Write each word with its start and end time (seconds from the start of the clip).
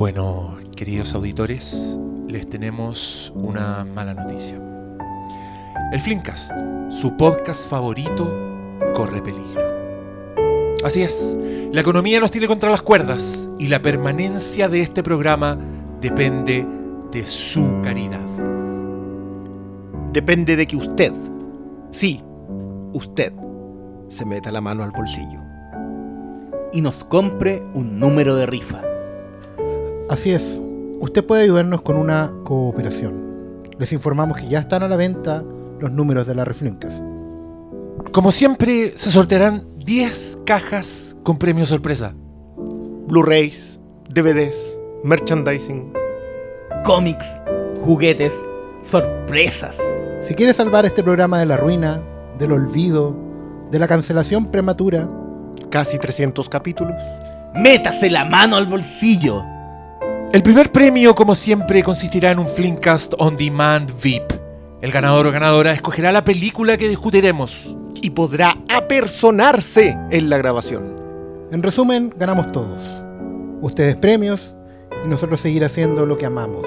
Bueno, 0.00 0.56
queridos 0.76 1.12
auditores, 1.12 2.00
les 2.26 2.48
tenemos 2.48 3.30
una 3.36 3.84
mala 3.84 4.14
noticia. 4.14 4.58
El 5.92 6.00
Flimcast, 6.00 6.52
su 6.88 7.18
podcast 7.18 7.68
favorito, 7.68 8.34
corre 8.94 9.20
peligro. 9.20 9.60
Así 10.82 11.02
es, 11.02 11.38
la 11.70 11.82
economía 11.82 12.18
nos 12.18 12.30
tiene 12.30 12.46
contra 12.46 12.70
las 12.70 12.80
cuerdas 12.80 13.50
y 13.58 13.66
la 13.66 13.82
permanencia 13.82 14.70
de 14.70 14.80
este 14.80 15.02
programa 15.02 15.58
depende 16.00 16.66
de 17.12 17.26
su 17.26 17.82
caridad. 17.84 18.26
Depende 20.14 20.56
de 20.56 20.66
que 20.66 20.76
usted, 20.76 21.12
sí, 21.90 22.22
usted, 22.94 23.34
se 24.08 24.24
meta 24.24 24.50
la 24.50 24.62
mano 24.62 24.82
al 24.82 24.92
bolsillo. 24.92 25.42
y 26.72 26.80
nos 26.80 27.04
compre 27.04 27.62
un 27.74 27.98
número 27.98 28.34
de 28.36 28.46
rifa. 28.46 28.89
Así 30.10 30.32
es. 30.32 30.60
Usted 30.98 31.24
puede 31.24 31.44
ayudarnos 31.44 31.82
con 31.82 31.96
una 31.96 32.32
cooperación. 32.44 33.68
Les 33.78 33.92
informamos 33.92 34.36
que 34.36 34.48
ya 34.48 34.58
están 34.58 34.82
a 34.82 34.88
la 34.88 34.96
venta 34.96 35.44
los 35.78 35.92
números 35.92 36.26
de 36.26 36.34
la 36.34 36.44
Reflimcast. 36.44 37.04
Como 38.10 38.32
siempre, 38.32 38.92
se 38.96 39.08
sortearán 39.08 39.68
10 39.78 40.40
cajas 40.44 41.16
con 41.22 41.38
premio 41.38 41.64
sorpresa. 41.64 42.12
Blu-rays, 43.06 43.78
DVDs, 44.08 44.76
merchandising. 45.04 45.92
Cómics, 46.84 47.26
juguetes, 47.84 48.32
sorpresas. 48.82 49.76
Si 50.20 50.34
quiere 50.34 50.52
salvar 50.52 50.84
este 50.86 51.04
programa 51.04 51.38
de 51.38 51.46
la 51.46 51.56
ruina, 51.56 52.02
del 52.36 52.50
olvido, 52.50 53.16
de 53.70 53.78
la 53.78 53.86
cancelación 53.86 54.50
prematura, 54.50 55.08
Casi 55.70 55.98
300 55.98 56.48
capítulos. 56.48 57.00
Métase 57.54 58.10
la 58.10 58.24
mano 58.24 58.56
al 58.56 58.66
bolsillo. 58.66 59.44
El 60.32 60.44
primer 60.44 60.70
premio, 60.70 61.12
como 61.16 61.34
siempre, 61.34 61.82
consistirá 61.82 62.30
en 62.30 62.38
un 62.38 62.46
Flimcast 62.46 63.14
On 63.18 63.36
Demand 63.36 63.90
VIP. 64.00 64.32
El 64.80 64.92
ganador 64.92 65.26
o 65.26 65.32
ganadora 65.32 65.72
escogerá 65.72 66.12
la 66.12 66.22
película 66.22 66.76
que 66.76 66.88
discutiremos. 66.88 67.76
Y 68.00 68.10
podrá 68.10 68.56
apersonarse 68.68 69.98
en 70.12 70.30
la 70.30 70.38
grabación. 70.38 70.94
en 71.50 71.64
resumen, 71.64 72.14
ganamos 72.16 72.52
todos. 72.52 72.80
Ustedes 73.60 73.96
premios 73.96 74.54
y 75.04 75.08
nosotros 75.08 75.40
seguir 75.40 75.64
haciendo 75.64 76.06
lo 76.06 76.16
que 76.16 76.26
amamos. 76.26 76.64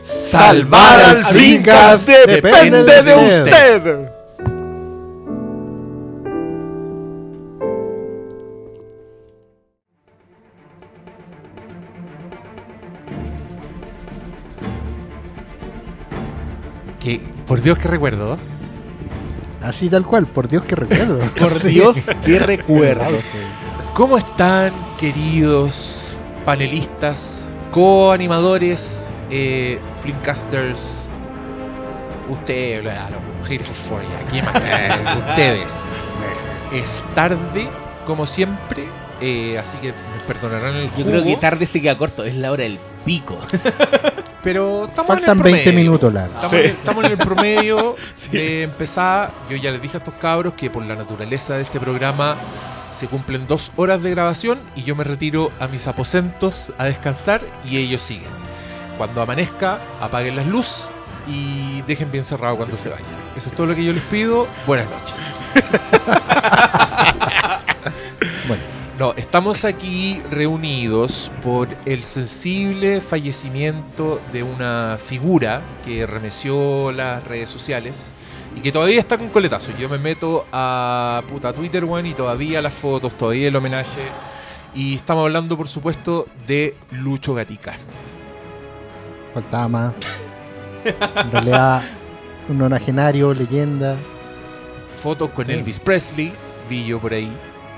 Salvar 0.00 1.00
al 1.00 1.16
Flimcast 1.16 2.10
depende 2.26 3.02
de 3.02 3.14
usted. 3.14 4.11
Por 17.52 17.60
Dios 17.60 17.78
que 17.78 17.86
recuerdo, 17.86 18.38
Así 19.60 19.90
tal 19.90 20.06
cual, 20.06 20.26
por 20.26 20.48
Dios 20.48 20.64
que 20.64 20.74
recuerdo. 20.74 21.18
Por 21.38 21.60
Sí. 21.60 21.68
Dios, 21.68 21.98
qué 22.24 22.38
recuerdo. 22.38 23.04
¿cómo 23.92 24.16
están, 24.16 24.72
queridos 24.98 26.16
panelistas, 26.46 27.50
co-animadores, 27.70 29.10
eh, 29.28 29.78
Flimcasters? 30.00 31.10
Ustedes, 32.30 32.86
Hateful 33.44 33.74
Four, 33.74 34.00
ya, 34.00 34.30
¿quién 34.30 34.46
más? 34.46 35.18
Ustedes. 35.18 35.72
Es 36.72 37.06
tarde, 37.14 37.68
como 38.06 38.24
siempre, 38.24 38.86
eh, 39.20 39.58
así 39.58 39.76
que 39.76 39.88
me 39.88 40.26
perdonarán 40.26 40.74
el 40.74 40.84
Yo 40.88 41.04
jugo, 41.04 41.10
creo 41.10 41.24
que 41.24 41.36
tarde 41.36 41.66
se 41.66 41.82
queda 41.82 41.98
corto, 41.98 42.24
es 42.24 42.34
la 42.34 42.50
hora 42.50 42.62
del 42.62 42.78
pico. 43.04 43.38
pero 44.42 44.84
estamos 44.84 45.06
Faltan 45.06 45.38
en 45.40 45.46
el 45.46 45.52
20 45.52 45.62
promedio. 45.62 45.80
minutos. 45.80 46.14
Estamos, 46.14 46.52
en, 46.52 46.66
estamos 46.66 47.04
en 47.04 47.12
el 47.12 47.18
promedio 47.18 47.96
de 48.32 48.62
empezar. 48.64 49.32
Yo 49.48 49.56
ya 49.56 49.70
les 49.70 49.80
dije 49.82 49.96
a 49.96 49.98
estos 49.98 50.14
cabros 50.14 50.54
que 50.54 50.70
por 50.70 50.84
la 50.84 50.94
naturaleza 50.94 51.54
de 51.56 51.62
este 51.62 51.78
programa 51.80 52.36
se 52.90 53.08
cumplen 53.08 53.46
dos 53.46 53.72
horas 53.76 54.02
de 54.02 54.10
grabación 54.10 54.60
y 54.76 54.82
yo 54.82 54.94
me 54.94 55.04
retiro 55.04 55.50
a 55.60 55.68
mis 55.68 55.86
aposentos 55.86 56.72
a 56.78 56.84
descansar 56.84 57.42
y 57.64 57.78
ellos 57.78 58.02
siguen. 58.02 58.30
Cuando 58.98 59.22
amanezca, 59.22 59.78
apaguen 60.00 60.36
las 60.36 60.46
luces 60.46 60.90
y 61.26 61.82
dejen 61.82 62.10
bien 62.10 62.24
cerrado 62.24 62.56
cuando 62.56 62.76
se 62.76 62.88
vayan. 62.90 63.06
Eso 63.36 63.48
es 63.48 63.56
todo 63.56 63.66
lo 63.66 63.74
que 63.74 63.84
yo 63.84 63.92
les 63.92 64.02
pido. 64.04 64.46
Buenas 64.66 64.86
noches. 64.90 65.14
No, 69.02 69.14
estamos 69.16 69.64
aquí 69.64 70.22
reunidos 70.30 71.28
por 71.42 71.66
el 71.86 72.04
sensible 72.04 73.00
fallecimiento 73.00 74.20
de 74.32 74.44
una 74.44 74.96
figura 75.04 75.60
que 75.84 76.06
remeció 76.06 76.92
las 76.92 77.24
redes 77.24 77.50
sociales 77.50 78.12
y 78.54 78.60
que 78.60 78.70
todavía 78.70 79.00
está 79.00 79.18
con 79.18 79.30
coletazo. 79.30 79.72
Yo 79.76 79.88
me 79.88 79.98
meto 79.98 80.46
a 80.52 81.20
puta 81.28 81.52
Twitter, 81.52 81.84
weón, 81.84 82.06
y 82.06 82.14
todavía 82.14 82.62
las 82.62 82.74
fotos, 82.74 83.18
todavía 83.18 83.48
el 83.48 83.56
homenaje. 83.56 84.02
Y 84.72 84.94
estamos 84.94 85.24
hablando, 85.24 85.56
por 85.56 85.66
supuesto, 85.66 86.28
de 86.46 86.76
Lucho 86.92 87.34
Gatica. 87.34 87.74
faltaba 89.34 89.66
más. 89.66 89.94
En 90.84 91.32
realidad, 91.32 91.82
un 92.48 92.56
nonagenario, 92.56 93.34
leyenda, 93.34 93.96
Fotos 94.86 95.32
con 95.32 95.44
Sí. 95.44 95.50
Elvis 95.54 95.80
Presley, 95.80 96.32
vi 96.70 96.86
yo 96.86 97.00
por 97.00 97.12
ahí. 97.14 97.32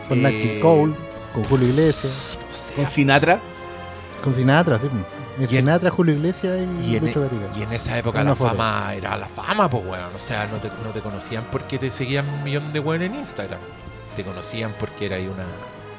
con 0.06 0.20
Nat 0.20 0.32
Eh, 0.34 0.40
King 0.42 0.60
Cole, 0.60 0.94
con 1.34 1.44
Julio 1.44 1.68
Iglesias, 1.68 2.12
o 2.50 2.54
sea, 2.54 2.76
Con 2.76 2.86
Sinatra. 2.86 3.40
con 4.22 4.34
Sinatra, 4.34 4.78
sí. 4.78 4.86
En 4.86 5.04
Y 5.40 5.44
en- 5.44 5.48
Sinatra, 5.50 5.90
Julio 5.90 6.14
Iglesias 6.14 6.60
y, 6.80 6.92
Y 6.92 6.96
en, 6.96 7.06
Lucho 7.06 7.22
Gatica. 7.22 7.46
y 7.58 7.62
en 7.62 7.72
esa 7.72 7.98
época 7.98 8.20
Una 8.20 8.30
la 8.30 8.36
foto. 8.36 8.50
fama 8.50 8.94
era 8.94 9.16
la 9.16 9.26
fama, 9.28 9.68
pues 9.68 9.84
weón. 9.84 10.14
O 10.14 10.18
sea, 10.20 10.46
no 10.46 10.58
te, 10.58 10.68
no 10.84 10.90
te 10.92 11.00
conocían 11.00 11.44
porque 11.50 11.76
te 11.78 11.90
seguían 11.90 12.28
un 12.28 12.42
millón 12.44 12.72
de 12.72 12.78
weón 12.80 13.02
en 13.02 13.14
Instagram. 13.16 13.58
Te 14.14 14.22
conocían 14.22 14.72
porque 14.78 15.06
era 15.06 15.16
ahí 15.16 15.26
una. 15.26 15.44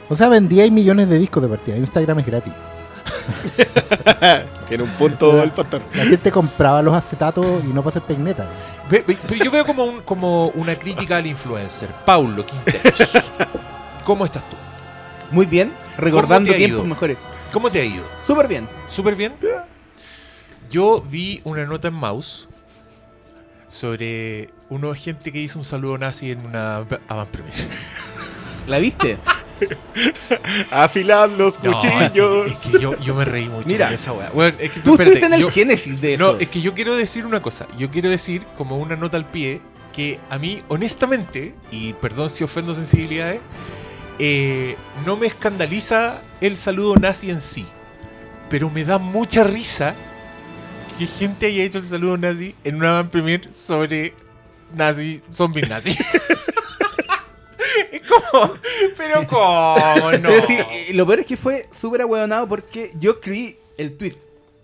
O 0.07 0.15
sea, 0.15 0.29
vendía 0.29 0.63
ahí 0.63 0.71
millones 0.71 1.09
de 1.09 1.17
discos 1.19 1.43
de 1.43 1.49
partida. 1.49 1.75
Instagram 1.75 2.19
es 2.19 2.25
gratis. 2.25 2.53
Tiene 4.67 4.83
un 4.83 4.89
punto 4.91 5.43
el 5.43 5.51
pastor. 5.51 5.81
La 5.93 6.05
gente 6.05 6.31
compraba 6.31 6.81
los 6.81 6.93
acetatos 6.93 7.45
y 7.63 7.67
no 7.67 7.81
para 7.81 7.89
hacer 7.89 8.01
peinetas. 8.03 8.47
Ve- 8.89 9.03
ve- 9.05 9.17
Pero 9.27 9.43
yo 9.45 9.51
veo 9.51 9.65
como, 9.65 9.83
un, 9.83 10.01
como 10.01 10.47
una 10.49 10.75
crítica 10.75 11.17
al 11.17 11.27
influencer. 11.27 11.89
Paulo 12.05 12.45
Quinteros. 12.45 13.17
¿Cómo 14.05 14.25
estás 14.25 14.49
tú? 14.49 14.55
Muy 15.35 15.45
bien. 15.45 15.71
Recordando 15.97 16.53
tiempos 16.53 16.85
mejores. 16.87 17.17
¿Cómo 17.51 17.69
te 17.69 17.81
ha 17.81 17.83
ido? 17.85 18.03
Súper 18.25 18.47
bien. 18.47 18.67
¿Súper 18.89 19.15
bien? 19.15 19.33
Yo 20.71 21.01
vi 21.01 21.41
una 21.43 21.65
nota 21.65 21.89
en 21.89 21.93
Mouse 21.93 22.47
sobre 23.67 24.49
una 24.69 24.95
gente 24.95 25.31
que 25.31 25.39
hizo 25.39 25.59
un 25.59 25.65
saludo 25.65 25.97
nazi 25.97 26.31
en 26.31 26.45
una 26.47 26.77
avant 27.07 27.29
premiere. 27.29 27.57
¿La 28.67 28.79
viste? 28.79 29.17
Afilad 30.71 31.29
los 31.31 31.61
No, 31.63 31.73
cuchillos. 31.73 32.51
es 32.51 32.57
que 32.71 32.79
yo, 32.79 32.97
yo 32.99 33.13
me 33.15 33.25
reí 33.25 33.47
mucho 33.49 33.67
Mira. 33.67 33.89
de 33.89 33.95
esa 33.95 34.11
weá. 34.13 34.31
Weón, 34.33 34.55
es 34.59 34.71
que, 34.71 34.79
Tú 34.79 34.91
espérate, 34.91 35.03
estuviste 35.03 35.25
en 35.27 35.33
el 35.33 35.41
yo- 35.41 35.49
génesis 35.51 36.01
de 36.01 36.13
eso. 36.15 36.33
No, 36.33 36.39
es 36.39 36.47
que 36.49 36.61
yo 36.61 36.73
quiero 36.73 36.95
decir 36.95 37.25
una 37.25 37.41
cosa. 37.41 37.67
Yo 37.77 37.89
quiero 37.91 38.09
decir, 38.09 38.45
como 38.57 38.77
una 38.77 38.95
nota 38.95 39.17
al 39.17 39.25
pie, 39.25 39.61
que 39.93 40.19
a 40.29 40.37
mí, 40.37 40.61
honestamente, 40.67 41.55
y 41.71 41.93
perdón 41.93 42.29
si 42.29 42.43
ofendo 42.43 42.73
sensibilidades, 42.75 43.41
eh, 44.19 44.77
no 45.05 45.17
me 45.17 45.27
escandaliza 45.27 46.21
el 46.41 46.57
saludo 46.57 46.95
nazi 46.95 47.29
en 47.29 47.41
sí. 47.41 47.65
Pero 48.49 48.69
me 48.69 48.83
da 48.83 48.97
mucha 48.97 49.43
risa 49.43 49.95
que 50.97 51.07
gente 51.07 51.47
haya 51.47 51.63
hecho 51.63 51.79
el 51.79 51.85
saludo 51.85 52.17
nazi 52.17 52.55
en 52.63 52.75
una 52.75 52.93
van 52.93 53.09
premier 53.09 53.53
sobre 53.53 54.13
nazi, 54.73 55.21
zombies 55.31 55.69
nazi. 55.69 55.89
es 57.91 58.01
como, 58.07 58.53
pero 58.95 59.27
¿cómo 59.27 60.11
no? 60.11 60.29
Pero 60.29 60.47
sí, 60.47 60.57
eh, 60.71 60.93
lo 60.93 61.05
peor 61.05 61.19
es 61.21 61.25
que 61.25 61.37
fue 61.37 61.67
súper 61.77 62.01
ahueonado 62.01 62.47
porque 62.47 62.91
yo 62.99 63.11
escribí 63.11 63.57
el 63.77 63.97
tweet. 63.97 64.15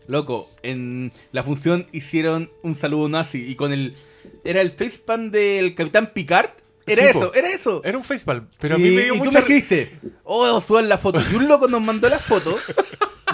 Loco, 0.07 0.49
en 0.63 1.11
la 1.31 1.43
función 1.43 1.87
hicieron 1.91 2.51
un 2.63 2.75
saludo 2.75 3.07
nazi 3.09 3.45
y 3.47 3.55
con 3.55 3.71
el. 3.71 3.95
Era 4.43 4.61
el 4.61 4.71
facepalm 4.71 5.31
del 5.31 5.75
Capitán 5.75 6.11
Picard. 6.13 6.49
Era 6.91 7.03
Sí, 7.03 7.09
eso, 7.09 7.19
po. 7.31 7.33
era 7.33 7.49
eso. 7.49 7.81
Era 7.83 7.97
un 7.97 8.03
facepalm, 8.03 8.47
pero 8.59 8.75
a 8.75 8.79
y, 8.79 8.81
mí 8.81 8.89
me 8.91 9.03
dio 9.03 9.15
y 9.15 9.17
tú 9.19 9.23
mucha 9.25 9.39
me 9.39 9.39
escribiste, 9.39 9.99
oh, 10.23 10.61
suban 10.61 10.89
la 10.89 10.97
foto. 10.97 11.21
Y 11.31 11.35
un 11.35 11.47
loco 11.47 11.67
nos 11.67 11.81
mandó 11.81 12.09
la 12.09 12.19
foto. 12.19 12.55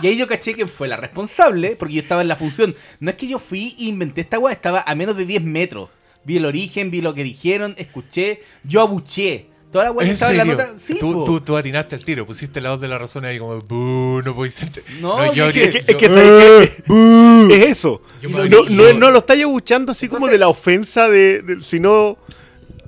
y 0.02 0.08
ahí 0.08 0.18
yo 0.18 0.28
caché 0.28 0.54
que 0.54 0.68
fue 0.68 0.88
la 0.88 0.98
responsable, 0.98 1.76
porque 1.78 1.96
yo 1.96 2.02
estaba 2.02 2.22
en 2.22 2.28
la 2.28 2.36
función. 2.36 2.76
No 3.00 3.10
es 3.12 3.18
que 3.18 3.28
yo 3.28 3.40
fui 3.40 3.76
e 3.80 3.86
inventé 3.86 4.22
esta 4.22 4.40
weá, 4.40 4.54
estaba 4.54 4.84
a 4.86 4.96
menos 4.96 5.18
de 5.18 5.26
10 5.26 5.44
metros. 5.44 5.90
Vi 6.24 6.38
el 6.38 6.46
origen, 6.46 6.92
vi 6.92 7.02
lo 7.02 7.14
que 7.14 7.24
dijeron, 7.24 7.74
escuché, 7.78 8.42
yo 8.64 8.82
abuché. 8.82 9.48
Toda 9.72 9.84
la 9.86 9.92
weá 9.92 10.06
que 10.06 10.10
¿En 10.12 10.14
estaba 10.14 10.32
en 10.32 10.38
la 10.38 10.46
nota. 10.46 10.74
Sí, 10.86 10.98
tú, 10.98 11.26
tú, 11.26 11.42
tú 11.42 11.58
atinaste 11.58 11.96
al 11.96 12.04
tiro, 12.06 12.26
pusiste 12.26 12.62
la 12.62 12.72
voz 12.72 12.80
de 12.82 12.88
la 12.88 12.98
razón 12.98 13.26
ahí 13.26 13.38
como, 13.38 13.60
"Bú, 13.62 14.22
no 14.24 14.34
podéis 14.34 14.54
ser. 14.56 14.70
No, 15.02 15.34
yo 15.34 15.48
Es 15.48 15.54
que, 15.54 15.72
yo- 15.74 15.80
es 15.86 15.96
que 15.98 16.08
¿sabes 16.10 16.84
qué? 16.88 17.56
es 17.56 17.66
eso. 17.66 18.02
No, 18.24 18.46
no, 18.46 18.66
yo- 18.68 18.94
no 18.94 19.12
lo 19.12 19.20
estáis 19.20 19.44
abuchando 19.44 19.92
así 19.92 20.08
como 20.08 20.20
Entonces- 20.28 20.34
de 20.36 20.40
la 20.40 20.48
ofensa 20.48 21.10
de, 21.10 21.42
de- 21.42 21.64
sino 21.64 22.18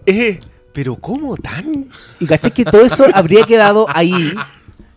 es 0.06 0.39
pero 0.79 0.95
cómo 0.95 1.35
tan 1.35 1.89
Y 2.21 2.25
caché 2.25 2.51
que 2.51 2.63
todo 2.63 2.85
eso 2.85 3.05
habría 3.13 3.43
quedado 3.43 3.85
ahí 3.89 4.33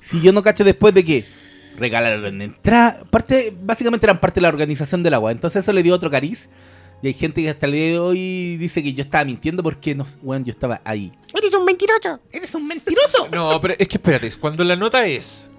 si 0.00 0.20
yo 0.20 0.32
no 0.32 0.40
cacho 0.40 0.62
después 0.62 0.94
de 0.94 1.05
que 1.05 1.25
regalaron 1.76 2.40
entrada. 2.40 3.02
Parte, 3.11 3.52
básicamente 3.61 4.06
eran 4.06 4.20
parte 4.20 4.37
de 4.37 4.43
la 4.43 4.49
organización 4.49 5.02
del 5.02 5.14
agua. 5.14 5.32
Entonces 5.32 5.61
eso 5.61 5.73
le 5.73 5.82
dio 5.82 5.93
otro 5.93 6.08
cariz. 6.08 6.49
Y 7.02 7.08
hay 7.08 7.14
gente 7.14 7.43
que 7.43 7.50
hasta 7.50 7.67
el 7.67 7.73
día 7.73 7.87
de 7.87 7.99
hoy 7.99 8.56
dice 8.58 8.81
que 8.81 8.94
yo 8.94 9.02
estaba 9.02 9.25
mintiendo 9.25 9.61
porque 9.64 9.93
no, 9.93 10.06
bueno, 10.23 10.46
yo 10.46 10.52
estaba 10.52 10.81
ahí. 10.84 11.11
¡Eres 11.34 11.52
un 11.52 11.64
mentiroso! 11.64 12.20
¡Eres 12.31 12.55
un 12.55 12.64
mentiroso! 12.64 13.28
No, 13.32 13.61
pero 13.61 13.75
es 13.76 13.88
que 13.88 13.96
espérate, 13.96 14.31
cuando 14.38 14.62
la 14.62 14.76
nota 14.76 15.05
es. 15.05 15.50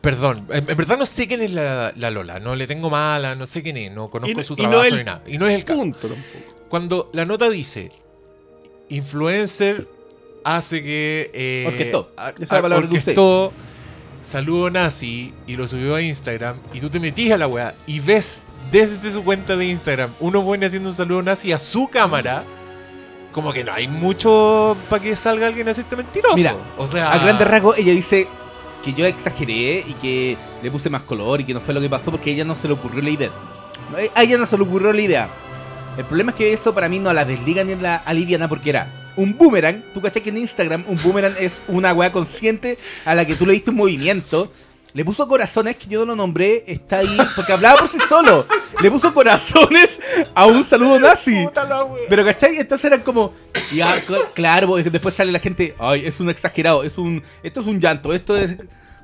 Perdón, 0.00 0.46
en, 0.48 0.70
en 0.70 0.76
verdad 0.78 0.96
no 0.96 1.04
sé 1.04 1.26
quién 1.26 1.42
es 1.42 1.52
la, 1.52 1.92
la 1.94 2.10
Lola, 2.10 2.40
no 2.40 2.56
le 2.56 2.66
tengo 2.66 2.88
mala, 2.88 3.34
no 3.34 3.46
sé 3.46 3.62
quién 3.62 3.76
es, 3.76 3.92
no 3.92 4.08
conozco 4.08 4.40
Y 4.40 4.42
su 4.42 4.54
y 4.54 4.62
no 4.62 4.70
trabajo 4.70 4.84
el 4.84 4.96
ni 4.96 5.04
nada. 5.04 5.22
Y 5.26 5.36
no 5.36 5.46
es 5.46 5.54
el 5.54 5.64
caso. 5.64 5.80
Punto 5.80 6.08
tampoco. 6.08 6.66
Cuando 6.70 7.10
la 7.12 7.26
nota 7.26 7.50
dice 7.50 7.92
influencer 8.96 9.88
hace 10.44 10.82
que 10.82 11.30
eh, 11.32 11.64
Orquestó. 11.66 12.10
Esa 12.40 12.58
es 12.58 12.68
la 12.68 12.76
orquestó 12.76 13.52
saludo 14.20 14.70
nazi 14.70 15.34
y 15.46 15.56
lo 15.56 15.66
subió 15.66 15.96
a 15.96 16.02
Instagram 16.02 16.56
y 16.72 16.80
tú 16.80 16.88
te 16.88 17.00
metís 17.00 17.32
a 17.32 17.36
la 17.36 17.48
weá 17.48 17.74
y 17.88 17.98
ves 17.98 18.46
desde 18.70 19.10
su 19.10 19.24
cuenta 19.24 19.56
de 19.56 19.66
Instagram 19.66 20.10
uno 20.20 20.44
pone 20.44 20.64
haciendo 20.64 20.90
un 20.90 20.94
saludo 20.94 21.22
nazi 21.22 21.50
a 21.50 21.58
su 21.58 21.88
cámara 21.88 22.44
como 23.32 23.52
que 23.52 23.64
no 23.64 23.72
hay 23.72 23.88
mucho 23.88 24.76
para 24.88 25.02
que 25.02 25.16
salga 25.16 25.48
alguien 25.48 25.66
a 25.66 25.72
hacerte 25.72 25.96
mentiroso 25.96 26.36
Mira, 26.36 26.54
o 26.76 26.86
sea 26.86 27.10
A 27.10 27.18
grandes 27.18 27.48
rasgos, 27.48 27.76
ella 27.78 27.92
dice 27.92 28.28
que 28.82 28.92
yo 28.92 29.06
exageré 29.06 29.84
y 29.86 29.94
que 30.00 30.36
le 30.62 30.70
puse 30.70 30.90
más 30.90 31.02
color 31.02 31.40
y 31.40 31.44
que 31.44 31.54
no 31.54 31.60
fue 31.60 31.72
lo 31.72 31.80
que 31.80 31.88
pasó 31.88 32.10
porque 32.10 32.30
a 32.30 32.32
ella 32.34 32.44
no 32.44 32.56
se 32.56 32.66
le 32.68 32.74
ocurrió 32.74 33.00
la 33.00 33.10
idea. 33.10 33.30
A 34.14 34.22
ella 34.22 34.36
no 34.38 34.44
se 34.44 34.56
le 34.56 34.64
ocurrió 34.64 34.92
la 34.92 35.00
idea. 35.00 35.28
El 35.96 36.04
problema 36.06 36.30
es 36.30 36.36
que 36.36 36.52
eso 36.52 36.74
para 36.74 36.88
mí 36.88 36.98
no 36.98 37.12
la 37.12 37.24
desliga 37.24 37.64
ni 37.64 37.74
la 37.74 37.96
aliviana 37.96 38.48
porque 38.48 38.70
era 38.70 38.86
un 39.16 39.36
boomerang. 39.36 39.82
Tú 39.92 40.00
cachai 40.00 40.22
que 40.22 40.30
en 40.30 40.38
Instagram 40.38 40.84
un 40.88 41.00
boomerang 41.02 41.34
es 41.38 41.60
una 41.68 41.92
weá 41.92 42.10
consciente 42.12 42.78
a 43.04 43.14
la 43.14 43.26
que 43.26 43.34
tú 43.34 43.44
le 43.46 43.52
diste 43.52 43.70
un 43.70 43.76
movimiento. 43.76 44.50
Le 44.94 45.06
puso 45.06 45.26
corazones, 45.26 45.76
que 45.76 45.86
yo 45.86 46.00
no 46.00 46.06
lo 46.06 46.16
nombré, 46.16 46.64
está 46.66 46.98
ahí, 46.98 47.16
porque 47.34 47.50
hablaba 47.52 47.78
por 47.80 47.88
sí 47.88 47.96
solo. 48.10 48.46
Le 48.82 48.90
puso 48.90 49.14
corazones 49.14 49.98
a 50.34 50.44
un 50.44 50.62
saludo 50.64 50.98
nazi. 51.00 51.46
Pero 52.10 52.24
¿cachai? 52.26 52.58
Entonces 52.58 52.84
eran 52.86 53.00
como. 53.00 53.32
Ya, 53.72 54.04
cl- 54.04 54.32
claro, 54.34 54.76
después 54.76 55.14
sale 55.14 55.32
la 55.32 55.38
gente. 55.38 55.74
Ay, 55.78 56.04
es 56.04 56.20
un 56.20 56.28
exagerado, 56.28 56.82
es 56.84 56.98
un. 56.98 57.22
Esto 57.42 57.60
es 57.60 57.66
un 57.66 57.80
llanto, 57.80 58.12
esto 58.12 58.36
es. 58.36 58.56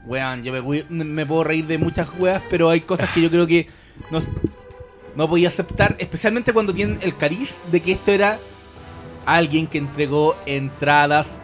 Weón, 0.05 0.43
yo 0.43 0.53
me, 0.91 1.27
puedo 1.27 1.45
reír 1.45 1.67
de 1.67 1.79
muchas 1.79 2.07
weas, 2.19 2.43
pero 2.51 2.69
hay 2.71 2.81
cosas 2.83 3.11
que 3.11 3.23
yo 3.23 3.31
creo 3.31 3.47
que 3.47 3.69
no, 4.11 4.21
no 5.15 5.29
podía 5.29 5.49
aceptar, 5.49 5.97
especialmente 5.99 6.53
cuando 6.53 6.73
tienen 6.73 6.99
el 7.03 7.17
cariz 7.17 7.55
de 7.71 7.81
que 7.81 7.93
esto 7.93 8.11
era 8.11 8.39
alguien 9.27 9.67
que 9.67 9.79
entregó 9.79 10.37
entradas 10.47 11.39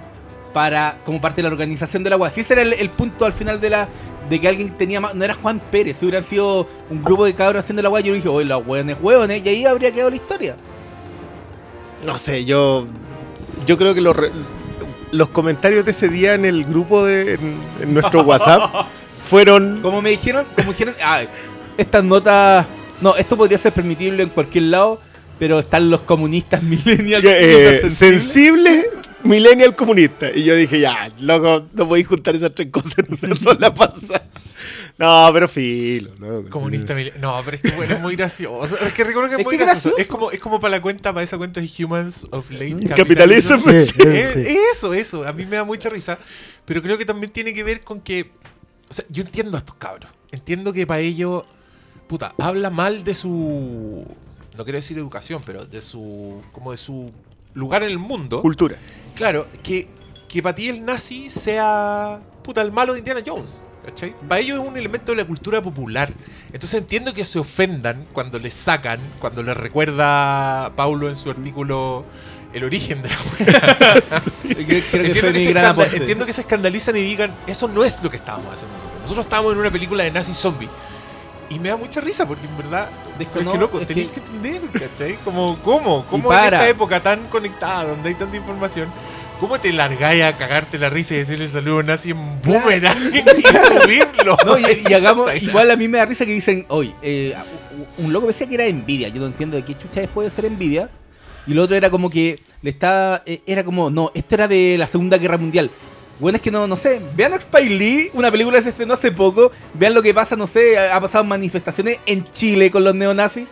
para 0.52 0.98
como 1.04 1.20
parte 1.20 1.42
de 1.42 1.48
la 1.48 1.52
organización 1.52 2.04
de 2.04 2.10
la 2.10 2.16
wea. 2.16 2.30
Si 2.30 2.40
ese 2.40 2.54
era 2.54 2.62
el, 2.62 2.72
el 2.74 2.90
punto 2.90 3.24
al 3.24 3.32
final 3.32 3.60
de 3.60 3.70
la 3.70 3.88
de 4.28 4.40
que 4.40 4.48
alguien 4.48 4.70
tenía 4.70 5.00
más, 5.00 5.14
no 5.14 5.24
era 5.24 5.34
Juan 5.34 5.60
Pérez, 5.70 5.98
si 5.98 6.06
hubieran 6.06 6.24
sido 6.24 6.66
un 6.88 7.02
grupo 7.02 7.24
de 7.24 7.34
cabros 7.34 7.62
haciendo 7.62 7.82
la 7.82 7.90
wea, 7.90 8.02
yo 8.02 8.14
dije, 8.14 8.28
oye, 8.28 8.46
los 8.46 8.66
weones, 8.66 8.96
weones, 9.00 9.44
y 9.44 9.48
ahí 9.48 9.66
habría 9.66 9.92
quedado 9.92 10.10
la 10.10 10.16
historia. 10.16 10.56
No 12.04 12.18
sé, 12.18 12.44
yo. 12.44 12.86
Yo 13.66 13.78
creo 13.78 13.94
que 13.94 14.00
los, 14.00 14.16
los 15.10 15.28
comentarios 15.28 15.84
de 15.84 15.92
ese 15.92 16.08
día 16.08 16.34
en 16.34 16.44
el 16.44 16.64
grupo 16.64 17.04
de. 17.04 17.34
en, 17.34 17.58
en 17.80 17.94
nuestro 17.94 18.22
WhatsApp 18.24 18.86
fueron. 19.28 19.80
Como 19.82 20.02
me 20.02 20.10
dijeron, 20.10 20.44
como 20.56 20.72
dijeron, 20.72 20.94
ah, 21.02 21.22
estas 21.78 22.04
notas, 22.04 22.66
no, 23.00 23.16
esto 23.16 23.36
podría 23.36 23.58
ser 23.58 23.72
permitible 23.72 24.22
en 24.22 24.28
cualquier 24.30 24.64
lado, 24.64 25.00
pero 25.38 25.58
están 25.58 25.90
los 25.90 26.00
comunistas 26.02 26.62
millennials. 26.64 27.24
eh, 27.26 27.90
sensible, 27.90 28.88
millennial 29.22 29.74
comunista. 29.76 30.30
Y 30.34 30.44
yo 30.44 30.54
dije, 30.54 30.80
ya, 30.80 31.08
loco, 31.20 31.66
no 31.72 31.88
podéis 31.88 32.06
juntar 32.06 32.34
esas 32.34 32.54
tres 32.54 32.68
cosas 32.70 32.98
en 32.98 33.18
una 33.22 33.34
sola 33.36 33.74
pasada. 33.74 34.28
No, 34.96 35.28
pero 35.32 35.48
filo. 35.48 36.12
No, 36.20 36.48
Comunista 36.48 36.94
mil- 36.94 37.12
No, 37.20 37.42
pero 37.44 37.56
es 37.56 37.62
que 37.62 37.72
bueno, 37.72 37.94
es 37.96 38.00
muy 38.00 38.14
gracioso. 38.14 38.78
Es 38.78 38.92
que 38.92 39.02
recuerdo 39.02 39.28
que 39.28 39.34
es, 39.34 39.40
Es 39.40 39.44
muy 39.44 39.56
gracioso. 39.56 39.88
gracioso. 39.90 39.98
Es 39.98 40.06
como, 40.06 40.30
es 40.30 40.38
como 40.38 40.60
para 40.60 40.76
la 40.76 40.80
cuenta, 40.82 41.12
para 41.12 41.24
esa 41.24 41.36
cuenta 41.36 41.60
de 41.60 41.68
Humans 41.84 42.28
of 42.30 42.48
Late 42.52 42.86
Capitalism. 42.94 43.58
Capitalism. 43.58 43.70
Sí, 43.70 43.80
sí, 43.86 44.02
sí. 44.34 44.56
Eso, 44.72 44.94
eso. 44.94 45.26
A 45.26 45.32
mí 45.32 45.46
me 45.46 45.56
da 45.56 45.64
mucha 45.64 45.88
risa. 45.88 46.16
Pero 46.64 46.80
creo 46.80 46.96
que 46.96 47.04
también 47.04 47.32
tiene 47.32 47.52
que 47.52 47.64
ver 47.64 47.80
con 47.80 48.00
que. 48.00 48.30
O 48.88 48.94
sea, 48.94 49.04
yo 49.08 49.24
entiendo 49.24 49.56
a 49.56 49.58
estos 49.58 49.74
cabros. 49.74 50.10
Entiendo 50.30 50.72
que 50.72 50.86
para 50.86 51.00
ellos. 51.00 51.42
Puta, 52.06 52.34
habla 52.38 52.70
mal 52.70 53.04
de 53.04 53.14
su. 53.14 54.04
No 54.56 54.64
quiero 54.64 54.78
decir 54.78 54.98
educación, 54.98 55.42
pero 55.44 55.64
de 55.64 55.80
su. 55.80 56.42
Como 56.52 56.70
de 56.70 56.76
su 56.76 57.10
lugar 57.54 57.82
en 57.82 57.90
el 57.90 57.98
mundo. 57.98 58.42
Cultura. 58.42 58.76
Claro, 59.14 59.46
que, 59.62 59.88
que 60.28 60.42
para 60.42 60.54
ti 60.54 60.68
el 60.68 60.84
nazi 60.84 61.30
sea 61.30 62.20
puta 62.42 62.60
el 62.60 62.72
malo 62.72 62.92
de 62.92 63.00
Indiana 63.00 63.20
Jones. 63.24 63.62
¿Cachai? 63.84 64.14
Para 64.26 64.40
ellos 64.40 64.62
es 64.62 64.66
un 64.66 64.76
elemento 64.76 65.12
de 65.12 65.16
la 65.16 65.26
cultura 65.26 65.62
popular. 65.62 66.12
Entonces 66.46 66.74
entiendo 66.74 67.12
que 67.12 67.24
se 67.24 67.38
ofendan 67.38 68.06
cuando 68.12 68.38
les 68.38 68.54
sacan, 68.54 68.98
cuando 69.20 69.42
les 69.42 69.56
recuerda 69.56 70.72
Paulo 70.74 71.08
en 71.08 71.16
su 71.16 71.30
artículo 71.30 72.04
el 72.54 72.64
origen 72.64 73.02
de 73.02 73.08
la 73.08 73.16
entiendo, 74.44 76.24
que 76.24 76.26
que 76.26 76.32
se 76.32 76.40
escandalizan 76.42 76.96
y 76.96 77.02
digan, 77.02 77.34
eso 77.48 77.66
no 77.66 77.84
es 77.84 78.00
lo 78.02 78.10
que 78.10 78.16
estábamos 78.16 78.54
haciendo 78.54 78.76
nosotros. 78.76 79.00
Nosotros 79.02 79.26
estábamos 79.26 79.52
en 79.54 79.58
una 79.58 79.70
película 79.70 80.04
de 80.04 80.12
nazi 80.12 80.32
zombie. 80.32 80.68
Y 81.50 81.58
me 81.58 81.68
da 81.68 81.76
mucha 81.76 82.00
risa 82.00 82.26
porque 82.26 82.46
en 82.46 82.56
verdad, 82.56 82.88
es 83.18 83.26
que 83.28 83.42
loco, 83.42 83.80
es 83.80 83.86
tenéis 83.86 84.08
que- 84.10 84.20
que 84.20 84.26
entender, 84.26 84.62
¿cachai? 84.88 85.16
Como, 85.24 85.58
¿cómo? 85.62 86.04
¿Cómo 86.06 86.32
en 86.32 86.44
esta 86.44 86.68
época 86.68 87.02
tan 87.02 87.26
conectada, 87.28 87.84
donde 87.84 88.08
hay 88.08 88.14
tanta 88.14 88.36
información, 88.36 88.90
cómo 89.40 89.58
te 89.60 89.72
largáis 89.72 90.22
a 90.24 90.36
cagarte 90.36 90.78
la 90.78 90.88
risa 90.90 91.14
y 91.14 91.18
decirle 91.18 91.46
saludo 91.46 91.82
nazi 91.82 92.10
en 92.10 92.40
boomerang 92.42 92.96
y 93.14 93.20
subirlo? 93.20 94.36
No, 94.44 94.58
y, 94.58 94.64
y 94.88 94.94
hagamos, 94.94 95.30
igual 95.42 95.70
a 95.70 95.76
mí 95.76 95.86
me 95.88 95.98
da 95.98 96.06
risa 96.06 96.24
que 96.26 96.32
dicen, 96.32 96.66
hoy 96.68 96.94
un 97.98 98.12
loco 98.12 98.26
decía 98.26 98.46
que 98.46 98.54
era 98.54 98.66
envidia, 98.66 99.08
yo 99.08 99.20
no 99.20 99.26
entiendo 99.26 99.56
de 99.56 99.64
qué 99.64 99.76
chucha 99.76 100.02
puede 100.08 100.30
ser 100.30 100.44
envidia. 100.46 100.88
Y 101.46 101.52
lo 101.52 101.62
otro 101.64 101.76
era 101.76 101.90
como 101.90 102.08
que 102.08 102.40
le 102.62 102.70
estaba, 102.70 103.22
eh, 103.26 103.42
era 103.46 103.62
como, 103.64 103.90
no, 103.90 104.10
esto 104.14 104.34
era 104.34 104.48
de 104.48 104.76
la 104.78 104.86
Segunda 104.86 105.18
Guerra 105.18 105.36
Mundial. 105.36 105.70
Bueno, 106.20 106.36
es 106.36 106.42
que 106.42 106.50
no, 106.50 106.66
no 106.66 106.76
sé, 106.76 107.00
vean 107.16 107.38
Spy 107.40 107.68
Lee, 107.68 108.10
una 108.14 108.30
película 108.30 108.58
que 108.58 108.62
se 108.64 108.68
estrenó 108.70 108.94
hace 108.94 109.10
poco, 109.10 109.50
vean 109.74 109.94
lo 109.94 110.02
que 110.02 110.14
pasa, 110.14 110.36
no 110.36 110.46
sé, 110.46 110.78
ha 110.78 111.00
pasado 111.00 111.24
manifestaciones 111.24 111.98
en 112.06 112.30
Chile 112.30 112.70
con 112.70 112.84
los 112.84 112.94
neonazis. 112.94 113.46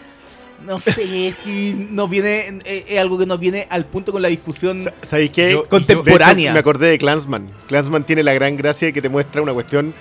No 0.65 0.79
sé, 0.79 1.35
si 1.45 1.89
nos 1.91 2.09
viene, 2.09 2.61
eh, 2.65 2.85
es 2.89 2.99
algo 3.01 3.19
que 3.19 3.27
nos 3.27 3.41
viene 3.41 3.67
al 3.69 3.85
punto 3.87 4.13
con 4.13 4.23
la 4.23 4.29
discusión. 4.29 4.79
Sa- 4.79 4.95
¿Sabéis 5.03 5.33
qué? 5.33 5.51
Yo- 5.53 5.69
Contemporánea. 5.69 6.51
Hecho, 6.51 6.55
me 6.55 6.61
acordé 6.61 6.89
de 6.91 6.99
Clansman. 6.99 7.49
Clansman 7.67 8.05
tiene 8.05 8.23
la 8.23 8.33
gran 8.33 8.57
gracia 8.57 8.87
de 8.87 8.93
que 8.93 9.03
te 9.03 9.09
muestra 9.09 9.43
una 9.43 9.53
cuestión 9.53 9.93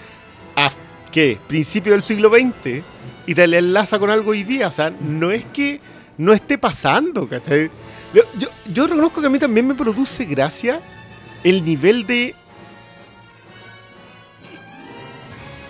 a 0.55 0.71
¿qué? 1.11 1.39
principio 1.47 1.93
del 1.93 2.03
siglo 2.03 2.29
XX 2.29 2.83
y 3.25 3.33
te 3.33 3.47
la 3.47 3.57
enlaza 3.57 3.97
con 3.97 4.11
algo 4.11 4.31
hoy 4.31 4.43
día. 4.43 4.67
O 4.67 4.71
sea, 4.71 4.91
no 5.01 5.31
es 5.31 5.45
que 5.45 5.79
no 6.19 6.31
esté 6.31 6.59
pasando, 6.59 7.27
¿cachai? 7.27 7.71
Yo, 8.13 8.21
yo, 8.37 8.47
yo 8.71 8.85
reconozco 8.85 9.19
que 9.19 9.25
a 9.27 9.29
mí 9.31 9.39
también 9.39 9.65
me 9.65 9.73
produce 9.73 10.25
gracia 10.25 10.79
el 11.43 11.65
nivel 11.65 12.05
de 12.05 12.35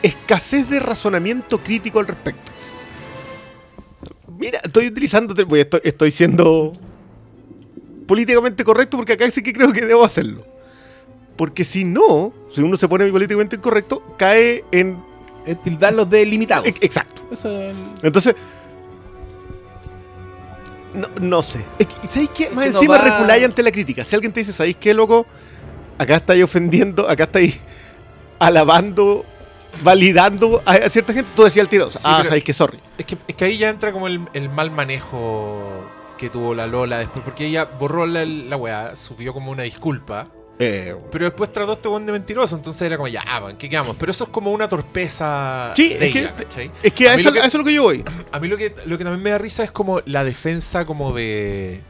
escasez 0.04 0.70
de 0.70 0.80
razonamiento 0.80 1.60
crítico 1.64 2.00
al 2.00 2.08
respecto. 2.08 2.52
Mira, 4.38 4.60
estoy 4.64 4.88
utilizando, 4.88 5.36
estoy, 5.56 5.82
estoy 5.84 6.12
siendo 6.12 6.74
políticamente 8.08 8.64
correcto 8.64 8.98
porque 8.98 9.14
acá 9.14 9.30
sí 9.30 9.44
que 9.44 9.54
creo 9.54 9.72
que 9.72 9.86
debo 9.86 10.04
hacerlo. 10.04 10.44
Porque 11.38 11.64
si 11.64 11.84
no, 11.84 12.34
si 12.54 12.62
uno 12.62 12.76
se 12.76 12.88
pone 12.88 13.08
políticamente 13.10 13.56
incorrecto, 13.56 14.04
cae 14.18 14.64
en... 14.72 14.98
Es 15.46 15.60
tildarlos 15.62 16.10
de 16.10 16.26
limitados. 16.26 16.68
ex- 16.68 16.82
Exacto. 16.84 17.24
Entonces... 18.04 18.36
No, 20.94 21.08
no 21.22 21.42
sé. 21.42 21.64
Es 21.80 21.88
que, 21.88 22.08
¿Sabéis 22.10 22.30
qué? 22.34 22.44
Es 22.46 22.54
Más 22.54 22.66
no 22.66 22.72
encima 22.72 22.98
va- 22.98 23.04
reculáis 23.04 23.46
ante 23.46 23.64
la 23.64 23.72
crítica. 23.72 24.04
Si 24.04 24.14
alguien 24.16 24.34
te 24.34 24.42
dice, 24.42 24.52
¿sabéis 24.52 24.76
qué, 24.76 24.94
loco? 24.94 25.26
Acá 25.98 26.18
estáis 26.18 26.44
ofendiendo, 26.44 27.08
acá 27.10 27.24
estáis 27.24 27.60
alabando, 28.40 29.24
validando 29.84 30.62
a, 30.66 30.90
cierta 30.90 31.14
gente. 31.14 31.32
Tú 31.36 31.44
decías 31.44 31.66
al 31.66 31.70
tiro, 31.70 31.90
Sí, 31.92 32.00
ah, 32.04 32.24
¿sabéis 32.26 32.44
qué? 32.44 32.54
Sorry. 32.54 32.80
Es 32.98 33.06
que, 33.06 33.18
es 33.28 33.36
que 33.36 33.46
ahí 33.46 33.58
ya 33.58 33.70
entra 33.70 33.92
como 33.92 34.08
el, 34.08 34.22
el 34.34 34.50
mal 34.50 34.72
manejo 34.72 35.84
que 36.18 36.30
tuvo 36.30 36.54
la 36.54 36.68
Lola 36.68 37.00
después, 37.00 37.24
porque 37.24 37.46
ella 37.48 37.66
borró 37.66 38.06
la, 38.06 38.24
la 38.26 38.56
weá, 38.58 38.96
subió 38.96 39.34
como 39.34 39.50
una 39.52 39.64
disculpa, 39.64 40.26
Eh, 40.60 40.96
pero 41.12 41.26
después 41.26 41.52
trató 41.52 41.72
a 41.72 41.74
este 41.74 41.88
weón 41.88 42.06
de 42.06 42.12
mentiroso, 42.12 42.56
entonces 42.56 42.80
era 42.84 42.96
como, 42.98 43.08
ya, 43.08 43.24
¿en 43.50 43.58
qué 43.58 43.68
quedamos? 43.68 43.96
Pero 44.00 44.12
eso 44.12 44.26
es 44.26 44.30
como 44.30 44.52
una 44.52 44.70
torpeza 44.70 45.72
Sí, 45.76 45.96
de 45.96 46.08
es 46.08 46.14
que- 46.14 46.70
es 46.84 46.94
que 46.94 47.10
a, 47.10 47.14
A 47.14 47.16
mí 47.16 47.22
eso, 47.22 47.32
que- 47.34 47.40
a 47.40 47.46
eso 47.46 47.58
es 47.58 47.60
lo 47.60 47.64
que 47.66 47.74
yo 47.74 47.82
voy. 47.84 48.04
A 48.32 48.38
mí 48.40 48.48
lo 48.48 48.56
que, 48.58 48.76
lo 48.86 49.00
que 49.00 49.04
también 49.04 49.24
me 49.24 49.32
da 49.32 49.40
risa 49.40 49.64
es 49.64 49.72
como 49.72 50.02
la 50.06 50.24
defensa 50.24 50.86
como 50.86 51.12
de... 51.14 51.82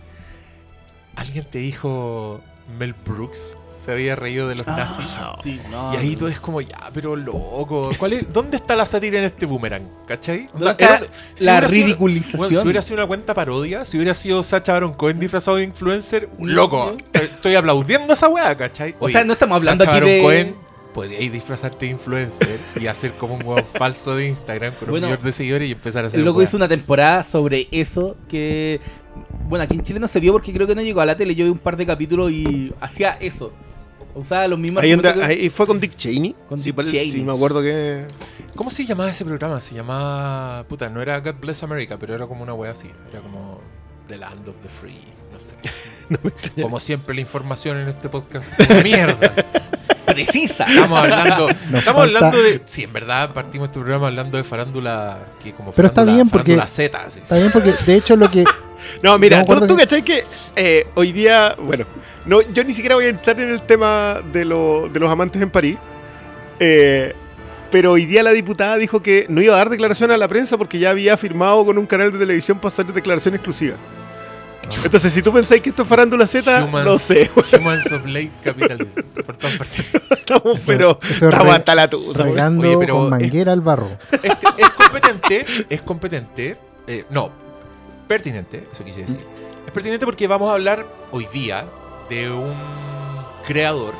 Alguien 1.17 1.43
te 1.43 1.59
dijo, 1.59 2.39
Mel 2.79 2.93
Brooks 3.05 3.57
se 3.83 3.91
había 3.91 4.15
reído 4.15 4.47
de 4.47 4.55
los 4.55 4.67
Ah, 4.67 4.75
nazis. 4.77 5.15
sí, 5.41 5.59
no, 5.71 5.93
Y 5.93 5.97
ahí 5.97 6.15
tú 6.15 6.27
es 6.27 6.39
como, 6.39 6.61
ya, 6.61 6.77
pero 6.93 7.15
loco. 7.15 7.91
¿Cuál 7.97 8.13
es, 8.13 8.31
¿Dónde 8.31 8.57
está 8.57 8.75
la 8.75 8.85
sátira 8.85 9.17
en 9.17 9.23
este 9.23 9.45
boomerang? 9.45 9.83
¿Cachai? 10.07 10.47
¿Dónde 10.53 10.57
Onda, 10.57 10.71
está 10.71 10.97
era- 10.97 11.07
si 11.33 11.45
la 11.45 11.67
sido- 11.67 11.85
ridiculización? 11.85 12.37
bueno, 12.37 12.57
si 12.59 12.63
hubiera 12.63 12.81
sido 12.83 12.97
una 12.97 13.07
cuenta 13.07 13.33
parodia, 13.33 13.83
si 13.85 13.97
hubiera 13.97 14.13
sido 14.13 14.43
Sacha 14.43 14.73
Baron 14.73 14.93
Cohen 14.93 15.19
disfrazado 15.19 15.57
de 15.57 15.63
influencer, 15.63 16.29
loco. 16.39 16.95
Estoy, 17.13 17.55
aplaudiendo 17.55 18.13
esa 18.13 18.27
weá, 18.27 18.55
¿cachai? 18.55 18.95
O 18.99 19.09
sea, 19.09 19.23
no 19.23 19.33
estamos 19.33 19.57
hablando 19.57 19.83
Sacha 19.85 19.97
aquí 19.97 20.01
Baron 20.05 20.15
de- 20.17 20.21
Cohen, 20.21 20.55
podríais 20.93 21.31
disfrazarte 21.31 21.85
de 21.85 21.91
influencer 21.93 22.59
y 22.79 22.85
hacer 22.87 23.13
como 23.13 23.35
un 23.35 23.43
hueón 23.45 23.63
falso 23.65 24.15
de 24.15 24.27
Instagram 24.27 24.73
con 24.75 24.89
Bueno, 24.89 25.07
un 25.07 25.13
millón 25.13 25.25
de 25.25 25.31
seguidores 25.31 25.69
y 25.69 25.71
empezar 25.71 26.03
a 26.03 26.07
hacer 26.07 26.19
El 26.19 26.25
loco 26.25 26.41
hizo 26.43 26.55
una 26.57 26.67
temporada 26.67 27.23
sobre 27.23 27.67
eso 27.71 28.15
que. 28.29 28.79
Bueno, 29.47 29.63
aquí 29.63 29.75
en 29.75 29.83
Chile 29.83 29.99
no 29.99 30.07
se 30.07 30.19
vio 30.21 30.31
porque 30.33 30.53
creo 30.53 30.65
que 30.67 30.75
no 30.75 30.81
llegó 30.81 31.01
a 31.01 31.05
la 31.05 31.17
tele. 31.17 31.33
Yo 31.35 31.43
vi 31.45 31.51
un 31.51 31.57
par 31.59 31.75
de 31.75 31.85
capítulos 31.85 32.31
y 32.31 32.73
hacía 32.79 33.11
eso. 33.19 33.51
Usaba 34.15 34.47
los 34.47 34.59
mismos. 34.59 34.83
Ahí, 34.83 34.91
anda- 34.91 35.09
argumentos 35.09 35.35
que- 35.37 35.43
ahí 35.43 35.49
fue 35.49 35.67
con 35.67 35.79
Dick 35.79 35.95
Cheney. 35.95 36.35
Con 36.49 36.59
sí, 36.59 36.65
Dick 36.65 36.75
parece- 36.75 36.91
Cheney. 36.97 37.11
sí, 37.11 37.21
me 37.21 37.31
acuerdo 37.31 37.61
que. 37.61 38.05
¿Cómo 38.55 38.69
se 38.69 38.85
llamaba 38.85 39.09
ese 39.09 39.23
programa? 39.25 39.61
Se 39.61 39.73
llamaba. 39.75 40.63
Puta, 40.67 40.89
no 40.89 41.01
era 41.01 41.19
God 41.19 41.35
Bless 41.39 41.63
America, 41.63 41.97
pero 41.99 42.13
era 42.15 42.27
como 42.27 42.43
una 42.43 42.53
wea 42.53 42.71
así. 42.71 42.89
Era 43.11 43.21
como 43.21 43.61
The 44.07 44.17
Land 44.17 44.47
of 44.49 44.55
the 44.61 44.69
Free. 44.69 44.99
No 45.31 45.39
sé. 45.39 45.55
No 46.09 46.17
me 46.23 46.29
extraña. 46.29 46.63
Como 46.63 46.79
siempre, 46.81 47.15
la 47.15 47.21
información 47.21 47.77
en 47.77 47.87
este 47.87 48.09
podcast 48.09 48.51
es 48.59 48.69
una 48.69 48.83
mierda. 48.83 49.33
Precisa. 50.05 50.65
Estamos 50.65 50.99
hablando, 50.99 51.47
Nos 51.69 51.79
estamos 51.79 52.01
falta- 52.01 52.17
hablando 52.17 52.41
de. 52.41 52.61
Sí, 52.65 52.83
en 52.83 52.91
verdad 52.91 53.33
partimos 53.33 53.69
este 53.69 53.79
programa 53.79 54.07
hablando 54.07 54.37
de 54.37 54.43
farándula. 54.43 55.19
Que 55.41 55.53
como 55.53 55.71
Pero 55.71 55.87
está 55.87 56.01
farándula- 56.01 56.15
bien 56.15 56.29
porque- 56.29 56.55
farándula 56.57 56.67
Z, 56.67 57.01
así. 57.05 57.19
Está 57.19 57.37
bien 57.37 57.49
porque, 57.53 57.73
de 57.85 57.95
hecho, 57.95 58.15
lo 58.17 58.29
que. 58.29 58.43
No, 59.03 59.17
mira, 59.19 59.43
tú, 59.45 59.59
tú 59.67 59.75
que- 59.75 59.83
cachai 59.83 60.01
que 60.03 60.23
eh, 60.55 60.87
hoy 60.95 61.11
día, 61.11 61.55
bueno, 61.59 61.85
no, 62.25 62.41
yo 62.41 62.63
ni 62.63 62.73
siquiera 62.73 62.95
voy 62.95 63.05
a 63.05 63.09
entrar 63.09 63.39
en 63.39 63.49
el 63.49 63.61
tema 63.61 64.21
de, 64.31 64.45
lo- 64.45 64.89
de 64.89 64.99
los 64.99 65.09
amantes 65.11 65.41
en 65.41 65.49
París, 65.49 65.77
eh, 66.59 67.13
pero 67.71 67.93
hoy 67.93 68.05
día 68.05 68.21
la 68.23 68.31
diputada 68.31 68.75
dijo 68.77 69.01
que 69.01 69.25
no 69.29 69.41
iba 69.41 69.53
a 69.53 69.57
dar 69.57 69.69
declaración 69.69 70.11
a 70.11 70.17
la 70.17 70.27
prensa 70.27 70.57
porque 70.57 70.77
ya 70.77 70.89
había 70.89 71.15
firmado 71.17 71.65
con 71.65 71.77
un 71.77 71.85
canal 71.85 72.11
de 72.11 72.19
televisión 72.19 72.57
para 72.59 72.67
hacer 72.67 72.85
declaración 72.87 73.33
exclusiva. 73.35 73.75
Entonces, 74.85 75.11
si 75.11 75.21
tú 75.21 75.33
pensáis 75.33 75.61
que 75.61 75.69
esto 75.69 75.83
es 75.83 75.89
farándula 75.89 76.25
Z, 76.27 76.63
Humans- 76.65 76.85
no 76.85 76.97
sé, 76.97 77.29
Humans 77.57 77.91
of 77.91 78.05
Late 78.05 78.31
Capitalism. 78.43 79.01
Por 79.25 79.35
todas 79.35 79.57
partes. 79.57 79.85
estamos, 80.11 80.59
pero 80.65 80.97
estamos 81.01 81.55
hasta 81.55 81.75
la 81.75 81.89
tusa. 81.89 82.23
Oye, 82.23 82.77
pero 82.79 82.95
con 82.95 83.03
es- 83.05 83.09
manguera 83.09 83.51
al 83.53 83.61
barro. 83.61 83.89
Es, 84.23 84.33
es 84.57 84.69
competente, 84.69 85.45
es 85.69 85.81
competente. 85.81 86.57
eh, 86.87 87.05
no, 87.09 87.31
pertinente, 88.11 88.67
eso 88.69 88.83
quise 88.83 89.03
decir. 89.03 89.21
Es 89.65 89.71
pertinente 89.71 90.05
porque 90.05 90.27
vamos 90.27 90.49
a 90.49 90.55
hablar 90.55 90.85
hoy 91.13 91.25
día 91.31 91.65
de 92.09 92.29
un 92.29 92.53
creador 93.47 93.93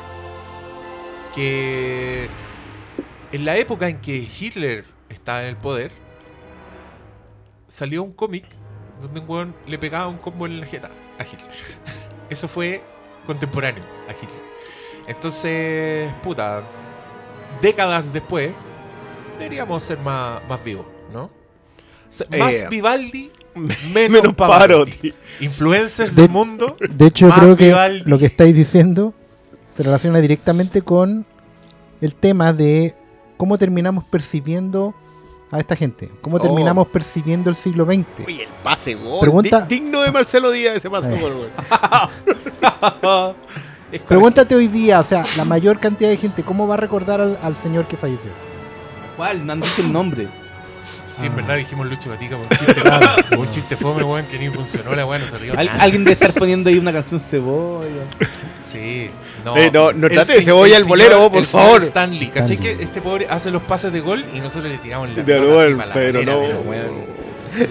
que 1.34 2.28
en 3.32 3.44
la 3.46 3.56
época 3.56 3.88
en 3.88 4.02
que 4.02 4.18
Hitler 4.18 4.84
estaba 5.08 5.40
en 5.44 5.48
el 5.48 5.56
poder, 5.56 5.92
salió 7.68 8.02
un 8.02 8.12
cómic 8.12 8.44
donde 9.00 9.20
un 9.20 9.30
weón 9.30 9.56
le 9.66 9.78
pegaba 9.78 10.08
un 10.08 10.18
combo 10.18 10.44
en 10.44 10.60
la 10.60 10.66
jeta 10.66 10.90
a 11.18 11.22
Hitler. 11.24 11.48
Eso 12.28 12.48
fue 12.48 12.82
contemporáneo 13.26 13.84
a 14.10 14.12
Hitler. 14.12 14.42
Entonces, 15.06 16.12
puta, 16.22 16.62
décadas 17.62 18.12
después, 18.12 18.52
deberíamos 19.38 19.82
ser 19.82 19.96
más, 20.00 20.46
más 20.46 20.62
vivos, 20.62 20.84
¿no? 21.10 21.30
Más 22.38 22.54
Eh, 22.54 22.66
Vivaldi, 22.68 23.32
menos, 23.54 24.10
Menos 24.10 24.34
Pavarotti. 24.34 25.12
Influencers 25.40 26.14
De- 26.14 26.22
del 26.22 26.30
mundo. 26.30 26.76
De 26.90 27.06
hecho, 27.06 27.26
yo 27.26 27.30
Más 27.30 27.40
creo 27.40 27.56
que 27.56 27.66
Vivaldi. 27.68 28.02
lo 28.10 28.18
que 28.18 28.26
estáis 28.26 28.54
diciendo 28.54 29.12
se 29.74 29.82
relaciona 29.82 30.20
directamente 30.20 30.82
con 30.82 31.24
el 32.00 32.14
tema 32.14 32.52
de 32.52 32.94
cómo 33.36 33.58
terminamos 33.58 34.04
percibiendo 34.04 34.94
a 35.50 35.58
esta 35.58 35.76
gente. 35.76 36.10
Cómo 36.20 36.36
Oh. 36.36 36.40
terminamos 36.40 36.88
percibiendo 36.88 37.50
el 37.50 37.56
siglo 37.56 37.84
XX. 37.84 38.26
Oye, 38.26 38.44
el 38.44 38.48
pase 38.62 38.94
gol. 38.94 39.20
Pregunta- 39.20 39.60
di- 39.66 39.80
digno 39.80 40.00
de 40.02 40.10
Marcelo 40.12 40.50
Díaz 40.50 40.76
ese 40.76 40.88
pase 40.90 41.12
Eh. 41.14 41.20
gol. 41.20 41.50
Pregúntate 44.08 44.54
hoy 44.54 44.68
día, 44.68 45.00
o 45.00 45.02
sea, 45.02 45.24
la 45.36 45.44
mayor 45.44 45.78
cantidad 45.78 46.08
de 46.08 46.16
gente, 46.16 46.42
¿cómo 46.42 46.66
va 46.66 46.74
a 46.74 46.78
recordar 46.78 47.20
al, 47.20 47.38
al 47.42 47.54
señor 47.56 47.86
que 47.86 47.96
falleció? 47.98 48.30
¿Cuál? 49.16 49.44
No 49.46 49.52
han 49.52 49.60
dicho 49.60 49.82
el 49.82 49.92
nombre. 49.92 50.28
Sí, 51.14 51.26
en 51.26 51.36
verdad 51.36 51.56
dijimos 51.56 51.86
Lucho 51.86 52.08
Gatica 52.10 52.36
con 52.36 52.42
un 52.44 52.48
chiste, 52.56 52.82
con 53.28 53.38
un 53.38 53.50
chiste 53.50 53.76
fome, 53.76 54.02
weón, 54.02 54.24
que 54.26 54.38
ni 54.38 54.48
funcionó 54.48 54.94
la 54.96 55.04
weón, 55.04 55.20
no 55.22 55.28
se 55.28 55.38
rió 55.38 55.52
Al- 55.58 55.68
alguien 55.68 56.04
debe 56.04 56.14
estar 56.14 56.32
poniendo 56.32 56.70
ahí 56.70 56.78
una 56.78 56.92
canción 56.92 57.20
cebolla. 57.20 58.04
Sí, 58.62 59.10
no. 59.44 59.56
Eh, 59.56 59.70
no, 59.72 59.92
no 59.92 60.06
El 60.06 60.12
trate 60.14 60.32
de 60.32 60.38
se- 60.38 60.44
cebolla 60.46 60.76
el 60.76 60.82
el 60.84 60.88
bolero, 60.88 61.16
señor- 61.16 61.30
por 61.30 61.38
el 61.40 61.46
señor 61.46 61.64
favor. 61.66 61.82
Stanley, 61.82 62.28
¿cachai? 62.28 62.56
Que 62.56 62.72
este 62.82 63.00
pobre 63.02 63.26
hace 63.28 63.50
los 63.50 63.62
pases 63.62 63.92
de 63.92 64.00
gol 64.00 64.24
y 64.34 64.40
nosotros 64.40 64.70
le 64.72 64.78
tiramos 64.78 65.08
la 65.10 65.14
De 65.16 65.22
pelota 65.22 65.76
pa' 65.76 65.86
la 65.86 65.94
pero 65.94 66.20
galera, 66.20 66.32
no. 66.32 66.40
pero, 66.40 66.60
weón. 66.60 67.12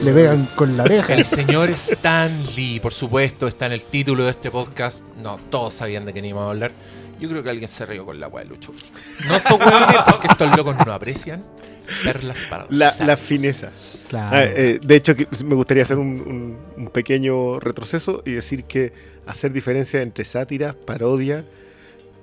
Le 0.03 0.12
pegan 0.13 0.45
con 0.55 0.77
la 0.77 0.83
oreja. 0.83 1.13
El 1.15 1.25
señor 1.25 1.69
Stanley, 1.71 2.79
por 2.79 2.93
supuesto, 2.93 3.48
está 3.48 3.65
en 3.65 3.71
el 3.71 3.81
título 3.81 4.25
de 4.25 4.31
este 4.31 4.51
podcast. 4.51 5.03
No, 5.24 5.39
todos 5.50 5.74
sabían 5.74 6.05
de 6.05 6.13
qué 6.13 6.19
íbamos 6.19 6.45
a 6.48 6.50
hablar. 6.51 6.71
Yo 7.19 7.27
creo 7.29 7.41
que 7.41 7.50
alguien 7.50 7.69
se 7.69 7.86
rió 7.88 8.05
con 8.05 8.19
la 8.19 8.27
weá 8.27 8.43
de 8.43 8.50
Lucho. 8.51 8.71
No 9.27 9.36
estos 9.36 9.60
weones, 9.60 9.98
porque 10.10 10.27
estos 10.27 10.55
locos 10.55 10.75
no 10.86 10.93
aprecian 10.93 11.43
perlas 12.03 12.39
para 12.50 12.65
los 12.65 12.77
La, 12.77 12.93
la 13.05 13.17
fineza. 13.17 13.71
Claro. 14.10 14.36
Ah, 14.38 14.43
eh, 14.43 14.79
de 14.83 14.95
hecho, 14.95 15.15
que- 15.15 15.27
me 15.45 15.55
gustaría 15.55 15.83
hacer 15.83 15.98
un, 15.98 16.07
un- 16.21 16.57
un 16.83 16.88
pequeño 16.89 17.60
retroceso 17.60 18.24
y 18.25 18.31
decir 18.31 18.65
que 18.65 18.91
hacer 19.25 19.51
diferencia 19.53 20.01
entre 20.01 20.25
sátira, 20.25 20.75
parodia, 20.86 21.45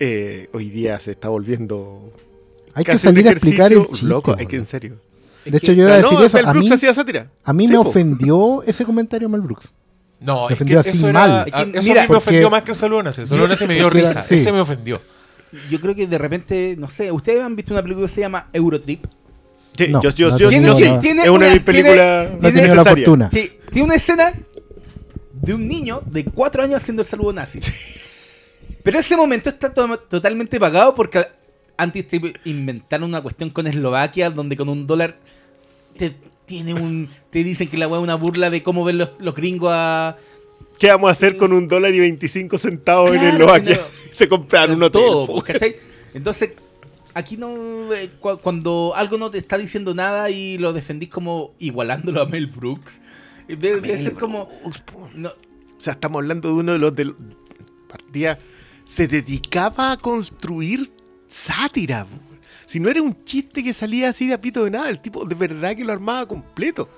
eh, 0.01 0.49
hoy 0.53 0.71
día 0.71 0.99
se 1.01 1.13
está 1.13 1.29
volviendo. 1.29 2.13
hay 2.75 2.85
que 2.85 2.99
salir 2.99 3.27
a 3.29 3.33
explicar 3.33 3.73
el 3.73 3.87
chiste. 3.89 4.07
Loco, 4.07 4.35
hay 4.39 4.47
que 4.47 4.57
en 4.57 4.67
serio. 4.67 4.97
De 5.45 5.57
hecho, 5.57 5.73
yo 5.73 5.85
iba 5.85 5.95
a 5.95 5.99
Ah, 5.99 6.03
no, 6.03 6.11
decir 6.11 6.27
eso. 6.27 6.37
Mel 6.37 6.47
A 6.47 6.51
Brooks 6.53 6.69
mí, 6.69 6.75
hacía 6.75 6.95
sátira. 6.95 7.31
a 7.43 7.53
mí 7.53 7.67
Sí, 7.67 7.73
me 7.73 7.79
po. 7.83 7.89
ofendió 7.89 8.63
ese 8.65 8.85
comentario 8.85 9.29
Mel 9.29 9.41
Brooks. 9.41 9.73
No, 10.21 10.43
Me 10.43 10.47
es 10.49 10.53
ofendió 10.55 10.83
que 10.83 10.91
así 10.91 10.99
eso, 10.99 11.13
mal. 11.13 11.45
que, 11.47 11.51
a- 11.55 11.63
eso 11.63 11.65
mira, 11.65 11.75
a 11.75 11.79
mí 11.79 11.85
me 11.85 12.07
porque- 12.09 12.17
ofendió 12.17 12.51
más 12.51 12.63
que 12.65 12.71
el 12.73 12.77
saludo 12.77 13.03
nace. 13.05 13.23
El 13.23 13.27
saludo 13.29 13.49
nace 13.49 13.67
me 13.67 13.75
dio 13.75 13.87
era- 13.87 14.09
risa. 14.09 14.23
sí. 14.23 14.35
Ese 14.35 14.53
me 14.53 14.61
ofendió. 14.61 15.01
Yo 15.71 15.81
creo 15.81 15.95
que 15.95 16.07
de 16.07 16.19
repente, 16.19 16.75
no 16.79 16.91
sé, 16.91 17.11
¿ustedes 17.11 17.41
han 17.41 17.57
visto 17.57 17.73
una 17.73 17.83
película 17.83 18.07
que 18.07 18.15
se 18.15 18.21
llama 18.21 18.49
Eurotrip? 18.53 19.07
Sí, 19.79 19.89
No, 19.89 20.03
yo, 20.03 20.11
yo- 20.11 20.31
no 20.31 20.39
yo- 20.39 20.49
he 20.51 20.53
yo 20.53 20.57
tenido 20.59 20.77
sí. 20.79 20.85
la- 20.85 20.99
tiene 21.01 21.23
es 21.23 21.29
una 21.29 21.47
de 21.47 21.53
mis 21.55 21.65
tiene- 21.65 21.83
películas 21.83 22.33
No 22.41 22.53
tiene- 22.53 22.75
la 22.75 22.85
fortuna. 22.85 23.31
Sí, 23.33 23.53
tiene 23.73 23.85
una 23.87 23.95
escena 23.95 24.33
de 25.33 25.55
un 25.55 25.69
niño 25.69 26.03
de 26.07 26.25
cuatro 26.25 26.63
años 26.63 26.77
haciendo 26.83 27.03
el 27.03 27.09
saludo 27.09 27.33
nazi. 27.33 27.61
Pero 28.83 28.99
ese 28.99 29.17
momento 29.17 29.51
está 29.51 29.73
to- 29.73 29.99
totalmente 30.01 30.59
pagado 30.59 30.95
porque 30.95 31.25
antes 31.77 32.09
te 32.09 32.21
inventaron 32.45 33.09
una 33.09 33.21
cuestión 33.23 33.51
con 33.51 33.67
Eslovaquia 33.67 34.31
donde 34.31 34.57
con 34.57 34.69
un 34.69 34.87
dólar 34.87 35.17
te, 35.97 36.15
tiene 36.47 36.75
un, 36.75 37.09
te 37.31 37.45
dicen 37.45 37.69
que 37.69 37.77
la 37.77 37.87
weá 37.89 37.99
es 38.01 38.03
una 38.03 38.15
burla 38.17 38.51
de 38.51 38.63
cómo 38.63 38.85
ven 38.85 38.99
los, 38.99 39.11
los 39.21 39.35
gringos 39.35 39.71
a... 39.73 40.17
¿Qué 40.79 40.89
vamos 40.89 41.09
a 41.09 41.13
hacer 41.13 41.37
con 41.37 41.53
un 41.53 41.67
dólar 41.69 41.93
y 41.95 42.01
25 42.01 42.57
centavos 42.59 43.15
en 43.15 43.23
Eslovaquia? 43.23 43.77
no. 43.77 43.83
Se 44.13 44.29
compraron 44.29 44.77
un 44.77 44.83
hotel. 44.85 45.03
todo, 45.03 45.27
pues, 45.27 45.45
¿cachai? 45.45 45.77
Entonces, 46.15 46.51
aquí 47.19 47.37
no. 47.37 47.93
eh, 47.93 48.11
cu- 48.21 48.39
cuando 48.39 48.93
algo 48.97 49.19
no 49.19 49.31
te 49.31 49.39
está 49.39 49.59
diciendo 49.59 49.95
nada 49.95 50.31
y 50.31 50.59
lo 50.59 50.73
defendís 50.73 51.09
como 51.11 51.55
igualándolo 51.59 52.23
a 52.23 52.27
Mel 52.27 52.47
Brooks, 52.47 53.01
eh, 53.49 53.57
debe, 53.57 53.81
debe 53.81 53.95
Mel 53.95 54.05
ser 54.05 54.13
como. 54.15 54.49
No, 55.15 55.29
O 55.31 55.35
sea, 55.81 55.93
estamos 55.95 56.21
hablando 56.21 56.49
de 56.49 56.55
uno 56.55 56.73
de 56.73 56.79
los 56.79 56.95
del 56.95 57.15
partida 57.89 58.39
se 58.85 59.07
dedicaba 59.09 59.93
a 59.93 59.97
construir 59.97 60.91
sátira. 61.27 62.07
Si 62.67 62.81
no 62.81 62.89
era 62.91 63.01
un 63.03 63.25
chiste 63.25 63.63
que 63.65 63.73
salía 63.73 64.09
así 64.11 64.27
de 64.27 64.35
apito 64.35 64.65
de 64.65 64.71
nada, 64.71 64.89
el 64.91 65.01
tipo 65.01 65.25
de 65.25 65.35
verdad 65.35 65.75
que 65.77 65.85
lo 65.85 65.93
armaba 65.93 66.27
completo. 66.27 66.89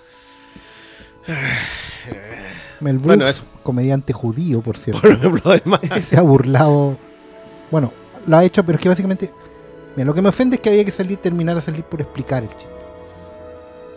Mel 2.80 2.94
Brooks, 2.98 3.06
Bueno, 3.06 3.26
eso. 3.28 3.44
comediante 3.62 4.12
judío, 4.12 4.62
por 4.62 4.76
cierto, 4.76 5.00
Por 5.02 5.10
ejemplo, 5.12 5.42
además. 5.50 5.80
se 6.04 6.16
ha 6.16 6.22
burlado. 6.22 6.98
Bueno, 7.70 7.92
lo 8.26 8.36
ha 8.36 8.44
hecho, 8.44 8.64
pero 8.64 8.76
es 8.78 8.82
que 8.82 8.88
básicamente. 8.88 9.30
Mira, 10.00 10.07
lo 10.07 10.14
que 10.14 10.23
me 10.23 10.30
ofende 10.30 10.57
es 10.57 10.62
que 10.62 10.71
había 10.71 10.83
que 10.83 10.92
salir, 10.92 11.19
terminar 11.19 11.59
a 11.59 11.61
salir 11.61 11.85
por 11.85 12.00
explicar 12.00 12.42
el 12.42 12.49
chiste. 12.49 12.73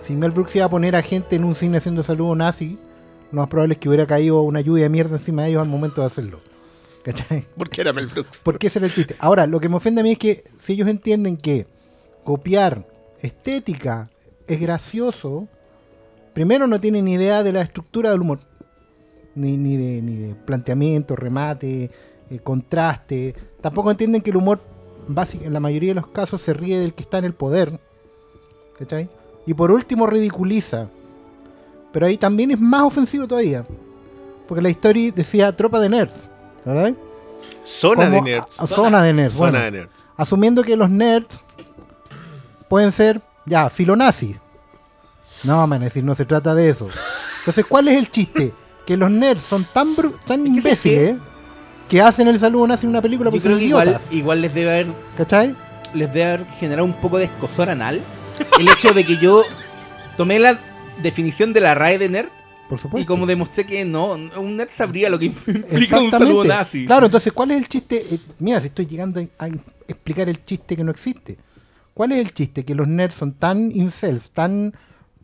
Si 0.02 0.12
Mel 0.12 0.32
Brooks 0.32 0.54
iba 0.58 0.66
a 0.66 0.70
poner 0.70 0.98
a 0.98 1.02
gente 1.02 1.38
en 1.38 1.46
un 1.46 1.56
cine 1.56 1.78
haciendo 1.78 2.04
saludo 2.04 2.36
nazi, 2.36 2.78
lo 3.32 3.40
más 3.40 3.48
probable 3.48 3.76
es 3.76 3.80
que 3.80 3.88
hubiera 3.88 4.06
caído 4.06 4.42
una 4.42 4.60
lluvia 4.60 4.84
de 4.84 4.90
mierda 4.90 5.16
encima 5.16 5.44
de 5.44 5.52
ellos 5.52 5.62
al 5.62 5.70
momento 5.70 6.02
de 6.02 6.08
hacerlo. 6.08 6.42
¿Cachai? 7.06 7.46
Porque 7.58 7.80
era 7.80 7.94
Mel 7.94 8.08
Brooks. 8.08 8.42
Porque 8.44 8.68
ese 8.68 8.80
era 8.80 8.88
el 8.88 8.94
chiste. 8.94 9.16
Ahora, 9.20 9.48
lo 9.48 9.62
que 9.62 9.70
me 9.70 9.78
ofende 9.78 10.02
a 10.02 10.04
mí 10.04 10.12
es 10.12 10.18
que 10.18 10.44
si 10.58 10.74
ellos 10.74 10.90
entienden 10.90 11.38
que 11.38 11.68
copiar 12.26 12.86
estética 13.22 14.10
es 14.46 14.60
gracioso, 14.60 15.48
primero 16.34 16.68
no 16.68 16.82
tienen 16.82 17.06
ni 17.06 17.14
idea 17.14 17.44
de 17.44 17.54
la 17.54 17.62
estructura 17.62 18.12
del 18.12 18.20
humor. 18.20 18.42
Ni, 19.36 19.56
ni, 19.56 19.78
de, 19.78 20.02
ni 20.02 20.18
de 20.18 20.36
planteamiento, 20.36 21.16
remate, 21.16 21.90
eh, 22.30 22.40
contraste. 22.40 23.36
Tampoco 23.62 23.90
entienden 23.90 24.22
que 24.22 24.32
el 24.32 24.36
humor, 24.36 24.73
en 25.08 25.54
la 25.54 25.60
mayoría 25.60 25.90
de 25.92 25.96
los 25.96 26.08
casos, 26.08 26.42
se 26.42 26.54
ríe 26.54 26.80
del 26.80 26.94
que 26.94 27.04
está 27.04 27.18
en 27.20 27.26
el 27.26 27.34
poder. 27.34 27.80
¿Cachai? 28.78 29.10
Y 29.46 29.54
por 29.54 29.72
último 29.72 30.08
ridiculiza. 30.08 30.90
Pero 31.92 32.06
ahí 32.08 32.18
también 32.18 32.52
es 32.52 32.60
más 32.60 32.84
ofensivo 32.84 33.28
todavía. 33.28 33.66
Porque 34.48 34.62
la 34.62 34.70
historia 34.70 35.12
decía 35.12 35.56
tropa 35.56 35.80
de 35.80 35.90
nerds. 35.90 36.30
¿Verdad? 36.66 36.94
Zona 37.64 38.10
de 38.10 38.22
nerds. 38.22 38.60
a- 38.60 38.68
zona 38.68 39.02
de 39.02 39.14
nerds. 39.14 39.34
Zona 39.36 39.50
bueno 39.52 39.66
de 39.66 39.72
nerds. 39.72 39.92
asumiendo 40.18 40.64
que 40.64 40.76
los 40.78 40.90
nerds 40.90 41.44
pueden 42.70 42.92
ser, 42.92 43.22
ya, 43.46 43.70
filonazis. 43.70 44.38
No, 45.44 45.68
man, 45.68 45.84
es 45.84 45.90
decir, 45.90 46.04
no 46.04 46.16
se 46.16 46.26
trata 46.26 46.56
de 46.56 46.70
eso. 46.70 46.88
Entonces, 47.40 47.66
¿cuál 47.68 47.90
es 47.90 48.00
el 48.00 48.10
chiste? 48.10 48.54
Que 48.86 48.96
los 48.98 49.12
nerds 49.12 49.42
son 49.44 49.66
tan, 49.74 49.96
bru- 49.96 50.18
tan 50.26 50.40
Es 50.40 50.44
que 50.52 50.58
imbéciles 50.58 51.16
que 51.94 52.02
hacen 52.02 52.28
el 52.28 52.40
saludo 52.40 52.66
nazi 52.66 52.88
en 52.88 52.90
una 52.90 53.04
película 53.04 53.30
porque 53.30 53.44
creo 53.44 53.54
son 53.54 53.60
que 53.60 53.68
igual, 53.68 53.88
idiotas. 53.90 54.12
igual 54.12 54.42
les 54.42 54.52
debe 54.52 54.72
haber. 54.72 54.88
¿Cachai? 55.16 55.56
les 55.94 56.12
debe 56.12 56.26
haber 56.26 56.48
generado 56.60 56.86
un 56.86 56.94
poco 57.00 57.20
de 57.20 57.26
escosor 57.26 57.70
anal 57.70 58.02
el 58.60 58.68
hecho 58.68 58.96
de 58.96 59.06
que 59.06 59.18
yo 59.18 59.44
tomé 60.18 60.40
la 60.40 60.60
definición 61.04 61.54
de 61.54 61.62
la 61.62 61.76
RAE 61.76 62.00
de 62.00 62.10
nerd 62.10 62.30
Por 62.68 62.80
supuesto. 62.80 63.04
y 63.04 63.06
como 63.06 63.28
demostré 63.28 63.68
que 63.68 63.86
no, 63.86 64.14
un 64.14 64.58
nerd 64.58 64.70
sabría 64.72 65.08
lo 65.08 65.20
que 65.20 65.26
implica 65.26 66.00
un 66.00 66.10
saludo 66.10 66.46
nazi. 66.46 66.88
Claro, 66.88 67.06
entonces, 67.06 67.32
¿cuál 67.32 67.52
es 67.52 67.58
el 67.58 67.68
chiste? 67.68 68.04
Eh, 68.10 68.18
mira, 68.40 68.60
si 68.60 68.68
estoy 68.68 68.88
llegando 68.88 69.20
a, 69.38 69.46
a 69.46 69.50
explicar 69.88 70.28
el 70.30 70.44
chiste 70.44 70.76
que 70.76 70.84
no 70.84 70.90
existe. 70.90 71.38
¿Cuál 71.94 72.14
es 72.14 72.18
el 72.18 72.34
chiste? 72.34 72.66
Que 72.66 72.74
los 72.74 72.88
nerds 72.88 73.14
son 73.14 73.34
tan 73.34 73.70
incels, 73.72 74.32
tan 74.32 74.74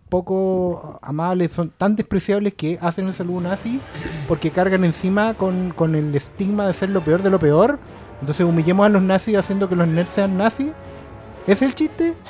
poco 0.09 0.99
amables, 1.01 1.51
son 1.51 1.69
tan 1.69 1.95
despreciables 1.95 2.53
que 2.55 2.77
hacen 2.81 3.07
el 3.07 3.13
saludo 3.13 3.41
nazi 3.41 3.79
porque 4.27 4.51
cargan 4.51 4.83
encima 4.83 5.33
con, 5.35 5.69
con 5.71 5.95
el 5.95 6.13
estigma 6.15 6.65
de 6.67 6.73
ser 6.73 6.89
lo 6.89 7.01
peor 7.01 7.21
de 7.21 7.29
lo 7.29 7.39
peor. 7.39 7.79
Entonces 8.19 8.45
humillemos 8.45 8.85
a 8.85 8.89
los 8.89 9.01
nazis 9.01 9.37
haciendo 9.37 9.69
que 9.69 9.75
los 9.75 9.87
nerds 9.87 10.09
sean 10.09 10.37
nazis. 10.37 10.69
¿Es 11.47 11.61
el 11.61 11.73
chiste? 11.75 12.15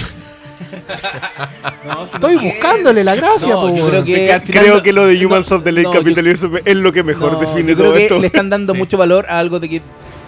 No, 1.85 2.03
Estoy 2.05 2.35
no 2.35 2.41
es- 2.41 2.53
buscándole 2.53 3.03
la 3.03 3.15
gracia, 3.15 3.47
No, 3.47 3.73
yo 3.75 3.87
creo 3.89 4.03
que 4.03 4.31
al 4.33 4.41
final 4.41 4.63
Creo 4.63 4.75
no- 4.77 4.83
que 4.83 4.93
lo 4.93 5.05
de 5.07 5.25
Humans 5.25 5.49
no, 5.49 5.57
of 5.57 5.63
the 5.63 5.71
Late 5.71 5.83
no, 5.83 5.93
yo- 5.93 5.99
Capitalism 5.99 6.55
es 6.65 6.75
lo 6.75 6.91
que 6.91 7.03
mejor 7.03 7.33
No, 7.33 7.39
define 7.39 7.71
yo 7.71 7.77
creo 7.77 7.87
todo 7.89 7.95
que 7.97 8.03
esto. 8.03 8.19
le 8.19 8.27
están 8.27 8.49
dando 8.49 8.73
Sí. 8.73 8.79
mucho 8.79 8.97
valor 8.97 9.25
a 9.29 9.39
algo 9.39 9.59
de 9.59 9.69
que, 9.69 9.81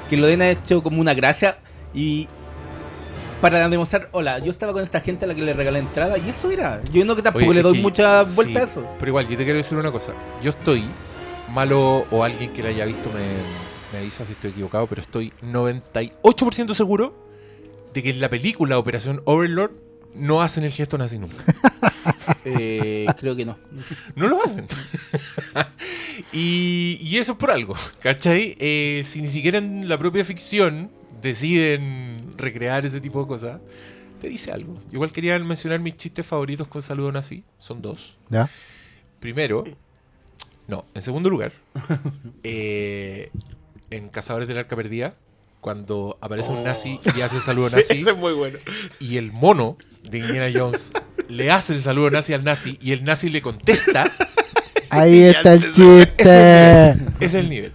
que 0.09 0.17
lo 0.17 0.27
den 0.27 0.41
ha 0.41 0.49
hecho 0.49 0.81
como 0.81 1.01
una 1.01 1.13
gracia 1.13 1.57
y 1.93 2.27
para 3.41 3.67
demostrar, 3.67 4.07
hola, 4.11 4.39
yo 4.39 4.51
estaba 4.51 4.71
con 4.71 4.83
esta 4.83 4.99
gente 5.01 5.25
a 5.25 5.27
la 5.27 5.35
que 5.35 5.41
le 5.41 5.53
regalé 5.53 5.79
entrada 5.79 6.17
y 6.17 6.29
eso 6.29 6.51
era. 6.51 6.81
Yo 6.93 7.03
no 7.05 7.15
que 7.15 7.21
tampoco 7.23 7.45
Oye, 7.45 7.55
le 7.55 7.61
doy 7.63 7.77
que- 7.77 7.81
mucha 7.81 8.23
vuelta 8.23 8.53
sí, 8.53 8.57
a 8.59 8.63
eso. 8.63 8.87
Pero 8.99 9.09
igual, 9.09 9.27
yo 9.27 9.37
te 9.37 9.43
quiero 9.43 9.57
decir 9.57 9.77
una 9.77 9.91
cosa. 9.91 10.13
Yo 10.41 10.51
estoy 10.51 10.85
malo 11.49 12.05
o 12.11 12.23
alguien 12.23 12.53
que 12.53 12.61
la 12.63 12.69
haya 12.69 12.85
visto 12.85 13.09
me, 13.11 13.19
me 13.91 13.99
avisa 13.99 14.25
si 14.25 14.33
estoy 14.33 14.51
equivocado, 14.51 14.87
pero 14.87 15.01
estoy 15.01 15.33
98% 15.43 16.73
seguro 16.73 17.13
de 17.93 18.03
que 18.03 18.11
en 18.11 18.21
la 18.21 18.29
película 18.29 18.77
Operación 18.77 19.21
Overlord 19.25 19.71
no 20.13 20.41
hacen 20.41 20.63
el 20.63 20.71
gesto 20.71 20.97
nazi 20.97 21.17
nunca. 21.19 21.35
Eh, 22.43 23.05
creo 23.19 23.35
que 23.35 23.45
no. 23.45 23.57
No 24.15 24.27
lo 24.27 24.41
hacen. 24.43 24.65
y, 26.33 26.97
y 27.01 27.17
eso 27.17 27.33
es 27.33 27.37
por 27.37 27.51
algo, 27.51 27.75
¿cachai? 27.99 28.55
Eh, 28.59 29.03
si 29.05 29.21
ni 29.21 29.27
siquiera 29.29 29.57
en 29.57 29.87
la 29.87 29.97
propia 29.97 30.23
ficción 30.25 30.89
deciden 31.21 32.33
recrear 32.37 32.85
ese 32.85 32.99
tipo 33.01 33.21
de 33.21 33.27
cosas, 33.27 33.59
te 34.19 34.27
dice 34.29 34.51
algo. 34.51 34.77
Igual 34.91 35.11
quería 35.11 35.37
mencionar 35.39 35.79
mis 35.79 35.97
chistes 35.97 36.25
favoritos 36.25 36.67
con 36.67 36.81
saludo 36.81 37.11
nazi. 37.11 37.43
Son 37.59 37.81
dos. 37.81 38.17
¿Ya? 38.29 38.49
Primero, 39.19 39.63
no, 40.67 40.85
en 40.93 41.01
segundo 41.01 41.29
lugar, 41.29 41.51
eh, 42.43 43.29
en 43.89 44.09
Cazadores 44.09 44.47
del 44.47 44.57
Arca 44.57 44.75
Perdida, 44.75 45.13
cuando 45.59 46.17
aparece 46.21 46.51
un 46.51 46.63
nazi 46.63 46.99
y 47.15 47.21
hace 47.21 47.37
el 47.37 47.43
saludo 47.43 47.69
Sí, 47.69 47.75
nazi, 47.75 47.99
es 47.99 48.17
muy 48.17 48.33
bueno. 48.33 48.57
y 48.99 49.17
el 49.17 49.31
mono 49.31 49.77
de 50.09 50.17
Indiana 50.19 50.49
Jones 50.53 50.91
le 51.29 51.51
hace 51.51 51.73
el 51.73 51.81
saludo 51.81 52.09
nazi 52.09 52.33
al 52.33 52.43
nazi 52.43 52.77
y 52.81 52.93
el 52.93 53.03
nazi 53.03 53.29
le 53.29 53.41
contesta, 53.41 54.11
Ahí 54.89 55.21
está 55.21 55.53
el 55.53 55.71
chiste. 55.71 56.15
es 56.17 56.25
el 56.25 56.97
nivel. 56.99 57.13
Ese 57.19 57.25
es 57.25 57.33
el 57.35 57.49
nivel. 57.49 57.71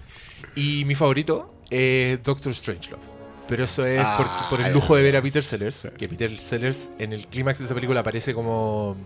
Y 0.54 0.84
mi 0.84 0.94
favorito 0.94 1.54
es 1.70 2.22
Doctor 2.22 2.54
Strangelove. 2.54 3.02
Pero 3.48 3.64
eso 3.64 3.86
es 3.86 4.00
por, 4.16 4.26
Ah, 4.28 4.46
por 4.50 4.60
el 4.60 4.66
ya. 4.66 4.72
lujo 4.72 4.96
de 4.96 5.02
ver 5.02 5.16
a 5.16 5.22
Peter 5.22 5.42
Sellers. 5.44 5.88
Que 5.96 6.08
Peter 6.08 6.36
Sellers 6.38 6.90
en 6.98 7.12
el 7.12 7.26
clímax 7.28 7.58
de 7.60 7.64
esa 7.66 7.74
película 7.74 8.00
aparece 8.00 8.34
como 8.34 8.96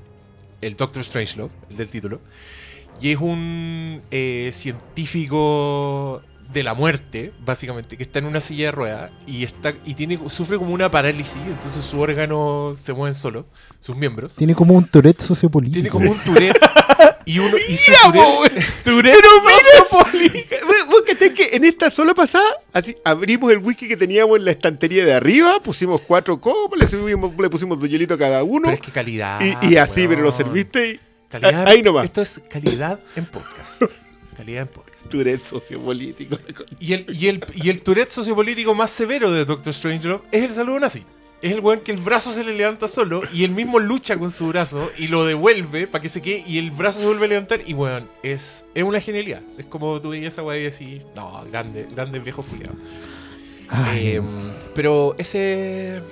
el 0.61 0.77
Doctor 0.77 1.05
Strangelove, 1.05 1.51
el 1.71 1.77
del 1.77 1.89
título. 1.89 2.21
Y 3.01 3.13
es 3.13 3.19
un 3.19 4.03
eh, 4.11 4.51
científico 4.53 6.23
de 6.53 6.63
la 6.65 6.75
muerte, 6.75 7.33
básicamente, 7.45 7.97
que 7.97 8.03
está 8.03 8.19
en 8.19 8.25
una 8.27 8.41
silla 8.41 8.67
de 8.67 8.73
ruedas 8.73 9.13
y 9.27 9.45
está 9.45 9.73
y 9.85 9.95
tiene 9.95 10.19
sufre 10.29 10.59
como 10.59 10.75
una 10.75 10.91
parálisis, 10.91 11.37
entonces 11.47 11.83
sus 11.83 11.95
órganos 11.95 12.79
se 12.79 12.93
mueven 12.93 13.15
solos, 13.15 13.45
sus 13.81 13.97
miembros. 13.97 14.35
Tiene 14.35 14.55
como 14.55 14.75
un 14.75 14.85
Tourette 14.87 15.23
sociopolítico. 15.23 15.81
Tiene 15.81 15.91
como 15.91 16.11
un 16.11 16.19
Tourette 16.25 16.59
y 17.25 17.39
uno 17.39 17.57
y 17.69 17.77
su 17.77 17.91
mira, 17.91 17.99
vos 20.89 21.03
cachai 21.07 21.33
que 21.35 21.51
en 21.53 21.65
esta 21.65 21.91
sola 21.91 22.15
pasada, 22.15 22.45
así 22.73 22.97
abrimos 23.05 23.51
el 23.53 23.59
whisky 23.59 23.89
que 23.89 23.97
teníamos 23.97 24.39
en 24.39 24.45
la 24.45 24.51
estantería 24.53 25.05
de 25.05 25.13
arriba, 25.15 25.61
pusimos 25.63 26.01
cuatro 26.01 26.41
copas, 26.41 26.79
le, 26.81 26.87
subimos- 26.87 27.37
le 27.41 27.51
pusimos 27.51 27.79
dos 27.79 27.89
hielitos 27.89 28.17
a 28.17 28.19
cada 28.19 28.43
uno, 28.43 28.65
pero 28.65 28.75
es 28.75 28.81
que 28.81 28.91
calidad. 28.93 29.41
y, 29.63 29.73
y 29.73 29.77
así, 29.77 30.07
pero 30.09 30.23
lo 30.23 30.33
serviste 30.33 30.89
y 30.89 31.01
Calidad, 31.29 31.69
ahí 31.69 31.83
nomás. 31.83 32.07
Esto 32.07 32.23
es 32.23 32.41
calidad 32.49 32.99
en 33.15 33.25
podcast. 33.27 33.83
Calidad 34.37 34.63
en 34.63 34.69
podcast. 34.69 35.07
Tourette 35.11 35.45
sociopolítico. 35.45 36.39
Y 36.81 36.93
el, 36.95 37.07
y 37.09 37.29
el, 37.29 37.45
y 37.55 37.69
el 37.71 37.83
Tourette 37.83 38.11
sociopolítico 38.11 38.75
más 38.75 38.91
severo 38.91 39.31
de 39.31 39.45
Doctor 39.45 39.73
Strangelove 39.73 40.25
es 40.33 40.43
el 40.45 40.53
saludo 40.53 40.81
nazi. 40.81 41.05
Es 41.43 41.53
el 41.53 41.61
weón 41.61 41.81
que 41.81 41.93
el 41.93 41.99
brazo 41.99 42.33
se 42.33 42.45
le 42.45 42.53
levanta 42.53 42.87
solo 42.87 43.23
y 43.33 43.45
él 43.45 43.51
mismo 43.53 43.79
lucha 43.79 44.19
con 44.19 44.31
su 44.31 44.49
brazo 44.49 44.91
y 44.99 45.09
lo 45.09 45.25
devuelve 45.25 45.87
para 45.87 46.03
que 46.03 46.11
se 46.11 46.21
quede 46.21 46.45
y 46.47 46.59
el 46.59 46.71
brazo 46.71 47.01
se 47.01 47.07
vuelve 47.07 47.25
a 47.25 47.29
levantar 47.29 47.63
y 47.65 47.73
weón, 47.73 48.09
es, 48.23 48.67
es 48.75 48.85
una 48.85 49.01
genialidad. 49.01 49.43
Es 49.57 49.65
como 49.67 50.01
tú 50.01 50.11
veías 50.11 50.35
esa 50.35 50.43
weá 50.43 50.59
y 50.59 50.67
así, 50.67 51.03
no, 51.17 51.43
grande, 51.51 51.87
grande 51.91 52.19
viejo 52.19 52.43
culiado. 52.43 52.75
Ay, 53.69 54.21
pero 54.75 55.15
ese... 55.17 56.03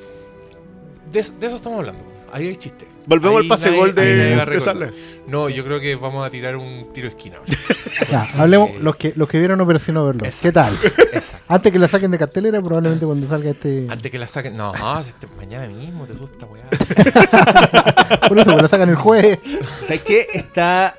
De, 1.12 1.22
de 1.40 1.46
eso 1.46 1.56
estamos 1.56 1.78
hablando. 1.80 2.04
Ahí 2.32 2.48
hay 2.48 2.56
chiste. 2.56 2.86
Volvemos 3.08 3.38
Ahí 3.40 3.44
al 3.46 3.48
pase 3.48 3.66
nadie- 3.70 3.78
gol 3.78 3.88
ahí 3.88 3.94
nadie 3.96 4.14
de, 4.14 4.36
va 4.36 4.42
a 4.42 4.44
de 4.46 4.52
recordar. 4.58 4.92
No, 5.26 5.48
yo 5.48 5.64
creo 5.64 5.80
que 5.80 5.96
vamos 5.96 6.26
a 6.26 6.30
tirar 6.30 6.56
un 6.56 6.88
tiro 6.92 7.08
de 7.08 7.16
esquina. 7.16 7.36
ahora. 7.38 7.52
Ya, 8.10 8.28
hablemos, 8.38 8.70
los 8.80 8.94
que, 8.96 9.12
los 9.16 9.28
que 9.28 9.38
vieron 9.38 9.60
Operación 9.60 9.96
Overlord. 9.96 10.26
exacto. 10.26 10.42
¿Qué 10.48 10.52
tal? 10.52 11.08
Exacto. 11.14 11.44
Antes 11.48 11.72
que 11.72 11.78
la 11.80 11.88
saquen 11.88 12.10
de 12.12 12.18
cartelera, 12.18 12.62
probablemente 12.62 13.04
cuando 13.06 13.26
salga 13.26 13.50
este. 13.50 13.86
Antes 13.90 14.10
que 14.10 14.18
la 14.18 14.26
saquen. 14.28 14.56
No, 14.56 14.72
si 15.02 15.08
este- 15.10 15.26
mañana 15.36 15.66
mismo 15.66 16.06
te 16.06 16.12
asusta, 16.12 16.46
weá. 16.46 16.64
Por 18.28 18.38
eso, 18.38 18.54
que 18.56 18.62
la 18.62 18.68
sacan 18.68 18.88
el 18.90 18.94
jueves. 18.96 19.38
¿Sabes 19.82 20.02
qué? 20.02 20.26
Está. 20.32 20.94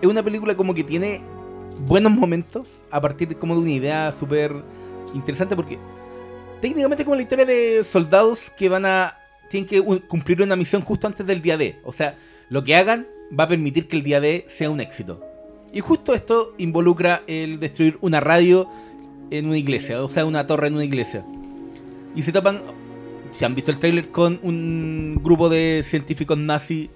Es 0.00 0.08
una 0.08 0.22
película 0.22 0.54
como 0.54 0.74
que 0.74 0.84
tiene 0.84 1.22
buenos 1.80 2.12
momentos 2.12 2.68
a 2.90 3.00
partir 3.00 3.28
de, 3.28 3.34
como 3.36 3.54
de 3.54 3.60
una 3.60 3.70
idea 3.70 4.14
súper 4.18 4.54
interesante 5.14 5.56
porque 5.56 5.78
técnicamente 6.60 7.02
es 7.02 7.04
como 7.04 7.16
la 7.16 7.22
historia 7.22 7.44
de 7.46 7.82
soldados 7.84 8.50
que 8.56 8.68
van 8.68 8.86
a. 8.86 9.18
tienen 9.50 9.68
que 9.68 9.82
cumplir 9.82 10.42
una 10.42 10.56
misión 10.56 10.82
justo 10.82 11.06
antes 11.06 11.26
del 11.26 11.42
día 11.42 11.56
D. 11.56 11.76
O 11.84 11.92
sea, 11.92 12.16
lo 12.48 12.64
que 12.64 12.76
hagan 12.76 13.06
va 13.38 13.44
a 13.44 13.48
permitir 13.48 13.88
que 13.88 13.96
el 13.96 14.02
día 14.02 14.20
D 14.20 14.46
sea 14.48 14.70
un 14.70 14.80
éxito. 14.80 15.24
Y 15.72 15.80
justo 15.80 16.14
esto 16.14 16.54
involucra 16.58 17.22
el 17.26 17.60
destruir 17.60 17.98
una 18.00 18.20
radio 18.20 18.70
en 19.30 19.46
una 19.46 19.58
iglesia, 19.58 20.02
o 20.02 20.08
sea, 20.08 20.24
una 20.24 20.46
torre 20.46 20.68
en 20.68 20.74
una 20.74 20.84
iglesia. 20.84 21.24
Y 22.14 22.22
se 22.22 22.32
topan, 22.32 22.62
si 23.32 23.44
han 23.44 23.54
visto 23.54 23.70
el 23.70 23.78
tráiler, 23.78 24.08
con 24.08 24.38
un 24.42 25.20
grupo 25.22 25.48
de 25.48 25.84
científicos 25.86 26.38
nazis 26.38 26.88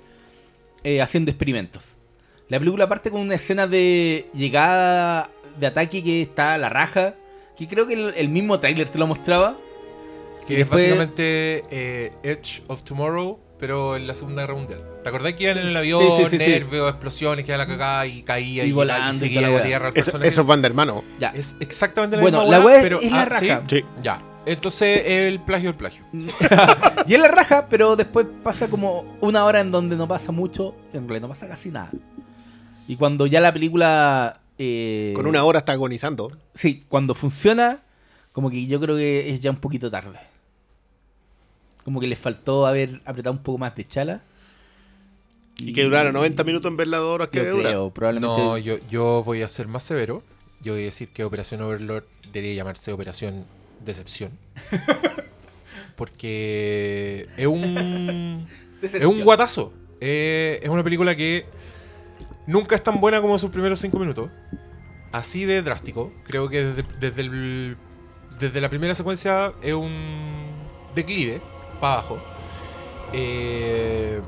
eh, 0.84 1.02
haciendo 1.02 1.30
experimentos. 1.30 1.96
La 2.48 2.58
película 2.58 2.88
parte 2.88 3.10
con 3.10 3.20
una 3.20 3.34
escena 3.34 3.66
de 3.66 4.28
llegada 4.32 5.30
de 5.58 5.66
ataque 5.66 6.02
que 6.02 6.22
está 6.22 6.54
a 6.54 6.58
la 6.58 6.68
raja, 6.68 7.14
que 7.56 7.68
creo 7.68 7.86
que 7.86 7.94
el, 7.94 8.14
el 8.16 8.28
mismo 8.28 8.58
tráiler 8.60 8.88
te 8.88 8.98
lo 8.98 9.06
mostraba. 9.06 9.58
Que 10.50 10.58
Y 10.58 10.60
es 10.62 10.68
después- 10.68 10.82
básicamente 10.82 11.64
eh, 11.70 12.12
Edge 12.22 12.62
of 12.66 12.82
Tomorrow, 12.82 13.38
pero 13.58 13.96
en 13.96 14.06
la 14.06 14.14
Segunda 14.14 14.42
Guerra 14.42 14.54
Mundial. 14.54 14.82
¿Te 15.02 15.08
acordás 15.08 15.34
que 15.34 15.44
iban 15.44 15.58
en 15.58 15.68
el 15.68 15.76
avión, 15.76 16.02
Sí, 16.02 16.24
sí, 16.24 16.30
sí, 16.30 16.44
sí. 16.44 16.50
nervios, 16.50 16.90
explosiones, 16.90 17.44
que 17.44 17.52
era 17.52 17.58
la 17.58 17.66
cagada 17.66 18.06
y 18.06 18.22
caía 18.22 18.64
Y 18.64 18.70
y, 18.70 18.72
volando 18.72 19.12
y 19.12 19.16
y 19.16 19.18
seguía 19.18 19.42
la 19.48 19.62
tierra 19.62 19.88
al 19.88 19.92
Eso, 19.94 20.04
personaje? 20.06 20.28
esos 20.28 20.46
van 20.46 20.62
de 20.62 20.66
hermano. 20.68 21.04
Ya. 21.18 21.28
Es 21.30 21.56
exactamente 21.60 22.16
la 22.16 22.22
Bueno, 22.22 22.40
misma 22.42 22.58
la 22.58 22.64
weá 22.64 22.76
es- 22.78 22.82
pero 22.82 23.00
es 23.00 23.10
la 23.12 23.22
ah, 23.22 23.38
¿sí? 23.38 23.48
raja. 23.48 23.62
Sí. 23.68 23.84
Ya. 24.02 24.22
Entonces 24.46 25.02
el 25.06 25.40
plagio 25.40 25.70
el 25.70 25.76
plagio. 25.76 26.02
y 27.06 27.14
es 27.14 27.20
la 27.20 27.28
raja, 27.28 27.66
pero 27.68 27.94
después 27.96 28.26
pasa 28.42 28.68
como 28.68 29.16
una 29.20 29.44
hora 29.44 29.60
en 29.60 29.70
donde 29.70 29.96
no 29.96 30.08
pasa 30.08 30.32
mucho, 30.32 30.74
en 30.92 31.06
realidad 31.06 31.22
no 31.22 31.28
pasa 31.28 31.46
casi 31.46 31.68
nada. 31.70 31.90
Y 32.88 32.96
cuando 32.96 33.26
ya 33.26 33.40
la 33.40 33.52
película... 33.52 34.40
eh, 34.58 35.12
Con 35.14 35.26
una 35.26 35.44
hora 35.44 35.60
está 35.60 35.72
agonizando. 35.72 36.30
Sí, 36.54 36.84
cuando 36.88 37.14
funciona, 37.14 37.78
como 38.32 38.50
que 38.50 38.66
yo 38.66 38.80
creo 38.80 38.96
que 38.96 39.30
es 39.30 39.40
ya 39.40 39.50
un 39.50 39.56
poquito 39.58 39.90
tarde. 39.90 40.18
Como 41.84 42.00
que 42.00 42.06
les 42.06 42.18
faltó 42.18 42.66
haber 42.66 43.00
apretado 43.04 43.32
un 43.34 43.42
poco 43.42 43.58
más 43.58 43.74
de 43.74 43.86
chala. 43.86 44.22
Y 45.58 45.72
que 45.72 45.84
durara 45.84 46.10
90 46.12 46.42
minutos 46.44 46.70
en 46.70 46.76
ver 46.76 46.88
las 46.88 47.00
dos 47.00 47.14
horas 47.14 47.28
que 47.28 47.40
creo, 47.40 47.90
probablemente. 47.90 48.36
No, 48.42 48.56
yo, 48.58 48.76
yo 48.90 49.22
voy 49.24 49.42
a 49.42 49.48
ser 49.48 49.68
más 49.68 49.82
severo. 49.82 50.22
Yo 50.62 50.72
voy 50.72 50.82
a 50.82 50.84
decir 50.86 51.08
que 51.08 51.24
Operación 51.24 51.60
Overlord 51.62 52.04
debería 52.32 52.54
llamarse 52.56 52.92
Operación 52.92 53.44
Decepción. 53.84 54.30
Porque 55.96 57.28
es 57.36 57.46
un. 57.46 58.46
Es 58.82 59.04
un 59.04 59.22
guatazo. 59.22 59.74
Eh, 60.00 60.58
es 60.62 60.70
una 60.70 60.82
película 60.82 61.14
que 61.14 61.44
nunca 62.46 62.74
es 62.76 62.82
tan 62.82 62.98
buena 62.98 63.20
como 63.20 63.38
sus 63.38 63.50
primeros 63.50 63.78
cinco 63.78 63.98
minutos. 63.98 64.30
Así 65.12 65.44
de 65.44 65.60
drástico. 65.60 66.10
Creo 66.24 66.48
que 66.48 66.64
desde, 66.64 66.84
desde, 66.98 67.20
el- 67.20 67.76
desde 68.38 68.58
la 68.62 68.70
primera 68.70 68.94
secuencia 68.94 69.52
es 69.62 69.74
un 69.74 70.46
declive 70.94 71.42
para 71.80 71.94
abajo. 71.94 72.18
Eh, 73.12 74.20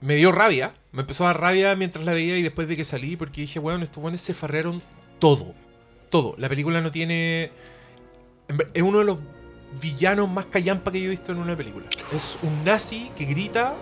me 0.00 0.16
dio 0.16 0.32
rabia. 0.32 0.74
Me 0.92 1.00
empezó 1.00 1.24
a 1.24 1.28
dar 1.28 1.40
rabia 1.40 1.74
mientras 1.76 2.04
la 2.04 2.12
veía 2.12 2.38
y 2.38 2.42
después 2.42 2.68
de 2.68 2.76
que 2.76 2.84
salí 2.84 3.16
porque 3.16 3.40
dije, 3.40 3.58
bueno, 3.58 3.82
estos 3.84 4.02
buenos 4.02 4.20
se 4.20 4.34
farrearon 4.34 4.82
todo. 5.18 5.54
Todo. 6.10 6.34
La 6.38 6.48
película 6.48 6.80
no 6.80 6.90
tiene... 6.90 7.50
Es 8.74 8.82
uno 8.82 8.98
de 8.98 9.04
los 9.04 9.18
villanos 9.80 10.28
más 10.28 10.46
callampa 10.46 10.92
que 10.92 11.00
yo 11.00 11.06
he 11.06 11.10
visto 11.10 11.32
en 11.32 11.38
una 11.38 11.56
película. 11.56 11.86
Es 12.12 12.38
un 12.42 12.64
nazi 12.64 13.10
que 13.16 13.24
grita. 13.24 13.74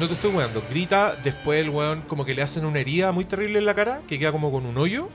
No 0.00 0.08
te 0.08 0.14
estoy 0.14 0.32
weando, 0.32 0.60
grita, 0.68 1.14
después 1.22 1.60
el 1.60 1.70
weón 1.70 2.02
como 2.02 2.24
que 2.24 2.34
le 2.34 2.42
hacen 2.42 2.64
una 2.64 2.80
herida 2.80 3.12
muy 3.12 3.24
terrible 3.24 3.60
en 3.60 3.64
la 3.64 3.74
cara, 3.74 4.00
que 4.08 4.18
queda 4.18 4.32
como 4.32 4.50
con 4.50 4.66
un 4.66 4.76
hoyo. 4.76 5.08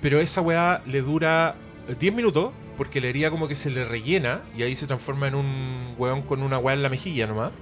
Pero 0.00 0.18
esa 0.18 0.40
weá 0.40 0.82
le 0.86 1.02
dura 1.02 1.54
10 2.00 2.14
minutos, 2.14 2.52
porque 2.80 2.98
la 3.02 3.08
herida 3.08 3.30
como 3.30 3.46
que 3.46 3.54
se 3.54 3.68
le 3.68 3.84
rellena 3.84 4.40
y 4.56 4.62
ahí 4.62 4.74
se 4.74 4.86
transforma 4.86 5.28
en 5.28 5.34
un 5.34 5.94
weón 5.98 6.22
con 6.22 6.42
una 6.42 6.56
weá 6.56 6.74
en 6.74 6.80
la 6.82 6.88
mejilla 6.88 7.26
nomás. 7.26 7.52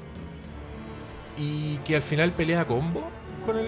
Y 1.37 1.79
que 1.79 1.97
al 1.97 2.03
final 2.03 2.31
pelea 2.31 2.61
a 2.61 2.65
combo 2.65 3.03
con 3.45 3.59
el. 3.59 3.67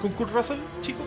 con 0.00 0.12
Kurt 0.12 0.32
Russell, 0.32 0.58
chico. 0.82 1.00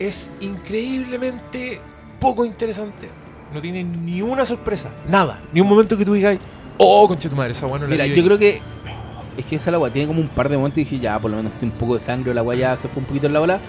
Es 0.00 0.32
increíblemente 0.40 1.80
poco 2.18 2.44
interesante. 2.44 3.08
No 3.54 3.60
tiene 3.60 3.84
ni 3.84 4.22
una 4.22 4.44
sorpresa, 4.44 4.90
nada. 5.08 5.40
Ni 5.52 5.60
un 5.60 5.68
momento 5.68 5.96
que 5.96 6.04
tú 6.04 6.14
digas, 6.14 6.36
oh, 6.78 7.06
concha 7.06 7.30
tu 7.30 7.36
madre, 7.36 7.52
esa 7.52 7.68
weá 7.68 7.78
no 7.78 7.84
la 7.84 7.92
Mira, 7.92 8.06
yo 8.06 8.10
venir". 8.10 8.24
creo 8.26 8.38
que 8.40 8.60
es 9.36 9.46
que 9.46 9.54
esa 9.54 9.70
la 9.70 9.78
weá 9.78 9.92
tiene 9.92 10.08
como 10.08 10.20
un 10.20 10.26
par 10.26 10.48
de 10.48 10.56
momentos 10.56 10.78
y 10.78 10.82
dije, 10.82 10.98
ya, 10.98 11.16
por 11.20 11.30
lo 11.30 11.36
menos 11.36 11.52
tiene 11.60 11.72
un 11.72 11.78
poco 11.78 11.94
de 11.94 12.00
sangre, 12.00 12.34
la 12.34 12.42
weá 12.42 12.58
ya 12.58 12.76
se 12.76 12.88
fue 12.88 13.02
un 13.02 13.06
poquito 13.06 13.28
en 13.28 13.34
la 13.34 13.38
bola. 13.38 13.60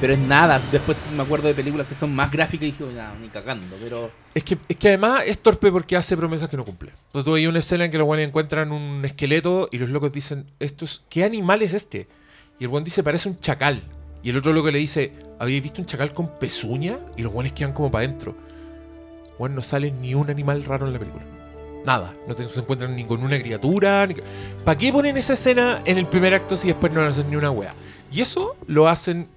Pero 0.00 0.12
es 0.12 0.18
nada. 0.18 0.60
Después 0.70 0.96
me 1.16 1.22
acuerdo 1.22 1.48
de 1.48 1.54
películas 1.54 1.86
que 1.86 1.94
son 1.94 2.14
más 2.14 2.30
gráficas 2.30 2.68
y 2.68 2.72
dije, 2.72 2.84
ni 3.20 3.28
cagando. 3.28 3.76
Pero 3.82 4.10
Es 4.34 4.44
que, 4.44 4.58
es 4.68 4.76
que 4.76 4.88
además 4.88 5.22
es 5.26 5.38
torpe 5.38 5.70
porque 5.70 5.96
hace 5.96 6.16
promesas 6.16 6.48
que 6.48 6.56
no 6.56 6.64
cumple. 6.64 6.92
Entonces 7.06 7.24
tú 7.24 7.48
una 7.48 7.58
escena 7.58 7.84
en 7.84 7.90
que 7.90 7.98
los 7.98 8.06
guanes 8.06 8.28
encuentran 8.28 8.72
un 8.72 9.04
esqueleto 9.04 9.68
y 9.70 9.78
los 9.78 9.88
locos 9.90 10.12
dicen, 10.12 10.46
Esto 10.58 10.84
es, 10.84 11.02
¿qué 11.08 11.24
animal 11.24 11.62
es 11.62 11.74
este? 11.74 12.08
Y 12.58 12.64
el 12.64 12.70
guan 12.70 12.84
dice, 12.84 13.02
parece 13.02 13.28
un 13.28 13.38
chacal. 13.40 13.82
Y 14.22 14.30
el 14.30 14.36
otro 14.36 14.52
loco 14.52 14.70
le 14.70 14.78
dice, 14.78 15.12
¿habéis 15.38 15.62
visto 15.62 15.82
un 15.82 15.86
chacal 15.86 16.12
con 16.12 16.38
pezuña? 16.38 16.98
Y 17.16 17.22
los 17.22 17.32
guanes 17.32 17.52
quedan 17.52 17.72
como 17.72 17.90
para 17.90 18.04
adentro. 18.04 18.34
Bueno, 19.38 19.56
no 19.56 19.62
sale 19.62 19.90
ni 19.90 20.14
un 20.14 20.30
animal 20.30 20.64
raro 20.64 20.86
en 20.86 20.92
la 20.92 20.98
película. 20.98 21.24
Nada. 21.84 22.14
No 22.26 22.34
se 22.34 22.60
encuentran 22.60 22.96
ni 22.96 23.04
con 23.04 23.22
una 23.22 23.38
criatura. 23.38 24.08
¿Para 24.64 24.78
qué 24.78 24.92
ponen 24.92 25.16
esa 25.16 25.34
escena 25.34 25.82
en 25.84 25.98
el 25.98 26.06
primer 26.06 26.32
acto 26.32 26.56
si 26.56 26.68
después 26.68 26.92
no 26.92 27.00
van 27.00 27.08
a 27.08 27.10
hacer 27.10 27.26
ni 27.26 27.36
una 27.36 27.50
wea? 27.50 27.74
Y 28.10 28.22
eso 28.22 28.56
lo 28.66 28.88
hacen 28.88 29.28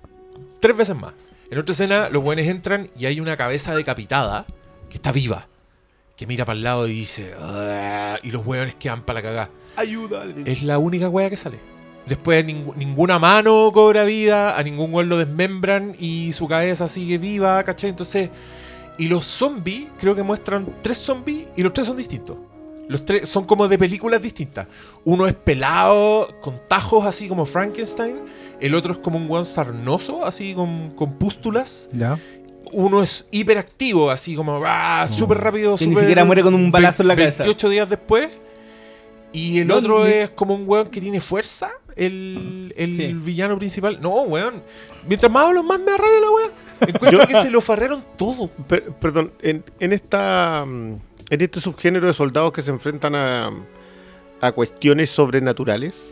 tres 0.60 0.76
veces 0.76 0.96
más. 0.96 1.14
En 1.50 1.58
otra 1.58 1.72
escena, 1.74 2.10
los 2.10 2.24
buenos 2.24 2.46
entran 2.46 2.90
y 2.98 3.06
hay 3.06 3.20
una 3.20 3.38
cabeza 3.38 3.76
decapitada 3.76 4.46
que 4.90 4.98
está 4.98 5.12
viva. 5.12 5.48
Que 6.16 6.28
mira 6.28 6.46
para 6.46 6.58
el 6.58 6.64
lado 6.64 6.88
y 6.88 6.94
dice. 6.94 7.34
Y 8.24 8.32
los 8.32 8.46
hueones 8.46 8.76
quedan 8.76 9.04
para 9.04 9.20
la 9.20 9.24
cagada. 9.24 9.50
ayuda. 9.76 10.26
Es 10.46 10.64
la 10.64 10.78
única 10.78 11.10
wea 11.10 11.30
que 11.30 11.38
sale. 11.38 11.60
Después 12.08 12.44
ninguna 12.46 13.20
mano 13.20 13.70
cobra 13.74 14.04
vida, 14.06 14.58
a 14.58 14.64
ningún 14.64 14.94
weón 14.94 15.10
lo 15.10 15.18
desmembran 15.18 15.96
y 16.00 16.32
su 16.32 16.48
cabeza 16.48 16.88
sigue 16.88 17.18
viva, 17.18 17.64
¿cachai? 17.64 17.90
Entonces. 17.92 18.30
Y 18.98 19.08
los 19.08 19.26
zombies, 19.26 19.90
creo 20.00 20.16
que 20.16 20.24
muestran 20.24 20.68
tres 20.82 20.98
zombies 20.98 21.48
y 21.56 21.62
los 21.62 21.72
tres 21.72 21.86
son 21.86 21.98
distintos. 21.98 22.38
Los 22.88 23.04
tres 23.06 23.28
son 23.30 23.46
como 23.46 23.68
de 23.68 23.78
películas 23.78 24.22
distintas. 24.22 24.68
Uno 25.04 25.28
es 25.28 25.34
pelado, 25.34 26.30
con 26.42 26.60
tajos 26.68 27.06
así 27.06 27.28
como 27.28 27.46
Frankenstein. 27.46 28.18
El 28.60 28.74
otro 28.76 28.94
es 28.94 29.00
como 29.00 29.18
un 29.18 29.30
weón 29.30 29.46
sarnoso, 29.46 30.26
así 30.26 30.54
con, 30.54 30.92
con 30.92 31.14
pústulas. 31.18 31.90
¿Ya? 31.92 32.18
Uno 32.72 33.02
es 33.04 33.28
hiperactivo, 33.32 34.10
así 34.10 34.36
como 34.36 34.62
ah, 34.66 35.08
súper 35.10 35.38
rápido. 35.40 35.76
Que 35.78 35.88
ni 35.88 35.96
siquiera 35.96 36.24
muere 36.26 36.44
con 36.44 36.54
un 36.54 36.72
balazo 36.72 37.02
en 37.04 37.08
la 37.10 37.16
cabeza. 37.16 37.44
28 37.44 37.70
días 37.70 37.90
después. 37.90 38.30
Y 39.34 39.60
el 39.60 39.68
No, 39.68 39.76
otro 39.76 40.06
ni- 40.06 40.12
es 40.12 40.30
como 40.32 40.56
un 40.56 40.64
weón 40.68 40.88
que 40.90 41.02
tiene 41.02 41.20
fuerza. 41.22 41.72
El, 41.96 42.74
el 42.78 42.96
Sí. 42.96 43.14
villano 43.14 43.58
principal. 43.58 44.00
No, 44.02 44.22
weón. 44.22 44.62
Mientras 45.08 45.32
más 45.32 45.46
hablo, 45.48 45.64
más 45.64 45.80
me 45.80 45.92
arraiga 45.92 46.20
la 46.22 46.30
weón. 46.30 46.52
Encuentro 46.88 47.28
que 47.28 47.36
se 47.42 47.50
lo 47.50 47.60
farrearon 47.60 48.04
todo. 48.18 48.48
Per- 48.50 48.92
perdón, 48.94 49.34
en, 49.42 49.64
en 49.80 49.94
esta 49.94 50.64
mm, 50.68 50.96
en 51.30 51.42
este 51.42 51.62
subgénero 51.62 52.08
de 52.08 52.14
soldados 52.14 52.52
que 52.52 52.62
se 52.62 52.72
enfrentan 52.72 53.16
a, 53.16 53.52
a 54.42 54.52
cuestiones 54.52 55.10
sobrenaturales, 55.10 56.10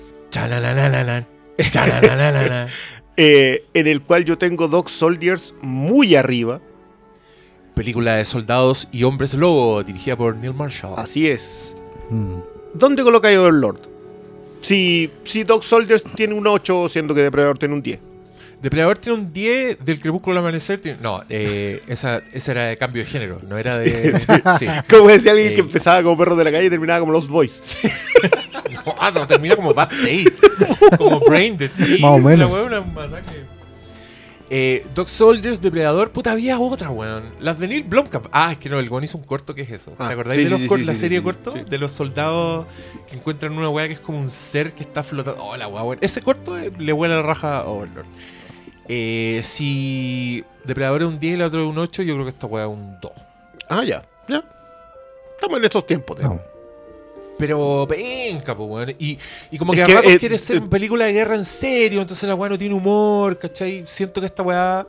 eh, 3.18 3.66
en 3.74 3.88
el 3.88 4.02
cual 4.02 4.26
yo 4.26 4.38
tengo 4.38 4.68
Dog 4.68 4.90
Soldiers 4.90 5.54
muy 5.62 6.16
arriba, 6.16 6.60
Película 7.76 8.16
de 8.16 8.24
soldados 8.24 8.88
y 8.94 9.04
hombres 9.04 9.34
lobo, 9.34 9.84
dirigida 9.84 10.16
por 10.16 10.38
Neil 10.38 10.54
Marshall. 10.54 10.94
así 10.96 11.28
es. 11.28 11.76
Mm. 12.10 12.38
¿Dónde 12.74 13.04
coloca 13.04 13.30
yo 13.30 13.48
el 13.48 13.60
Lord? 13.60 13.82
Si, 14.62 15.12
si 15.26 15.44
Dog 15.44 15.62
Soldiers 15.62 16.06
tiene 16.16 16.36
un 16.36 16.48
8, 16.48 16.88
siendo 16.88 17.14
que 17.14 17.22
Depredador 17.22 17.58
tiene 17.58 17.74
un 17.74 17.82
10. 17.82 18.00
Depredador 18.66 18.98
tiene 18.98 19.20
un 19.20 19.32
10 19.32 19.78
del 19.86 20.00
crepúsculo 20.00 20.40
al 20.40 20.44
amanecer. 20.46 20.82
tiene- 20.82 20.98
No, 21.02 21.22
eh, 21.30 21.80
esa, 21.88 22.22
esa 22.34 22.52
era 22.52 22.64
de 22.66 22.78
cambio 22.78 23.04
de 23.04 23.10
género, 23.10 23.40
no 23.48 23.58
era 23.58 23.78
de. 23.78 24.18
Sí. 24.20 24.28
Como 24.90 25.08
decía 25.10 25.32
alguien 25.32 25.52
Eh. 25.52 25.54
que 25.56 25.62
empezaba 25.62 26.02
como 26.04 26.18
perro 26.18 26.36
de 26.36 26.44
la 26.44 26.52
calle 26.52 26.66
y 26.66 26.70
terminaba 26.70 27.00
como 27.00 27.12
Lost 27.14 27.30
Boys. 27.30 27.60
No, 28.86 28.94
ah, 29.00 29.12
no, 29.14 29.26
termina 29.26 29.56
como 29.56 29.74
Bad 29.74 29.90
Days. 30.04 30.40
como 30.98 31.20
Brain 31.22 31.58
Dead. 31.58 31.72
Sí, 31.74 31.98
Más 32.00 32.12
o 32.12 32.18
es 32.18 32.24
menos. 32.24 32.52
una 32.52 32.62
una 32.64 32.82
masacre. 32.82 33.46
Eh, 34.50 34.86
Dog 34.94 35.10
Soldiers, 35.10 35.60
Depredador, 35.60 36.12
puta, 36.12 36.32
había 36.32 36.60
otra, 36.60 36.92
weón. 36.92 37.24
Las 37.40 37.58
de 37.58 37.68
Neil 37.68 37.84
Blomkamp. 37.84 38.28
Ah, 38.32 38.52
es 38.52 38.58
que 38.60 38.70
no, 38.70 38.78
el 38.80 38.88
weón 38.90 39.04
hizo 39.04 39.18
un 39.18 39.24
corto 39.24 39.56
que 39.56 39.64
es 39.64 39.72
eso. 39.72 39.96
Ah, 39.98 40.08
¿Te 40.10 40.14
acordáis 40.14 40.38
sí, 40.38 40.44
de 40.44 40.50
sí, 40.50 40.54
los 40.54 40.62
sí, 40.62 40.68
cor- 40.68 40.80
sí, 40.80 40.86
la 40.86 40.94
sí, 40.94 41.00
serie 41.00 41.18
sí, 41.18 41.24
corto? 41.24 41.52
sí. 41.52 41.62
De 41.68 41.80
los 41.80 41.92
soldados 41.94 42.68
que 43.10 43.16
encuentran 43.16 43.54
una 43.58 43.70
weá 43.70 43.88
que 43.88 43.94
es 43.94 44.00
como 44.00 44.20
un 44.20 44.30
ser 44.30 44.74
que 44.74 44.84
está 44.84 45.04
flotando. 45.04 45.44
Oh, 45.44 45.58
la 45.58 45.68
weá, 45.68 45.82
weón. 45.84 45.98
Ese 46.02 46.22
corto 46.22 46.56
eh, 46.60 46.72
le 46.78 46.94
huele 46.94 47.16
la 47.16 47.24
raja 47.24 47.58
a 47.60 47.66
Overlord. 47.66 48.06
Eh, 48.88 49.42
si 49.44 50.44
Depredador 50.64 51.02
es 51.04 51.08
un 51.08 51.20
10 51.20 51.34
y 51.34 51.38
la 51.38 51.48
otra 51.48 51.62
es 51.62 51.68
un 51.68 51.78
8, 51.78 52.04
yo 52.04 52.14
creo 52.14 52.26
que 52.26 52.30
esta 52.30 52.48
weá 52.48 52.66
es 52.66 52.70
un 52.70 53.00
2. 53.02 53.12
Ah, 53.70 53.84
ya, 53.84 54.04
ya. 54.28 54.44
Estamos 55.36 55.58
en 55.58 55.66
estos 55.66 55.86
tiempos. 55.88 56.18
No. 56.18 56.22
digamos. 56.30 56.42
Pero 57.38 57.86
venga, 57.88 58.56
pues, 58.56 58.70
weón. 58.70 58.90
Y, 58.98 59.18
y 59.52 59.58
como 59.58 59.74
que 59.74 59.82
Es 59.82 59.90
a 59.90 59.94
ratos 59.94 60.12
eh, 60.14 60.20
quiere 60.20 60.38
ser 60.38 60.56
eh, 60.58 60.60
una 60.60 60.70
película 60.70 61.06
de 61.06 61.14
guerra 61.14 61.36
en 61.36 61.44
serio, 61.46 62.00
entonces 62.02 62.28
la 62.30 62.36
weá 62.36 62.50
no 62.50 62.58
tiene 62.58 62.74
humor, 62.76 63.38
¿cachai? 63.38 63.84
Siento 63.88 64.22
que 64.22 64.28
esta 64.28 64.42
weá. 64.44 64.86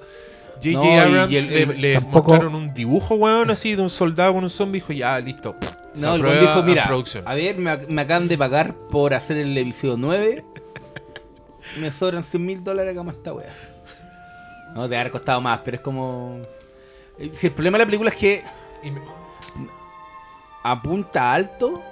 J.J. 0.63 0.73
No, 0.81 1.01
Abrams 1.03 1.33
y 1.33 1.37
el- 1.39 1.47
le, 1.49 1.63
el- 1.65 1.81
le 1.81 1.95
tampoco- 1.95 2.29
mostraron 2.31 2.55
un 2.55 2.73
dibujo, 2.73 3.15
weón, 3.17 3.51
así 3.51 3.75
de 3.75 3.83
un 3.83 3.91
soldado 3.91 4.33
con 4.35 4.45
un 4.45 4.49
zombie 4.51 4.79
y 4.79 4.81
dijo, 4.81 4.93
ya, 4.93 5.19
listo. 5.19 5.55
No, 5.97 6.15
el 6.15 6.23
weón 6.25 6.41
dijo, 6.41 6.63
mira, 6.63 6.87
producción". 6.87 7.25
a 7.27 7.35
ver, 7.35 7.57
me, 7.59 7.71
ac- 7.73 7.89
me 7.89 8.03
acaban 8.03 8.29
de 8.29 8.39
pagar 8.39 8.75
por 8.91 9.13
hacer 9.13 9.39
el 9.39 9.57
episodio 9.59 9.97
9. 9.99 10.45
Me 11.81 11.91
sobran 11.93 12.23
100 12.23 12.47
mil 12.47 12.63
dólares 12.65 12.97
como 12.97 13.11
esta 13.11 13.33
wea. 13.35 13.53
No, 14.77 14.89
te 14.89 14.97
haber 14.97 15.11
costado 15.11 15.41
más, 15.41 15.61
pero 15.65 15.77
es 15.79 15.83
como... 15.83 16.41
eh, 17.19 17.33
Si 17.35 17.47
el 17.49 17.53
problema 17.53 17.79
de 17.79 17.85
la 17.85 17.87
película 17.87 18.11
es 18.11 18.17
que 18.17 18.45
apunta 20.63 21.33
alto 21.33 21.83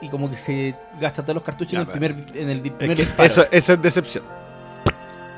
y 0.00 0.08
como 0.08 0.30
que 0.30 0.36
se 0.36 0.74
gasta 1.00 1.22
todos 1.22 1.34
los 1.36 1.44
cartuchos 1.44 1.72
Ya, 1.72 1.80
en 1.80 1.86
el 1.86 1.92
primer, 1.92 2.36
en 2.36 2.50
el 2.50 2.66
Es 2.66 2.72
primer 2.72 2.96
que 2.96 3.02
disparo. 3.04 3.26
eso, 3.26 3.44
eso 3.50 3.72
es 3.74 3.82
decepción. 3.82 4.24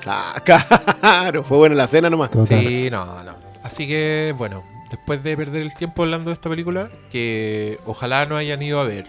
Ah, 0.07 0.35
Claro, 1.01 1.45
fue 1.45 1.59
buena 1.59 1.75
la 1.75 1.87
cena 1.87 2.09
nomás. 2.11 2.31
Total. 2.31 2.47
Sí, 2.59 2.89
no, 2.91 3.23
no. 3.25 3.35
Así 3.63 3.87
que, 3.87 4.35
bueno, 4.37 4.63
después 4.91 5.23
de 5.23 5.37
perder 5.37 5.63
el 5.63 5.75
tiempo 5.75 6.03
hablando 6.03 6.31
de 6.31 6.35
esta 6.35 6.49
película, 6.49 6.89
que 7.11 7.79
ojalá 7.87 8.27
no 8.27 8.37
hayan 8.37 8.63
ido 8.63 8.81
a 8.81 8.85
ver. 8.85 9.07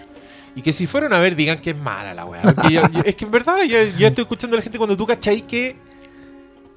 Y 0.55 0.61
que 0.63 0.73
si 0.73 0.87
fueron 0.87 1.13
a 1.13 1.19
ver, 1.19 1.35
digan 1.35 1.59
que 1.59 1.71
es 1.71 1.77
mala 1.77 2.13
la 2.13 2.25
weá. 2.25 2.41
Porque 2.41 2.73
yo- 2.73 2.81
yo- 2.89 3.01
es 3.05 3.15
que 3.15 3.25
en 3.25 3.31
verdad, 3.31 3.57
ya, 3.63 3.83
ya 3.97 4.07
estoy 4.07 4.23
escuchando 4.23 4.55
a 4.55 4.57
la 4.57 4.63
gente 4.63 4.77
cuando 4.77 4.97
tú 4.97 5.05
cachai 5.05 5.41
que 5.43 5.75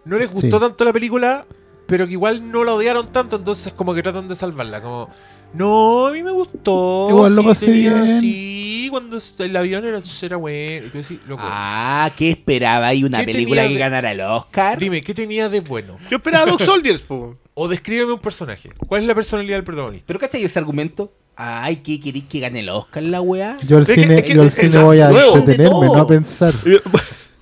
no 0.04 0.18
les 0.18 0.30
gustó 0.30 0.56
Sí. 0.56 0.60
tanto 0.60 0.84
la 0.84 0.92
película, 0.92 1.44
pero 1.86 2.06
que 2.06 2.12
igual 2.12 2.50
no 2.50 2.64
la 2.64 2.72
odiaron 2.74 3.12
tanto, 3.12 3.36
entonces 3.36 3.72
como 3.72 3.94
que 3.94 4.02
tratan 4.02 4.28
de 4.28 4.36
salvarla. 4.36 4.80
Como, 4.82 5.08
no, 5.54 6.06
a 6.06 6.12
mí 6.12 6.22
me 6.22 6.30
gustó. 6.30 7.06
Igual 7.10 7.36
lo 7.36 7.44
pasé 7.44 7.66
tenía- 7.66 7.94
bien". 8.02 8.20
Sí, 8.20 8.88
cuando 8.90 9.18
el 9.38 9.56
avión 9.56 9.84
era, 9.86 10.00
era 10.22 10.36
bueno. 10.36 10.86
Y 10.86 10.90
tú 10.90 10.98
decís, 10.98 11.18
loco, 11.26 11.42
Ah, 11.44 12.10
¿qué 12.16 12.30
esperaba 12.30 12.88
ahí 12.88 13.04
una 13.04 13.20
¿Qué 13.20 13.26
película 13.32 13.62
que 13.62 13.74
de- 13.74 13.78
ganara 13.78 14.12
el 14.12 14.20
Oscar? 14.20 14.78
dime, 14.78 15.02
¿qué 15.02 15.14
tenía 15.14 15.48
de 15.48 15.60
bueno? 15.60 15.98
Yo 16.10 16.16
esperaba 16.18 16.46
Dog 16.46 16.60
Soldiers, 16.62 17.02
po. 17.02 17.34
O 17.54 17.68
descríbeme 17.68 18.14
un 18.14 18.18
personaje. 18.18 18.70
¿Cuál 18.88 19.02
es 19.02 19.06
la 19.06 19.14
personalidad 19.14 19.56
del 19.58 19.64
protagonista? 19.64 20.06
¿Pero 20.06 20.18
cachai 20.18 20.42
ese 20.42 20.58
argumento? 20.58 21.12
Ay, 21.36 21.76
¿qué 21.76 22.00
queréis 22.00 22.24
que 22.24 22.40
gane 22.40 22.60
el 22.60 22.68
Oscar 22.70 23.02
la 23.02 23.20
weá? 23.20 23.58
Yo 23.66 23.76
al 23.76 23.84
cine, 23.86 24.14
es 24.14 24.22
que- 24.22 24.34
yo 24.34 24.48
cine 24.48 24.78
voy 24.78 25.00
a 25.00 25.10
entretenerme, 25.10 25.86
no 25.86 25.96
a 25.96 26.06
pensar. 26.06 26.54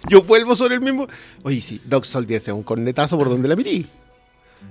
Yo, 0.08 0.22
vuelvo 0.22 0.56
sobre 0.56 0.74
el 0.76 0.80
mismo. 0.80 1.06
Oye, 1.44 1.60
sí, 1.60 1.80
Dog 1.84 2.04
Soldiers 2.06 2.48
es 2.48 2.54
un 2.54 2.62
cornetazo 2.62 3.18
por 3.18 3.28
donde 3.28 3.48
la 3.48 3.56
mirí. 3.56 3.86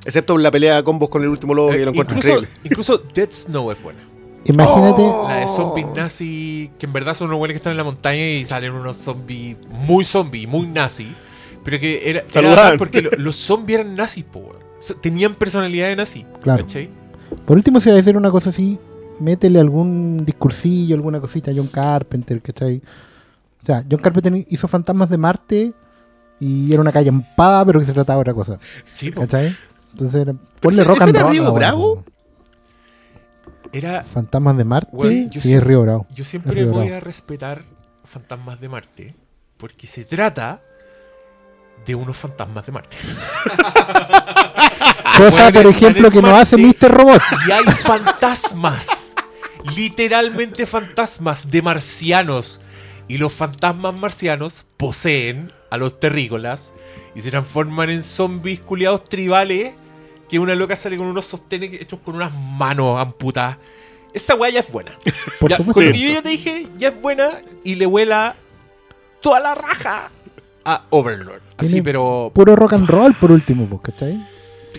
Excepto 0.06 0.36
en 0.36 0.44
la 0.44 0.52
pelea 0.52 0.78
de 0.78 0.84
combos 0.84 1.10
con 1.10 1.24
el 1.24 1.30
último 1.30 1.54
lobo, 1.54 1.70
que 1.72 1.82
Eh, 1.82 1.86
lo 1.86 1.92
encuentro 1.92 2.18
incluso, 2.18 2.40
increíble. 2.40 2.60
incluso 2.64 2.98
Dead 3.14 3.30
Snow 3.32 3.72
es 3.72 3.82
buena. 3.82 4.00
Imagínate, 4.46 5.02
La 5.28 5.36
de 5.42 5.48
zombies 5.48 5.88
nazi, 5.96 6.72
que 6.80 6.86
en 6.86 6.94
verdad 6.94 7.14
son 7.14 7.28
unos 7.28 7.38
güeyes 7.40 7.54
que 7.54 7.58
están 7.58 7.72
en 7.72 7.78
la 7.78 7.84
montaña 7.84 8.26
y 8.30 8.46
salen 8.46 8.72
unos 8.74 8.98
zombies 8.98 9.58
muy 9.70 10.04
zombies, 10.04 10.48
muy 10.48 10.66
nazi. 10.68 11.08
Pero 11.64 11.80
que 11.80 12.10
era, 12.10 12.24
era 12.34 12.76
porque 12.78 13.02
lo- 13.02 13.12
los 13.18 13.36
zombies 13.36 13.80
eran 13.82 13.96
nazis, 13.96 14.24
po, 14.24 14.40
weón. 14.40 14.56
O 14.58 14.82
sea, 14.82 14.96
tenían 14.96 15.36
personalidad 15.36 15.90
de 15.90 15.96
nazi. 15.98 16.26
Claro. 16.42 16.64
¿cachai? 16.66 16.90
por 17.46 17.58
último, 17.58 17.80
si 17.80 17.90
va 17.92 17.98
a 17.98 18.00
hacer 18.00 18.16
una 18.18 18.32
cosa 18.32 18.50
así, 18.50 18.80
métele 19.20 19.60
algún 19.60 20.26
discursillo, 20.26 20.96
alguna 20.96 21.20
cosita 21.20 21.52
a 21.52 21.54
John 21.56 21.68
Carpenter, 21.68 22.42
¿cachai? 22.42 22.82
O 23.70 23.72
sea, 23.72 23.86
John 23.90 24.00
Carpenter 24.02 24.34
hizo 24.50 24.68
Fantasmas 24.68 25.12
de 25.12 25.18
Marte 25.20 25.74
y 26.40 26.74
era 26.74 26.82
una 26.82 26.92
calle 26.92 27.10
empada, 27.10 27.64
pero 27.66 27.80
que 27.80 27.86
se 27.86 27.94
trataba 27.94 28.18
de 28.18 28.22
otra 28.22 28.34
cosa, 28.34 28.58
Sí. 28.96 29.12
¿cachai? 29.12 29.56
Entonces, 29.92 30.26
ponle 30.60 30.84
rock 30.84 31.02
and 31.04 31.16
roll. 31.16 31.32
Río 31.32 31.54
Bravo? 31.54 32.04
Era. 33.72 34.04
Fantasmas 34.04 34.58
de 34.58 34.64
Marte, 34.66 35.30
sí, 35.32 35.54
es 35.54 35.64
Río 35.64 35.84
Bravo. 35.84 36.08
Yo 36.16 36.26
siempre 36.26 36.56
Río 36.56 36.72
voy 36.72 36.86
Bravo. 36.88 36.98
a 36.98 37.00
respetar 37.02 37.62
Fantasmas 38.06 38.60
de 38.60 38.70
Marte 38.70 39.16
porque 39.58 39.86
se 39.86 40.04
trata 40.04 40.62
de 41.86 41.94
unos 41.94 42.18
fantasmas 42.18 42.66
de 42.66 42.72
Marte. 42.72 42.98
Cosa, 45.18 45.52
por 45.52 45.66
ejemplo, 45.68 46.10
que 46.10 46.22
no 46.22 46.36
hace 46.36 46.58
Mr. 46.58 46.90
Robot. 46.92 47.22
Y 47.48 47.52
hay 47.52 47.66
fantasmas. 47.66 49.14
literalmente 49.76 50.66
fantasmas 50.66 51.50
de 51.52 51.62
marcianos. 51.62 52.62
Y 53.10 53.18
los 53.18 53.34
fantasmas 53.34 53.94
marcianos 53.98 54.66
poseen 54.78 55.52
a 55.72 55.78
los 55.78 56.00
terrícolas 56.00 56.74
y 57.16 57.20
se 57.22 57.30
transforman 57.32 57.90
en 57.90 58.04
zombies 58.04 58.62
culiados 58.62 59.04
tribales. 59.04 59.74
Que 60.30 60.38
una 60.40 60.54
loca 60.56 60.76
sale 60.76 60.96
con 60.96 61.08
unos 61.08 61.26
sostenes 61.26 61.82
hechos 61.82 62.00
con 62.06 62.16
unas 62.16 62.32
manos 62.34 63.00
amputadas. 63.02 63.58
Esa 64.14 64.36
weá 64.36 64.52
ya 64.52 64.60
es 64.60 64.72
buena. 64.72 64.92
Por 65.40 65.50
Ya, 65.50 65.58
supuesto. 65.58 65.74
con 65.74 65.86
lo 65.88 65.92
que 65.92 66.00
yo 66.00 66.12
ya 66.14 66.22
te 66.22 66.30
dije, 66.30 66.68
ya 66.78 66.90
es 66.90 67.02
buena 67.02 67.42
y 67.64 67.76
le 67.76 67.86
vuela 67.88 68.36
toda 69.22 69.40
la 69.40 69.56
raja 69.56 70.12
a 70.66 70.86
Overlord. 70.92 71.42
Así, 71.58 71.70
Tiene 71.70 71.84
pero. 71.84 72.32
Puro 72.34 72.56
rock 72.56 72.74
and 72.74 72.88
roll, 72.88 73.16
por 73.16 73.32
último, 73.32 73.66
pues, 73.68 73.82
¿cachai? 73.82 74.24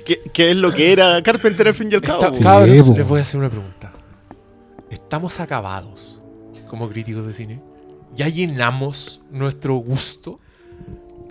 ¿Qué, 0.07 0.21
qué 0.33 0.53
es 0.53 0.57
lo 0.57 0.73
que 0.73 0.93
era 0.93 1.21
Carpenter 1.23 1.67
al 1.69 1.75
fin 1.75 1.89
y 1.91 1.97
al 1.97 2.01
cabo? 2.01 2.21
Está- 2.25 2.31
po? 2.31 2.37
Sí, 2.39 2.43
cabros, 2.45 2.87
po. 2.89 2.95
les 2.97 3.09
voy 3.09 3.19
a 3.19 3.23
hacer 3.23 3.41
una 3.41 3.51
pregunta. 3.51 3.93
¿Estamos 4.89 5.41
acabados 5.41 6.21
como 6.69 6.89
críticos 6.89 7.27
de 7.27 7.33
cine? 7.33 7.61
¿Ya 8.21 8.29
llenamos 8.29 9.23
nuestro 9.31 9.77
gusto? 9.77 10.39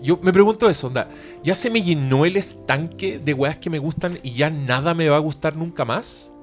Yo 0.02 0.18
me 0.24 0.34
pregunto 0.34 0.68
eso, 0.68 0.88
onda. 0.88 1.08
¿Ya 1.44 1.54
se 1.54 1.70
me 1.70 1.84
llenó 1.84 2.26
el 2.26 2.36
estanque 2.36 3.20
de 3.20 3.32
weas 3.36 3.58
que 3.58 3.70
me 3.70 3.78
gustan 3.78 4.18
y 4.24 4.32
ya 4.32 4.50
nada 4.50 4.96
me 4.96 5.08
va 5.08 5.18
a 5.18 5.20
gustar 5.20 5.56
nunca 5.56 5.86
más? 5.86 6.34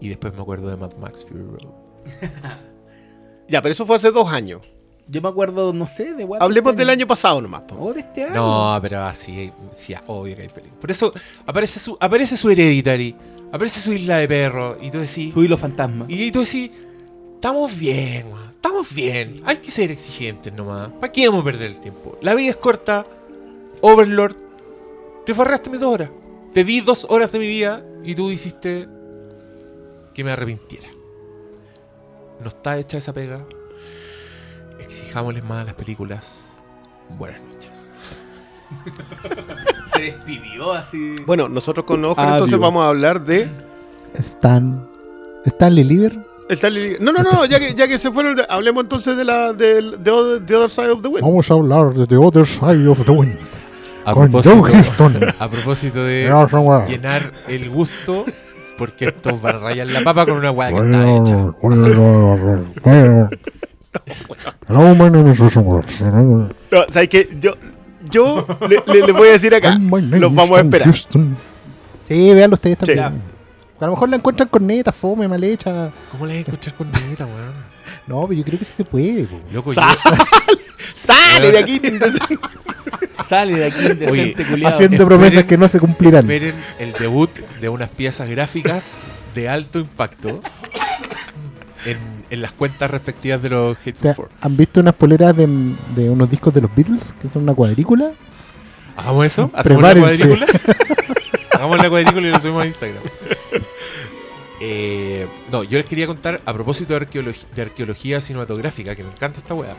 Y 0.00 0.08
después 0.08 0.34
me 0.34 0.40
acuerdo 0.40 0.70
de 0.70 0.78
Mad 0.78 0.94
Max 0.96 1.26
Fury 1.28 1.42
Road. 1.42 1.74
Ya, 3.46 3.60
pero 3.60 3.72
eso 3.72 3.84
fue 3.84 3.96
hace 3.96 4.10
dos 4.10 4.32
años. 4.32 4.62
Yo 5.06 5.20
me 5.20 5.28
acuerdo, 5.28 5.74
no 5.74 5.86
sé, 5.86 6.14
de 6.14 6.24
what 6.24 6.40
Hablemos 6.40 6.70
este 6.70 6.82
del 6.82 6.90
año 6.90 7.06
pasado 7.06 7.42
nomás. 7.42 7.62
po. 7.62 7.74
O 7.78 7.92
de 7.92 8.00
este 8.00 8.24
año. 8.24 8.36
No, 8.36 8.78
pero 8.80 9.02
así, 9.02 9.52
sí, 9.72 9.92
obvio 10.06 10.34
que 10.34 10.42
hay 10.42 10.48
películas. 10.48 10.80
Por 10.80 10.90
eso 10.90 11.12
aparece 11.44 11.78
su, 11.78 11.98
aparece 12.00 12.38
su 12.38 12.48
Hereditary, 12.48 13.14
aparece 13.52 13.80
su 13.80 13.92
Isla 13.92 14.16
de 14.16 14.28
Perro, 14.28 14.78
y 14.80 14.90
tú 14.90 14.98
decís... 15.00 15.34
Fui 15.34 15.46
los 15.46 15.60
fantasmas. 15.60 16.08
Y 16.08 16.30
tú 16.30 16.40
decís, 16.40 16.70
estamos 17.40 17.78
bien, 17.78 18.26
estamos 18.50 18.94
bien. 18.94 19.40
Hay 19.46 19.56
que 19.56 19.70
ser 19.70 19.90
exigentes 19.90 20.52
nomás. 20.52 20.90
¿Para 20.90 21.10
qué 21.10 21.26
vamos 21.26 21.40
a 21.40 21.44
perder 21.46 21.70
el 21.70 21.80
tiempo? 21.80 22.18
La 22.20 22.34
vida 22.34 22.50
es 22.50 22.56
corta. 22.58 23.06
Overlord, 23.80 24.36
te 25.24 25.32
farraste 25.32 25.70
mis 25.70 25.80
dos 25.80 25.94
horas. 25.94 26.10
Te 26.52 26.64
di 26.64 26.82
dos 26.82 27.06
horas 27.08 27.32
de 27.32 27.38
mi 27.38 27.46
vida 27.48 27.82
y 28.04 28.14
tú 28.14 28.30
hiciste 28.30 28.86
que 30.12 30.22
me 30.22 30.32
arrepintiera. 30.32 30.88
No 32.40 32.48
está 32.48 32.76
hecha 32.76 32.98
esa 32.98 33.14
pega. 33.14 33.42
Exijámosles 34.78 35.42
más 35.42 35.62
a 35.62 35.64
las 35.64 35.74
películas. 35.74 36.50
Buenas 37.18 37.42
noches. 37.44 37.88
Se 39.94 40.02
despidió 40.02 40.72
así. 40.74 41.16
Bueno, 41.24 41.48
nosotros 41.48 41.86
con 41.86 42.04
Oscar 42.04 42.26
Adiós. 42.26 42.36
entonces 42.36 42.58
vamos 42.58 42.84
a 42.84 42.90
hablar 42.90 43.24
de... 43.24 43.48
Stan. 44.12 44.86
Stanley 45.46 45.84
Lieber. 45.84 46.29
No, 47.00 47.12
no, 47.12 47.22
no, 47.22 47.44
ya 47.46 47.58
que, 47.60 47.74
ya 47.74 47.86
que 47.86 47.96
se 47.98 48.10
fueron, 48.10 48.36
hablemos 48.48 48.82
entonces 48.82 49.16
de 49.16 49.24
la 49.24 49.52
del- 49.52 50.02
de, 50.02 50.10
other, 50.10 50.44
The 50.46 50.56
Other 50.56 50.70
Side 50.70 50.90
of 50.90 51.02
the 51.02 51.08
Wind. 51.08 51.22
Vamos 51.22 51.48
a 51.50 51.54
hablar 51.54 51.92
de 51.94 52.06
The 52.06 52.16
Other 52.16 52.46
Side 52.46 52.88
of 52.88 53.04
the 53.04 53.10
Wind. 53.12 53.36
A 54.04 54.14
Con 54.14 54.30
propósito, 54.30 54.56
Joe 54.62 54.72
Houston. 54.72 55.18
a 55.38 55.50
propósito 55.50 56.04
de 56.04 56.26
llenar 56.88 57.32
el 57.48 57.68
gusto, 57.70 58.24
porque 58.78 59.06
estos 59.06 59.40
van 59.42 59.56
a 59.56 59.58
rayar 59.58 59.86
la 59.88 60.00
papa 60.02 60.24
con 60.26 60.38
una 60.38 60.50
weá 60.50 60.70
que 60.70 60.76
está 60.76 61.16
hecha. 61.16 61.46
Hello, 64.68 64.94
my 64.94 65.10
name 65.10 65.32
is. 65.32 65.40
No, 65.40 66.84
¿sabes 66.88 67.08
qué? 67.08 67.28
Yo, 67.40 67.52
yo 68.10 68.46
le, 68.68 68.82
le- 68.92 69.06
le 69.06 69.12
voy 69.12 69.28
a 69.28 69.32
decir 69.32 69.54
acá. 69.54 69.76
Los 69.78 70.34
vamos 70.34 70.58
a 70.58 70.62
esperar. 70.62 70.88
Houston. 70.88 71.36
Sí, 72.06 72.34
véanlo 72.34 72.54
ustedes 72.54 72.78
Sí. 72.84 72.94
A 73.80 73.86
lo 73.86 73.92
mejor 73.92 74.08
la 74.10 74.16
encuentran 74.16 74.48
con 74.48 74.66
neta, 74.66 74.92
fome, 74.92 75.26
mal 75.26 75.42
hecha. 75.42 75.90
¿Cómo 76.12 76.26
le 76.26 76.34
vas 76.34 76.38
a 76.48 76.50
escuchar 76.50 76.74
con 76.74 76.90
neta, 76.90 77.24
weón? 77.26 77.70
No, 78.06 78.22
pero 78.26 78.34
yo 78.38 78.44
creo 78.44 78.58
que 78.58 78.64
sí 78.64 78.72
se 78.76 78.84
puede. 78.84 79.24
po. 79.24 79.40
Loco, 79.52 79.72
yo, 79.72 79.80
Sa- 79.80 79.96
¡Sale 80.94 81.52
de 81.52 81.58
aquí! 81.58 81.80
Sale 83.28 83.56
de 83.56 83.64
aquí, 83.66 83.86
indecente 83.86 84.44
culiado. 84.44 84.74
Haciendo 84.74 84.96
esperen- 84.96 85.06
promesas 85.06 85.44
que 85.44 85.56
no 85.56 85.68
se 85.68 85.78
cumplirán. 85.78 86.22
esperen 86.24 86.54
el 86.80 86.92
debut 86.94 87.30
de 87.60 87.68
unas 87.68 87.88
piezas 87.90 88.28
gráficas 88.28 89.06
de 89.34 89.48
alto 89.48 89.78
impacto 89.78 90.40
en, 91.86 91.98
en 92.30 92.42
las 92.42 92.50
cuentas 92.52 92.90
respectivas 92.90 93.40
de 93.42 93.50
los 93.50 93.78
¿Te- 93.78 93.90
Hateful 93.90 94.14
Four. 94.14 94.28
¿Han 94.40 94.56
visto 94.56 94.80
unas 94.80 94.94
poleras 94.94 95.36
de, 95.36 95.46
de 95.94 96.10
unos 96.10 96.28
discos 96.28 96.52
de 96.52 96.62
los 96.62 96.74
Beatles? 96.74 97.14
Que 97.22 97.28
son 97.28 97.42
una 97.44 97.54
cuadrícula. 97.54 98.10
¿Hagamos 98.96 99.26
eso? 99.26 99.50
¿Hacemos 99.54 99.82
la 99.82 99.90
Prepárense. 99.92 100.26
cuadrícula? 100.26 100.46
Hagamos 101.52 101.78
la 101.78 101.88
cuadrícula 101.90 102.26
y 102.26 102.30
lo 102.32 102.40
subimos 102.40 102.62
a 102.64 102.66
Instagram. 102.66 103.02
Eh, 104.60 105.26
no, 105.50 105.64
yo 105.64 105.78
les 105.78 105.86
quería 105.86 106.06
contar 106.06 106.40
a 106.44 106.52
propósito 106.52 106.92
de, 106.92 107.62
arqueología 107.62 108.20
cinematográfica, 108.20 108.94
que 108.94 109.02
me 109.02 109.10
encanta 109.10 109.40
esta 109.40 109.54
weá. 109.54 109.74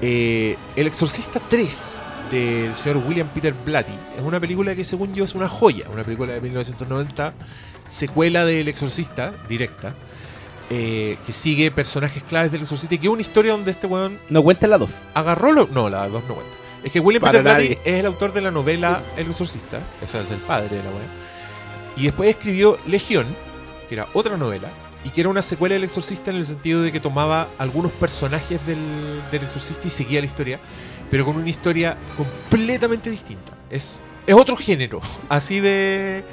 Eh, 0.00 0.56
El 0.76 0.86
Exorcista 0.86 1.40
3 1.40 1.96
del 2.30 2.74
señor 2.74 3.02
William 3.06 3.28
Peter 3.28 3.52
Blatty 3.52 3.92
es 4.16 4.22
una 4.22 4.40
película 4.40 4.74
que 4.74 4.84
según 4.84 5.14
yo 5.14 5.24
es 5.24 5.34
una 5.34 5.48
joya, 5.48 5.86
una 5.92 6.04
película 6.04 6.32
de 6.32 6.40
1990, 6.40 7.34
secuela 7.86 8.44
del 8.44 8.68
Exorcista, 8.68 9.34
directa, 9.48 9.94
eh, 10.70 11.18
que 11.26 11.32
sigue 11.32 11.70
personajes 11.70 12.22
claves 12.22 12.52
del 12.52 12.62
Exorcista 12.62 12.94
y 12.94 12.98
que 12.98 13.06
es 13.08 13.12
una 13.12 13.22
historia 13.22 13.52
donde 13.52 13.72
este 13.72 13.86
weón 13.86 14.18
No 14.30 14.42
cuenta 14.42 14.66
la 14.66 14.78
2. 14.78 14.90
agarró 15.14 15.52
lo. 15.52 15.66
No, 15.66 15.90
la 15.90 16.08
dos 16.08 16.22
no 16.28 16.34
cuenta. 16.34 16.54
Es 16.82 16.92
que 16.92 17.00
William 17.00 17.20
Para 17.20 17.38
Peter 17.38 17.54
Blatty 17.54 17.78
es 17.84 17.98
el 17.98 18.06
autor 18.06 18.32
de 18.32 18.40
la 18.42 18.50
novela 18.50 19.02
El 19.16 19.28
Exorcista. 19.28 19.80
Es 20.02 20.14
el 20.14 20.38
padre 20.38 20.76
de 20.76 20.82
la 20.82 20.90
weá. 20.90 21.06
Y 21.96 22.04
después 22.04 22.28
escribió 22.30 22.78
Legión, 22.86 23.26
que 23.88 23.94
era 23.94 24.08
otra 24.14 24.36
novela. 24.36 24.68
Y 25.04 25.10
que 25.10 25.20
era 25.20 25.30
una 25.30 25.42
secuela 25.42 25.74
del 25.74 25.84
Exorcista 25.84 26.30
en 26.30 26.38
el 26.38 26.44
sentido 26.44 26.82
de 26.82 26.90
que 26.90 26.98
tomaba 26.98 27.48
algunos 27.58 27.92
personajes 27.92 28.64
del, 28.66 28.78
del 29.30 29.42
Exorcista 29.42 29.86
y 29.86 29.90
seguía 29.90 30.20
la 30.20 30.26
historia. 30.26 30.60
Pero 31.10 31.24
con 31.24 31.36
una 31.36 31.48
historia 31.48 31.96
completamente 32.16 33.10
distinta. 33.10 33.52
Es, 33.68 34.00
es 34.26 34.34
otro 34.34 34.56
género. 34.56 35.00
Así 35.28 35.60
de, 35.60 36.24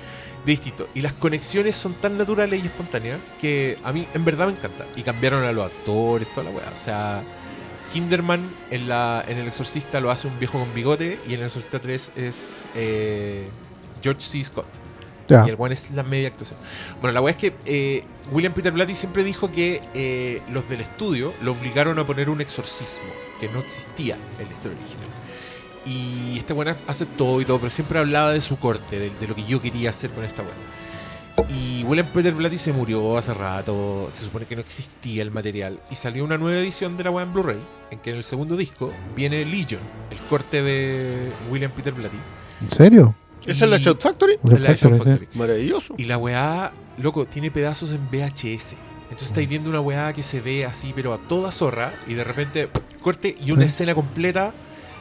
de 0.46 0.52
distinto. 0.52 0.88
Y 0.96 1.02
las 1.02 1.14
conexiones 1.14 1.76
son 1.76 1.94
tan 1.96 2.18
naturales 2.18 2.64
y 2.64 2.68
espontáneas 2.68 3.20
que 3.42 3.78
a 3.84 3.92
mí 3.92 4.08
en 4.14 4.24
verdad 4.24 4.48
me 4.48 4.54
encanta. 4.54 4.86
Y 4.96 5.02
cambiaron 5.02 5.44
a 5.44 5.52
los 5.52 5.66
actores, 5.66 6.32
toda 6.34 6.46
la 6.46 6.52
weá. 6.52 6.70
O 6.74 6.78
sea. 6.78 7.24
Kinderman 7.92 8.50
en, 8.70 8.88
la, 8.88 9.24
en 9.28 9.38
El 9.38 9.48
Exorcista 9.48 10.00
lo 10.00 10.12
hace 10.12 10.28
un 10.28 10.40
viejo 10.40 10.60
con 10.60 10.74
bigote 10.74 11.20
y 11.28 11.34
en 11.34 11.42
El 11.42 11.48
Exorcista 11.48 11.80
3 11.80 12.12
es 12.16 12.66
eh, 12.76 13.50
George 14.02 14.22
C. 14.22 14.44
Scott. 14.44 14.68
Ya. 15.28 15.46
Y 15.46 15.50
el 15.50 15.56
one 15.58 15.74
es 15.74 15.92
la 15.92 16.04
media 16.04 16.28
actuación. 16.28 16.60
Bueno, 17.02 17.14
la 17.14 17.22
weá 17.22 17.32
es 17.32 17.38
que 17.38 17.54
eh, 17.66 18.04
William 18.32 18.54
Peter 18.54 18.72
Blatty 18.72 18.96
siempre 18.96 19.24
dijo 19.24 19.52
que 19.52 19.82
eh, 19.94 20.42
los 20.52 20.68
del 20.70 20.82
estudio 20.82 21.34
lo 21.42 21.54
obligaron 21.54 22.00
a 22.00 22.06
poner 22.06 22.30
un 22.30 22.42
exorcismo 22.42 23.10
que 23.40 23.50
no 23.50 23.60
existía 23.60 24.16
en 24.40 24.48
la 24.48 24.54
historia 24.54 24.78
original. 24.78 25.08
Y 25.86 26.38
este 26.38 26.54
weón 26.54 26.76
todo 27.18 27.42
y 27.42 27.46
todo, 27.46 27.58
pero 27.58 27.72
siempre 27.72 28.00
hablaba 28.00 28.32
de 28.34 28.42
su 28.42 28.58
corte, 28.60 29.00
de, 29.00 29.10
de 29.10 29.28
lo 29.28 29.36
que 29.36 29.44
yo 29.44 29.62
quería 29.62 29.90
hacer 29.90 30.12
con 30.12 30.24
esta 30.24 30.44
weá. 30.44 30.52
Y 31.50 31.84
William 31.84 32.08
Peter 32.08 32.34
Blatty 32.34 32.58
se 32.58 32.72
murió 32.72 33.18
hace 33.18 33.34
rato, 33.34 34.08
se 34.12 34.26
supone 34.26 34.46
que 34.46 34.56
no 34.56 34.62
existía 34.62 35.24
el 35.24 35.32
material. 35.32 35.80
Y 35.90 35.96
salió 35.96 36.24
una 36.24 36.38
nueva 36.38 36.60
edición 36.60 36.98
de 36.98 37.04
la 37.04 37.12
weá 37.12 37.26
en 37.26 37.34
Blu-ray, 37.34 37.60
en 37.90 38.00
que 38.00 38.12
en 38.12 38.18
el 38.18 38.24
segundo 38.24 38.56
disco 38.56 38.94
viene 39.16 39.44
Legion, 39.46 39.82
el 40.12 40.18
corte 40.30 40.62
de 40.62 41.32
William 41.50 41.72
Peter 41.72 41.94
Blatty. 41.94 42.18
¿En 42.62 42.70
serio? 42.70 43.16
¿Esa 43.46 43.66
es 43.66 43.72
la 43.72 43.78
Shot 43.78 44.02
Factory? 44.02 44.36
The 44.44 44.56
en 44.56 44.64
la 44.64 44.74
Shout 44.74 44.98
Factory. 44.98 45.28
Maravilloso. 45.34 45.96
Y 45.98 46.06
la 46.06 46.18
weá, 46.18 46.72
loco, 46.98 47.26
tiene 47.26 47.50
pedazos 47.52 47.92
en 47.92 48.08
VHS. 48.10 48.76
Entonces 49.04 49.28
estáis 49.30 49.50
viendo 49.50 49.70
una 49.70 49.82
weá 49.82 50.14
que 50.14 50.24
se 50.24 50.40
ve 50.42 50.66
así, 50.66 50.94
pero 50.96 51.14
a 51.14 51.18
toda 51.18 51.52
zorra, 51.52 51.92
y 52.08 52.14
de 52.14 52.24
repente 52.24 52.70
corte 53.02 53.36
y 53.44 53.52
una 53.52 53.64
Sí. 53.64 53.68
escena 53.68 53.94
completa 53.96 54.54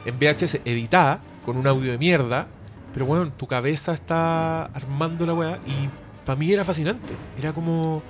en 0.05 0.17
VHS 0.19 0.59
editada, 0.65 1.21
con 1.45 1.55
un 1.57 1.65
audio 1.67 1.91
de 1.91 1.97
mierda. 1.97 2.47
Pero 2.93 3.05
bueno, 3.05 3.31
tu 3.31 3.47
cabeza 3.47 3.93
está 3.93 4.65
armando 4.65 5.25
la 5.25 5.33
weá, 5.33 5.59
y 5.65 5.87
para 6.25 6.37
mí 6.37 6.51
era 6.51 6.65
fascinante. 6.65 7.13
Era 7.39 7.53
como, 7.53 8.01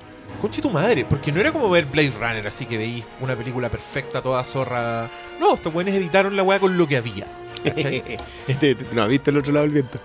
conche 0.42 0.60
tu 0.62 0.72
madre, 0.72 1.06
porque 1.08 1.32
no 1.32 1.40
era 1.40 1.52
como 1.52 1.70
ver 1.70 1.86
Blade 1.86 2.14
Runner, 2.20 2.48
así 2.48 2.66
que 2.66 2.78
veis 2.80 3.04
una 3.20 3.36
película 3.36 3.70
perfecta, 3.70 4.24
toda 4.24 4.44
zorra. 4.44 5.08
No, 5.40 5.54
estos 5.54 5.72
weones 5.74 5.94
editaron 5.94 6.36
la 6.36 6.42
weá 6.42 6.60
con 6.60 6.78
lo 6.80 6.88
que 6.88 6.98
había. 6.98 7.28
Este, 8.48 8.72
este, 8.72 8.86
no, 8.94 9.08
viste 9.08 9.30
el 9.30 9.38
otro 9.38 9.54
lado 9.54 9.66
del 9.66 9.74
viento. 9.74 10.00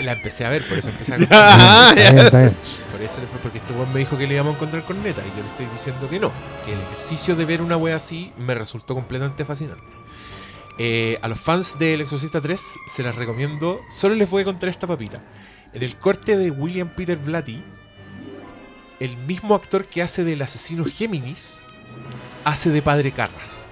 La 0.00 0.12
empecé 0.12 0.44
a 0.44 0.50
ver, 0.50 0.66
por 0.68 0.78
eso 0.78 0.90
empecé 0.90 1.14
a 1.14 1.18
Ah, 1.30 1.94
Está 1.96 2.10
bien, 2.12 2.18
está 2.26 2.40
bien. 2.40 2.56
Por 2.92 3.00
eso, 3.00 3.20
porque 3.42 3.58
este 3.58 3.72
weón 3.72 3.92
me 3.92 4.00
dijo 4.00 4.18
que 4.18 4.26
le 4.26 4.34
íbamos 4.34 4.52
a 4.52 4.56
encontrar 4.56 4.84
con 4.84 5.02
neta 5.02 5.22
y 5.22 5.36
yo 5.36 5.42
le 5.42 5.48
estoy 5.48 5.66
diciendo 5.66 6.08
que 6.10 6.20
no. 6.20 6.30
Que 6.66 6.74
el 6.74 6.80
ejercicio 6.80 7.36
de 7.36 7.44
ver 7.46 7.62
una 7.62 7.76
wea 7.76 7.96
así 7.96 8.32
me 8.36 8.54
resultó 8.54 8.94
completamente 8.94 9.44
fascinante. 9.44 9.82
Eh, 10.76 11.18
a 11.22 11.28
los 11.28 11.40
fans 11.40 11.78
del 11.78 12.02
Exorcista 12.02 12.40
3 12.40 12.60
se 12.86 13.02
las 13.02 13.16
recomiendo. 13.16 13.80
Solo 13.88 14.14
les 14.14 14.28
voy 14.28 14.42
a 14.42 14.44
contar 14.44 14.68
esta 14.68 14.86
papita. 14.86 15.22
En 15.72 15.82
el 15.82 15.96
corte 15.96 16.36
de 16.36 16.50
William 16.50 16.88
Peter 16.94 17.16
Blatty 17.16 17.62
el 19.00 19.16
mismo 19.16 19.54
actor 19.54 19.86
que 19.86 20.02
hace 20.02 20.24
del 20.24 20.42
asesino 20.42 20.84
Géminis 20.84 21.62
hace 22.44 22.70
de 22.70 22.82
padre 22.82 23.12
Carras. 23.12 23.68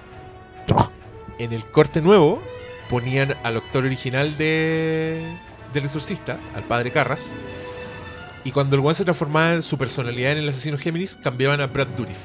En 1.43 1.51
el 1.51 1.65
corte 1.65 2.01
nuevo 2.01 2.41
ponían 2.89 3.35
al 3.43 3.57
actor 3.57 3.83
original 3.83 4.37
de 4.37 5.21
del 5.73 5.83
exorcista, 5.83 6.39
al 6.55 6.63
padre 6.63 6.89
Carras. 6.89 7.33
Y 8.45 8.51
cuando 8.51 8.77
el 8.77 8.81
one 8.81 8.93
se 8.93 9.03
transformaba 9.03 9.51
en 9.55 9.61
su 9.61 9.77
personalidad 9.77 10.31
en 10.31 10.37
el 10.37 10.47
asesino 10.47 10.77
Géminis, 10.77 11.17
cambiaban 11.17 11.59
a 11.59 11.67
Brad 11.67 11.87
Dourif. 11.87 12.17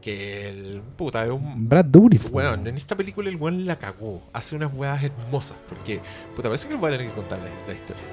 Que 0.00 0.50
el 0.50 0.82
puta 0.96 1.24
es 1.24 1.30
un 1.30 1.68
Brad 1.68 1.86
Dourif. 1.86 2.28
Weón, 2.30 2.64
en 2.64 2.76
esta 2.76 2.94
película 2.94 3.28
el 3.28 3.34
weón 3.34 3.64
la 3.64 3.76
cagó. 3.76 4.22
Hace 4.32 4.54
unas 4.54 4.72
weas 4.72 5.02
hermosas. 5.02 5.56
Porque, 5.68 6.00
puta, 6.36 6.48
parece 6.48 6.68
que 6.68 6.74
les 6.74 6.80
voy 6.80 6.90
a 6.90 6.92
tener 6.92 7.08
que 7.08 7.14
contar 7.14 7.40
la, 7.40 7.46
la 7.66 7.74
historia. 7.74 8.04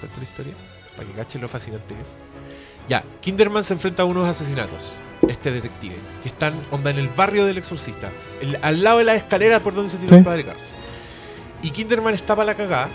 ¿Cuento 0.00 0.18
la 0.18 0.24
historia? 0.24 0.54
Para 0.96 1.08
que 1.08 1.14
cachen 1.14 1.40
lo 1.40 1.48
fascinante 1.48 1.94
que 1.94 2.00
es. 2.00 2.08
Ya, 2.88 3.04
Kinderman 3.20 3.62
se 3.62 3.74
enfrenta 3.74 4.02
a 4.02 4.06
unos 4.06 4.28
asesinatos. 4.28 4.98
Este 5.26 5.50
detective. 5.50 5.94
Que 6.22 6.28
están, 6.28 6.54
onda, 6.70 6.90
en 6.90 6.98
el 6.98 7.08
barrio 7.08 7.44
del 7.46 7.58
exorcista. 7.58 8.10
el- 8.40 8.58
al 8.62 8.82
lado 8.84 8.98
de 8.98 9.04
la 9.04 9.14
escalera 9.14 9.60
por 9.60 9.74
donde 9.74 9.90
se 9.90 9.96
tiró 9.98 10.10
Sí. 10.12 10.18
el 10.18 10.24
padre 10.24 10.44
Carlos. 10.44 10.74
Y 11.62 11.70
Kinderman 11.70 12.14
está 12.14 12.36
para 12.36 12.46
la 12.46 12.54
cagada. 12.54 12.88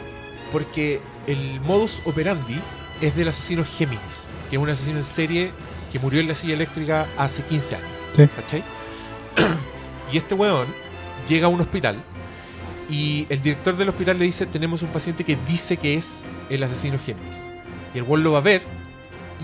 Porque 0.52 1.02
el 1.28 1.60
modus 1.62 2.02
operandi 2.06 2.60
es 3.02 3.16
del 3.16 3.28
asesino 3.28 3.66
Géminis. 3.66 4.30
Que 4.50 4.56
es 4.56 4.62
un 4.62 4.70
asesino 4.70 4.98
en 4.98 5.04
serie 5.04 5.52
que 5.92 6.00
murió 6.00 6.22
en 6.22 6.28
la 6.28 6.36
silla 6.36 6.54
eléctrica 6.54 7.08
hace 7.18 7.42
15 7.44 7.76
años. 7.76 7.88
Sí. 8.16 8.28
¿Cachai? 8.36 8.64
y 10.12 10.18
este 10.18 10.36
weón 10.36 10.68
llega 11.28 11.46
a 11.48 11.50
un 11.50 11.60
hospital 11.62 11.96
y 12.90 13.26
el 13.30 13.42
director 13.42 13.76
del 13.76 13.90
hospital 13.90 14.20
le 14.20 14.26
dice, 14.26 14.46
tenemos 14.46 14.82
un 14.84 14.90
paciente 14.90 15.24
que 15.24 15.38
dice 15.48 15.78
que 15.78 15.96
es 15.96 16.26
el 16.50 16.62
asesino 16.64 17.00
Géminis. 17.04 17.40
Y 17.94 17.98
el 17.98 18.04
weón 18.04 18.24
lo 18.24 18.32
va 18.34 18.40
a 18.40 18.42
ver 18.42 18.62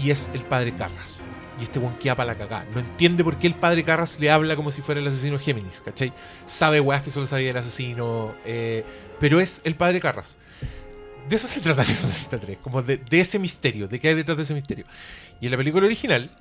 y 0.02 0.12
es 0.12 0.30
el 0.34 0.42
padre 0.42 0.74
Carras. 0.76 1.24
Y 1.60 1.63
este 1.63 1.80
weón 1.80 1.95
queda 1.98 2.15
para 2.15 2.34
la 2.34 2.38
cagada. 2.38 2.65
No 2.74 2.80
entiende 2.80 3.24
por 3.24 3.38
qué 3.38 3.48
el 3.48 3.56
padre 3.56 3.84
Carras 3.84 4.19
le 4.19 4.32
habla 4.32 4.56
como 4.56 4.72
si 4.72 4.82
fuera 4.82 5.02
el 5.02 5.08
asesino 5.08 5.38
Géminis, 5.39 5.82
¿cachai? 5.82 6.13
Sabe 6.45 6.80
weas 6.80 7.04
que 7.04 7.12
solo 7.12 7.26
sabía 7.26 7.52
el 7.52 7.58
asesino, 7.58 8.34
eh, 8.45 8.86
pero 9.19 9.39
es 9.39 9.62
el 9.63 9.76
padre 9.76 10.00
Carras. 10.00 10.38
De 11.28 11.36
eso 11.36 11.48
se 11.48 11.62
trata 11.62 11.84
Exorcista 11.84 12.39
3, 12.39 12.58
como 12.60 12.82
de, 12.82 12.98
de 12.98 13.19
ese 13.19 13.38
misterio, 13.38 13.88
de 13.88 14.00
qué 14.00 14.10
hay 14.10 14.15
detrás 14.15 14.38
de 14.38 14.43
ese 14.43 14.54
misterio. 14.54 14.86
Y 15.41 15.45
en 15.45 15.52
la 15.52 15.58
película 15.58 15.86
original, 15.86 16.32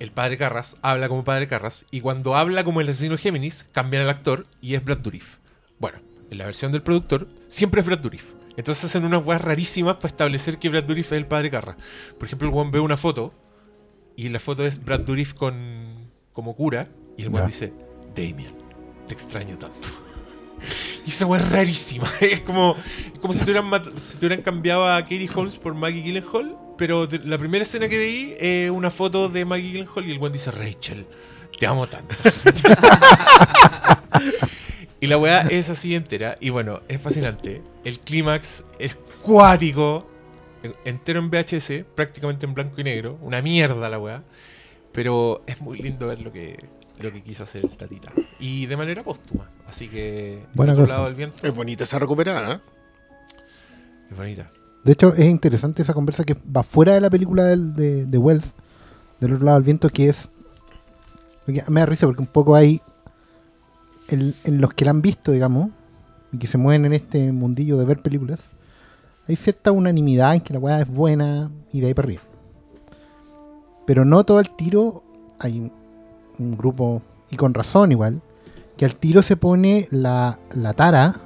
el 0.00 0.10
padre 0.10 0.36
Carras 0.36 0.76
habla 0.82 1.08
como 1.08 1.24
padre 1.24 1.46
Carras 1.46 1.86
y 1.90 2.00
cuando 2.00 2.36
habla 2.36 2.64
como 2.64 2.80
el 2.80 2.88
asesino 2.88 3.16
Géminis, 3.16 3.66
cambian 3.72 4.02
al 4.02 4.10
actor 4.10 4.46
y 4.60 4.74
es 4.74 4.84
Brad 4.84 4.98
Dourif. 4.98 5.36
Bueno, 5.78 6.00
en 6.30 6.38
la 6.38 6.46
versión 6.46 6.72
del 6.72 6.82
productor, 6.82 7.28
siempre 7.48 7.80
es 7.80 7.86
Brad 7.86 7.98
Dourif. 7.98 8.32
Entonces 8.56 8.84
hacen 8.84 9.04
unas 9.04 9.24
weas 9.24 9.42
rarísimas 9.42 9.96
para 9.96 10.08
establecer 10.08 10.58
que 10.58 10.68
Brad 10.68 10.84
Dourif 10.84 11.12
es 11.12 11.18
el 11.18 11.26
padre 11.26 11.50
Carras. 11.50 11.76
Por 12.18 12.26
ejemplo, 12.26 12.48
el 12.48 12.54
weón 12.54 12.70
ve 12.70 12.80
una 12.80 12.96
foto 12.96 13.32
y 14.16 14.28
la 14.28 14.40
foto 14.40 14.66
es 14.66 14.84
Brad 14.84 15.00
Dourif 15.00 15.34
con 15.34 16.10
como 16.32 16.56
cura 16.56 16.88
y 17.16 17.22
el 17.22 17.28
weón 17.28 17.46
dice, 17.46 17.72
Damien, 18.14 18.52
te 19.08 19.14
extraño 19.14 19.56
tanto. 19.58 19.88
Y 21.06 21.10
esa 21.10 21.26
weá 21.26 21.42
es 21.42 21.50
rarísima. 21.50 22.10
Es 22.20 22.40
como, 22.40 22.76
es 23.12 23.18
como 23.18 23.34
si 23.34 23.40
tuvieran, 23.40 23.66
mat- 23.66 23.98
si 23.98 24.16
cambiado 24.42 24.90
a 24.90 25.02
Katie 25.02 25.28
Holmes 25.34 25.58
por 25.58 25.74
Maggie 25.74 26.00
Gyllenhaal. 26.02 26.56
Pero 26.78 27.06
la 27.24 27.36
primera 27.36 27.62
escena 27.62 27.88
que 27.88 27.98
veí 27.98 28.34
es 28.40 28.70
una 28.70 28.90
foto 28.90 29.28
de 29.28 29.44
Maggie 29.44 29.72
Gyllenhaal 29.72 30.08
y 30.08 30.12
el 30.12 30.18
weón 30.18 30.32
dice, 30.32 30.50
Rachel, 30.50 31.06
te 31.58 31.66
amo 31.66 31.86
tanto. 31.86 32.14
y 35.00 35.06
la 35.06 35.18
weá 35.18 35.42
es 35.42 35.68
así 35.68 35.94
entera. 35.94 36.38
Y 36.40 36.50
bueno, 36.50 36.80
es 36.88 37.00
fascinante. 37.00 37.62
El 37.84 38.00
clímax 38.00 38.64
es 38.78 38.96
cuático. 39.22 40.08
En- 40.68 40.74
Entero 40.84 41.20
en 41.20 41.30
VHS, 41.30 41.84
prácticamente 41.94 42.46
en 42.46 42.54
blanco 42.54 42.80
y 42.80 42.84
negro. 42.84 43.18
Una 43.22 43.40
mierda 43.42 43.88
la 43.88 43.98
weá. 43.98 44.22
Pero 44.92 45.40
es 45.46 45.60
muy 45.60 45.78
lindo 45.78 46.06
ver 46.06 46.20
lo 46.20 46.30
que, 46.32 46.56
lo 47.00 47.12
que 47.12 47.22
quiso 47.22 47.42
hacer 47.42 47.64
el 47.64 47.76
Tatita. 47.76 48.12
Y 48.38 48.66
de 48.66 48.76
manera 48.76 49.02
póstuma. 49.02 49.50
Así 49.66 49.88
que, 49.88 50.44
Buena 50.54 50.72
del 50.72 50.82
otro 50.82 50.84
cosa. 50.84 50.94
lado 50.94 51.06
del 51.06 51.14
viento, 51.16 51.46
Es 51.46 51.54
bonita 51.54 51.84
esa 51.84 51.98
recuperada, 51.98 52.54
¿eh? 52.54 52.60
es 54.10 54.16
bonita. 54.16 54.50
De 54.84 54.92
hecho, 54.92 55.14
es 55.14 55.24
interesante 55.24 55.82
esa 55.82 55.94
conversa 55.94 56.24
que 56.24 56.36
va 56.54 56.62
fuera 56.62 56.92
de 56.94 57.00
la 57.00 57.10
película 57.10 57.44
del- 57.44 57.74
de, 57.74 58.04
de 58.06 58.18
Wells, 58.18 58.54
del 59.20 59.32
otro 59.32 59.44
lado 59.46 59.56
del 59.58 59.64
viento, 59.64 59.88
que 59.88 60.08
es. 60.08 60.28
Me 61.68 61.80
da 61.80 61.86
risa 61.86 62.06
porque 62.06 62.20
un 62.22 62.28
poco 62.28 62.54
hay. 62.54 62.80
En, 64.08 64.34
en 64.44 64.60
los 64.60 64.74
que 64.74 64.84
la 64.84 64.90
han 64.90 65.00
visto, 65.00 65.32
digamos, 65.32 65.70
y 66.30 66.36
que 66.38 66.46
se 66.46 66.58
mueven 66.58 66.84
en 66.84 66.92
este 66.92 67.32
mundillo 67.32 67.78
de 67.78 67.86
ver 67.86 68.00
películas, 68.00 68.50
hay 69.26 69.36
cierta 69.36 69.72
unanimidad 69.72 70.34
en 70.34 70.40
que 70.40 70.52
la 70.52 70.58
weá 70.58 70.80
es 70.80 70.88
buena 70.88 71.50
y 71.72 71.80
de 71.80 71.88
ahí 71.88 71.94
para 71.94 72.06
arriba. 72.06 72.22
Pero 73.86 74.04
no 74.04 74.24
todo 74.24 74.40
el 74.40 74.50
tiro. 74.50 75.02
Hay 75.38 75.70
un, 76.38 76.56
grupo, 76.56 77.02
y 77.30 77.36
con 77.36 77.54
razón 77.54 77.92
igual, 77.92 78.20
que 78.76 78.84
al 78.84 78.94
tiro 78.96 79.22
se 79.22 79.36
pone 79.36 79.88
la, 79.90 80.38
la 80.54 80.72
tara 80.72 81.16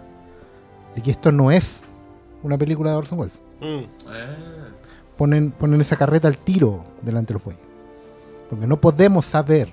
de 0.94 1.02
que 1.02 1.10
esto 1.10 1.30
no 1.32 1.50
es 1.50 1.82
una 2.42 2.56
película 2.58 2.90
de 2.90 2.96
Orson 2.96 3.18
Welles 3.18 3.40
Mm. 3.60 3.84
ponen, 5.16 5.50
ponen 5.50 5.80
esa 5.80 5.96
carreta 5.96 6.28
al 6.28 6.38
tiro 6.38 6.84
delante 7.02 7.32
de 7.32 7.34
los 7.34 7.44
bueyes. 7.44 7.62
Porque 8.48 8.66
no 8.66 8.80
podemos 8.80 9.24
saber. 9.24 9.68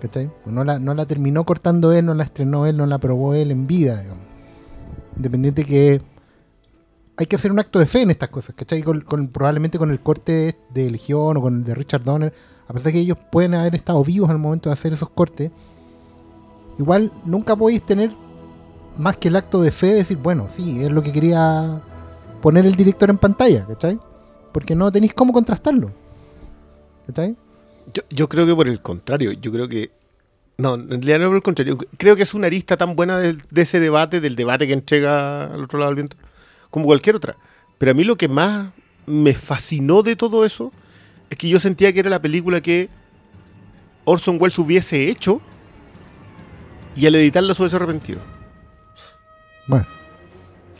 ¿Cachai? 0.00 0.28
Pues 0.42 0.54
No 0.54 0.64
la, 0.64 0.78
no 0.78 0.92
la 0.94 1.06
terminó 1.06 1.44
cortando 1.44 1.92
él, 1.92 2.04
no 2.04 2.14
la 2.14 2.24
estrenó 2.24 2.66
él, 2.66 2.76
no 2.76 2.86
la 2.86 2.98
probó 2.98 3.34
él 3.34 3.50
en 3.52 3.66
vida, 3.66 4.00
digamos. 4.00 4.24
Independiente 5.16 5.64
que 5.64 6.02
hay 7.16 7.26
que 7.26 7.36
hacer 7.36 7.52
un 7.52 7.58
acto 7.58 7.78
de 7.78 7.86
fe 7.86 8.02
en 8.02 8.10
estas 8.10 8.28
cosas, 8.28 8.54
¿cachai? 8.56 8.82
Con, 8.82 9.28
probablemente 9.28 9.78
con 9.78 9.90
el 9.90 10.00
corte 10.00 10.56
de 10.70 10.90
Legión 10.90 11.36
o 11.36 11.40
con 11.42 11.58
el 11.58 11.64
de 11.64 11.74
Richard 11.74 12.02
Donner, 12.04 12.32
a 12.66 12.72
pesar 12.72 12.86
de 12.86 12.92
que 12.92 13.00
ellos 13.00 13.18
pueden 13.30 13.54
haber 13.54 13.74
estado 13.74 14.02
vivos 14.02 14.30
al 14.30 14.38
momento 14.38 14.68
de 14.68 14.72
hacer 14.72 14.92
esos 14.92 15.10
cortes, 15.10 15.50
igual 16.78 17.12
nunca 17.24 17.54
podéis 17.54 17.82
tener 17.82 18.10
más 18.98 19.16
que 19.16 19.28
el 19.28 19.36
acto 19.36 19.60
de 19.60 19.70
fe 19.70 19.88
de 19.88 19.94
decir, 19.94 20.16
bueno, 20.16 20.48
sí, 20.48 20.82
es 20.82 20.90
lo 20.90 21.02
que 21.02 21.12
quería 21.12 21.80
poner 22.40 22.66
el 22.66 22.74
director 22.74 23.10
en 23.10 23.18
pantalla, 23.18 23.66
¿cachai? 23.66 23.98
Porque 24.52 24.74
no 24.74 24.90
tenéis 24.90 25.14
cómo 25.14 25.32
contrastarlo. 25.32 25.90
¿Cachai? 27.06 27.36
Yo, 27.92 28.02
yo 28.10 28.28
creo 28.28 28.46
que 28.46 28.54
por 28.54 28.68
el 28.68 28.80
contrario, 28.80 29.32
yo 29.32 29.52
creo 29.52 29.68
que. 29.68 29.90
No, 30.56 30.74
en 30.74 30.88
realidad 30.88 31.18
no 31.18 31.26
por 31.26 31.36
el 31.36 31.42
contrario. 31.42 31.76
Creo 31.98 32.14
que 32.16 32.22
es 32.22 32.32
una 32.34 32.46
arista 32.46 32.76
tan 32.76 32.94
buena 32.94 33.18
del- 33.18 33.42
de, 33.50 33.62
ese 33.62 33.80
debate, 33.80 34.20
del 34.20 34.36
debate 34.36 34.66
que 34.66 34.72
entrega 34.72 35.44
al 35.52 35.64
otro 35.64 35.78
lado 35.80 35.90
del 35.90 35.96
viento, 35.96 36.16
como 36.74 36.86
cualquier 36.86 37.14
otra. 37.14 37.36
Pero 37.78 37.92
a 37.92 37.94
mí 37.94 38.02
lo 38.02 38.16
que 38.16 38.26
más 38.26 38.70
me 39.06 39.32
fascinó 39.32 40.02
de 40.02 40.16
todo 40.16 40.44
eso 40.44 40.72
es 41.30 41.38
que 41.38 41.48
yo 41.48 41.60
sentía 41.60 41.92
que 41.92 42.00
era 42.00 42.10
la 42.10 42.20
película 42.20 42.60
que 42.60 42.88
Orson 44.04 44.38
Welles 44.40 44.58
hubiese 44.58 45.08
hecho 45.08 45.40
y 46.96 47.06
al 47.06 47.14
editarla 47.14 47.54
se 47.54 47.62
hubiese 47.62 47.76
arrepentido. 47.76 48.18
Bueno, 49.68 49.86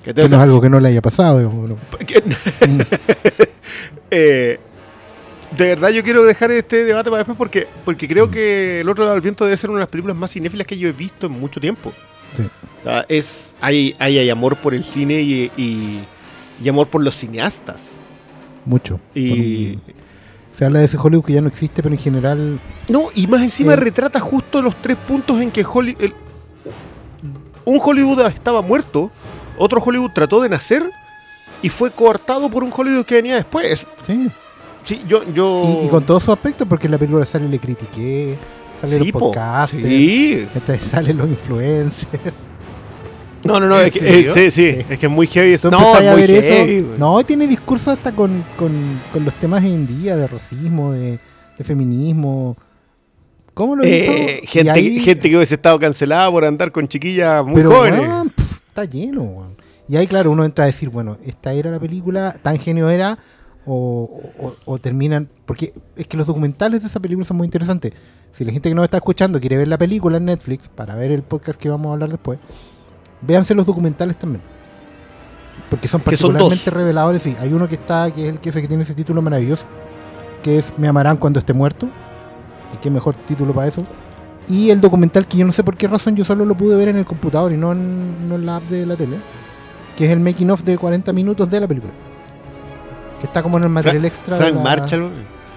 Que 0.03 0.13
no 0.13 0.25
es 0.25 0.33
algo 0.33 0.61
que 0.61 0.69
no 0.69 0.81
le 0.81 0.89
haya 0.89 1.01
pasado. 1.01 1.39
Eh, 4.17 4.61
de 5.57 5.65
verdad 5.65 5.89
yo 5.89 6.05
quiero 6.05 6.25
dejar 6.25 6.53
este 6.53 6.85
debate 6.85 7.11
para 7.11 7.19
después 7.19 7.37
porque, 7.37 7.67
porque 7.85 8.07
creo 8.07 8.31
que 8.31 8.81
El 8.81 8.89
otro 8.89 9.03
lado 9.03 9.15
del 9.15 9.23
viento 9.23 9.45
debe 9.45 9.57
ser 9.57 9.71
una 9.71 9.81
de 9.81 9.83
las 9.83 9.89
películas 9.89 10.17
más 10.17 10.31
cinéfilas 10.31 10.69
que 10.69 10.79
yo 10.79 10.89
he 10.89 10.93
visto 10.93 11.27
en 11.27 11.33
mucho 11.33 11.61
tiempo. 11.61 11.93
Sí. 12.37 12.43
O 12.81 12.85
sea, 12.85 13.05
es, 13.09 13.55
hay, 13.61 13.95
hay, 13.99 14.19
hay 14.19 14.31
amor 14.31 14.57
por 14.57 14.75
el 14.75 14.85
cine 14.85 15.21
y, 15.23 15.51
y- 15.57 16.01
y 16.63 16.69
amor 16.69 16.89
por 16.89 17.03
los 17.03 17.17
cineastas. 17.17 17.93
Mucho. 18.65 19.01
Y, 19.15 19.79
se 20.51 20.65
habla 20.65 20.79
de 20.79 20.85
ese 20.85 20.97
Hollywood 20.97 21.25
que 21.25 21.33
ya 21.33 21.41
no 21.41 21.49
existe, 21.49 21.83
pero 21.83 21.95
en 21.95 22.01
general 22.01 22.61
no, 22.89 23.07
y 23.15 23.27
más 23.27 23.43
encima 23.43 23.73
Eh. 23.73 23.77
retrata 23.77 24.21
justo 24.21 24.63
los 24.63 24.77
tres 24.81 24.97
puntos 24.97 25.41
en 25.41 25.51
que 25.51 25.65
Holly- 25.65 25.97
el- 25.99 26.15
un 27.65 27.81
Hollywood 27.83 28.21
estaba 28.27 28.63
muerto, 28.63 29.11
otro 29.59 29.83
Hollywood 29.85 30.11
trató 30.15 30.41
de 30.41 30.49
nacer 30.49 30.89
y 31.63 31.69
fue 31.71 31.91
coartado 31.91 32.49
por 32.51 32.63
un 32.63 32.71
Hollywood 32.75 33.05
que 33.05 33.17
venía 33.17 33.35
después. 33.37 33.87
Sí. 34.07 34.29
Sí, 34.85 35.03
yo, 35.09 35.25
yo... 35.33 35.79
Y, 35.83 35.87
y 35.87 35.89
con 35.89 36.05
todos 36.05 36.23
sus 36.25 36.35
aspectos, 36.35 36.69
porque 36.69 36.87
en 36.87 36.91
la 36.93 36.99
película 36.99 37.25
sale 37.25 37.49
le 37.49 37.59
critiqué, 37.59 38.37
sale 38.89 38.99
Sí, 39.05 39.11
los 39.11 39.13
po, 39.13 39.19
podcasters, 39.33 39.85
sí. 39.85 40.47
salen 40.89 41.17
los 41.19 41.29
influencers. 41.29 42.07
No, 43.45 43.61
no, 43.61 43.67
no, 43.69 43.79
¿En 43.79 43.89
es 43.89 43.93
que, 43.93 44.21
eh, 44.21 44.25
sí, 44.33 44.51
sí, 44.51 44.67
es 44.89 44.99
que 44.99 45.07
es 45.07 45.13
muy 45.13 45.27
heavy 45.27 45.53
eso. 45.53 45.71
No, 45.71 45.99
es 45.99 46.11
muy 46.17 46.27
heavy. 46.27 46.73
eso. 46.79 46.87
No, 46.99 47.23
tiene 47.25 47.47
discurso 47.47 47.91
hasta 47.91 48.11
con, 48.13 48.43
con, 48.57 48.73
con 49.13 49.23
los 49.25 49.35
temas 49.35 49.63
hoy 49.63 49.75
en 49.75 49.87
día 49.87 50.17
de 50.17 50.27
racismo, 50.27 50.93
de, 50.93 51.19
de 51.59 51.65
feminismo. 51.65 52.57
¿Cómo 53.53 53.77
lo 53.77 53.85
Eh, 53.85 54.41
hizo? 54.43 54.51
Gente, 54.51 54.71
ahí- 54.71 54.99
gente 54.99 55.29
que 55.29 55.37
hubiese 55.37 55.57
estado 55.57 55.79
cancelada 55.79 56.31
por 56.31 56.45
andar 56.47 56.73
con 56.73 56.89
chiquillas 56.89 57.45
muy 57.45 57.57
pero, 57.57 57.71
jóvenes. 57.73 58.09
está 58.67 58.85
lleno, 58.87 59.23
weón. 59.23 59.55
Y 59.87 59.97
ahí, 59.97 60.07
claro, 60.07 60.31
uno 60.31 60.47
entra 60.47 60.65
a 60.65 60.67
decir, 60.69 60.89
bueno, 60.89 61.19
esta 61.27 61.53
era 61.53 61.71
la 61.71 61.79
película, 61.79 62.35
tan 62.41 62.57
genio 62.59 62.89
era, 62.89 63.19
o, 63.67 64.21
o- 64.41 64.55
o 64.65 64.79
terminan. 64.79 65.29
Porque 65.47 65.73
es 65.97 66.07
que 66.07 66.17
los 66.17 66.27
documentales 66.27 66.83
de 66.83 66.89
esa 66.89 67.01
película 67.01 67.25
son 67.25 67.37
muy 67.37 67.47
interesantes. 67.47 67.93
Si 68.33 68.45
la 68.45 68.53
gente 68.53 68.69
que 68.69 68.75
nos 68.75 68.85
está 68.85 68.97
escuchando 68.97 69.39
quiere 69.41 69.57
ver 69.57 69.69
la 69.69 69.79
película 69.79 70.17
en 70.17 70.25
Netflix, 70.25 70.69
para 70.69 70.95
ver 70.95 71.13
el 71.13 71.23
podcast 71.23 71.59
que 71.61 71.69
vamos 71.71 71.89
a 71.91 71.93
hablar 71.95 72.11
después, 72.11 72.39
véanse 73.23 73.55
los 73.55 73.67
documentales 73.67 74.19
también. 74.19 74.43
Porque 75.71 75.89
son 75.89 76.01
particularmente 76.35 76.71
reveladores. 76.71 77.23
Sí, 77.23 77.37
hay 77.41 77.53
uno 77.53 77.69
que 77.69 77.77
está, 77.77 78.11
que 78.13 78.25
es 78.29 78.35
el 78.35 78.41
que, 78.41 78.49
ese 78.51 78.61
que 78.61 78.69
tiene 78.69 78.83
ese 78.83 78.95
título 78.95 79.23
maravilloso, 79.23 79.65
que 80.43 80.59
es 80.59 80.73
Me 80.79 80.89
amarán 80.89 81.17
cuando 81.17 81.39
esté 81.39 81.53
muerto. 81.53 81.89
Y 82.75 82.77
qué 82.79 82.91
mejor 82.91 83.15
título 83.15 83.55
para 83.55 83.69
eso. 83.69 83.87
Y 84.49 84.71
el 84.71 84.81
documental 84.81 85.27
que 85.27 85.39
yo 85.39 85.47
no 85.47 85.53
sé 85.53 85.63
por 85.65 85.77
qué 85.77 85.87
razón 85.89 86.17
yo 86.17 86.25
solo 86.25 86.45
lo 86.45 86.57
pude 86.57 86.77
ver 86.77 86.89
en 86.89 86.97
el 86.97 87.07
computador 87.07 87.53
y 87.53 87.57
no 87.57 87.73
en, 87.73 88.29
no 88.29 88.35
en 88.35 88.45
la 88.47 88.57
app 88.57 88.65
de 88.65 88.85
la 88.85 88.97
tele. 88.97 89.17
Que 89.97 90.07
es 90.07 90.11
el 90.11 90.19
making 90.21 90.51
of 90.51 90.63
de 90.65 90.77
40 90.77 91.13
minutos 91.13 91.49
de 91.49 91.61
la 91.61 91.69
película. 91.69 91.93
Que 93.25 93.29
está 93.29 93.43
como 93.43 93.57
en 93.57 93.65
el 93.65 93.71
material 93.71 94.01
Fra- 94.01 94.09
extra. 94.09 94.37
Frank 94.37 94.55
la- 94.57 94.61
Marshall. 94.63 95.11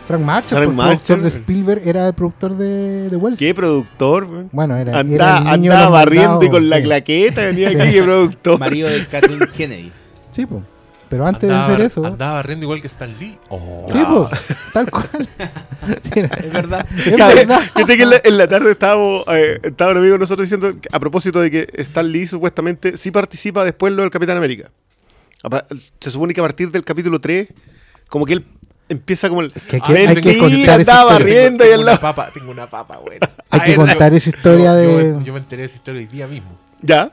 Frank 0.07 0.21
Marshall, 0.21 0.47
Frank 0.63 0.75
pues, 0.75 0.87
productor 0.87 1.17
Marshall. 1.17 1.21
de 1.21 1.27
Spielberg, 1.27 1.81
era 1.85 2.07
el 2.07 2.13
productor 2.13 2.55
de, 2.55 3.09
de 3.09 3.15
Wells. 3.17 3.37
qué 3.37 3.53
productor, 3.53 4.23
weón. 4.23 4.49
Bueno, 4.53 4.77
era, 4.77 4.91
era 4.91 4.99
Andaba, 5.01 5.53
el 5.53 5.59
niño 5.61 5.73
andaba 5.73 5.89
barriendo 5.91 6.43
y 6.45 6.49
con 6.49 6.69
la 6.69 6.77
sí. 6.77 6.83
claqueta 6.83 7.41
venía 7.41 7.69
Sí. 7.71 7.75
aquí 7.81 7.91
de 7.91 8.03
productor. 8.03 8.57
Marido 8.59 8.87
de 8.87 9.05
Kathleen 9.05 9.39
Kennedy. 9.53 9.91
Sí, 10.29 10.45
pues. 10.45 10.63
Pero 11.09 11.25
antes 11.27 11.49
andaba, 11.49 11.67
de 11.67 11.73
hacer 11.73 11.85
eso. 11.85 12.05
Andaba 12.05 12.33
barriendo 12.35 12.63
igual 12.65 12.79
que 12.79 12.87
Stan 12.87 13.13
Lee. 13.19 13.37
Oh. 13.49 13.85
Sí, 13.91 13.99
pues. 14.07 14.57
Tal 14.71 14.89
cual. 14.89 15.09
Mira, 16.15 16.29
Es 16.41 16.53
verdad. 16.53 16.85
es 16.95 17.17
verdad. 17.17 17.59
Fíjate 17.75 17.97
que 17.97 18.03
en 18.03 18.09
la, 18.09 18.21
en 18.23 18.37
la 18.37 18.47
tarde 18.47 18.71
estábamos, 18.71 19.23
eh, 19.27 19.59
estaba 19.61 19.91
un 19.91 19.97
amigo 19.97 20.13
de 20.13 20.19
nosotros 20.19 20.45
diciendo, 20.49 20.79
que, 20.79 20.87
a 20.89 20.99
propósito 21.01 21.41
de 21.41 21.51
que 21.51 21.67
Stan 21.81 22.09
Lee 22.09 22.27
supuestamente 22.27 22.95
sí 22.95 23.11
participa 23.11 23.65
después 23.65 23.91
lo 23.91 24.03
del 24.03 24.11
Capitán 24.11 24.37
América. 24.37 24.69
Se 25.99 26.11
supone 26.11 26.33
que 26.33 26.39
a 26.39 26.43
partir 26.43 26.71
del 26.71 26.83
capítulo 26.83 27.19
3, 27.19 27.47
como 28.07 28.25
que 28.25 28.33
él 28.33 28.45
empieza 28.89 29.29
como 29.29 29.41
el... 29.41 29.51
Que 29.51 29.77
hay 29.77 29.81
que- 29.81 29.93
"Mentira, 29.93 30.11
hay 30.11 30.21
que 30.21 30.37
contar 30.39 30.81
esa 30.81 30.91
historia. 30.91 31.03
barriendo 31.05 31.63
y 31.63 31.67
tengo 31.67 31.73
al 31.75 31.79
una 31.81 31.85
lado... 31.91 32.01
papa, 32.01 32.31
tengo 32.33 32.51
una 32.51 32.67
papa, 32.69 32.97
buena. 32.97 33.29
Hay 33.49 33.61
que 33.61 33.75
contar 33.75 34.13
esa 34.13 34.29
historia 34.29 34.71
yo, 34.71 34.75
de. 34.75 35.03
yo- 35.13 35.21
yo 35.21 35.33
me 35.33 35.39
enteré 35.39 35.61
de 35.61 35.65
esa 35.67 35.75
historia 35.77 35.99
hoy 36.01 36.07
día 36.07 36.27
mismo. 36.27 36.49
¿Ya? 36.81 37.09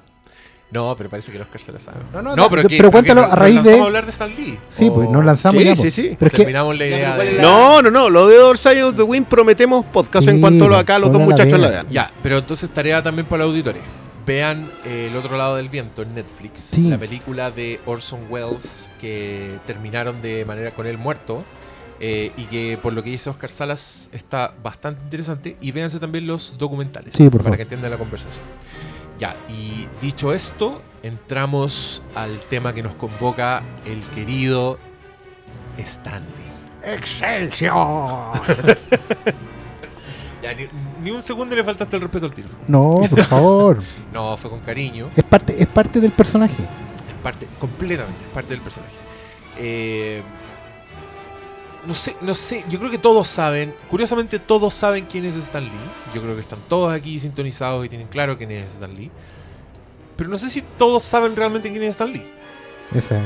No, 0.72 0.95
pero 0.97 1.09
parece 1.09 1.31
que 1.31 1.39
los 1.39 1.47
Oscar 1.47 1.61
se 1.61 1.72
la 1.72 1.79
sabe. 1.81 1.99
No, 2.12 2.20
no, 2.22 2.35
da- 2.35 2.49
pero, 2.49 2.66
que, 2.68 2.77
pero 2.77 2.91
cuéntalo 2.91 3.25
que 3.27 3.33
a 3.33 3.37
raíz 3.37 3.62
de- 3.62 3.79
a 3.79 3.85
hablar 3.85 4.05
de 4.05 4.11
Stan 4.11 4.29
Lee. 4.35 4.59
Sí, 4.68 4.89
O 4.89 4.95
pues 4.95 5.09
nos 5.09 5.25
lanzamos 5.25 5.62
Sí, 5.62 5.68
ya. 5.68 5.77
sí, 5.77 5.83
pues. 5.83 5.95
sí. 5.95 6.16
Pero 6.18 6.27
es 6.27 6.31
que 6.33 6.37
Terminamos 6.39 6.77
la 6.77 6.87
idea 6.87 7.14
pero 7.16 7.31
¿cuál 7.31 7.37
de... 7.37 7.43
No, 7.43 7.83
no, 7.83 7.91
no. 7.93 8.11
Lo 8.11 8.27
de 8.27 8.39
Other 8.41 8.59
Side 8.59 8.83
of 8.83 8.97
the 8.97 9.03
Wind 9.05 9.27
prometemos 9.27 9.85
podcast 9.87 10.27
en 10.27 10.41
cuanto 10.41 10.64
lo 10.64 10.70
pues, 10.70 10.81
acá 10.83 10.99
los 10.99 11.12
dos 11.12 11.20
muchachos 11.22 11.59
la 11.61 11.68
vea. 11.68 11.83
vean. 11.83 11.93
Ya, 11.93 12.11
pero 12.22 12.39
entonces 12.39 12.68
tarea 12.70 13.01
también 13.03 13.27
para 13.27 13.45
los 13.45 13.53
auditores. 13.53 13.83
Vean 14.27 14.70
eh, 14.85 15.09
El 15.11 15.16
otro 15.16 15.37
lado 15.37 15.57
del 15.57 15.68
viento 15.68 16.03
en 16.03 16.14
Netflix, 16.14 16.61
Sí. 16.62 16.89
la 16.89 16.99
película 16.99 17.51
de 17.51 17.81
Orson 17.87 18.20
Welles 18.31 18.91
que 19.01 19.59
terminaron 19.66 20.20
de 20.22 20.45
manera 20.45 20.70
con 20.70 20.87
él 20.87 20.97
muerto 20.99 21.45
eh, 22.01 22.33
y 22.37 22.45
que 22.45 22.79
por 22.83 22.93
lo 22.93 23.03
que 23.03 23.11
dice 23.11 23.31
Oscar 23.31 23.51
Salas 23.51 24.09
está 24.12 24.55
bastante 24.62 25.03
interesante 25.05 25.57
y 25.61 25.72
véanse 25.72 25.99
también 25.99 26.27
los 26.27 26.57
documentales 26.59 27.14
Sí, 27.14 27.25
por 27.25 27.33
para 27.33 27.45
favor. 27.45 27.57
que 27.59 27.62
entiendan 27.62 27.91
la 27.91 27.99
conversación. 27.99 28.45
Ya, 29.18 29.37
y 29.49 29.87
dicho 30.03 30.33
esto, 30.33 30.83
entramos 31.05 32.03
al 32.16 32.37
tema 32.51 32.72
que 32.75 32.83
nos 32.83 32.95
convoca 32.97 33.62
el 33.87 34.01
querido 34.14 34.79
Stanley. 35.79 36.25
¡Excelsior! 36.83 38.33
Ya, 40.45 40.53
ni, 40.55 40.66
ni 41.03 41.11
un 41.11 41.22
segundo 41.22 41.57
le 41.57 41.64
faltaste 41.64 41.97
el 41.97 42.03
respeto 42.03 42.26
al 42.26 42.34
tiro. 42.34 42.49
No, 42.68 43.01
por 43.09 43.22
favor. 43.24 43.82
No, 44.12 44.36
fue 44.36 44.51
con 44.51 44.61
cariño. 44.61 45.09
Es 45.16 45.24
parte, 45.24 45.55
es 45.61 45.66
parte 45.66 46.01
del 46.01 46.12
personaje. 46.12 46.62
Es 46.62 47.22
parte, 47.22 47.49
completamente, 47.59 48.22
es 48.24 48.30
parte 48.30 48.51
del 48.51 48.61
personaje. 48.61 48.92
Eh, 49.59 50.22
no 51.86 51.95
sé, 51.95 52.16
no 52.20 52.34
sé, 52.34 52.64
yo 52.68 52.78
creo 52.78 52.90
que 52.90 52.99
todos 52.99 53.26
saben, 53.26 53.74
curiosamente 53.90 54.38
todos 54.38 54.72
saben 54.74 55.07
quién 55.07 55.24
es 55.24 55.34
Stan 55.36 55.62
Lee. 55.64 55.70
Yo 56.14 56.20
creo 56.22 56.34
que 56.34 56.40
están 56.42 56.59
todos 56.68 56.92
aquí 56.92 57.18
sintonizados 57.18 57.84
y 57.84 57.88
tienen 57.88 58.09
claro 58.09 58.36
quién 58.38 58.51
es 58.51 58.72
Stan 58.72 58.95
Lee. 58.95 59.11
Pero 60.16 60.30
no 60.30 60.38
sé 60.38 60.49
si 60.49 60.62
todos 60.62 61.03
saben 61.03 61.34
realmente 61.36 61.70
quién 61.70 61.82
es 61.82 61.90
Stan 61.90 62.11
Lee. 62.12 62.26
Esa 62.95 63.18
es, 63.18 63.24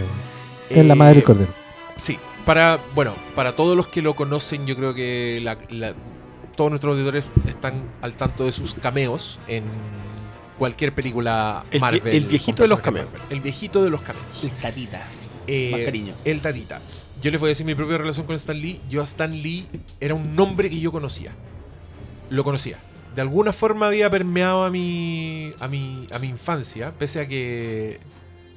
es 0.79 0.85
la 0.87 0.95
madre 0.95 1.15
del 1.15 1.23
Eh, 1.23 1.25
cordero. 1.27 1.53
Sí, 1.97 2.19
para, 2.47 2.79
bueno, 2.95 3.13
para 3.35 3.55
todos 3.57 3.77
los 3.77 3.87
que 3.89 4.03
lo 4.03 4.15
conocen, 4.15 4.67
yo 4.67 4.75
creo 4.77 4.95
que 4.95 5.41
la- 5.43 5.59
la- 5.71 5.95
todos 6.59 6.71
nuestros 6.71 6.95
auditores 6.95 7.31
están 7.47 7.89
al 8.03 8.15
tanto 8.15 8.45
de 8.45 8.51
sus 8.51 8.75
cameos 8.75 9.39
en 9.47 9.63
cualquier 10.59 10.93
película 10.93 11.65
El 11.71 11.81
Marvel. 11.81 12.13
el 12.13 12.25
viejito 12.25 12.65
de 12.65 12.69
los 12.69 12.81
cameos. 12.81 13.07
Marvel. 13.07 13.23
El 13.31 13.41
viejito 13.41 13.85
de 13.85 13.91
los 13.91 14.03
cameos. 14.03 14.43
El 14.43 14.51
tatita. 14.51 15.07
Eh, 15.47 15.71
Más 15.71 15.81
cariño. 15.83 16.17
El 16.25 16.41
Tatita. 16.41 16.81
Yo 17.23 17.31
les 17.31 17.39
voy 17.39 17.47
a 17.47 17.51
decir 17.51 17.65
mi 17.65 17.77
propia 17.77 17.97
relación 17.97 18.27
con 18.27 18.35
Stan 18.35 18.59
Lee. 18.59 18.81
Yo 18.91 19.01
a 19.03 19.05
Stan 19.05 19.31
Lee 19.31 19.69
era 20.01 20.15
un 20.15 20.35
nombre 20.35 20.69
que 20.69 20.81
yo 20.81 20.91
conocía. 20.91 21.31
Lo 22.29 22.43
conocía. 22.43 22.79
De 23.15 23.23
alguna 23.23 23.53
forma 23.53 23.87
había 23.87 24.11
permeado 24.11 24.65
a 24.65 24.71
mi, 24.73 25.53
a 25.61 25.69
mi, 25.69 26.09
a 26.13 26.19
mi 26.19 26.27
infancia, 26.27 26.93
pese 26.99 27.21
a 27.21 27.29
que 27.29 28.01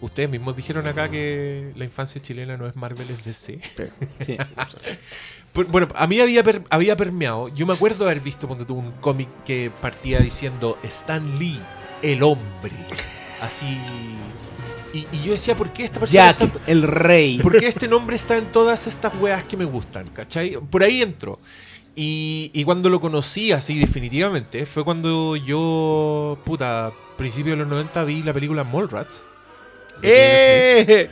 ustedes 0.01 0.27
mismos 0.27 0.55
dijeron 0.55 0.87
acá 0.87 1.07
que 1.11 1.71
la 1.75 1.85
infancia 1.85 2.19
chilena 2.19 2.57
no 2.57 2.65
es 2.65 2.75
Marvel, 2.75 3.11
es 3.11 3.23
DC. 3.23 3.59
Sí. 4.25 4.37
Por- 5.53 5.65
Bueno, 5.67 5.87
a 5.95 6.07
mí 6.07 6.19
había, 6.19 6.43
per- 6.43 6.63
había 6.69 6.95
permeado. 6.95 7.47
Yo 7.49 7.65
me 7.65 7.73
acuerdo 7.73 8.05
haber 8.05 8.19
visto 8.21 8.47
cuando 8.47 8.65
tuvo 8.65 8.79
un 8.79 8.91
cómic 8.93 9.27
que 9.45 9.71
partía 9.81 10.19
diciendo 10.19 10.77
Stan 10.83 11.37
Lee, 11.39 11.59
el 12.01 12.23
hombre. 12.23 12.71
Así. 13.41 13.77
Y, 14.93 15.07
y 15.11 15.21
yo 15.23 15.31
decía, 15.31 15.55
¿por 15.55 15.69
qué 15.71 15.85
esta 15.85 15.99
persona 15.99 16.31
Jack, 16.33 16.41
está- 16.41 16.59
el 16.67 16.83
rey. 16.83 17.39
porque 17.41 17.67
este 17.67 17.87
nombre 17.87 18.15
está 18.15 18.37
en 18.37 18.51
todas 18.51 18.87
estas 18.87 19.13
weas 19.19 19.43
que 19.45 19.55
me 19.57 19.65
gustan, 19.65 20.07
¿cachai? 20.09 20.57
Por 20.69 20.83
ahí 20.83 21.01
entró. 21.01 21.39
Y, 21.95 22.51
y 22.53 22.63
cuando 22.63 22.89
lo 22.89 22.99
conocí 23.01 23.51
así 23.51 23.77
definitivamente, 23.79 24.65
fue 24.65 24.83
cuando 24.85 25.35
yo, 25.35 26.37
puta, 26.45 26.91
principio 27.17 27.51
de 27.53 27.57
los 27.57 27.67
90 27.67 28.03
vi 28.05 28.23
la 28.23 28.33
película 28.33 28.63
Mallrats. 28.63 29.27
¡Eh! 30.01 31.09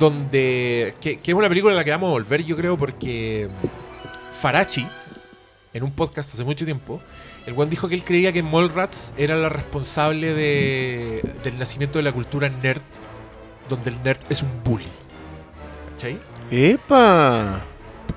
Donde, 0.00 0.94
que, 1.00 1.18
que 1.18 1.30
es 1.30 1.36
una 1.36 1.48
película 1.48 1.74
a 1.74 1.76
la 1.76 1.84
que 1.84 1.90
vamos 1.90 2.08
a 2.08 2.12
volver 2.12 2.42
yo 2.42 2.56
creo 2.56 2.76
porque 2.76 3.48
Farachi, 4.32 4.86
en 5.74 5.82
un 5.82 5.92
podcast 5.92 6.32
hace 6.32 6.42
mucho 6.42 6.64
tiempo, 6.64 7.00
el 7.46 7.52
buen 7.52 7.68
dijo 7.68 7.88
que 7.88 7.94
él 7.94 8.02
creía 8.02 8.32
que 8.32 8.42
Mallrats 8.42 9.12
era 9.18 9.36
la 9.36 9.50
responsable 9.50 10.32
de, 10.32 11.34
del 11.44 11.58
nacimiento 11.58 11.98
de 11.98 12.04
la 12.04 12.12
cultura 12.12 12.48
nerd, 12.48 12.80
donde 13.68 13.90
el 13.90 14.02
nerd 14.02 14.20
es 14.30 14.42
un 14.42 14.48
bully. 14.64 14.88
¿Cachai? 15.90 16.18
¡Epa! 16.50 17.62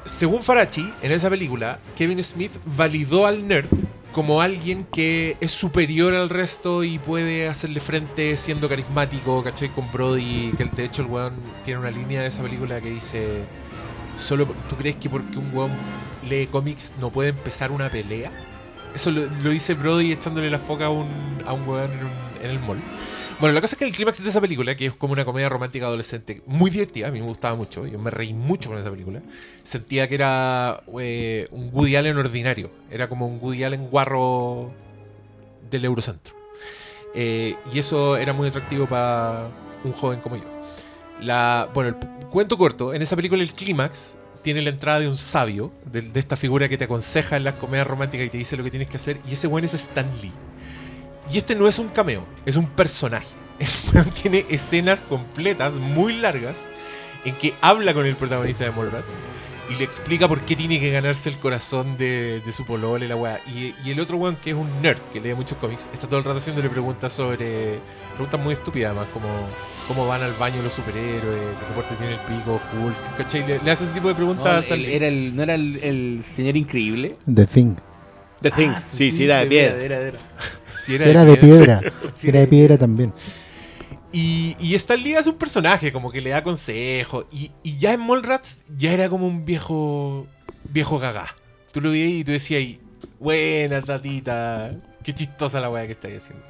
Según 0.05 0.41
Farachi, 0.41 0.89
en 1.01 1.11
esa 1.11 1.29
película, 1.29 1.79
Kevin 1.97 2.23
Smith 2.23 2.51
validó 2.65 3.27
al 3.27 3.45
nerd 3.45 3.67
como 4.13 4.41
alguien 4.41 4.85
que 4.91 5.35
es 5.41 5.51
superior 5.51 6.13
al 6.13 6.29
resto 6.29 6.83
y 6.83 6.99
puede 6.99 7.47
hacerle 7.49 7.79
frente 7.81 8.35
siendo 8.37 8.69
carismático, 8.69 9.43
¿cachai? 9.43 9.69
Con 9.69 9.91
Brody, 9.91 10.53
que 10.57 10.65
de 10.65 10.85
hecho 10.85 11.01
el 11.01 11.07
weón 11.09 11.33
tiene 11.65 11.79
una 11.81 11.91
línea 11.91 12.21
de 12.21 12.27
esa 12.27 12.41
película 12.43 12.79
que 12.79 12.89
dice, 12.91 13.43
solo 14.15 14.45
¿tú 14.69 14.75
crees 14.75 14.95
que 14.97 15.09
porque 15.09 15.37
un 15.37 15.49
weón 15.53 15.71
lee 16.29 16.47
cómics 16.47 16.93
no 16.99 17.09
puede 17.09 17.29
empezar 17.29 17.71
una 17.71 17.89
pelea? 17.89 18.31
Eso 18.95 19.09
lo, 19.11 19.25
lo 19.25 19.49
dice 19.49 19.73
Brody 19.73 20.11
echándole 20.11 20.49
la 20.51 20.59
foca 20.59 20.85
a 20.85 20.89
un, 20.89 21.41
a 21.45 21.53
un 21.53 21.67
weón 21.67 21.91
en, 21.91 21.97
un- 22.05 22.43
en 22.43 22.49
el 22.51 22.59
mall. 22.59 22.79
Bueno, 23.43 23.55
la 23.55 23.59
cosa 23.59 23.75
es 23.75 23.77
que 23.77 23.83
el 23.83 23.91
clímax 23.91 24.23
de 24.23 24.29
esa 24.29 24.39
película, 24.39 24.73
que 24.73 24.85
es 24.85 24.93
como 24.93 25.11
una 25.11 25.25
comedia 25.25 25.49
romántica 25.49 25.87
adolescente 25.87 26.41
muy 26.45 26.71
divertida, 26.71 27.09
a 27.09 27.11
mí 27.11 27.19
me 27.19 27.27
gustaba 27.27 27.57
mucho, 27.57 27.85
yo 27.85 27.99
me 27.99 28.09
reí 28.09 28.33
mucho 28.33 28.69
con 28.69 28.79
esa 28.79 28.89
película, 28.89 29.21
sentía 29.63 30.07
que 30.07 30.15
era 30.15 30.81
eh, 30.97 31.49
un 31.51 31.69
Woody 31.73 31.97
Allen 31.97 32.17
ordinario, 32.17 32.71
era 32.89 33.09
como 33.09 33.27
un 33.27 33.39
Woody 33.41 33.65
Allen 33.65 33.89
guarro 33.89 34.71
del 35.69 35.83
Eurocentro. 35.83 36.33
Eh, 37.13 37.57
y 37.73 37.79
eso 37.79 38.15
era 38.15 38.31
muy 38.31 38.47
atractivo 38.47 38.87
para 38.87 39.49
un 39.83 39.91
joven 39.91 40.21
como 40.21 40.37
yo. 40.37 40.45
La, 41.19 41.67
bueno, 41.73 41.89
el 41.89 42.27
cuento 42.27 42.57
corto, 42.57 42.93
en 42.93 43.01
esa 43.01 43.17
película 43.17 43.43
el 43.43 43.51
clímax 43.51 44.15
tiene 44.41 44.61
la 44.61 44.69
entrada 44.69 45.01
de 45.01 45.09
un 45.09 45.17
sabio, 45.17 45.73
de, 45.91 46.01
de 46.01 46.19
esta 46.21 46.37
figura 46.37 46.69
que 46.69 46.77
te 46.77 46.85
aconseja 46.85 47.35
en 47.35 47.43
las 47.43 47.55
comedias 47.55 47.87
románticas 47.87 48.25
y 48.25 48.29
te 48.29 48.37
dice 48.37 48.55
lo 48.55 48.63
que 48.63 48.71
tienes 48.71 48.87
que 48.87 48.95
hacer, 48.95 49.19
y 49.27 49.33
ese 49.33 49.47
buen 49.47 49.65
es 49.65 49.73
Stan 49.73 50.09
Lee. 50.21 50.31
Y 51.31 51.37
este 51.37 51.55
no 51.55 51.67
es 51.67 51.79
un 51.79 51.89
cameo, 51.89 52.25
es 52.45 52.55
un 52.55 52.67
personaje. 52.67 53.27
El 53.59 53.67
weón 53.93 54.09
tiene 54.11 54.45
escenas 54.49 55.01
completas, 55.03 55.75
muy 55.75 56.13
largas, 56.13 56.67
en 57.25 57.35
que 57.35 57.53
habla 57.61 57.93
con 57.93 58.05
el 58.05 58.15
protagonista 58.15 58.65
de 58.65 58.71
Mallrats 58.71 59.13
y 59.69 59.75
le 59.75 59.85
explica 59.85 60.27
por 60.27 60.41
qué 60.41 60.57
tiene 60.57 60.77
que 60.79 60.89
ganarse 60.91 61.29
el 61.29 61.37
corazón 61.37 61.95
de, 61.97 62.41
de 62.45 62.51
su 62.51 62.65
polole, 62.65 63.07
la 63.07 63.15
weá. 63.15 63.39
Y, 63.47 63.73
y 63.85 63.91
el 63.91 63.99
otro 64.01 64.17
weón, 64.17 64.35
que 64.35 64.49
es 64.49 64.55
un 64.57 64.67
nerd, 64.81 64.97
que 65.13 65.21
lee 65.21 65.33
muchos 65.33 65.57
cómics, 65.59 65.87
está 65.93 66.05
todo 66.07 66.17
el 66.19 66.25
rato 66.25 66.39
haciéndole 66.39 66.67
preguntas 66.69 67.13
sobre. 67.13 67.79
Preguntas 68.15 68.39
muy 68.41 68.53
estúpidas, 68.53 68.91
además, 68.91 69.07
como 69.13 69.27
cómo 69.87 70.05
van 70.07 70.21
al 70.21 70.33
baño 70.33 70.61
los 70.61 70.73
superhéroes, 70.73 71.21
qué 71.59 71.65
deporte 71.69 71.95
tiene 71.95 72.13
el 72.15 72.19
pico, 72.21 72.59
Hulk, 72.73 73.17
¿cachai? 73.17 73.45
Le, 73.47 73.59
le 73.63 73.71
hace 73.71 73.85
ese 73.85 73.93
tipo 73.93 74.07
de 74.09 74.15
preguntas 74.15 74.65
No, 74.67 74.75
el- 74.75 74.85
era 74.85 75.07
el, 75.07 75.35
¿No 75.35 75.43
era 75.43 75.55
el, 75.55 75.77
el 75.81 76.23
señor 76.35 76.57
increíble? 76.57 77.15
The 77.33 77.45
Thing. 77.45 77.75
The 78.41 78.51
Thing. 78.51 78.69
Ah, 78.69 78.83
sí, 78.91 79.11
sí, 79.11 79.23
era 79.23 79.39
de 79.39 79.45
piedra. 79.47 79.81
Era, 79.81 79.97
era. 79.99 80.17
Si 80.83 80.97
Si 80.97 81.03
era 81.03 81.23
de 81.25 81.37
piedra. 81.37 81.81
Era 82.23 82.39
de 82.39 82.47
piedra 82.47 82.77
también. 82.77 83.13
Y, 84.11 84.55
y 84.59 84.75
Stan 84.75 85.01
Lee 85.01 85.13
es 85.15 85.25
un 85.27 85.35
personaje, 85.37 85.91
como 85.91 86.11
que 86.11 86.21
le 86.21 86.29
da 86.29 86.43
consejo. 86.43 87.25
Y, 87.31 87.51
y 87.63 87.77
ya 87.77 87.93
en 87.93 88.05
Mallrats 88.05 88.63
ya 88.77 88.93
era 88.93 89.09
como 89.09 89.27
un 89.27 89.43
viejo. 89.45 90.27
viejo 90.69 90.99
gaga. 90.99 91.33
Tú 91.71 91.81
lo 91.81 91.89
veías 91.91 92.11
y 92.19 92.23
tú 92.23 92.31
decías, 92.31 92.77
buena 93.19 93.81
tatita, 93.81 94.71
qué 95.03 95.13
chistosa 95.13 95.59
la 95.59 95.69
weá 95.71 95.85
que 95.87 95.93
estáis 95.93 96.17
haciendo. 96.17 96.45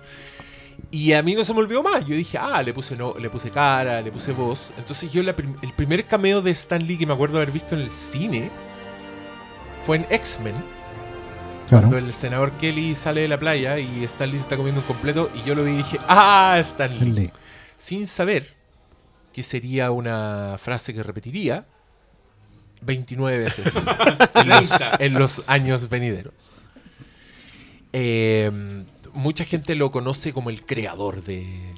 Y 0.92 1.14
a 1.14 1.24
mí 1.24 1.36
no 1.36 1.44
se 1.44 1.54
me 1.54 1.60
olvidó 1.60 1.82
más. 1.84 2.06
Yo 2.06 2.16
dije, 2.16 2.38
ah, 2.38 2.62
le 2.62 2.74
puse, 2.74 2.96
no, 2.98 3.16
le 3.18 3.30
puse 3.30 3.50
cara, 3.52 4.02
le 4.02 4.12
puse 4.12 4.32
voz. 4.34 4.74
Entonces 4.78 5.12
yo 5.14 5.24
la 5.24 5.34
prim- 5.36 5.56
el 5.62 5.72
primer 5.74 6.04
cameo 6.06 6.42
de 6.42 6.52
Stan 6.52 6.86
Lee 6.86 6.98
que 6.98 7.06
me 7.06 7.14
acuerdo 7.14 7.38
haber 7.38 7.52
visto 7.52 7.76
en 7.76 7.82
el 7.82 7.90
cine 7.90 8.50
fue 9.84 9.98
en 9.98 10.06
X-Men, 10.10 10.56
Claro. 11.74 11.90
cuando 11.90 12.08
el 12.08 12.14
senador 12.14 12.52
Kelly 12.58 12.96
sale 12.96 13.22
de 13.22 13.28
la 13.28 13.40
playa 13.40 13.80
y 13.80 14.04
Stan 14.04 14.30
Lee 14.30 14.38
se 14.38 14.44
está 14.44 14.58
comiendo 14.58 14.82
un 14.82 14.88
completo 14.88 15.32
y 15.34 15.48
yo 15.48 15.56
lo 15.56 15.64
vi 15.64 15.72
y 15.72 15.78
dije, 15.78 16.00
¡ah, 16.08 16.58
Stan 16.60 16.98
Lee! 17.00 17.12
Lee. 17.12 17.32
Sin 17.78 18.06
saber 18.06 18.56
que 19.34 19.44
sería 19.44 19.92
una 19.92 20.58
frase 20.60 20.94
que 20.94 21.02
repetiría 21.02 21.66
29 22.82 23.38
veces 23.38 23.76
en, 24.36 24.50
los, 24.50 24.72
en 25.00 25.14
los 25.16 25.44
años 25.48 25.90
venideros. 25.90 26.56
Eh, 27.92 28.52
mucha 29.14 29.44
gente 29.46 29.76
lo 29.76 29.92
conoce 29.92 30.34
como 30.34 30.50
el 30.50 30.66
creador 30.66 31.24
de, 31.24 31.74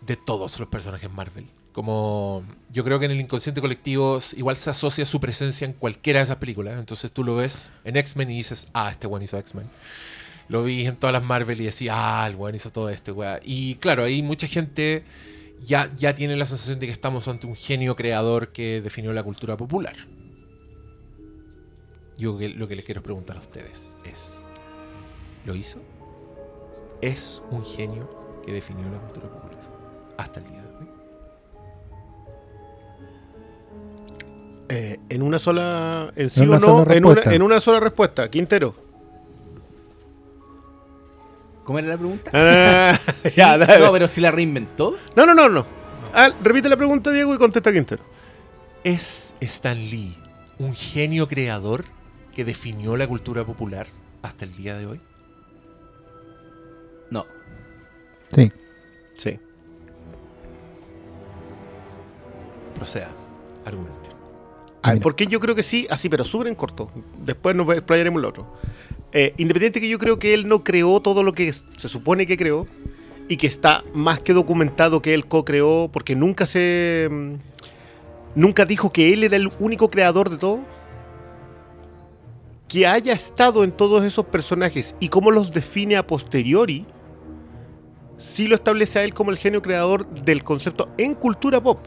de 0.00 0.16
todos 0.16 0.58
los 0.58 0.68
personajes 0.68 1.10
Marvel. 1.10 1.46
Como 1.76 2.42
yo 2.72 2.84
creo 2.84 2.98
que 2.98 3.04
en 3.04 3.10
el 3.10 3.20
inconsciente 3.20 3.60
colectivo 3.60 4.16
igual 4.34 4.56
se 4.56 4.70
asocia 4.70 5.04
su 5.04 5.20
presencia 5.20 5.66
en 5.66 5.74
cualquiera 5.74 6.20
de 6.20 6.24
esas 6.24 6.38
películas. 6.38 6.78
Entonces 6.78 7.12
tú 7.12 7.22
lo 7.22 7.36
ves 7.36 7.74
en 7.84 7.98
X-Men 7.98 8.30
y 8.30 8.36
dices, 8.38 8.68
ah, 8.72 8.88
este 8.90 9.06
buen 9.06 9.22
hizo 9.22 9.36
X-Men. 9.36 9.66
Lo 10.48 10.64
vi 10.64 10.86
en 10.86 10.96
todas 10.96 11.12
las 11.12 11.22
Marvel 11.22 11.60
y 11.60 11.66
decía, 11.66 11.92
ah, 11.94 12.26
el 12.26 12.34
buen 12.34 12.54
hizo 12.54 12.72
todo 12.72 12.88
este, 12.88 13.12
weá. 13.12 13.40
Y 13.44 13.74
claro, 13.74 14.04
ahí 14.04 14.22
mucha 14.22 14.46
gente 14.46 15.04
ya, 15.66 15.90
ya 15.94 16.14
tiene 16.14 16.34
la 16.36 16.46
sensación 16.46 16.78
de 16.78 16.86
que 16.86 16.92
estamos 16.92 17.28
ante 17.28 17.46
un 17.46 17.54
genio 17.54 17.94
creador 17.94 18.52
que 18.52 18.80
definió 18.80 19.12
la 19.12 19.22
cultura 19.22 19.58
popular. 19.58 19.96
Yo 22.16 22.38
lo 22.54 22.66
que 22.66 22.74
les 22.74 22.86
quiero 22.86 23.02
preguntar 23.02 23.36
a 23.36 23.40
ustedes 23.40 23.98
es, 24.10 24.46
¿lo 25.44 25.54
hizo? 25.54 25.82
¿Es 27.02 27.42
un 27.50 27.62
genio 27.66 28.40
que 28.46 28.54
definió 28.54 28.88
la 28.88 28.98
cultura 28.98 29.28
popular 29.30 29.60
hasta 30.16 30.40
el 30.40 30.46
día 30.46 30.56
de 30.56 30.60
hoy? 30.60 30.65
Eh, 34.68 34.98
en 35.08 35.22
una 35.22 35.38
sola. 35.38 36.12
En 36.16 36.30
sí 36.30 36.42
En 36.42 36.48
una 36.48 36.56
o 36.58 36.60
no, 36.60 36.66
sola 36.66 36.94
en 36.94 37.04
una, 37.04 37.14
respuesta. 37.14 37.34
en 37.34 37.42
una 37.42 37.60
sola 37.60 37.80
respuesta. 37.80 38.30
Quintero. 38.30 38.74
¿Cómo 41.64 41.78
era 41.80 41.88
la 41.88 41.96
pregunta? 41.98 42.30
Ah, 42.32 42.98
Sí, 43.24 43.30
ya, 43.36 43.58
dale. 43.58 43.84
no, 43.84 43.92
pero 43.92 44.06
si 44.08 44.20
la 44.20 44.30
reinventó. 44.30 44.96
No, 45.16 45.26
no, 45.26 45.34
no, 45.34 45.48
no. 45.48 45.66
Ah, 46.14 46.30
repite 46.42 46.68
la 46.68 46.76
pregunta, 46.76 47.10
Diego, 47.10 47.34
y 47.34 47.38
contesta 47.38 47.72
Quintero. 47.72 48.02
¿Es 48.84 49.34
Stan 49.40 49.76
Lee 49.76 50.16
un 50.58 50.74
genio 50.74 51.26
creador 51.28 51.84
que 52.34 52.44
definió 52.44 52.96
la 52.96 53.06
cultura 53.08 53.44
popular 53.44 53.88
hasta 54.22 54.44
el 54.44 54.54
día 54.56 54.76
de 54.78 54.86
hoy? 54.86 55.00
No. 57.10 57.26
Sí. 58.32 58.50
Sí. 59.16 59.38
Proceda, 62.74 63.10
argumente. 63.64 64.10
A 64.86 64.90
ver, 64.90 64.94
Mira. 64.98 65.02
¿por 65.02 65.16
qué 65.16 65.26
yo 65.26 65.40
creo 65.40 65.56
que 65.56 65.64
sí? 65.64 65.86
Así, 65.90 66.08
pero 66.08 66.22
súper 66.22 66.46
en 66.46 66.54
corto. 66.54 66.90
Después 67.24 67.56
nos 67.56 67.68
explayaremos 67.70 68.22
lo 68.22 68.28
otro. 68.28 68.46
Eh, 69.12 69.34
independiente 69.36 69.80
que 69.80 69.88
yo 69.88 69.98
creo 69.98 70.18
que 70.18 70.32
él 70.32 70.46
no 70.46 70.62
creó 70.62 71.00
todo 71.00 71.24
lo 71.24 71.32
que 71.32 71.52
se 71.52 71.88
supone 71.88 72.26
que 72.26 72.36
creó 72.36 72.68
y 73.28 73.36
que 73.36 73.48
está 73.48 73.82
más 73.94 74.20
que 74.20 74.32
documentado 74.32 75.02
que 75.02 75.12
él 75.12 75.26
co-creó 75.26 75.90
porque 75.92 76.14
nunca 76.14 76.46
se... 76.46 77.08
mm, 77.10 77.34
Nunca 78.36 78.64
dijo 78.66 78.90
que 78.90 79.12
él 79.14 79.24
era 79.24 79.34
el 79.36 79.48
único 79.58 79.90
creador 79.90 80.28
de 80.30 80.36
todo. 80.36 80.60
Que 82.68 82.86
haya 82.86 83.12
estado 83.12 83.64
en 83.64 83.72
todos 83.72 84.04
esos 84.04 84.26
personajes 84.26 84.94
y 85.00 85.08
cómo 85.08 85.30
los 85.32 85.52
define 85.52 85.96
a 85.96 86.06
posteriori, 86.06 86.86
sí 88.18 88.46
lo 88.46 88.54
establece 88.54 88.98
a 88.98 89.04
él 89.04 89.14
como 89.14 89.30
el 89.30 89.38
genio 89.38 89.62
creador 89.62 90.06
del 90.06 90.44
concepto 90.44 90.88
en 90.98 91.14
cultura 91.14 91.60
pop 91.62 91.78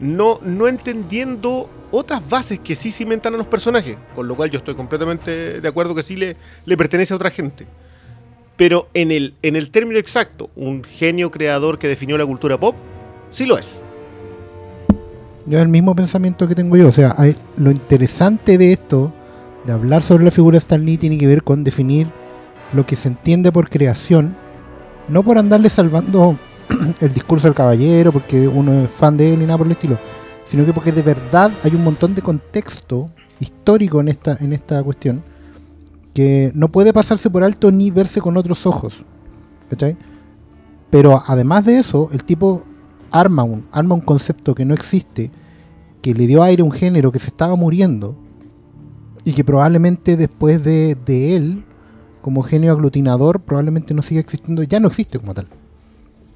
no, 0.00 0.40
no 0.42 0.68
entendiendo 0.68 1.70
otras 1.90 2.28
bases 2.28 2.58
que 2.58 2.74
sí 2.74 2.90
cimentan 2.90 3.34
a 3.34 3.36
los 3.36 3.46
personajes, 3.46 3.96
con 4.14 4.28
lo 4.28 4.36
cual 4.36 4.50
yo 4.50 4.58
estoy 4.58 4.74
completamente 4.74 5.60
de 5.60 5.68
acuerdo 5.68 5.94
que 5.94 6.02
sí 6.02 6.16
le, 6.16 6.36
pertenece 6.76 7.12
a 7.12 7.16
otra 7.16 7.30
gente. 7.30 7.66
Pero 8.56 8.88
en 8.94 9.10
el, 9.10 9.34
en 9.42 9.56
el 9.56 9.70
término 9.70 9.98
exacto, 9.98 10.50
un 10.56 10.82
genio 10.82 11.30
creador 11.30 11.78
que 11.78 11.88
definió 11.88 12.16
la 12.16 12.26
cultura 12.26 12.58
pop, 12.58 12.74
sí 13.30 13.46
lo 13.46 13.58
es. 13.58 13.78
Yo 15.44 15.60
el 15.60 15.68
mismo 15.68 15.94
pensamiento 15.94 16.48
que 16.48 16.54
tengo 16.54 16.76
yo. 16.76 16.88
O 16.88 16.92
sea, 16.92 17.14
lo 17.56 17.70
interesante 17.70 18.58
de 18.58 18.72
esto, 18.72 19.12
de 19.64 19.72
hablar 19.72 20.02
sobre 20.02 20.24
la 20.24 20.30
figura 20.30 20.54
de 20.54 20.58
Stan 20.58 20.84
Lee, 20.84 20.96
tiene 20.96 21.18
que 21.18 21.26
ver 21.26 21.42
con 21.42 21.62
definir 21.62 22.08
lo 22.72 22.84
que 22.84 22.96
se 22.96 23.08
entiende 23.08 23.52
por 23.52 23.70
creación, 23.70 24.36
no 25.08 25.22
por 25.22 25.38
andarle 25.38 25.70
salvando 25.70 26.36
el 27.00 27.12
discurso 27.12 27.46
del 27.46 27.54
caballero, 27.54 28.12
porque 28.12 28.46
uno 28.48 28.84
es 28.84 28.90
fan 28.90 29.16
de 29.16 29.34
él 29.34 29.42
y 29.42 29.46
nada 29.46 29.58
por 29.58 29.66
el 29.66 29.72
estilo, 29.72 29.98
sino 30.44 30.64
que 30.64 30.72
porque 30.72 30.92
de 30.92 31.02
verdad 31.02 31.52
hay 31.62 31.74
un 31.74 31.84
montón 31.84 32.14
de 32.14 32.22
contexto 32.22 33.10
histórico 33.40 34.00
en 34.00 34.08
esta, 34.08 34.36
en 34.40 34.52
esta 34.52 34.82
cuestión 34.82 35.22
que 36.14 36.50
no 36.54 36.68
puede 36.72 36.92
pasarse 36.94 37.28
por 37.28 37.44
alto 37.44 37.70
ni 37.70 37.90
verse 37.90 38.20
con 38.20 38.36
otros 38.36 38.64
ojos. 38.64 38.94
Pero 40.90 41.22
además 41.26 41.66
de 41.66 41.78
eso, 41.78 42.08
el 42.12 42.24
tipo 42.24 42.64
arma 43.10 43.42
un, 43.42 43.66
arma 43.72 43.94
un 43.94 44.00
concepto 44.00 44.54
que 44.54 44.64
no 44.64 44.72
existe, 44.72 45.30
que 46.00 46.14
le 46.14 46.26
dio 46.26 46.42
aire 46.42 46.62
a 46.62 46.64
un 46.64 46.72
género 46.72 47.12
que 47.12 47.18
se 47.18 47.28
estaba 47.28 47.56
muriendo 47.56 48.16
y 49.24 49.32
que 49.32 49.44
probablemente 49.44 50.16
después 50.16 50.62
de, 50.64 50.96
de 51.04 51.36
él, 51.36 51.64
como 52.22 52.42
genio 52.42 52.72
aglutinador, 52.72 53.40
probablemente 53.40 53.92
no 53.92 54.02
siga 54.02 54.20
existiendo, 54.20 54.62
ya 54.62 54.80
no 54.80 54.88
existe 54.88 55.18
como 55.18 55.34
tal. 55.34 55.48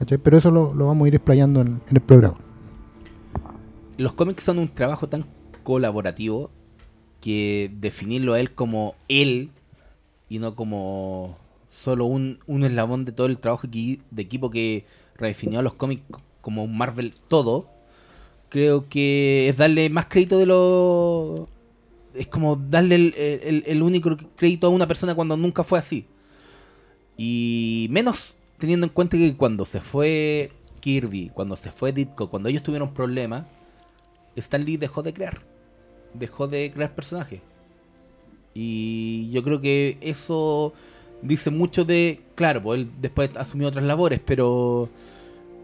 Pero 0.06 0.36
eso 0.38 0.50
lo, 0.50 0.72
vamos 0.72 1.04
a 1.04 1.08
ir 1.08 1.14
explayando 1.14 1.60
en, 1.60 1.80
el 1.90 2.00
programa. 2.00 2.36
Los 3.96 4.12
cómics 4.14 4.44
son 4.44 4.58
un 4.58 4.68
trabajo 4.68 5.08
tan 5.08 5.24
colaborativo 5.62 6.50
que 7.20 7.70
definirlo 7.80 8.32
a 8.32 8.40
él 8.40 8.52
como 8.52 8.94
él 9.08 9.50
y 10.28 10.38
no 10.38 10.54
como 10.54 11.36
solo 11.70 12.06
un, 12.06 12.38
un 12.46 12.64
eslabón 12.64 13.04
de 13.04 13.12
todo 13.12 13.26
el 13.26 13.38
trabajo 13.38 13.66
de 13.68 14.00
equipo 14.16 14.50
que 14.50 14.84
redefinió 15.16 15.58
a 15.58 15.62
los 15.62 15.74
cómics 15.74 16.02
como 16.40 16.64
un 16.64 16.76
Marvel 16.76 17.12
todo, 17.28 17.68
creo 18.48 18.88
que 18.88 19.48
es 19.48 19.56
darle 19.56 19.90
más 19.90 20.06
crédito 20.06 20.38
de 20.38 20.46
lo... 20.46 21.48
Es 22.14 22.26
como 22.26 22.56
darle 22.56 22.94
el- 22.96 23.62
el 23.66 23.82
único 23.82 24.16
crédito 24.34 24.66
a 24.66 24.70
una 24.70 24.88
persona 24.88 25.14
cuando 25.14 25.36
nunca 25.36 25.62
fue 25.62 25.78
así. 25.78 26.06
Y 27.16 27.86
menos 27.90 28.34
teniendo 28.60 28.86
en 28.86 28.92
cuenta 28.92 29.16
que 29.16 29.36
cuando 29.36 29.64
se 29.64 29.80
fue 29.80 30.52
Kirby, 30.80 31.30
cuando 31.34 31.56
se 31.56 31.72
fue 31.72 31.92
Ditko, 31.92 32.30
cuando 32.30 32.48
ellos 32.48 32.62
tuvieron 32.62 32.94
problemas, 32.94 33.46
Stan 34.36 34.64
Lee 34.64 34.76
dejó 34.76 35.02
de 35.02 35.12
crear. 35.12 35.40
Dejó 36.14 36.48
de 36.48 36.70
crear 36.72 36.94
personajes. 36.94 37.40
Y 38.54 39.30
yo 39.30 39.42
creo 39.42 39.60
que 39.60 39.98
eso 40.00 40.72
dice 41.22 41.50
mucho 41.50 41.84
de. 41.84 42.20
Claro, 42.34 42.62
pues 42.62 42.80
él 42.80 42.90
después 43.00 43.30
asumió 43.36 43.68
otras 43.68 43.84
labores, 43.84 44.20
pero. 44.24 44.88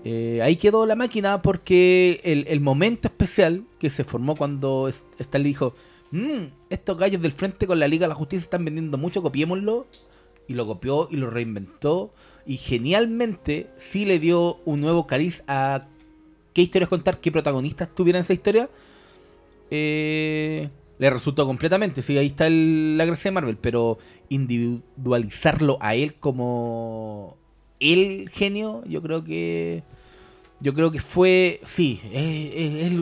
eh, 0.04 0.40
ahí 0.42 0.56
quedó 0.56 0.86
la 0.86 0.96
máquina 0.96 1.42
porque 1.42 2.20
el, 2.24 2.60
momento 2.60 3.08
especial 3.08 3.64
que 3.80 3.90
se 3.90 4.04
formó 4.04 4.36
cuando 4.36 4.88
Stan 4.88 5.42
Lee 5.42 5.50
dijo: 5.50 5.74
"Mm, 6.12 6.44
Estos 6.70 6.96
gallos 6.98 7.22
del 7.22 7.32
frente 7.32 7.66
con 7.66 7.80
la 7.80 7.88
Liga 7.88 8.04
de 8.04 8.10
la 8.10 8.14
Justicia 8.14 8.44
están 8.44 8.64
vendiendo 8.64 8.98
mucho, 8.98 9.22
copiémoslo. 9.22 9.86
Y 10.48 10.54
lo 10.54 10.66
copió 10.66 11.08
y 11.10 11.16
lo 11.16 11.28
reinventó. 11.28 12.12
Y 12.46 12.58
genialmente 12.58 13.66
sí 13.78 14.04
le 14.04 14.18
dio 14.20 14.58
un 14.64 14.80
nuevo 14.80 15.06
cariz 15.06 15.42
a 15.48 15.86
qué 16.54 16.62
historias 16.62 16.88
contar, 16.88 17.18
qué 17.20 17.32
protagonistas 17.32 17.92
tuvieran 17.94 18.22
esa 18.22 18.32
historia, 18.32 18.70
eh, 19.70 20.68
le 20.98 21.10
resultó 21.10 21.44
completamente. 21.46 22.02
Sí, 22.02 22.16
ahí 22.16 22.26
está 22.28 22.46
el- 22.46 22.96
la 22.96 23.04
gracia 23.04 23.30
de 23.30 23.34
Marvel, 23.34 23.56
pero 23.60 23.98
individualizarlo 24.28 25.78
a 25.80 25.94
él 25.94 26.14
como 26.14 27.36
el 27.80 28.28
genio, 28.30 28.82
yo 28.86 29.02
creo 29.02 29.24
que. 29.24 29.82
Yo 30.60 30.72
creo 30.74 30.90
que 30.90 31.00
fue. 31.00 31.60
Sí, 31.64 32.00
es, 32.12 32.92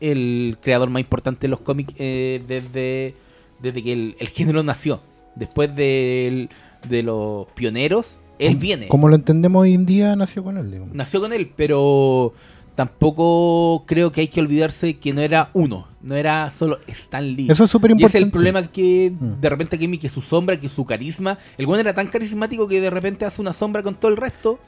el, 0.00 0.58
creador 0.60 0.90
más 0.90 1.00
importante 1.00 1.42
de 1.42 1.48
los 1.48 1.60
cómics 1.60 1.94
eh, 1.98 2.42
desde, 2.46 3.14
desde 3.60 3.82
que 3.82 3.92
el, 3.92 4.16
el 4.18 4.28
género 4.28 4.62
nació. 4.62 5.00
Después 5.34 5.74
del- 5.74 6.50
de 6.88 7.02
los 7.02 7.46
pioneros, 7.54 8.20
él 8.46 8.56
viene 8.56 8.88
Como 8.88 9.08
lo 9.08 9.14
entendemos 9.16 9.62
hoy 9.62 9.74
en 9.74 9.86
día, 9.86 10.14
nació 10.16 10.42
con 10.44 10.56
él. 10.58 10.70
digamos. 10.70 10.94
nació 10.94 11.20
con 11.20 11.32
él, 11.32 11.50
pero 11.56 12.32
tampoco 12.74 13.84
creo 13.86 14.10
que 14.12 14.20
hay 14.22 14.28
que 14.28 14.40
olvidarse 14.40 14.96
que 14.98 15.12
no 15.12 15.20
era 15.20 15.50
uno, 15.54 15.86
no 16.02 16.14
era 16.16 16.50
solo 16.50 16.78
Stan 16.88 17.24
Lee. 17.34 17.48
Eso 17.50 17.64
es 17.64 17.70
súper 17.70 17.90
importante. 17.92 18.18
es 18.18 18.24
el 18.24 18.30
problema 18.30 18.66
que 18.66 19.12
Mm. 19.18 19.40
de 19.40 19.48
repente 19.48 19.78
que 19.78 19.98
que 19.98 20.08
su 20.08 20.22
sombra, 20.22 20.58
que 20.58 20.68
su 20.68 20.84
carisma, 20.84 21.38
el 21.56 21.66
güey 21.66 21.80
era 21.80 21.94
tan 21.94 22.08
carismático 22.08 22.66
que 22.68 22.80
de 22.80 22.90
repente 22.90 23.24
hace 23.24 23.40
una 23.40 23.52
sombra 23.52 23.82
con 23.82 23.94
todo 23.94 24.10
el 24.10 24.16
resto. 24.16 24.58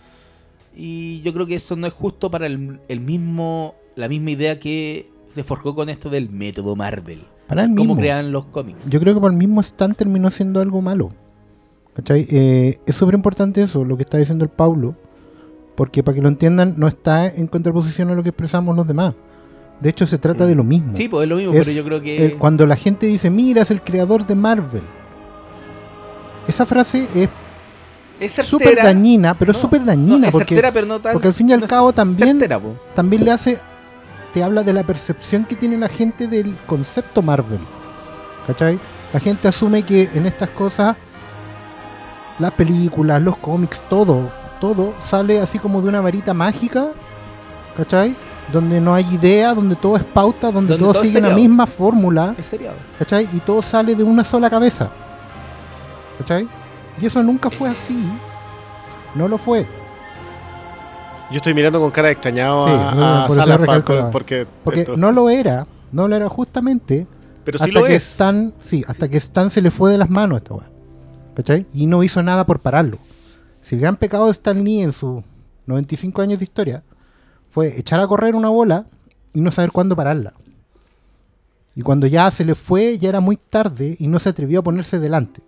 Y 0.77 1.21
yo 1.23 1.33
creo 1.33 1.47
que 1.47 1.55
eso 1.57 1.75
no 1.75 1.87
es 1.87 1.93
justo 1.95 2.31
para 2.31 2.47
el, 2.47 2.81
el 2.89 3.01
mismo, 3.01 3.75
la 3.97 4.09
misma 4.09 4.31
idea 4.33 4.59
que 4.61 5.11
se 5.35 5.43
forjó 5.43 5.75
con 5.75 5.89
esto 5.89 6.11
del 6.11 6.29
método 6.31 6.77
Marvel. 6.77 7.25
Para 7.49 7.63
Cómo 7.65 7.75
mismo. 7.77 7.97
crean 7.97 8.31
los 8.33 8.45
cómics. 8.47 8.89
Yo 8.89 9.01
creo 9.01 9.15
que 9.15 9.21
por 9.21 9.31
el 9.31 9.37
mismo 9.39 9.61
Stan 9.61 9.95
terminó 9.95 10.31
siendo 10.31 10.61
algo 10.61 10.83
malo. 10.83 11.13
¿Cachai? 11.97 12.27
Eh, 12.31 12.79
es 12.87 12.95
súper 12.95 13.15
importante 13.15 13.63
eso, 13.63 13.85
lo 13.85 13.97
que 13.97 14.03
está 14.03 14.19
diciendo 14.19 14.45
el 14.45 14.51
Paulo. 14.51 14.95
Porque 15.75 16.03
para 16.03 16.15
que 16.15 16.23
lo 16.23 16.29
entiendan, 16.29 16.75
no 16.77 16.87
está 16.89 17.27
en 17.29 17.47
contraposición 17.49 18.11
a 18.11 18.15
lo 18.15 18.23
que 18.23 18.31
expresamos 18.31 18.75
los 18.77 18.87
demás. 18.87 19.15
De 19.81 19.91
hecho, 19.91 20.07
se 20.07 20.17
trata 20.17 20.47
de 20.47 20.55
lo 20.55 20.65
mismo. 20.65 20.97
Sí, 20.97 21.09
pues 21.09 21.25
es 21.25 21.29
lo 21.29 21.37
mismo, 21.37 21.53
Es 21.53 21.59
pero 21.61 21.73
yo 21.77 21.85
creo 21.85 22.01
que. 22.01 22.25
El- 22.27 22.39
cuando 22.39 22.65
la 22.67 22.77
gente 22.77 23.07
dice, 23.07 23.29
mira, 23.31 23.63
es 23.63 23.71
el 23.71 23.83
creador 23.83 24.27
de 24.27 24.35
Marvel. 24.35 24.83
Esa 26.49 26.65
frase 26.65 27.07
es 27.15 27.29
es 28.19 28.33
súper 28.47 28.77
dañina, 28.77 29.35
pero 29.35 29.51
es 29.53 29.59
No, 29.59 29.63
súper 29.63 29.81
no, 29.81 29.87
dañina 29.89 30.27
es 30.29 30.33
porque, 30.33 30.55
certera, 30.55 30.73
pero 30.73 30.87
no 30.87 31.01
tan- 31.01 31.13
porque 31.13 31.29
al 31.29 31.35
fin 31.35 31.51
y 31.51 31.53
al 31.53 31.61
no 31.61 31.67
cabo 31.67 31.93
también, 31.93 32.39
certera, 32.39 32.59
también 32.95 33.25
le 33.27 33.31
hace, 33.33 33.59
te 34.33 34.43
habla 34.43 34.63
de 34.63 34.73
la 34.73 34.85
percepción 34.85 35.45
que 35.45 35.55
tiene 35.55 35.77
la 35.77 35.89
gente 35.89 36.27
del 36.27 36.55
concepto 36.67 37.21
Marvel. 37.21 37.59
¿Cachai? 38.47 38.79
La 39.13 39.21
gente 39.21 39.49
asume 39.49 39.83
que 39.83 40.09
en 40.15 40.25
estas 40.25 40.49
cosas, 40.51 40.97
las 42.39 42.53
películas, 42.53 43.23
los 43.23 43.37
cómics, 43.39 43.83
todo, 43.89 44.31
todo 44.61 44.95
sale 45.01 45.41
así 45.41 45.59
como 45.59 45.81
de 45.81 45.89
una 45.89 46.01
varita 46.01 46.35
mágica, 46.35 46.89
¿cachai? 47.77 48.15
Donde 48.53 48.81
no 48.81 48.95
hay 48.95 49.07
idea, 49.13 49.55
donde 49.55 49.75
todo 49.77 49.97
es 49.97 50.05
pauta, 50.05 50.53
donde, 50.53 50.77
todo 50.79 50.93
es 50.93 50.99
siguen 51.01 51.25
la 51.25 51.35
misma 51.35 51.67
fórmula. 51.67 52.35
¿cachai? 52.99 53.29
Y 53.33 53.41
todo 53.41 53.61
sale 53.61 53.95
de 53.95 54.05
una 54.05 54.23
sola 54.23 54.49
cabeza. 54.49 54.91
¿cachai? 56.19 56.49
Y 57.01 57.07
eso 57.07 57.23
nunca 57.23 57.51
fue 57.51 57.69
así. 57.69 58.07
No 59.15 59.27
lo 59.29 59.37
fue. 59.39 59.67
Yo 61.31 61.39
estoy 61.39 61.55
mirando 61.55 61.81
con 61.81 61.91
cara 61.91 62.07
de 62.07 62.13
extrañado 62.13 62.67
Sí, 62.69 62.73
a, 62.73 63.25
a 63.25 63.27
por 63.27 63.37
Salas 63.37 63.59
porque, 64.13 64.47
Porque 64.63 64.81
esto- 64.83 64.97
no 64.97 65.11
lo 65.11 65.29
era. 65.29 65.67
No 65.91 66.07
lo 66.07 66.15
era 66.15 66.29
justamente 66.29 67.07
pero 67.47 67.59
sí 67.59 67.65
hasta 67.65 67.81
lo 67.81 67.87
que 67.87 67.95
es. 67.95 68.11
Stan, 68.11 68.53
sí, 68.61 68.85
hasta 68.89 69.09
que 69.09 69.17
Stan 69.19 69.51
se 69.51 69.63
le 69.63 69.71
fue 69.71 69.93
de 69.93 69.99
las 69.99 70.11
manos 70.11 70.35
a 70.35 70.39
esta 70.39 70.55
weá. 70.55 70.67
¿Cachai? 71.37 71.67
Y 71.75 71.87
no 71.87 72.03
hizo 72.03 72.23
nada 72.23 72.47
por 72.47 72.61
pararlo. 72.61 72.99
Si 73.61 73.75
el 73.75 73.83
gran 73.83 73.97
pecado 73.97 74.25
de 74.25 74.33
Stan 74.33 74.65
Lee 74.65 74.81
en 74.81 74.93
sus 74.93 75.23
95 75.67 76.23
años 76.23 76.39
de 76.39 76.45
historia 76.45 76.83
fue 77.51 77.79
echar 77.79 78.01
a 78.01 78.07
correr 78.07 78.35
una 78.35 78.49
bola 78.49 78.87
y 79.35 79.43
no 79.43 79.51
saber 79.51 79.71
cuándo 79.71 79.95
pararla. 79.95 80.33
Y 81.75 81.83
cuando 81.83 82.07
ya 82.07 82.31
se 82.31 82.47
le 82.47 82.55
fue, 82.55 82.97
ya 82.99 83.11
era 83.11 83.21
muy 83.21 83.37
tarde 83.37 83.97
y 83.99 84.09
no 84.09 84.19
se 84.19 84.31
atrevió 84.31 84.61
a 84.61 84.63
ponerse 84.63 84.99
delante. 84.99 85.43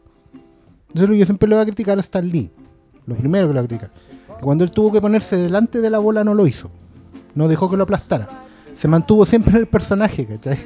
Entonces 0.88 1.18
yo 1.18 1.24
siempre 1.24 1.48
le 1.48 1.54
voy 1.54 1.62
a 1.62 1.66
criticar 1.66 1.96
a 1.96 2.02
Stan 2.02 2.28
Lee. 2.28 2.50
Lo 3.06 3.16
primero 3.16 3.48
que 3.48 3.54
le 3.54 3.60
voy 3.60 3.64
a 3.64 3.68
criticar. 3.68 3.90
Cuando 4.42 4.64
él 4.64 4.70
tuvo 4.70 4.92
que 4.92 5.00
ponerse 5.00 5.36
delante 5.36 5.80
de 5.80 5.88
la 5.88 6.00
bola 6.00 6.22
no 6.22 6.34
lo 6.34 6.46
hizo. 6.46 6.70
No 7.34 7.48
dejó 7.48 7.70
que 7.70 7.78
lo 7.78 7.84
aplastara. 7.84 8.28
Se 8.74 8.88
mantuvo 8.88 9.24
siempre 9.24 9.52
en 9.52 9.60
el 9.60 9.66
personaje, 9.66 10.26
¿cachai? 10.26 10.58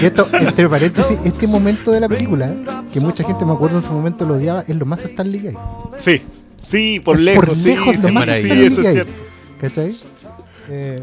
Que 0.00 0.06
esto, 0.06 0.28
entre 0.32 0.68
paréntesis, 0.68 1.18
este 1.24 1.46
momento 1.46 1.92
de 1.92 2.00
la 2.00 2.08
película, 2.08 2.84
que 2.92 3.00
mucha 3.00 3.24
gente 3.24 3.44
me 3.44 3.52
acuerdo 3.52 3.78
en 3.78 3.84
su 3.84 3.92
momento 3.92 4.24
lo 4.26 4.34
odiaba, 4.34 4.62
es 4.66 4.76
lo 4.76 4.84
más 4.86 5.04
Stan 5.04 5.30
Lee 5.30 5.40
que 5.40 5.48
hay. 5.48 5.56
Sí, 5.96 6.22
sí, 6.62 7.00
por 7.00 7.16
Es 7.16 7.22
lejos, 7.22 7.46
por 7.46 7.56
sí, 7.56 7.68
lejos 7.70 7.86
lo 8.02 8.08
sí, 8.08 8.12
más 8.12 8.24
sí, 8.26 8.32
Stan 8.32 8.58
Lee 8.58 8.66
eso 8.66 8.80
es 8.82 8.92
cierto. 8.92 9.22
¿Cachai? 9.60 9.96
Eh, 10.70 11.02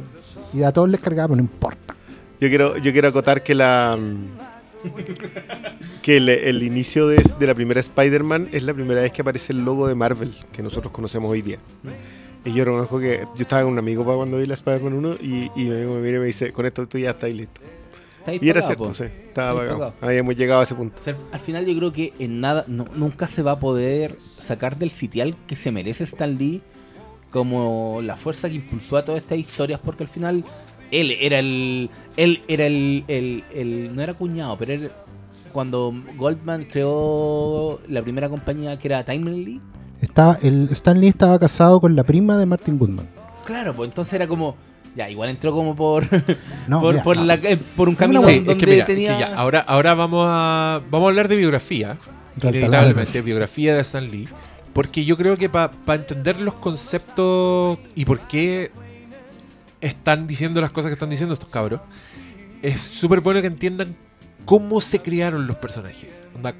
y 0.53 0.63
a 0.63 0.71
todos 0.71 0.89
les 0.89 0.99
cargaba, 0.99 1.29
pero 1.29 1.37
no 1.37 1.41
importa. 1.43 1.95
Yo 2.39 2.49
quiero, 2.49 2.77
yo 2.77 2.91
quiero 2.91 3.07
acotar 3.07 3.43
que 3.43 3.55
la 3.55 3.97
que 6.01 6.17
el, 6.17 6.29
el 6.29 6.61
inicio 6.61 7.07
de, 7.07 7.23
de 7.39 7.47
la 7.47 7.55
primera 7.55 7.79
Spider-Man 7.79 8.49
es 8.51 8.63
la 8.63 8.73
primera 8.73 9.01
vez 9.01 9.11
que 9.11 9.21
aparece 9.21 9.53
el 9.53 9.65
logo 9.65 9.87
de 9.87 9.95
Marvel 9.95 10.35
que 10.51 10.61
nosotros 10.61 10.91
conocemos 10.91 11.31
hoy 11.31 11.41
día. 11.41 11.57
Y 12.45 12.53
yo 12.53 12.63
reconozco 12.63 12.99
que 12.99 13.25
yo 13.35 13.41
estaba 13.41 13.63
con 13.63 13.73
un 13.73 13.79
amigo 13.79 14.05
para 14.05 14.17
cuando 14.17 14.37
vi 14.37 14.45
la 14.45 14.53
Spider-Man 14.53 14.93
1 14.93 15.15
y, 15.21 15.51
y 15.55 15.65
mi 15.65 15.71
amigo 15.71 15.95
me 15.95 16.01
mira 16.01 16.17
y 16.17 16.19
me 16.19 16.25
dice, 16.27 16.51
con 16.53 16.65
esto 16.65 16.85
tú 16.87 16.97
ya 16.99 17.09
estás 17.11 17.31
listo. 17.31 17.61
Está 18.19 18.33
Y 18.35 18.49
era 18.49 18.61
cierto, 18.61 18.83
po. 18.85 18.93
sí, 18.93 19.03
estaba 19.05 19.59
pagado. 19.59 19.93
Habíamos 20.01 20.35
llegado 20.35 20.59
a 20.61 20.63
ese 20.63 20.75
punto. 20.75 21.01
O 21.01 21.03
sea, 21.03 21.17
al 21.31 21.39
final 21.39 21.65
yo 21.65 21.75
creo 21.75 21.91
que 21.91 22.13
en 22.19 22.39
nada, 22.41 22.63
no- 22.67 22.85
nunca 22.95 23.27
se 23.27 23.41
va 23.41 23.51
a 23.53 23.59
poder 23.59 24.17
sacar 24.39 24.77
del 24.77 24.91
sitial 24.91 25.35
que 25.47 25.55
se 25.55 25.71
merece 25.71 26.03
Stan 26.05 26.37
Lee 26.37 26.61
como 27.31 27.99
la 28.03 28.15
fuerza 28.15 28.47
que 28.47 28.55
impulsó 28.55 28.97
a 28.97 29.05
todas 29.05 29.21
estas 29.21 29.37
historias, 29.39 29.79
porque 29.83 30.03
al 30.03 30.09
final 30.09 30.43
él 30.91 31.11
era 31.19 31.39
el, 31.39 31.89
él 32.15 32.41
era 32.47 32.65
el, 32.67 33.03
el- 33.07 33.43
el- 33.53 33.95
no 33.95 34.01
era 34.01 34.13
cuñado, 34.13 34.55
pero 34.57 34.73
él, 34.73 34.91
cuando 35.51 35.93
Goldman 36.17 36.65
creó 36.65 37.79
la 37.89 38.01
primera 38.03 38.29
compañía 38.29 38.77
que 38.77 38.87
era 38.87 39.03
Timely, 39.03 39.59
Estaba, 40.01 40.37
el 40.41 40.67
Stan 40.71 40.99
Lee 40.99 41.07
estaba 41.07 41.39
casado 41.39 41.79
con 41.81 41.95
la 41.95 42.03
prima 42.03 42.37
de 42.37 42.45
Martin 42.45 42.77
Goodman. 42.77 43.07
claro, 43.45 43.73
pues 43.73 43.89
entonces 43.89 44.13
era 44.13 44.27
como, 44.27 44.55
ya, 44.95 45.09
igual 45.09 45.29
entró 45.29 45.51
como 45.53 45.75
por, 45.75 46.05
No, 46.67 46.81
por, 46.81 46.93
mira, 46.93 47.03
por, 47.03 47.17
no. 47.17 47.23
la- 47.23 47.35
eh, 47.35 47.57
por 47.75 47.87
un 47.89 47.95
Sí, 47.95 47.99
camino 47.99 48.21
Sí, 48.21 48.35
donde 48.39 48.51
es 48.53 48.57
que 48.57 48.65
mira, 48.67 48.77
es 48.79 48.85
que 48.85 48.93
tenía... 48.93 49.19
ya, 49.19 49.35
ahora, 49.35 49.59
ahora 49.61 49.93
vamos 49.93 50.25
a 50.27 50.81
vamos 50.91 51.07
a 51.07 51.09
hablar 51.09 51.27
de 51.27 51.37
biografía, 51.37 51.97
inevitablemente, 52.41 53.21
biografía 53.21 53.73
de 53.75 53.81
Stan 53.81 54.09
Lee, 54.09 54.27
porque 54.73 55.05
yo 55.05 55.15
creo 55.17 55.37
que 55.37 55.49
para 55.49 55.71
entender 55.93 56.41
los 56.41 56.55
conceptos 56.55 57.79
y 57.95 58.03
por 58.05 58.19
qué 58.21 58.71
están 59.81 60.27
diciendo 60.27 60.61
las 60.61 60.71
cosas 60.71 60.89
que 60.89 60.93
están 60.93 61.09
diciendo 61.09 61.33
estos 61.33 61.49
cabros, 61.49 61.81
es 62.61 62.81
súper 62.81 63.21
bueno 63.21 63.41
que 63.41 63.47
entiendan 63.47 63.95
cómo 64.45 64.81
se 64.81 64.99
crearon 65.01 65.47
los 65.47 65.55
personajes. 65.57 66.09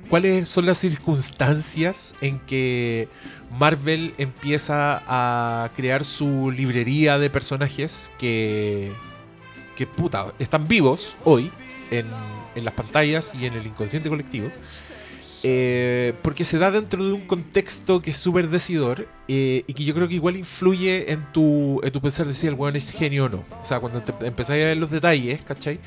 ¿Cuáles 0.09 0.49
son 0.49 0.65
las 0.65 0.77
circunstancias 0.77 2.15
en 2.21 2.39
que 2.39 3.09
Marvel 3.51 4.13
empieza 4.17 5.03
a 5.07 5.69
crear 5.75 6.05
su 6.05 6.51
librería 6.51 7.17
de 7.17 7.29
personajes 7.29 8.11
que, 8.17 8.91
que 9.75 9.85
puta, 9.85 10.33
están 10.39 10.67
vivos 10.67 11.17
hoy 11.23 11.51
en, 11.91 12.07
en 12.55 12.65
las 12.65 12.73
pantallas 12.73 13.35
y 13.35 13.45
en 13.45 13.53
el 13.53 13.67
inconsciente 13.67 14.09
colectivo? 14.09 14.49
Eh, 15.47 16.13
porque 16.23 16.43
se 16.43 16.57
da 16.57 16.71
dentro 16.71 17.05
de 17.05 17.13
un 17.13 17.21
contexto 17.21 18.01
que 18.01 18.09
es 18.09 18.17
súper 18.17 18.49
decidor 18.49 19.07
eh, 19.27 19.63
y 19.67 19.73
que 19.75 19.83
yo 19.83 19.93
creo 19.93 20.07
que 20.07 20.15
igual 20.15 20.37
influye 20.37 21.11
en 21.11 21.23
tu, 21.33 21.79
en 21.83 21.91
tu 21.91 22.01
pensar 22.01 22.25
de 22.25 22.33
si 22.33 22.47
el 22.47 22.55
weón 22.55 22.75
es 22.75 22.89
genio 22.89 23.25
o 23.25 23.29
no. 23.29 23.45
O 23.61 23.63
sea, 23.63 23.79
cuando 23.79 24.01
te 24.01 24.11
a 24.11 24.45
ver 24.47 24.77
los 24.77 24.89
detalles, 24.89 25.43
¿cachai? 25.43 25.79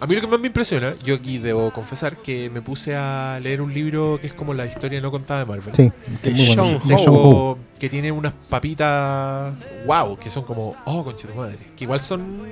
A 0.00 0.06
mí 0.06 0.14
lo 0.16 0.20
que 0.20 0.26
más 0.26 0.40
me 0.40 0.48
impresiona, 0.48 0.94
yo 1.04 1.14
aquí 1.14 1.38
debo 1.38 1.72
confesar 1.72 2.16
que 2.16 2.50
me 2.50 2.60
puse 2.60 2.94
a 2.94 3.38
leer 3.42 3.62
un 3.62 3.72
libro 3.72 4.18
que 4.20 4.26
es 4.26 4.32
como 4.34 4.52
la 4.52 4.66
historia 4.66 5.00
no 5.00 5.10
contada 5.10 5.40
de 5.40 5.46
Marvel. 5.46 5.74
Sí, 5.74 5.90
De 6.22 6.30
De 6.32 6.42
Ho. 6.58 6.64
Sean 6.64 6.80
Ho. 6.92 7.04
Como 7.04 7.58
que 7.78 7.88
tiene 7.88 8.10
unas 8.12 8.32
papitas 8.50 9.54
wow, 9.86 10.16
que 10.18 10.30
son 10.30 10.44
como, 10.44 10.74
oh, 10.84 11.04
concha 11.04 11.28
tu 11.28 11.34
madre. 11.34 11.58
Que 11.76 11.84
igual 11.84 12.00
son, 12.00 12.42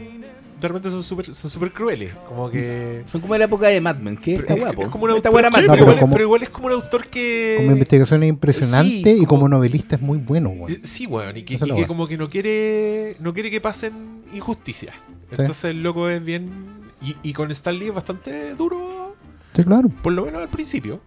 de 0.60 0.68
repente 0.68 0.88
son 0.90 1.02
súper 1.02 1.34
son 1.34 1.50
súper 1.50 1.72
crueles. 1.72 2.14
Como 2.28 2.48
que... 2.48 3.02
Son 3.10 3.20
como 3.20 3.34
de 3.34 3.40
la 3.40 3.44
época 3.46 3.66
de 3.68 3.80
Mad 3.80 3.96
Men, 3.96 4.16
que 4.16 4.34
está 4.34 4.54
es- 4.54 4.60
guapo. 4.60 4.82
es 4.82 4.88
como 4.88 5.04
un 5.04 5.10
Está 5.10 5.28
autor, 5.28 5.32
buena 5.32 5.48
sí, 5.50 5.54
Mad 5.56 5.60
pero. 5.60 5.74
No, 5.74 5.76
igual, 5.82 5.94
pero 5.96 6.00
como- 6.00 6.12
pero 6.14 6.24
igual 6.24 6.42
es 6.44 6.48
como 6.50 6.66
un 6.68 6.72
autor 6.74 7.06
que... 7.08 7.54
Como 7.58 7.72
investigación 7.72 8.22
es 8.22 8.28
impresionante 8.30 9.14
Sí, 9.16 9.22
y 9.22 9.26
como 9.26 9.48
novelista 9.48 9.96
es 9.96 10.02
muy 10.02 10.18
bueno, 10.18 10.50
weón. 10.50 10.72
Eh, 10.72 10.80
Sí, 10.84 11.06
weón, 11.06 11.36
y 11.36 11.42
que, 11.42 11.54
y 11.54 11.58
que 11.58 11.86
como 11.86 12.06
que 12.06 12.16
no 12.16 12.30
quiere 12.30 13.16
no 13.20 13.34
quiere 13.34 13.50
que 13.50 13.60
pasen 13.60 14.22
injusticias. 14.32 14.94
Entonces 15.30 15.64
el 15.64 15.82
loco 15.82 16.08
es 16.08 16.24
bien... 16.24 16.80
Y, 17.02 17.16
y 17.22 17.32
con 17.32 17.50
Stan 17.50 17.76
Lee 17.78 17.88
es 17.88 17.94
bastante 17.94 18.54
duro, 18.54 19.16
Sí, 19.54 19.64
claro. 19.64 19.88
por 20.02 20.12
lo 20.12 20.24
menos 20.24 20.42
al 20.42 20.48
principio. 20.48 21.00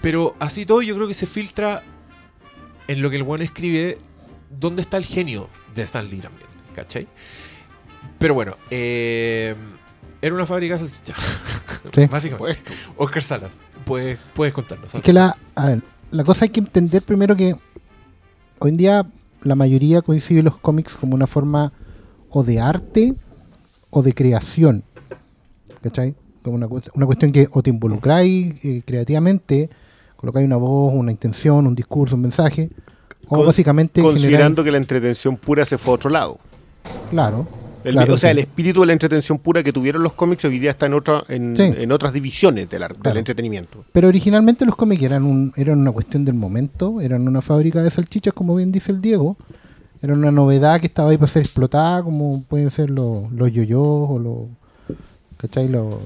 Pero 0.00 0.34
así 0.40 0.66
todo 0.66 0.82
yo 0.82 0.94
creo 0.96 1.06
que 1.08 1.14
se 1.14 1.26
filtra 1.26 1.82
en 2.88 3.02
lo 3.02 3.10
que 3.10 3.16
el 3.16 3.22
weón 3.22 3.42
escribe 3.42 3.98
dónde 4.50 4.82
está 4.82 4.96
el 4.96 5.04
genio 5.04 5.48
de 5.74 5.82
Stan 5.82 6.08
Lee 6.08 6.18
también, 6.20 6.48
¿cachai? 6.74 7.06
Pero 8.18 8.34
bueno, 8.34 8.56
eh, 8.70 9.54
era 10.20 10.34
una 10.34 10.46
fábrica 10.46 10.76
de 10.78 10.88
salchicha. 10.88 11.14
Sí. 11.94 12.06
Básicamente. 12.10 12.60
Oscar 12.96 13.22
Salas, 13.22 13.60
puedes, 13.84 14.18
puedes 14.34 14.52
contarnos. 14.54 14.94
Es 14.94 15.00
que 15.00 15.12
la, 15.12 15.36
a 15.54 15.66
ver, 15.66 15.82
la 16.10 16.24
cosa 16.24 16.44
hay 16.44 16.50
que 16.50 16.60
entender 16.60 17.02
primero 17.02 17.36
que 17.36 17.54
hoy 18.58 18.70
en 18.70 18.76
día 18.76 19.06
la 19.42 19.54
mayoría 19.54 20.02
coincide 20.02 20.42
los 20.42 20.56
cómics 20.58 20.96
como 20.96 21.14
una 21.14 21.26
forma 21.26 21.72
o 22.30 22.42
de 22.42 22.60
arte 22.60 23.14
o 23.90 24.02
de 24.02 24.12
creación. 24.12 24.84
¿Cachai? 25.82 26.14
Como 26.42 26.56
una, 26.56 26.66
una 26.94 27.06
cuestión 27.06 27.32
que 27.32 27.48
o 27.52 27.62
te 27.62 27.70
involucráis 27.70 28.64
eh, 28.64 28.82
creativamente, 28.84 29.68
colocáis 30.16 30.46
una 30.46 30.56
voz, 30.56 30.92
una 30.94 31.10
intención, 31.12 31.66
un 31.66 31.74
discurso, 31.74 32.16
un 32.16 32.22
mensaje, 32.22 32.70
o 33.26 33.36
Con- 33.36 33.46
básicamente 33.46 34.00
Considerando 34.02 34.64
que 34.64 34.70
la 34.70 34.78
entretención 34.78 35.36
pura 35.36 35.64
se 35.64 35.78
fue 35.78 35.92
a 35.92 35.94
otro 35.96 36.10
lado. 36.10 36.38
claro, 37.10 37.46
El- 37.84 37.94
claro, 37.94 38.14
o 38.14 38.16
sea, 38.16 38.30
sí. 38.30 38.32
el 38.32 38.38
espíritu 38.40 38.80
de 38.80 38.86
la 38.86 38.92
entretención 38.92 39.38
pura 39.38 39.62
que 39.62 39.72
tuvieron 39.72 40.02
los 40.02 40.12
cómics 40.12 40.44
hoy 40.44 40.58
día 40.58 40.70
está 40.70 40.86
en, 40.86 40.94
otra, 40.94 41.24
en, 41.28 41.56
Sí. 41.56 41.62
en 41.62 41.90
otras 41.92 42.12
divisiones 42.12 42.68
del, 42.68 42.82
ar- 42.84 42.92
del 42.92 43.02
Claro. 43.02 43.18
entretenimiento. 43.18 43.84
Pero 43.92 44.08
originalmente 44.08 44.64
los 44.66 44.76
cómics 44.76 45.02
eran, 45.02 45.24
un, 45.24 45.52
eran 45.56 45.78
una 45.80 45.90
cuestión 45.92 46.24
del 46.24 46.34
momento, 46.34 47.00
eran 47.00 47.26
una 47.26 47.40
fábrica 47.40 47.82
de 47.82 47.90
salchichas, 47.90 48.34
como 48.34 48.54
bien 48.56 48.70
dice 48.72 48.92
el 48.92 49.00
Diego. 49.00 49.36
Eran 50.00 50.18
una 50.18 50.32
novedad 50.32 50.80
que 50.80 50.86
estaba 50.86 51.10
ahí 51.10 51.16
para 51.16 51.30
ser 51.30 51.42
explotada, 51.42 52.02
como 52.02 52.42
pueden 52.42 52.70
ser 52.72 52.90
los, 52.90 53.30
los 53.32 53.52
yoyos 53.52 53.80
o 53.80 54.18
los, 54.18 54.36
¿cachai? 55.42 55.68
Los, 55.68 55.96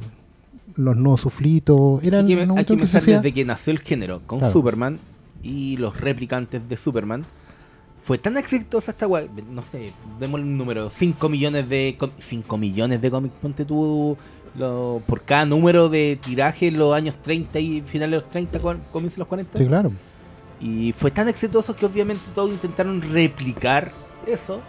los 0.76 0.96
nuevos 0.96 1.20
suflitos. 1.20 2.02
Eran 2.02 2.26
que, 2.26 2.34
una 2.42 2.54
hay 2.60 2.64
que 2.64 2.86
se 2.86 3.00
desde 3.00 3.32
que 3.32 3.44
nació 3.44 3.72
el 3.72 3.78
género 3.78 4.20
con 4.26 4.40
Claro. 4.40 4.52
Superman 4.52 4.98
y 5.42 5.76
los 5.76 6.00
replicantes 6.00 6.68
de 6.68 6.76
Superman. 6.76 7.24
Fue 8.02 8.18
tan 8.18 8.36
exitosa 8.36 8.90
esta 8.92 9.06
weá, 9.06 9.26
no 9.50 9.64
sé, 9.64 9.92
démosle 10.20 10.46
un 10.46 10.56
número, 10.58 10.90
5 10.90 11.28
millones 11.28 11.68
de 11.68 11.96
5 12.18 12.56
millones 12.58 13.00
de 13.02 13.10
cómics, 13.10 13.34
ponte 13.42 13.64
tú 13.64 14.16
lo- 14.56 15.02
por 15.06 15.22
cada 15.22 15.44
número 15.44 15.88
de 15.88 16.16
tiraje 16.24 16.68
en 16.68 16.78
los 16.78 16.94
años 16.94 17.16
30 17.22 17.58
y 17.58 17.80
finales 17.82 18.10
de 18.12 18.16
los 18.18 18.30
30, 18.30 18.60
con- 18.60 18.80
comienzos 18.92 19.16
de 19.16 19.20
los 19.20 19.28
40. 19.28 19.58
Sí, 19.58 19.66
claro. 19.66 19.90
Y 20.60 20.92
fue 20.92 21.10
tan 21.10 21.28
exitoso 21.28 21.74
que 21.74 21.84
obviamente 21.84 22.22
todos 22.34 22.50
intentaron 22.52 23.02
replicar 23.02 23.90
eso. 24.26 24.60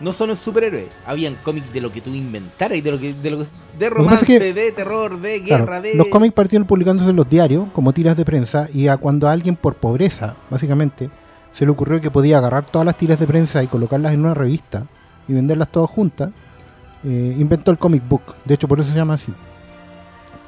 No 0.00 0.12
solo 0.12 0.32
en 0.32 0.38
superhéroes, 0.38 0.88
habían 1.06 1.34
cómics 1.42 1.72
de 1.72 1.80
lo 1.80 1.90
que 1.90 2.00
tú 2.00 2.14
inventaras 2.14 2.78
y 2.78 2.80
de 2.80 2.90
lo 2.92 2.98
que 3.00 3.14
de 3.14 3.30
lo 3.30 3.38
que 3.38 3.46
de 3.78 3.90
romance, 3.90 4.24
es 4.32 4.40
que- 4.40 4.52
de 4.52 4.72
terror, 4.72 5.20
de 5.20 5.42
Claro, 5.42 5.64
guerra, 5.64 5.80
de 5.80 5.94
Los 5.96 6.06
cómics 6.08 6.34
partieron 6.34 6.66
publicándose 6.66 7.10
en 7.10 7.16
los 7.16 7.28
diarios 7.28 7.66
como 7.72 7.92
tiras 7.92 8.16
de 8.16 8.24
prensa 8.24 8.68
y 8.72 8.88
a 8.88 8.96
cuando 8.96 9.28
a 9.28 9.32
alguien 9.32 9.56
por 9.56 9.74
pobreza, 9.74 10.36
básicamente, 10.50 11.10
se 11.52 11.64
le 11.64 11.70
ocurrió 11.72 12.00
que 12.00 12.10
podía 12.10 12.38
agarrar 12.38 12.64
todas 12.66 12.86
las 12.86 12.96
tiras 12.96 13.18
de 13.18 13.26
prensa 13.26 13.62
y 13.62 13.66
colocarlas 13.66 14.12
en 14.12 14.20
una 14.20 14.34
revista 14.34 14.86
y 15.26 15.32
venderlas 15.32 15.68
todas 15.70 15.90
juntas, 15.90 16.30
eh, 17.04 17.34
inventó 17.38 17.70
el 17.70 17.78
comic 17.78 18.06
book. 18.08 18.22
De 18.44 18.54
hecho, 18.54 18.68
por 18.68 18.78
eso 18.80 18.90
se 18.90 18.96
llama 18.96 19.14
así. 19.14 19.32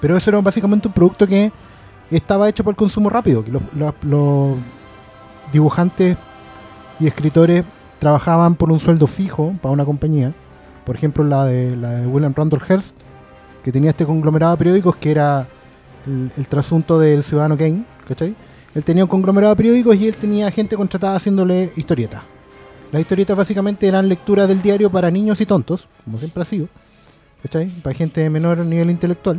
Pero 0.00 0.16
eso 0.16 0.30
era 0.30 0.40
básicamente 0.40 0.88
un 0.88 0.94
producto 0.94 1.26
que 1.26 1.50
estaba 2.10 2.48
hecho 2.48 2.62
para 2.64 2.72
el 2.72 2.76
consumo 2.76 3.10
rápido, 3.10 3.44
que 3.44 3.50
los, 3.50 3.62
los- 3.74 3.94
los 4.02 4.56
dibujantes 5.52 6.16
y 6.98 7.06
escritores 7.06 7.64
trabajaban 8.00 8.56
por 8.56 8.72
un 8.72 8.80
sueldo 8.80 9.06
fijo 9.06 9.54
para 9.62 9.72
una 9.72 9.84
compañía. 9.84 10.34
Por 10.84 10.96
ejemplo, 10.96 11.22
la 11.22 11.44
de, 11.44 11.76
la 11.76 11.90
de 11.90 12.06
William 12.08 12.34
Randolph 12.34 12.68
Hearst, 12.68 12.96
que 13.62 13.70
tenía 13.70 13.90
este 13.90 14.04
conglomerado 14.04 14.52
de 14.52 14.58
periódicos 14.58 14.96
que 14.96 15.12
era 15.12 15.46
el, 16.06 16.48
trasunto 16.48 16.98
del 16.98 17.22
ciudadano 17.22 17.56
Kane, 17.56 17.84
¿cachai? 18.08 18.34
Él 18.74 18.82
tenía 18.84 19.04
un 19.04 19.08
conglomerado 19.10 19.52
de 19.54 19.56
periódicos 19.56 19.96
y 19.96 20.08
él 20.08 20.16
tenía 20.16 20.50
gente 20.50 20.76
contratada 20.76 21.16
haciéndole 21.16 21.70
historietas. 21.76 22.22
Las 22.90 23.00
historietas 23.02 23.36
básicamente 23.36 23.86
eran 23.86 24.08
lecturas 24.08 24.48
del 24.48 24.62
diario 24.62 24.90
para 24.90 25.10
niños 25.10 25.40
y 25.40 25.46
tontos, 25.46 25.86
como 26.04 26.18
siempre 26.18 26.42
ha 26.42 26.46
sido, 26.46 26.68
¿cachai? 27.42 27.68
Para 27.68 27.94
gente 27.94 28.20
de 28.22 28.30
menor 28.30 28.58
nivel 28.58 28.90
intelectual. 28.90 29.38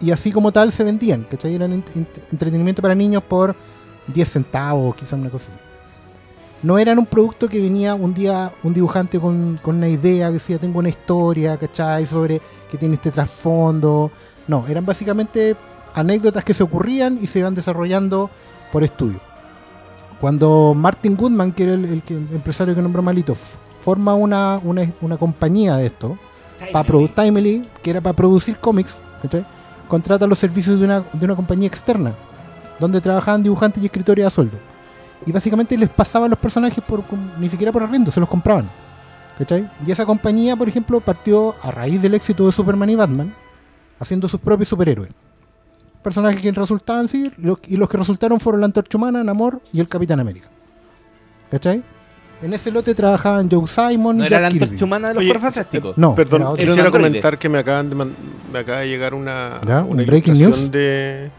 Y 0.00 0.12
así 0.12 0.30
como 0.30 0.52
tal 0.52 0.70
se 0.70 0.84
vendían, 0.84 1.24
¿cachai? 1.24 1.54
Eran 1.54 1.72
ent- 1.72 1.92
ent- 1.96 2.22
entretenimiento 2.30 2.80
para 2.80 2.94
niños 2.94 3.22
por 3.24 3.56
10 4.06 4.28
centavos, 4.28 4.94
quizás 4.94 5.14
una 5.14 5.28
cosa 5.30 5.46
así. 5.50 5.67
No 6.62 6.78
eran 6.78 6.98
un 6.98 7.06
producto 7.06 7.48
que 7.48 7.60
venía 7.60 7.94
un 7.94 8.12
día 8.14 8.52
un 8.64 8.74
dibujante 8.74 9.20
con, 9.20 9.58
con 9.62 9.76
una 9.76 9.88
idea, 9.88 10.26
que 10.28 10.34
decía, 10.34 10.58
tengo 10.58 10.80
una 10.80 10.88
historia, 10.88 11.56
¿cachai? 11.56 12.04
Sobre 12.06 12.40
que 12.70 12.76
tiene 12.76 12.94
este 12.94 13.10
trasfondo. 13.12 14.10
No, 14.48 14.66
eran 14.66 14.84
básicamente 14.84 15.54
anécdotas 15.94 16.42
que 16.44 16.54
se 16.54 16.62
ocurrían 16.64 17.18
y 17.22 17.26
se 17.28 17.38
iban 17.38 17.54
desarrollando 17.54 18.28
por 18.72 18.82
estudio. 18.82 19.20
Cuando 20.20 20.74
Martin 20.74 21.16
Goodman, 21.16 21.52
que 21.52 21.62
era 21.62 21.74
el, 21.74 21.84
el 21.84 22.02
que- 22.02 22.14
el 22.14 22.26
empresario 22.32 22.74
que 22.74 22.82
nombró 22.82 23.02
Malito, 23.02 23.36
forma 23.80 24.14
una, 24.14 24.60
una, 24.64 24.92
una 25.00 25.16
compañía 25.16 25.76
de 25.76 25.86
esto, 25.86 26.18
para 26.72 26.84
producir 26.84 27.14
Timely, 27.14 27.68
que 27.82 27.90
era 27.90 28.00
para 28.00 28.16
producir 28.16 28.58
cómics, 28.58 28.98
¿cachai? 29.22 29.46
contrata 29.86 30.26
los 30.26 30.38
servicios 30.38 30.78
de 30.78 30.84
una, 30.84 31.04
de 31.12 31.24
una 31.24 31.36
compañía 31.36 31.68
externa, 31.68 32.14
donde 32.80 33.00
trabajaban 33.00 33.42
dibujantes 33.44 33.80
y 33.82 33.86
escritores 33.86 34.26
a 34.26 34.30
sueldo. 34.30 34.58
Y 35.28 35.32
básicamente 35.32 35.76
les 35.76 35.90
pasaban 35.90 36.30
los 36.30 36.38
personajes 36.38 36.82
por, 36.82 37.04
ni 37.38 37.50
siquiera 37.50 37.70
por 37.70 37.82
arriendo, 37.82 38.10
se 38.10 38.18
los 38.18 38.28
compraban. 38.30 38.66
¿cachai? 39.38 39.68
Y 39.86 39.90
esa 39.92 40.06
compañía, 40.06 40.56
por 40.56 40.66
ejemplo, 40.68 41.00
partió 41.00 41.54
a 41.62 41.70
raíz 41.70 42.00
del 42.00 42.14
éxito 42.14 42.46
de 42.46 42.52
Superman 42.52 42.88
y 42.88 42.94
Batman, 42.96 43.34
haciendo 44.00 44.26
sus 44.26 44.40
propios 44.40 44.70
superhéroes. 44.70 45.10
Personajes 46.02 46.40
que 46.40 46.50
resultaban, 46.50 47.08
sí, 47.08 47.30
y 47.66 47.76
los 47.76 47.88
que 47.90 47.96
resultaron 47.98 48.40
fueron 48.40 48.62
la 48.62 48.66
Antorcha 48.68 48.96
Humana, 48.96 49.22
Namor 49.22 49.60
y 49.70 49.80
el 49.80 49.88
Capitán 49.88 50.18
América. 50.18 50.48
¿Cachai? 51.50 51.82
En 52.40 52.54
ese 52.54 52.70
lote 52.70 52.94
trabajaban 52.94 53.50
Joe 53.50 53.66
Simon 53.66 54.16
no 54.18 54.24
y 54.24 54.26
era 54.28 54.40
Jack 54.40 54.52
la 54.54 54.64
antorcha 54.64 54.84
humana 54.84 55.08
de 55.08 55.14
los 55.14 55.20
Oye, 55.20 55.28
Cuatro 55.32 55.42
fantásticos. 55.52 55.98
No, 55.98 56.14
Perdón, 56.14 56.40
era. 56.42 56.50
Era 56.52 56.64
quisiera 56.66 56.90
comentar 56.90 57.38
que 57.38 57.48
me 57.50 57.58
acaban 57.58 57.90
de 57.90 57.96
man- 57.96 58.14
me 58.52 58.60
acaba 58.60 58.78
de 58.80 58.88
llegar 58.88 59.12
una, 59.12 59.60
¿Ya? 59.66 59.82
una 59.82 60.00
¿Un 60.02 60.06
breaking 60.06 60.34
news? 60.38 60.70
de 60.72 61.30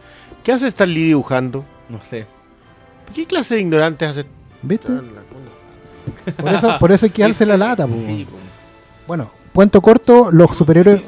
¿Qué 0.43 0.51
hace 0.51 0.67
Stan 0.67 0.89
Lee 0.93 1.05
dibujando? 1.07 1.65
No 1.89 1.99
sé. 2.01 2.27
¿Qué 3.13 3.25
clase 3.25 3.55
de 3.55 3.61
ignorantes 3.61 4.09
hace? 4.09 4.25
¿Viste? 4.61 4.91
Ah, 4.91 5.01
Por 6.37 6.49
eso, 6.53 6.79
por 6.79 6.91
eso 6.91 7.05
hay 7.05 7.11
que 7.11 7.21
darse 7.21 7.45
la 7.45 7.57
lata. 7.57 7.87
po. 7.87 7.93
Sí, 7.93 8.27
po. 8.29 8.37
Bueno, 9.07 9.31
cuento 9.53 9.81
corto, 9.81 10.29
los 10.31 10.55
superhéroes. 10.55 11.01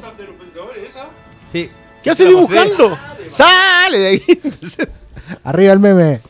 Sí. 1.52 1.70
¿Qué 2.02 2.10
hace 2.10 2.26
dibujando? 2.26 2.96
¡Sale 3.28 3.98
de 3.98 4.06
ahí! 4.08 4.22
Arriba 5.44 5.72
el 5.72 5.78
meme. 5.78 6.20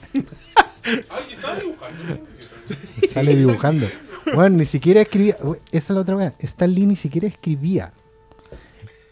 Sale 3.12 3.34
dibujando. 3.34 3.88
Bueno, 4.34 4.56
ni 4.58 4.66
siquiera 4.66 5.00
escribía. 5.00 5.36
Esa 5.36 5.56
es 5.72 5.90
la 5.90 6.00
otra 6.00 6.14
vez. 6.16 6.32
Stan 6.40 6.72
Lee 6.72 6.86
ni 6.86 6.96
siquiera 6.96 7.26
escribía. 7.26 7.92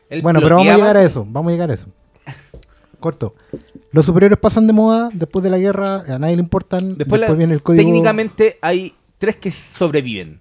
Él 0.09 0.23
Bueno, 0.23 0.41
pero 0.41 0.57
vamos 0.57 0.73
a 0.73 0.77
llegar 0.77 0.97
a 0.97 1.03
eso. 1.03 1.25
Vamos 1.29 1.51
a 1.51 1.53
llegar 1.53 1.71
a 1.71 1.75
eso. 1.75 1.89
Corto. 3.01 3.35
Los 3.93 4.05
superhéroes 4.07 4.39
pasan 4.39 4.67
de 4.67 4.73
moda 4.73 5.09
después 5.13 5.43
de 5.43 5.51
la 5.51 5.59
guerra. 5.59 6.05
A 6.09 6.19
nadie 6.19 6.37
le 6.37 6.43
importan. 6.43 6.97
Después, 6.97 6.99
Después, 7.21 7.21
la- 7.23 7.35
viene 7.35 7.55
el 7.55 7.63
código. 7.63 7.83
técnicamente 7.83 8.59
hay 8.63 8.95
tres 9.19 9.37
que 9.37 9.51
sobreviven. 9.53 10.41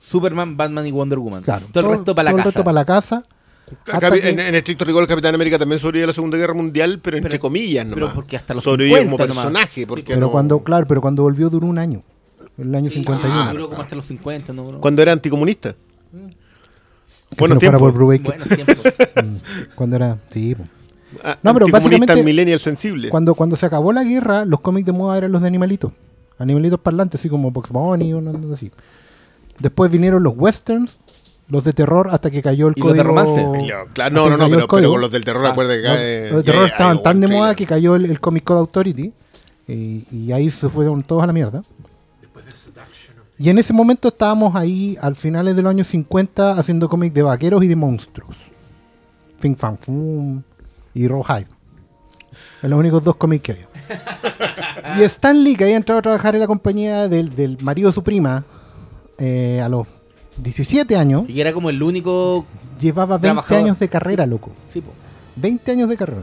Superman, 0.00 0.56
Batman 0.56 0.86
y 0.86 0.90
Wonder 0.90 1.18
Woman. 1.18 1.42
Claro, 1.42 1.66
todo, 1.72 1.84
el 1.90 1.96
resto 1.96 2.14
para 2.14 2.24
la 2.26 2.30
todo 2.32 2.38
el 2.38 2.42
casa. 2.44 2.48
resto 2.50 2.64
para 2.64 2.74
la 2.74 2.84
casa. 2.84 3.24
Que- 4.12 4.28
en, 4.28 4.38
en 4.40 4.54
estricto 4.54 4.84
rigor, 4.84 5.02
el 5.02 5.08
Capitán 5.08 5.34
América 5.34 5.58
también 5.58 5.78
sobrevivió 5.78 6.04
a 6.04 6.08
la 6.08 6.12
Segunda 6.12 6.36
Guerra 6.36 6.52
Mundial, 6.52 6.98
pero 7.02 7.16
entre 7.16 7.30
Pero- 7.30 7.40
comillas 7.40 7.84
pero 7.86 8.00
nomás. 8.00 8.14
porque 8.14 8.36
hasta 8.36 8.52
los 8.52 8.64
sobrevivió 8.64 8.98
50 8.98 9.26
como 9.28 9.34
personaje. 9.40 9.86
Porque 9.86 10.02
Pero 10.14 10.20
no- 10.20 10.30
cuando, 10.32 10.58
claro, 10.62 10.86
pero 10.86 11.00
cuando 11.00 11.22
volvió 11.22 11.48
duró 11.48 11.66
un 11.66 11.78
año. 11.78 12.02
El 12.58 12.74
año 12.74 12.90
51. 12.90 13.42
Ah, 13.42 13.52
duró 13.52 13.70
como 13.70 13.80
hasta 13.80 13.96
los 13.96 14.04
50, 14.04 14.52
¿no? 14.52 14.78
cuando 14.80 15.00
era 15.00 15.12
anticomunista. 15.12 15.74
Que 17.30 17.36
Buenos 17.38 17.58
tiempos. 17.58 17.94
Buenos 17.94 18.48
tiempos. 18.48 18.76
Mm, 19.22 19.36
Cuando 19.74 19.96
era. 19.96 20.18
Sí, 20.30 20.54
po. 20.54 20.64
Ah, 21.24 21.38
No, 21.42 21.52
pero 21.54 21.66
básicamente- 21.68 22.22
millennial 22.22 22.58
sensible. 22.58 23.08
Cuando, 23.10 23.34
cuando 23.34 23.56
se 23.56 23.66
acabó 23.66 23.92
la 23.92 24.04
guerra, 24.04 24.44
los 24.44 24.60
cómics 24.60 24.86
de 24.86 24.92
moda 24.92 25.18
eran 25.18 25.32
los 25.32 25.42
de 25.42 25.48
animalitos. 25.48 25.92
Animalitos 26.38 26.80
parlantes, 26.80 27.20
así 27.20 27.28
como 27.28 27.50
Box 27.50 27.70
Bunny 27.70 28.12
o 28.14 28.22
cosa 28.24 28.54
así. 28.54 28.70
Después 29.58 29.90
vinieron 29.90 30.22
los 30.22 30.34
westerns, 30.36 30.98
los 31.48 31.62
de 31.64 31.72
terror, 31.72 32.08
hasta 32.10 32.30
que 32.30 32.42
cayó 32.42 32.68
el 32.68 32.74
Y 32.76 32.80
los 32.80 32.96
de 32.96 33.02
código. 33.04 33.22
romance. 33.22 33.72
Claro, 33.92 34.14
no, 34.14 34.30
no, 34.30 34.36
no, 34.36 34.44
pero, 34.44 34.50
pero 34.56 34.68
código. 34.68 34.92
con 34.92 35.00
los 35.02 35.10
del 35.12 35.24
terror, 35.24 35.44
Ah, 35.46 35.50
acuérdate 35.50 35.82
que 35.82 35.88
Los, 35.88 35.96
cae- 35.96 36.30
los 36.30 36.44
de 36.44 36.50
terror 36.52 36.66
ya- 36.68 36.72
estaban 36.72 37.02
tan 37.02 37.20
de 37.20 37.28
moda 37.28 37.54
que 37.54 37.66
cayó 37.66 37.94
el, 37.96 38.06
el 38.06 38.18
Comic 38.20 38.44
Code 38.44 38.60
Authority. 38.60 39.12
Y, 39.68 40.04
y 40.10 40.32
ahí 40.32 40.50
se 40.50 40.68
fueron 40.68 41.02
todos 41.04 41.22
a 41.22 41.26
la 41.26 41.32
mierda. 41.32 41.62
Y 43.38 43.48
en 43.48 43.58
ese 43.58 43.72
momento 43.72 44.08
estábamos 44.08 44.54
ahí, 44.54 44.96
al 45.00 45.16
finales 45.16 45.56
de 45.56 45.62
los 45.62 45.70
años 45.70 45.86
50, 45.88 46.52
haciendo 46.52 46.88
cómics 46.88 47.14
de 47.14 47.22
vaqueros 47.22 47.62
y 47.64 47.68
de 47.68 47.76
monstruos. 47.76 48.36
Fin 49.38 49.56
Fan 49.56 49.76
Fum 49.78 50.42
y 50.94 51.06
Rawhide. 51.08 51.46
Son 52.60 52.70
los 52.70 52.78
únicos 52.78 53.02
dos 53.02 53.16
cómics 53.16 53.42
que 53.42 53.52
había. 53.52 53.68
y 55.00 55.02
Stan 55.04 55.42
Lee, 55.42 55.56
que 55.56 55.64
había 55.64 55.76
entrado 55.76 55.98
a 55.98 56.02
trabajar 56.02 56.34
en 56.34 56.40
la 56.40 56.46
compañía 56.46 57.08
del, 57.08 57.34
del 57.34 57.58
marido 57.62 57.88
de 57.90 57.94
su 57.94 58.02
prima 58.02 58.44
eh, 59.18 59.60
a 59.62 59.68
los 59.68 59.86
17 60.38 60.96
años, 60.96 61.24
Y 61.28 61.40
era 61.40 61.52
como 61.52 61.70
el 61.70 61.82
único. 61.82 62.46
llevaba 62.80 63.16
20 63.18 63.26
Trabajador. 63.26 63.64
años 63.64 63.78
de 63.78 63.88
carrera, 63.88 64.26
loco. 64.26 64.50
Sí, 64.72 64.80
po. 64.80 64.92
20 65.36 65.72
años 65.72 65.88
de 65.88 65.96
carrera. 65.96 66.22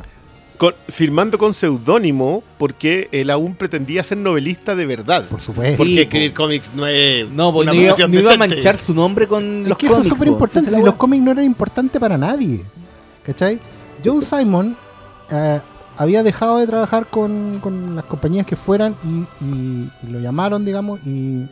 Con- 0.58 0.74
firmando 0.90 1.38
con 1.38 1.54
seudónimo 1.54 2.44
porque 2.58 3.08
él 3.14 3.30
aún 3.30 3.56
pretendía 3.56 4.04
ser 4.04 4.18
novelista 4.18 4.76
de 4.76 4.86
verdad. 4.86 5.28
Por 5.30 5.42
supuesto. 5.42 5.78
Porque 5.78 5.94
Sí, 5.94 6.00
escribir 6.02 6.34
cómics 6.34 6.72
no 6.76 6.86
es 6.86 7.30
No, 7.30 7.54
pues 7.54 7.64
una 7.64 7.72
no 7.74 7.80
iba, 7.80 7.88
profesión 7.96 8.12
no 8.12 8.20
iba 8.20 8.34
a 8.34 8.38
manchar 8.38 8.76
su 8.78 8.94
nombre 8.94 9.26
con 9.28 9.62
Es 9.62 9.68
los 9.70 9.78
que 9.78 9.86
eso 9.86 9.94
es 9.96 9.98
cómics, 10.00 10.10
súper 10.10 10.28
po. 10.28 10.34
importante. 10.34 10.72
Si 10.72 10.82
los 10.82 10.96
cómics 10.96 11.24
no 11.24 11.32
eran 11.32 11.46
importantes 11.46 12.00
para 12.02 12.18
nadie. 12.18 12.62
¿Cachai? 13.24 13.60
Joe 14.04 14.24
Simon 14.24 14.78
eh, 15.30 15.62
había 15.98 16.24
dejado 16.24 16.58
de 16.58 16.68
trabajar 16.68 17.08
con, 17.08 17.96
las 17.96 18.06
compañías 18.06 18.46
que 18.46 18.56
fueran 18.56 18.96
y, 19.04 19.90
lo 20.10 20.20
llamaron, 20.20 20.64
digamos, 20.64 21.06
y 21.06 21.46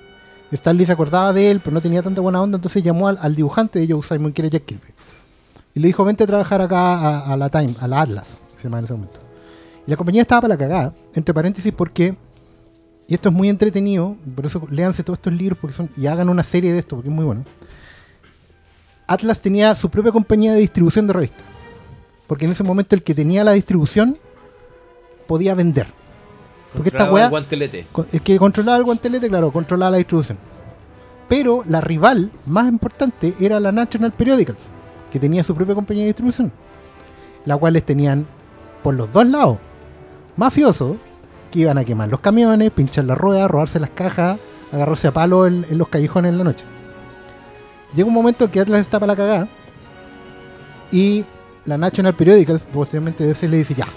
Stan 0.52 0.76
Lee 0.78 0.86
se 0.86 0.93
acordaba 0.93 1.34
de 1.34 1.52
él, 1.52 1.60
pero 1.60 1.74
no 1.74 1.82
tenía 1.82 2.02
tanta 2.02 2.22
buena 2.22 2.41
onda, 2.41 2.56
entonces 2.56 2.82
llamó 2.82 3.10
al, 3.10 3.36
dibujante 3.36 3.80
de 3.80 3.88
Joe 3.91 4.02
Simon, 4.02 4.32
que 4.32 4.43
era 4.43 4.50
Jack 4.50 4.66
Kirby. 4.66 4.93
Y 5.76 5.80
le 5.82 5.88
dijo, 5.88 6.06
vente 6.06 6.24
a 6.24 6.28
trabajar 6.28 6.62
acá 6.62 7.20
a, 7.20 7.36
la 7.36 7.50
Time, 7.50 7.76
a 7.82 7.88
la 7.88 8.02
Atlas, 8.02 8.39
se 8.56 8.64
llamaba 8.64 8.80
en 8.80 8.86
ese 8.86 8.93
momento. 8.93 9.20
Y 9.86 9.91
la 9.91 9.98
compañía 9.98 10.22
estaba 10.22 10.41
para 10.41 10.54
la 10.54 10.58
cagada, 10.58 10.93
entre 11.14 11.34
paréntesis, 11.34 11.74
porque, 11.74 12.18
y 13.08 13.14
esto 13.14 13.30
es 13.30 13.36
muy 13.36 13.50
entretenido, 13.50 14.16
por 14.34 14.45
eso 14.45 14.66
léanse 14.70 15.04
todos 15.04 15.20
estos 15.20 15.34
libros 15.34 15.60
porque 15.60 15.76
son, 15.76 15.89
y 15.98 16.08
hagan 16.08 16.30
una 16.30 16.43
serie 16.43 16.72
de 16.72 16.80
esto, 16.80 16.95
porque 16.95 17.10
es 17.10 17.16
muy 17.16 17.26
bueno. 17.26 17.43
Atlas 19.08 19.41
tenía 19.41 19.76
su 19.76 19.89
propia 19.89 20.14
compañía 20.14 20.54
de 20.54 20.60
distribución 20.60 21.06
de 21.06 21.14
revistas. 21.14 21.57
Porque 22.28 22.45
en 22.45 22.51
ese 22.51 22.63
momento 22.63 22.95
el 22.95 23.03
que 23.03 23.15
tenía 23.15 23.43
la 23.43 23.53
distribución 23.53 24.17
podía 25.28 25.55
vender. 25.55 25.88
Porque 26.73 26.89
esta 26.89 27.05
weá- 27.11 27.25
el 27.25 27.30
guantelete. 27.30 27.88
El 28.11 28.21
que 28.21 28.38
controlaba 28.38 28.78
el 28.78 28.84
guantelete, 28.84 29.30
claro, 29.30 29.51
controlaba 29.51 29.91
la 29.91 29.97
distribución. 29.97 30.38
Pero 31.30 31.63
la 31.65 31.82
rival 31.82 32.32
más 32.45 32.67
importante 32.67 33.34
era 33.39 33.59
la 33.59 33.71
National 33.71 34.13
Periodicals, 34.13 34.69
que 35.11 35.19
tenía 35.19 35.43
su 35.43 35.55
propia 35.55 35.75
compañía 35.75 36.03
de 36.03 36.07
distribución. 36.09 36.51
La 37.45 37.57
cuales 37.57 37.84
tenían 37.84 38.28
por 38.84 38.93
los 38.95 39.11
dos 39.11 39.25
lados 39.28 39.57
mafiosos 40.36 40.97
que 41.51 41.59
iban 41.59 41.78
a 41.78 41.86
quemar 41.86 42.09
los 42.09 42.19
camiones, 42.19 42.71
pinchar 42.71 43.05
la 43.05 43.15
rueda, 43.15 43.47
robarse 43.47 43.80
las 43.80 43.89
cajas, 43.89 44.38
agarrarse 44.71 45.07
a 45.07 45.13
palo 45.13 45.47
en, 45.47 45.65
en 45.69 45.78
los 45.78 45.88
callejones 45.88 46.32
en 46.32 46.38
la 46.38 46.43
noche. 46.43 46.65
Llega 47.95 48.07
un 48.07 48.13
momento 48.13 48.45
en 48.45 48.51
que 48.51 48.59
Atlas 48.59 48.82
está 48.82 48.99
para 48.99 49.13
la 49.13 49.17
cagada 49.17 49.47
y 50.91 51.23
la 51.68 51.78
National 51.78 52.15
Periodicals, 52.15 52.63
posteriormente 52.63 53.30
ese, 53.30 53.47
le 53.47 53.57
dice: 53.57 53.76
Ya, 53.76 53.88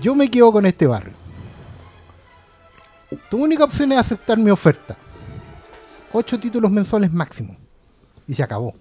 yo 0.00 0.14
me 0.14 0.30
quedo 0.30 0.52
con 0.52 0.66
este 0.66 0.86
barrio. 0.86 1.14
Tu 3.28 3.42
única 3.42 3.64
opción 3.64 3.90
es 3.92 3.98
aceptar 3.98 4.38
mi 4.38 4.50
oferta. 4.50 4.96
Ocho 6.12 6.38
títulos 6.38 6.70
mensuales 6.70 7.12
máximo. 7.12 7.56
y 8.28 8.34
se 8.34 8.44
acabó. 8.44 8.74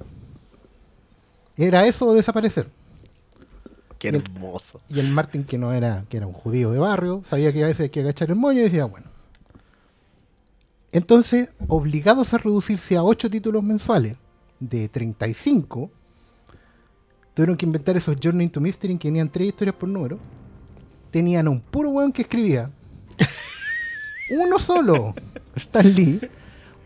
Era 1.58 1.86
eso 1.88 2.06
o 2.06 2.14
desaparecer. 2.14 2.70
Qué 3.98 4.10
hermoso. 4.10 4.80
Y 4.88 5.00
el 5.00 5.10
Martin, 5.10 5.44
que 5.44 5.58
no 5.58 5.74
era, 5.74 6.06
que 6.08 6.18
era 6.18 6.28
un 6.28 6.34
judío 6.34 6.72
de 6.72 6.80
barrio, 6.80 7.24
sabía 7.28 7.52
que 7.52 7.64
a 7.64 7.68
veces 7.68 7.82
hay 7.86 7.90
que 7.90 8.02
agachar 8.02 8.30
el 8.30 8.36
moño 8.36 8.60
y 8.60 8.64
decía, 8.64 8.86
bueno. 8.86 9.08
Entonces, 10.92 11.52
obligados 11.68 12.34
a 12.34 12.38
reducirse 12.38 12.96
a 12.96 13.04
8 13.04 13.30
títulos 13.30 13.64
mensuales 13.64 14.18
de 14.60 14.88
35, 14.88 15.92
tuvieron 17.40 17.56
que 17.56 17.66
inventar 17.66 17.96
esos 17.96 18.18
Journey 18.22 18.48
into 18.48 18.60
Mystery 18.60 18.98
que 18.98 19.08
tenían 19.08 19.30
tres 19.30 19.48
historias 19.48 19.74
por 19.74 19.88
número. 19.88 20.20
Tenían 21.10 21.48
a 21.48 21.50
un 21.50 21.62
puro 21.62 21.88
weón 21.92 22.12
que 22.12 22.24
escribía. 22.24 22.70
Uno 24.30 24.60
solo, 24.60 25.16
Stan 25.56 25.90
Lee. 25.90 26.20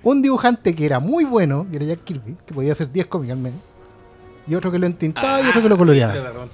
Un 0.04 0.22
dibujante 0.22 0.76
que 0.76 0.86
era 0.86 1.00
muy 1.00 1.26
bueno, 1.26 1.66
que 1.72 1.78
era 1.78 1.86
Jack 1.88 2.04
Kirby, 2.04 2.38
que 2.46 2.54
podía 2.54 2.74
hacer 2.74 2.92
10 2.92 3.08
cómics 3.08 3.32
al 3.32 3.40
menos. 3.40 3.62
Y 4.46 4.54
otro 4.54 4.72
que 4.72 4.78
lo 4.78 4.86
entintaba 4.86 5.42
y 5.42 5.48
otro 5.48 5.64
que 5.64 5.70
lo 5.70 5.76
coloreaba. 5.76 6.14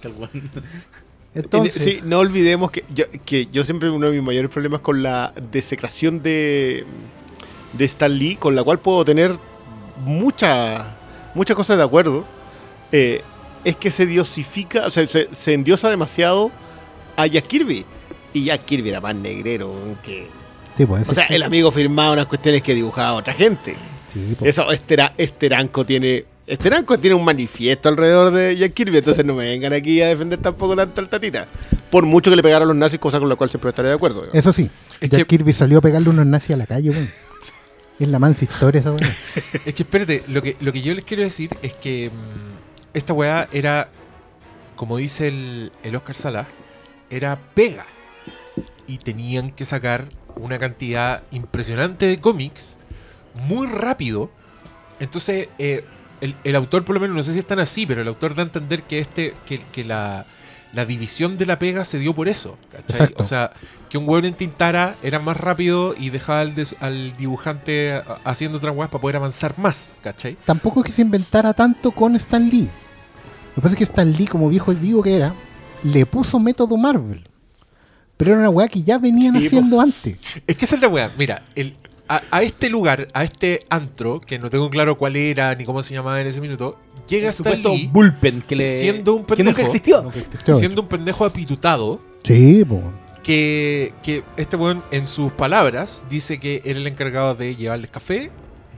Entonces, 1.35 1.83
sí, 1.83 1.99
no 2.01 2.19
olvidemos 2.19 2.71
que 2.71 2.85
yo, 2.95 3.03
que 3.25 3.47
yo 3.47 3.65
siempre 3.65 3.89
uno 3.89 4.05
de 4.05 4.13
mis 4.13 4.23
mayores 4.23 4.49
problemas 4.49 4.79
con 4.79 5.03
la 5.03 5.33
desecración 5.51 6.23
de, 6.23 6.85
de 7.73 7.83
Stan 7.83 8.17
Lee, 8.17 8.37
con 8.37 8.55
la 8.55 8.63
cual 8.63 8.79
puedo 8.79 9.03
tener 9.03 9.35
muchas 10.05 10.85
muchas 11.35 11.57
cosas 11.57 11.77
de 11.77 11.83
acuerdo, 11.83 12.23
eh, 12.93 13.21
es 13.64 13.76
que 13.76 13.91
se 13.91 14.05
diosifica, 14.05 14.86
o 14.88 14.89
sea, 14.91 15.05
se, 15.07 15.28
se 15.32 15.53
endiosa 15.53 15.89
demasiado 15.89 16.51
a 17.16 17.26
Jack 17.28 17.47
Kirby. 17.47 17.86
Y 18.34 18.45
Jack 18.45 18.66
Kirby 18.66 18.89
era 18.89 19.01
más 19.01 19.16
negrero 19.16 19.74
que... 20.03 20.28
sí, 20.78 20.86
puede 20.86 21.03
O 21.07 21.14
sea, 21.14 21.26
que- 21.28 21.36
el 21.36 21.43
amigo 21.43 21.72
firmaba 21.72 22.12
unas 22.14 22.28
cuestiones 22.28 22.62
que 22.62 22.74
dibujaba 22.76 23.14
otra 23.14 23.34
gente. 23.34 23.76
sí, 24.07 24.36
pues. 24.38 24.49
Eso, 24.51 24.72
Estera, 24.72 25.14
Esteranco 25.18 25.86
tiene. 25.86 26.26
Esteranco 26.47 26.97
tiene 26.97 27.16
un 27.16 27.24
manifiesto 27.24 27.89
alrededor 27.89 28.32
de 28.32 28.55
Jack 28.55 28.74
Kirby, 28.74 28.97
entonces 28.97 29.24
no 29.24 29.36
me 29.36 29.43
vengan 29.45 29.72
aquí 29.72 30.01
a 30.01 30.07
defender 30.07 30.39
tampoco 30.39 30.76
tanto 30.76 30.99
al 31.01 31.07
tatita. 31.10 31.47
Por 31.91 32.05
mucho 32.07 32.32
que 32.32 32.36
le 32.36 32.41
pegaron 32.43 32.68
los 32.68 32.76
nazis, 32.78 32.99
cosa 32.99 33.20
con 33.20 33.30
la 33.30 33.36
cual 33.36 33.49
siempre 33.51 33.70
estaré 33.70 33.89
de 33.89 33.93
acuerdo. 33.95 34.22
digamos. 34.22 34.36
Eso 34.36 34.51
sí, 34.53 34.68
Es 34.99 35.10
Jack 35.12 35.22
que- 35.22 35.38
Kirby 35.38 35.53
salió 35.53 35.78
a 35.78 35.82
pegarle 35.82 36.10
unos 36.10 36.26
nazis 36.26 36.51
a 36.51 36.57
la 36.57 36.66
calle, 36.66 36.89
weón. 36.91 37.10
Es 37.99 38.07
la 38.07 38.18
mansa 38.18 38.45
historia 38.45 38.80
esa 38.80 38.91
weón. 38.93 39.03
Es 39.66 39.76
que 39.76 39.84
espérate, 39.84 40.24
lo 40.28 40.41
que, 40.41 40.55
lo 40.62 40.72
que 40.72 40.82
yo 40.82 40.93
les 40.95 41.03
quiero 41.03 41.22
decir 41.22 41.49
es 41.62 41.74
que 41.74 42.10
mm, 42.10 42.59
esta 42.99 43.13
weá 43.13 43.47
era, 43.51 43.89
como 44.75 44.97
dice 44.97 45.27
el, 45.27 45.71
el 45.83 45.95
Oscar 45.95 46.15
Salah, 46.15 46.47
era 47.09 47.39
pega. 47.55 47.85
Y 48.87 48.97
tenían 48.97 49.51
que 49.51 49.65
sacar 49.65 50.05
una 50.35 50.57
cantidad 50.57 51.21
impresionante 51.31 52.07
de 52.07 52.19
cómics 52.19 52.77
muy 53.47 53.67
rápido. 53.67 54.31
Entonces, 54.99 55.47
eh, 55.59 55.83
el, 56.21 56.35
el 56.43 56.55
autor, 56.55 56.85
por 56.85 56.95
lo 56.95 56.99
menos, 57.01 57.15
no 57.15 57.23
sé 57.23 57.33
si 57.33 57.39
están 57.39 57.59
así, 57.59 57.85
pero 57.85 58.01
el 58.01 58.07
autor 58.07 58.35
da 58.35 58.41
a 58.41 58.45
entender 58.45 58.83
que 58.83 58.99
este, 58.99 59.35
que, 59.45 59.59
que 59.71 59.83
la, 59.85 60.25
la 60.73 60.85
división 60.85 61.37
de 61.37 61.45
la 61.45 61.59
pega 61.59 61.85
se 61.85 61.99
dio 61.99 62.13
por 62.15 62.27
eso. 62.27 62.57
O 63.17 63.23
sea, 63.23 63.51
que 63.89 63.97
un 63.97 64.09
hueón 64.09 64.25
en 64.25 64.33
tintara 64.33 64.95
era 65.03 65.19
más 65.19 65.37
rápido 65.37 65.95
y 65.97 66.09
dejaba 66.09 66.41
al, 66.41 66.55
des- 66.55 66.75
al 66.79 67.13
dibujante 67.13 68.01
haciendo 68.23 68.57
otras 68.57 68.75
weas 68.75 68.89
para 68.89 69.01
poder 69.01 69.17
avanzar 69.17 69.57
más, 69.57 69.97
¿cachai? 70.01 70.35
Tampoco 70.45 70.79
es 70.81 70.87
que 70.87 70.91
se 70.91 71.01
inventara 71.03 71.53
tanto 71.53 71.91
con 71.91 72.15
Stan 72.15 72.49
Lee. 72.49 72.69
Lo 73.49 73.55
que 73.55 73.61
pasa 73.61 73.73
es 73.73 73.77
que 73.77 73.83
Stan 73.83 74.11
Lee, 74.11 74.27
como 74.27 74.49
viejo 74.49 74.73
digo 74.73 75.01
que 75.03 75.15
era, 75.15 75.33
le 75.83 76.05
puso 76.05 76.39
método 76.39 76.77
Marvel. 76.77 77.23
Pero 78.17 78.31
era 78.31 78.39
una 78.41 78.49
weá 78.49 78.67
que 78.67 78.81
ya 78.83 78.97
venían 78.97 79.39
Sí, 79.39 79.47
haciendo 79.47 79.79
antes. 79.79 80.17
Es 80.45 80.57
que 80.57 80.65
esa 80.65 80.75
es 80.75 80.81
la 80.81 80.87
weá. 80.89 81.09
Mira, 81.17 81.41
el, 81.55 81.75
a, 82.07 82.21
a 82.31 82.41
este 82.43 82.69
lugar, 82.69 83.07
a 83.13 83.23
este 83.23 83.61
antro, 83.69 84.19
que 84.19 84.39
no 84.39 84.49
tengo 84.49 84.69
claro 84.69 84.97
cuál 84.97 85.15
era 85.15 85.55
ni 85.55 85.63
cómo 85.65 85.81
se 85.83 85.93
llamaba 85.93 86.19
en 86.19 86.27
ese 86.27 86.41
minuto, 86.41 86.77
llega 87.07 87.27
El 87.29 87.33
Stan 87.33 87.61
Lee 87.61 87.89
bullpen 87.91 88.41
que 88.41 88.55
le. 88.57 88.77
siendo 88.77 89.13
un 89.13 89.23
que 89.25 89.43
nunca 89.43 89.57
pendejo. 89.57 89.61
existió. 89.67 90.09
Que 90.11 90.19
existió. 90.19 90.55
siendo 90.55 90.81
un 90.81 90.87
pendejo 90.89 91.23
apitutado. 91.25 92.01
Sí, 92.23 92.63
pues. 92.67 92.81
Que, 93.23 93.93
que 94.03 94.23
este 94.37 94.55
weón, 94.55 94.83
en 94.91 95.05
sus 95.07 95.31
palabras, 95.31 96.03
dice 96.09 96.39
que 96.39 96.61
era 96.65 96.79
el 96.79 96.87
encargado 96.87 97.35
de 97.35 97.55
llevarles 97.55 97.89
café, 97.89 98.31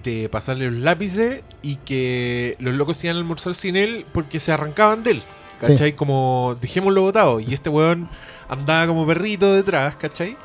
de 0.03 0.29
pasarle 0.29 0.69
los 0.71 0.79
lápices 0.79 1.43
y 1.61 1.75
que 1.77 2.55
los 2.59 2.73
locos 2.73 3.03
iban 3.03 3.15
a 3.17 3.19
almorzar 3.19 3.53
sin 3.53 3.75
él 3.75 4.05
porque 4.11 4.39
se 4.39 4.51
arrancaban 4.51 5.03
de 5.03 5.11
él. 5.11 5.21
¿Cachai? 5.59 5.95
Como 5.95 6.57
dejémoslo 6.59 7.01
botado. 7.03 7.39
Y 7.39 7.53
este 7.53 7.69
weón 7.69 8.09
andaba 8.49 8.87
como 8.87 9.05
perrito 9.05 9.53
detrás, 9.53 9.95
¿cachai? 9.95 10.35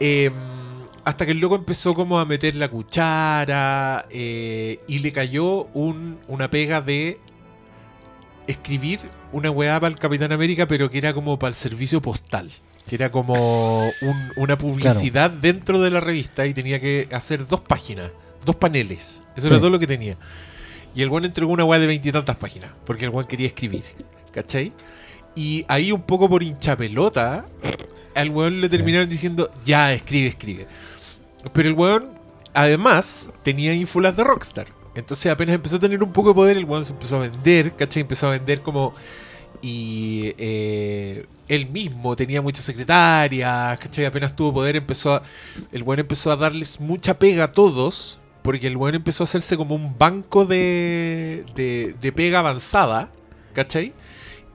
Eh, 0.00 0.30
hasta 1.04 1.24
que 1.26 1.32
el 1.32 1.38
loco 1.38 1.54
empezó 1.56 1.94
como 1.94 2.18
a 2.18 2.24
meter 2.24 2.54
la 2.54 2.68
cuchara 2.68 4.06
eh, 4.10 4.80
y 4.86 4.98
le 5.00 5.12
cayó 5.12 5.64
un, 5.74 6.18
una 6.28 6.50
pega 6.50 6.80
de 6.80 7.18
escribir 8.46 9.00
una 9.32 9.50
weá 9.50 9.78
para 9.80 9.92
el 9.92 9.98
Capitán 9.98 10.32
América, 10.32 10.66
pero 10.66 10.88
que 10.90 10.98
era 10.98 11.12
como 11.12 11.38
para 11.38 11.48
el 11.50 11.54
servicio 11.54 12.00
postal. 12.00 12.50
Que 12.88 12.94
era 12.94 13.10
como 13.10 13.82
un- 13.86 14.32
una 14.36 14.56
publicidad 14.58 15.30
dentro 15.30 15.80
de 15.80 15.90
la 15.90 16.00
revista 16.00 16.46
y 16.46 16.54
tenía 16.54 16.80
que 16.80 17.06
hacer 17.12 17.46
dos 17.46 17.60
páginas, 17.60 18.10
dos 18.44 18.56
paneles. 18.56 19.24
Eso 19.36 19.46
era 19.48 19.58
todo 19.58 19.70
lo 19.70 19.78
que 19.78 19.86
tenía. 19.86 20.16
Y 20.94 21.02
el 21.02 21.10
weón 21.10 21.24
entregó 21.24 21.52
una 21.52 21.64
weá 21.64 21.78
de 21.78 21.86
veintitantas 21.86 22.36
páginas, 22.36 22.70
porque 22.84 23.04
el 23.04 23.10
weón 23.10 23.26
quería 23.26 23.46
escribir. 23.46 23.84
¿Cachai? 24.32 24.72
Y 25.34 25.64
ahí 25.68 25.92
un 25.92 26.02
poco 26.02 26.28
por 26.28 26.42
hinchapelota, 26.42 27.44
al 28.14 28.30
weón 28.30 28.60
le 28.60 28.68
terminaron 28.68 29.08
diciendo, 29.08 29.50
ya, 29.64 29.92
escribe, 29.92 30.28
escribe. 30.28 30.66
Pero 31.52 31.68
el 31.68 31.74
weón, 31.74 32.08
además, 32.54 33.30
tenía 33.42 33.72
ínfulas 33.74 34.16
de 34.16 34.24
Rockstar. 34.24 34.66
Entonces 34.94 35.30
apenas 35.30 35.54
empezó 35.54 35.76
a 35.76 35.78
tener 35.78 36.02
un 36.02 36.12
poco 36.12 36.30
de 36.30 36.34
poder, 36.34 36.56
el 36.56 36.64
weón 36.64 36.84
se 36.84 36.92
empezó 36.92 37.16
a 37.16 37.20
vender, 37.20 37.76
¿cachai? 37.76 38.02
Empezó 38.02 38.28
a 38.28 38.30
vender 38.32 38.62
como... 38.62 38.94
Y 39.60 40.34
eh, 40.38 41.26
él 41.48 41.68
mismo 41.68 42.14
tenía 42.14 42.42
muchas 42.42 42.64
secretarias, 42.64 43.78
¿cachai? 43.78 44.04
Apenas 44.04 44.34
tuvo 44.34 44.54
poder, 44.54 44.76
empezó 44.76 45.14
a... 45.14 45.22
El 45.70 45.84
weón 45.84 46.00
empezó 46.00 46.32
a 46.32 46.36
darles 46.36 46.80
mucha 46.80 47.18
pega 47.18 47.44
a 47.44 47.52
todos, 47.52 48.17
porque 48.42 48.66
el 48.66 48.76
weón 48.76 48.94
empezó 48.94 49.22
a 49.22 49.26
hacerse 49.26 49.56
como 49.56 49.74
un 49.74 49.96
banco 49.98 50.44
de, 50.44 51.44
de, 51.54 51.94
de 52.00 52.12
pega 52.12 52.38
avanzada, 52.40 53.10
¿cachai? 53.54 53.92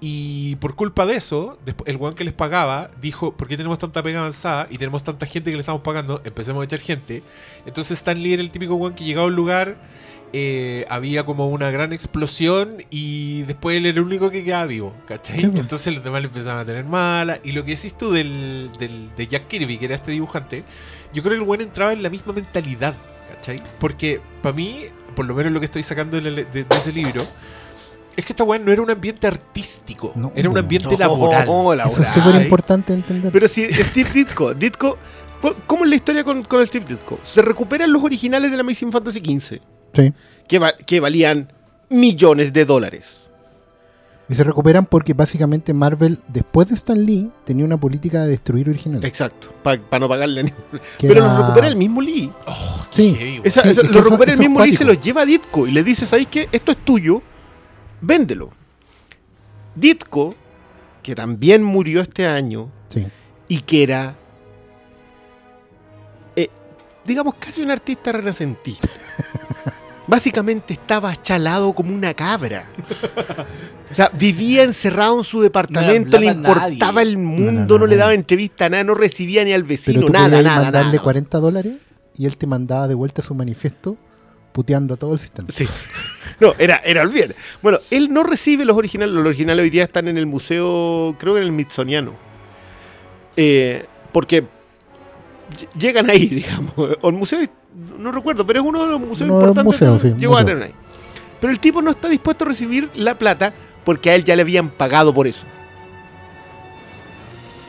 Y 0.05 0.57
por 0.57 0.75
culpa 0.75 1.05
de 1.05 1.15
eso, 1.15 1.57
el 1.85 1.95
weón 1.95 2.15
que 2.15 2.25
les 2.25 2.33
pagaba 2.33 2.91
dijo, 2.99 3.37
¿por 3.37 3.47
qué 3.47 3.55
tenemos 3.55 3.79
tanta 3.79 4.03
pega 4.03 4.19
avanzada 4.19 4.67
y 4.69 4.77
tenemos 4.77 5.01
tanta 5.03 5.25
gente 5.25 5.49
que 5.49 5.55
le 5.55 5.61
estamos 5.61 5.81
pagando? 5.81 6.21
Empecemos 6.25 6.61
a 6.61 6.65
echar 6.65 6.79
gente. 6.79 7.23
Entonces 7.65 7.99
Stan 7.99 8.21
Lee 8.21 8.33
era 8.33 8.41
el 8.41 8.51
típico 8.51 8.75
weón 8.75 8.95
que 8.95 9.05
llegaba 9.05 9.23
a 9.25 9.27
un 9.29 9.35
lugar, 9.35 9.77
eh, 10.33 10.85
había 10.89 11.25
como 11.25 11.47
una 11.47 11.69
gran 11.69 11.93
explosión 11.93 12.77
y 12.89 13.43
después 13.43 13.77
él 13.77 13.85
era 13.85 13.99
el 13.99 14.03
único 14.03 14.29
que 14.29 14.43
quedaba 14.43 14.65
vivo, 14.65 14.93
¿cachai? 15.05 15.41
Entonces 15.43 15.93
los 15.93 16.03
demás 16.03 16.21
le 16.21 16.27
empezaban 16.27 16.59
a 16.59 16.65
tener 16.65 16.83
mala. 16.83 17.39
Y 17.43 17.53
lo 17.53 17.63
que 17.63 17.75
decís 17.75 17.95
tú 17.97 18.11
del, 18.11 18.71
del- 18.79 19.09
de 19.15 19.27
Jack 19.27 19.47
Kirby, 19.47 19.77
que 19.77 19.85
era 19.85 19.95
este 19.95 20.11
dibujante, 20.11 20.65
yo 21.13 21.21
creo 21.23 21.35
que 21.37 21.43
el 21.43 21.47
weón 21.47 21.61
entraba 21.61 21.93
en 21.93 22.03
la 22.03 22.09
misma 22.09 22.33
mentalidad, 22.33 22.93
¿cachai? 23.43 23.61
Porque 23.79 24.21
para 24.41 24.55
mí, 24.55 24.85
por 25.15 25.25
lo 25.25 25.35
menos 25.35 25.51
lo 25.51 25.59
que 25.59 25.65
estoy 25.65 25.83
sacando 25.83 26.15
de, 26.19 26.31
la- 26.31 26.43
de- 26.43 26.63
de 26.63 26.65
ese 26.77 26.93
libro, 26.93 27.27
es 28.15 28.23
que 28.25 28.31
esta 28.33 28.43
weón 28.43 28.63
no 28.63 28.71
era 28.71 28.81
un 28.81 28.89
ambiente 28.89 29.27
artístico, 29.27 30.13
No, 30.15 30.31
era 30.35 30.49
un 30.49 30.57
ambiente 30.57 30.87
No, 30.91 30.97
laboral. 30.97 31.45
no, 31.47 31.73
Eso 31.73 32.01
es 32.01 32.07
súper 32.09 32.41
importante 32.41 32.93
entender. 32.93 33.31
Pero 33.31 33.47
si 33.47 33.65
Steve 33.73 34.09
Ditko, 34.13 34.53
Ditko, 34.53 34.97
¿cu- 35.41 35.55
¿cómo 35.67 35.83
es 35.83 35.89
la 35.89 35.95
historia 35.97 36.23
con, 36.23 36.43
con 36.43 36.61
el 36.61 36.67
Steve 36.67 36.85
Ditko? 36.87 37.19
Se 37.23 37.41
recuperan 37.41 37.91
los 37.91 38.01
originales 38.03 38.49
de 38.51 38.57
la 38.57 38.61
Amazing 38.61 38.91
Fantasy 38.91 39.19
XV, 39.19 39.59
Sí. 39.93 40.13
que, 40.47 40.59
va- 40.59 40.73
que 40.77 40.99
valían 40.99 41.51
millones 41.89 42.53
de 42.53 42.65
dólares. 42.65 43.22
Y 44.29 44.35
se 44.35 44.43
recuperan 44.45 44.85
porque 44.85 45.13
básicamente 45.13 45.73
Marvel, 45.73 46.19
después 46.29 46.69
de 46.69 46.75
Stan 46.75 46.97
Lee, 47.05 47.29
tenía 47.43 47.65
una 47.65 47.77
política 47.77 48.21
de 48.23 48.29
destruir 48.29 48.69
originales. 48.69 49.07
Exacto, 49.07 49.49
para 49.61 49.79
no 49.99 50.07
pagarle 50.07 50.39
a 50.39 50.43
ni- 50.43 50.53
Pero 51.01 51.13
era- 51.13 51.27
los 51.27 51.41
recupera 51.41 51.67
el 51.67 51.75
mismo 51.75 52.01
Lee. 52.01 52.31
Oh, 52.47 52.85
Sí. 52.89 53.13
heavy, 53.15 53.31
weón. 53.33 53.41
Esa- 53.47 53.63
Sí, 53.63 53.69
esa- 53.69 53.81
es 53.81 53.87
que 53.89 53.93
lo 53.93 54.01
recupera 54.03 54.31
el 54.31 54.39
eso 54.39 54.49
mismo 54.49 54.61
Lee 54.63 54.69
y 54.69 54.73
se 54.73 54.85
los 54.85 54.99
lleva 55.01 55.21
a 55.21 55.25
Ditko 55.25 55.67
y 55.67 55.71
le 55.71 55.83
dice, 55.83 56.05
¿sabéis 56.05 56.27
qué? 56.29 56.47
Esto 56.53 56.71
es 56.71 56.77
tuyo, 56.85 57.21
véndelo. 58.01 58.49
Ditko, 59.75 60.35
que 61.01 61.15
también 61.15 61.61
murió 61.63 61.99
este 62.01 62.25
año 62.25 62.69
Sí. 62.87 63.05
y 63.49 63.59
que 63.61 63.83
era, 63.83 64.15
eh, 66.35 66.49
digamos, 67.05 67.35
casi 67.35 67.61
un 67.61 67.71
artista 67.71 68.11
renacentista. 68.13 68.87
Básicamente 70.07 70.73
estaba 70.73 71.15
chalado 71.21 71.73
como 71.73 71.93
una 71.93 72.13
cabra. 72.13 72.65
O 73.89 73.93
sea, 73.93 74.09
vivía 74.13 74.63
encerrado 74.63 75.19
en 75.19 75.23
su 75.23 75.41
departamento, 75.41 76.17
No 76.17 76.25
le 76.25 76.31
importaba 76.31 76.93
nadie. 76.93 77.01
el 77.03 77.17
mundo, 77.17 77.51
no, 77.51 77.67
no, 77.67 77.77
no, 77.79 77.87
le 77.87 77.95
daba 77.95 78.13
entrevista 78.13 78.65
a 78.65 78.69
nada, 78.69 78.83
no 78.83 78.95
recibía 78.95 79.43
ni 79.43 79.53
al 79.53 79.61
Pero 79.61 79.69
vecino, 79.69 80.01
tú 80.01 80.11
nada, 80.11 80.41
nada, 80.41 80.63
mandarle 80.63 80.93
nada. 80.93 81.03
40 81.03 81.37
dólares 81.39 81.73
y 82.17 82.25
él 82.25 82.37
te 82.37 82.47
mandaba 82.47 82.87
de 82.87 82.95
vuelta 82.95 83.21
su 83.21 83.35
manifiesto 83.35 83.97
puteando 84.51 84.93
a 84.93 84.97
todo 84.97 85.13
el 85.13 85.19
sistema. 85.19 85.47
Sí. 85.51 85.67
No, 86.39 86.53
era, 86.57 86.77
era 86.77 87.03
olvídate. 87.03 87.35
Bueno, 87.61 87.79
él 87.91 88.11
no 88.11 88.23
recibe 88.23 88.65
los 88.65 88.75
originales. 88.75 89.13
Los 89.13 89.25
originales 89.25 89.63
hoy 89.63 89.69
día 89.69 89.83
están 89.83 90.07
en 90.07 90.17
el 90.17 90.25
museo, 90.25 91.15
creo 91.19 91.35
que 91.35 91.41
en 91.41 91.45
el 91.47 91.49
Smithsoniano. 91.51 92.13
Eh, 93.37 93.85
porque 94.11 94.45
llegan 95.77 96.09
ahí, 96.09 96.27
digamos. 96.29 96.73
O 97.01 97.09
el 97.09 97.15
museo, 97.15 97.39
no 97.99 98.11
recuerdo, 98.11 98.45
pero 98.45 98.59
es 98.61 98.65
uno 98.65 98.83
de 98.83 98.89
los 98.91 98.99
museos 99.01 99.29
importantes. 99.29 100.01
sí, 100.01 100.13
Llegó 100.17 100.37
a 100.37 100.45
tener 100.45 100.63
ahí. 100.63 100.73
Pero 101.39 101.51
el 101.51 101.59
tipo 101.59 101.81
no 101.81 101.91
está 101.91 102.07
dispuesto 102.07 102.45
a 102.45 102.47
recibir 102.47 102.89
la 102.95 103.17
plata 103.17 103.53
porque 103.83 104.09
a 104.09 104.15
él 104.15 104.23
ya 104.23 104.35
le 104.35 104.43
habían 104.43 104.69
pagado 104.69 105.13
por 105.13 105.27
eso. 105.27 105.43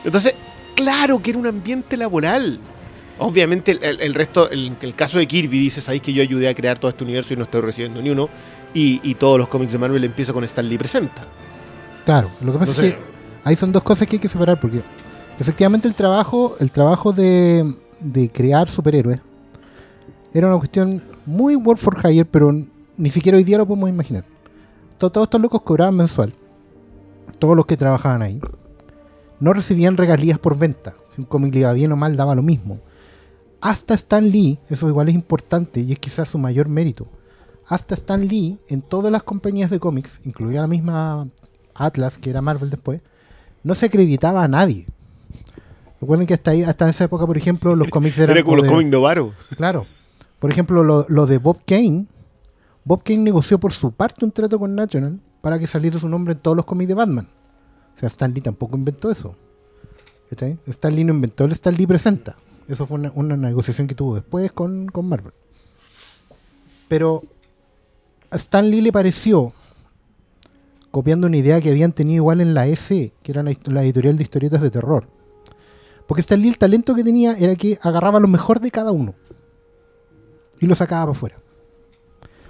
Entonces, 0.03 0.33
claro 0.75 1.19
que 1.21 1.31
era 1.31 1.39
un 1.39 1.47
ambiente 1.47 1.97
laboral. 1.97 2.59
Obviamente 3.17 3.77
el, 3.81 4.13
resto, 4.13 4.49
el, 4.49 4.73
el 4.81 4.93
caso 4.95 5.17
de 5.17 5.27
Kirby 5.27 5.57
dice, 5.57 5.81
sabéis 5.81 6.01
que 6.03 6.11
yo 6.13 6.21
ayudé 6.21 6.49
a 6.49 6.53
crear 6.53 6.77
todo 6.77 6.89
este 6.89 7.03
universo 7.03 7.33
y 7.33 7.37
no 7.37 7.43
estoy 7.43 7.61
recibiendo 7.61 8.01
ni 8.01 8.09
uno. 8.09 8.29
Y, 8.73 8.99
y 9.03 9.15
todos 9.15 9.39
los 9.39 9.47
cómics 9.47 9.71
de 9.71 9.77
Marvel 9.77 10.03
empiezo 10.03 10.33
con 10.33 10.43
Stan 10.43 10.67
Lee 10.67 10.77
presenta. 10.77 11.25
Claro, 12.05 12.29
lo 12.41 12.51
que 12.53 12.59
pasa 12.59 12.71
Entonces- 12.71 12.93
es 12.93 12.99
que 12.99 13.01
ahí 13.45 13.55
son 13.55 13.71
dos 13.71 13.83
cosas 13.83 14.07
que 14.07 14.17
hay 14.17 14.19
que 14.19 14.27
separar 14.27 14.59
porque 14.59 14.81
efectivamente 15.39 15.87
el 15.87 15.95
trabajo, 15.95 16.55
el 16.59 16.71
trabajo 16.71 17.11
de, 17.13 17.73
crear 18.33 18.69
superhéroes 18.69 19.19
era 20.33 20.47
una 20.47 20.57
cuestión 20.57 21.01
muy 21.25 21.55
work 21.55 21.79
for 21.79 21.97
hire, 22.03 22.25
pero 22.25 22.51
ni 22.97 23.09
siquiera 23.09 23.37
hoy 23.37 23.43
día 23.43 23.57
lo 23.57 23.65
podemos 23.65 23.89
imaginar. 23.89 24.25
To- 24.97 25.09
Todos 25.09 25.25
estos 25.27 25.41
locos 25.41 25.61
cobraban 25.61 25.95
mensual. 25.95 26.33
Todos 27.39 27.55
los 27.55 27.65
que 27.65 27.77
trabajaban 27.77 28.21
ahí. 28.21 28.39
No 29.39 29.53
recibían 29.53 29.97
regalías 29.97 30.37
por 30.39 30.57
venta. 30.57 30.93
Si 31.15 31.21
un 31.21 31.25
cómic 31.27 31.53
le 31.53 31.61
iba 31.61 31.71
bien 31.73 31.91
o 31.91 31.95
mal, 31.95 32.15
daba 32.17 32.35
lo 32.35 32.41
mismo. 32.43 32.79
Hasta 33.61 33.93
Stan 33.93 34.29
Lee, 34.29 34.59
eso 34.69 34.87
igual 34.89 35.07
es 35.09 35.15
importante 35.15 35.79
y 35.79 35.91
es 35.93 35.99
quizás 35.99 36.27
su 36.27 36.37
mayor 36.37 36.67
mérito. 36.67 37.07
Hasta 37.67 37.95
Stan 37.95 38.27
Lee, 38.27 38.59
en 38.67 38.81
todas 38.81 39.11
las 39.11 39.23
compañías 39.23 39.69
de 39.71 39.79
cómics, 39.79 40.19
incluida 40.25 40.61
la 40.61 40.67
misma 40.67 41.27
Atlas, 41.73 42.17
que 42.17 42.29
era 42.29 42.41
Marvel 42.41 42.69
después, 42.69 43.01
no 43.63 43.73
se 43.73 43.87
acreditaba 43.87 44.43
a 44.43 44.47
nadie. 44.47 44.85
Recuerden 46.01 46.27
que 46.27 46.33
hasta 46.33 46.51
ahí, 46.51 46.63
hasta 46.63 46.89
esa 46.89 47.05
época, 47.05 47.25
por 47.25 47.37
ejemplo, 47.37 47.75
los 47.75 47.87
cómics 47.89 48.17
eran. 48.19 48.35
Era 48.35 48.43
como 48.43 48.57
los 48.57 48.63
de- 48.65 48.69
cómics 48.71 48.89
Novaro. 48.91 49.33
Claro. 49.57 49.85
Por 50.39 50.51
ejemplo, 50.51 50.83
lo, 50.83 51.05
lo 51.09 51.25
de 51.25 51.37
Bob 51.37 51.59
Kane. 51.65 52.05
Bob 52.83 53.01
Kane 53.03 53.19
negoció 53.19 53.59
por 53.59 53.73
su 53.73 53.91
parte 53.91 54.23
un 54.25 54.31
trato 54.31 54.59
con 54.59 54.75
National 54.75 55.19
para 55.41 55.57
que 55.57 55.65
saliera 55.67 55.97
su 55.97 56.07
nombre 56.07 56.33
en 56.33 56.39
todos 56.39 56.55
los 56.57 56.65
cómics 56.65 56.87
de 56.89 56.93
Batman. 56.93 57.27
O 57.95 57.99
sea, 57.99 58.07
Stan 58.07 58.33
Lee 58.33 58.41
tampoco 58.41 58.75
inventó 58.77 59.09
eso. 59.09 59.35
¿Cachai? 60.29 60.57
Stan 60.67 60.93
Lee 60.95 61.03
no 61.03 61.13
inventó 61.13 61.45
el 61.45 61.51
Stan 61.53 61.73
Lee 61.75 61.87
Presenta. 61.87 62.35
Eso 62.67 62.85
fue 62.85 62.99
una, 62.99 63.11
una 63.15 63.37
negociación 63.37 63.87
que 63.87 63.95
tuvo 63.95 64.15
después 64.15 64.51
con, 64.51 64.87
con 64.87 65.07
Marvel. 65.07 65.33
Pero 66.87 67.23
a 68.29 68.35
Stan 68.35 68.69
Lee 68.69 68.81
le 68.81 68.91
pareció, 68.91 69.53
copiando 70.91 71.27
una 71.27 71.37
idea 71.37 71.61
que 71.61 71.69
habían 71.71 71.91
tenido 71.93 72.17
igual 72.17 72.41
en 72.41 72.53
la 72.53 72.67
EC, 72.67 73.13
que 73.23 73.31
era 73.31 73.43
la 73.43 73.83
editorial 73.83 74.17
de 74.17 74.23
historietas 74.23 74.61
de 74.61 74.69
terror. 74.71 75.07
Porque 76.07 76.21
Stan 76.21 76.39
Lee 76.39 76.49
el 76.49 76.57
talento 76.57 76.93
que 76.93 77.03
tenía 77.03 77.33
era 77.37 77.55
que 77.55 77.79
agarraba 77.81 78.19
lo 78.19 78.27
mejor 78.27 78.59
de 78.59 78.71
cada 78.71 78.91
uno 78.91 79.15
y 80.59 80.65
lo 80.65 80.75
sacaba 80.75 81.03
para 81.03 81.11
afuera. 81.11 81.35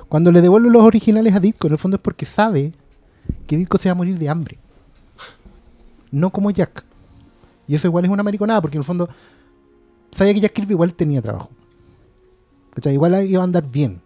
Cuando 0.07 0.31
le 0.31 0.41
devuelve 0.41 0.69
los 0.69 0.83
originales 0.83 1.33
a 1.33 1.39
Ditko, 1.39 1.67
en 1.67 1.73
el 1.73 1.79
fondo 1.79 1.95
es 1.95 2.01
porque 2.01 2.25
sabe 2.25 2.73
que 3.47 3.57
Ditko 3.57 3.77
se 3.77 3.89
va 3.89 3.93
a 3.93 3.95
morir 3.95 4.17
de 4.17 4.29
hambre. 4.29 4.59
No 6.11 6.29
como 6.29 6.51
Jack. 6.51 6.85
Y 7.67 7.75
eso 7.75 7.87
igual 7.87 8.05
es 8.05 8.11
una 8.11 8.23
mariconada, 8.23 8.61
porque 8.61 8.77
en 8.77 8.81
el 8.81 8.85
fondo 8.85 9.09
sabía 10.11 10.33
que 10.33 10.41
Jack 10.41 10.53
Kirby 10.53 10.73
igual 10.73 10.93
tenía 10.93 11.21
trabajo. 11.21 11.49
¿Cachai? 12.73 12.93
Igual 12.93 13.25
iba 13.25 13.41
a 13.41 13.45
andar 13.45 13.69
bien. 13.69 14.01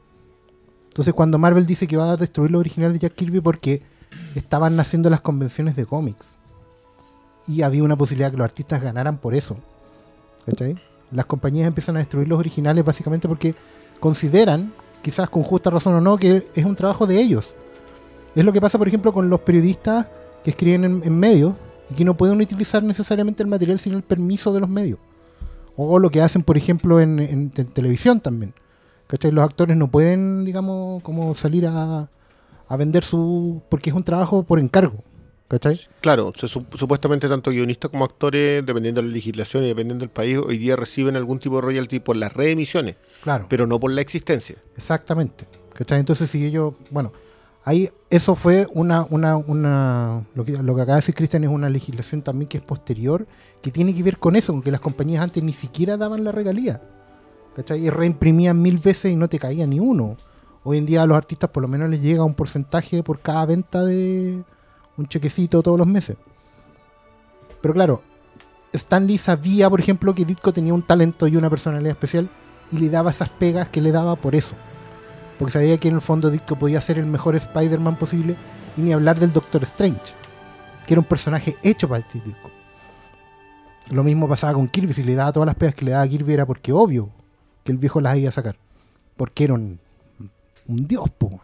Entonces 0.89 1.14
cuando 1.14 1.38
Marvel 1.38 1.66
dice 1.66 1.88
que 1.88 1.97
va 1.97 2.12
a 2.12 2.18
destruir 2.18 2.52
los 2.52 2.60
originales 2.60 2.93
de 2.93 3.08
Jack 3.08 3.16
Kirby 3.16 3.41
porque 3.41 3.84
estaban 4.36 4.76
naciendo 4.76 5.10
las 5.10 5.22
convenciones 5.22 5.76
de 5.76 5.86
cómics. 5.86 6.36
Y 7.50 7.64
había 7.64 7.84
una 7.84 7.95
posibilidad 7.95 8.30
que 8.32 8.38
los 8.38 8.45
artistas 8.45 8.82
ganaran 8.82 9.18
por 9.18 9.34
eso. 9.34 9.58
¿Cachai? 10.45 10.78
Las 11.12 11.26
compañías 11.26 11.68
empiezan 11.68 11.95
a 11.95 12.00
destruir 12.00 12.28
los 12.28 12.38
originales 12.38 12.86
básicamente 12.86 13.28
porque 13.28 13.56
consideran, 14.00 14.72
quizás 15.02 15.30
con 15.30 15.41
justa 15.43 15.72
razón 15.72 15.95
o 15.95 16.02
no, 16.02 16.18
que 16.18 16.43
es 16.54 16.66
un 16.66 16.76
trabajo 16.76 17.08
de 17.08 17.20
ellos. 17.20 17.54
Es 18.36 18.45
lo 18.45 18.54
que 18.54 18.62
pasa, 18.62 18.78
por 18.78 18.88
ejemplo, 18.88 19.12
con 19.12 19.30
los 19.30 19.39
periodistas 19.39 20.08
que 20.43 20.52
escriben 20.52 21.02
en, 21.04 21.20
medios 21.20 21.56
y 21.89 21.95
que 21.95 22.06
no 22.06 22.14
pueden 22.14 22.39
utilizar 22.39 22.84
necesariamente 22.84 23.41
el 23.41 23.50
material 23.50 23.80
sin 23.80 23.93
el 23.93 24.04
permiso 24.04 24.54
de 24.54 24.60
los 24.60 24.70
medios. 24.70 25.00
O 25.76 25.97
lo 25.97 26.12
que 26.12 26.22
hacen, 26.22 26.43
por 26.43 26.58
ejemplo, 26.58 27.00
en, 27.00 27.20
en 27.20 27.50
te- 27.50 27.66
televisión 27.66 28.20
también. 28.20 28.54
¿Cachai? 29.08 29.32
Los 29.32 29.43
actores 29.43 29.76
no 29.76 29.88
pueden, 29.88 30.45
digamos, 30.45 31.02
como 31.02 31.34
salir 31.34 31.66
a, 31.66 32.08
a 32.68 32.78
vender 32.78 33.04
su... 33.04 33.64
porque 33.70 33.89
es 33.89 33.95
un 33.95 34.04
trabajo 34.04 34.43
por 34.43 34.60
encargo. 34.60 35.04
¿Cachai? 35.50 35.76
Claro, 36.02 36.32
se 36.36 36.47
supuestamente 36.47 37.28
tanto 37.28 37.50
guionistas 37.50 37.89
como 37.89 38.06
actores, 38.06 38.64
dependiendo 38.64 39.02
de 39.02 39.08
la 39.08 39.14
legislación 39.14 39.64
y 39.64 39.68
dependiendo 39.68 40.04
del 40.04 40.12
país, 40.12 40.38
hoy 40.38 40.60
día 40.60 40.76
reciben 40.76 41.16
algún 41.16 41.39
tipo 41.39 41.56
de 41.56 41.62
royalty 41.64 42.00
por 42.00 42.16
las 42.16 42.32
reemisiones, 42.34 42.97
Claro. 43.24 43.47
pero 43.50 43.66
no 43.66 43.80
por 43.80 43.91
la 43.91 44.02
existencia. 44.02 44.56
Exactamente. 44.78 45.47
¿Cachai? 45.74 46.00
Entonces, 46.00 46.30
si 46.30 46.45
ellos, 46.45 46.76
bueno, 46.91 47.12
ahí 47.64 47.89
eso 48.12 48.36
fue 48.36 48.68
una, 48.76 49.08
una, 49.10 49.38
una, 49.38 50.24
lo 50.36 50.45
que, 50.45 50.52
lo 50.52 50.76
que 50.76 50.82
acaba 50.84 50.97
de 50.97 51.02
decir 51.02 51.16
Cristian 51.16 51.43
es 51.43 51.50
una 51.50 51.68
legislación 51.70 52.22
también 52.22 52.47
que 52.47 52.58
es 52.60 52.64
posterior, 52.64 53.26
que 53.64 53.72
tiene 53.72 53.95
que 53.95 54.04
ver 54.04 54.20
con 54.20 54.36
eso, 54.36 54.54
con 54.54 54.62
que 54.62 54.70
las 54.70 54.82
compañías 54.82 55.24
antes 55.24 55.41
ni 55.41 55.54
siquiera 55.54 55.97
daban 55.97 56.24
la 56.24 56.32
regalía. 56.32 56.80
¿Cachai? 57.56 57.84
Y 57.84 57.89
reimprimían 57.89 58.62
mil 58.62 58.78
veces 58.78 59.12
y 59.12 59.16
no 59.16 59.28
te 59.28 59.39
caía 59.39 59.66
ni 59.66 59.80
uno. 59.80 60.16
Hoy 60.64 60.78
en 60.78 60.86
día 60.86 61.02
a 61.02 61.08
los 61.08 61.18
artistas 61.18 61.50
por 61.50 61.62
lo 61.64 61.68
menos 61.68 61.89
les 61.89 62.02
llega 62.04 62.24
un 62.24 62.36
porcentaje 62.36 63.02
por 63.02 63.20
cada 63.20 63.47
venta 63.47 63.84
de 63.84 64.43
un 65.00 65.08
chequecito 65.08 65.64
todos 65.64 65.78
los 65.78 65.88
meses. 65.88 66.18
Pero 67.62 67.74
claro, 67.74 68.02
Stan 68.74 69.06
Lee 69.08 69.18
sabía, 69.18 69.70
por 69.70 69.80
ejemplo, 69.80 70.14
que 70.14 70.26
Ditko 70.26 70.54
tenía 70.54 70.74
un 70.74 70.82
talento 70.82 71.28
y 71.28 71.36
una 71.36 71.50
personalidad 71.50 71.91
especial 71.91 72.30
y 72.72 72.78
le 72.78 72.89
daba 72.89 73.10
esas 73.10 73.30
pegas 73.30 73.70
que 73.70 73.82
le 73.82 73.91
daba 73.91 74.16
por 74.16 74.36
eso. 74.36 74.56
Porque 75.38 75.54
sabía 75.54 75.78
que 75.78 75.88
en 75.88 75.95
el 75.95 76.02
fondo 76.02 76.30
Ditko 76.30 76.58
podía 76.58 76.82
ser 76.82 77.00
el 77.00 77.06
mejor 77.06 77.36
Spider-Man 77.36 77.97
posible 77.97 78.36
y 78.76 78.82
ni 78.82 78.93
hablar 78.93 79.20
del 79.20 79.32
Doctor 79.32 79.64
Strange, 79.64 80.14
que 80.86 80.93
era 80.93 81.02
un 81.02 81.08
personaje 81.08 81.58
hecho 81.64 81.88
para 81.88 82.06
el 82.06 82.22
Ditko. 82.24 82.52
Lo 83.91 84.04
mismo 84.04 84.28
pasaba 84.28 84.54
con 84.54 84.68
Kirby, 84.68 84.93
si 84.93 85.04
le 85.04 85.16
daba 85.16 85.32
todas 85.32 85.47
las 85.47 85.56
pegas 85.56 85.74
que 85.74 85.86
le 85.86 85.91
daba 85.91 86.04
a 86.04 86.08
Kirby 86.08 86.34
era 86.34 86.45
porque 86.45 86.72
obvio 86.72 87.10
que 87.64 87.72
el 87.72 87.78
viejo 87.78 88.02
las 88.02 88.18
iba 88.18 88.30
a 88.30 88.34
sacar. 88.34 88.56
Porque 89.16 89.45
era 89.45 89.54
un, 89.54 89.80
un 90.68 90.88
dios, 90.88 91.10
po. 91.10 91.41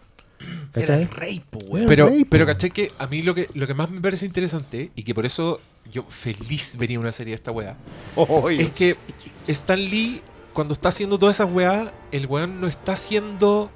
Era 0.76 0.88
¿Cachai? 0.88 1.02
el 1.04 1.10
rey, 1.10 1.44
po, 1.50 1.60
Era 1.60 1.70
weón. 1.70 1.82
el 1.84 1.88
Pero, 1.88 2.10
rey, 2.10 2.24
po. 2.26 2.30
pero 2.32 2.46
caché 2.46 2.70
que 2.72 2.92
a 3.00 3.08
mí 3.08 3.22
lo 3.22 3.34
que, 3.36 3.50
lo 3.54 3.66
que 3.68 3.74
más 3.74 3.90
me 3.90 4.02
parece 4.02 4.26
interesante 4.26 4.92
y 4.96 5.04
que 5.04 5.16
por 5.16 5.26
eso 5.26 5.62
yo 5.92 6.04
feliz 6.04 6.76
vería 6.78 7.00
una 7.00 7.12
serie 7.12 7.32
de 7.32 7.36
esta 7.36 7.52
weá 7.52 7.78
es 8.60 8.72
que 8.72 8.96
Stan 9.48 9.80
Lee, 9.80 10.22
cuando 10.54 10.74
está 10.74 10.90
haciendo 10.90 11.18
todas 11.20 11.36
esas 11.38 11.52
weas, 11.52 11.92
el 12.12 12.26
weón 12.28 12.60
no 12.62 12.68
está 12.68 12.94
haciendo. 12.94 13.70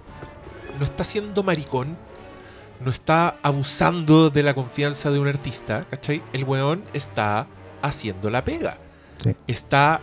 No 0.79 0.85
está 0.85 1.03
siendo 1.03 1.43
maricón. 1.43 1.97
No 2.83 2.89
está 2.89 3.35
abusando 3.43 4.29
de 4.29 4.41
la 4.43 4.53
confianza 4.53 5.11
de 5.11 5.19
un 5.19 5.27
artista. 5.27 5.85
¿Cachai? 5.89 6.21
El 6.33 6.45
weón 6.45 6.83
está 6.93 7.47
haciendo 7.81 8.29
la 8.29 8.43
pega. 8.45 8.77
Sí. 9.21 9.35
Está 9.47 9.99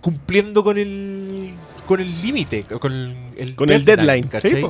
cumpliendo 0.00 0.62
con 0.64 0.78
el. 0.78 1.54
con 1.86 2.00
el 2.00 2.20
límite. 2.22 2.64
Con 2.64 2.92
el, 2.92 3.16
el 3.36 3.54
Con 3.54 3.70
el 3.70 3.84
deadline, 3.84 4.26
¿cachai? 4.28 4.62
sí. 4.62 4.66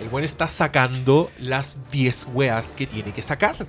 El 0.00 0.08
weón 0.08 0.24
está 0.24 0.48
sacando 0.48 1.30
las 1.40 1.78
10 1.90 2.28
weas 2.34 2.72
que 2.72 2.86
tiene 2.86 3.12
que 3.12 3.22
sacar. 3.22 3.66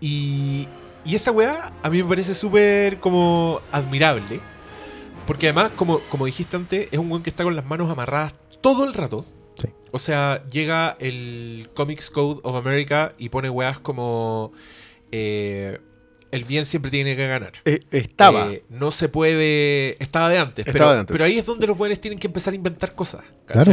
Y, 0.00 0.68
y 1.04 1.14
esa 1.14 1.30
wea 1.30 1.72
a 1.82 1.90
mí 1.90 2.02
me 2.02 2.08
parece 2.08 2.34
súper 2.34 2.98
como 3.00 3.60
admirable. 3.70 4.40
Porque 5.26 5.46
además, 5.46 5.70
como, 5.76 6.00
como 6.10 6.26
dijiste 6.26 6.56
antes, 6.56 6.88
es 6.90 6.98
un 6.98 7.10
weón 7.10 7.22
que 7.22 7.30
está 7.30 7.44
con 7.44 7.54
las 7.54 7.64
manos 7.64 7.88
amarradas 7.90 8.34
todo 8.60 8.84
el 8.84 8.92
rato. 8.94 9.24
Sí. 9.60 9.68
O 9.92 9.98
sea, 9.98 10.42
llega 10.50 10.96
el 10.98 11.70
Comics 11.74 12.10
Code 12.10 12.40
of 12.42 12.56
America 12.56 13.14
y 13.18 13.28
pone 13.28 13.48
weas 13.48 13.78
como... 13.78 14.52
eh, 15.12 15.78
el 16.32 16.44
bien 16.44 16.64
siempre 16.64 16.90
tiene 16.90 17.14
que 17.14 17.28
ganar. 17.28 17.52
Eh, 17.66 17.80
estaba. 17.90 18.50
Eh, 18.50 18.64
no 18.70 18.90
se 18.90 19.10
puede. 19.10 20.02
Estaba 20.02 20.30
de 20.30 20.38
antes. 20.38 20.66
Estaba 20.66 20.72
pero, 20.72 20.92
de 20.94 21.00
antes. 21.00 21.12
pero 21.12 21.24
ahí 21.26 21.38
es 21.38 21.44
donde 21.44 21.66
los 21.66 21.76
buenos 21.76 22.00
tienen 22.00 22.18
que 22.18 22.26
empezar 22.26 22.54
a 22.54 22.56
inventar 22.56 22.94
cosas. 22.94 23.20
Claro. 23.44 23.70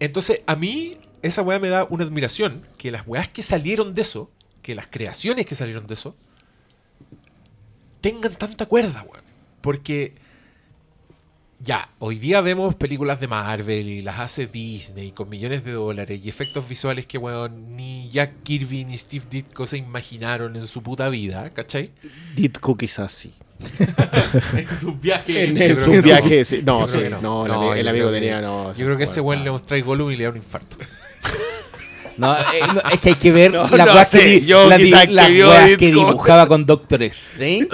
Entonces, 0.00 0.40
a 0.46 0.56
mí, 0.56 0.98
esa 1.22 1.42
weá 1.42 1.58
me 1.58 1.68
da 1.68 1.86
una 1.88 2.04
admiración. 2.04 2.66
Que 2.76 2.90
las 2.90 3.06
weas 3.06 3.28
que 3.28 3.42
salieron 3.42 3.94
de 3.94 4.02
eso, 4.02 4.30
que 4.62 4.74
las 4.74 4.86
creaciones 4.88 5.46
que 5.46 5.54
salieron 5.54 5.86
de 5.86 5.94
eso, 5.94 6.14
tengan 8.00 8.36
tanta 8.36 8.66
cuerda, 8.66 9.02
weón. 9.02 9.24
Porque. 9.60 10.14
Ya, 11.58 11.88
hoy 12.00 12.18
día 12.18 12.42
vemos 12.42 12.74
películas 12.74 13.18
de 13.18 13.28
Marvel 13.28 13.88
y 13.88 14.02
las 14.02 14.20
hace 14.20 14.46
Disney 14.46 15.12
con 15.12 15.30
millones 15.30 15.64
de 15.64 15.72
dólares 15.72 16.20
y 16.22 16.28
efectos 16.28 16.68
visuales 16.68 17.06
que, 17.06 17.16
weón, 17.16 17.74
ni 17.74 18.10
Jack 18.10 18.42
Kirby 18.42 18.84
ni 18.84 18.98
Steve 18.98 19.24
Ditko 19.30 19.66
se 19.66 19.78
imaginaron 19.78 20.54
en 20.56 20.66
su 20.66 20.82
puta 20.82 21.08
vida, 21.08 21.48
¿cachai? 21.48 21.92
Ditko 22.34 22.76
quizás 22.76 23.10
sí. 23.10 23.32
en 24.56 24.68
sus 24.80 25.00
viajes. 25.00 25.36
En, 25.36 25.56
Yo 25.56 25.64
en 25.64 25.72
creo 25.74 25.84
sus 25.84 25.94
que 25.94 26.00
viajes, 26.00 26.48
sí. 26.48 26.62
No, 26.64 26.86
sí, 26.86 26.98
no, 27.10 27.46
no. 27.46 27.72
el, 27.72 27.80
el 27.80 27.88
amigo 27.88 28.10
tenía, 28.10 28.40
no. 28.40 28.72
Yo 28.72 28.84
creo 28.86 28.96
que 28.96 29.04
ese 29.04 29.20
weón 29.20 29.44
le 29.44 29.50
mostráis 29.50 29.84
Gollum 29.84 30.10
y 30.10 30.16
le 30.16 30.24
da 30.24 30.30
un 30.30 30.36
infarto. 30.36 30.76
No, 32.18 32.32
eh, 32.34 32.60
no, 32.74 32.80
es 32.90 33.00
que 33.00 33.10
hay 33.10 33.14
que 33.16 33.30
ver 33.30 33.52
No, 33.52 33.68
las 33.76 33.86
no 33.86 34.04
sé, 34.04 34.18
que, 34.20 34.46
yo 34.46 34.66
la 34.70 34.78
que 34.78 34.88
las 35.08 35.28
vio 35.28 35.50
weas 35.50 35.76
que 35.76 35.86
Ditko. 35.86 36.06
dibujaba 36.06 36.46
con 36.46 36.64
Doctor 36.64 37.02
Strange. 37.02 37.68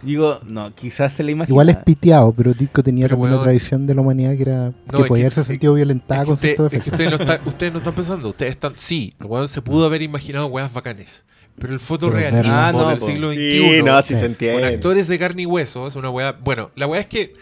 Digo, 0.00 0.40
no, 0.46 0.74
quizás 0.74 1.12
se 1.12 1.22
le 1.22 1.32
imagina. 1.32 1.52
Igual 1.52 1.68
es 1.68 1.76
piteado, 1.78 2.32
pero 2.32 2.54
Disco 2.54 2.82
tenía 2.82 3.06
Pero 3.06 3.16
también 3.16 3.34
una 3.34 3.42
tradición 3.42 3.86
de 3.86 3.94
la 3.94 4.00
humanidad 4.00 4.34
que 4.34 4.42
era 4.42 4.72
No, 4.90 5.02
que 5.02 5.04
podía 5.04 5.24
haberse 5.24 5.44
sentido 5.44 5.74
violentada 5.74 6.24
con 6.24 6.38
ciertos 6.38 6.72
es 6.72 6.82
que 6.82 6.88
ustedes, 6.88 7.10
no 7.10 7.16
están, 7.16 7.40
ustedes 7.44 7.72
no 7.72 7.78
están 7.80 7.94
pensando, 7.94 8.28
ustedes 8.30 8.52
están. 8.52 8.72
Sí, 8.76 9.14
el 9.20 9.26
weón 9.26 9.48
se 9.48 9.60
pudo 9.60 9.84
haber 9.84 10.00
imaginado 10.00 10.46
weas 10.46 10.72
bacanes. 10.72 11.26
Pero 11.58 11.72
el 11.72 11.80
fotorrealismo 11.80 12.42
Pero 12.42 12.54
Ah, 12.54 12.72
no, 12.72 12.88
del 12.88 12.98
po. 12.98 13.06
siglo 13.06 13.30
XXI. 13.32 13.60
Sí, 13.76 13.82
no, 13.82 14.02
sí 14.02 14.14
se 14.14 14.20
con 14.20 14.30
entiende. 14.30 14.66
actores 14.66 15.08
de 15.08 15.18
carne 15.18 15.42
y 15.42 15.46
hueso 15.46 15.86
es 15.86 15.96
una 15.96 16.10
wea. 16.10 16.32
Bueno, 16.32 16.70
la 16.74 16.86
wea 16.86 17.00
es 17.00 17.06
que. 17.06 17.32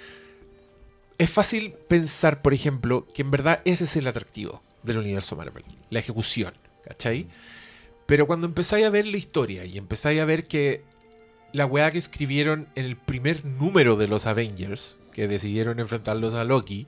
Es 1.18 1.30
fácil 1.30 1.72
pensar, 1.88 2.42
por 2.42 2.54
ejemplo, 2.54 3.06
que 3.14 3.22
en 3.22 3.30
verdad 3.30 3.60
ese 3.64 3.84
es 3.84 3.96
el 3.96 4.06
atractivo 4.08 4.62
del 4.82 4.98
universo 4.98 5.36
Marvel. 5.36 5.64
La 5.90 6.00
ejecución. 6.00 6.54
¿Cachai? 6.84 7.26
Pero 8.06 8.26
cuando 8.26 8.46
empezáis 8.46 8.84
a 8.84 8.90
ver 8.90 9.06
la 9.06 9.16
historia 9.16 9.64
y 9.64 9.78
empezáis 9.78 10.20
a 10.20 10.24
ver 10.24 10.46
que 10.46 10.82
la 11.52 11.66
weá 11.66 11.90
que 11.90 11.98
escribieron 11.98 12.68
en 12.74 12.84
el 12.84 12.96
primer 12.96 13.44
número 13.46 13.96
de 13.96 14.08
los 14.08 14.26
Avengers, 14.26 14.98
que 15.12 15.26
decidieron 15.28 15.78
enfrentarlos 15.80 16.34
a 16.34 16.44
Loki, 16.44 16.86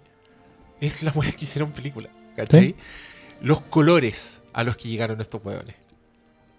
es 0.80 1.02
la 1.02 1.12
weá 1.12 1.30
que 1.32 1.44
hicieron 1.44 1.72
película. 1.72 2.10
¿Cachai? 2.36 2.66
Sí. 2.68 2.74
Los 3.40 3.60
colores 3.60 4.42
a 4.52 4.64
los 4.64 4.76
que 4.76 4.88
llegaron 4.88 5.20
estos 5.20 5.42
weones 5.44 5.76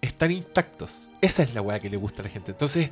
están 0.00 0.30
intactos. 0.30 1.10
Esa 1.20 1.42
es 1.42 1.54
la 1.54 1.62
weá 1.62 1.80
que 1.80 1.90
le 1.90 1.96
gusta 1.96 2.22
a 2.22 2.24
la 2.24 2.30
gente. 2.30 2.52
Entonces, 2.52 2.90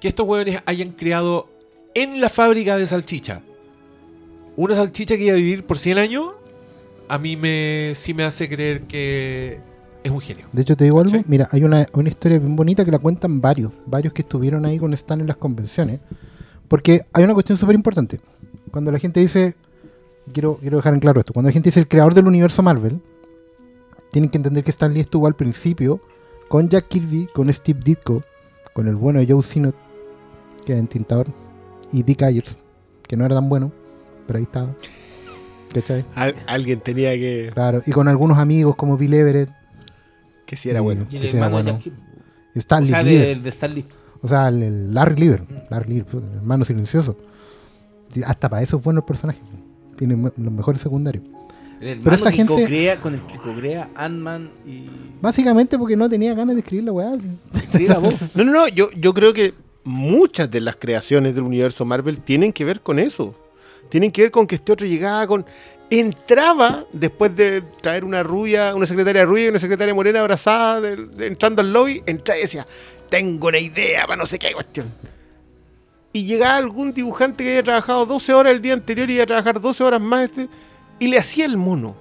que 0.00 0.08
estos 0.08 0.26
weones 0.26 0.62
hayan 0.66 0.92
creado 0.92 1.48
en 1.94 2.20
la 2.20 2.28
fábrica 2.28 2.76
de 2.76 2.86
salchicha 2.86 3.42
una 4.58 4.74
salchicha 4.74 5.16
que 5.16 5.22
iba 5.22 5.34
a 5.34 5.36
vivir 5.36 5.64
por 5.64 5.78
100 5.78 5.98
años, 5.98 6.30
a 7.08 7.16
mí 7.16 7.36
me 7.36 7.92
sí 7.94 8.12
me 8.12 8.24
hace 8.24 8.48
creer 8.48 8.82
que 8.82 9.60
es 10.02 10.10
un 10.10 10.20
genio. 10.20 10.46
De 10.52 10.62
hecho, 10.62 10.76
te 10.76 10.82
digo 10.82 11.00
algo. 11.00 11.22
Mira, 11.28 11.48
hay 11.52 11.62
una, 11.62 11.86
una 11.92 12.08
historia 12.08 12.40
bien 12.40 12.56
bonita 12.56 12.84
que 12.84 12.90
la 12.90 12.98
cuentan 12.98 13.40
varios. 13.40 13.70
Varios 13.86 14.12
que 14.12 14.22
estuvieron 14.22 14.66
ahí 14.66 14.76
con 14.76 14.92
Stan 14.94 15.20
en 15.20 15.28
las 15.28 15.36
convenciones. 15.36 16.00
Porque 16.66 17.02
hay 17.12 17.22
una 17.22 17.34
cuestión 17.34 17.56
súper 17.56 17.76
importante. 17.76 18.20
Cuando 18.72 18.90
la 18.90 18.98
gente 18.98 19.20
dice. 19.20 19.54
Quiero, 20.32 20.58
quiero 20.60 20.76
dejar 20.76 20.92
en 20.92 21.00
claro 21.00 21.20
esto. 21.20 21.32
Cuando 21.32 21.48
la 21.48 21.52
gente 21.52 21.68
dice 21.68 21.80
el 21.80 21.88
creador 21.88 22.12
del 22.12 22.26
universo 22.26 22.60
Marvel, 22.62 23.00
tienen 24.10 24.28
que 24.28 24.38
entender 24.38 24.64
que 24.64 24.72
Stan 24.72 24.92
Lee 24.92 25.00
estuvo 25.00 25.26
al 25.28 25.36
principio 25.36 26.02
con 26.48 26.68
Jack 26.68 26.88
Kirby, 26.88 27.26
con 27.34 27.52
Steve 27.52 27.80
Ditko, 27.84 28.22
con 28.72 28.88
el 28.88 28.96
bueno 28.96 29.20
de 29.20 29.26
Joe 29.32 29.42
Sinnott, 29.42 29.74
que 30.64 30.72
era 30.72 30.80
entintador, 30.80 31.26
y 31.92 32.02
Dick 32.02 32.22
Ayers, 32.22 32.62
que 33.06 33.16
no 33.16 33.24
era 33.24 33.34
tan 33.34 33.48
bueno, 33.48 33.72
pero 34.26 34.38
ahí 34.38 34.44
estaba. 34.44 34.74
¿Cachai? 35.72 36.04
Al- 36.14 36.34
alguien 36.46 36.80
tenía 36.80 37.10
que. 37.12 37.50
Claro, 37.52 37.82
y 37.86 37.90
con 37.92 38.08
algunos 38.08 38.38
amigos 38.38 38.74
como 38.76 38.96
Bill 38.96 39.14
Everett, 39.14 39.50
Que 40.46 40.56
si 40.56 40.70
era 40.70 40.80
Y- 40.80 40.82
bueno. 40.82 41.06
El 41.12 41.24
Ese 41.24 41.36
era 41.36 41.48
bueno. 41.48 41.78
Stanley 42.54 42.90
O 42.92 42.94
sea, 42.94 43.02
Lieber. 43.02 43.36
de, 43.36 43.42
de 43.42 43.48
Stanley. 43.50 43.84
O 44.22 44.26
sea, 44.28 44.48
el, 44.48 44.62
el 44.62 44.94
Larry 44.94 45.16
Lieber. 45.20 45.44
Larry 45.70 45.88
Lieber, 45.94 46.14
el 46.24 46.36
hermano 46.38 46.64
silencioso. 46.64 47.16
Sí, 48.10 48.22
hasta 48.26 48.48
para 48.48 48.62
eso 48.62 48.78
es 48.78 48.82
bueno 48.82 49.00
el 49.00 49.04
personaje. 49.04 49.38
Tiene 49.96 50.16
los 50.16 50.52
mejores 50.52 50.80
secundarios. 50.80 51.24
El 51.80 51.88
hermano 51.98 52.14
esa 52.16 52.30
que 52.30 52.36
gente- 52.36 52.52
co-crea- 52.54 53.00
con 53.00 53.14
el 53.14 53.20
que 53.22 53.36
cogrea 53.38 53.88
Ant-Man 53.94 54.50
y. 54.66 54.86
Básicamente 55.20 55.78
porque 55.78 55.96
no 55.96 56.08
tenía 56.08 56.34
ganas 56.34 56.54
de 56.56 56.60
escribir 56.60 56.84
la 56.84 56.92
weá. 56.92 57.16
No, 58.34 58.44
no, 58.44 58.52
no. 58.52 58.68
Yo, 58.68 58.88
yo 58.96 59.14
creo 59.14 59.32
que 59.32 59.54
muchas 59.84 60.50
de 60.50 60.60
las 60.60 60.76
creaciones 60.76 61.34
del 61.34 61.44
universo 61.44 61.84
Marvel 61.84 62.20
tienen 62.20 62.52
que 62.52 62.64
ver 62.64 62.80
con 62.80 62.98
eso. 62.98 63.34
Tienen 63.88 64.10
que 64.10 64.22
ver 64.22 64.30
con 64.30 64.46
que 64.46 64.56
este 64.56 64.72
otro 64.72 64.86
llegaba 64.86 65.26
con. 65.26 65.46
Entraba 65.90 66.84
después 66.92 67.34
de 67.34 67.62
traer 67.80 68.04
una 68.04 68.22
rubia, 68.22 68.74
una 68.74 68.84
secretaria 68.86 69.24
rubia 69.24 69.46
y 69.46 69.48
una 69.48 69.58
secretaria 69.58 69.94
morena 69.94 70.20
abrazada, 70.20 70.80
de- 70.82 70.96
de- 71.06 71.26
entrando 71.26 71.62
al 71.62 71.72
lobby, 71.72 72.02
entraba 72.06 72.38
y 72.38 72.42
decía: 72.42 72.66
Tengo 73.08 73.48
una 73.48 73.58
idea 73.58 74.02
para 74.06 74.16
no 74.16 74.26
sé 74.26 74.38
qué 74.38 74.52
cuestión. 74.52 74.92
Y 76.12 76.24
llegaba 76.26 76.56
algún 76.56 76.92
dibujante 76.92 77.44
que 77.44 77.50
había 77.50 77.62
trabajado 77.62 78.04
12 78.04 78.34
horas 78.34 78.52
el 78.52 78.60
día 78.60 78.74
anterior 78.74 79.08
y 79.08 79.14
iba 79.14 79.22
a 79.22 79.26
trabajar 79.26 79.60
12 79.60 79.82
horas 79.84 80.00
más 80.00 80.24
este, 80.24 80.48
y 80.98 81.08
le 81.08 81.18
hacía 81.18 81.46
el 81.46 81.56
mono. 81.56 81.94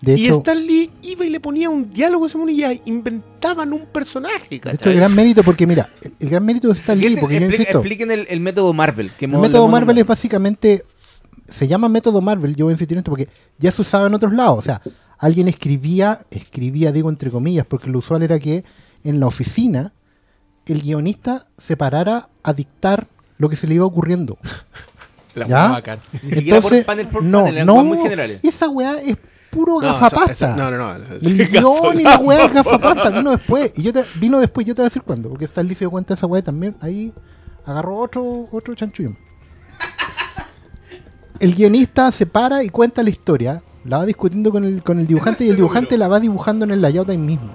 De 0.00 0.18
y 0.18 0.24
hecho, 0.24 0.38
Stan 0.38 0.66
Lee 0.66 0.90
iba 1.02 1.24
y 1.24 1.30
le 1.30 1.38
ponía 1.38 1.70
un 1.70 1.88
diálogo 1.88 2.24
a 2.24 2.28
ese 2.28 2.36
mono 2.36 2.50
y 2.50 2.56
ya 2.56 2.72
inventaban 2.84 3.72
un 3.72 3.86
personaje. 3.86 4.48
de 4.50 4.60
¿cachai? 4.60 4.74
hecho, 4.74 4.90
el 4.90 4.96
gran 4.96 5.14
mérito, 5.14 5.44
porque 5.44 5.64
mira, 5.64 5.88
el, 6.02 6.12
el 6.18 6.28
gran 6.28 6.44
mérito 6.44 6.66
de 6.66 6.74
Stan 6.74 6.98
Lee, 6.98 7.16
porque 7.20 7.36
insisto, 7.36 7.78
Expliquen 7.78 8.10
el, 8.10 8.26
el 8.28 8.40
método 8.40 8.72
Marvel. 8.72 9.12
Que 9.12 9.26
el 9.26 9.38
método 9.38 9.68
Marvel 9.68 9.98
es 9.98 10.06
básicamente, 10.06 10.84
se 11.46 11.68
llama 11.68 11.88
método 11.88 12.20
Marvel, 12.20 12.56
yo 12.56 12.64
voy 12.64 12.72
a 12.72 12.74
insistir 12.74 12.96
en 12.96 13.00
esto 13.00 13.12
porque 13.12 13.28
ya 13.60 13.70
se 13.70 13.80
usaba 13.80 14.08
en 14.08 14.14
otros 14.14 14.32
lados. 14.32 14.58
O 14.58 14.62
sea, 14.62 14.82
alguien 15.18 15.46
escribía, 15.46 16.26
escribía, 16.32 16.90
digo 16.90 17.08
entre 17.08 17.30
comillas, 17.30 17.64
porque 17.64 17.88
lo 17.88 18.00
usual 18.00 18.24
era 18.24 18.40
que 18.40 18.64
en 19.04 19.20
la 19.20 19.28
oficina 19.28 19.92
el 20.66 20.82
guionista 20.82 21.46
se 21.58 21.76
parara 21.76 22.28
a 22.42 22.52
dictar 22.52 23.06
lo 23.38 23.48
que 23.48 23.54
se 23.54 23.68
le 23.68 23.74
iba 23.74 23.84
ocurriendo. 23.84 24.36
La 25.34 25.46
¿Ya? 25.46 25.68
bacán. 25.68 25.98
Ni 26.22 26.30
siquiera 26.32 26.60
por 26.60 26.72
Entonces, 26.72 26.84
panel 26.84 27.06
por 27.08 27.22
no, 27.22 27.38
panel, 27.40 27.54
eran 27.54 27.66
no, 27.66 27.72
cosas 27.74 27.86
muy 27.86 27.98
generales. 27.98 28.40
esa 28.42 28.68
weá 28.68 29.00
es 29.00 29.16
puro 29.50 29.74
No, 29.74 29.80
gafapasta. 29.80 30.32
esa- 30.32 30.46
esa- 30.52 30.56
no, 30.56 30.70
no, 30.70 30.78
no. 30.78 30.94
El 31.22 31.48
guion 31.48 32.00
y 32.00 32.02
la 32.04 32.16
weá 32.18 32.44
es 32.46 32.52
gafapasta, 32.54 33.10
vino 33.10 33.30
después. 33.30 33.72
Y 33.76 33.82
yo 33.82 33.92
te, 33.92 34.04
vino 34.16 34.38
después, 34.40 34.66
yo 34.66 34.74
te 34.74 34.82
voy 34.82 34.86
a 34.86 34.88
decir 34.88 35.02
cuándo, 35.02 35.28
porque 35.28 35.46
Lee 35.62 35.74
se 35.74 35.80
dio 35.80 35.90
cuenta 35.90 36.14
de 36.14 36.18
esa 36.18 36.26
weá 36.26 36.42
también. 36.42 36.76
Ahí 36.80 37.12
agarró 37.64 37.98
otro, 37.98 38.48
otro 38.52 38.74
chanchullo. 38.74 39.14
El 41.40 41.54
guionista 41.54 42.10
se 42.12 42.26
para 42.26 42.62
y 42.62 42.68
cuenta 42.68 43.02
la 43.02 43.10
historia, 43.10 43.62
la 43.84 43.98
va 43.98 44.06
discutiendo 44.06 44.50
con 44.52 44.64
el, 44.64 44.82
con 44.82 45.00
el 45.00 45.06
dibujante 45.06 45.44
y 45.44 45.48
el 45.50 45.56
dibujante 45.62 45.98
la 45.98 46.08
va 46.08 46.20
dibujando 46.20 46.64
en 46.64 46.70
el 46.70 46.80
layout 46.80 47.08
ahí 47.10 47.18
mismo. 47.18 47.50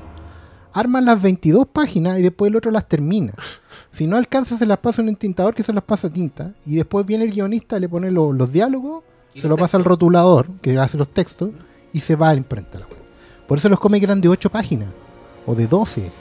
Arman 0.73 1.05
las 1.05 1.21
22 1.21 1.67
páginas 1.67 2.19
y 2.19 2.21
después 2.21 2.49
el 2.49 2.55
otro 2.55 2.71
las 2.71 2.87
termina. 2.87 3.33
Si 3.91 4.05
no 4.07 4.17
alcanza, 4.17 4.57
se 4.57 4.65
las 4.65 4.77
pasa 4.77 5.01
un 5.01 5.09
entintador 5.09 5.55
que 5.55 5.63
se 5.63 5.73
las 5.73 5.83
pasa 5.83 6.09
tinta. 6.11 6.53
Y 6.65 6.75
después 6.75 7.05
viene 7.05 7.23
el 7.25 7.31
guionista, 7.31 7.79
le 7.79 7.89
pone 7.89 8.11
lo- 8.11 8.31
los 8.33 8.51
diálogos, 8.51 9.03
se 9.33 9.41
los 9.41 9.49
lo 9.51 9.57
pasa 9.57 9.77
al 9.77 9.83
rotulador, 9.85 10.47
que 10.61 10.77
hace 10.77 10.97
los 10.97 11.09
textos, 11.09 11.51
y 11.93 11.99
se 12.01 12.15
va 12.15 12.29
a 12.29 12.33
la 12.33 12.37
imprenta 12.39 12.79
la 12.79 12.85
web. 12.85 12.97
Por 13.47 13.57
eso 13.57 13.69
los 13.69 13.79
cómics 13.79 14.03
eran 14.03 14.21
de 14.21 14.29
8 14.29 14.49
páginas, 14.51 14.89
o 15.45 15.55
de 15.55 15.67
12. 15.67 16.11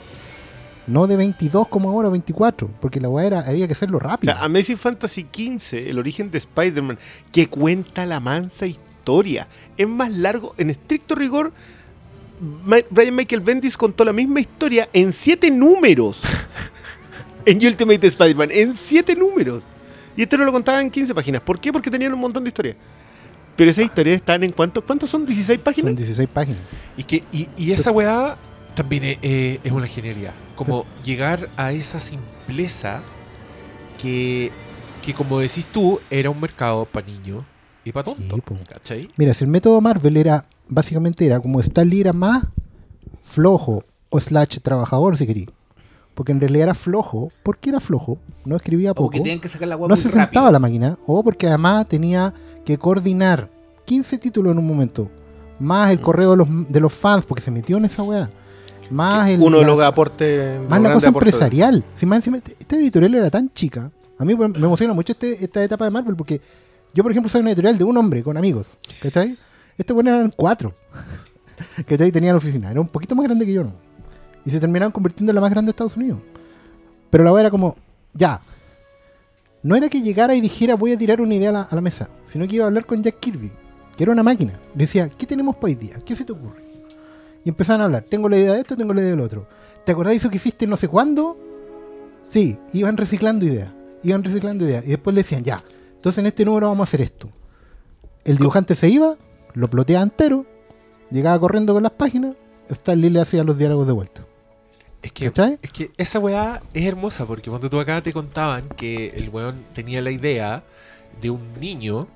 No 0.87 1.05
de 1.05 1.17
22 1.17 1.67
como 1.67 1.89
ahora, 1.89 2.07
24. 2.09 2.69
Porque 2.79 3.01
la 3.01 3.09
weá 3.09 3.27
era, 3.27 3.39
había 3.41 3.67
que 3.67 3.73
hacerlo 3.73 3.97
O 3.97 3.99
rápido. 3.99 4.33
sea, 4.33 4.43
Amazing 4.45 4.77
Fantasy 4.77 5.27
XV, 5.33 5.89
el 5.89 5.99
origen 5.99 6.31
de 6.31 6.37
Spider-Man, 6.37 6.97
que 7.31 7.47
cuenta 7.49 8.05
la 8.05 8.21
mansa 8.21 8.65
historia. 8.65 9.47
Es 9.75 9.87
más 9.87 10.09
largo, 10.11 10.53
en 10.57 10.69
estricto 10.69 11.13
rigor. 11.15 11.51
Brian 12.39 13.15
Michael 13.15 13.41
Bendis 13.41 13.75
contó 13.75 14.03
la 14.05 14.13
misma 14.13 14.39
historia 14.39 14.89
en 14.93 15.11
siete 15.11 15.49
números. 15.49 16.21
en 17.45 17.65
Ultimate 17.65 18.07
Spider-Man, 18.07 18.49
en 18.51 18.75
siete 18.75 19.15
números. 19.15 19.63
Y 20.15 20.23
esto 20.23 20.37
no 20.37 20.45
lo 20.45 20.51
contaba 20.51 20.81
en 20.81 20.89
15 20.89 21.13
páginas. 21.13 21.41
¿Por 21.41 21.59
qué? 21.59 21.71
Porque 21.71 21.91
tenían 21.91 22.13
un 22.13 22.19
montón 22.19 22.43
de 22.43 22.49
historias. 22.49 22.75
Pero 23.55 23.71
esas 23.71 23.85
historias 23.85 24.17
están 24.17 24.43
en 24.43 24.51
cuánto? 24.51 24.83
¿Cuántos 24.83 25.09
son? 25.09 25.25
¿16 25.25 25.59
páginas? 25.59 25.89
Son 25.89 25.95
16 25.95 26.29
páginas. 26.29 26.61
Y, 26.97 27.03
que, 27.03 27.23
y, 27.31 27.47
y 27.55 27.71
esa 27.71 27.91
weá 27.91 28.37
también 28.75 29.03
es, 29.03 29.17
eh, 29.21 29.59
es 29.63 29.71
una 29.71 29.87
genialidad. 29.87 30.33
Como 30.55 30.85
llegar 31.03 31.49
a 31.55 31.71
esa 31.71 31.99
simpleza 31.99 33.01
que, 33.99 34.51
que, 35.03 35.13
como 35.13 35.39
decís 35.39 35.67
tú, 35.71 35.99
era 36.09 36.29
un 36.29 36.39
mercado 36.39 36.85
para 36.85 37.07
niños 37.07 37.43
y 37.83 37.91
para 37.91 38.03
tontos. 38.03 38.39
Sí. 38.45 38.65
¿Cachai? 38.67 39.09
Mira, 39.17 39.33
si 39.33 39.43
el 39.43 39.49
método 39.49 39.81
Marvel 39.81 40.17
era, 40.17 40.45
básicamente 40.69 41.25
era 41.25 41.39
como 41.39 41.59
Stan 41.59 41.87
Lee 41.87 42.01
era 42.01 42.13
más 42.13 42.45
flojo, 43.21 43.83
o 44.09 44.19
slash 44.19 44.59
trabajador, 44.61 45.17
si 45.17 45.27
querí. 45.27 45.49
Porque 46.15 46.31
en 46.31 46.39
realidad 46.39 46.63
era 46.63 46.73
flojo. 46.73 47.31
¿Por 47.43 47.57
qué 47.57 47.69
era 47.69 47.79
flojo? 47.79 48.17
No 48.45 48.55
escribía 48.55 48.91
O 48.91 48.95
poco. 48.95 49.07
porque 49.07 49.19
tenían 49.19 49.39
que 49.39 49.49
sacar 49.49 49.67
la 49.67 49.77
no 49.77 49.95
se 49.95 50.09
sentaba 50.09 50.47
a 50.47 50.51
la 50.51 50.59
máquina, 50.59 50.97
o 51.05 51.23
porque 51.23 51.47
además 51.47 51.87
tenía 51.87 52.33
que 52.65 52.77
coordinar 52.77 53.49
15 53.85 54.17
títulos 54.17 54.51
en 54.53 54.57
un 54.59 54.65
momento, 54.67 55.09
más 55.59 55.87
Mm. 55.87 55.91
el 55.91 56.01
correo 56.01 56.31
de 56.31 56.37
los, 56.37 56.47
de 56.69 56.79
los 56.79 56.93
fans, 56.93 57.25
porque 57.25 57.41
se 57.41 57.51
metió 57.51 57.77
en 57.77 57.85
esa 57.85 58.01
weá, 58.03 58.29
más 58.89 59.29
el, 59.29 59.41
Uno 59.41 59.59
de 59.59 59.65
los 59.65 59.79
aportes. 59.81 60.59
más 60.69 60.81
la 60.81 60.93
cosa 60.93 61.09
empresarial. 61.09 61.83
Si 61.95 62.05
más 62.05 62.17
encima, 62.17 62.37
este- 62.37 62.55
esta 62.59 62.75
editorial 62.77 63.13
era 63.15 63.29
tan 63.29 63.51
chica, 63.53 63.91
a 64.17 64.25
mí 64.25 64.33
me 64.35 64.45
emociona 64.45 64.93
mucho 64.93 65.11
este- 65.11 65.43
esta 65.43 65.63
etapa 65.63 65.85
de 65.85 65.91
Marvel, 65.91 66.15
porque 66.15 66.41
yo, 66.93 67.03
por 67.03 67.11
ejemplo, 67.11 67.29
soy 67.29 67.41
una 67.41 67.51
editorial 67.51 67.77
de 67.77 67.83
un 67.83 67.95
hombre 67.97 68.23
con 68.23 68.37
amigos, 68.37 68.75
¿cachai? 69.01 69.37
Este 69.77 69.93
bueno 69.93 70.09
eran 70.09 70.33
cuatro, 70.35 70.73
¿cachai? 71.87 72.11
Tenían 72.11 72.35
oficina, 72.35 72.71
era 72.71 72.81
un 72.81 72.87
poquito 72.87 73.15
más 73.15 73.25
grande 73.25 73.45
que 73.45 73.53
yo, 73.53 73.63
¿no? 73.63 73.73
Y 74.45 74.49
se 74.49 74.59
terminaron 74.59 74.91
convirtiendo 74.91 75.31
en 75.31 75.35
la 75.35 75.41
más 75.41 75.51
grande 75.51 75.67
de 75.67 75.71
Estados 75.71 75.97
Unidos. 75.97 76.19
Pero 77.09 77.23
la 77.23 77.31
weá 77.31 77.41
era 77.41 77.51
como, 77.51 77.75
ya, 78.13 78.41
no 79.63 79.75
era 79.75 79.89
que 79.89 80.01
llegara 80.01 80.35
y 80.35 80.41
dijera 80.41 80.75
voy 80.75 80.93
a 80.93 80.97
tirar 80.97 81.21
una 81.21 81.35
idea 81.35 81.49
a 81.49 81.53
la, 81.53 81.61
a 81.63 81.75
la 81.75 81.81
mesa, 81.81 82.09
sino 82.25 82.47
que 82.47 82.55
iba 82.55 82.65
a 82.65 82.67
hablar 82.67 82.85
con 82.85 83.03
Jack 83.03 83.19
Kirby, 83.19 83.51
que 83.95 84.03
era 84.03 84.11
una 84.11 84.23
máquina. 84.23 84.53
Le 84.73 84.81
decía, 84.85 85.09
¿qué 85.09 85.25
tenemos 85.25 85.55
para 85.55 85.65
hoy 85.67 85.75
día? 85.75 85.95
¿Qué 86.05 86.15
se 86.15 86.23
te 86.23 86.31
ocurre? 86.31 86.63
Y 87.43 87.49
empezaban 87.49 87.81
a 87.81 87.85
hablar, 87.85 88.03
tengo 88.03 88.29
la 88.29 88.37
idea 88.37 88.53
de 88.53 88.59
esto, 88.61 88.75
tengo 88.75 88.93
la 88.93 89.01
idea 89.01 89.11
del 89.11 89.21
otro. 89.21 89.47
¿Te 89.85 89.91
acordás 89.91 90.11
de 90.11 90.17
eso 90.17 90.29
que 90.29 90.35
hiciste 90.37 90.67
no 90.67 90.77
sé 90.77 90.87
cuándo? 90.87 91.37
Sí, 92.21 92.59
iban 92.73 92.97
reciclando 92.97 93.45
ideas, 93.45 93.71
iban 94.03 94.23
reciclando 94.23 94.65
ideas. 94.65 94.85
Y 94.85 94.89
después 94.89 95.13
le 95.13 95.21
decían, 95.21 95.43
ya, 95.43 95.63
entonces 95.95 96.19
en 96.19 96.25
este 96.25 96.43
número 96.43 96.67
vamos 96.67 96.87
a 96.87 96.89
hacer 96.89 97.01
esto. 97.01 97.29
El 98.25 98.37
dibujante 98.37 98.75
se 98.75 98.89
iba, 98.89 99.15
lo 99.57 99.71
ploteaba 99.71 100.03
entero, 100.03 100.45
llegaba 101.09 101.39
corriendo 101.39 101.73
con 101.73 101.81
las 101.81 101.91
páginas, 101.91 102.35
Stan 102.69 102.99
Lee 103.01 103.09
le 103.09 103.21
hacía 103.21 103.43
los 103.43 103.57
diálogos 103.57 103.87
de 103.87 103.93
vuelta. 103.93 104.25
Es 105.01 105.11
que, 105.11 105.25
¿Cachai? 105.25 105.57
es 105.63 105.71
que 105.71 105.91
esa 105.97 106.19
weá 106.19 106.61
es 106.75 106.85
hermosa 106.85 107.25
porque 107.25 107.49
cuando 107.49 107.67
tú 107.67 107.79
acá 107.79 108.03
te 108.03 108.13
contaban 108.13 108.69
que 108.69 109.07
el 109.15 109.29
weón 109.29 109.55
tenía 109.73 110.01
la 110.03 110.11
idea 110.11 110.63
de 111.19 111.31
un 111.31 111.59
niño 111.59 112.07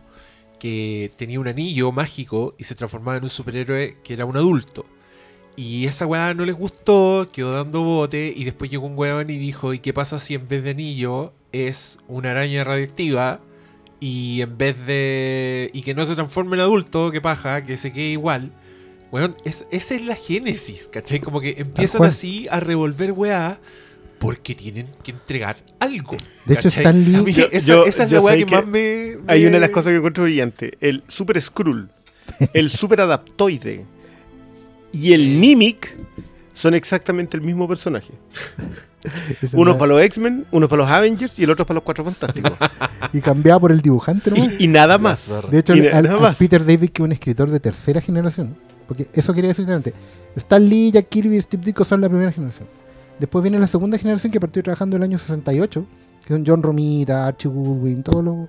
que 0.59 1.11
tenía 1.15 1.39
un 1.39 1.47
anillo 1.47 1.91
mágico 1.91 2.53
y 2.59 2.63
se 2.63 2.75
transformaba 2.75 3.17
en 3.17 3.23
un 3.23 3.29
superhéroe 3.29 3.97
que 4.03 4.13
era 4.13 4.25
un 4.25 4.37
adulto. 4.37 4.85
Y 5.55 5.87
esa 5.87 6.05
weá 6.05 6.35
no 6.35 6.45
les 6.45 6.55
gustó, 6.55 7.27
quedó 7.31 7.53
dando 7.53 7.81
bote 7.81 8.31
y 8.35 8.43
después 8.43 8.69
llegó 8.69 8.85
un 8.85 8.95
weón 8.95 9.31
y 9.31 9.37
dijo, 9.37 9.73
¿y 9.73 9.79
qué 9.79 9.93
pasa 9.93 10.19
si 10.19 10.35
en 10.35 10.47
vez 10.47 10.63
de 10.63 10.71
anillo 10.71 11.33
es 11.51 11.97
una 12.07 12.31
araña 12.31 12.63
radioactiva? 12.63 13.39
Y 14.01 14.41
en 14.41 14.57
vez 14.57 14.75
de... 14.85 15.69
y 15.73 15.83
que 15.83 15.93
no 15.93 16.05
se 16.05 16.15
transforme 16.15 16.55
en 16.57 16.61
adulto, 16.61 17.11
que 17.11 17.21
paja, 17.21 17.63
que 17.63 17.77
se 17.77 17.93
quede 17.93 18.09
igual. 18.09 18.51
Weón, 19.11 19.35
es, 19.45 19.65
esa 19.71 19.93
es 19.95 20.01
la 20.03 20.15
génesis, 20.15 20.89
¿cachai? 20.91 21.19
Como 21.19 21.39
que 21.39 21.55
empiezan 21.59 22.03
así 22.03 22.47
a 22.49 22.59
revolver 22.59 23.11
weá 23.11 23.59
porque 24.17 24.55
tienen 24.55 24.87
que 25.03 25.11
entregar 25.11 25.57
algo. 25.79 26.17
De 26.45 26.55
hecho, 26.55 26.69
Yo- 26.69 27.47
esa, 27.51 27.65
yo- 27.67 27.85
esa 27.85 28.03
es 28.05 28.11
la 28.11 28.21
weá 28.21 28.35
que, 28.37 28.45
que 28.45 28.55
más 28.55 28.65
me, 28.67 29.17
Hay 29.27 29.45
una 29.45 29.55
de 29.55 29.59
las 29.61 29.69
cosas 29.69 29.91
que 29.91 29.97
encuentro 29.97 30.23
brillante. 30.23 30.77
El 30.81 31.03
Super 31.07 31.39
Skrull, 31.41 31.89
el 32.53 32.69
Super 32.71 33.01
Adaptoide 33.01 33.85
y 34.93 35.13
el 35.13 35.27
Mimic 35.27 35.95
son 36.61 36.73
exactamente 36.73 37.35
el 37.37 37.43
mismo 37.43 37.67
personaje. 37.67 38.13
Uno 39.53 39.77
para 39.77 39.93
los 39.93 40.01
X-Men, 40.03 40.45
uno 40.51 40.69
para 40.69 40.83
los 40.83 40.91
Avengers 40.91 41.37
y 41.39 41.43
el 41.43 41.49
otro 41.49 41.65
para 41.65 41.75
los 41.75 41.83
Cuatro 41.83 42.03
Fantásticos. 42.05 42.51
Y 43.13 43.19
cambiaba 43.19 43.59
por 43.59 43.71
el 43.71 43.81
dibujante, 43.81 44.29
¿no? 44.29 44.37
y, 44.37 44.57
y 44.59 44.67
nada 44.67 44.97
más. 44.99 45.49
De 45.49 45.57
hecho, 45.59 45.73
Y 45.75 45.87
al, 45.87 46.03
nada 46.03 46.15
al 46.17 46.21
más. 46.21 46.37
Peter 46.37 46.63
David, 46.63 46.91
que 46.91 47.01
es 47.01 47.05
un 47.05 47.11
escritor 47.11 47.49
de 47.49 47.59
tercera 47.59 47.99
generación, 47.99 48.55
porque 48.87 49.07
eso 49.13 49.33
quería 49.33 49.47
decir 49.49 49.67
antes. 49.71 49.93
Stan 50.35 50.63
Lee, 50.63 50.91
Jack 50.91 51.09
Kirby 51.09 51.37
y 51.37 51.41
Steve 51.41 51.63
Ditko 51.65 51.83
son 51.83 51.99
la 52.01 52.07
primera 52.09 52.31
generación. 52.31 52.67
Después 53.19 53.41
viene 53.41 53.57
la 53.59 53.67
segunda 53.67 53.97
generación 53.97 54.31
que 54.31 54.39
partió 54.39 54.61
trabajando 54.63 54.95
en 54.97 55.01
el 55.01 55.09
año 55.09 55.17
68, 55.17 55.85
que 56.21 56.27
son 56.27 56.43
John 56.45 56.61
Romita, 56.63 57.25
Archie 57.25 57.49
Goodwin, 57.49 58.03
todos 58.03 58.23
los 58.23 58.47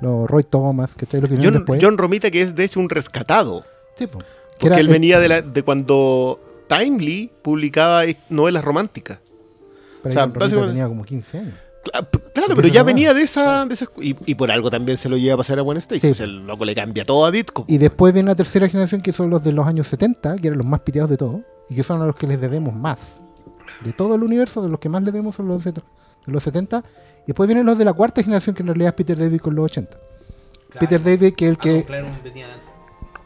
los 0.00 0.28
Roy 0.28 0.42
Thomas, 0.42 0.94
que 0.94 1.04
lo 1.20 1.28
que 1.28 1.34
vinieron 1.34 1.42
John, 1.44 1.52
después. 1.62 1.80
John 1.82 1.96
Romita, 1.98 2.30
que 2.30 2.40
es 2.42 2.56
de 2.56 2.64
hecho 2.64 2.80
un 2.80 2.88
rescatado. 2.88 3.64
Sí, 3.94 4.06
po. 4.08 4.18
Que 4.18 4.24
Porque 4.58 4.66
era 4.68 4.80
él 4.80 4.88
venía 4.88 5.20
de, 5.20 5.28
la- 5.28 5.42
de 5.42 5.62
cuando 5.62 6.40
Timely 6.68 7.30
publicaba 7.42 8.02
novelas 8.28 8.64
románticas. 8.64 9.18
pero 10.02 10.10
o 10.10 10.12
sea, 10.12 10.26
básicamente- 10.26 10.68
tenía 10.68 10.88
como 10.88 11.04
15 11.04 11.38
años. 11.38 11.54
Claro, 12.32 12.54
pero 12.54 12.68
ya 12.68 12.84
venía 12.84 13.12
de 13.12 13.22
esa, 13.22 13.66
de 13.66 13.74
esa 13.74 13.86
y, 14.00 14.14
y 14.24 14.34
por 14.36 14.50
algo 14.52 14.70
también 14.70 14.96
se 14.96 15.08
lo 15.08 15.16
lleva 15.16 15.34
a 15.34 15.36
pasar 15.38 15.58
a 15.58 15.62
Gwen 15.62 15.78
Stacy. 15.78 15.98
Sí. 16.00 16.10
O 16.12 16.14
sea, 16.14 16.26
el 16.26 16.46
loco 16.46 16.64
le 16.64 16.74
cambia 16.76 17.04
todo 17.04 17.26
a 17.26 17.30
Ditko. 17.32 17.64
Y 17.66 17.78
después 17.78 18.14
viene 18.14 18.28
la 18.28 18.36
tercera 18.36 18.68
generación, 18.68 19.00
que 19.00 19.12
son 19.12 19.30
los 19.30 19.42
de 19.42 19.52
los 19.52 19.66
años 19.66 19.88
70, 19.88 20.36
que 20.36 20.46
eran 20.46 20.58
los 20.58 20.66
más 20.66 20.80
piteados 20.80 21.10
de 21.10 21.16
todo, 21.16 21.42
y 21.68 21.74
que 21.74 21.82
son 21.82 22.00
a 22.00 22.06
los 22.06 22.14
que 22.14 22.28
les 22.28 22.40
debemos 22.40 22.72
más. 22.72 23.20
De 23.84 23.92
todo 23.92 24.14
el 24.14 24.22
universo, 24.22 24.62
de 24.62 24.68
los 24.68 24.78
que 24.78 24.88
más 24.88 25.02
le 25.02 25.10
debemos 25.10 25.34
son 25.34 25.48
los 25.48 25.64
de, 25.64 25.72
de 25.72 25.82
los 26.26 26.42
70. 26.44 26.84
Y 27.24 27.26
después 27.28 27.48
vienen 27.48 27.66
los 27.66 27.76
de 27.76 27.84
la 27.84 27.92
cuarta 27.92 28.22
generación, 28.22 28.54
que 28.54 28.62
en 28.62 28.68
realidad 28.68 28.88
es 28.90 28.94
Peter 28.94 29.18
David 29.18 29.40
con 29.40 29.54
los 29.56 29.64
80. 29.64 29.98
Peter 30.78 31.02
David, 31.02 31.34
que 31.34 31.46
es 31.46 31.50
el 31.50 31.58
que. 31.58 31.84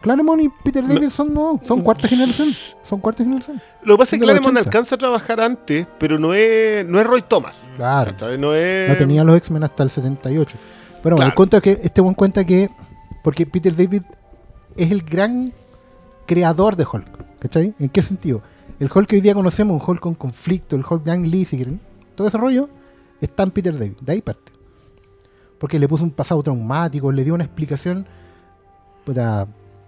Claremont 0.01 0.43
y 0.43 0.49
Peter 0.65 0.83
No. 0.85 0.95
David 0.95 1.09
son, 1.11 1.33
no, 1.35 1.61
son 1.65 1.83
cuarta 1.83 2.07
generación. 2.09 2.49
Son 2.89 3.01
cuarta 3.01 3.25
generación. 3.25 3.61
Lo 3.83 3.95
que 3.95 3.99
pasa 3.99 4.17
es 4.17 4.21
que 4.21 4.25
Claremont 4.25 4.57
80. 4.57 4.61
alcanza 4.69 4.95
a 4.95 4.99
trabajar 4.99 5.41
antes, 5.41 5.87
pero 5.99 6.19
no 6.19 6.33
es, 6.35 6.87
no 6.87 7.01
es 7.01 7.07
Roy 7.07 7.23
Thomas. 7.23 7.63
Claro. 7.77 8.13
No 8.39 8.55
es. 8.55 8.89
No 8.89 8.97
tenía 8.97 9.25
los 9.25 9.37
X-Men 9.39 9.65
hasta 9.65 9.83
el 9.83 9.91
78. 9.91 10.57
Pero 11.03 11.17
bueno, 11.17 11.33
Claro. 11.35 11.51
es 11.57 11.63
que 11.63 11.71
este 11.83 12.01
buen 12.01 12.15
cuenta 12.15 12.45
que. 12.45 12.71
Porque 13.25 13.45
Peter 13.47 13.75
David 13.75 14.03
es 14.77 14.91
el 14.93 15.03
gran 15.03 15.53
creador 16.27 16.77
de 16.77 16.85
Hulk. 16.91 17.39
¿Cachai? 17.41 17.75
¿En 17.79 17.89
qué 17.89 18.03
sentido? 18.03 18.41
El 18.79 18.91
Hulk 18.95 19.09
que 19.09 19.17
hoy 19.17 19.21
día 19.23 19.35
conocemos, 19.35 19.81
un 19.83 19.89
Hulk 19.91 20.01
con 20.01 20.15
conflicto, 20.15 20.77
el 20.77 20.85
Hulk 20.89 21.03
de 21.03 21.11
Ang 21.13 21.27
Lee, 21.27 21.45
si 21.45 21.57
quieren. 21.57 21.81
Todo 22.15 22.29
ese 22.29 22.39
rollo 22.39 22.69
está 23.21 23.43
en 23.43 23.51
Peter 23.51 23.73
David. 23.77 23.97
De 24.01 24.13
ahí 24.13 24.23
parte. 24.23 24.53
Porque 25.59 25.79
le 25.79 25.89
puso 25.89 26.05
un 26.05 26.11
pasado 26.11 26.43
traumático, 26.43 27.11
le 27.11 27.25
dio 27.25 27.35
una 27.35 27.45
explicación 27.45 28.07
puta, 29.05 29.47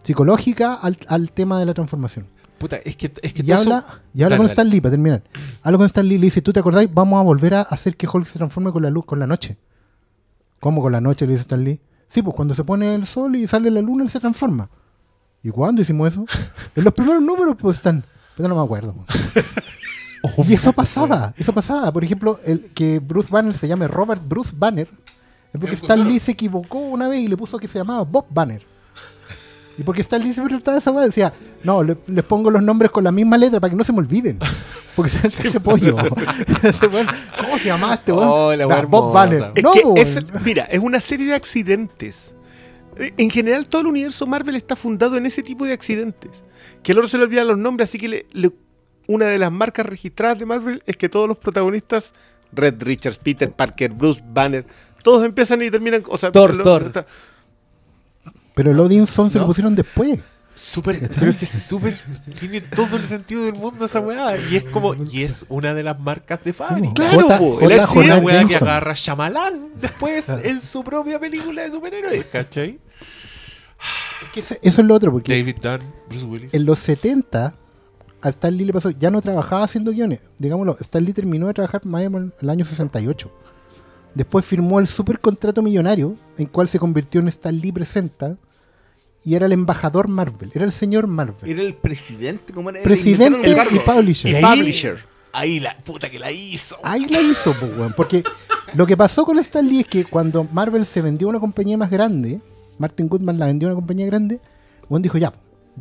psicológica 0.09 0.73
al, 0.73 0.97
al 1.09 1.31
tema 1.33 1.61
de 1.61 1.67
la 1.67 1.75
transformación. 1.75 2.27
Puta, 2.57 2.77
es 2.77 2.97
que, 2.97 3.13
es 3.21 3.33
que 3.35 3.43
Y 3.45 3.53
habla, 3.53 3.85
y 4.15 4.23
habla 4.23 4.37
Dale, 4.37 4.37
con 4.39 4.47
dale. 4.47 4.53
Stan 4.53 4.69
Lee 4.71 4.81
para 4.81 4.93
terminar. 4.93 5.23
Habla 5.63 5.77
con 5.77 5.87
Stan 5.87 6.09
Lee 6.09 6.15
y 6.15 6.19
le 6.19 6.25
dice, 6.25 6.41
¿tú 6.41 6.51
te 6.51 6.61
acordáis? 6.61 6.89
Vamos 6.91 7.21
a 7.21 7.23
volver 7.23 7.55
a 7.55 7.61
hacer 7.61 7.95
que 7.95 8.09
Hulk 8.09 8.27
se 8.27 8.39
transforme 8.39 8.73
con 8.73 8.83
la 8.83 8.89
luz, 8.89 9.05
con 9.05 9.19
la 9.19 9.27
noche. 9.27 9.59
¿Cómo 10.61 10.81
con 10.81 10.93
la 10.93 11.03
noche? 11.03 11.27
Le 11.27 11.33
dice 11.33 11.43
Stan 11.43 11.63
Lee. 11.63 11.79
Sí, 12.09 12.23
pues 12.23 12.35
cuando 12.35 12.55
se 12.55 12.65
pone 12.65 12.95
el 12.95 13.05
sol 13.05 13.37
y 13.37 13.47
sale 13.47 13.71
la 13.71 13.83
luna, 13.83 14.03
él 14.03 14.09
se 14.09 14.19
transforma. 14.19 14.71
¿Y 15.43 15.51
cuándo 15.51 15.83
hicimos 15.83 16.11
eso? 16.11 16.25
en 16.75 16.85
los 16.85 16.95
primeros 16.95 17.23
números, 17.23 17.55
pues 17.61 17.77
están. 17.77 18.03
Pero 18.35 18.49
no 18.49 18.57
me 18.57 18.63
acuerdo. 18.63 18.95
y 20.49 20.55
eso 20.55 20.73
pasaba, 20.73 21.35
eso 21.37 21.53
pasaba. 21.53 21.93
Por 21.93 22.03
ejemplo, 22.03 22.41
el 22.47 22.71
que 22.73 22.99
Bruce 22.99 23.29
Banner 23.31 23.53
se 23.53 23.69
llame 23.69 23.87
Robert 23.87 24.23
Bruce 24.27 24.55
Banner, 24.57 24.89
es 25.53 25.61
porque 25.61 25.75
Stan 25.75 26.03
Lee 26.09 26.19
se 26.19 26.33
equivocó 26.33 26.79
una 26.79 27.09
vez 27.09 27.21
y 27.21 27.29
le 27.29 27.37
puso 27.37 27.59
que 27.59 27.69
se 27.69 27.79
llamaba 27.79 28.05
Bob 28.05 28.25
Banner. 28.31 28.78
Y 29.79 29.85
porque 29.85 30.01
Stan 30.03 30.21
Lee 30.21 30.33
siempre 30.35 30.59
de 30.59 30.79
esa 30.79 30.91
weá, 30.91 31.05
decía, 31.07 31.33
no, 31.63 31.83
le- 31.85 31.97
les 32.09 32.25
pongo 32.25 32.51
los 32.51 32.61
nombres 32.63 32.91
con 32.91 33.05
la 33.05 33.13
misma 33.13 33.39
letra 33.39 33.61
para 33.61 33.71
que 33.71 33.77
no 33.77 33.85
se 33.85 33.93
me 33.93 34.01
olviden. 34.01 34.39
Porque 34.97 35.11
se 35.11 35.27
hace 35.27 35.47
ese 35.49 35.61
pollo. 35.61 35.97
¿Cómo 37.41 37.59
se 37.59 37.67
llamaba 37.69 37.95
este 37.95 38.13
weón? 38.13 38.29
Oh, 38.29 38.87
Bob. 38.89 39.13
Banner. 39.15 39.53
Es 39.55 39.63
no, 39.63 39.73
que 39.73 39.83
es- 39.97 40.21
mira, 40.45 40.65
es 40.65 40.81
una 40.81 41.01
serie 41.01 41.27
de 41.27 41.35
accidentes. 41.35 42.35
Eh, 42.97 43.13
En 43.17 43.31
general, 43.31 43.69
todo 43.69 43.83
el 43.83 43.87
universo 43.89 44.27
Marvel 44.27 44.57
está 44.57 44.77
fundado 44.77 45.17
en 45.17 45.27
ese 45.27 45.43
tipo 45.43 45.65
de 45.65 45.73
accidentes. 45.73 46.43
Que 46.83 46.93
al 46.93 46.99
otro 46.99 47.09
se 47.09 47.19
le 47.19 47.25
olvidan 47.25 47.47
los 47.49 47.59
nombres, 47.59 47.89
así 47.89 47.99
que 47.99 48.09
le- 48.09 48.27
le- 48.33 48.53
una 49.07 49.27
de 49.27 49.39
las 49.39 49.51
marcas 49.53 49.87
registradas 49.87 50.39
de 50.39 50.47
Marvel 50.47 50.83
es 50.87 50.97
que 50.97 51.09
todos 51.09 51.29
los 51.29 51.39
protagonistas, 51.39 52.13
Red 52.53 52.83
Richards, 52.83 53.19
Peter 53.19 53.51
Parker, 53.53 53.93
Bruce 53.93 54.23
Banner, 54.27 54.67
todos 55.03 55.25
empiezan 55.25 55.63
y 55.63 55.71
terminan. 55.71 56.03
O 56.09 56.19
sea, 56.19 56.33
Thor, 56.33 56.55
lo- 56.55 56.65
Thor. 56.65 57.07
Pero 58.59 58.73
el 58.73 58.81
Odinson 58.81 59.31
se 59.31 59.39
lo 59.39 59.47
pusieron 59.47 59.75
después. 59.77 60.19
Súper, 60.57 61.09
pero 61.17 61.31
es 61.31 61.37
que 61.37 61.45
es 61.45 61.51
súper. 61.53 61.97
Tiene 62.41 62.61
todo 62.61 62.97
el 62.97 63.05
sentido 63.05 63.45
del 63.45 63.55
mundo 63.55 63.85
esa 63.87 64.01
weá. 64.01 64.37
Y 64.51 64.57
es 64.57 64.65
como. 64.65 64.93
Y 65.13 65.23
es 65.23 65.47
una 65.49 65.73
de 65.73 65.85
las 65.85 66.01
marcas 66.01 66.43
de 66.43 66.53
fábrica. 66.53 66.93
Claro, 66.95 67.21
J- 67.21 67.39
po, 67.39 67.53
J. 67.55 67.87
Jonah 67.87 68.19
weá 68.19 68.45
que 68.45 68.57
agarra 68.57 68.93
Shyamalan 68.95 69.69
después 69.81 70.29
en 70.31 70.61
su 70.61 70.83
propia 70.83 71.21
película 71.21 71.63
de 71.63 71.71
superhéroes, 71.71 72.25
¿cachai? 72.27 72.81
Es 74.25 74.29
que 74.35 74.41
ese- 74.41 74.59
eso 74.61 74.81
es 74.81 74.87
lo 74.89 74.95
otro, 74.97 75.13
porque 75.13 75.39
David 75.39 75.57
Dunn, 75.63 75.95
Bruce 76.09 76.25
Willis. 76.27 76.53
en 76.55 76.65
los 76.67 76.81
70 76.81 77.55
a 78.21 78.29
Stan 78.29 78.57
Lee 78.57 78.65
le 78.65 78.73
pasó, 78.73 78.91
ya 78.91 79.13
no 79.13 79.21
trabajaba 79.23 79.63
haciendo 79.63 79.93
guiones. 79.93 80.21
Digámoslo, 80.39 80.77
Stan 80.81 81.05
Lee 81.05 81.13
terminó 81.13 81.47
de 81.47 81.55
trabajar 81.55 81.87
más 81.87 82.05
o 82.05 82.11
menos 82.11 82.33
en 82.33 82.33
el 82.41 82.51
año 82.51 82.65
68. 82.65 83.31
Después 84.15 84.45
firmó 84.45 84.81
el 84.81 84.89
super 84.89 85.21
contrato 85.21 85.63
millonario, 85.63 86.17
en 86.37 86.47
cual 86.47 86.67
se 86.67 86.81
convirtió 86.81 87.21
en 87.21 87.29
Stan 87.29 87.57
Lee 87.57 87.71
Presenta, 87.71 88.37
y 89.25 89.35
era 89.35 89.47
el 89.47 89.53
embajador 89.53 90.09
Marvel, 90.09 90.51
era 90.55 90.65
el 90.65 90.73
señor 90.73 91.07
Marvel. 91.07 91.51
Era 91.51 91.63
el 91.63 91.75
presidente, 91.75 92.53
¿cómo 92.53 92.71
era? 92.71 92.83
Presidente 92.83 93.41
y 93.49 93.51
el 93.51 93.57
cargo. 93.57 93.81
publisher. 93.85 94.31
Y 94.31 94.35
Y 94.35 94.37
ahí- 94.37 94.59
Publisher. 94.59 94.99
Ahí 95.33 95.61
la 95.61 95.77
puta 95.79 96.11
que 96.11 96.19
la 96.19 96.33
hizo. 96.33 96.77
Ahí 96.83 97.07
la 97.07 97.21
hizo, 97.21 97.53
pues, 97.61 97.71
weón. 97.77 97.93
Porque 97.97 98.25
lo 98.75 98.87
que 98.87 98.97
pasó 98.97 99.25
con 99.27 99.39
Stan 99.39 99.67
Lee 99.69 99.81
es 99.81 99.87
que 99.87 100.05
cuando 100.07 100.45
Marvel 100.45 100.87
se 100.87 101.03
vendió 101.03 101.29
a 101.29 101.31
una 101.31 101.39
compañía 101.41 101.77
más 101.77 101.91
grande, 101.91 102.41
Martin 102.79 103.09
Goodman 103.09 103.39
la 103.39 103.47
vendió 103.47 103.69
a 103.69 103.73
una 103.73 103.77
compañía 103.77 104.07
grande, 104.07 104.41
Juan 104.89 105.03
dijo, 105.03 105.19
ya, 105.19 105.33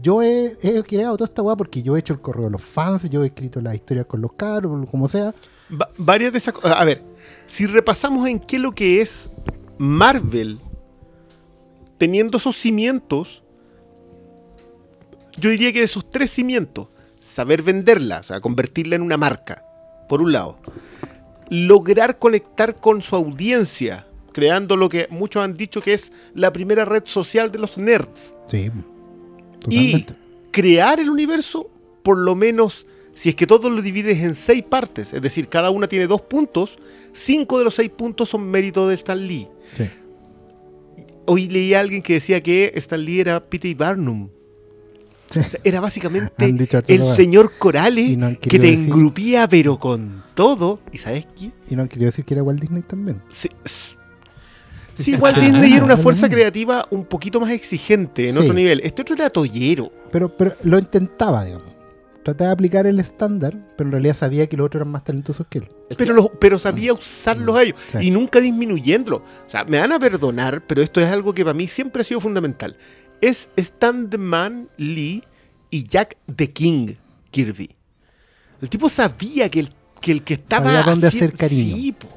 yo 0.01 0.21
he, 0.21 0.57
he 0.61 0.83
creado 0.83 1.15
toda 1.17 1.27
esta 1.29 1.41
weá 1.41 1.55
porque 1.55 1.81
yo 1.81 1.95
he 1.95 1.99
hecho 1.99 2.13
el 2.13 2.19
correo 2.19 2.45
de 2.45 2.51
los 2.51 2.61
fans, 2.61 3.09
yo 3.09 3.23
he 3.23 3.27
escrito 3.27 3.61
las 3.61 3.73
historias 3.73 4.05
con 4.05 4.19
los 4.21 4.33
caros, 4.33 4.87
como 4.91 5.07
sea. 5.07 5.33
Va- 5.71 5.89
varias 5.97 6.33
de 6.33 6.37
esas 6.39 6.53
cosas. 6.53 6.73
A 6.79 6.83
ver, 6.83 7.01
si 7.47 7.65
repasamos 7.65 8.27
en 8.27 8.39
qué 8.39 8.59
lo 8.59 8.73
que 8.73 9.01
es 9.01 9.29
Marvel, 9.77 10.59
teniendo 11.97 12.37
esos 12.37 12.55
cimientos, 12.55 13.43
yo 15.37 15.49
diría 15.49 15.71
que 15.71 15.79
de 15.79 15.85
esos 15.85 16.09
tres 16.09 16.31
cimientos, 16.31 16.87
saber 17.19 17.61
venderla, 17.61 18.19
o 18.19 18.23
sea, 18.23 18.39
convertirla 18.39 18.95
en 18.95 19.01
una 19.01 19.17
marca, 19.17 19.63
por 20.07 20.21
un 20.21 20.31
lado, 20.31 20.57
lograr 21.49 22.19
conectar 22.19 22.75
con 22.75 23.01
su 23.01 23.15
audiencia, 23.15 24.07
creando 24.33 24.75
lo 24.75 24.89
que 24.89 25.07
muchos 25.09 25.43
han 25.43 25.55
dicho 25.55 25.81
que 25.81 25.93
es 25.93 26.11
la 26.33 26.53
primera 26.53 26.85
red 26.85 27.03
social 27.05 27.51
de 27.51 27.59
los 27.59 27.77
nerds 27.77 28.35
Sí, 28.47 28.71
y 29.69 30.05
crear 30.51 30.99
el 30.99 31.09
universo, 31.09 31.69
por 32.03 32.17
lo 32.17 32.35
menos, 32.35 32.85
si 33.13 33.29
es 33.29 33.35
que 33.35 33.47
todo 33.47 33.69
lo 33.69 33.81
divides 33.81 34.19
en 34.23 34.35
seis 34.35 34.63
partes, 34.63 35.13
es 35.13 35.21
decir, 35.21 35.49
cada 35.49 35.69
una 35.71 35.87
tiene 35.87 36.07
dos 36.07 36.21
puntos, 36.21 36.77
cinco 37.13 37.57
de 37.57 37.65
los 37.65 37.75
seis 37.75 37.89
puntos 37.89 38.29
son 38.29 38.49
mérito 38.49 38.87
de 38.87 38.95
Stan 38.95 39.19
Lee. 39.19 39.47
Sí. 39.75 39.89
Hoy 41.27 41.47
leí 41.49 41.73
a 41.73 41.81
alguien 41.81 42.01
que 42.01 42.13
decía 42.13 42.41
que 42.41 42.71
Stan 42.75 43.03
Lee 43.03 43.19
era 43.19 43.39
P.T. 43.41 43.75
Barnum. 43.75 44.29
Sí. 45.29 45.39
O 45.39 45.43
sea, 45.43 45.59
era 45.65 45.81
básicamente 45.81 46.33
el 46.87 47.03
señor 47.03 47.51
Corale 47.59 48.01
Y 48.01 48.15
no 48.15 48.27
han 48.27 48.35
que 48.37 48.49
te 48.49 48.59
decir- 48.59 48.79
engrupía 48.85 49.47
pero 49.49 49.77
con 49.77 50.23
todo. 50.33 50.79
¿Y 50.93 50.97
sabes 50.99 51.27
qué? 51.37 51.51
Y 51.69 51.75
no 51.75 51.81
han 51.81 51.89
querido 51.89 52.05
decir 52.07 52.23
que 52.23 52.33
era 52.33 52.43
Walt 52.43 52.61
Disney 52.61 52.81
también. 52.83 53.21
Sí, 53.29 53.49
Walt 55.15 55.37
Disney 55.37 55.73
era 55.73 55.83
una 55.85 55.97
fuerza 55.97 56.27
creativa 56.29 56.87
un 56.89 57.05
poquito 57.05 57.39
más 57.39 57.51
exigente, 57.51 58.29
en 58.29 58.33
Sí. 58.35 58.39
otro 58.39 58.53
nivel. 58.53 58.79
Este 58.83 59.01
otro 59.03 59.15
era 59.15 59.29
tollero. 59.29 59.91
Pero, 60.11 60.35
pero 60.35 60.53
lo 60.63 60.79
intentaba, 60.79 61.43
digamos. 61.45 61.67
Trataba 62.33 62.49
de 62.49 62.53
aplicar 62.53 62.87
el 62.87 62.99
estándar, 62.99 63.55
pero 63.77 63.87
en 63.87 63.91
realidad 63.91 64.13
sabía 64.15 64.47
que 64.47 64.57
los 64.57 64.65
otros 64.65 64.81
eran 64.81 64.91
más 64.91 65.03
talentosos 65.03 65.47
que 65.49 65.59
él. 65.59 65.69
Pero, 65.97 66.13
los- 66.13 66.29
pero 66.39 66.59
sabía 66.59 66.93
usarlos 66.93 67.55
a 67.55 67.63
ellos 67.63 67.79
Sí. 67.91 67.97
y 68.01 68.11
nunca 68.11 68.39
disminuyéndolo. 68.39 69.17
O 69.17 69.49
sea, 69.49 69.63
me 69.63 69.79
van 69.79 69.91
a 69.93 69.99
perdonar, 69.99 70.65
pero 70.67 70.81
esto 70.81 70.99
es 70.99 71.07
algo 71.07 71.33
que 71.33 71.43
para 71.43 71.53
mí 71.53 71.67
siempre 71.67 72.01
ha 72.01 72.05
sido 72.05 72.19
fundamental. 72.19 72.75
Es 73.21 73.49
Stan 73.55 74.09
the 74.09 74.17
Man 74.17 74.69
Lee 74.77 75.23
y 75.69 75.85
Jack 75.87 76.17
the 76.35 76.51
King 76.51 76.95
Kirby. 77.31 77.69
El 78.61 78.69
tipo 78.69 78.89
sabía 78.89 79.49
que 79.49 79.61
el 79.61 79.69
que, 80.01 80.11
el 80.11 80.21
que 80.23 80.35
estaba. 80.35 80.65
Sabía 80.65 80.83
dónde 80.83 81.07
hacer 81.07 81.33
cariño. 81.33 81.75
Sí, 81.77 81.91
po. 81.93 82.07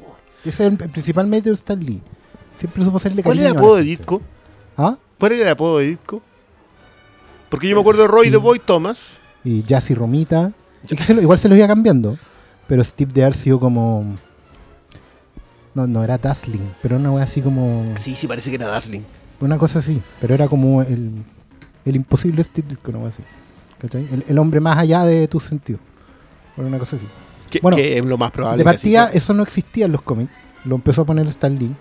Ese 0.45 0.67
es 0.67 0.73
el, 0.73 0.77
principal 0.77 1.27
mérito 1.27 1.51
de 1.51 1.55
Stan 1.55 1.79
Lee. 1.83 2.03
Siempre 2.57 2.83
supo 2.85 2.97
hacerle 2.99 3.23
¿Cuál 3.23 3.37
cariño. 3.37 3.51
era 3.51 3.53
el 3.53 3.57
apodo 3.59 3.77
de. 3.77 3.83
Ditko? 3.85 4.23
¿Ah? 4.77 4.97
¿Cuál 5.19 5.33
era 5.33 5.43
el 5.45 5.49
apodo 5.51 5.79
de 5.79 5.87
Ditko? 5.89 6.23
Porque 7.49 7.69
yo 7.69 7.75
me 7.77 7.81
acuerdo 7.81 8.03
de 8.03 8.09
Roy 8.09 8.27
Sí. 8.27 8.33
the 8.33 8.37
Boy 8.39 8.59
Thomas. 8.59 9.19
Y 9.45 9.63
Jazzy 9.65 9.95
Romita. 9.95 10.53
Que 10.87 10.97
se 10.97 11.15
lo- 11.15 11.23
igual 11.23 11.39
se 11.39 11.49
los 11.49 11.57
iba 11.59 11.67
cambiando. 11.67 12.17
Pero 12.67 12.83
Steve 12.85 13.13
de 13.13 13.33
sido 13.33 13.59
como. 13.61 14.17
No, 15.75 15.87
no 15.87 16.03
era 16.03 16.19
Dazzling, 16.19 16.73
pero 16.83 16.97
una 16.97 17.13
wea 17.13 17.25
así 17.25 17.41
como. 17.41 17.95
Sí, 17.97 18.17
sí, 18.17 18.27
parece 18.27 18.51
que 18.51 18.57
era 18.57 18.67
Dazzling. 18.67 19.05
Una 19.41 19.57
cosa 19.59 19.79
así. 19.79 20.03
Pero 20.21 20.35
era 20.35 20.49
como 20.49 20.83
el, 20.83 21.11
el 21.85 21.97
imposible 21.97 22.43
Steve 22.45 22.69
Ditko, 22.71 22.91
una 22.91 22.99
wea 23.01 23.09
así. 23.11 23.23
¿Cachai? 23.79 24.07
El, 24.13 24.25
el 24.29 24.39
hombre 24.39 24.61
más 24.61 24.79
allá 24.79 25.05
de 25.05 25.27
tus 25.29 25.45
sentidos. 25.45 25.81
Era 26.57 26.67
una 26.67 26.79
cosa 26.79 26.97
así. 26.97 27.07
Que, 27.49 27.61
Bueno, 27.61 27.77
que 27.77 27.99
es 27.99 28.05
lo 28.05 28.19
más 28.19 28.31
probable. 28.31 28.59
de 28.59 28.65
partida, 28.65 29.11
eso 29.13 29.33
no 29.33 29.43
existía 29.43 29.87
en 29.87 29.93
los 29.93 30.03
cómics. 30.03 30.31
Lo 30.65 30.75
empezó 30.75 31.03
a 31.03 31.07
poner 31.07 31.27
Stan 31.29 31.57
Lee. 31.59 31.75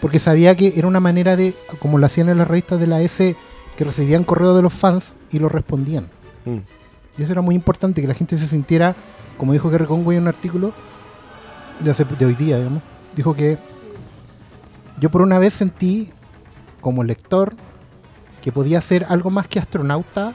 Porque 0.00 0.18
sabía 0.18 0.56
que 0.56 0.72
era 0.76 0.88
una 0.88 1.00
manera 1.00 1.36
de, 1.36 1.54
como 1.78 1.98
lo 1.98 2.06
hacían 2.06 2.28
en 2.28 2.38
las 2.38 2.48
revistas 2.48 2.80
de 2.80 2.86
la 2.86 3.00
S, 3.02 3.36
que 3.76 3.84
recibían 3.84 4.24
correo 4.24 4.54
de 4.54 4.62
los 4.62 4.72
fans 4.72 5.14
y 5.30 5.38
lo 5.38 5.48
respondían. 5.48 6.08
Mm. 6.44 6.58
Y 7.18 7.22
eso 7.22 7.32
era 7.32 7.42
muy 7.42 7.54
importante, 7.54 8.00
que 8.00 8.08
la 8.08 8.14
gente 8.14 8.38
se 8.38 8.46
sintiera, 8.46 8.94
como 9.38 9.52
dijo 9.52 9.68
Gary 9.70 9.84
Conway 9.86 10.16
en 10.16 10.22
un 10.24 10.28
artículo 10.28 10.72
de, 11.80 11.90
hace- 11.90 12.04
de 12.04 12.24
hoy 12.26 12.34
día, 12.34 12.56
digamos, 12.58 12.82
dijo 13.14 13.34
que 13.34 13.58
yo 15.00 15.10
por 15.10 15.22
una 15.22 15.38
vez 15.38 15.54
sentí, 15.54 16.10
como 16.80 17.04
lector, 17.04 17.54
que 18.40 18.50
podía 18.52 18.80
ser 18.80 19.06
algo 19.08 19.30
más 19.30 19.46
que 19.46 19.58
astronauta 19.58 20.32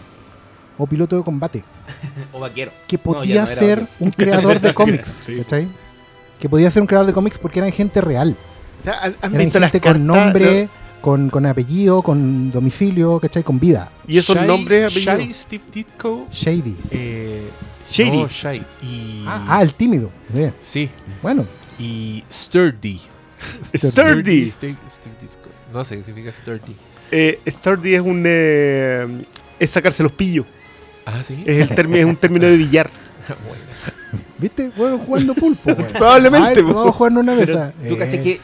o 0.77 0.85
piloto 0.87 1.17
de 1.17 1.23
combate. 1.23 1.63
O 2.33 2.39
vaquero. 2.39 2.71
Que 2.87 2.97
podía 2.97 3.41
no 3.41 3.47
ser 3.47 3.79
vaquero. 3.81 3.87
un 3.99 4.11
creador 4.11 4.59
de 4.59 4.73
cómics, 4.75 5.21
Sí. 5.25 5.37
¿cachai? 5.37 5.67
Que 6.39 6.47
podía 6.49 6.69
ser 6.69 6.81
un 6.81 6.87
creador 6.87 7.07
de 7.07 7.13
cómics 7.13 7.37
porque 7.39 7.59
eran 7.59 7.71
gente 7.71 8.01
real. 8.01 8.35
O 8.81 8.83
sea, 8.83 8.93
¿han- 9.01 9.15
¿Han 9.21 9.33
Eran 9.33 9.45
visto 9.45 9.59
las 9.59 9.71
gente 9.71 9.87
cartas? 9.87 9.99
con 9.99 10.07
nombre, 10.07 10.69
con, 11.01 11.29
con 11.29 11.45
apellido, 11.45 12.01
con 12.01 12.51
domicilio, 12.51 13.19
¿cachai? 13.19 13.43
Con 13.43 13.59
vida. 13.59 13.91
Y 14.07 14.17
esos 14.17 14.35
Shai- 14.35 14.47
nombres, 14.47 14.91
apellidos. 14.91 15.17
Shai, 15.19 15.33
Steve 15.33 15.63
Ditko. 15.73 16.27
Shady. 16.31 16.75
Eh, 16.91 17.49
Shady. 17.89 18.17
No, 18.17 18.27
Shai. 18.27 18.57
Y. 18.81 19.23
Ah, 19.27 19.45
ah, 19.47 19.61
el 19.61 19.73
tímido. 19.73 20.09
Bien. 20.29 20.53
Sí. 20.59 20.89
Bueno. 21.21 21.45
Y 21.79 22.23
Sturdy. 22.31 22.99
Sturdy. 23.75 24.51
No 25.73 25.83
sé 25.85 25.97
qué 25.97 26.03
significa 26.03 26.31
Sturdy. 26.31 26.75
Eh, 27.11 27.39
Sturdy 27.47 27.93
es 27.95 28.01
un. 28.01 28.23
eh, 28.25 29.25
es 29.59 29.69
sacarse 29.69 30.03
los 30.03 30.11
pillos. 30.11 30.45
Ah, 31.05 31.21
sí. 31.23 31.41
Es, 31.45 31.69
el 31.69 31.75
término, 31.75 31.99
es 31.99 32.05
un 32.05 32.15
término 32.15 32.45
de 32.47 32.57
billar. 32.57 32.89
Bueno. 33.27 33.63
¿Viste? 34.37 34.71
Bueno, 34.77 34.99
jugando 34.99 35.33
pulpo. 35.35 35.75
Probablemente. 35.97 36.61
Vamos 36.61 36.87
a 36.87 36.91
jugar 36.93 37.11
en 37.11 37.17
una 37.17 37.35
Pero 37.35 37.53
mesa. 37.57 37.73
tú 37.87 37.93
Eh, 37.93 37.97
caché 37.97 38.23
que, 38.23 38.39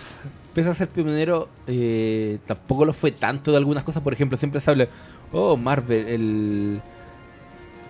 pese 0.53 0.69
a 0.69 0.73
ser 0.75 0.88
pionero, 0.89 1.49
eh, 1.67 2.38
tampoco 2.45 2.85
lo 2.85 2.93
fue 2.93 3.11
tanto 3.11 3.51
de 3.51 3.57
algunas 3.57 3.84
cosas. 3.84 4.01
Por 4.03 4.13
ejemplo, 4.13 4.38
siempre 4.38 4.61
se 4.61 4.69
habla, 4.71 4.88
oh, 5.31 5.57
Marvel, 5.57 6.07
el, 6.07 6.81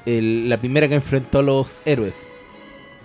el- 0.06 0.50
la 0.50 0.58
primera 0.58 0.88
que 0.88 0.96
enfrentó 0.96 1.40
a 1.40 1.44
los 1.44 1.82
héroes. 1.86 2.16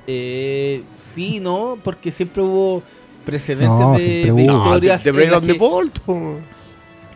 Eh, 0.07 0.83
sí, 0.97 1.41
no, 1.41 1.79
porque 1.83 2.11
siempre 2.13 2.43
hubo 2.43 2.83
precedentes 3.27 3.69
No, 3.69 3.93
de, 3.93 3.99
siempre 3.99 4.25
de 4.25 4.33
hubo. 4.33 4.53
No, 4.53 4.65
historias. 4.65 5.05
de 5.05 5.13
the 5.13 5.47
que- 5.47 5.53
Bolt. 5.59 5.99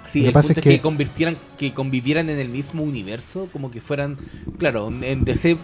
Sí, 0.07 0.19
Lo 0.19 0.25
que 0.25 0.29
el 0.29 0.33
pasa 0.35 0.47
punto 0.49 0.61
es 0.61 0.65
que, 0.65 0.71
que- 0.77 0.81
convirtieran, 0.83 1.37
que 1.59 1.73
convivieran 1.73 2.29
en 2.29 2.39
el 2.39 2.49
mismo 2.51 2.83
universo, 2.83 3.49
como 3.51 3.71
que 3.71 3.81
fueran, 3.81 4.19
claro, 4.59 4.89
en 4.89 5.25
DC 5.25 5.57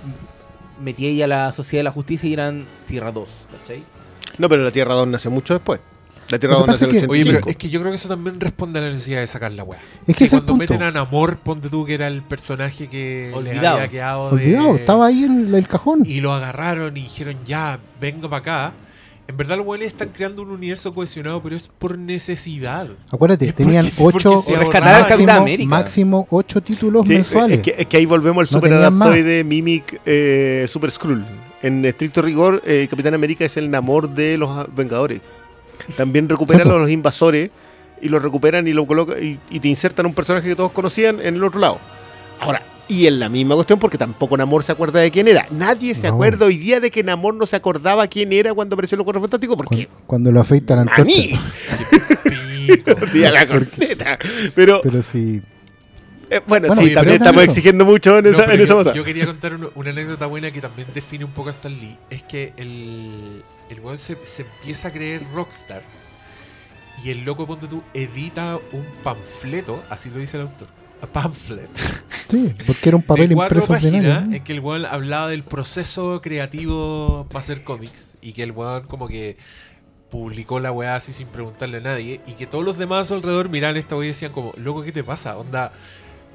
metía 0.82 1.09
ahí 1.10 1.20
a 1.20 1.26
la 1.26 1.52
Sociedad 1.52 1.80
de 1.80 1.84
la 1.84 1.90
Justicia 1.90 2.30
y 2.30 2.32
eran 2.32 2.64
Tierra 2.86 3.12
2, 3.12 3.28
¿cachai? 3.60 3.82
No, 4.38 4.48
pero 4.48 4.62
la 4.62 4.70
Tierra 4.70 4.94
2 4.94 5.06
nace 5.09 5.28
mucho 5.28 5.52
después. 5.52 5.80
La 6.30 6.38
Tierra 6.38 6.55
Lo 6.55 6.59
2 6.60 6.66
que 6.66 6.72
nace 6.72 6.84
en 6.84 6.90
pasa 6.90 6.96
el 6.96 6.96
es 6.96 7.02
que- 7.06 7.10
Oye, 7.10 7.24
pero 7.24 7.38
85. 7.38 7.50
es 7.50 7.56
que 7.56 7.68
yo 7.70 7.80
creo 7.80 7.92
que 7.92 7.96
eso 7.96 8.09
también 8.09 8.38
responde 8.40 8.78
a 8.78 8.82
la 8.82 8.90
necesidad 8.90 9.20
de 9.20 9.26
sacar 9.26 9.52
la 9.52 9.64
weá. 9.64 9.78
Es 10.06 10.16
que 10.16 10.24
es 10.24 10.30
cuando 10.30 10.46
punto. 10.48 10.59
meten 10.74 10.82
a 10.82 10.90
Namor, 10.90 11.38
ponte 11.38 11.68
tú 11.70 11.84
que 11.86 11.94
era 11.94 12.06
el 12.06 12.22
personaje 12.22 12.88
que 12.88 13.26
les 13.28 13.34
Olvidado. 13.34 13.76
había 13.76 13.88
quedado 13.88 14.28
de- 14.30 14.34
Olvidado, 14.34 14.74
estaba 14.76 15.06
ahí 15.06 15.24
en 15.24 15.55
el 15.55 15.66
cajón. 15.68 16.02
Y 16.05 16.20
lo 16.20 16.32
agarraron 16.32 16.96
y 16.96 17.02
dijeron, 17.02 17.36
ya, 17.44 17.78
vengo 18.00 18.28
para 18.28 18.40
acá. 18.40 18.72
En 19.26 19.36
verdad 19.36 19.59
los 19.59 19.66
buenos 19.66 19.86
están 19.86 20.09
creando 20.09 20.40
un 20.40 20.50
universo 20.50 20.94
cohesionado, 20.94 21.42
pero 21.42 21.55
es 21.55 21.68
por 21.68 21.98
necesidad. 21.98 22.88
Acuérdate, 23.10 23.48
Es 23.48 23.55
tenían 23.55 23.86
porque- 23.96 24.16
ocho, 24.28 24.42
porque 24.42 24.56
rescatar 24.59 25.02
máximo, 25.10 25.32
América. 25.32 25.68
máximo 25.68 26.26
ocho 26.30 26.62
títulos 26.62 27.06
Sí, 27.06 27.12
mensuales. 27.14 27.59
es, 27.59 27.62
que, 27.62 27.74
es 27.78 27.86
que 27.86 27.96
ahí 27.98 28.06
volvemos 28.06 28.48
al 28.48 28.55
No 28.55 28.59
super 28.59 28.72
adaptoide 28.72 29.44
Mimic 29.44 30.00
eh, 30.06 30.64
Super 30.66 30.90
Skrull. 30.90 31.24
En 31.60 31.84
estricto 31.84 32.22
rigor, 32.22 32.62
eh, 32.64 32.86
Capitán 32.88 33.12
América 33.14 33.44
es 33.44 33.56
el 33.59 33.68
Namor 33.70 34.09
de 34.09 34.38
los 34.38 34.74
Vengadores. 34.74 35.20
También 35.97 36.28
recuperan 36.28 36.70
a 36.70 36.74
los 36.77 36.90
invasores 36.90 37.51
y 38.01 38.09
lo 38.09 38.19
recuperan 38.19 38.66
y 38.69 38.73
lo 38.73 38.86
colocan 38.86 39.23
y, 39.23 39.39
y 39.51 39.60
te 39.60 39.69
insertan 39.69 40.06
un 40.06 40.15
personaje 40.15 40.48
que 40.48 40.55
todos 40.56 40.73
conocían 40.73 41.20
en 41.20 41.35
el 41.36 41.44
otro 41.44 41.60
lado. 41.60 41.78
Ahora, 42.40 42.62
y 42.86 43.06
en 43.06 43.19
la 43.20 43.28
misma 43.28 43.55
cuestión, 43.55 43.78
porque 43.78 43.98
tampoco 43.98 44.36
Namor 44.36 44.62
se 44.62 44.73
acuerda 44.73 45.01
de 45.01 45.10
quién 45.10 45.28
era. 45.28 45.47
Nadie 45.51 45.94
se 45.94 46.09
No. 46.09 46.15
acuerda 46.15 46.47
hoy 46.47 46.56
día 46.56 46.81
de 46.81 46.90
que 46.90 47.02
Namor 47.02 47.35
no 47.35 47.44
se 47.47 47.56
acordaba 47.56 48.06
quién 48.06 48.32
era 48.32 48.55
cuando 48.55 48.74
apareció 48.74 48.94
en 48.94 48.98
los 48.98 49.05
Cuatro 49.05 49.20
Fantásticos, 49.20 49.56
porque 49.56 49.86
Cuando, 49.89 50.06
cuando 50.06 50.32
lo 50.32 50.40
afeitan 50.40 50.78
la 53.15 53.31
la 53.31 53.47
corneta. 53.47 54.19
Pero, 54.55 54.81
Pero 54.82 55.02
sí. 55.02 55.43
eh, 56.31 56.40
bueno, 56.47 56.69
Bueno, 56.69 56.82
sí, 56.82 56.94
también 56.94 57.16
estamos 57.20 57.43
eso. 57.43 57.51
exigiendo 57.51 57.85
mucho 57.85 58.19
en 58.19 58.24
No, 58.24 58.31
esa, 58.31 58.44
en 58.44 58.60
esa 58.60 58.69
yo, 58.73 58.77
cosa. 58.77 58.94
yo 58.94 59.05
quería 59.05 59.27
contar 59.27 59.55
una, 59.55 59.69
una 59.74 59.90
anécdota 59.90 60.27
buena 60.27 60.51
que 60.51 60.60
también 60.60 60.89
define 60.94 61.24
un 61.24 61.32
poco 61.32 61.48
a 61.48 61.52
Stan 61.52 61.73
Lee. 61.73 61.97
Es 62.10 62.23
que 62.23 62.52
el, 62.56 63.43
el 63.70 63.80
weón 63.80 63.98
se, 63.98 64.16
se 64.24 64.42
empieza 64.42 64.88
a 64.88 64.92
creer 64.92 65.22
rockstar. 65.34 65.82
Y 67.04 67.10
el 67.10 67.24
loco, 67.24 67.46
ponte 67.46 67.68
tú, 67.68 67.82
edita 67.94 68.58
un 68.72 68.84
panfleto, 69.04 69.82
así 69.88 70.10
lo 70.10 70.18
dice 70.18 70.36
el 70.36 70.44
autor. 70.44 70.68
A 71.00 71.06
pamphlet. 71.06 71.70
Sí, 72.28 72.52
porque 72.66 72.88
era 72.88 72.96
un 72.96 73.04
papel 73.04 73.28
de 73.28 73.34
cuatro 73.36 73.60
impreso 73.60 73.76
en 73.96 74.42
que 74.42 74.52
el 74.52 74.58
weón 74.60 74.84
hablaba 74.84 75.28
del 75.28 75.44
proceso 75.44 76.20
creativo 76.20 77.24
para 77.28 77.38
hacer 77.40 77.62
cómics. 77.62 78.16
Y 78.20 78.32
que 78.32 78.42
el 78.42 78.50
weón 78.50 78.82
como 78.88 79.06
que 79.06 79.36
publicó 80.10 80.58
la 80.58 80.72
weá 80.72 80.96
así 80.96 81.12
sin 81.12 81.28
preguntarle 81.28 81.76
a 81.78 81.80
nadie. 81.80 82.20
Y 82.26 82.32
que 82.32 82.46
todos 82.48 82.64
los 82.64 82.78
demás 82.78 83.02
a 83.02 83.04
su 83.04 83.14
alrededor 83.14 83.48
miraban 83.48 83.76
esta 83.76 83.94
weá 83.94 84.06
y 84.06 84.08
decían 84.08 84.32
como, 84.32 84.52
loco, 84.56 84.82
¿qué 84.82 84.90
te 84.90 85.04
pasa? 85.04 85.36
Onda, 85.38 85.70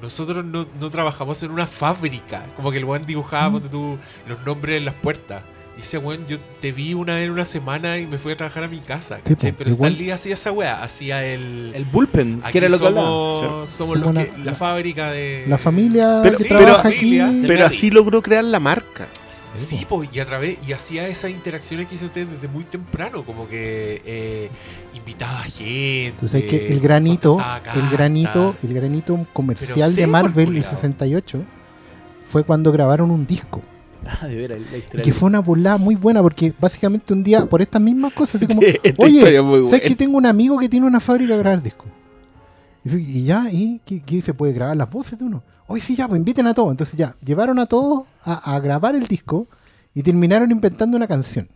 nosotros 0.01 0.45
no, 0.45 0.65
no 0.79 0.89
trabajamos 0.89 1.43
en 1.43 1.51
una 1.51 1.67
fábrica. 1.67 2.45
Como 2.55 2.71
que 2.71 2.77
el 2.77 2.85
weón 2.85 3.05
dibujaba, 3.05 3.49
Mm. 3.49 3.53
ponte 3.53 3.69
tú, 3.69 3.97
los 4.29 4.39
nombres 4.45 4.77
en 4.77 4.85
las 4.85 4.95
puertas. 4.95 5.43
Y 5.77 5.81
ese 5.81 5.97
weón, 5.97 6.25
yo 6.27 6.37
te 6.61 6.71
vi 6.71 6.93
una 6.93 7.15
vez 7.15 7.25
en 7.25 7.31
una 7.31 7.45
semana 7.45 7.97
y 7.97 8.05
me 8.05 8.17
fui 8.19 8.31
a 8.31 8.35
trabajar 8.37 8.63
a 8.63 8.67
mi 8.67 8.77
casa. 8.79 9.17
Sí, 9.25 9.33
¿cachai? 9.33 9.51
po, 9.53 9.57
Pero 9.59 9.71
Stan 9.71 9.97
Lee 9.97 10.11
hacía 10.11 10.33
esa 10.33 10.51
weá, 10.51 10.83
hacía 10.83 11.25
el... 11.25 11.71
El 11.73 11.83
bullpen, 11.85 12.41
Aquí 12.43 12.51
que 12.53 12.57
era 12.59 12.69
lo 12.69 12.77
que 12.77 12.85
somos, 12.85 13.39
somos 13.41 13.69
Somos 13.71 13.97
los 13.97 14.09
una- 14.09 14.23
que- 14.25 14.37
la, 14.37 14.43
la- 14.45 14.55
fábrica 14.55 15.11
de... 15.11 15.45
La 15.47 15.57
familia 15.57 16.19
Pero- 16.21 16.37
que 16.37 16.43
Sí, 16.43 16.49
trabaja 16.49 16.83
pero- 16.83 16.95
aquí. 16.95 17.21
Pero 17.47 17.65
así 17.65 17.89
logró 17.89 18.21
crear 18.21 18.43
la 18.43 18.59
marca. 18.59 19.07
Sí, 19.55 19.85
pues, 19.87 20.09
y 20.11 20.19
a 20.19 20.25
través, 20.25 20.57
y 20.67 20.73
hacía 20.73 21.07
esas 21.07 21.29
interacciones 21.31 21.87
que 21.87 21.93
hizo 21.95 22.05
usted 22.07 22.25
desde 22.27 22.47
muy 22.47 22.63
temprano, 22.63 23.23
como 23.23 23.47
que 23.47 24.01
eh, 24.03 24.49
invitaba 24.95 25.39
a 25.41 25.43
gente. 25.43 26.07
Entonces 26.07 26.41
hay 26.41 26.47
que 26.49 26.67
el 26.73 26.79
granito, 26.79 27.39
el 27.75 27.89
granito, 27.91 28.55
el 28.63 28.73
granito 28.73 29.27
comercial 29.31 29.93
de 29.95 30.07
Marvel 30.07 30.49
en 30.49 30.55
el 30.55 30.63
culiao. 30.63 30.71
68 30.71 31.43
fue 32.27 32.43
cuando 32.43 32.71
grabaron 32.71 33.11
un 33.11 33.27
disco. 33.27 33.61
Ah, 34.05 34.27
de 34.27 34.35
veras, 34.35 34.61
la 34.71 34.99
Y 34.99 35.01
que 35.01 35.13
fue 35.13 35.27
una 35.29 35.39
burlada 35.39 35.77
muy 35.77 35.95
buena 35.95 36.21
porque 36.21 36.53
básicamente 36.59 37.13
un 37.13 37.23
día, 37.23 37.45
por 37.45 37.61
estas 37.61 37.81
mismas 37.81 38.13
cosas, 38.13 38.35
así 38.35 38.47
como, 38.47 38.61
oye, 38.97 39.21
¿sabes 39.69 39.81
que 39.81 39.95
tengo 39.95 40.17
un 40.17 40.25
amigo 40.25 40.57
que 40.59 40.69
tiene 40.69 40.85
una 40.85 40.99
fábrica 40.99 41.33
de 41.33 41.39
grabar 41.39 41.61
discos? 41.61 41.87
Y, 42.85 42.95
y 42.97 43.23
ya, 43.25 43.49
¿y 43.51 43.81
qué, 43.85 44.01
qué 44.01 44.21
se 44.21 44.33
puede 44.33 44.53
grabar 44.53 44.75
las 44.75 44.89
voces 44.89 45.17
de 45.17 45.25
uno? 45.25 45.43
Oye, 45.67 45.81
sí, 45.81 45.95
ya, 45.95 46.07
pues 46.07 46.19
inviten 46.19 46.45
a 46.47 46.53
todos. 46.53 46.71
Entonces 46.71 46.97
ya, 46.97 47.15
llevaron 47.23 47.57
a 47.59 47.65
todos 47.65 48.05
a, 48.23 48.55
a 48.55 48.59
grabar 48.59 48.95
el 48.95 49.07
disco 49.07 49.47
y 49.93 50.03
terminaron 50.03 50.51
inventando 50.51 50.97
una 50.97 51.07
canción. 51.07 51.47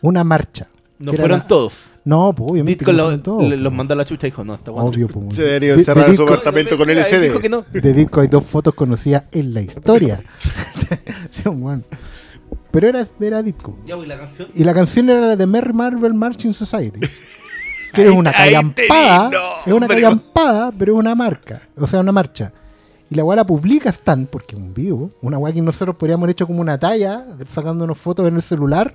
Una 0.00 0.22
marcha. 0.24 0.68
No 0.98 1.12
fueron 1.12 1.38
la- 1.38 1.46
todos. 1.46 1.74
No, 2.06 2.32
pues 2.32 2.50
obviamente. 2.52 2.90
Lo- 2.92 3.10
le- 3.10 3.18
pues. 3.18 3.60
los 3.60 3.72
mandó 3.72 3.92
a 3.92 3.96
la 3.96 4.04
chucha 4.04 4.28
y 4.28 4.30
dijo, 4.30 4.44
no, 4.44 4.54
está 4.54 4.70
bueno. 4.70 4.88
Obvio, 4.88 5.08
pues. 5.08 5.34
Se 5.36 5.42
debería 5.42 5.72
De- 5.72 5.78
encerrar 5.80 6.08
de 6.08 6.14
su 6.16 6.22
disco- 6.22 6.32
apartamento 6.34 6.78
con 6.78 6.86
Dijo 6.88 7.00
LCD. 7.00 7.40
que 7.42 7.48
no. 7.48 7.62
de 7.70 7.92
disco 7.92 8.20
hay 8.20 8.28
dos 8.28 8.44
fotos 8.46 8.72
conocidas 8.74 9.24
en 9.32 9.52
la 9.52 9.60
historia. 9.60 10.20
Pero 12.70 12.88
era, 12.88 13.06
era 13.20 13.42
disco. 13.42 13.76
Ya 13.86 13.96
voy 13.96 14.06
la 14.06 14.18
canción. 14.18 14.48
Y 14.54 14.64
la 14.64 14.74
canción 14.74 15.08
era 15.10 15.20
la 15.20 15.36
de 15.36 15.46
Merry 15.46 15.72
Marvel 15.72 16.14
Marching 16.14 16.52
Society. 16.54 17.00
Que 17.94 18.04
es 18.04 18.10
una 18.10 18.30
callampada. 18.30 19.30
no, 19.30 19.38
es 19.64 19.72
una 19.72 19.88
callampada, 19.88 20.70
pero 20.76 20.92
es 20.92 20.98
una 20.98 21.14
marca. 21.14 21.62
O 21.78 21.86
sea, 21.86 22.00
una 22.00 22.12
marcha. 22.12 22.52
Y 23.08 23.14
la 23.14 23.24
weá 23.24 23.36
la 23.36 23.46
publica 23.46 23.88
Stan, 23.88 24.26
porque 24.26 24.54
es 24.54 24.60
un 24.60 24.74
vivo. 24.74 25.12
Una 25.22 25.38
weá 25.38 25.50
que 25.54 25.62
nosotros 25.62 25.96
podríamos 25.96 26.24
haber 26.24 26.32
hecho 26.32 26.46
como 26.46 26.60
una 26.60 26.76
talla, 26.78 27.24
sacándonos 27.46 27.96
fotos 27.96 28.28
en 28.28 28.36
el 28.36 28.42
celular. 28.42 28.94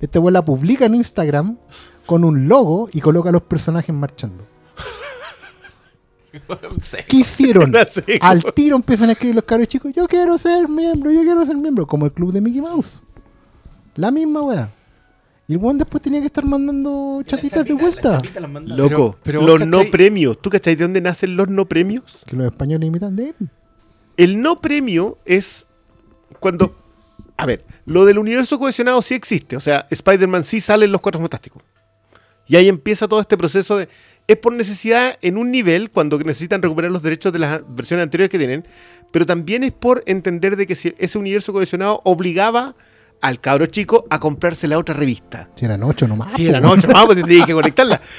Este 0.00 0.20
weá 0.20 0.30
la 0.30 0.44
publica 0.44 0.84
en 0.86 0.94
Instagram 0.94 1.56
con 2.06 2.24
un 2.24 2.48
logo 2.48 2.88
y 2.92 3.00
coloca 3.00 3.28
a 3.28 3.32
los 3.32 3.42
personajes 3.42 3.94
marchando. 3.94 4.44
¿Qué 7.08 7.16
hicieron? 7.16 7.72
Al 8.20 8.44
tiro 8.54 8.76
empiezan 8.76 9.08
a 9.10 9.12
escribir 9.12 9.34
los 9.34 9.44
cabros 9.44 9.68
chicos, 9.68 9.92
yo 9.94 10.06
quiero 10.06 10.38
ser 10.38 10.68
miembro, 10.68 11.10
yo 11.10 11.22
quiero 11.22 11.44
ser 11.44 11.56
miembro, 11.56 11.86
como 11.86 12.06
el 12.06 12.12
club 12.12 12.32
de 12.32 12.40
Mickey 12.40 12.60
Mouse. 12.60 13.00
La 13.96 14.10
misma 14.10 14.42
weá. 14.42 14.70
Y 15.50 15.54
el 15.54 15.58
weón 15.58 15.78
después 15.78 16.00
tenía 16.00 16.20
que 16.20 16.26
estar 16.26 16.44
mandando 16.44 17.22
chapitas 17.26 17.64
de 17.64 17.72
vuelta. 17.72 18.22
Loco, 18.66 19.16
pero 19.24 19.42
los 19.42 19.66
no 19.66 19.82
premios. 19.90 20.40
¿Tú 20.40 20.48
cachai 20.48 20.76
de 20.76 20.84
dónde 20.84 21.00
nacen 21.00 21.36
los 21.36 21.48
no 21.48 21.66
premios? 21.66 22.22
Que 22.24 22.36
los 22.36 22.46
españoles 22.46 22.86
imitan 22.86 23.16
de 23.16 23.30
él. 23.30 23.50
El 24.16 24.40
no 24.40 24.60
premio 24.60 25.18
es 25.24 25.66
cuando. 26.38 26.76
A 27.36 27.46
ver, 27.46 27.64
lo 27.84 28.04
del 28.04 28.18
universo 28.18 28.60
cohesionado 28.60 29.02
sí 29.02 29.14
existe. 29.14 29.56
O 29.56 29.60
sea, 29.60 29.88
Spider-Man 29.90 30.44
sí 30.44 30.60
sale 30.60 30.84
en 30.84 30.92
los 30.92 31.00
Cuatro 31.00 31.20
Fantásticos. 31.20 31.64
Y 32.46 32.56
ahí 32.56 32.68
empieza 32.68 33.08
todo 33.08 33.20
este 33.20 33.36
proceso 33.36 33.76
de. 33.76 33.88
Es 34.26 34.36
por 34.36 34.52
necesidad 34.52 35.18
en 35.22 35.36
un 35.36 35.50
nivel, 35.50 35.90
cuando 35.90 36.18
necesitan 36.18 36.62
recuperar 36.62 36.90
los 36.90 37.02
derechos 37.02 37.32
de 37.32 37.40
las 37.40 37.62
versiones 37.68 38.04
anteriores 38.04 38.30
que 38.30 38.38
tienen. 38.38 38.64
Pero 39.10 39.26
también 39.26 39.64
es 39.64 39.72
por 39.72 40.04
entender 40.06 40.56
de 40.56 40.66
que 40.66 40.74
si 40.74 40.94
ese 40.98 41.18
universo 41.18 41.52
cohesionado 41.52 42.00
obligaba 42.04 42.76
al 43.20 43.40
cabro 43.40 43.66
chico 43.66 44.06
a 44.08 44.20
comprarse 44.20 44.68
la 44.68 44.78
otra 44.78 44.94
revista. 44.94 45.48
Si 45.56 45.64
eran 45.64 45.82
ocho 45.82 46.06
nomás. 46.06 46.32
Si 46.32 46.46
eran 46.46 46.64
ocho, 46.64 46.88
vamos, 46.88 47.14
pues 47.14 47.24
tenía 47.24 47.44
que 47.44 47.54
conectarla. 47.54 48.00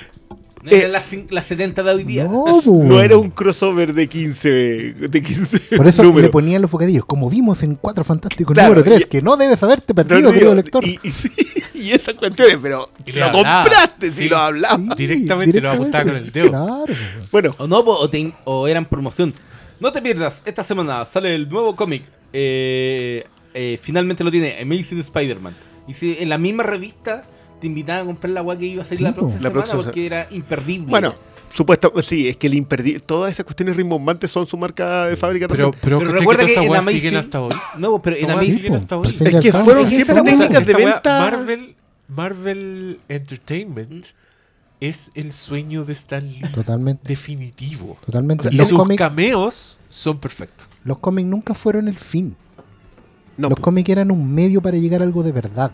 No 0.63 0.71
eran 0.71 0.91
las, 0.91 1.05
las 1.29 1.45
70 1.45 1.83
de 1.83 1.91
hoy 1.93 2.03
día. 2.03 2.25
No, 2.25 2.45
No 2.65 3.01
era 3.01 3.17
un 3.17 3.29
crossover 3.31 3.93
de 3.93 4.07
15, 4.07 4.49
de 4.93 5.21
15 5.21 5.59
Por 5.77 5.87
eso 5.87 6.03
números. 6.03 6.23
le 6.23 6.29
ponían 6.29 6.61
los 6.61 6.69
bocadillos, 6.71 7.05
como 7.05 7.29
vimos 7.29 7.63
en 7.63 7.75
Cuatro 7.75 8.03
Fantásticos 8.03 8.53
Claro, 8.53 8.69
número 8.69 8.83
3, 8.83 9.01
y- 9.01 9.03
que 9.05 9.21
no 9.21 9.37
debes 9.37 9.61
haberte 9.63 9.93
perdido, 9.93 10.15
Perdido, 10.17 10.33
querido 10.33 10.55
lector. 10.55 10.83
Y, 10.85 10.99
y, 11.03 11.11
sí, 11.11 11.29
y 11.73 11.91
esas 11.91 12.13
cuestiones, 12.15 12.59
pero 12.61 12.87
Y 13.05 13.11
lo 13.13 13.25
hablaba, 13.25 13.63
compraste 13.63 14.11
sí. 14.11 14.23
si 14.23 14.29
lo 14.29 14.37
hablaba. 14.37 14.77
Sí, 14.77 14.89
directamente 14.97 15.61
lo 15.61 15.71
apuntaba 15.71 16.03
con 16.05 16.15
el 16.15 16.31
dedo. 16.31 16.49
Claro. 16.49 16.85
Bueno, 17.31 17.55
O 17.57 17.67
no, 17.67 17.79
o, 17.79 18.09
te- 18.09 18.33
o 18.45 18.67
eran 18.67 18.85
promoción. 18.85 19.33
No 19.79 19.91
te 19.91 20.01
pierdas, 20.01 20.41
esta 20.45 20.63
semana 20.63 21.03
sale 21.05 21.33
el 21.33 21.49
nuevo 21.49 21.75
cómic. 21.75 22.03
eh, 22.33 23.25
eh, 23.53 23.77
finalmente 23.81 24.23
lo 24.23 24.31
tiene, 24.31 24.57
Amazing 24.61 24.99
Spider-Man. 24.99 25.53
Y 25.87 25.93
si 25.93 26.15
en 26.19 26.29
la 26.29 26.37
misma 26.37 26.63
revista 26.63 27.25
te 27.61 27.67
invitaban 27.67 28.01
a 28.03 28.05
comprar 28.07 28.31
la 28.31 28.41
weá 28.41 28.57
que 28.57 28.65
iba 28.65 28.81
a 28.83 28.85
salir 28.85 28.97
Sí, 28.97 29.03
la 29.05 29.13
próxima 29.13 29.35
La 29.41 29.49
semana 29.49 29.53
próxima 29.53 29.83
porque 29.83 30.05
era 30.05 30.27
imperdible. 30.31 30.89
bueno, 30.89 31.15
supuesto, 31.49 31.93
sí, 32.01 32.27
es 32.27 32.35
que 32.37 32.47
el 32.47 32.55
imperdible, 32.55 32.99
todas 32.99 33.31
esas 33.31 33.45
cuestiones 33.45 33.75
rimbombantes 33.77 34.29
son 34.31 34.45
su 34.47 34.57
marca 34.57 35.05
de 35.05 35.15
fábrica 35.15 35.47
Pero, 35.47 35.65
también. 35.71 35.79
pero, 35.83 35.99
Pero 35.99 36.09
¿cachai 36.11 36.19
recuerda 36.19 36.45
que 36.45 36.53
que 36.53 36.59
en 36.65 36.71
Amazing- 36.73 36.91
siguen 36.91 37.15
hasta 37.15 37.41
hoy. 37.41 37.53
No, 37.77 38.01
pero 38.01 38.15
en 38.17 38.29
Amazing. 38.31 38.55
siguen 38.55 38.75
hasta 38.75 38.97
hoy. 38.97 39.07
Es 39.19 39.35
que 39.41 39.53
fueron 39.53 39.87
siempre 39.87 40.21
técnicas 40.23 40.65
de 40.65 40.73
venta. 40.73 41.19
Marvel, 41.19 41.75
Marvel 42.07 42.99
Entertainment 43.07 44.05
es 44.79 45.11
el 45.13 45.31
sueño 45.31 45.85
de 45.85 45.93
Stan 45.93 46.25
Lee 46.27 46.41
Totalmente, 46.53 47.03
definitivo. 47.07 47.97
totalmente. 48.05 48.49
Y 48.51 48.55
los, 48.57 48.67
sus 48.67 48.77
cómics, 48.79 48.97
cameos 48.97 49.79
son 49.89 50.17
perfectos. 50.19 50.67
los 50.83 50.97
cómics 50.97 51.27
nunca 51.27 51.53
fueron 51.53 51.87
el 51.87 51.97
fin. 51.97 52.35
No, 53.37 53.49
los 53.49 53.59
cómics 53.59 53.89
eran 53.89 54.09
un 54.11 54.33
medio 54.33 54.61
para 54.61 54.77
llegar 54.77 55.01
a 55.01 55.03
algo 55.05 55.21
de 55.23 55.31
verdad. 55.31 55.71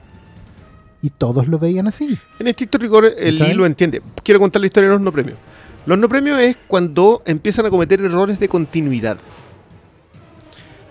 Y 1.01 1.11
todos 1.11 1.47
lo 1.47 1.59
veían 1.59 1.87
así. 1.87 2.17
en 2.39 2.47
estricto 2.47 2.77
rigor 2.77 3.11
el 3.17 3.37
lo 3.55 3.65
entiende. 3.65 4.01
Quiero 4.23 4.39
contar 4.39 4.61
la 4.61 4.65
historia 4.65 4.89
de 4.89 4.95
los 4.95 5.01
no 5.01 5.11
premios. 5.11 5.37
Los 5.85 5.97
no 5.97 6.09
premios 6.09 6.39
es 6.39 6.57
cuando 6.67 7.21
empiezan 7.25 7.65
a 7.65 7.69
cometer 7.69 8.01
errores 8.01 8.39
de 8.39 8.49
continuidad. 8.49 9.17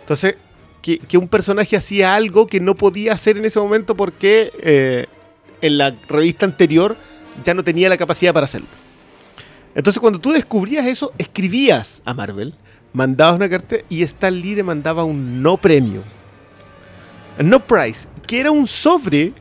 Entonces, 0.01 0.37
que, 0.81 0.99
que 0.99 1.19
un 1.19 1.29
personaje 1.29 1.77
hacía 1.77 2.15
algo 2.15 2.47
que 2.47 2.61
no 2.61 2.77
podía 2.77 3.13
hacer 3.13 3.37
en 3.37 3.45
ese 3.45 3.59
momento 3.59 3.97
porque 3.97 4.53
eh, 4.61 5.07
en 5.61 5.79
la 5.79 5.95
revista 6.09 6.47
anterior 6.47 6.97
ya 7.45 7.55
no 7.55 7.65
tenía 7.65 7.89
la 7.89 7.97
capacidad 7.97 8.33
para 8.33 8.45
hacerlo. 8.45 8.69
Entonces, 9.75 10.01
cuando 10.01 10.19
tú 10.19 10.33
descubrías 10.33 10.87
eso, 10.87 11.13
escribías 11.19 12.01
a 12.05 12.15
Marvel, 12.15 12.55
mandabas 12.93 13.37
una 13.37 13.51
carta 13.51 13.77
y 13.91 14.03
Stan 14.03 14.35
Lee 14.35 14.55
demandaba 14.55 15.05
un 15.05 15.43
no 15.43 15.59
premio. 15.59 16.03
No 17.39 17.61
prize, 17.61 18.09
que 18.27 18.41
era 18.41 18.51
un 18.51 18.67
sobre 18.67 19.35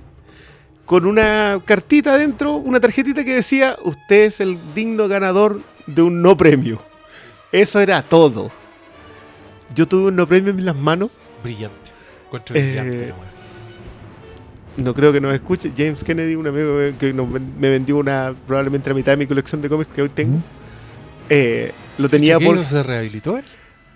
con 0.86 1.06
una 1.06 1.60
cartita 1.66 2.14
adentro, 2.14 2.54
una 2.56 2.80
tarjetita 2.80 3.24
que 3.26 3.36
decía, 3.36 3.76
usted 3.84 4.24
es 4.26 4.40
el 4.40 4.58
digno 4.76 5.08
ganador 5.08 5.62
de 5.88 6.02
un 6.02 6.22
no 6.22 6.38
premio. 6.38 6.82
Eso 7.52 7.80
era 7.80 8.02
todo. 8.02 8.52
Yo 9.74 9.88
tuve 9.88 10.10
un 10.10 10.16
no 10.16 10.28
premio 10.28 10.52
en 10.52 10.66
las 10.66 10.76
manos. 10.76 11.10
Brillante. 11.44 11.92
Eh, 12.54 12.82
brillante. 12.84 13.14
No 14.78 14.94
creo 14.94 15.14
que 15.14 15.22
nos 15.22 15.34
escuche. 15.34 15.72
James 15.76 16.04
Kennedy, 16.04 16.36
un 16.36 16.48
amigo 16.48 16.78
que- 17.00 17.14
nos 17.14 17.30
me 17.30 17.70
vendió 17.70 17.98
una 17.98 18.36
probablemente 18.46 18.90
la 18.90 18.96
mitad 18.96 19.14
de 19.14 19.18
mi 19.18 19.26
colección 19.28 19.62
de 19.62 19.70
cómics 19.70 19.92
que 19.94 20.02
hoy 20.02 20.10
tengo. 20.10 20.40
Eh, 21.30 21.72
lo 21.98 22.10
tenía 22.10 22.38
¿Qué 22.38 22.46
por... 22.46 22.64
¿Se 22.64 22.84
rehabilitó 22.84 23.38
él? 23.38 23.46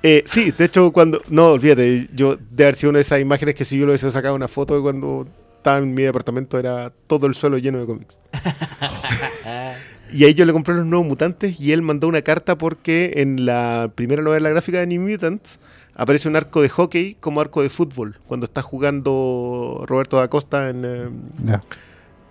Eh, 0.01 0.23
sí, 0.25 0.51
de 0.51 0.65
hecho, 0.65 0.91
cuando. 0.91 1.21
No, 1.27 1.47
olvídate, 1.49 2.07
yo 2.15 2.37
de 2.37 2.63
haber 2.63 2.75
sido 2.75 2.91
una 2.91 2.97
de 2.99 3.01
esas 3.01 3.19
imágenes 3.19 3.55
que 3.55 3.65
si 3.65 3.77
yo 3.77 3.85
le 3.85 3.91
hubiese 3.91 4.09
sacado 4.11 4.33
una 4.35 4.47
foto 4.47 4.73
de 4.75 4.81
cuando 4.81 5.25
estaba 5.59 5.77
en 5.77 5.93
mi 5.93 6.03
departamento 6.03 6.57
era 6.57 6.91
todo 7.07 7.27
el 7.27 7.35
suelo 7.35 7.57
lleno 7.57 7.79
de 7.79 7.85
cómics. 7.85 8.17
y 10.11 10.23
ahí 10.23 10.33
yo 10.33 10.45
le 10.45 10.53
compré 10.53 10.73
los 10.73 10.85
nuevos 10.85 11.05
mutantes 11.05 11.59
y 11.59 11.73
él 11.73 11.81
mandó 11.81 12.07
una 12.07 12.21
carta 12.21 12.57
porque 12.57 13.13
en 13.17 13.45
la 13.45 13.91
primera 13.93 14.21
novela 14.21 14.49
gráfica 14.49 14.79
de 14.79 14.87
New 14.87 15.01
Mutants 15.01 15.59
aparece 15.95 16.29
un 16.29 16.37
arco 16.37 16.61
de 16.61 16.69
hockey 16.69 17.15
como 17.19 17.41
arco 17.41 17.61
de 17.61 17.69
fútbol 17.69 18.15
cuando 18.25 18.45
está 18.45 18.61
jugando 18.61 19.83
Roberto 19.85 20.17
da 20.17 20.29
Costa 20.29 20.69
en, 20.69 20.85
eh, 20.85 21.09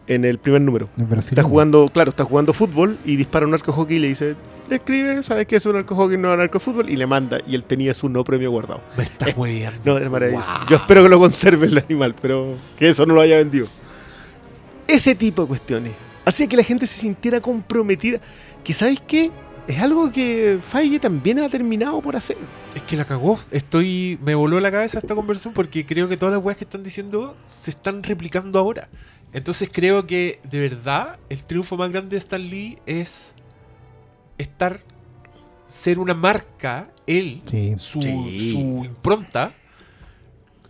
en 0.09 0.25
el 0.25 0.39
primer 0.39 0.61
número. 0.63 0.89
en 0.99 1.09
Brasil. 1.09 1.39
Está 1.39 1.49
jugando, 1.49 1.89
claro, 1.89 2.11
está 2.11 2.25
jugando 2.25 2.53
fútbol 2.53 2.99
y 3.05 3.17
dispara 3.17 3.47
un 3.47 3.55
arco 3.55 3.73
hockey 3.73 3.97
y 3.97 4.01
le 4.01 4.09
dice, 4.09 4.35
le 4.69 4.77
escribe, 4.77 5.23
¿sabes 5.23 5.47
qué 5.47 5.57
es 5.57 5.67
un 5.67 5.77
arco 5.77 5.95
hockey? 5.95 6.17
No 6.19 6.33
un 6.33 6.41
arco 6.41 6.59
de 6.59 6.65
fútbol 6.65 6.91
y 6.91 6.97
le 6.97 7.07
manda 7.07 7.39
y 7.47 7.55
él 7.55 7.63
tenía 7.65 7.95
su 7.95 8.09
no 8.09 8.25
premio 8.25 8.51
guardado. 8.51 8.81
Me 8.97 9.05
estás 9.05 9.37
hueveando. 9.37 9.79
No, 9.85 9.99
es 9.99 10.11
maravilloso. 10.11 10.51
Wow. 10.53 10.69
Yo 10.69 10.77
espero 10.77 11.03
que 11.03 11.09
lo 11.09 11.19
conserve 11.19 11.67
el 11.67 11.79
animal, 11.79 12.15
pero 12.21 12.57
que 12.79 12.89
eso 12.89 13.07
no 13.07 13.15
lo 13.15 13.21
haya 13.21 13.37
vendido. 13.37 13.69
Ese 14.87 15.15
tipo 15.15 15.43
de 15.43 15.49
cuestiones. 15.49 15.93
Hacía 16.25 16.47
que 16.47 16.57
la 16.57 16.63
gente 16.63 16.87
se 16.87 16.99
sintiera 16.99 17.41
comprometida. 17.41 18.21
Que, 18.65 18.75
¿sabéis 18.75 19.01
qué? 19.07 19.31
Es 19.67 19.81
algo 19.81 20.11
que 20.11 20.59
Faye 20.67 20.99
también 20.99 21.39
ha 21.41 21.49
terminado 21.51 22.01
por 22.01 22.17
hacer. 22.17 22.39
Es 22.75 22.83
que 22.83 22.97
la 22.97 23.05
cagó. 23.05 23.39
Estoy. 23.51 24.19
Me 24.23 24.35
voló 24.35 24.61
la 24.61 24.71
cabeza 24.71 24.99
esta 24.99 25.15
conversación 25.15 25.53
porque 25.53 25.85
creo 25.85 26.09
que 26.09 26.17
todas 26.17 26.35
las 26.35 26.43
weas 26.43 26.57
que 26.57 26.65
están 26.65 26.83
diciendo 26.83 27.37
se 27.47 27.71
están 27.71 28.03
replicando 28.03 28.59
ahora. 28.59 28.89
Entonces 29.33 29.69
creo 29.73 30.07
que 30.07 30.41
de 30.45 30.61
verdad 30.61 31.19
el 31.29 31.45
triunfo 31.45 31.77
más 31.77 31.91
grande 31.91 32.11
de 32.11 32.17
Stan 32.19 32.41
Lee 32.43 32.79
es 32.87 33.35
estar. 34.39 34.81
ser 35.67 35.99
una 35.99 36.15
marca, 36.15 36.91
él, 37.07 37.43
Sí. 37.45 37.75
su, 37.77 38.01
Sí. 38.01 38.53
su 38.55 38.85
impronta, 38.87 39.53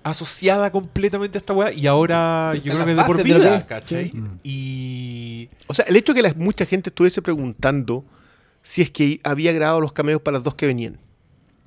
asociada 0.02 0.72
completamente 0.72 1.38
a 1.38 1.40
esta 1.40 1.52
wea. 1.52 1.72
Y 1.72 1.86
ahora 1.86 2.52
yo 2.56 2.72
creo 2.72 2.84
que 2.84 2.94
de 2.96 3.04
por 3.04 3.16
de 3.18 3.22
vida, 3.22 3.60
que- 3.62 3.66
¿cachai? 3.66 4.10
Mm. 4.12 4.38
Y. 4.42 5.50
O 5.68 5.74
sea, 5.74 5.84
el 5.86 5.94
hecho 5.96 6.14
que 6.14 6.22
la, 6.22 6.34
mucha 6.34 6.64
gente 6.66 6.90
estuviese 6.90 7.22
preguntando 7.22 8.04
si 8.62 8.82
es 8.82 8.90
que 8.90 9.20
había 9.22 9.52
grabado 9.52 9.80
los 9.80 9.92
cameos 9.92 10.20
para 10.20 10.38
las 10.38 10.44
dos 10.44 10.56
que 10.56 10.66
venían. 10.66 10.98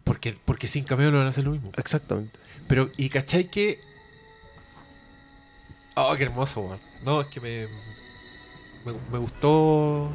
Porque, 0.04 0.36
porque 0.44 0.68
sin 0.68 0.84
cameo 0.84 1.10
no 1.12 1.18
van 1.20 1.28
a 1.28 1.30
hacer 1.30 1.46
lo 1.46 1.52
mismo. 1.52 1.72
Exactamente. 1.78 2.38
Pero, 2.68 2.90
¿y 2.98 3.08
cachai 3.10 3.50
que.? 3.50 3.80
Oh, 5.96 6.14
qué 6.16 6.24
hermoso, 6.24 6.62
weón. 6.62 6.80
No, 7.04 7.22
es 7.22 7.28
que 7.28 7.40
me, 7.40 7.68
me. 8.86 8.94
me 9.12 9.18
gustó 9.18 10.10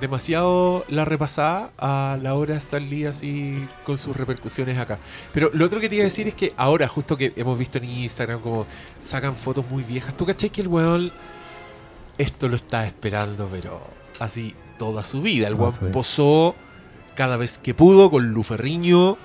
demasiado 0.00 0.84
la 0.88 1.04
repasada 1.04 1.72
a 1.78 2.16
la 2.20 2.34
hora 2.34 2.54
de 2.54 2.58
Stan 2.58 2.88
Lee 2.88 3.06
así 3.06 3.66
con 3.84 3.98
sus 3.98 4.16
repercusiones 4.16 4.78
acá. 4.78 4.98
Pero 5.32 5.50
lo 5.52 5.64
otro 5.66 5.80
que 5.80 5.88
te 5.88 5.96
iba 5.96 6.02
a 6.02 6.04
decir 6.04 6.28
es 6.28 6.34
que 6.34 6.54
ahora, 6.56 6.88
justo 6.88 7.16
que 7.16 7.32
hemos 7.36 7.58
visto 7.58 7.78
en 7.78 7.84
Instagram 7.84 8.40
como 8.40 8.66
sacan 9.00 9.36
fotos 9.36 9.64
muy 9.70 9.82
viejas, 9.82 10.16
¿tú 10.16 10.26
cachai 10.26 10.50
que 10.50 10.62
el 10.62 10.68
weón 10.68 11.12
esto 12.16 12.48
lo 12.48 12.56
está 12.56 12.86
esperando, 12.86 13.48
pero 13.50 13.80
así 14.18 14.54
toda 14.78 15.04
su 15.04 15.20
vida? 15.22 15.48
El 15.48 15.56
Toda 15.56 15.70
weón 15.80 15.92
posó 15.92 16.54
cada 17.14 17.36
vez 17.36 17.58
que 17.58 17.74
pudo 17.74 18.10
con 18.10 18.32
Luferriño, 18.32 19.18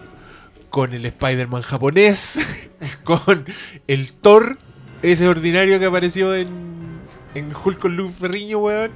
con 0.70 0.94
el 0.94 1.06
Spider-Man 1.06 1.62
japonés, 1.62 2.40
con 3.04 3.46
el 3.88 4.14
Thor, 4.14 4.58
ese 5.04 5.28
ordinario 5.28 5.78
que 5.80 5.86
apareció 5.86 6.34
en, 6.36 6.48
en 7.36 7.50
Hulk 7.54 7.78
con 7.80 7.96
Luferriño, 7.96 8.58
weón. 8.58 8.92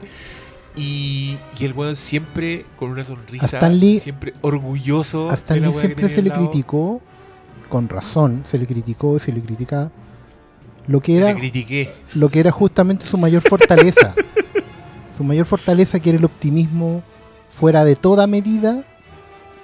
Y, 0.75 1.37
y 1.59 1.65
el 1.65 1.73
weón 1.73 1.95
siempre 1.95 2.65
con 2.77 2.89
una 2.91 3.03
sonrisa, 3.03 3.45
A 3.45 3.47
Stan 3.47 3.79
Lee- 3.79 3.99
siempre 3.99 4.33
orgulloso. 4.41 5.29
A 5.29 5.33
Stan 5.33 5.55
de 5.55 5.61
la 5.61 5.67
Lee 5.67 5.73
weá 5.73 5.81
que 5.81 5.87
siempre 5.87 6.09
se 6.09 6.21
le 6.21 6.31
criticó, 6.31 7.01
con 7.69 7.89
razón, 7.89 8.43
se 8.45 8.57
le 8.59 8.67
criticó, 8.67 9.17
se 9.19 9.31
le 9.33 9.41
critica 9.41 9.91
lo 10.87 10.99
que 11.01 11.13
Se 11.13 11.17
era 11.17 11.33
le 11.33 11.39
critiqué. 11.39 11.91
lo 12.13 12.29
que 12.29 12.39
era 12.39 12.51
justamente 12.51 13.05
su 13.05 13.17
mayor 13.17 13.41
fortaleza. 13.41 14.13
su 15.17 15.23
mayor 15.23 15.45
fortaleza 15.47 15.99
que 15.99 16.11
era 16.11 16.19
el 16.19 16.25
optimismo 16.25 17.01
fuera 17.49 17.83
de 17.83 17.95
toda 17.95 18.27
medida 18.27 18.83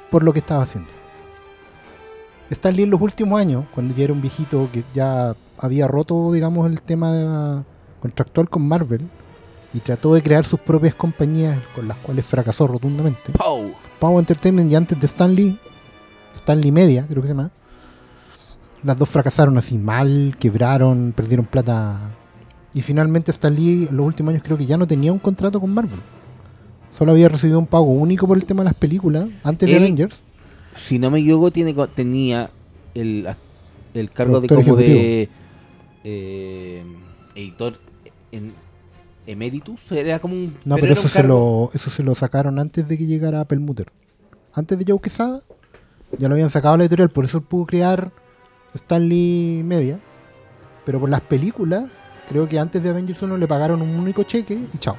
por 0.10 0.24
lo 0.24 0.34
que 0.34 0.40
estaba 0.40 0.64
haciendo. 0.64 0.90
Stan 2.50 2.76
Lee 2.76 2.84
en 2.84 2.90
los 2.90 3.02
últimos 3.02 3.40
años, 3.40 3.66
cuando 3.74 3.96
ya 3.96 4.04
era 4.06 4.14
un 4.14 4.22
viejito 4.22 4.68
que 4.74 4.84
ya 4.96 5.36
había 5.64 5.88
roto, 5.88 6.32
digamos, 6.34 6.68
el 6.68 6.82
tema 6.82 7.64
contractual 8.02 8.50
con 8.50 8.68
Marvel 8.68 9.08
y 9.74 9.80
trató 9.80 10.14
de 10.14 10.22
crear 10.22 10.44
sus 10.46 10.60
propias 10.60 10.94
compañías 10.94 11.58
con 11.74 11.88
las 11.88 11.98
cuales 12.00 12.26
fracasó 12.26 12.68
rotundamente. 12.68 13.32
Pow. 13.32 13.72
Power 13.98 14.20
Entertainment 14.20 14.70
y 14.70 14.76
antes 14.76 15.00
de 15.00 15.06
Stan 15.06 15.34
Lee, 15.34 15.58
Stan 16.36 16.60
Lee 16.60 16.74
Media, 16.74 17.08
creo 17.08 17.22
que 17.22 17.30
se 17.30 17.34
llama. 17.34 17.50
Las 18.84 18.98
dos 18.98 19.08
fracasaron 19.08 19.58
así 19.58 19.78
mal, 19.78 20.36
quebraron, 20.38 21.14
perdieron 21.16 21.46
plata. 21.46 22.12
Y 22.74 22.82
finalmente 22.82 23.32
Stan 23.32 23.56
Lee 23.56 23.88
en 23.90 23.96
los 23.96 24.06
últimos 24.06 24.32
años 24.32 24.44
creo 24.44 24.58
que 24.58 24.66
ya 24.66 24.76
no 24.76 24.86
tenía 24.86 25.14
un 25.14 25.20
contrato 25.20 25.62
con 25.62 25.74
Marvel. 25.74 26.00
Solo 26.92 27.14
había 27.14 27.30
recibido 27.30 27.58
un 27.58 27.68
pago 27.68 27.86
único 27.86 28.28
por 28.28 28.36
el 28.36 28.44
tema 28.44 28.64
de 28.64 28.66
las 28.66 28.74
películas 28.74 29.28
antes 29.44 29.70
de 29.70 29.78
Avengers. 29.78 30.26
Si 30.76 31.00
no 31.00 31.10
me 31.10 31.20
equivoco, 31.20 31.52
tiene, 31.52 31.74
tenía 31.96 32.52
el, 32.94 33.34
el 33.94 34.12
cargo 34.12 34.42
de 34.42 34.50
como 34.50 34.76
de 34.76 35.30
eh, 36.04 36.84
editor 37.36 37.80
en 38.32 38.54
emeritus. 39.28 39.92
Era 39.92 40.20
como 40.20 40.36
un. 40.36 40.56
No, 40.66 40.76
pero, 40.78 40.94
eso 40.94 41.08
se, 41.08 41.24
lo, 41.24 41.70
eso 41.74 41.90
se 41.90 42.04
lo 42.04 42.16
sacaron 42.16 42.60
antes 42.60 42.88
de 42.88 42.98
que 42.98 43.06
llegara 43.06 43.46
Perlmutter. 43.46 43.92
Antes 44.54 44.78
de 44.80 44.86
Joe 44.88 45.00
Quesada, 45.02 45.42
ya 46.20 46.28
lo 46.28 46.36
habían 46.36 46.50
sacado 46.50 46.76
a 46.76 46.78
la 46.78 46.84
editorial, 46.84 47.10
por 47.10 47.26
eso 47.26 47.38
él 47.40 47.44
pudo 47.44 47.66
crear 47.66 48.12
Stanley 48.74 49.62
Media. 49.64 50.00
Pero 50.86 51.00
por 51.00 51.10
las 51.10 51.22
películas, 51.22 51.86
creo 52.30 52.48
que 52.50 52.60
antes 52.60 52.84
de 52.84 52.90
Avengers 52.90 53.22
1 53.22 53.38
le 53.38 53.48
pagaron 53.48 53.82
un 53.82 53.92
único 53.92 54.24
cheque 54.24 54.60
y 54.74 54.78
chao. 54.78 54.98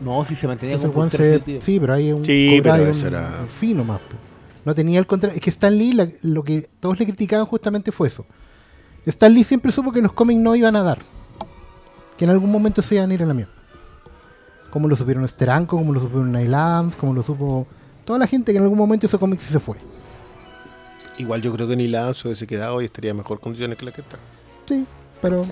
No, 0.00 0.24
si 0.24 0.34
se 0.34 0.48
mantenía 0.48 0.74
Entonces, 0.74 1.18
productor 1.20 1.60
se- 1.60 1.64
sí, 1.64 1.78
pero 1.78 1.92
hay 1.92 2.10
un, 2.12 2.24
Sí, 2.24 2.58
pero 2.62 2.74
un- 2.74 3.06
era- 3.06 3.38
un 3.42 3.48
fino 3.48 3.84
más. 3.84 4.00
No 4.64 4.74
tenía 4.74 4.98
el 4.98 5.06
contrato. 5.06 5.34
Es 5.36 5.40
que 5.40 5.50
Stan 5.50 5.76
Lee, 5.76 5.92
la- 5.92 6.08
lo 6.22 6.42
que 6.42 6.68
todos 6.80 6.98
le 6.98 7.06
criticaban 7.06 7.46
justamente 7.46 7.92
fue 7.92 8.08
eso. 8.08 8.26
Stan 9.06 9.32
Lee 9.32 9.44
siempre 9.44 9.70
supo 9.72 9.92
que 9.92 10.00
los 10.00 10.12
cómics 10.12 10.40
no 10.40 10.56
iban 10.56 10.76
a 10.76 10.82
dar. 10.82 10.98
Que 12.16 12.24
en 12.24 12.30
algún 12.30 12.50
momento 12.50 12.80
se 12.82 12.94
iban 12.94 13.10
a 13.10 13.14
ir 13.14 13.22
a 13.22 13.26
la 13.26 13.34
mierda. 13.34 13.52
Como 14.70 14.88
lo 14.88 14.96
supieron 14.96 15.26
Steranko, 15.26 15.76
como 15.76 15.92
lo 15.92 16.00
supieron 16.00 16.32
Neil 16.32 16.54
Adams, 16.54 16.96
como 16.96 17.12
lo 17.12 17.22
supo 17.22 17.66
toda 18.04 18.18
la 18.18 18.26
gente 18.26 18.52
que 18.52 18.58
en 18.58 18.64
algún 18.64 18.78
momento 18.78 19.06
hizo 19.06 19.18
cómics 19.18 19.48
y 19.48 19.52
se 19.52 19.60
fue. 19.60 19.76
Igual 21.18 21.42
yo 21.42 21.52
creo 21.52 21.68
que 21.68 21.76
ni 21.76 21.86
la 21.86 22.12
se 22.12 22.26
hubiese 22.26 22.46
quedado 22.46 22.82
y 22.82 22.86
estaría 22.86 23.12
en 23.12 23.16
mejor 23.16 23.40
condiciones 23.40 23.78
que 23.78 23.84
la 23.84 23.92
que 23.92 24.00
está. 24.00 24.18
Sí, 24.66 24.84
pero 25.22 25.46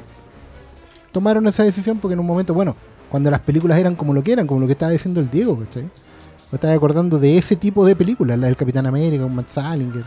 tomaron 1.13 1.47
esa 1.47 1.63
decisión 1.63 1.99
porque 1.99 2.15
en 2.15 2.21
un 2.21 2.27
momento, 2.27 2.53
bueno, 2.53 2.75
cuando 3.11 3.31
las 3.31 3.41
películas 3.41 3.79
eran 3.79 3.95
como 3.95 4.13
lo 4.13 4.23
que 4.23 4.33
eran, 4.33 4.47
como 4.47 4.61
lo 4.61 4.67
que 4.67 4.73
estaba 4.73 4.91
diciendo 4.91 5.21
el 5.21 5.31
Diego, 5.31 5.59
¿cachai? 5.59 5.85
Me 6.51 6.57
estaba 6.57 6.73
acordando 6.73 7.19
de 7.19 7.39
ese 7.39 7.57
tipo 7.57 7.85
de 7.85 7.95
películas, 7.95 8.39
la 8.39 8.47
del 8.47 8.57
Capitán 8.57 8.87
América, 8.87 9.23
con 9.23 9.35
Matt 9.35 9.47
Salinger. 9.47 10.05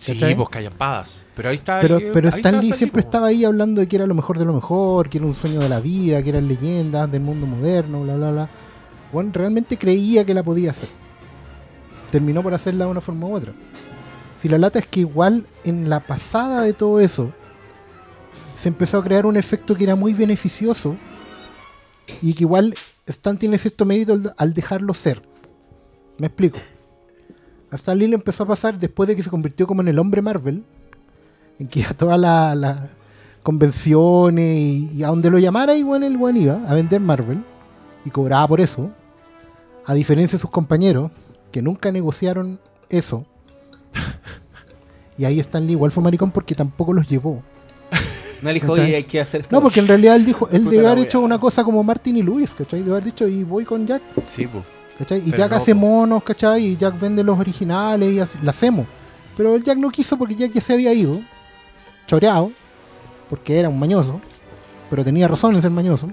Sí, 0.00 0.14
¿Cachai? 0.14 0.34
pues 0.34 0.48
callampadas. 0.48 1.26
Pero 1.36 1.50
ahí 1.50 1.56
está. 1.56 1.78
Pero, 1.80 1.98
ahí- 1.98 2.10
pero 2.12 2.28
ahí 2.28 2.34
Stan 2.40 2.54
está 2.54 2.62
Lee 2.66 2.72
siempre 2.72 3.00
estaba 3.00 3.26
ahí 3.26 3.44
hablando 3.44 3.82
de 3.82 3.86
que 3.88 3.96
era 3.96 4.06
lo 4.06 4.14
mejor 4.14 4.38
de 4.38 4.46
lo 4.46 4.54
mejor, 4.54 5.10
que 5.10 5.18
era 5.18 5.26
un 5.26 5.34
sueño 5.34 5.60
de 5.60 5.68
la 5.68 5.78
vida, 5.80 6.22
que 6.22 6.30
eran 6.30 6.48
leyendas 6.48 7.12
del 7.12 7.20
mundo 7.20 7.46
moderno, 7.46 8.02
bla, 8.04 8.16
bla, 8.16 8.30
bla. 8.30 8.48
Bueno, 9.12 9.30
realmente 9.34 9.76
creía 9.76 10.24
que 10.24 10.32
la 10.32 10.42
podía 10.42 10.70
hacer. 10.70 10.88
Terminó 12.10 12.42
por 12.42 12.54
hacerla 12.54 12.86
de 12.86 12.90
una 12.92 13.02
forma 13.02 13.26
u 13.26 13.34
otra. 13.34 13.52
Si 14.38 14.48
la 14.48 14.56
lata 14.56 14.78
es 14.78 14.86
que 14.86 15.00
igual 15.00 15.46
en 15.64 15.90
la 15.90 16.00
pasada 16.06 16.62
de 16.62 16.72
todo 16.72 16.98
eso, 16.98 17.30
se 18.58 18.68
empezó 18.68 18.98
a 18.98 19.04
crear 19.04 19.26
un 19.26 19.36
efecto 19.36 19.74
que 19.76 19.84
era 19.84 19.96
muy 19.96 20.14
beneficioso 20.14 20.96
y 22.22 22.32
que 22.32 22.44
igual 22.44 22.74
Stan 23.06 23.38
tiene 23.38 23.58
cierto 23.58 23.84
mérito 23.84 24.18
al 24.38 24.54
dejarlo 24.54 24.94
ser. 24.94 25.20
Me 26.16 26.28
explico. 26.28 26.58
A 27.70 27.76
Stan 27.76 27.96
Lee 27.96 28.08
le 28.08 28.16
empezó 28.16 28.42
a 28.42 28.46
pasar 28.46 28.76
después 28.78 29.08
de 29.08 29.16
que 29.16 29.22
se 29.22 29.30
convirtió 29.30 29.66
como 29.66 29.82
en 29.82 29.88
el 29.88 29.98
hombre 29.98 30.22
Marvel, 30.22 30.64
en 31.58 31.68
que 31.68 31.84
a 31.84 31.94
todas 31.94 32.18
las 32.18 32.90
convenciones 33.42 34.44
y, 34.58 34.90
y 34.96 35.02
a 35.04 35.08
donde 35.08 35.30
lo 35.30 35.38
llamara, 35.38 35.74
igual 35.76 36.02
el 36.02 36.16
buen 36.16 36.36
iba 36.36 36.60
a 36.68 36.74
vender 36.74 37.00
Marvel 37.00 37.44
y 38.04 38.10
cobraba 38.10 38.46
por 38.48 38.60
eso. 38.60 38.90
A 39.86 39.94
diferencia 39.94 40.36
de 40.36 40.40
sus 40.40 40.50
compañeros, 40.50 41.10
que 41.52 41.62
nunca 41.62 41.90
negociaron 41.90 42.60
eso. 42.88 43.24
Y 45.18 45.24
ahí 45.26 45.38
Stan 45.40 45.66
Lee 45.66 45.72
igual 45.72 45.90
fue 45.90 46.02
maricón 46.02 46.30
porque 46.30 46.54
tampoco 46.54 46.92
los 46.94 47.06
llevó. 47.08 47.42
No 48.40 48.48
le 48.48 48.54
dijo, 48.54 48.68
¿Cachai? 48.68 48.84
oye, 48.86 48.96
hay 48.96 49.04
que 49.04 49.20
hacer 49.20 49.42
esto. 49.42 49.54
No, 49.54 49.60
porque 49.62 49.80
en 49.80 49.86
realidad 49.86 50.16
él 50.16 50.24
dijo, 50.24 50.48
él 50.50 50.64
debe 50.64 50.86
haber 50.86 51.04
hecho 51.04 51.20
una 51.20 51.38
cosa 51.38 51.62
como 51.62 51.82
Martin 51.82 52.16
y 52.16 52.22
Luis, 52.22 52.54
¿cachai? 52.54 52.80
Debe 52.80 52.92
haber 52.92 53.04
dicho, 53.04 53.28
y 53.28 53.44
voy 53.44 53.66
con 53.66 53.86
Jack, 53.86 54.00
Sí, 54.24 54.46
pues. 54.46 54.64
¿Cachai? 55.00 55.18
Y 55.26 55.30
Pero 55.32 55.38
Jack 55.42 55.52
hace 55.54 55.74
po. 55.74 55.80
monos, 55.80 56.22
¿cachai? 56.22 56.64
Y 56.64 56.76
Jack 56.76 56.98
vende 57.00 57.24
los 57.24 57.36
originales 57.38 58.36
y 58.40 58.44
la 58.44 58.50
hacemos. 58.50 58.86
Pero 59.36 59.56
el 59.56 59.64
Jack 59.64 59.78
no 59.78 59.90
quiso 59.90 60.16
porque 60.16 60.36
Jack 60.36 60.52
ya 60.52 60.60
se 60.60 60.74
había 60.74 60.92
ido, 60.92 61.18
choreado, 62.06 62.52
porque 63.28 63.58
era 63.58 63.68
un 63.68 63.78
mañoso, 63.78 64.20
pero 64.88 65.04
tenía 65.04 65.26
razón 65.28 65.54
en 65.56 65.62
ser 65.62 65.70
mañoso, 65.70 66.08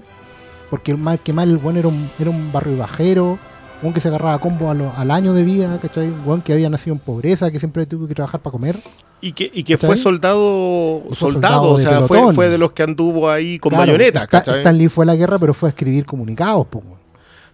porque 0.70 0.92
el 0.92 0.98
mal 0.98 1.18
que 1.20 1.32
mal 1.32 1.48
el 1.50 1.58
buen 1.58 1.76
era 1.76 1.88
un, 1.88 2.10
era 2.18 2.30
un 2.30 2.52
barrio 2.52 2.76
bajero, 2.78 3.38
un 3.82 3.92
que 3.92 4.00
se 4.00 4.08
agarraba 4.08 4.34
a 4.34 4.38
combo 4.40 4.70
a 4.70 4.74
lo- 4.74 4.92
al 4.96 5.10
año 5.10 5.32
de 5.34 5.44
vida, 5.44 5.78
¿cachai? 5.80 6.08
Un 6.08 6.24
buen 6.24 6.42
que 6.42 6.52
había 6.52 6.68
nacido 6.70 6.94
en 6.94 7.00
pobreza, 7.00 7.50
que 7.50 7.58
siempre 7.60 7.86
tuvo 7.86 8.08
que 8.08 8.14
trabajar 8.14 8.40
para 8.40 8.52
comer. 8.52 8.76
Y 9.20 9.32
que, 9.32 9.50
y 9.52 9.64
que 9.64 9.74
¿Cachai? 9.74 9.88
fue 9.88 9.96
soldado, 9.96 11.02
Fue 11.08 11.16
soldado, 11.16 11.54
soldado 11.54 11.70
o 11.72 11.78
sea, 11.78 12.32
fue, 12.32 12.48
de 12.48 12.56
los 12.58 12.72
que 12.72 12.84
anduvo 12.84 13.28
ahí 13.28 13.58
con 13.58 13.70
Claro, 13.70 13.86
bayonetas, 13.92 14.24
Sta- 14.24 14.38
¿cachai? 14.38 14.58
Stan 14.58 14.76
Lee 14.78 14.88
fue 14.88 15.04
a 15.04 15.06
la 15.06 15.16
guerra, 15.16 15.38
pero 15.38 15.54
fue 15.54 15.68
a 15.68 15.70
escribir 15.70 16.06
comunicados. 16.06 16.66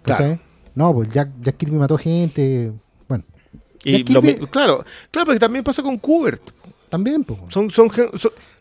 Claro. 0.02 0.38
No, 0.74 0.92
pues 0.94 1.10
Jack, 1.10 1.30
Jack 1.40 1.56
Kirby 1.56 1.76
mató 1.76 1.96
gente. 1.98 2.72
Bueno, 3.08 3.24
Y 3.84 4.02
lo 4.12 4.20
claro, 4.50 4.84
claro, 5.10 5.26
porque 5.26 5.38
también 5.38 5.62
pasa 5.64 5.82
con 5.82 5.98
Kubert. 5.98 6.42
también, 6.88 7.22
pues. 7.24 7.38
Son, 7.48 7.70
son, 7.70 7.88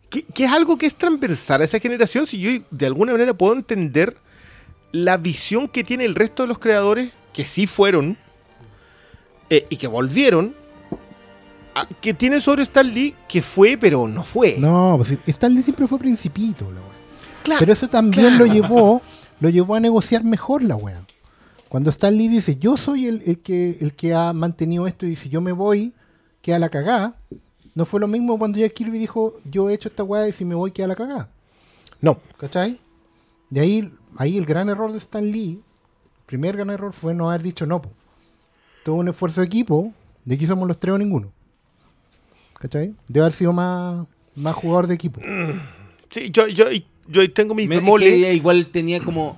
que, 0.10 0.24
que 0.24 0.44
es 0.46 0.52
algo 0.52 0.78
que 0.78 0.86
es 0.86 0.96
transversal 0.96 1.62
a 1.62 1.66
esa 1.66 1.80
generación. 1.80 2.28
Si 2.28 2.40
yo 2.40 2.64
de 2.70 2.86
alguna 2.86 3.14
manera 3.14 3.34
puedo 3.34 3.54
entender 3.54 4.16
la 4.92 5.18
visión 5.18 5.68
que 5.68 5.84
tiene 5.84 6.06
el 6.06 6.14
resto 6.16 6.44
de 6.44 6.48
los 6.50 6.60
creadores, 6.60 7.12
que 7.34 7.46
sí 7.46 7.66
fueron 7.66 8.16
eh, 9.50 9.66
y 9.70 9.78
que 9.78 9.88
volvieron, 9.88 10.54
a- 11.74 11.88
que 11.88 12.14
tienen 12.14 12.42
sobre 12.42 12.62
Stan 12.62 12.88
Lee, 12.94 13.16
que 13.28 13.42
fue, 13.42 13.76
pero 13.78 14.08
no 14.08 14.24
fue. 14.24 14.58
No, 14.60 14.94
pues 14.98 15.16
Stan 15.28 15.52
Lee 15.54 15.64
siempre 15.64 15.88
fue 15.88 15.98
principito, 15.98 16.66
la 16.66 16.80
weá. 16.80 16.90
Claro, 17.44 17.60
Pero 17.60 17.74
eso 17.74 17.88
también 17.88 18.28
claro. 18.38 18.46
lo 18.46 18.54
llevó, 18.54 19.02
lo 19.40 19.50
llevó 19.50 19.74
a 19.76 19.80
negociar 19.80 20.24
mejor 20.24 20.62
la 20.64 20.76
weá. 20.76 21.04
Cuando 21.74 21.90
Stan 21.90 22.16
Lee 22.16 22.28
dice, 22.28 22.58
yo 22.58 22.78
soy 22.78 23.08
el, 23.08 23.24
el 23.26 23.40
que, 23.40 23.78
el 23.82 23.96
que 23.96 24.14
ha 24.14 24.32
mantenido 24.32 24.86
esto 24.86 25.08
y 25.08 25.16
si 25.16 25.30
yo 25.30 25.42
me 25.42 25.54
voy, 25.54 25.92
queda 26.44 26.60
la 26.60 26.70
cagada. 26.70 27.16
No 27.74 27.86
fue 27.88 28.00
lo 28.00 28.08
mismo 28.08 28.38
cuando 28.38 28.60
Jack 28.60 28.74
Kirby 28.74 29.00
dijo, 29.00 29.40
yo 29.50 29.68
he 29.68 29.74
hecho 29.74 29.90
esta 29.90 30.04
weá 30.04 30.28
y 30.28 30.34
si 30.34 30.46
me 30.46 30.54
voy, 30.54 30.70
queda 30.70 30.86
la 30.86 30.96
cagada. 30.96 31.32
no. 32.00 32.20
¿Cachai? 32.38 32.80
De 33.50 33.62
ahí, 33.62 33.92
ahí 34.18 34.38
el 34.38 34.46
gran 34.46 34.70
error 34.70 34.92
de 34.92 35.00
Stan 35.00 35.26
Lee, 35.26 35.54
el 36.20 36.26
primer 36.28 36.56
gran 36.58 36.70
error 36.70 36.94
fue 36.94 37.16
no 37.16 37.32
haber 37.32 37.42
dicho 37.42 37.66
no. 37.66 37.82
po. 37.82 37.90
Todo 38.86 38.94
un 38.98 39.08
esfuerzo 39.08 39.42
de 39.42 39.48
equipo, 39.48 39.92
de 40.26 40.36
aquí 40.36 40.46
somos 40.46 40.68
los 40.68 40.80
tres 40.80 40.94
o 40.94 41.00
ninguno. 41.00 41.32
¿Cachai? 42.60 42.94
Debe 43.08 43.22
haber 43.22 43.34
sido 43.34 43.52
más, 43.52 44.06
más 44.36 44.56
jugador 44.56 44.86
de 44.86 44.94
equipo. 44.94 45.20
Sí, 46.12 46.30
yo, 46.30 46.48
yo, 46.48 46.66
yo 47.08 47.34
tengo 47.34 47.56
mis 47.56 47.68
bemoles. 47.68 48.14
ella 48.14 48.32
igual 48.32 48.68
tenía 48.68 49.00
como. 49.00 49.38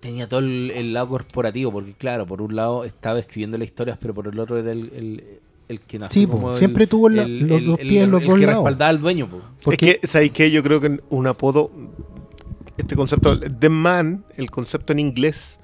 Tenía 0.00 0.28
todo 0.28 0.40
el, 0.40 0.70
el 0.74 0.92
lado 0.94 1.08
corporativo, 1.10 1.70
porque 1.72 1.92
claro, 1.92 2.26
por 2.26 2.40
un 2.40 2.56
lado 2.56 2.84
estaba 2.84 3.18
escribiendo 3.18 3.58
las 3.58 3.66
historias, 3.68 3.98
pero 4.00 4.14
por 4.14 4.26
el 4.28 4.38
otro 4.38 4.58
era 4.58 4.72
el, 4.72 4.90
el, 4.94 5.24
el 5.68 5.80
que 5.80 5.98
nació 5.98 6.20
Sí, 6.22 6.26
po, 6.26 6.32
como 6.34 6.50
el- 6.52 6.56
siempre 6.58 6.86
tuvo 6.86 7.08
la- 7.10 7.26
los 7.28 7.64
dos 7.64 7.78
pies 7.78 8.04
en 8.04 8.10
los 8.10 8.22
el 8.22 8.26
dos 8.28 8.38
que 8.38 8.46
lados. 8.46 8.60
respaldaba 8.64 8.88
al 8.88 9.00
dueño. 9.00 9.28
po. 9.28 9.40
Porque, 9.62 9.90
Es 9.90 9.98
que, 9.98 10.06
¿sabéis 10.06 10.30
qué? 10.32 10.50
Yo 10.50 10.62
creo 10.62 10.80
que 10.80 11.00
un 11.10 11.26
apodo, 11.26 11.70
este 12.78 12.96
concepto, 12.96 13.38
The 13.38 13.68
Man, 13.68 14.24
el 14.36 14.50
concepto 14.50 14.92
en 14.94 15.00
inglés, 15.00 15.60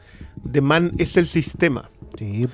The 0.53 0.61
Man 0.61 0.93
es 0.99 1.17
el 1.17 1.27
sistema. 1.27 1.91
sí. 2.19 2.47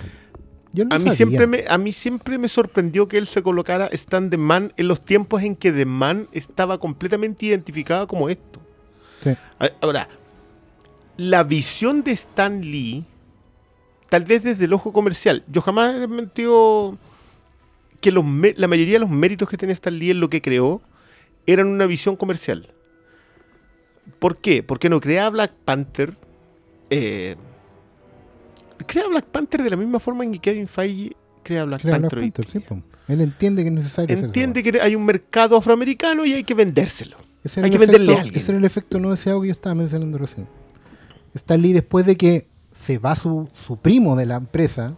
Yo 0.74 0.84
A 0.88 0.94
mí, 0.98 1.10
sabía. 1.10 1.12
siempre 1.16 1.46
me, 1.46 1.64
a 1.68 1.76
mí 1.76 1.92
siempre 1.92 2.38
me 2.38 2.48
sorprendió 2.48 3.06
que 3.06 3.18
él 3.18 3.26
se 3.26 3.42
colocara 3.42 3.88
Stan 3.88 4.30
The 4.30 4.38
Man 4.38 4.72
en 4.78 4.88
los 4.88 5.04
tiempos 5.04 5.42
en 5.42 5.54
que 5.54 5.70
The 5.70 5.84
Man 5.84 6.28
estaba 6.32 6.78
completamente 6.78 7.44
identificada 7.44 8.06
como 8.06 8.30
esto. 8.30 8.58
Sí. 9.22 9.32
Ahora, 9.82 10.08
la 11.16 11.42
visión 11.44 12.02
de 12.02 12.12
Stan 12.12 12.60
Lee, 12.60 13.04
tal 14.08 14.24
vez 14.24 14.42
desde 14.42 14.64
el 14.64 14.72
ojo 14.72 14.92
comercial, 14.92 15.44
yo 15.50 15.60
jamás 15.60 15.94
he 15.94 15.98
desmentido 16.00 16.98
que 18.00 18.10
los 18.12 18.24
la 18.56 18.66
mayoría 18.68 18.94
de 18.94 18.98
los 18.98 19.10
méritos 19.10 19.48
que 19.48 19.56
tiene 19.56 19.72
Stan 19.74 19.96
Lee 19.96 20.10
en 20.10 20.20
lo 20.20 20.28
que 20.28 20.42
creó 20.42 20.80
eran 21.46 21.66
una 21.68 21.86
visión 21.86 22.16
comercial. 22.16 22.68
¿Por 24.18 24.38
qué? 24.38 24.62
Porque 24.62 24.88
no 24.88 25.00
crea 25.00 25.28
Black 25.30 25.52
Panther. 25.64 26.16
eh, 26.90 27.36
crea 28.86 29.06
Black 29.08 29.26
Panther 29.26 29.62
de 29.62 29.70
la 29.70 29.76
misma 29.76 30.00
forma 30.00 30.24
en 30.24 30.32
que 30.32 30.38
Kevin 30.40 30.66
Feige 30.66 31.12
crea 31.44 31.64
Black 31.64 31.82
Crea 31.82 32.00
Panther. 32.00 32.30
sí. 32.48 32.60
Él 33.08 33.20
entiende 33.20 33.62
que 33.62 33.68
es 33.68 33.74
necesario 33.74 34.16
Entiende 34.16 34.62
que 34.62 34.80
hay 34.80 34.94
un 34.94 35.04
mercado 35.04 35.56
afroamericano 35.56 36.24
y 36.24 36.32
hay 36.32 36.44
que 36.44 36.54
vendérselo. 36.54 37.16
Ese 37.44 37.60
hay 37.62 37.70
que 37.70 37.78
venderle 37.78 38.06
efecto- 38.06 38.18
a 38.18 38.22
alguien. 38.22 38.40
Ese 38.40 38.50
era 38.52 38.58
el 38.58 38.64
efecto 38.64 38.98
no 39.00 39.10
deseado 39.10 39.40
que 39.42 39.48
yo 39.48 39.52
estaba 39.52 39.74
mencionando 39.74 40.18
recién. 40.18 40.46
Stan 41.34 41.60
Lee, 41.60 41.72
después 41.72 42.06
de 42.06 42.16
que 42.16 42.48
se 42.72 42.98
va 42.98 43.14
su, 43.14 43.48
su 43.52 43.76
primo 43.76 44.16
de 44.16 44.26
la 44.26 44.36
empresa, 44.36 44.94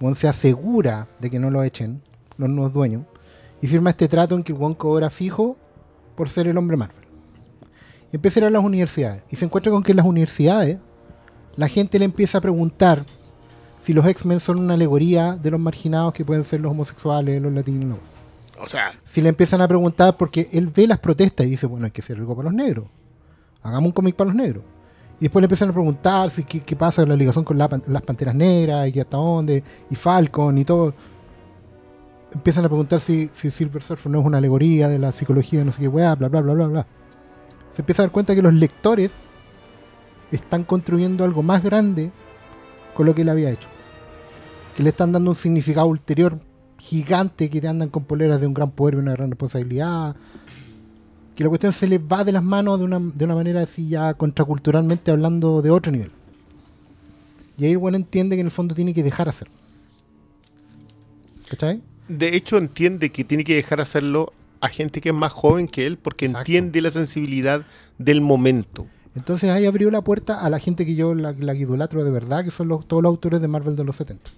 weón, 0.00 0.14
se 0.14 0.28
asegura 0.28 1.08
de 1.20 1.30
que 1.30 1.38
no 1.38 1.50
lo 1.50 1.62
echen, 1.62 2.02
los 2.36 2.48
nuevos 2.48 2.72
dueños, 2.72 3.04
y 3.60 3.66
firma 3.66 3.90
este 3.90 4.08
trato 4.08 4.34
en 4.34 4.42
que 4.42 4.52
el 4.52 4.58
Wong 4.58 4.76
cobra 4.76 5.10
fijo 5.10 5.56
por 6.16 6.28
ser 6.28 6.46
el 6.46 6.56
hombre 6.58 6.76
Marvel. 6.76 7.06
Y 8.12 8.16
empieza 8.16 8.38
a 8.38 8.42
ir 8.42 8.46
a 8.46 8.50
las 8.50 8.64
universidades, 8.64 9.22
y 9.30 9.36
se 9.36 9.44
encuentra 9.44 9.72
con 9.72 9.82
que 9.82 9.92
en 9.92 9.96
las 9.96 10.06
universidades 10.06 10.78
la 11.56 11.68
gente 11.68 11.98
le 11.98 12.04
empieza 12.04 12.38
a 12.38 12.40
preguntar 12.40 13.04
si 13.82 13.92
los 13.92 14.06
X-Men 14.06 14.40
son 14.40 14.58
una 14.58 14.74
alegoría 14.74 15.36
de 15.36 15.50
los 15.50 15.60
marginados 15.60 16.12
que 16.12 16.24
pueden 16.24 16.44
ser 16.44 16.60
los 16.60 16.70
homosexuales, 16.72 17.40
los 17.40 17.52
latinos. 17.52 17.98
no. 17.98 17.98
O 18.60 18.68
sea, 18.68 18.92
Si 19.04 19.20
le 19.20 19.28
empiezan 19.28 19.60
a 19.60 19.68
preguntar, 19.68 20.16
porque 20.16 20.48
él 20.52 20.66
ve 20.66 20.86
las 20.86 20.98
protestas 20.98 21.46
y 21.46 21.50
dice, 21.50 21.66
bueno, 21.66 21.86
hay 21.86 21.92
que 21.92 22.00
hacer 22.00 22.18
algo 22.18 22.34
para 22.34 22.46
los 22.50 22.54
negros. 22.54 22.86
Hagamos 23.62 23.88
un 23.88 23.92
cómic 23.92 24.16
para 24.16 24.28
los 24.28 24.36
negros. 24.36 24.64
Y 25.20 25.24
después 25.24 25.42
le 25.42 25.46
empiezan 25.46 25.70
a 25.70 25.72
preguntar 25.72 26.30
si 26.30 26.44
qué, 26.44 26.60
qué 26.60 26.76
pasa 26.76 27.02
con 27.02 27.08
la 27.08 27.16
ligación 27.16 27.44
con 27.44 27.58
la 27.58 27.68
las 27.86 28.02
Panteras 28.02 28.34
Negras 28.34 28.94
y 28.94 29.00
hasta 29.00 29.16
dónde, 29.16 29.62
y 29.90 29.94
Falcon 29.94 30.56
y 30.58 30.64
todo. 30.64 30.94
Empiezan 32.32 32.64
a 32.64 32.68
preguntar 32.68 33.00
si, 33.00 33.30
si 33.32 33.50
Silver 33.50 33.82
Surfer 33.82 34.12
no 34.12 34.20
es 34.20 34.26
una 34.26 34.38
alegoría 34.38 34.88
de 34.88 34.98
la 34.98 35.12
psicología 35.12 35.60
de 35.60 35.64
no 35.64 35.72
sé 35.72 35.80
qué 35.80 35.88
weá, 35.88 36.14
bla, 36.14 36.28
bla, 36.28 36.40
bla, 36.40 36.54
bla, 36.54 36.66
bla. 36.66 36.86
Se 37.72 37.82
empieza 37.82 38.02
a 38.02 38.06
dar 38.06 38.12
cuenta 38.12 38.34
que 38.34 38.42
los 38.42 38.54
lectores 38.54 39.14
están 40.30 40.64
construyendo 40.64 41.24
algo 41.24 41.42
más 41.42 41.62
grande 41.62 42.12
con 42.94 43.06
lo 43.06 43.14
que 43.14 43.22
él 43.22 43.28
había 43.28 43.50
hecho. 43.50 43.68
Que 44.76 44.82
le 44.82 44.90
están 44.90 45.12
dando 45.12 45.30
un 45.30 45.36
significado 45.36 45.86
ulterior 45.86 46.38
gigante 46.78 47.50
que 47.50 47.60
te 47.60 47.68
andan 47.68 47.88
con 47.88 48.04
poleras 48.04 48.40
de 48.40 48.46
un 48.46 48.54
gran 48.54 48.70
poder 48.70 48.94
y 48.94 48.98
una 48.98 49.12
gran 49.12 49.30
responsabilidad. 49.30 50.14
Que 51.38 51.44
la 51.44 51.50
cuestión 51.50 51.72
se 51.72 51.86
les 51.86 52.00
va 52.00 52.24
de 52.24 52.32
las 52.32 52.42
manos 52.42 52.80
de 52.80 52.84
una, 52.84 52.98
de 52.98 53.24
una 53.24 53.36
manera 53.36 53.62
así 53.62 53.88
ya 53.88 54.12
contraculturalmente 54.14 55.12
hablando 55.12 55.62
de 55.62 55.70
otro 55.70 55.92
nivel. 55.92 56.10
Y 57.56 57.64
ahí 57.64 57.70
el 57.70 57.78
bueno 57.78 57.96
entiende 57.96 58.34
que 58.34 58.40
en 58.40 58.48
el 58.48 58.50
fondo 58.50 58.74
tiene 58.74 58.92
que 58.92 59.04
dejar 59.04 59.28
hacer. 59.28 59.46
¿Cachai? 61.48 61.80
de 62.08 62.34
hecho 62.34 62.56
entiende 62.56 63.12
que 63.12 63.22
tiene 63.22 63.44
que 63.44 63.54
dejar 63.54 63.80
hacerlo 63.80 64.32
a 64.60 64.68
gente 64.68 65.00
que 65.00 65.10
es 65.10 65.14
más 65.14 65.32
joven 65.32 65.68
que 65.68 65.86
él 65.86 65.98
porque 65.98 66.24
Exacto. 66.24 66.40
entiende 66.40 66.82
la 66.82 66.90
sensibilidad 66.90 67.64
del 67.98 68.20
momento. 68.20 68.86
Entonces 69.14 69.50
ahí 69.50 69.66
abrió 69.66 69.90
la 69.90 70.02
puerta 70.02 70.40
a 70.40 70.50
la 70.50 70.58
gente 70.58 70.84
que 70.84 70.94
yo 70.94 71.14
la, 71.14 71.32
la 71.32 71.54
idolatro 71.54 72.02
de 72.04 72.10
verdad, 72.10 72.44
que 72.44 72.50
son 72.50 72.68
los, 72.68 72.86
todos 72.86 73.02
los 73.02 73.10
autores 73.10 73.40
de 73.40 73.48
Marvel 73.48 73.76
de 73.76 73.84
los 73.84 73.96
70. 73.96 74.30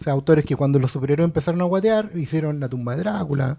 O 0.00 0.04
sea, 0.04 0.12
autores 0.12 0.44
que 0.44 0.56
cuando 0.56 0.78
los 0.78 0.90
superhéroes 0.90 1.26
empezaron 1.26 1.60
a 1.60 1.64
guatear, 1.64 2.10
hicieron 2.14 2.60
La 2.60 2.68
tumba 2.68 2.96
de 2.96 3.02
Drácula, 3.02 3.58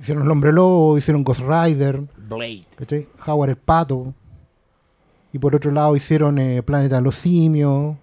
hicieron 0.00 0.24
El 0.24 0.30
hombre 0.30 0.52
lobo, 0.52 0.96
hicieron 0.98 1.22
Ghost 1.24 1.40
Rider, 1.40 2.02
Blade. 2.28 2.64
¿cachai? 2.76 3.08
Howard 3.26 3.50
el 3.50 3.56
pato. 3.56 4.14
Y 5.32 5.38
por 5.38 5.54
otro 5.54 5.70
lado 5.70 5.96
hicieron 5.96 6.38
eh, 6.38 6.62
Planeta 6.62 6.96
de 6.96 7.02
los 7.02 7.14
Simios, 7.14 7.96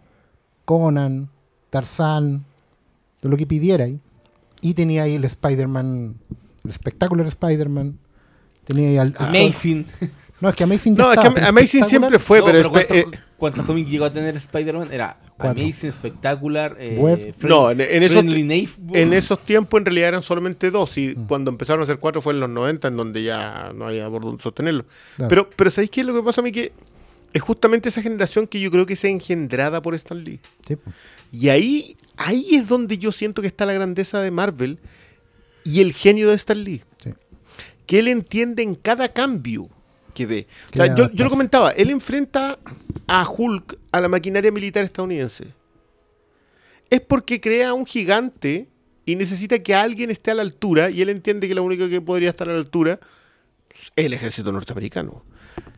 Conan, 0.66 1.30
Tarzán, 1.70 2.44
todo 3.20 3.32
lo 3.32 3.38
que 3.38 3.46
pidiera 3.46 3.86
ahí. 3.86 4.00
Y 4.62 4.74
tenía 4.74 5.04
ahí 5.04 5.14
el 5.16 5.24
Spider-Man, 5.26 6.16
el 6.64 6.70
espectacular 6.70 7.28
Spider-Man. 7.28 7.98
Tenía 8.66 8.90
ahí 8.90 8.98
al... 8.98 9.16
a- 9.20 9.28
Amazing. 9.30 9.86
no, 10.42 10.50
es 10.50 10.56
que 10.56 10.64
Amazing 10.64 10.96
ya 10.96 11.04
No, 11.04 11.14
es 11.14 11.20
que 11.20 11.42
Amazing 11.46 11.86
siempre 11.86 12.18
fue, 12.20 12.40
No, 12.40 12.46
pero, 12.46 12.58
pero 12.58 12.70
espe- 12.74 12.88
¿cuántos, 12.88 13.14
eh, 13.14 13.20
cuántos 13.38 13.66
cómics 13.66 13.90
llegó 13.92 14.06
a 14.06 14.12
tener 14.14 14.36
Spider-Man? 14.36 14.90
Era 14.92 15.18
Cuatro. 15.40 15.64
Amazing, 15.64 15.92
Spectacular, 15.92 16.76
eh, 16.80 16.98
Web. 17.00 17.34
No, 17.48 17.72
en- 17.72 17.80
en 17.82 18.04
esos- 18.04 18.24
en 18.94 19.14
esos 19.14 19.42
tiempos 19.44 19.80
en 19.80 19.86
realidad 19.86 20.10
eran 20.10 20.22
solamente 20.22 20.70
dos 20.70 20.98
y 20.98 21.16
Mm. 21.16 21.28
cuando 21.28 21.50
empezaron 21.50 21.82
a 21.82 21.86
ser 21.86 21.98
cuatro 22.00 22.22
fue 22.22 22.34
en 22.34 22.42
los 22.42 22.50
90 22.50 22.90
en 22.90 22.98
donde 22.98 23.24
ya 23.24 23.72
no 23.74 23.88
había 23.88 24.10
por 24.10 24.22
dónde 24.24 24.44
sostenerlo. 24.44 24.86
Claro. 25.16 25.30
Pero, 25.30 25.50
pero 25.56 25.70
¿sabéis 25.70 25.92
qué 25.92 26.02
es 26.02 26.08
lo 26.08 26.14
que 26.14 26.22
pasa 26.24 26.42
a 26.42 26.44
mí? 26.44 26.52
Que 26.52 26.74
es 27.32 27.42
justamente 27.42 27.90
esa 27.90 28.02
generación 28.02 28.48
que 28.48 28.60
yo 28.60 28.70
creo 28.70 28.86
que 28.86 28.96
se 28.96 29.08
engendrada 29.10 29.82
por 29.82 29.96
Stan 29.96 30.22
Lee. 30.24 30.40
Sí. 30.68 30.76
Y 31.32 31.50
ahí, 31.50 31.96
ahí 32.18 32.56
es 32.56 32.68
donde 32.68 32.98
yo 32.98 33.12
siento 33.12 33.42
que 33.42 33.48
está 33.48 33.66
la 33.66 33.74
grandeza 33.74 34.20
de 34.22 34.32
Marvel 34.32 34.78
y 35.64 35.80
el 35.82 35.94
genio 35.94 36.30
de 36.30 36.36
Stan 36.36 36.62
Lee. 36.64 36.82
Sí. 36.98 37.12
Que 37.86 38.00
él 38.00 38.08
entiende 38.08 38.62
en 38.64 38.76
cada 38.76 39.10
cambio 39.14 39.70
que 40.20 40.26
ve. 40.26 40.48
O 40.68 40.72
Que 40.72 40.78
sea, 40.78 40.86
debe 40.86 40.98
yo, 40.98 41.12
yo 41.14 41.24
lo 41.24 41.30
comentaba, 41.30 41.72
él 41.72 41.90
enfrenta 41.90 42.60
a 43.08 43.28
Hulk, 43.28 43.78
a 43.92 44.02
la 44.02 44.08
maquinaria 44.10 44.52
militar 44.52 44.84
estadounidense. 44.84 45.46
Es 46.90 47.02
porque 47.02 47.40
crea 47.40 47.74
un 47.74 47.86
gigante 47.86 48.68
y 49.06 49.16
necesita 49.16 49.60
que 49.60 49.74
alguien 49.76 50.12
esté 50.12 50.32
a 50.32 50.34
la 50.36 50.42
altura 50.42 50.90
y 50.90 51.02
él 51.02 51.10
entiende 51.10 51.48
que 51.48 51.56
lo 51.56 51.64
único 51.64 51.88
que 51.88 52.02
podría 52.02 52.30
estar 52.30 52.50
a 52.50 52.54
la 52.54 52.60
altura 52.60 53.00
es 53.72 53.92
el 53.96 54.14
ejército 54.14 54.52
norteamericano. 54.52 55.24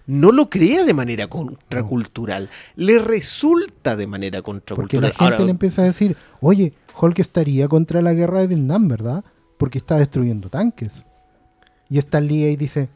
No 0.08 0.32
lo 0.32 0.50
crea 0.50 0.84
de 0.84 0.94
manera 0.94 1.28
contracultural, 1.28 2.50
le 2.76 3.00
resulta 3.00 3.96
de 3.96 4.08
manera 4.08 4.40
Porque 4.42 4.52
contracultural. 4.66 5.02
la 5.04 5.10
gente 5.10 5.24
Ahora, 5.24 5.46
le 5.46 5.52
empieza 5.52 5.84
a 5.84 5.86
decir, 5.86 6.18
oye, 6.42 6.74
Hulk 7.00 7.20
estaría 7.20 7.68
contra 7.68 8.02
la 8.02 8.14
guerra 8.14 8.40
de 8.42 8.48
Vietnam, 8.48 8.88
¿verdad? 8.88 9.24
Porque 9.58 9.78
está 9.78 9.98
destruyendo 9.98 10.50
tanques. 10.50 11.06
Y 11.90 12.00
Stan 12.00 12.26
Lee 12.26 12.46
ahí 12.46 12.56
dice, 12.56 12.90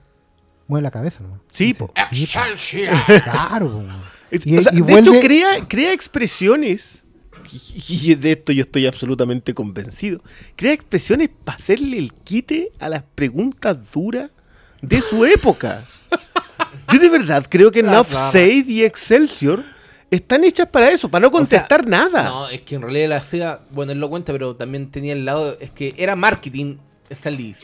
mueve 0.68 0.84
la 0.84 0.92
cabeza 0.92 1.22
nomás. 1.24 1.40
Sí, 1.52 1.74
po. 1.74 1.92
Claro, 3.24 3.84
Y- 4.32 4.58
o 4.58 4.62
sea, 4.62 4.74
y 4.74 4.78
de 4.78 4.82
vuelve- 4.84 5.00
hecho, 5.00 5.14
crea, 5.22 5.68
crea 5.68 5.94
expresiones, 5.94 7.04
y, 7.88 8.16
de 8.16 8.32
esto 8.34 8.52
yo 8.52 8.62
estoy 8.64 8.86
absolutamente 8.86 9.54
convencido, 9.54 10.22
crea 10.56 10.74
expresiones 10.74 11.30
para 11.44 11.58
hacerle 11.58 11.98
el 11.98 12.14
quite 12.14 12.72
a 12.80 12.90
las 12.90 13.04
preguntas 13.16 13.78
duras 13.94 14.32
de 14.82 15.02
su 15.02 15.24
época. 15.26 15.86
Yo 16.92 17.00
de 17.00 17.10
verdad 17.10 17.46
creo 17.50 17.72
que 17.72 17.80
Enough. 17.80 18.08
Said 18.08 18.68
y 18.68 18.84
Excelsior 18.84 19.64
están 20.12 20.44
hechas 20.44 20.68
para 20.68 20.90
eso, 20.92 21.10
para 21.10 21.22
no 21.24 21.32
contestar 21.32 21.88
nada. 21.88 22.24
No, 22.26 22.50
es 22.50 22.62
que 22.62 22.76
en 22.76 22.82
realidad 22.82 23.10
la 23.10 23.24
SEGA, 23.24 23.62
bueno, 23.72 23.92
él 23.92 24.00
lo 24.00 24.10
cuenta, 24.10 24.32
pero 24.32 24.56
también 24.56 24.92
tenía 24.92 25.14
el 25.14 25.26
lado, 25.26 25.58
es 25.60 25.72
que 25.72 25.94
era 25.98 26.16
marketing, 26.16 26.78
Stan 27.10 27.36
Lee, 27.36 27.56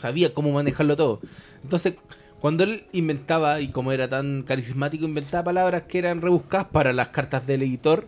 sabía 0.00 0.34
cómo 0.34 0.50
manejarlo 0.52 0.96
todo. 0.96 1.20
Entonces, 1.62 1.94
cuando 2.40 2.64
él 2.64 2.84
inventaba, 2.92 3.60
y 3.60 3.68
como 3.68 3.90
era 3.92 4.08
tan 4.08 4.42
carismático, 4.42 5.04
inventaba 5.04 5.44
palabras 5.44 5.82
que 5.88 5.98
eran 5.98 6.20
rebuscadas 6.20 6.68
para 6.68 6.92
las 6.92 7.08
cartas 7.08 7.46
del 7.46 7.62
editor, 7.62 8.06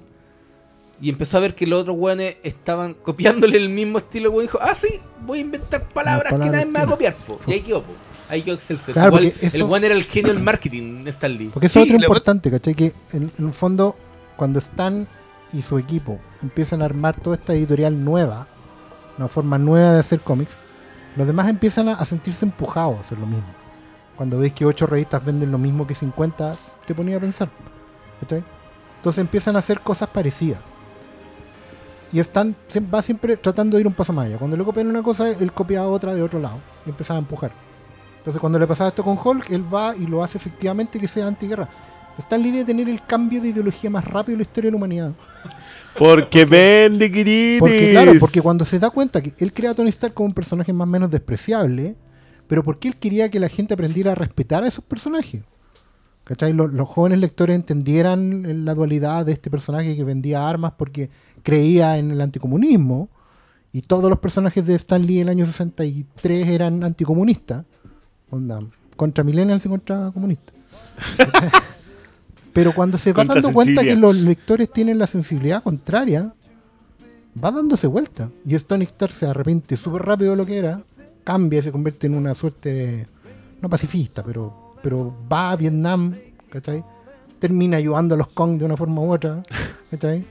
y 1.01 1.09
empezó 1.09 1.39
a 1.39 1.41
ver 1.41 1.55
que 1.55 1.67
los 1.67 1.81
otros 1.83 1.97
weones 1.99 2.37
estaban 2.43 2.95
copiándole 2.95 3.57
el 3.57 3.69
mismo 3.71 3.99
estilo, 3.99 4.31
weón, 4.31 4.45
dijo, 4.47 4.59
ah, 4.61 4.75
sí, 4.75 5.01
voy 5.27 5.39
a 5.39 5.41
inventar 5.43 5.89
palabras, 5.89 6.33
que 6.33 6.39
nadie 6.39 6.67
me 6.67 6.73
va 6.75 6.81
a 6.81 6.85
que- 6.85 6.91
copiar, 6.91 7.15
po". 7.15 7.39
y 7.47 7.53
ahí 7.53 7.61
quedó, 7.63 7.83
po. 7.83 7.93
ahí 8.29 8.43
quedó 8.43 8.55
Excelsior. 8.55 8.93
Claro, 8.95 9.09
Igual, 9.09 9.31
porque 9.33 9.47
eso- 9.47 9.57
el 9.57 9.63
weón 9.65 9.85
era 9.85 9.95
el 9.95 10.05
genio 10.05 10.33
del 10.33 10.43
marketing, 10.43 11.07
Stan 11.09 11.33
Lee. 11.37 11.51
Porque 11.53 11.67
eso 11.67 11.81
Sí, 11.83 11.89
es 11.89 11.95
otro 11.95 12.05
importante, 12.07 12.51
¿cachai? 12.51 12.75
Que 12.75 12.93
en, 13.13 13.33
en 13.39 13.47
el 13.47 13.53
fondo, 13.55 13.97
cuando 14.37 14.59
Stan 14.59 15.09
y 15.53 15.63
su 15.63 15.79
equipo 15.79 16.21
empiezan 16.43 16.83
a 16.83 16.85
armar 16.85 17.17
toda 17.17 17.35
esta 17.37 17.55
editorial 17.55 18.05
nueva, 18.05 18.47
una 19.19 19.27
forma 19.29 19.59
nueva 19.59 19.95
de 19.95 20.01
hacer 20.01 20.21
cómics, 20.21 20.57
los 21.17 21.27
demás 21.27 21.49
empiezan 21.49 21.89
a, 21.89 21.95
a 21.95 22.05
sentirse 22.05 22.45
empujados 22.45 22.99
a 22.99 23.01
hacer 23.01 23.19
lo 23.19 23.27
mismo. 23.27 23.45
Cuando 24.21 24.39
ves 24.39 24.53
que 24.53 24.67
ocho 24.67 24.87
revistas 24.87 25.25
venden 25.25 25.51
lo 25.51 25.57
mismo 25.57 25.87
que 25.87 25.95
50, 25.95 26.55
te 26.85 26.95
ponía 26.95 27.17
a 27.17 27.21
pensar. 27.21 27.49
¿cachai? 28.21 28.45
Entonces 28.97 29.19
empiezan 29.19 29.57
a 29.57 29.61
hacer 29.61 29.81
cosas 29.81 30.11
parecidas. 30.11 30.61
Y 32.13 32.21
se- 32.23 32.81
va 32.81 33.01
siempre 33.01 33.39
tratando 33.39 33.79
de 33.79 33.81
ir 33.81 33.87
un 33.87 33.95
paso 33.95 34.13
más 34.13 34.27
allá. 34.27 34.37
Cuando 34.37 34.59
le 34.59 34.65
copian 34.65 34.89
una 34.89 35.03
cosa, 35.03 35.31
él 35.31 35.53
copia 35.53 35.85
otra 35.87 36.15
de 36.15 36.21
otro 36.21 36.39
lado 36.39 36.59
y 36.85 36.91
empieza 36.91 37.15
a 37.15 37.17
empujar. 37.17 37.51
Entonces 38.19 38.39
cuando 38.39 38.59
le 38.59 38.67
pasaba 38.67 38.89
esto 38.89 39.03
con 39.03 39.17
Hulk, 39.17 39.49
él 39.53 39.65
va 39.75 39.97
y 39.97 40.07
lo 40.07 40.23
hace 40.23 40.37
efectivamente 40.37 41.01
que 41.01 41.09
sea 41.09 41.27
antiguerra. 41.27 41.67
Está 42.19 42.37
en 42.37 42.43
la 42.43 42.49
idea 42.49 42.59
de 42.61 42.67
tener 42.67 42.91
el 42.91 43.01
cambio 43.03 43.41
de 43.41 43.49
ideología 43.49 43.89
más 43.89 44.05
rápido 44.05 44.35
en 44.35 44.41
la 44.41 44.43
historia 44.43 44.69
de 44.69 44.73
la 44.73 44.77
humanidad. 44.77 45.13
Porque 45.99 46.45
vende, 46.45 47.11
queridos. 47.11 47.61
Porque 47.61 47.91
claro, 47.93 48.13
porque 48.21 48.43
cuando 48.43 48.67
se 48.67 48.79
da 48.79 48.91
cuenta 48.91 49.23
que 49.23 49.33
él 49.43 49.51
crea 49.55 49.71
a 49.71 49.75
Tony 49.75 49.89
Stark 49.89 50.13
como 50.13 50.27
un 50.27 50.35
personaje 50.35 50.75
más 50.75 50.87
o 50.87 50.91
menos 50.91 51.11
despreciable, 51.11 51.97
pero 52.51 52.65
porque 52.65 52.89
él 52.89 52.97
quería 52.97 53.31
que 53.31 53.39
la 53.39 53.49
gente 53.49 53.75
aprendiera 53.75 54.11
a 54.11 54.17
respetar 54.17 54.65
a 54.65 54.67
esos 54.67 54.85
personajes. 54.85 55.45
¿Cachai? 56.25 56.53
Los, 56.53 56.73
los 56.73 56.89
jóvenes 56.89 57.21
lectores 57.21 57.55
entendieran 57.55 58.65
la 58.65 58.75
dualidad 58.75 59.25
de 59.25 59.31
este 59.31 59.53
personaje 59.53 59.95
que 59.95 60.03
vendía 60.03 60.49
armas 60.49 60.73
porque 60.77 61.11
creía 61.45 61.97
en 61.97 62.11
el 62.11 62.21
anticomunismo. 62.21 63.09
Y 63.71 63.83
todos 63.83 64.11
los 64.11 64.19
personajes 64.19 64.67
de 64.67 64.75
Stan 64.75 65.01
Lee 65.01 65.19
en 65.19 65.29
el 65.29 65.29
año 65.29 65.47
63 65.47 66.49
eran 66.49 66.83
anticomunistas. 66.83 67.67
Onda, 68.31 68.59
contra 68.97 69.23
millennials 69.23 69.65
y 69.65 69.69
contra 69.69 70.11
comunistas. 70.11 70.57
Pero 72.53 72.75
cuando 72.75 72.99
se 72.99 73.13
va 73.13 73.27
dando 73.27 73.53
cuenta 73.53 73.83
que 73.83 73.95
los 73.95 74.17
lectores 74.17 74.73
tienen 74.73 74.99
la 74.99 75.07
sensibilidad 75.07 75.63
contraria, 75.63 76.35
va 77.33 77.53
dándose 77.53 77.87
vuelta. 77.87 78.29
Y 78.45 78.59
Tony 78.59 78.87
Stark 78.87 79.13
se 79.13 79.27
arrepiente 79.27 79.77
súper 79.77 80.03
rápido 80.03 80.33
de 80.33 80.37
lo 80.37 80.47
que 80.47 80.57
era, 80.57 80.83
cambia 81.31 81.61
y 81.61 81.63
se 81.63 81.71
convierte 81.73 82.07
en 82.09 82.15
una 82.15 82.35
suerte 82.35 82.69
de, 82.73 83.07
no 83.63 83.69
pacifista, 83.69 84.23
pero, 84.25 84.73
pero 84.83 85.15
va 85.33 85.53
a 85.53 85.57
Vietnam, 85.57 86.15
¿cachai? 86.51 86.83
Termina 87.39 87.77
ayudando 87.77 88.15
a 88.17 88.19
los 88.19 88.29
Kong 88.29 88.59
de 88.59 88.65
una 88.65 88.77
forma 88.77 89.01
u 89.01 89.13
otra, 89.13 89.43
¿cachai? 89.91 90.25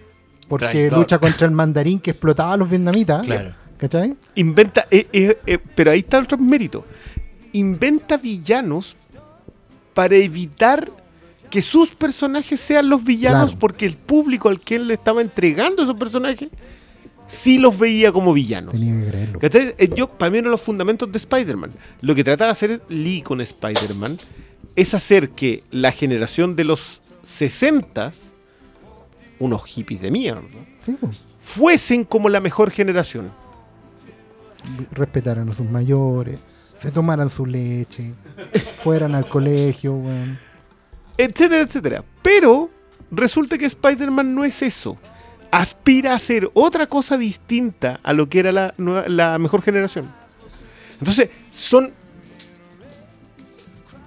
Porque 0.47 0.65
Traidor. 0.65 0.99
lucha 0.99 1.17
contra 1.19 1.45
el 1.47 1.53
mandarín 1.53 1.99
que 1.99 2.11
explotaba 2.11 2.53
a 2.53 2.57
los 2.57 2.69
vietnamitas, 2.69 3.25
Claro. 3.25 3.55
¿cachai? 3.77 4.15
Inventa, 4.35 4.85
eh, 4.91 5.07
eh, 5.13 5.37
eh, 5.45 5.57
pero 5.75 5.91
ahí 5.91 5.99
está 5.99 6.19
otro 6.19 6.37
mérito. 6.37 6.83
Inventa 7.53 8.17
villanos 8.17 8.95
para 9.93 10.15
evitar 10.15 10.91
que 11.49 11.61
sus 11.61 11.95
personajes 11.95 12.59
sean 12.59 12.89
los 12.89 13.03
villanos 13.03 13.51
Claro. 13.51 13.59
porque 13.59 13.85
el 13.85 13.95
público 13.97 14.49
al 14.49 14.59
que 14.59 14.75
él 14.75 14.87
le 14.87 14.95
estaba 14.95 15.21
entregando 15.21 15.81
esos 15.83 15.95
personajes 15.95 16.49
sí 17.29 17.57
los 17.59 17.79
veía 17.79 18.11
como 18.11 18.33
villanos. 18.33 18.73
Tenía 18.73 18.99
que 19.05 19.09
creerlo. 19.11 19.39
¿Cachai? 19.39 19.73
Eh, 19.77 19.89
Yo, 19.95 20.09
para 20.09 20.29
mí, 20.31 20.41
de 20.41 20.49
los 20.49 20.59
fundamentos 20.61 21.09
de 21.09 21.17
Spider-Man. 21.17 21.71
Lo 22.01 22.13
que 22.13 22.23
trataba 22.25 22.47
de 22.47 22.51
hacer 22.51 22.81
Lee 22.89 23.21
con 23.21 23.39
Spider-Man 23.39 24.19
es 24.75 24.93
hacer 24.93 25.29
que 25.29 25.63
la 25.71 25.91
generación 25.93 26.55
de 26.57 26.65
los 26.65 27.01
60 27.23 28.11
unos 29.39 29.63
hippies 29.65 30.01
de 30.01 30.11
mierda, 30.11 30.41
Sí, 30.81 30.97
fuesen 31.39 32.03
como 32.03 32.27
la 32.27 32.41
mejor 32.41 32.71
generación. 32.71 33.31
respetaran 34.91 35.47
a 35.49 35.53
sus 35.53 35.69
mayores, 35.69 36.39
se 36.77 36.91
tomaran 36.91 37.29
su 37.29 37.45
leche, 37.45 38.13
fueran 38.83 39.15
al 39.15 39.27
colegio, 39.29 40.01
etcétera, 41.17 41.61
etcétera. 41.61 42.03
Pero 42.21 42.69
resulta 43.11 43.57
que 43.57 43.65
Spider-Man 43.65 44.33
no 44.35 44.43
es 44.43 44.61
eso. 44.61 44.97
Aspira 45.51 46.13
a 46.13 46.19
ser 46.19 46.49
otra 46.53 46.87
cosa 46.87 47.17
distinta 47.17 47.99
a 48.03 48.13
lo 48.13 48.29
que 48.29 48.39
era 48.39 48.51
la, 48.51 48.73
nueva- 48.77 49.07
la 49.07 49.37
mejor 49.39 49.61
generación. 49.61 50.11
Entonces, 50.99 51.29
son... 51.49 51.91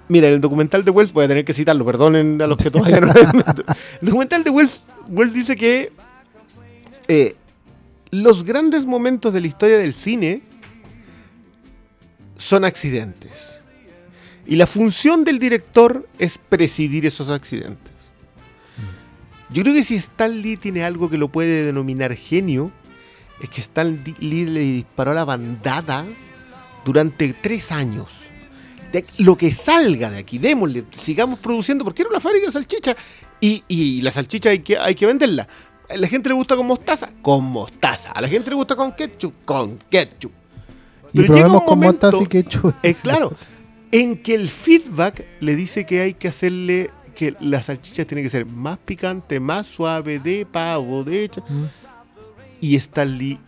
Mira, 0.09 0.27
el 0.29 0.41
documental 0.41 0.83
de 0.85 0.91
Wells, 0.91 1.11
voy 1.13 1.25
a 1.25 1.27
tener 1.27 1.43
que 1.45 1.53
citarlo, 1.53 1.85
perdonen 1.85 2.41
a 2.41 2.47
los 2.47 2.57
que 2.57 2.69
todavía 2.69 2.99
no 2.99 3.07
lo. 3.07 3.13
El 4.01 4.07
documental 4.07 4.43
de 4.43 4.49
Wells, 4.49 4.83
Wells 5.07 5.33
dice 5.33 5.55
que 5.55 5.91
eh, 7.07 7.35
los 8.11 8.43
grandes 8.43 8.85
momentos 8.85 9.33
de 9.33 9.41
la 9.41 9.47
historia 9.47 9.77
del 9.77 9.93
cine 9.93 10.43
son 12.37 12.65
accidentes. 12.65 13.61
Y 14.45 14.57
la 14.57 14.67
función 14.67 15.23
del 15.23 15.39
director 15.39 16.07
es 16.19 16.37
presidir 16.37 17.05
esos 17.05 17.29
accidentes. 17.29 17.92
Yo 19.53 19.61
creo 19.63 19.75
que 19.75 19.83
si 19.83 19.95
Stan 19.95 20.41
Lee 20.41 20.57
tiene 20.57 20.83
algo 20.83 21.09
que 21.09 21.17
lo 21.17 21.27
puede 21.29 21.65
denominar 21.65 22.15
genio, 22.15 22.71
es 23.41 23.49
que 23.49 23.61
Stan 23.61 24.03
Lee 24.19 24.45
le 24.45 24.59
disparó 24.61 25.11
a 25.11 25.13
la 25.13 25.25
bandada 25.25 26.05
durante 26.85 27.33
tres 27.33 27.71
años. 27.71 28.07
De 28.91 28.99
aquí- 28.99 29.23
lo 29.23 29.37
que 29.37 29.51
salga 29.51 30.09
de 30.11 30.19
aquí, 30.19 30.37
démosle, 30.37 30.85
sigamos 30.91 31.39
produciendo, 31.39 31.83
porque 31.83 32.01
era 32.03 32.09
una 32.09 32.19
fábrica 32.19 32.47
de 32.47 32.51
salchicha. 32.51 32.95
Y, 33.39 33.63
y 33.67 34.01
la 34.01 34.11
salchicha 34.11 34.49
hay 34.49 34.59
que, 34.59 34.77
hay 34.77 34.95
que 34.95 35.05
venderla. 35.05 35.47
A 35.89 35.97
la 35.97 36.07
gente 36.07 36.29
le 36.29 36.35
gusta 36.35 36.55
con 36.55 36.65
mostaza, 36.65 37.09
con 37.21 37.43
mostaza. 37.43 38.11
A 38.11 38.21
la 38.21 38.27
gente 38.27 38.49
le 38.49 38.55
gusta 38.55 38.75
con 38.75 38.93
ketchup, 38.93 39.33
con 39.45 39.77
ketchup. 39.89 40.31
Y 41.11 41.17
Pero 41.17 41.33
llega 41.33 41.47
probemos 41.47 41.61
un 41.61 41.67
con 41.67 41.79
momento- 41.79 42.07
mostaza 42.11 42.23
y 42.23 42.27
ketchup. 42.27 42.73
Es 42.81 43.01
claro, 43.01 43.33
en 43.91 44.17
que 44.17 44.33
el 44.35 44.47
feedback 44.49 45.25
le 45.41 45.55
dice 45.55 45.85
que 45.85 46.01
hay 46.01 46.13
que 46.13 46.27
hacerle 46.29 46.89
que 47.13 47.35
la 47.39 47.61
salchicha 47.61 48.05
tiene 48.05 48.21
que 48.23 48.29
ser 48.29 48.45
más 48.45 48.77
picante, 48.79 49.39
más 49.39 49.67
suave, 49.67 50.19
de 50.19 50.45
pavo, 50.45 51.03
de 51.03 51.23
hecho. 51.23 51.41
Mm. 51.47 51.63
Y 52.61 52.75
Stan 52.77 53.17
Lee 53.17 53.39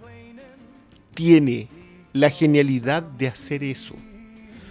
tiene 1.13 1.67
la 2.13 2.29
genialidad 2.29 3.03
de 3.03 3.27
hacer 3.27 3.63
eso. 3.63 3.95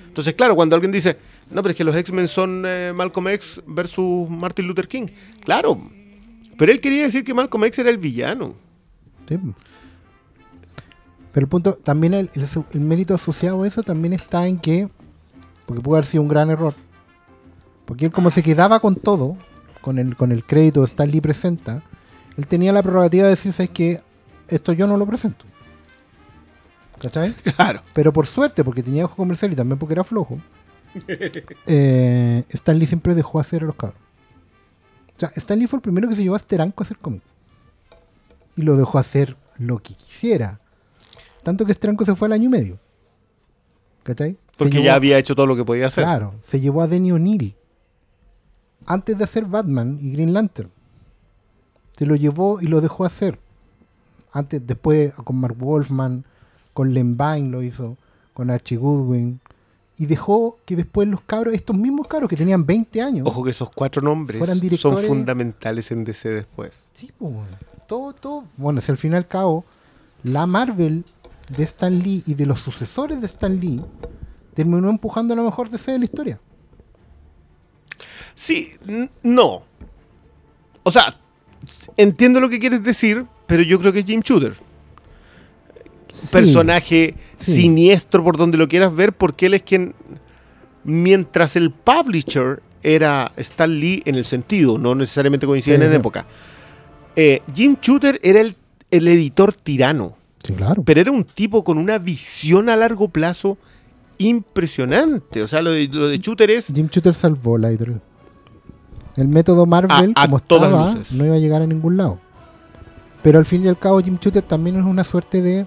Entonces, 0.06 0.34
claro, 0.34 0.54
cuando 0.54 0.76
alguien 0.76 0.92
dice, 0.92 1.16
no, 1.50 1.62
pero 1.62 1.70
es 1.72 1.76
que 1.76 1.84
los 1.84 1.96
X-Men 1.96 2.28
son 2.28 2.64
eh, 2.66 2.92
Malcolm 2.94 3.28
X 3.28 3.60
versus 3.66 4.28
Martin 4.30 4.66
Luther 4.66 4.86
King. 4.88 5.06
Claro, 5.44 5.78
pero 6.56 6.70
él 6.72 6.80
quería 6.80 7.02
decir 7.02 7.24
que 7.24 7.34
Malcolm 7.34 7.64
X 7.64 7.78
era 7.80 7.90
el 7.90 7.98
villano. 7.98 8.54
Sí. 9.28 9.38
Pero 11.32 11.44
el 11.44 11.48
punto, 11.48 11.74
también 11.74 12.14
el, 12.14 12.30
el- 12.34 12.46
el 12.72 12.80
mérito 12.80 13.14
asociado 13.14 13.62
a 13.62 13.66
eso 13.66 13.82
también 13.82 14.12
está 14.12 14.46
en 14.46 14.58
que, 14.58 14.88
porque 15.66 15.82
puede 15.82 15.98
haber 15.98 16.06
sido 16.06 16.22
un 16.22 16.28
gran 16.28 16.48
error, 16.50 16.74
porque 17.84 18.06
él 18.06 18.12
como 18.12 18.30
se 18.30 18.42
quedaba 18.42 18.80
con 18.80 18.96
todo, 18.96 19.36
con 19.80 19.98
el, 19.98 20.16
con 20.16 20.32
el 20.32 20.44
crédito 20.44 20.80
de 20.80 20.86
Stan 20.86 21.10
Lee 21.10 21.20
presenta, 21.20 21.82
él 22.36 22.46
tenía 22.46 22.72
la 22.72 22.82
prerrogativa 22.82 23.24
de 23.24 23.30
decir, 23.30 23.52
¿sabes 23.52 23.70
qué? 23.70 24.02
Esto 24.48 24.72
yo 24.72 24.86
no 24.86 24.96
lo 24.96 25.06
presento. 25.06 25.44
¿Cachai? 27.00 27.34
Claro. 27.56 27.82
Pero 27.92 28.12
por 28.12 28.26
suerte, 28.26 28.64
porque 28.64 28.82
tenía 28.82 29.04
ojo 29.04 29.16
comercial 29.16 29.52
y 29.52 29.56
también 29.56 29.78
porque 29.78 29.94
era 29.94 30.04
flojo, 30.04 30.38
eh, 31.66 32.44
Stan 32.48 32.78
Lee 32.78 32.86
siempre 32.86 33.14
dejó 33.14 33.40
hacer 33.40 33.62
a 33.62 33.66
los 33.66 33.74
cabros. 33.76 33.98
O 35.16 35.20
sea, 35.20 35.30
Stan 35.36 35.58
Lee 35.58 35.66
fue 35.66 35.78
el 35.78 35.82
primero 35.82 36.08
que 36.08 36.14
se 36.14 36.22
llevó 36.22 36.34
a 36.34 36.38
Steranko 36.38 36.82
a 36.82 36.84
hacer 36.84 36.98
cómic. 36.98 37.22
Y 38.56 38.62
lo 38.62 38.76
dejó 38.76 38.98
hacer 38.98 39.36
lo 39.58 39.78
que 39.78 39.94
quisiera. 39.94 40.60
Tanto 41.42 41.64
que 41.66 41.74
Steranko 41.74 42.04
se 42.04 42.14
fue 42.14 42.26
al 42.26 42.32
año 42.32 42.44
y 42.44 42.48
medio. 42.48 42.78
¿Cachai? 44.02 44.36
Porque 44.56 44.74
llevó- 44.74 44.84
ya 44.84 44.94
había 44.94 45.18
hecho 45.18 45.34
todo 45.34 45.46
lo 45.46 45.56
que 45.56 45.64
podía 45.64 45.86
hacer. 45.88 46.04
Claro, 46.04 46.34
se 46.44 46.60
llevó 46.60 46.82
a 46.82 46.86
Denny 46.88 47.12
O'Neill. 47.12 47.54
Antes 48.86 49.16
de 49.16 49.24
hacer 49.24 49.44
Batman 49.44 49.98
y 50.00 50.12
Green 50.12 50.32
Lantern. 50.32 50.70
Se 51.96 52.06
lo 52.06 52.16
llevó 52.16 52.60
y 52.60 52.66
lo 52.66 52.80
dejó 52.80 53.04
hacer. 53.04 53.38
Antes, 54.32 54.66
después 54.66 55.14
con 55.14 55.36
Mark 55.36 55.56
Wolfman, 55.56 56.24
con 56.72 56.92
Len 56.92 57.16
Vine 57.16 57.50
lo 57.50 57.62
hizo, 57.62 57.96
con 58.32 58.50
Archie 58.50 58.76
Goodwin. 58.76 59.40
Y 59.96 60.06
dejó 60.06 60.58
que 60.64 60.74
después 60.74 61.06
los 61.06 61.20
cabros, 61.20 61.54
estos 61.54 61.76
mismos 61.76 62.08
cabros 62.08 62.28
que 62.28 62.36
tenían 62.36 62.66
20 62.66 63.00
años, 63.00 63.28
Ojo 63.28 63.44
que 63.44 63.50
esos 63.50 63.70
cuatro 63.70 64.02
nombres 64.02 64.38
Fueran 64.38 64.60
son 64.76 64.98
fundamentales 64.98 65.92
en 65.92 66.04
DC 66.04 66.30
después. 66.30 66.88
Sí, 66.92 67.12
pues, 67.16 67.32
bueno. 67.32 67.56
todo, 67.86 68.12
todo. 68.12 68.44
Bueno, 68.56 68.80
si 68.80 68.90
al 68.90 68.98
fin 68.98 69.12
y 69.12 69.16
al 69.16 69.28
cabo, 69.28 69.64
la 70.24 70.46
Marvel 70.46 71.04
de 71.56 71.62
Stan 71.62 71.96
Lee 71.96 72.24
y 72.26 72.34
de 72.34 72.46
los 72.46 72.58
sucesores 72.58 73.20
de 73.20 73.26
Stan 73.26 73.60
Lee 73.60 73.80
terminó 74.54 74.88
empujando 74.88 75.34
a 75.34 75.36
lo 75.36 75.44
mejor 75.44 75.70
DC 75.70 75.92
de 75.92 75.98
la 76.00 76.04
historia. 76.04 76.40
Sí, 78.34 78.72
no. 79.22 79.62
O 80.82 80.90
sea, 80.90 81.16
entiendo 81.96 82.40
lo 82.40 82.48
que 82.48 82.58
quieres 82.58 82.82
decir, 82.82 83.24
pero 83.46 83.62
yo 83.62 83.78
creo 83.78 83.92
que 83.92 84.00
es 84.00 84.06
Jim 84.06 84.20
Shooter. 84.20 84.54
Sí, 86.08 86.28
Personaje 86.32 87.14
sí. 87.36 87.54
siniestro 87.54 88.22
por 88.22 88.36
donde 88.36 88.56
lo 88.56 88.68
quieras 88.68 88.94
ver, 88.94 89.12
porque 89.12 89.46
él 89.46 89.54
es 89.54 89.62
quien, 89.62 89.94
mientras 90.84 91.56
el 91.56 91.70
publisher 91.72 92.62
era 92.82 93.32
Stan 93.36 93.80
Lee 93.80 94.02
en 94.04 94.14
el 94.14 94.24
sentido, 94.24 94.78
no 94.78 94.94
necesariamente 94.94 95.46
coinciden 95.46 95.80
Sí, 95.80 95.86
en 95.86 95.92
época, 95.94 96.26
eh, 97.16 97.40
Jim 97.54 97.76
Shooter 97.80 98.20
era 98.22 98.40
el, 98.40 98.54
el 98.90 99.08
editor 99.08 99.52
tirano. 99.54 100.16
Sí, 100.44 100.52
claro. 100.52 100.82
Pero 100.84 101.00
era 101.00 101.10
un 101.10 101.24
tipo 101.24 101.64
con 101.64 101.78
una 101.78 101.98
visión 101.98 102.68
a 102.68 102.76
largo 102.76 103.08
plazo 103.08 103.56
impresionante. 104.18 105.42
O 105.42 105.48
sea, 105.48 105.62
lo 105.62 105.70
de, 105.70 105.88
lo 105.88 106.08
de 106.08 106.18
Shooter 106.18 106.50
es. 106.50 106.72
Jim 106.74 106.88
Shooter 106.88 107.14
salvó 107.14 107.58
la 107.58 107.70
editorial. 107.70 108.00
El 109.16 109.28
método 109.28 109.66
Marvel, 109.66 110.12
A- 110.16 110.22
a 110.22 110.26
como 110.26 110.40
todas 110.40 110.68
estaba, 110.70 110.90
luces. 110.92 111.12
no 111.12 111.24
iba 111.24 111.36
a 111.36 111.38
llegar 111.38 111.62
a 111.62 111.66
ningún 111.66 111.96
lado. 111.96 112.18
Pero 113.22 113.38
al 113.38 113.44
fin 113.44 113.64
y 113.64 113.68
al 113.68 113.78
cabo, 113.78 114.00
Jim 114.00 114.18
Shooter 114.20 114.42
también 114.42 114.76
es 114.76 114.84
una 114.84 115.04
suerte 115.04 115.40
de 115.40 115.66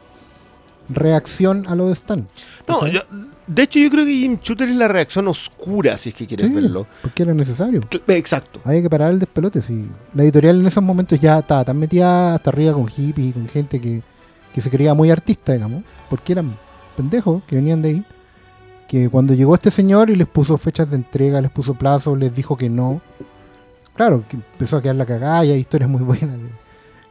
reacción 0.90 1.66
a 1.68 1.76
lo 1.76 1.88
de 1.88 1.94
Stan. 1.94 2.26
No, 2.68 2.88
yo- 2.88 3.02
de 3.48 3.64
hecho, 3.64 3.80
yo 3.80 3.90
creo 3.90 4.06
que 4.06 4.14
Jim 4.16 4.38
Shooter 4.42 4.70
es 4.70 4.76
la 4.76 4.88
reacción 4.88 5.28
oscura, 5.28 5.98
si 5.98 6.10
es 6.10 6.16
que 6.16 6.28
quieres 6.28 6.48
Sí, 6.48 6.54
verlo. 6.54 6.86
porque 7.02 7.24
era 7.24 7.34
necesario. 7.34 7.82
Cl- 7.82 8.02
Exacto. 8.16 8.60
Había 8.64 8.82
que 8.82 8.90
parar 8.90 9.12
el 9.12 9.20
despelote. 9.20 9.62
Sí. 9.62 9.88
La 10.14 10.24
editorial 10.24 10.60
en 10.60 10.66
esos 10.68 10.84
momentos 10.84 11.20
ya 11.20 11.40
estaba 11.40 11.64
tan 11.64 11.78
metida 11.78 12.36
hasta 12.36 12.50
arriba 12.50 12.74
con 12.74 12.88
hippies 12.88 13.28
y 13.28 13.32
con 13.32 13.48
gente 13.48 13.80
que, 13.82 14.02
que 14.54 14.62
se 14.62 14.70
creía 14.70 14.94
muy 14.94 15.10
artista, 15.12 15.54
digamos, 15.54 15.84
porque 16.10 16.34
eran 16.34 16.58
pendejos 16.96 17.44
que 17.48 17.56
venían 17.56 17.82
de 17.82 17.90
ahí. 17.90 18.04
Que 18.88 19.10
cuando 19.10 19.34
llegó 19.34 19.54
este 19.56 19.72
señor 19.72 20.10
y 20.10 20.16
les 20.16 20.28
puso 20.28 20.58
fechas 20.58 20.90
de 20.90 20.96
entrega, 20.96 21.42
les 21.42 21.52
puso 21.52 21.74
plazos, 21.74 22.18
les 22.18 22.34
dijo 22.34 22.56
que 22.58 22.70
no. 22.70 23.02
Claro, 23.98 24.24
que 24.30 24.36
empezó 24.38 24.78
a 24.78 24.82
quedar 24.82 24.96
la 24.96 25.06
cagada 25.06 25.44
y 25.46 25.52
hay 25.52 25.60
historias 25.60 25.90
muy 25.90 26.02
buenas. 26.04 26.38
de 26.38 26.50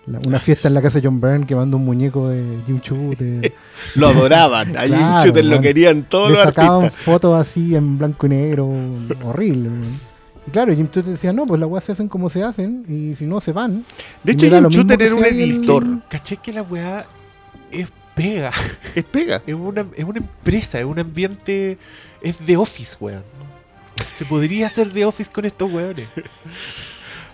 la- 0.06 0.20
una 0.24 0.38
fiesta 0.38 0.68
en 0.68 0.74
la 0.74 0.80
casa 0.82 1.00
de 1.00 1.06
John 1.08 1.20
Byrne 1.20 1.46
que 1.46 1.56
manda 1.56 1.76
un 1.76 1.84
muñeco 1.84 2.28
de 2.28 2.58
Jim 2.64 2.78
Shooter. 2.80 3.52
Lo 3.96 4.06
adoraban. 4.08 4.76
A 4.76 4.82
Jim 4.82 4.90
Claro, 4.96 5.24
Shooter 5.24 5.44
lo 5.44 5.60
querían 5.60 6.04
todos 6.04 6.28
le 6.30 6.36
los 6.36 6.44
sacaban 6.44 6.84
artistas. 6.84 7.04
fotos 7.04 7.34
así 7.40 7.74
en 7.74 7.98
blanco 7.98 8.26
y 8.26 8.28
negro, 8.28 8.70
horrible. 9.24 9.68
man. 9.68 9.82
Y 10.46 10.50
claro, 10.52 10.72
Jim 10.72 10.84
Shooter 10.86 11.02
decía, 11.06 11.32
no, 11.32 11.44
pues 11.44 11.58
las 11.60 11.68
weas 11.68 11.82
se 11.82 11.90
hacen 11.90 12.06
como 12.08 12.30
se 12.30 12.44
hacen 12.44 12.84
y 12.88 13.16
si 13.16 13.26
no 13.26 13.40
se 13.40 13.50
van. 13.50 13.84
De 14.22 14.30
hecho, 14.32 14.46
Jim 14.48 14.68
Shooter 14.68 14.96
que 14.96 15.04
era 15.06 15.14
un 15.16 15.20
sea 15.22 15.28
el- 15.30 15.40
editor. 15.40 15.84
¿Caché 16.08 16.36
que 16.36 16.52
la 16.52 16.62
weá 16.62 17.04
es 17.72 17.88
pega? 18.14 18.52
Es 18.94 19.02
pega. 19.04 19.42
Es 19.46 19.54
una, 19.56 19.84
es 19.96 20.04
una 20.04 20.18
empresa, 20.18 20.78
es 20.78 20.84
un 20.84 21.00
ambiente. 21.00 21.78
Es 22.22 22.46
de 22.46 22.56
office, 22.56 22.96
weón. 23.00 23.22
Se 24.16 24.24
podría 24.24 24.66
hacer 24.66 24.92
de 24.92 25.04
office 25.04 25.30
con 25.30 25.44
estos 25.44 25.70
weones. 25.72 26.08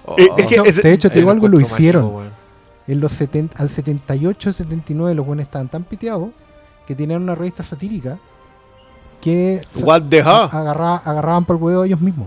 Oh, 0.05 0.17
Eh, 0.19 0.27
es 0.37 0.47
que 0.47 0.57
No, 0.57 0.65
ese- 0.65 0.83
de 0.83 0.93
hecho, 0.95 1.09
te 1.09 1.21
digo 1.21 1.31
algo, 1.31 1.47
lo 1.47 1.61
hicieron. 1.61 2.07
mágico. 2.13 2.23
En 2.89 2.99
los 3.01 3.13
70, 3.13 3.63
al 3.63 3.71
78, 3.71 4.53
79 4.53 5.15
los 5.15 5.25
buenos 5.25 5.45
estaban 5.45 5.69
tan 5.69 5.85
piteados 5.85 6.31
que 6.89 6.97
tenían 6.97 7.23
una 7.23 7.37
revista 7.37 7.63
satírica 7.63 8.19
que 9.21 9.61
What 9.81 10.03
the 10.11 10.21
agarra- 10.21 10.97
agarraban 11.05 11.45
por 11.45 11.55
el 11.57 11.63
huevo 11.63 11.85
ellos 11.85 12.01
mismos. 12.01 12.27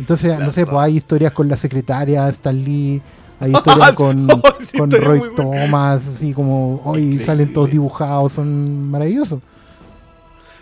Entonces, 0.00 0.38
no 0.38 0.50
sé, 0.50 0.64
pues 0.64 0.78
hay 0.78 0.96
historias 0.96 1.32
con 1.32 1.46
la 1.46 1.56
secretaria 1.58 2.26
Stan 2.30 2.56
Lee, 2.56 3.02
hay 3.38 3.52
historias 3.54 3.92
con, 3.94 4.30
Oh, 4.30 4.40
sí, 4.60 4.78
con 4.78 4.88
historia 4.88 5.08
Roy. 5.08 5.20
Thomas, 5.36 6.02
así 6.16 6.32
como, 6.32 6.80
hoy 6.86 7.20
salen 7.22 7.52
todos 7.52 7.70
dibujados, 7.70 8.32
son 8.32 8.90
maravillosos. 8.90 9.40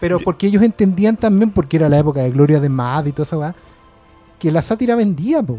Pero 0.00 0.20
porque 0.20 0.46
ellos 0.48 0.62
entendían 0.62 1.16
también, 1.16 1.50
porque 1.50 1.76
era 1.78 1.88
la 1.88 1.98
época 1.98 2.20
de 2.22 2.30
Gloria 2.30 2.60
de 2.60 2.68
Mad 2.68 3.06
y 3.06 3.12
toda 3.12 3.24
esa 3.24 3.38
weá, 3.38 3.54
que 4.38 4.50
la 4.50 4.60
sátira 4.62 4.94
vendía, 4.96 5.42
po. 5.42 5.58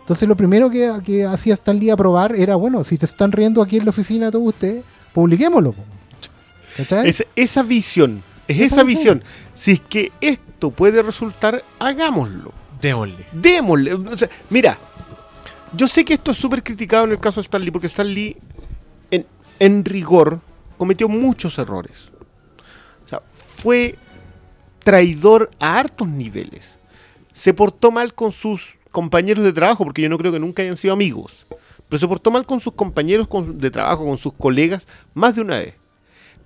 Entonces 0.00 0.28
lo 0.28 0.36
primero 0.36 0.68
que, 0.68 0.92
que 1.04 1.24
hacía 1.24 1.54
Stan 1.54 1.78
Lee 1.78 1.90
a 1.90 1.96
probar 1.96 2.34
era, 2.34 2.56
bueno, 2.56 2.84
si 2.84 2.98
te 2.98 3.06
están 3.06 3.32
riendo 3.32 3.62
aquí 3.62 3.76
en 3.78 3.84
la 3.84 3.90
oficina 3.90 4.30
todos 4.30 4.48
ustedes, 4.48 4.84
publiquémoslo. 5.12 5.72
po. 5.72 5.82
¿Cachai? 6.76 7.08
Es- 7.08 7.24
esa 7.36 7.62
visión, 7.62 8.22
es 8.48 8.60
Esa 8.60 8.82
visión. 8.82 9.18
visión. 9.20 9.22
Si 9.54 9.72
es 9.72 9.80
que 9.80 10.12
esto 10.20 10.70
puede 10.72 11.00
resultar, 11.02 11.62
hagámoslo. 11.78 12.52
Démosle. 12.82 13.24
Démosle. 13.32 13.94
O 13.94 14.16
sea, 14.16 14.28
mira, 14.50 14.76
yo 15.72 15.88
sé 15.88 16.04
que 16.04 16.14
esto 16.14 16.32
es 16.32 16.36
súper 16.36 16.62
criticado 16.62 17.04
en 17.04 17.12
el 17.12 17.20
caso 17.20 17.40
de 17.40 17.44
Stan 17.44 17.62
Lee, 17.64 17.70
porque 17.70 17.86
Stan 17.86 18.06
Lee, 18.12 18.36
en, 19.10 19.24
en 19.60 19.84
rigor, 19.84 20.40
cometió 20.76 21.08
muchos 21.08 21.56
errores. 21.58 22.10
Fue 23.64 23.94
traidor 24.80 25.50
a 25.58 25.78
hartos 25.78 26.06
niveles. 26.06 26.78
Se 27.32 27.54
portó 27.54 27.90
mal 27.90 28.12
con 28.12 28.30
sus 28.30 28.76
compañeros 28.90 29.42
de 29.42 29.54
trabajo, 29.54 29.84
porque 29.84 30.02
yo 30.02 30.10
no 30.10 30.18
creo 30.18 30.32
que 30.32 30.38
nunca 30.38 30.62
hayan 30.62 30.76
sido 30.76 30.92
amigos. 30.92 31.46
Pero 31.88 31.98
se 31.98 32.06
portó 32.06 32.30
mal 32.30 32.44
con 32.44 32.60
sus 32.60 32.74
compañeros 32.74 33.26
de 33.54 33.70
trabajo, 33.70 34.04
con 34.04 34.18
sus 34.18 34.34
colegas, 34.34 34.86
más 35.14 35.34
de 35.34 35.40
una 35.40 35.60
vez. 35.60 35.72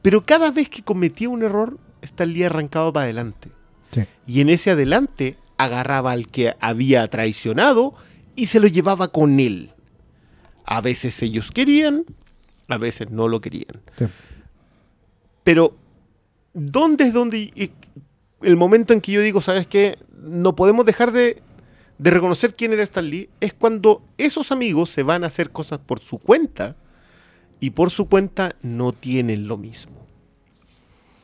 Pero 0.01 0.25
cada 0.25 0.53
vez 0.53 0.71
que 0.71 0.85
cometía 0.85 1.29
un 1.29 1.43
error, 1.43 1.77
Stan 2.03 2.33
Lee 2.33 2.45
arrancaba 2.45 2.93
para 2.93 3.05
adelante. 3.07 3.51
Sí. 3.91 4.05
Y 4.29 4.41
en 4.41 4.51
ese 4.51 4.71
adelante 4.71 5.37
agarraba 5.57 6.13
al 6.13 6.29
que 6.29 6.55
había 6.61 7.05
traicionado 7.09 7.95
y 8.37 8.47
se 8.47 8.61
lo 8.61 8.69
llevaba 8.69 9.09
con 9.09 9.41
él. 9.41 9.73
A 10.65 10.81
veces 10.83 11.21
ellos 11.25 11.51
querían, 11.51 12.05
a 12.69 12.79
veces 12.79 13.11
no 13.11 13.27
lo 13.27 13.41
querían. 13.41 13.83
Sí. 13.99 14.05
Pero, 15.43 15.75
¿dónde 16.53 17.05
es 17.05 17.13
donde 17.13 17.73
el 18.43 18.57
momento 18.57 18.93
en 18.93 19.01
que 19.01 19.13
yo 19.13 19.21
digo, 19.21 19.41
sabes 19.41 19.67
qué? 19.67 19.99
No 20.23 20.55
podemos 20.57 20.85
dejar 20.87 21.13
de, 21.13 21.43
de 21.99 22.11
reconocer 22.11 22.55
quién 22.55 22.73
era 22.73 22.83
Stan 22.83 23.09
Lee? 23.09 23.29
Es 23.41 23.55
cuando 23.55 24.03
esos 24.19 24.53
amigos 24.53 24.91
se 24.91 25.03
van 25.03 25.25
a 25.25 25.29
hacer 25.29 25.51
cosas 25.51 25.79
por 25.79 26.01
su 26.01 26.19
cuenta 26.19 26.77
y 27.61 27.71
por 27.71 27.91
su 27.91 28.09
cuenta 28.09 28.55
no 28.63 28.93
tienen 28.93 29.49
lo 29.49 29.57
mismo. 29.57 29.97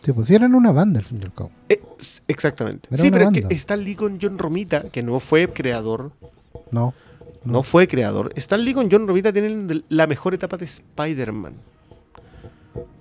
Se 0.00 0.12
pusieron 0.12 0.54
una 0.54 0.70
banda 0.72 0.98
al 0.98 1.04
fin 1.06 1.18
y 1.22 1.24
al 1.24 1.32
cabo. 1.32 1.50
Eh, 1.68 1.80
exactamente. 2.28 2.88
Era 2.92 3.02
sí, 3.02 3.10
pero 3.10 3.30
es 3.30 3.46
que 3.46 3.54
Stan 3.54 3.82
Lee 3.82 3.94
con 3.94 4.18
John 4.20 4.36
Romita, 4.38 4.90
que 4.90 5.02
no 5.02 5.18
fue 5.20 5.48
creador, 5.52 6.12
No. 6.70 6.92
no 7.44 7.62
fue 7.62 7.88
creador. 7.88 8.30
Stan 8.36 8.62
Lee 8.62 8.74
con 8.74 8.90
John 8.90 9.08
Romita 9.08 9.32
tienen 9.32 9.84
la 9.88 10.06
mejor 10.06 10.34
etapa 10.34 10.56
de 10.58 10.66
Spider-Man 10.66 11.54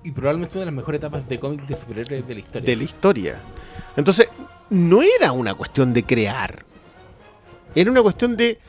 Y 0.03 0.11
probablemente 0.11 0.57
una 0.57 0.61
de 0.61 0.65
las 0.67 0.75
mejores 0.75 0.99
etapas 0.99 1.27
de 1.27 1.39
cómic 1.39 1.65
de 1.65 1.75
superhéroes 1.75 2.27
de 2.27 2.33
la 2.33 2.39
historia. 2.39 2.67
de 2.67 2.75
la 2.75 2.83
historia. 2.83 3.41
Entonces, 3.95 4.29
no 4.69 5.01
era 5.01 5.31
una 5.31 5.53
cuestión 5.53 5.93
de 5.93 6.03
crear. 6.03 6.65
Era 7.75 7.91
una 7.91 8.01
cuestión 8.01 8.37
de. 8.37 8.59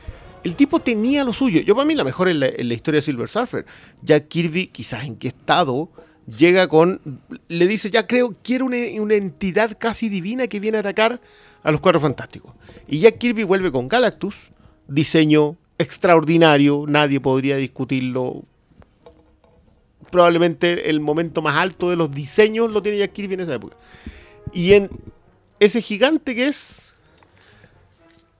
El 0.43 0.55
tipo 0.55 0.79
tenía 0.79 1.23
lo 1.23 1.33
suyo. 1.33 1.61
Yo, 1.61 1.75
para 1.75 1.85
mí, 1.85 1.95
la 1.95 2.03
mejor 2.03 2.29
en 2.29 2.39
la 2.39 2.73
historia 2.73 2.99
de 2.99 3.05
Silver 3.05 3.27
Surfer. 3.27 3.65
Jack 4.01 4.27
Kirby, 4.27 4.67
quizás 4.67 5.03
en 5.03 5.15
qué 5.15 5.29
estado, 5.29 5.89
llega 6.27 6.67
con. 6.67 7.21
Le 7.47 7.67
dice, 7.67 7.89
ya 7.89 8.07
creo, 8.07 8.35
quiero 8.43 8.65
una, 8.65 8.77
una 8.99 9.15
entidad 9.15 9.77
casi 9.79 10.09
divina 10.09 10.47
que 10.47 10.59
viene 10.59 10.77
a 10.77 10.81
atacar 10.81 11.19
a 11.63 11.71
los 11.71 11.81
cuatro 11.81 11.99
fantásticos. 11.99 12.53
Y 12.87 12.99
Jack 12.99 13.17
Kirby 13.17 13.43
vuelve 13.43 13.71
con 13.71 13.87
Galactus, 13.87 14.51
diseño 14.87 15.57
extraordinario, 15.77 16.85
nadie 16.87 17.19
podría 17.19 17.57
discutirlo. 17.57 18.43
Probablemente 20.15 20.89
el 20.89 21.01
momento 21.01 21.41
más 21.41 21.57
alto 21.57 21.89
de 21.89 21.97
los 21.97 22.09
diseños 22.09 22.71
lo 22.71 22.81
tiene 22.81 22.99
Jack 22.99 23.11
Kirby 23.11 23.33
en 23.33 23.41
esa 23.41 23.55
época. 23.55 23.75
Y 24.53 24.71
en 24.71 24.89
ese 25.59 25.81
gigante 25.81 26.33
que 26.33 26.47
es 26.47 26.93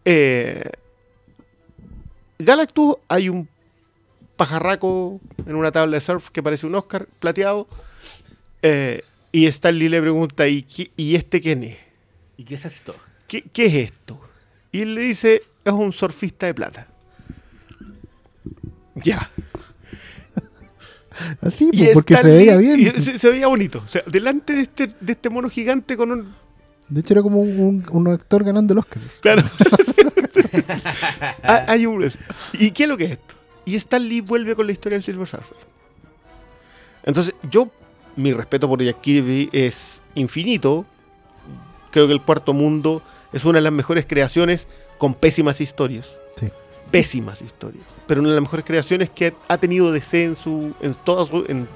eh, 0.06 0.64
Galactus 2.40 2.96
hay 3.10 3.28
un 3.28 3.50
pajarraco 4.38 5.20
en 5.46 5.56
una 5.56 5.74
tabla 5.74 5.96
de 5.98 6.02
surf 6.02 6.30
que 6.30 6.42
parece 6.42 6.66
un 6.66 6.76
Oscar 6.76 7.08
plateado. 7.20 7.68
eh, 8.62 9.02
y 9.34 9.48
Stanley 9.48 9.90
le 9.90 10.00
pregunta, 10.00 10.48
¿y, 10.48 10.64
qué- 10.64 10.92
¿y 10.96 11.16
este 11.16 11.42
quién 11.42 11.64
es? 11.66 11.78
¿Y 12.38 12.46
qué 12.46 12.56
es 12.56 12.64
esto? 12.64 12.96
¿Qué, 13.28 13.42
qué 13.42 13.66
es 13.66 13.74
esto? 13.92 14.18
Y 14.72 14.80
él 14.84 14.96
le 14.96 15.02
dice, 15.02 15.44
es 15.66 15.74
un 15.74 15.92
surfista 15.92 16.46
de 16.46 16.54
plata. 16.54 16.88
Ya. 18.96 19.30
Así, 21.42 21.70
pues, 21.74 21.94
porque 21.94 22.18
se 22.18 22.32
veía 22.32 22.58
bien. 22.58 22.80
y 22.80 22.86
se, 23.02 23.18
se 23.18 23.30
veía 23.30 23.48
bonito. 23.48 23.82
O 23.84 23.88
sea, 23.88 24.04
delante 24.06 24.54
de 24.54 24.62
este, 24.62 24.88
de 25.00 25.14
este 25.14 25.30
mono 25.30 25.50
gigante 25.50 25.96
con 25.98 26.12
un... 26.12 26.36
De 26.90 27.00
hecho, 27.02 27.14
era 27.14 27.22
como 27.24 27.42
un, 27.42 27.84
un 27.90 28.08
actor 28.10 28.44
ganando 28.44 28.74
el 28.74 28.80
Oscar. 28.80 29.02
Claro. 29.22 29.44
Ah, 31.44 31.66
hay 31.68 31.86
un- 31.86 32.12
¿Y 32.54 32.72
qué 32.72 32.84
es 32.84 32.90
lo 32.90 32.98
que 32.98 33.06
es 33.06 33.12
esto? 33.12 33.36
Y 33.66 33.76
Stan 33.76 34.08
Lee 34.08 34.22
vuelve 34.22 34.56
con 34.56 34.66
la 34.68 34.74
historia 34.74 34.96
del 34.98 35.04
Silver 35.04 35.28
Surfer. 35.28 35.58
Entonces, 37.04 37.34
yo, 37.50 37.70
mi 38.16 38.34
respeto 38.34 38.68
por 38.68 38.82
Jack 38.84 39.02
Kirby 39.02 39.50
es 39.54 40.02
infinito. 40.16 40.86
Creo 41.92 42.08
que 42.08 42.14
el 42.14 42.22
cuarto 42.22 42.54
mundo 42.54 43.02
es 43.32 43.46
una 43.46 43.58
de 43.60 43.62
las 43.64 43.74
mejores 43.74 44.06
creaciones 44.06 44.68
con 44.98 45.14
pésimas 45.14 45.62
historias. 45.62 46.12
Sí. 46.40 46.50
Pésimas 46.92 47.42
historias. 47.42 47.86
Pero 48.08 48.22
una 48.22 48.30
de 48.30 48.36
las 48.36 48.44
mejores 48.44 48.66
creaciones 48.66 49.10
que 49.10 49.36
ha 49.48 49.58
tenido 49.58 49.92
DC 49.92 50.24
en 50.24 50.36
su. 50.36 50.74
en 50.82 51.68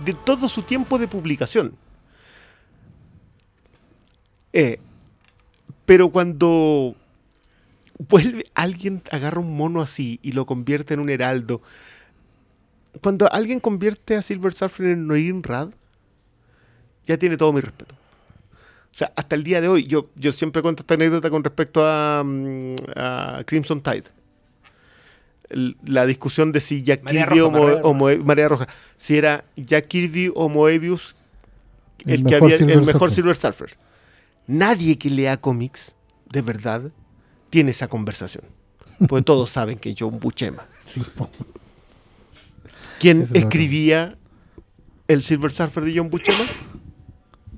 de 0.00 0.12
todo 0.12 0.48
su 0.48 0.62
tiempo 0.62 0.98
de 0.98 1.08
publicación. 1.08 1.74
Eh, 4.52 4.78
pero 5.84 6.10
cuando 6.10 6.94
vuelve 7.98 8.44
alguien 8.54 9.02
agarra 9.10 9.40
un 9.40 9.56
mono 9.56 9.80
así 9.80 10.18
y 10.22 10.32
lo 10.32 10.46
convierte 10.46 10.94
en 10.94 11.00
un 11.00 11.08
heraldo. 11.08 11.62
Cuando 13.02 13.30
alguien 13.32 13.60
convierte 13.60 14.16
a 14.16 14.22
Silver 14.22 14.52
Surfer 14.52 14.86
en 14.86 15.06
Norin 15.06 15.42
Rad, 15.42 15.70
ya 17.04 17.18
tiene 17.18 17.36
todo 17.36 17.52
mi 17.52 17.60
respeto. 17.60 17.94
O 17.94 18.98
sea, 18.98 19.12
hasta 19.14 19.36
el 19.36 19.44
día 19.44 19.60
de 19.60 19.68
hoy, 19.68 19.86
yo, 19.86 20.08
yo 20.16 20.32
siempre 20.32 20.62
cuento 20.62 20.80
esta 20.82 20.94
anécdota 20.94 21.28
con 21.28 21.44
respecto 21.44 21.82
a, 21.84 22.22
mm, 22.24 22.74
a 22.96 23.44
Crimson 23.46 23.82
Tide. 23.82 24.04
La 25.84 26.06
discusión 26.06 26.50
de 26.52 26.60
si 26.60 26.82
Jack 26.82 27.04
Kirby 27.06 27.40
Roja, 27.40 27.44
o, 27.44 27.50
Moe- 27.50 27.60
Marea 27.60 27.80
o 27.84 27.94
Moe- 27.94 28.18
Marea 28.24 28.48
Roja, 28.48 28.68
si 28.96 29.16
era 29.16 29.44
Jack 29.56 29.86
Kirby 29.88 30.32
o 30.34 30.48
Moebius 30.48 31.14
el, 32.04 32.10
El 32.10 32.18
que 32.18 32.24
mejor 32.34 32.42
había 32.44 32.58
Silver 32.58 32.74
el 32.78 32.80
mejor 32.84 33.10
Surfer. 33.10 33.14
Silver 33.14 33.36
Surfer. 33.36 33.76
Nadie 34.48 34.98
que 34.98 35.10
lea 35.10 35.36
cómics, 35.40 35.94
de 36.32 36.42
verdad, 36.42 36.90
tiene 37.50 37.70
esa 37.70 37.88
conversación. 37.88 38.44
Porque 39.08 39.22
todos 39.24 39.50
saben 39.50 39.78
que 39.78 39.94
John 39.98 40.20
Sí, 40.86 41.00
po. 41.16 41.30
¿quién 42.98 43.22
Eso 43.22 43.34
escribía 43.34 44.16
el 45.08 45.22
Silver 45.22 45.50
Surfer 45.52 45.84
de 45.84 45.96
John 45.96 46.10
Buscema? 46.10 46.44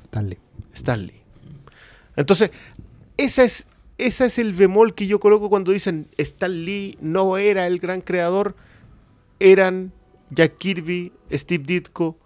Stanley. 0.04 0.38
Stanley. 0.74 1.20
Entonces, 2.16 2.50
esa 3.16 3.44
es, 3.44 3.66
ese 3.98 4.26
es 4.26 4.38
el 4.38 4.52
bemol 4.52 4.94
que 4.94 5.06
yo 5.06 5.20
coloco 5.20 5.50
cuando 5.50 5.72
dicen 5.72 6.06
Stan 6.16 6.64
Lee 6.64 6.96
no 7.00 7.36
era 7.36 7.66
el 7.66 7.78
gran 7.80 8.00
creador, 8.00 8.54
eran 9.40 9.92
Jack 10.30 10.58
Kirby, 10.58 11.12
Steve 11.32 11.64
Ditko. 11.64 12.16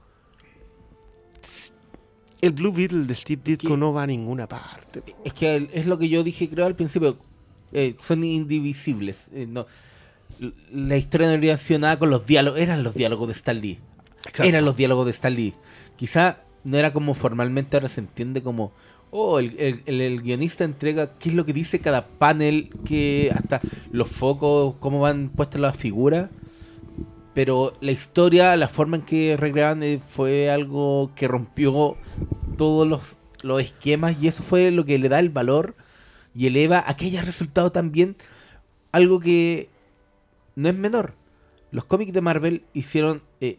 El 2.41 2.53
Blue 2.53 2.73
Beetle 2.73 3.05
de 3.05 3.15
Steve 3.15 3.41
Ditko 3.45 3.69
¿Qué? 3.69 3.77
no 3.77 3.93
va 3.93 4.03
a 4.03 4.07
ninguna 4.07 4.49
parte. 4.49 5.03
Es 5.25 5.33
que 5.33 5.69
es 5.73 5.87
lo 5.87 5.99
que 5.99 6.09
yo 6.09 6.23
dije, 6.25 6.49
creo, 6.49 6.67
al 6.67 6.77
principio. 6.77 7.17
Eh, 7.73 7.97
son 8.01 8.23
indivisibles. 8.25 9.29
eh, 9.33 9.47
no. 9.49 9.67
La 10.73 10.97
historia 10.97 11.29
no 11.29 11.35
habría 11.35 11.57
sido 11.57 11.79
nada 11.79 11.99
con 11.99 12.11
los 12.11 12.27
diálogos. 12.27 12.59
Eran 12.61 12.83
los 12.83 12.95
diálogos 12.95 13.29
de 13.29 13.35
Stan 13.35 13.61
Lee. 13.61 13.79
Exacto. 14.19 14.43
Eran 14.43 14.65
los 14.65 14.77
diálogos 14.77 15.07
de 15.07 15.13
Stan 15.13 15.35
Lee. 15.35 15.55
Quizá 15.97 16.41
no 16.65 16.77
era 16.77 16.93
como 16.93 17.15
formalmente 17.15 17.77
ahora 17.77 17.89
se 17.89 18.01
entiende 18.01 18.43
como. 18.43 18.73
Oh, 19.15 19.39
el, 19.39 19.55
el- 19.87 20.01
el- 20.01 20.23
guionista 20.23 20.65
entrega 20.65 21.19
qué 21.19 21.29
es 21.29 21.35
lo 21.35 21.45
que 21.45 21.53
dice 21.53 21.81
cada 21.81 22.07
panel, 22.07 22.71
que 22.85 23.31
hasta 23.35 23.61
los 23.93 24.09
focos, 24.11 24.75
cómo 24.81 25.01
van 25.01 25.29
puestas 25.29 25.61
las 25.61 25.77
figuras. 25.77 26.31
Pero 27.35 27.73
la 27.81 27.93
historia, 27.93 28.57
la 28.57 28.69
forma 28.69 28.97
en 28.99 29.03
que 29.03 29.37
recreaban 29.39 29.83
eh, 29.83 30.01
fue 30.07 30.51
algo 30.51 31.11
que 31.17 31.29
rompió 31.29 31.97
todos 32.59 32.87
los, 32.87 33.17
los 33.43 33.63
esquemas 33.63 34.17
y 34.23 34.29
eso 34.29 34.43
fue 34.43 34.71
lo 34.71 34.85
que 34.85 34.99
le 34.99 35.09
da 35.09 35.19
el 35.19 35.31
valor 35.31 35.75
y 36.35 36.47
eleva 36.49 36.85
a 36.87 36.97
que 36.97 37.07
haya 37.07 37.23
resultado 37.23 37.73
también 37.73 38.17
algo 38.93 39.21
que 39.21 39.69
no 40.57 40.69
es 40.69 40.77
menor. 40.77 41.15
Los 41.71 41.85
cómics 41.87 42.13
de 42.13 42.21
Marvel 42.23 42.65
hicieron 42.75 43.23
eh, 43.41 43.59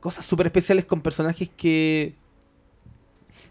cosas 0.00 0.24
súper 0.24 0.46
especiales 0.46 0.84
con 0.84 1.00
personajes 1.00 1.48
que 1.56 2.14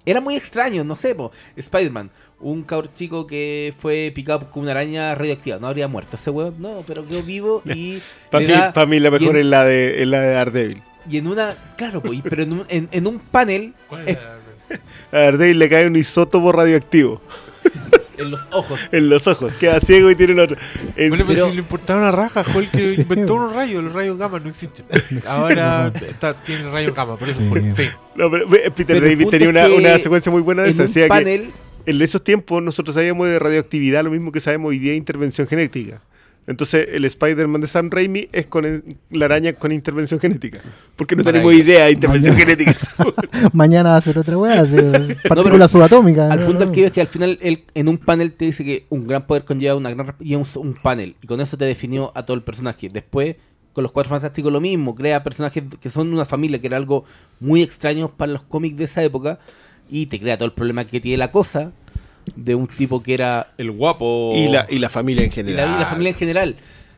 eran 0.05 0.23
muy 0.23 0.35
extraños, 0.35 0.85
no 0.85 0.95
sé, 0.95 1.15
po. 1.15 1.31
Spider-Man, 1.55 2.09
un 2.39 2.63
cabrón 2.63 2.91
chico 2.95 3.25
que 3.27 3.73
fue 3.79 4.11
picado 4.13 4.49
con 4.51 4.63
una 4.63 4.71
araña 4.71 5.15
radioactiva, 5.15 5.57
no 5.59 5.67
habría 5.67 5.87
muerto 5.87 6.15
ese 6.17 6.29
weón, 6.29 6.55
no, 6.59 6.83
pero 6.85 7.05
quedó 7.05 7.23
vivo 7.23 7.61
y 7.73 7.99
Para 8.29 8.45
mí, 8.45 8.51
da- 8.53 8.73
pa' 8.73 8.85
mí 8.85 8.99
la 8.99 9.09
mejor 9.11 9.35
en- 9.35 9.41
es 9.41 9.45
la 9.47 9.63
de, 9.65 10.01
es 10.01 10.07
la 10.07 10.21
de 10.21 10.31
Daredevil. 10.33 10.81
y 11.09 11.17
en 11.17 11.27
una, 11.27 11.55
claro, 11.77 12.01
po, 12.01 12.13
y- 12.13 12.21
pero 12.21 12.43
en 12.43 12.53
un, 12.53 12.65
en, 12.67 12.89
en 12.91 13.07
un 13.07 13.19
panel 13.19 13.73
¿Cuál 13.87 14.07
Es- 14.09 14.17
era? 14.17 14.37
A 15.11 15.17
Daredevil 15.19 15.59
le 15.59 15.69
cae 15.69 15.87
un 15.87 15.95
isótopo 15.95 16.51
radioactivo. 16.51 17.21
En 18.17 18.31
los 18.31 18.47
ojos. 18.51 18.79
en 18.91 19.09
los 19.09 19.27
ojos, 19.27 19.55
queda 19.55 19.79
ciego 19.79 20.09
y 20.11 20.15
tiene 20.15 20.33
el 20.33 20.39
otro. 20.39 20.57
En- 20.95 21.09
Bueno, 21.09 21.25
pero 21.27 21.35
pero- 21.37 21.49
si 21.49 21.53
le 21.55 21.59
importaba 21.61 21.99
una 21.99 22.11
raja, 22.11 22.43
Hulk 22.53 22.71
que 22.71 22.93
inventó 22.95 23.35
unos 23.35 23.53
rayos, 23.53 23.83
los 23.83 23.93
rayos 23.93 24.17
gamma 24.17 24.39
no 24.39 24.49
existen. 24.49 24.85
Ahora 25.27 25.91
está- 26.07 26.33
tiene 26.41 26.69
rayos 26.69 26.93
gamma, 26.95 27.17
por 27.17 27.29
eso 27.29 27.39
Sí. 27.41 27.47
fue 27.49 27.61
fin. 27.73 27.89
No, 28.15 28.29
pero, 28.31 28.45
eh, 28.55 28.71
Peter 28.75 29.01
David 29.01 29.27
tenía 29.29 29.49
una, 29.49 29.67
una 29.67 29.99
secuencia 29.99 30.31
muy 30.31 30.41
buena 30.41 30.61
de 30.63 30.69
En 30.69 30.73
esa. 30.73 30.83
un 30.83 30.87
Decía 30.87 31.03
que 31.03 31.09
panel, 31.09 31.51
en 31.85 32.01
esos 32.01 32.23
tiempos 32.23 32.63
nosotros 32.63 32.95
sabíamos 32.95 33.27
de 33.27 33.37
radioactividad 33.39 34.03
lo 34.03 34.11
mismo 34.11 34.31
que 34.31 34.39
sabemos 34.39 34.69
hoy 34.69 34.79
día 34.79 34.91
de 34.91 34.97
intervención 34.97 35.47
genética. 35.47 36.01
Entonces 36.47 36.87
el 36.91 37.05
Spider-Man 37.05 37.61
de 37.61 37.67
Sam 37.67 37.89
Raimi 37.89 38.29
es 38.31 38.45
con 38.45 38.65
el- 38.65 38.97
la 39.09 39.25
araña 39.25 39.53
con 39.53 39.71
intervención 39.71 40.19
genética. 40.19 40.59
Porque 40.95 41.15
no 41.15 41.23
tenemos 41.23 41.51
idea 41.53 41.85
de 41.85 41.93
intervención 41.93 42.35
genética. 42.37 42.75
Mañana 43.53 43.89
va 43.91 43.97
a 43.97 44.01
ser 44.01 44.19
otra 44.19 44.37
weá, 44.37 44.61
hacer 44.61 45.17
pero 45.23 45.35
partículas 45.35 45.71
subatómicas. 45.71 46.29
al 46.31 46.41
¿no? 46.41 46.45
punto 46.45 46.63
al 46.65 46.71
que 46.71 46.85
es 46.85 46.91
que 46.91 47.01
al 47.01 47.07
final 47.07 47.39
él 47.41 47.63
en 47.73 47.87
un 47.89 47.97
panel 47.97 48.31
te 48.33 48.45
dice 48.45 48.63
que 48.63 48.85
un 48.89 49.07
gran 49.07 49.25
poder 49.25 49.43
conlleva 49.43 49.75
una 49.75 49.91
gran 49.93 50.13
y 50.19 50.35
un, 50.35 50.45
un 50.55 50.73
panel. 50.75 51.15
Y 51.21 51.27
con 51.27 51.41
eso 51.41 51.57
te 51.57 51.65
definió 51.65 52.11
a 52.15 52.23
todo 52.25 52.37
el 52.37 52.43
personaje. 52.43 52.89
Después, 52.89 53.35
con 53.73 53.81
los 53.81 53.91
cuatro 53.91 54.11
fantásticos 54.11 54.51
lo 54.53 54.61
mismo, 54.61 54.93
crea 54.95 55.23
personajes 55.23 55.63
que 55.81 55.89
son 55.89 56.13
una 56.13 56.25
familia, 56.25 56.59
que 56.61 56.67
era 56.67 56.77
algo 56.77 57.05
muy 57.39 57.63
extraño 57.63 58.11
para 58.15 58.31
los 58.33 58.43
cómics 58.43 58.77
de 58.77 58.83
esa 58.85 59.03
época. 59.03 59.39
Y 59.89 60.05
te 60.05 60.19
crea 60.19 60.37
todo 60.37 60.45
el 60.45 60.53
problema 60.53 60.85
que 60.85 61.01
tiene 61.01 61.17
la 61.17 61.31
cosa 61.31 61.71
de 62.35 62.55
un 62.55 62.67
tipo 62.67 63.01
que 63.03 63.13
era 63.13 63.53
El 63.57 63.71
guapo. 63.71 64.31
y, 64.35 64.47
la, 64.47 64.65
y 64.69 64.79
la 64.79 64.89
familia 64.89 65.23
en 65.23 65.27
y 65.27 65.29
la, 65.29 65.35
general. 65.35 65.69
y 65.75 65.79
la 65.79 65.85
familia 65.85 66.09
en 66.11 66.15
general. 66.17 66.55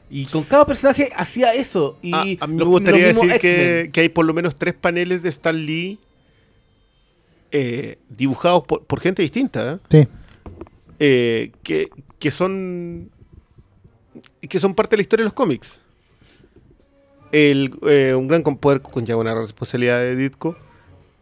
Y 0.10 0.26
con 0.26 0.44
cada 0.44 0.66
personaje 0.66 1.10
hacía 1.16 1.54
eso. 1.54 1.98
Y 2.02 2.14
Ah, 2.14 2.24
a 2.40 2.48
mí 2.48 2.56
me 2.56 2.64
gustaría 2.64 3.08
decir 3.08 3.34
que, 3.42 3.90
que 3.92 4.02
hay 4.02 4.10
por 4.10 4.26
lo 4.26 4.34
menos 4.34 4.56
tres 4.56 4.74
paneles 4.74 5.22
de 5.24 5.30
Stan 5.30 5.56
Lee 5.66 6.00
eh, 7.52 7.98
dibujados 8.10 8.64
por, 8.64 8.86
por 8.86 9.00
gente 9.02 9.22
distinta. 9.22 9.74
¿eh? 9.74 9.78
Sí, 9.90 10.08
eh, 11.00 11.52
que, 11.64 11.90
que 12.20 12.32
son 12.32 13.10
que 14.50 14.60
son 14.60 14.74
parte 14.74 14.92
de 14.92 14.98
la 14.98 15.02
historia 15.02 15.24
de 15.24 15.26
los 15.26 15.34
cómics. 15.34 15.82
El, 17.32 17.72
eh, 17.88 18.14
un 18.16 18.28
gran 18.28 18.42
con- 18.42 18.58
poder 18.58 18.82
conlleva 18.82 19.20
una 19.20 19.36
responsabilidad 19.36 20.00
de 20.00 20.16
Ditko. 20.16 20.56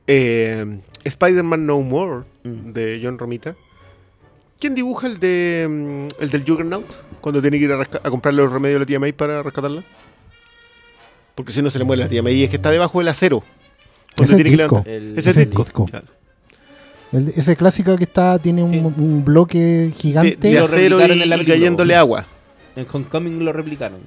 Eh, 0.07 0.79
Spider-Man 1.03 1.65
No 1.65 1.81
More 1.81 2.23
Mm. 2.43 2.73
de 2.73 3.01
John 3.03 3.17
Romita. 3.17 3.55
¿Quién 4.65 4.73
dibuja 4.73 5.05
el 5.05 5.19
de 5.19 5.67
mm, 5.69 6.23
el 6.23 6.29
del 6.31 6.43
Juggernaut? 6.43 6.85
Cuando 7.21 7.39
tiene 7.39 7.59
que 7.59 7.65
ir 7.65 7.71
a, 7.71 7.79
a 7.81 8.09
comprarle 8.09 8.41
los 8.41 8.51
remedios 8.51 8.77
a 8.77 8.79
la 8.79 8.85
tía 8.87 8.99
May 8.99 9.11
para 9.13 9.43
rescatarla. 9.43 9.83
Porque 11.35 11.51
si 11.53 11.61
no 11.61 11.69
se 11.69 11.77
le 11.77 11.85
muere 11.85 12.01
la 12.01 12.09
tía 12.09 12.23
May. 12.23 12.41
Es 12.41 12.49
que 12.49 12.55
está 12.55 12.71
debajo 12.71 12.97
del 12.97 13.07
acero. 13.09 13.43
Es 14.19 14.27
tiene 14.29 14.43
que. 14.45 14.63
El- 14.87 15.11
Ese 15.19 15.29
es 15.29 15.37
Ese. 15.37 15.43
El- 17.51 17.57
clásico 17.57 17.95
que 17.95 18.05
está 18.05 18.39
tiene 18.39 18.63
un, 18.63 18.71
Sí. 18.71 18.79
un 18.79 19.23
bloque 19.23 19.59
De, 19.59 19.91
gigante. 19.91 20.35
de 20.35 20.53
lo 20.55 20.63
acero 20.63 20.99
y, 20.99 21.11
en 21.11 21.29
la 21.29 21.37
y 21.39 21.45
cayéndole 21.45 21.95
agua. 21.95 22.25
En 22.75 22.87
Homecoming 22.91 23.45
lo 23.45 23.53
replicaron. 23.53 23.99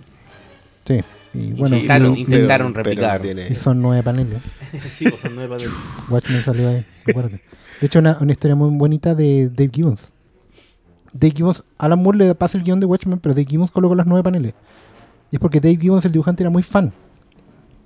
Sí, 0.88 1.00
y 1.34 1.52
bueno, 1.52 1.76
Sí, 1.76 1.82
Intentaron- 1.86 2.16
y- 2.16 2.20
intentaron 2.22 2.72
pero- 2.72 2.82
pero 2.82 3.00
no 3.02 3.08
replicar. 3.12 3.22
tiene- 3.22 3.46
y 3.48 3.54
son 3.54 3.80
nueve 3.80 4.02
paneles. 4.02 4.42
sí, 4.98 5.08
pues 5.08 5.22
son 5.22 5.36
nueve 5.36 5.50
paneles. 5.50 5.72
Watchmen 6.10 6.42
salió 6.42 6.68
ahí. 6.68 6.84
De 7.80 7.86
hecho, 7.86 8.00
una, 8.00 8.18
una 8.20 8.32
historia 8.32 8.56
muy 8.56 8.76
bonita 8.76 9.14
de 9.14 9.50
Dave 9.50 9.70
Gibbons. 9.72 10.10
Dave 11.12 11.34
Gibbons, 11.34 11.64
Alan 11.78 12.02
Moore 12.02 12.18
le 12.18 12.34
pasa 12.34 12.58
el 12.58 12.64
guion 12.64 12.80
de 12.80 12.86
Watchmen, 12.86 13.18
pero 13.18 13.34
Dave 13.34 13.46
Gibbons 13.48 13.70
colocó 13.70 13.94
los 13.94 14.06
nueve 14.06 14.22
paneles. 14.22 14.54
Y 15.30 15.36
es 15.36 15.40
porque 15.40 15.60
Dave 15.60 15.76
Gibbons, 15.76 16.04
el 16.04 16.12
dibujante, 16.12 16.42
era 16.42 16.50
muy 16.50 16.62
fan 16.62 16.92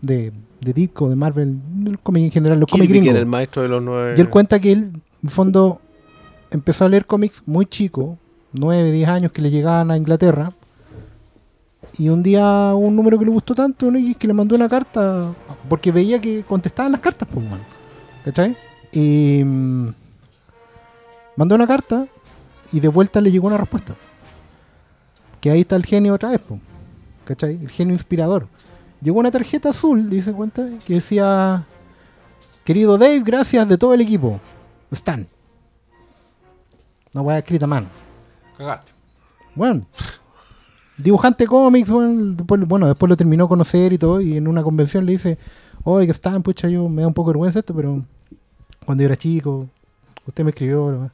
de, 0.00 0.32
de 0.60 0.72
Ditko, 0.72 1.08
de 1.08 1.16
Marvel, 1.16 1.58
del 1.84 1.98
cómic 1.98 2.24
en 2.24 2.30
general, 2.30 2.60
los 2.60 2.68
cómics 2.68 2.88
gringos. 2.88 3.14
el 3.14 3.26
maestro 3.26 3.62
de 3.62 3.68
los 3.68 3.82
nueve. 3.82 4.14
Y 4.16 4.20
él 4.20 4.28
cuenta 4.28 4.60
que 4.60 4.72
él, 4.72 4.92
en 5.22 5.30
fondo, 5.30 5.80
empezó 6.50 6.84
a 6.84 6.88
leer 6.88 7.06
cómics 7.06 7.42
muy 7.46 7.66
chico, 7.66 8.18
9, 8.52 8.92
10 8.92 9.08
años 9.08 9.32
que 9.32 9.42
le 9.42 9.50
llegaban 9.50 9.90
a 9.90 9.96
Inglaterra. 9.96 10.52
Y 11.98 12.08
un 12.08 12.22
día 12.22 12.74
un 12.74 12.96
número 12.96 13.18
que 13.18 13.24
le 13.24 13.30
gustó 13.30 13.54
tanto, 13.54 13.86
un 13.86 13.96
X, 13.96 14.16
que 14.16 14.26
le 14.26 14.32
mandó 14.32 14.54
una 14.54 14.68
carta, 14.68 15.32
porque 15.68 15.92
veía 15.92 16.20
que 16.20 16.42
contestaban 16.42 16.92
las 16.92 17.00
cartas, 17.00 17.28
pues, 17.32 17.48
man. 17.48 17.60
¿Cachai? 18.24 18.56
Y 18.92 19.42
mm, 19.44 19.88
mandó 21.36 21.54
una 21.54 21.66
carta 21.66 22.06
y 22.72 22.80
de 22.80 22.88
vuelta 22.88 23.20
le 23.20 23.30
llegó 23.30 23.46
una 23.46 23.58
respuesta. 23.58 23.94
Que 25.40 25.50
ahí 25.50 25.60
está 25.60 25.76
el 25.76 25.84
genio 25.84 26.14
otra 26.14 26.30
vez. 26.30 26.40
¿Cachai? 27.24 27.58
El 27.62 27.70
genio 27.70 27.94
inspirador. 27.94 28.48
Llegó 29.00 29.18
una 29.18 29.30
tarjeta 29.30 29.70
azul, 29.70 30.08
dice 30.08 30.32
cuenta, 30.32 30.68
que 30.86 30.94
decía 30.94 31.64
Querido 32.64 32.96
Dave, 32.96 33.20
gracias 33.20 33.68
de 33.68 33.76
todo 33.76 33.94
el 33.94 34.00
equipo. 34.00 34.40
Stan. 34.90 35.26
Una 37.14 37.22
weá 37.22 37.38
escrita 37.38 37.64
a 37.64 37.68
mano. 37.68 37.88
Cagaste. 38.56 38.92
Bueno. 39.54 39.86
Dibujante 40.96 41.46
cómics, 41.46 41.90
bueno 41.90 42.34
después, 42.36 42.60
bueno, 42.68 42.86
después 42.86 43.08
lo 43.10 43.16
terminó 43.16 43.46
a 43.46 43.48
conocer 43.48 43.92
y 43.92 43.98
todo, 43.98 44.20
y 44.20 44.36
en 44.36 44.46
una 44.46 44.62
convención 44.62 45.04
le 45.04 45.12
dice, 45.12 45.38
oye, 45.82 46.06
que 46.06 46.12
Stan, 46.12 46.42
pucha, 46.42 46.68
yo 46.68 46.88
me 46.88 47.02
da 47.02 47.08
un 47.08 47.14
poco 47.14 47.30
de 47.30 47.32
vergüenza 47.32 47.58
esto, 47.58 47.74
pero 47.74 48.04
cuando 48.84 49.02
yo 49.02 49.06
era 49.06 49.16
chico, 49.16 49.68
usted 50.26 50.44
me 50.44 50.50
escribió, 50.50 50.92
¿no? 50.92 51.10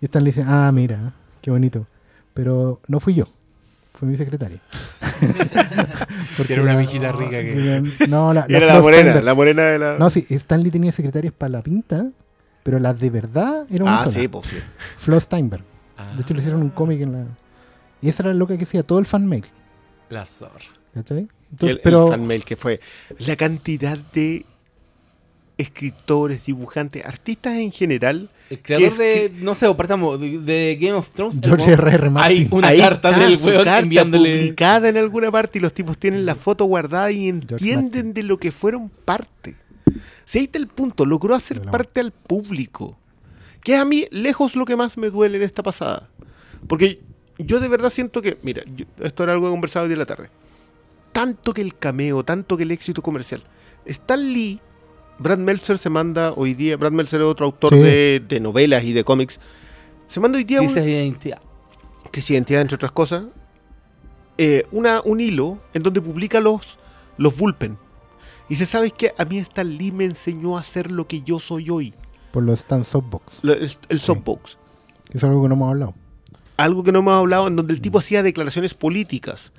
Y 0.00 0.04
Stan 0.06 0.22
le 0.24 0.30
dice, 0.30 0.44
ah, 0.46 0.70
mira, 0.72 1.12
qué 1.42 1.50
bonito. 1.50 1.86
Pero 2.34 2.80
no 2.88 3.00
fui 3.00 3.14
yo, 3.14 3.24
fue 3.94 4.08
mi 4.08 4.16
secretaria. 4.16 4.60
Porque 6.36 6.52
Era 6.52 6.62
una 6.62 6.74
la- 6.74 6.78
mijita 6.80 7.12
rica 7.12 7.30
que- 7.42 7.82
No, 8.08 8.32
la, 8.34 8.44
era 8.48 8.66
la 8.66 8.80
morena, 8.80 9.20
la 9.20 9.34
morena 9.34 9.62
de 9.64 9.78
la. 9.78 9.98
no, 9.98 10.10
sí, 10.10 10.26
Stanley 10.28 10.70
tenía 10.70 10.92
secretarias 10.92 11.32
para 11.32 11.48
la 11.50 11.62
pinta, 11.62 12.06
pero 12.62 12.78
las 12.78 12.98
de 13.00 13.10
verdad 13.10 13.64
era 13.70 13.84
una 13.84 14.00
ah, 14.00 14.04
sola. 14.04 14.18
sí, 14.18 14.28
pues 14.28 14.46
sí. 14.48 14.56
Flo 14.96 15.18
Steinberg. 15.20 15.62
Ah, 15.96 16.12
De 16.14 16.20
hecho, 16.22 16.34
le 16.34 16.40
hicieron 16.40 16.62
un 16.62 16.70
cómic 16.70 17.00
en 17.00 17.12
la. 17.12 17.24
Y 18.02 18.08
esa 18.10 18.24
era 18.24 18.34
lo 18.34 18.46
que 18.46 18.54
hacía 18.54 18.82
todo 18.82 18.98
el 18.98 19.06
fan 19.06 19.26
mail. 19.26 19.46
La 20.10 20.26
zorra. 20.26 20.66
¿Cachai? 20.94 21.20
Y 21.20 21.28
Entonces, 21.52 21.76
el, 21.76 21.80
pero. 21.82 22.06
el 22.06 22.10
fan 22.12 22.26
mail 22.26 22.44
que 22.44 22.56
fue. 22.56 22.80
La 23.26 23.36
cantidad 23.36 23.96
de 24.12 24.44
escritores, 25.58 26.44
dibujantes, 26.46 27.04
artistas 27.04 27.54
en 27.54 27.72
general. 27.72 28.30
El 28.50 28.60
creador 28.62 28.86
es 28.88 28.98
de, 28.98 29.32
no 29.40 29.54
sé, 29.54 29.72
partamos, 29.74 30.20
de, 30.20 30.38
de 30.38 30.78
Game 30.80 30.92
of 30.94 31.08
Thrones. 31.10 31.38
George 31.42 31.64
weón- 31.66 31.78
R.R. 31.78 32.10
Martin. 32.10 32.36
Hay 32.42 32.48
una 32.52 32.68
ahí 32.68 32.78
carta 32.78 33.10
está 33.10 33.20
del 33.26 33.38
su 33.38 33.46
weón 33.46 33.64
carta 33.64 33.78
enviándole. 33.80 34.36
publicada 34.38 34.88
en 34.88 34.96
alguna 34.98 35.30
parte 35.32 35.58
y 35.58 35.62
los 35.62 35.72
tipos 35.72 35.98
tienen 35.98 36.26
la 36.26 36.34
foto 36.34 36.64
guardada 36.66 37.10
y 37.10 37.28
entienden 37.28 38.12
de 38.14 38.22
lo 38.22 38.38
que 38.38 38.52
fueron 38.52 38.88
parte. 38.88 39.56
Si 40.24 40.38
ahí 40.38 40.44
está 40.44 40.58
el 40.58 40.66
punto, 40.68 41.04
logró 41.04 41.34
hacer 41.34 41.62
parte 41.62 42.00
al 42.00 42.12
público. 42.12 42.98
Que 43.62 43.74
es 43.74 43.80
a 43.80 43.84
mí, 43.84 44.04
lejos, 44.10 44.54
lo 44.56 44.64
que 44.64 44.76
más 44.76 44.96
me 44.98 45.10
duele 45.10 45.38
en 45.38 45.42
esta 45.42 45.62
pasada. 45.62 46.08
Porque 46.68 47.00
yo 47.38 47.60
de 47.60 47.68
verdad 47.68 47.90
siento 47.90 48.22
que, 48.22 48.36
mira, 48.42 48.62
yo- 48.76 48.84
esto 49.02 49.22
era 49.24 49.32
algo 49.32 49.46
que 49.46 49.50
conversado 49.52 49.84
hoy 49.84 49.90
de 49.90 49.96
la 49.96 50.06
tarde. 50.06 50.28
Tanto 51.12 51.54
que 51.54 51.62
el 51.62 51.76
cameo, 51.76 52.24
tanto 52.24 52.56
que 52.56 52.64
el 52.64 52.70
éxito 52.70 53.02
comercial. 53.02 53.42
Stan 53.86 54.32
Lee, 54.32 54.60
Brad 55.18 55.38
Meltzer 55.38 55.78
se 55.78 55.88
manda 55.90 56.32
hoy 56.32 56.54
día, 56.54 56.76
Brad 56.76 56.92
Meltzer 56.92 57.20
es 57.20 57.26
otro 57.26 57.46
autor 57.46 57.72
Sí. 57.74 57.80
de, 57.80 58.22
de 58.28 58.40
novelas 58.40 58.84
y 58.84 58.92
de 58.92 59.02
cómics. 59.04 59.40
Se 60.06 60.20
manda 60.20 60.38
hoy 60.38 60.44
día 60.44 60.60
un, 60.60 60.68
Crisis 60.68 60.84
de 60.84 60.90
identidad. 60.92 61.40
crisis 62.10 62.28
de 62.28 62.34
identidad, 62.34 62.60
entre 62.62 62.74
otras 62.76 62.92
cosas, 62.92 63.24
eh, 64.38 64.64
una, 64.72 65.00
un 65.04 65.20
hilo 65.20 65.58
en 65.74 65.82
donde 65.82 66.00
publica 66.02 66.40
los, 66.40 66.78
los 67.16 67.36
Bullpen. 67.38 67.78
Y 68.48 68.50
dice, 68.50 68.66
¿sabes 68.66 68.92
qué? 68.96 69.12
A 69.18 69.24
mí 69.24 69.38
Stan 69.38 69.68
Lee 69.76 69.90
me 69.90 70.04
enseñó 70.04 70.56
a 70.56 70.60
hacer 70.60 70.90
lo 70.90 71.08
que 71.08 71.22
yo 71.22 71.38
soy 71.38 71.70
hoy. 71.70 71.94
Por 72.30 72.42
los 72.44 72.60
Stan 72.60 72.84
Softbox. 72.84 73.38
Lo- 73.42 73.54
El, 73.54 73.70
el 73.88 74.00
softbox. 74.00 74.58
Es 75.12 75.24
algo 75.24 75.42
que 75.42 75.48
no 75.48 75.54
hemos 75.54 75.70
hablado. 75.70 75.94
Algo 76.58 76.84
que 76.84 76.92
no 76.92 76.98
hemos 77.00 77.14
hablado, 77.14 77.48
en 77.48 77.56
donde 77.56 77.72
el 77.74 77.80
tipo 77.80 77.98
hacía 77.98 78.22
declaraciones 78.22 78.74
políticas. 78.74 79.52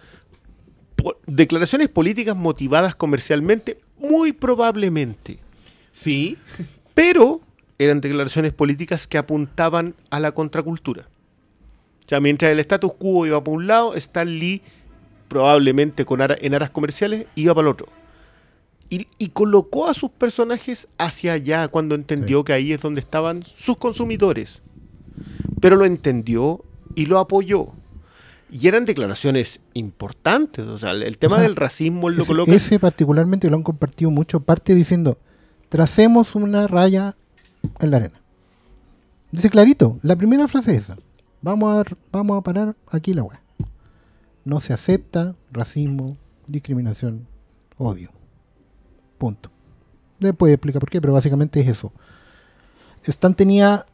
Po- 0.95 1.15
declaraciones 1.25 1.89
políticas 1.89 2.35
motivadas 2.37 2.95
comercialmente, 2.95 3.79
muy 3.99 4.31
probablemente. 4.31 5.39
Sí. 5.97 6.37
Pero 6.93 7.41
eran 7.79 8.01
declaraciones 8.01 8.53
políticas 8.53 9.07
que 9.07 9.17
apuntaban 9.17 9.95
a 10.09 10.19
la 10.19 10.31
contracultura. 10.31 11.03
O 12.05 12.09
sea, 12.09 12.19
mientras 12.21 12.51
el 12.51 12.59
status 12.59 12.93
quo 12.97 13.25
iba 13.25 13.43
por 13.43 13.53
un 13.55 13.67
lado, 13.67 13.93
Stan 13.95 14.27
Lee, 14.27 14.61
probablemente 15.27 16.05
con 16.05 16.21
ara- 16.21 16.37
en 16.39 16.55
aras 16.55 16.69
comerciales, 16.69 17.25
iba 17.35 17.53
para 17.53 17.67
el 17.67 17.71
otro. 17.73 17.87
Y, 18.89 19.07
y 19.17 19.29
colocó 19.29 19.87
a 19.89 19.93
sus 19.93 20.09
personajes 20.09 20.87
hacia 20.97 21.33
allá 21.33 21.67
cuando 21.67 21.93
entendió 21.95 22.43
que 22.45 22.53
ahí 22.53 22.71
es 22.71 22.81
donde 22.81 23.01
estaban 23.01 23.43
sus 23.43 23.77
consumidores. 23.77 24.61
Pero 25.59 25.75
lo 25.75 25.83
entendió 25.85 26.63
y 26.95 27.05
lo 27.07 27.19
apoyó. 27.19 27.67
Y 28.49 28.69
eran 28.69 28.85
declaraciones 28.85 29.59
importantes. 29.73 30.65
O 30.65 30.77
sea, 30.77 30.91
el, 30.91 31.03
el 31.03 31.17
tema 31.17 31.35
O 31.35 31.39
sea, 31.39 31.47
del 31.47 31.57
racismo 31.57 32.07
él 32.09 32.15
lo 32.15 32.21
Ese, 32.23 32.31
coloca. 32.31 32.53
ese 32.53 32.79
particularmente 32.79 33.49
lo 33.49 33.57
han 33.57 33.63
compartido 33.63 34.09
mucho. 34.09 34.39
Parte 34.39 34.73
diciendo, 34.73 35.17
tracemos 35.69 36.35
una 36.35 36.67
raya 36.67 37.15
en 37.79 37.91
la 37.91 37.97
arena. 37.97 38.21
Dice 39.31 39.49
clarito, 39.49 39.99
la 40.01 40.15
primera 40.15 40.47
frase 40.47 40.71
es 40.71 40.83
esa. 40.83 40.97
Vamos 41.41 41.75
a, 41.87 41.95
vamos 42.11 42.37
a 42.37 42.41
parar 42.41 42.75
aquí 42.89 43.13
la 43.13 43.23
weá. 43.23 43.41
No 44.45 44.61
se 44.61 44.73
acepta 44.73 45.35
racismo, 45.51 46.17
discriminación, 46.47 47.27
odio. 47.77 48.11
Punto. 49.17 49.51
Después 50.19 50.53
explica 50.53 50.79
por 50.79 50.89
qué, 50.89 51.01
pero 51.01 51.13
básicamente 51.13 51.59
es 51.59 51.67
eso. 51.67 51.91
Stan 53.03 53.35
tenía. 53.35 53.85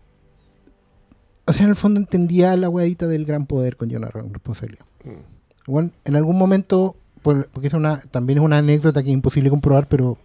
o 1.45 1.53
sea, 1.53 1.63
en 1.63 1.69
el 1.69 1.75
fondo 1.75 1.99
entendía 1.99 2.55
la 2.55 2.69
huevita 2.69 3.07
del 3.07 3.25
gran 3.25 3.45
poder 3.45 3.75
con 3.77 3.93
una 3.95 4.07
responsabilidad. 4.09 4.85
Bueno, 5.67 5.91
en 6.05 6.15
algún 6.15 6.37
momento, 6.37 6.95
por- 7.21 7.47
porque 7.49 7.67
es 7.67 7.73
una, 7.73 7.99
también 8.01 8.39
es 8.39 8.45
una 8.45 8.57
anécdota 8.59 9.01
que 9.03 9.09
es 9.09 9.13
imposible 9.13 9.49
comprobar, 9.49 9.87
pero 9.87 10.17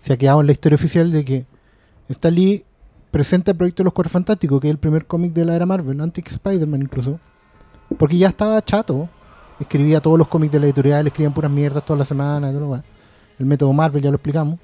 se 0.00 0.12
ha 0.12 0.16
quedado 0.16 0.40
en 0.40 0.46
la 0.46 0.52
historia 0.52 0.76
oficial 0.76 1.12
de 1.12 1.24
que 1.24 1.46
Stan 2.08 2.34
Lee 2.34 2.64
presenta 3.10 3.50
el 3.52 3.56
proyecto 3.56 3.82
de 3.82 3.84
los 3.84 3.92
Cuatro 3.92 4.10
Fantásticos, 4.10 4.60
que 4.60 4.68
es 4.68 4.72
el 4.72 4.78
primer 4.78 5.06
cómic 5.06 5.32
de 5.32 5.44
la 5.44 5.54
era 5.54 5.66
Marvel, 5.66 6.00
antes 6.00 6.24
que 6.24 6.30
Spider-Man 6.30 6.82
incluso, 6.82 7.20
porque 7.98 8.16
ya 8.16 8.28
estaba 8.28 8.62
chato, 8.64 9.08
escribía 9.58 10.00
todos 10.00 10.18
los 10.18 10.28
cómics 10.28 10.52
de 10.52 10.60
la 10.60 10.66
editorial, 10.66 11.06
escribían 11.06 11.34
puras 11.34 11.50
mierdas 11.50 11.84
toda 11.84 11.98
la 11.98 12.04
semana, 12.04 12.48
y 12.48 12.52
todo 12.52 12.60
lo 12.60 12.66
demás. 12.66 12.84
el 13.38 13.46
método 13.46 13.72
Marvel, 13.72 14.02
ya 14.02 14.10
lo 14.10 14.16
explicamos, 14.16 14.58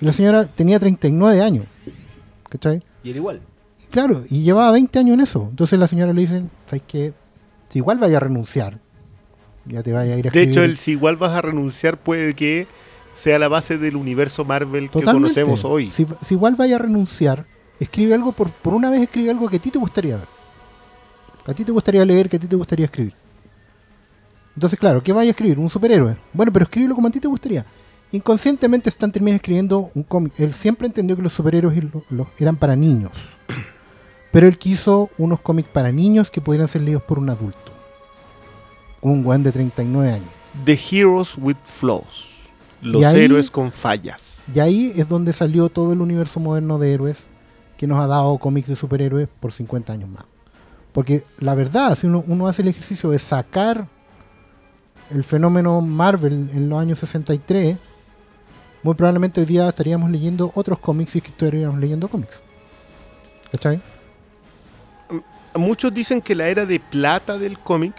y 0.00 0.04
la 0.04 0.12
señora 0.12 0.44
tenía 0.46 0.78
39 0.78 1.42
años, 1.42 1.66
¿cachai? 2.48 2.82
Y 3.04 3.10
era 3.10 3.18
igual. 3.18 3.40
Y 3.82 3.86
Claro, 3.86 4.24
y 4.28 4.42
llevaba 4.42 4.70
20 4.72 4.98
años 4.98 5.14
en 5.14 5.20
eso. 5.20 5.48
Entonces 5.50 5.78
la 5.78 5.86
señora 5.86 6.12
le 6.12 6.20
dice, 6.22 6.44
¿sabes 6.66 6.82
qué? 6.86 7.12
Si 7.68 7.78
igual 7.78 7.98
vaya 7.98 8.16
a 8.16 8.20
renunciar, 8.20 8.78
ya 9.66 9.82
te 9.82 9.92
vaya 9.92 10.14
a 10.14 10.18
ir 10.18 10.28
a 10.28 10.30
De 10.30 10.40
escribir. 10.40 10.48
hecho, 10.48 10.62
el 10.62 10.76
si 10.76 10.92
igual 10.92 11.16
vas 11.16 11.32
a 11.32 11.42
renunciar 11.42 11.98
puede 11.98 12.34
que 12.34 12.66
sea 13.14 13.38
la 13.38 13.48
base 13.48 13.78
del 13.78 13.96
universo 13.96 14.44
Marvel 14.44 14.90
que 14.90 15.02
conocemos 15.02 15.64
hoy. 15.64 15.90
Si, 15.90 16.06
si 16.22 16.34
igual 16.34 16.56
vaya 16.56 16.76
a 16.76 16.78
renunciar, 16.78 17.46
escribe 17.78 18.14
algo, 18.14 18.32
por, 18.32 18.50
por 18.50 18.74
una 18.74 18.90
vez 18.90 19.02
escribe 19.02 19.30
algo 19.30 19.48
que 19.48 19.56
a 19.56 19.60
ti 19.60 19.70
te 19.70 19.78
gustaría 19.78 20.16
ver. 20.16 20.28
Que 21.44 21.50
a 21.50 21.54
ti 21.54 21.64
te 21.64 21.72
gustaría 21.72 22.04
leer, 22.04 22.28
que 22.28 22.36
a 22.36 22.40
ti 22.40 22.46
te 22.46 22.56
gustaría 22.56 22.86
escribir. 22.86 23.14
Entonces, 24.54 24.78
claro, 24.78 25.02
¿qué 25.02 25.12
vaya 25.12 25.30
a 25.30 25.32
escribir? 25.32 25.58
Un 25.58 25.70
superhéroe. 25.70 26.16
Bueno, 26.32 26.52
pero 26.52 26.64
escríbelo 26.64 26.94
como 26.94 27.08
a 27.08 27.10
ti 27.10 27.20
te 27.20 27.28
gustaría. 27.28 27.64
Inconscientemente 28.12 28.90
Stan 28.90 29.10
termina 29.10 29.36
escribiendo 29.36 29.90
un 29.94 30.02
cómic. 30.02 30.34
Él 30.38 30.52
siempre 30.52 30.86
entendió 30.86 31.16
que 31.16 31.22
los 31.22 31.32
superhéroes 31.32 31.82
eran 32.38 32.56
para 32.56 32.76
niños. 32.76 33.10
Pero 34.30 34.46
él 34.46 34.58
quiso 34.58 35.10
unos 35.18 35.40
cómics 35.40 35.68
para 35.70 35.90
niños 35.92 36.30
que 36.30 36.40
pudieran 36.40 36.68
ser 36.68 36.82
leídos 36.82 37.02
por 37.02 37.18
un 37.18 37.30
adulto. 37.30 37.72
Un 39.00 39.24
weón 39.24 39.42
de 39.42 39.52
39 39.52 40.12
años. 40.12 40.28
The 40.64 40.78
Heroes 40.90 41.36
with 41.38 41.56
Flaws. 41.64 42.31
Los 42.82 43.04
ahí- 43.04 43.20
héroes 43.24 43.50
con 43.50 43.72
fallas. 43.72 44.46
Y 44.54 44.60
ahí 44.60 44.92
es 44.96 45.08
donde 45.08 45.32
salió 45.32 45.68
todo 45.68 45.92
el 45.92 46.00
universo 46.00 46.40
moderno 46.40 46.78
de 46.78 46.92
héroes 46.92 47.28
que 47.78 47.86
nos 47.86 47.98
ha 47.98 48.06
dado 48.06 48.36
cómics 48.38 48.68
de 48.68 48.76
superhéroes 48.76 49.28
por 49.40 49.52
50 49.52 49.92
años 49.92 50.10
más. 50.10 50.24
Porque 50.92 51.24
la 51.38 51.54
verdad, 51.54 51.96
si 51.96 52.06
uno, 52.06 52.22
uno 52.26 52.46
hace 52.48 52.62
el 52.62 52.68
ejercicio 52.68 53.10
de 53.10 53.18
sacar 53.18 53.86
el 55.10 55.24
fenómeno 55.24 55.80
Marvel 55.80 56.50
en 56.52 56.68
los 56.68 56.78
años 56.80 56.98
63, 56.98 57.76
muy 58.82 58.94
probablemente 58.94 59.40
hoy 59.40 59.46
día 59.46 59.68
estaríamos 59.68 60.10
leyendo 60.10 60.50
otros 60.54 60.78
cómics 60.78 61.16
y 61.16 61.20
que 61.20 61.28
estaríamos 61.28 61.78
leyendo 61.78 62.08
cómics. 62.08 62.40
¿Cachai? 63.50 63.80
Muchos 65.54 65.92
dicen 65.92 66.20
que 66.20 66.34
la 66.34 66.48
era 66.48 66.64
de 66.66 66.80
plata 66.80 67.36
del 67.38 67.58
cómic. 67.58 67.94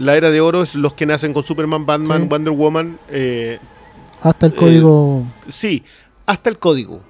La 0.00 0.16
era 0.16 0.30
de 0.30 0.40
oro 0.40 0.62
es 0.62 0.74
los 0.74 0.94
que 0.94 1.06
nacen 1.06 1.32
con 1.32 1.42
Superman, 1.42 1.86
Batman, 1.86 2.22
Sí. 2.22 2.28
Wonder 2.28 2.52
Woman. 2.52 2.98
eh, 3.08 3.58
Hasta 4.22 4.46
el 4.46 4.52
Eh, 4.52 4.56
código... 4.56 5.24
sí, 5.48 5.82
hasta 6.26 6.50
el 6.50 6.58
código. 6.58 7.00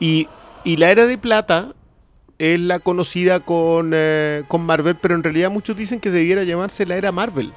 Y, 0.00 0.28
y 0.64 0.76
la 0.76 0.90
era 0.90 1.06
de 1.06 1.18
plata 1.18 1.72
es 2.38 2.60
la 2.60 2.78
conocida 2.78 3.40
con, 3.40 3.90
eh, 3.94 4.44
con 4.48 4.62
Marvel, 4.62 4.96
pero 4.96 5.14
en 5.14 5.22
realidad 5.24 5.50
muchos 5.50 5.76
dicen 5.76 5.98
que 6.00 6.10
debiera 6.10 6.44
llamarse 6.44 6.86
la 6.86 6.96
era 6.96 7.10
Marvel. 7.12 7.52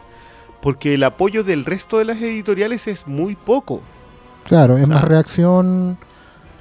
Porque 0.62 0.96
el 0.96 1.04
apoyo 1.04 1.44
del 1.44 1.66
resto 1.66 1.98
de 2.00 2.06
las 2.06 2.18
editoriales 2.22 2.88
es 2.88 3.08
muy 3.08 3.36
poco. 3.36 3.82
Claro, 4.46 4.78
es 4.78 4.88
más 4.88 5.04
Ah. 5.04 5.08
reacción... 5.08 5.98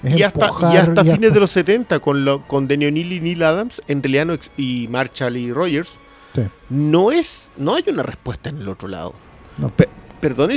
es 0.03 0.17
y 0.19 0.23
hasta, 0.23 0.47
y 0.73 0.77
hasta 0.77 1.01
y 1.03 1.05
fines 1.05 1.15
hasta- 1.25 1.35
de 1.35 1.41
los 1.41 1.51
70 1.51 1.99
con, 2.01 2.25
lo, 2.25 2.47
con 2.47 2.67
Denny 2.69 2.87
O'Neill 2.87 3.13
y 3.13 3.21
Neil 3.21 3.43
Adams, 3.43 3.83
en 3.89 4.03
realidad 4.03 4.27
no 4.27 4.35
y 4.57 4.89
Marshall 4.89 5.37
y 5.37 5.53
Rogers, 5.53 5.91
Sí. 6.35 6.43
no 6.70 7.11
es 7.11 7.51
no 7.57 7.74
hay 7.74 7.85
una 7.89 8.02
respuesta 8.02 8.51
en 8.51 8.59
el 8.59 8.69
otro 8.69 8.89
lado. 8.89 9.15
No. 9.59 9.69
Pe- 9.69 9.89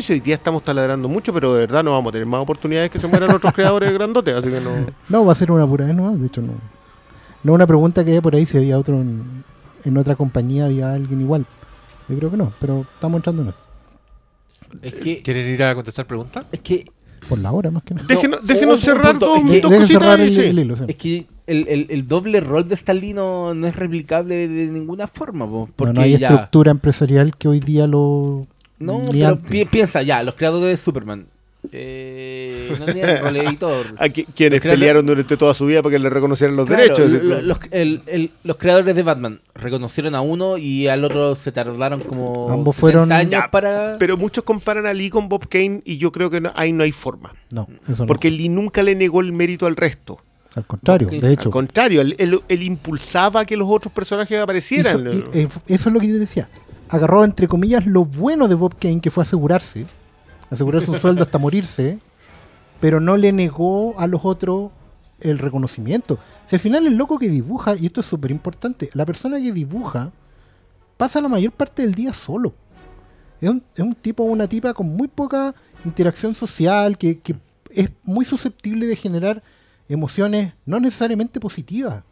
si 0.01 0.13
hoy 0.13 0.19
día 0.19 0.35
estamos 0.35 0.61
taladrando 0.63 1.07
mucho, 1.07 1.31
pero 1.33 1.53
de 1.53 1.61
verdad 1.61 1.83
no 1.85 1.91
vamos 1.93 2.09
a 2.09 2.13
tener 2.13 2.27
más 2.27 2.41
oportunidades 2.41 2.89
que 2.91 2.99
se 2.99 3.07
mueran 3.07 3.33
otros 3.33 3.53
creadores 3.55 3.93
grandotes, 3.93 4.35
así 4.35 4.49
que 4.49 4.59
no. 4.59 4.71
No, 5.07 5.25
va 5.25 5.31
a 5.31 5.35
ser 5.35 5.51
una 5.51 5.65
pura 5.65 5.85
vez 5.85 5.95
nomás, 5.95 6.19
de 6.19 6.27
hecho 6.27 6.41
no. 6.41 6.53
No 7.43 7.53
una 7.53 7.65
pregunta 7.65 8.03
que 8.03 8.21
por 8.21 8.35
ahí 8.35 8.45
si 8.45 8.57
había 8.57 8.77
otro 8.77 8.95
en, 8.99 9.43
en 9.85 9.97
otra 9.97 10.15
compañía, 10.15 10.65
había 10.65 10.93
alguien 10.93 11.21
igual. 11.21 11.45
Yo 12.09 12.17
creo 12.17 12.29
que 12.31 12.37
no, 12.37 12.51
pero 12.59 12.85
estamos 12.93 13.19
entrando 13.19 13.43
en 13.43 13.49
eso. 13.49 13.59
Es 14.81 14.95
que. 14.95 15.21
¿Quieren 15.21 15.47
ir 15.47 15.63
a 15.63 15.73
contestar 15.75 16.05
preguntas? 16.07 16.45
Es 16.51 16.59
que. 16.59 16.85
Por 17.29 17.39
la 17.39 17.53
hora 17.53 17.71
más 17.71 17.83
que 17.83 17.93
nada. 17.93 18.05
Déjenos, 18.07 18.41
un- 18.41 18.47
déjenos 18.47 18.75
un 18.79 18.81
cerrar 18.85 19.11
punto, 19.13 19.27
dos, 19.27 19.37
es 19.45 19.51
que- 19.51 19.61
dos 19.61 19.73
cositas 19.75 20.19
el, 20.19 20.35
sí. 20.35 20.41
el 20.41 20.59
hilo, 20.59 20.75
sí. 20.75 20.83
Es 20.89 20.95
que 20.97 21.27
el, 21.47 21.67
el- 21.67 21.87
el 21.89 22.07
doble 22.07 22.39
rol 22.39 22.67
de 22.67 22.75
Stan 22.75 22.99
Lee 22.99 23.13
no, 23.13 23.53
no 23.53 23.67
es 23.67 23.75
replicable 23.75 24.47
de 24.47 24.65
ninguna 24.67 25.07
forma. 25.07 25.45
po, 25.47 25.69
porque 25.75 25.93
No, 25.93 25.99
no 25.99 26.05
hay 26.05 26.17
ya- 26.17 26.27
estructura 26.29 26.71
empresarial 26.71 27.35
que 27.37 27.47
hoy 27.47 27.59
día 27.59 27.87
lo... 27.87 28.47
No, 28.79 29.01
pero 29.11 29.37
pi- 29.39 29.65
piensa 29.65 30.01
ya, 30.01 30.23
los 30.23 30.35
creadores 30.35 30.67
de 30.69 30.77
Superman. 30.77 31.25
Eh, 31.71 32.75
no 32.77 32.85
tenían 32.85 33.19
rol 33.23 33.33
de 33.33 33.39
editor. 33.41 33.85
A 33.97 34.07
qui- 34.07 34.25
quienes 34.35 34.59
creadores- 34.61 34.79
pelearon 34.79 35.05
durante 35.05 35.37
toda 35.37 35.53
su 35.53 35.65
vida 35.65 35.81
para 35.81 35.93
que 35.93 35.99
le 35.99 36.09
reconocieran 36.09 36.55
los 36.55 36.67
Claro, 36.67 36.81
derechos. 36.81 37.11
lo- 37.23 37.41
los, 37.41 37.57
el- 37.71 38.01
el- 38.07 38.31
los 38.43 38.57
creadores 38.57 38.95
de 38.95 39.03
Batman 39.03 39.39
reconocieron 39.55 40.13
a 40.15 40.21
uno 40.21 40.57
y 40.57 40.87
al 40.87 41.03
otro 41.05 41.35
se 41.35 41.51
tardaron 41.51 42.01
como 42.01 42.49
Ambos 42.51 42.75
70 42.75 42.79
fueron- 42.81 43.11
años 43.11 43.31
Ya, 43.31 43.49
para. 43.51 43.97
Pero 43.97 44.17
muchos 44.17 44.43
comparan 44.43 44.85
a 44.85 44.93
Lee 44.93 45.09
con 45.09 45.29
Bob 45.29 45.47
Kane 45.47 45.81
y 45.85 45.97
yo 45.97 46.11
creo 46.11 46.29
que 46.29 46.41
no- 46.41 46.51
ahí 46.55 46.73
no 46.73 46.83
hay 46.83 46.91
forma. 46.91 47.33
No, 47.51 47.67
eso 47.89 48.05
Porque 48.05 48.29
Lee 48.31 48.49
nunca 48.49 48.83
le 48.83 48.95
negó 48.95 49.21
el 49.21 49.31
mérito 49.33 49.65
al 49.65 49.75
resto. 49.75 50.17
Al 50.55 50.65
contrario, 50.65 51.07
Porque- 51.07 51.21
de 51.21 51.27
Al 51.27 51.33
hecho. 51.33 51.49
contrario, 51.49 52.01
él, 52.01 52.15
él- 52.19 52.41
él 52.47 52.63
impulsaba 52.63 53.43
que 53.45 53.57
los 53.57 53.67
otros 53.69 53.91
personajes 53.93 54.39
aparecieran. 54.39 55.07
Eso, 55.07 55.29
eh, 55.33 55.47
eso 55.67 55.89
es 55.89 55.93
lo 55.93 55.99
que 55.99 56.07
yo 56.07 56.19
decía. 56.19 56.49
Agarró, 56.89 57.23
entre 57.23 57.47
comillas, 57.47 57.85
lo 57.87 58.05
bueno 58.05 58.47
de 58.47 58.55
Bob 58.55 58.75
Kane, 58.79 59.01
que 59.01 59.09
fue 59.09 59.23
asegurarse. 59.23 59.85
Asegurarse 60.51 60.91
un 60.91 60.99
sueldo 61.01 61.23
hasta 61.23 61.37
morirse. 61.39 61.97
Pero 62.79 62.99
no 62.99 63.17
le 63.17 63.31
negó 63.31 63.97
a 63.99 64.05
los 64.07 64.21
otros 64.25 64.69
el 65.21 65.39
reconocimiento. 65.39 66.19
Si 66.45 66.55
al 66.55 66.59
final 66.59 66.85
el 66.85 66.97
loco 66.97 67.17
que 67.17 67.29
dibuja, 67.29 67.75
y 67.75 67.85
esto 67.87 68.01
es 68.01 68.05
súper 68.05 68.29
importante, 68.29 68.89
la 68.93 69.05
persona 69.05 69.39
que 69.39 69.51
dibuja 69.53 70.11
pasa 70.97 71.21
la 71.21 71.29
mayor 71.29 71.51
parte 71.53 71.81
del 71.81 71.93
día 71.95 72.13
solo. 72.13 72.53
Es 73.41 73.49
un, 73.49 73.63
es 73.73 73.79
un 73.79 73.95
tipo 73.95 74.23
o 74.23 74.27
una 74.27 74.47
tipa 74.47 74.73
con 74.73 74.87
muy 74.87 75.07
poca 75.07 75.53
interacción 75.85 76.35
social, 76.35 76.97
que, 76.97 77.19
que 77.19 77.35
es 77.71 77.89
muy 78.03 78.25
susceptible 78.25 78.85
de 78.85 78.95
generar 78.95 79.41
emociones 79.93 80.53
no 80.65 80.79
necesariamente 80.79 81.39
positivas. 81.39 82.03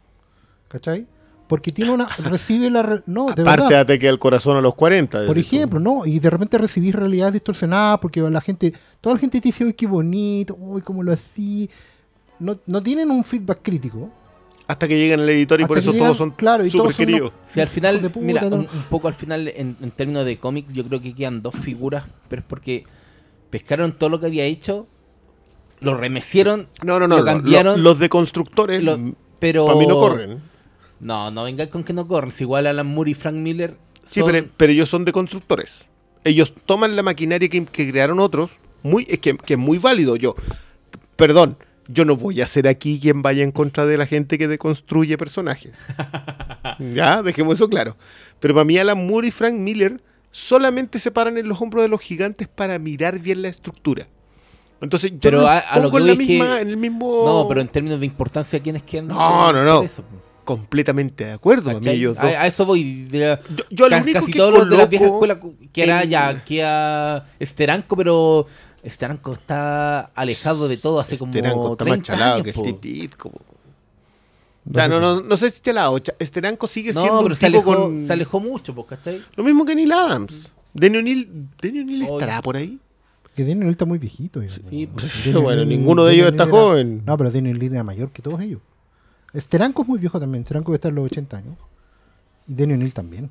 ¿Cachai? 0.68 1.06
Porque 1.46 1.70
tiene 1.70 1.90
una. 1.90 2.06
recibe 2.30 2.70
la. 2.70 3.02
No, 3.06 3.26
de 3.26 3.42
Aparte, 3.42 3.64
verdad. 3.64 3.80
ataque 3.80 4.08
al 4.08 4.18
corazón 4.18 4.56
a 4.56 4.60
los 4.60 4.74
40. 4.74 5.26
Por 5.26 5.34
tú. 5.34 5.40
ejemplo, 5.40 5.80
¿no? 5.80 6.06
Y 6.06 6.18
de 6.18 6.30
repente 6.30 6.56
recibís 6.56 6.94
realidades 6.94 7.34
distorsionadas 7.34 7.98
porque 8.00 8.20
la 8.20 8.40
gente, 8.40 8.72
toda 9.00 9.14
la 9.14 9.20
gente 9.20 9.40
te 9.40 9.48
dice, 9.48 9.64
uy, 9.64 9.74
qué 9.74 9.86
bonito, 9.86 10.56
uy, 10.58 10.80
cómo 10.82 11.02
lo 11.02 11.12
así. 11.12 11.68
No, 12.38 12.58
no 12.66 12.82
tienen 12.82 13.10
un 13.10 13.22
feedback 13.22 13.60
crítico. 13.62 14.10
Hasta 14.66 14.88
que 14.88 14.96
llegan 14.96 15.20
al 15.20 15.28
editor 15.28 15.60
y 15.60 15.64
Hasta 15.64 15.68
por 15.68 15.78
eso 15.78 15.92
llegan, 15.92 16.06
todos 16.06 16.16
son 16.16 16.30
claro, 16.30 16.64
y 16.64 16.70
son 16.70 16.90
queridos. 16.92 17.32
Si 17.52 17.60
al 17.60 17.68
final, 17.68 18.00
puta, 18.00 18.20
mira, 18.20 18.46
un, 18.46 18.60
un 18.60 18.84
poco 18.88 19.08
al 19.08 19.14
final, 19.14 19.48
en, 19.48 19.76
en 19.80 19.90
términos 19.90 20.24
de 20.24 20.38
cómics, 20.38 20.72
yo 20.72 20.84
creo 20.84 21.02
que 21.02 21.14
quedan 21.14 21.42
dos 21.42 21.54
figuras, 21.54 22.04
pero 22.28 22.40
es 22.40 22.46
porque 22.48 22.84
pescaron 23.50 23.92
todo 23.98 24.08
lo 24.08 24.18
que 24.20 24.26
había 24.26 24.44
hecho, 24.44 24.86
lo 25.82 25.96
remecieron, 25.96 26.68
No, 26.82 26.98
no, 26.98 27.08
no. 27.08 27.18
Lo 27.18 27.24
cambiaron. 27.24 27.76
lo- 27.78 27.90
los 27.90 27.98
de 27.98 28.08
constructores, 28.08 28.82
lo- 28.82 29.14
pero... 29.38 29.66
para 29.66 29.78
mí 29.78 29.86
no 29.86 29.98
corren. 29.98 30.40
No, 31.00 31.30
no 31.30 31.44
venga 31.44 31.68
con 31.68 31.82
que 31.84 31.92
no 31.92 32.06
corren. 32.06 32.30
Si 32.30 32.44
igual 32.44 32.66
Alan 32.66 32.86
Moore 32.86 33.10
y 33.10 33.14
Frank 33.14 33.34
Miller 33.34 33.76
Sí, 34.06 34.20
pero, 34.24 34.46
pero 34.56 34.72
ellos 34.72 34.88
son 34.88 35.04
de 35.04 35.12
constructores. 35.12 35.88
Ellos 36.24 36.52
toman 36.66 36.94
la 36.96 37.02
maquinaria 37.02 37.48
que, 37.48 37.64
que 37.64 37.90
crearon 37.90 38.20
otros, 38.20 38.58
muy, 38.82 39.06
es 39.08 39.18
que, 39.20 39.36
que 39.36 39.54
es 39.54 39.58
muy 39.58 39.78
válido. 39.78 40.16
Yo, 40.16 40.34
perdón, 41.16 41.56
yo 41.88 42.04
no 42.04 42.14
voy 42.14 42.40
a 42.42 42.46
ser 42.46 42.68
aquí 42.68 43.00
quien 43.00 43.22
vaya 43.22 43.42
en 43.42 43.52
contra 43.52 43.86
de 43.86 43.96
la 43.96 44.06
gente 44.06 44.38
que 44.38 44.48
deconstruye 44.48 45.16
personajes. 45.18 45.82
ya, 46.94 47.22
dejemos 47.22 47.54
eso 47.54 47.68
claro. 47.68 47.96
Pero 48.40 48.54
para 48.54 48.64
mí 48.64 48.78
Alan 48.78 49.06
Moore 49.06 49.28
y 49.28 49.30
Frank 49.30 49.54
Miller 49.54 50.00
solamente 50.30 50.98
se 50.98 51.10
paran 51.10 51.38
en 51.38 51.48
los 51.48 51.60
hombros 51.60 51.82
de 51.82 51.88
los 51.88 52.00
gigantes 52.00 52.48
para 52.48 52.78
mirar 52.78 53.18
bien 53.18 53.42
la 53.42 53.48
estructura. 53.48 54.06
Entonces 54.82 55.12
yo 55.12 55.18
Pero 55.20 55.40
no 55.42 55.46
a- 55.46 55.58
a 55.58 55.76
lo 55.78 55.90
pongo 55.90 55.96
que 55.98 56.00
en, 56.02 56.06
la 56.08 56.12
es 56.12 56.18
que- 56.18 56.26
misma, 56.26 56.60
en 56.60 56.68
el 56.68 56.76
mismo... 56.76 57.22
No, 57.24 57.46
pero 57.48 57.60
en 57.60 57.68
términos 57.68 58.00
de 58.00 58.06
importancia, 58.06 58.60
¿quiénes 58.60 58.82
quedan? 58.82 59.06
No, 59.08 59.52
no, 59.52 59.64
no. 59.64 59.82
eso, 59.82 60.02
Completamente 60.44 61.24
de 61.24 61.32
acuerdo, 61.32 61.66
para 61.66 61.78
mí 61.78 61.88
ellos 61.88 62.18
a, 62.18 62.26
dos. 62.26 62.34
a 62.34 62.46
eso 62.48 62.66
voy. 62.66 63.04
de 63.04 63.18
la- 63.20 63.40
Yo, 63.56 63.64
yo 63.70 63.88
casi, 63.88 64.02
único 64.10 64.18
casi 64.20 64.32
que 64.32 64.38
todos 64.40 64.52
los 64.54 64.68
de 64.70 64.76
la 64.76 64.86
vieja 64.86 65.04
escuela, 65.04 65.38
que 65.72 65.82
era 65.84 66.02
en- 66.02 66.10
ya, 66.10 66.44
que 66.44 66.64
a 66.64 67.26
Esteranco, 67.38 67.96
pero 67.96 68.46
Esteranco 68.82 69.34
está 69.34 70.00
alejado 70.16 70.66
de 70.66 70.76
todo 70.78 70.98
hace 70.98 71.16
como 71.16 71.30
Esteranco 71.32 71.72
está 71.72 71.84
más 71.84 71.92
30 71.92 72.02
chalado 72.12 72.34
años, 72.34 72.44
que. 72.44 72.52
Steve 72.52 72.78
Ditko. 72.82 73.30
Ya, 74.64 74.88
no, 74.88 74.98
no, 74.98 75.20
no 75.20 75.36
sé 75.36 75.50
si 75.50 75.60
chalado. 75.62 75.96
Cha- 76.00 76.14
Esteranco 76.18 76.66
sigue 76.66 76.92
siendo 76.92 77.12
No, 77.12 77.18
un 77.20 77.24
pero 77.26 77.34
se 77.36 77.46
tipo 77.46 77.58
alejó, 77.70 77.82
con... 77.84 78.06
se 78.06 78.12
alejó 78.12 78.40
mucho, 78.40 78.74
¿cachai? 78.86 79.22
Lo 79.36 79.44
mismo 79.44 79.64
que 79.64 79.76
Neil 79.76 79.92
Adams. 79.92 80.50
O'Neill 80.76 81.48
Oye. 81.62 82.04
estará 82.04 82.42
por 82.42 82.56
ahí. 82.56 82.78
Que 83.34 83.44
Daniel 83.44 83.70
está 83.70 83.84
muy 83.86 83.98
viejito. 83.98 84.42
ya. 84.42 84.50
Sí, 84.50 84.60
Daniel 85.24 85.38
bueno, 85.42 85.62
Lee- 85.64 85.76
ninguno 85.78 86.04
de 86.04 86.14
ellos 86.14 86.26
Daniel 86.26 86.40
está 86.42 86.42
era- 86.56 86.62
joven. 86.64 87.02
No, 87.06 87.16
pero 87.16 87.30
Daniel 87.30 87.58
Lee 87.58 87.66
era 87.66 87.82
mayor 87.82 88.10
que 88.10 88.22
todos 88.22 88.40
ellos. 88.40 88.60
Steranko 89.34 89.82
es 89.82 89.88
muy 89.88 89.98
viejo 89.98 90.20
también. 90.20 90.44
Steranko 90.44 90.74
está 90.74 90.88
en 90.88 90.94
los 90.96 91.06
80 91.06 91.36
años. 91.38 91.56
Y 92.46 92.54
Denny 92.54 92.74
O'Neill 92.74 92.92
también. 92.92 93.30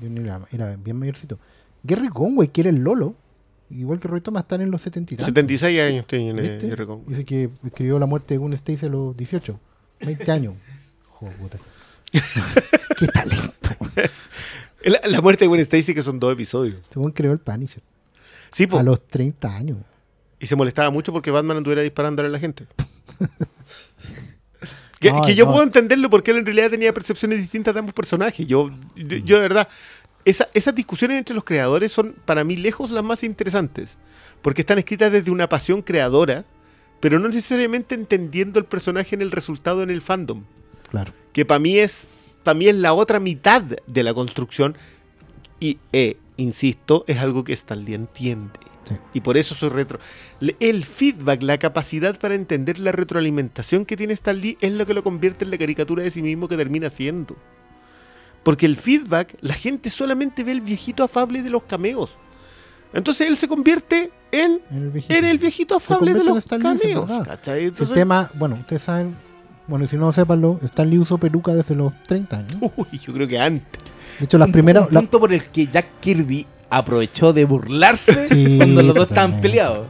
O'Neill 0.00 0.26
era, 0.26 0.40
era 0.52 0.76
bien 0.76 0.96
mayorcito. 0.98 1.38
Gary 1.82 2.08
Conway, 2.08 2.48
que 2.48 2.60
era 2.60 2.70
el 2.70 2.76
Lolo, 2.76 3.14
igual 3.70 3.98
que 3.98 4.06
Roy 4.08 4.20
Thomas, 4.20 4.44
están 4.44 4.60
en 4.60 4.70
los 4.70 4.80
70 4.82 5.14
y 5.14 5.16
tantos. 5.16 5.26
76 5.26 5.80
años 5.80 6.06
tiene 6.06 6.40
¿Viste? 6.40 6.68
Jerry 6.68 6.86
Conway. 6.86 7.08
Dice 7.08 7.24
que 7.24 7.50
escribió 7.64 7.98
la 7.98 8.06
muerte 8.06 8.34
de 8.34 8.38
Gun 8.38 8.52
Stacy 8.52 8.86
a 8.86 8.88
los 8.88 9.16
18. 9.16 9.58
20 10.00 10.30
años. 10.32 10.54
Joder, 11.08 11.36
puta. 11.36 11.58
Qué 12.98 13.06
talento. 13.08 13.70
La, 14.84 15.00
la 15.08 15.20
muerte 15.20 15.44
de 15.44 15.48
Gwen 15.48 15.60
Stacy, 15.60 15.94
que 15.94 16.02
son 16.02 16.20
dos 16.20 16.32
episodios. 16.32 16.80
Según 16.90 17.10
creó 17.10 17.32
el 17.32 17.38
Punisher. 17.38 17.82
Sí, 18.54 18.66
po. 18.66 18.78
A 18.78 18.82
los 18.82 19.06
30 19.08 19.54
años. 19.54 19.78
Y 20.40 20.46
se 20.46 20.56
molestaba 20.56 20.90
mucho 20.90 21.12
porque 21.12 21.30
Batman 21.30 21.56
anduviera 21.58 21.82
disparándole 21.82 22.28
a 22.28 22.32
la 22.32 22.38
gente. 22.38 22.66
que, 25.00 25.10
No, 25.12 25.22
que 25.22 25.34
yo 25.34 25.44
no. 25.46 25.52
puedo 25.52 25.64
entenderlo 25.64 26.08
porque 26.10 26.30
él 26.30 26.38
en 26.38 26.46
realidad 26.46 26.70
tenía 26.70 26.92
percepciones 26.92 27.38
distintas 27.38 27.74
de 27.74 27.80
ambos 27.80 27.94
personajes. 27.94 28.46
Yo, 28.46 28.70
yo, 28.96 29.16
yo 29.18 29.36
de 29.36 29.42
verdad, 29.42 29.68
esa- 30.24 30.48
esas 30.54 30.74
discusiones 30.74 31.18
entre 31.18 31.34
los 31.34 31.44
creadores 31.44 31.92
son 31.92 32.14
para 32.24 32.44
mí 32.44 32.56
lejos 32.56 32.90
las 32.90 33.04
más 33.04 33.22
interesantes. 33.24 33.98
Porque 34.42 34.60
están 34.62 34.78
escritas 34.78 35.10
desde 35.10 35.30
una 35.30 35.48
pasión 35.48 35.82
creadora, 35.82 36.44
pero 37.00 37.18
no 37.18 37.28
necesariamente 37.28 37.94
entendiendo 37.94 38.58
el 38.60 38.66
personaje 38.66 39.14
en 39.14 39.22
el 39.22 39.30
resultado 39.30 39.82
en 39.82 39.90
el 39.90 40.00
fandom. 40.00 40.44
Claro. 40.90 41.12
Que 41.32 41.44
para 41.44 41.58
mí 41.58 41.78
es 41.78 42.08
para 42.42 42.54
mí 42.54 42.68
es 42.68 42.74
la 42.76 42.92
otra 42.92 43.20
mitad 43.20 43.62
de 43.62 44.02
la 44.02 44.12
construcción. 44.12 44.76
Y, 45.60 45.78
eh, 45.94 46.18
insisto, 46.36 47.04
es 47.06 47.18
algo 47.18 47.44
que 47.44 47.52
Stan 47.52 47.84
Lee 47.84 47.94
entiende. 47.94 48.58
Sí. 48.88 48.96
Y 49.14 49.20
por 49.20 49.36
eso 49.36 49.54
soy 49.54 49.70
retro. 49.70 49.98
El 50.60 50.84
feedback, 50.84 51.42
la 51.42 51.58
capacidad 51.58 52.18
para 52.18 52.34
entender 52.34 52.78
la 52.78 52.92
retroalimentación 52.92 53.86
que 53.86 53.96
tiene 53.96 54.12
Stan 54.12 54.38
Lee 54.38 54.58
es 54.60 54.72
lo 54.72 54.84
que 54.84 54.94
lo 54.94 55.02
convierte 55.02 55.44
en 55.44 55.50
la 55.50 55.58
caricatura 55.58 56.02
de 56.02 56.10
sí 56.10 56.20
mismo 56.20 56.48
que 56.48 56.56
termina 56.56 56.90
siendo. 56.90 57.36
Porque 58.42 58.66
el 58.66 58.76
feedback, 58.76 59.36
la 59.40 59.54
gente 59.54 59.88
solamente 59.88 60.44
ve 60.44 60.52
el 60.52 60.60
viejito 60.60 61.02
afable 61.02 61.42
de 61.42 61.50
los 61.50 61.62
cameos. 61.62 62.16
Entonces 62.92 63.26
él 63.26 63.36
se 63.36 63.48
convierte 63.48 64.12
en, 64.30 64.60
el 64.70 64.90
viejito. 64.90 65.14
en 65.14 65.24
el 65.24 65.38
viejito 65.38 65.80
Se 65.80 65.92
afable 65.92 66.14
de 66.14 66.20
en 66.20 66.26
los 66.26 66.46
cameos. 66.46 67.10
El 67.46 67.72
tema, 67.92 68.30
bueno, 68.34 68.56
ustedes 68.60 68.82
saben, 68.82 69.16
bueno, 69.66 69.88
si 69.88 69.96
no 69.96 70.12
sépanlo, 70.12 70.60
Stan 70.62 70.88
Lee 70.88 70.98
usó 70.98 71.16
peluca 71.18 71.54
desde 71.54 71.74
los 71.74 71.92
30 72.06 72.36
años. 72.36 72.60
Uy, 72.76 72.98
yo 72.98 73.12
creo 73.12 73.26
que 73.26 73.38
antes. 73.38 73.82
De 74.18 74.24
hecho, 74.26 74.38
las 74.38 74.46
Un- 74.48 74.52
primeras. 74.52 74.88
Un 74.88 74.94
la- 74.94 75.00
punto 75.00 75.20
por 75.20 75.32
el 75.32 75.44
que 75.46 75.66
Jack 75.66 76.00
Kirby 76.00 76.46
aprovechó 76.70 77.32
de 77.32 77.44
burlarse 77.44 78.28
Sí, 78.28 78.56
cuando 78.58 78.82
los 78.82 78.94
dos 78.94 79.08
estaban 79.08 79.40
peleados. 79.40 79.86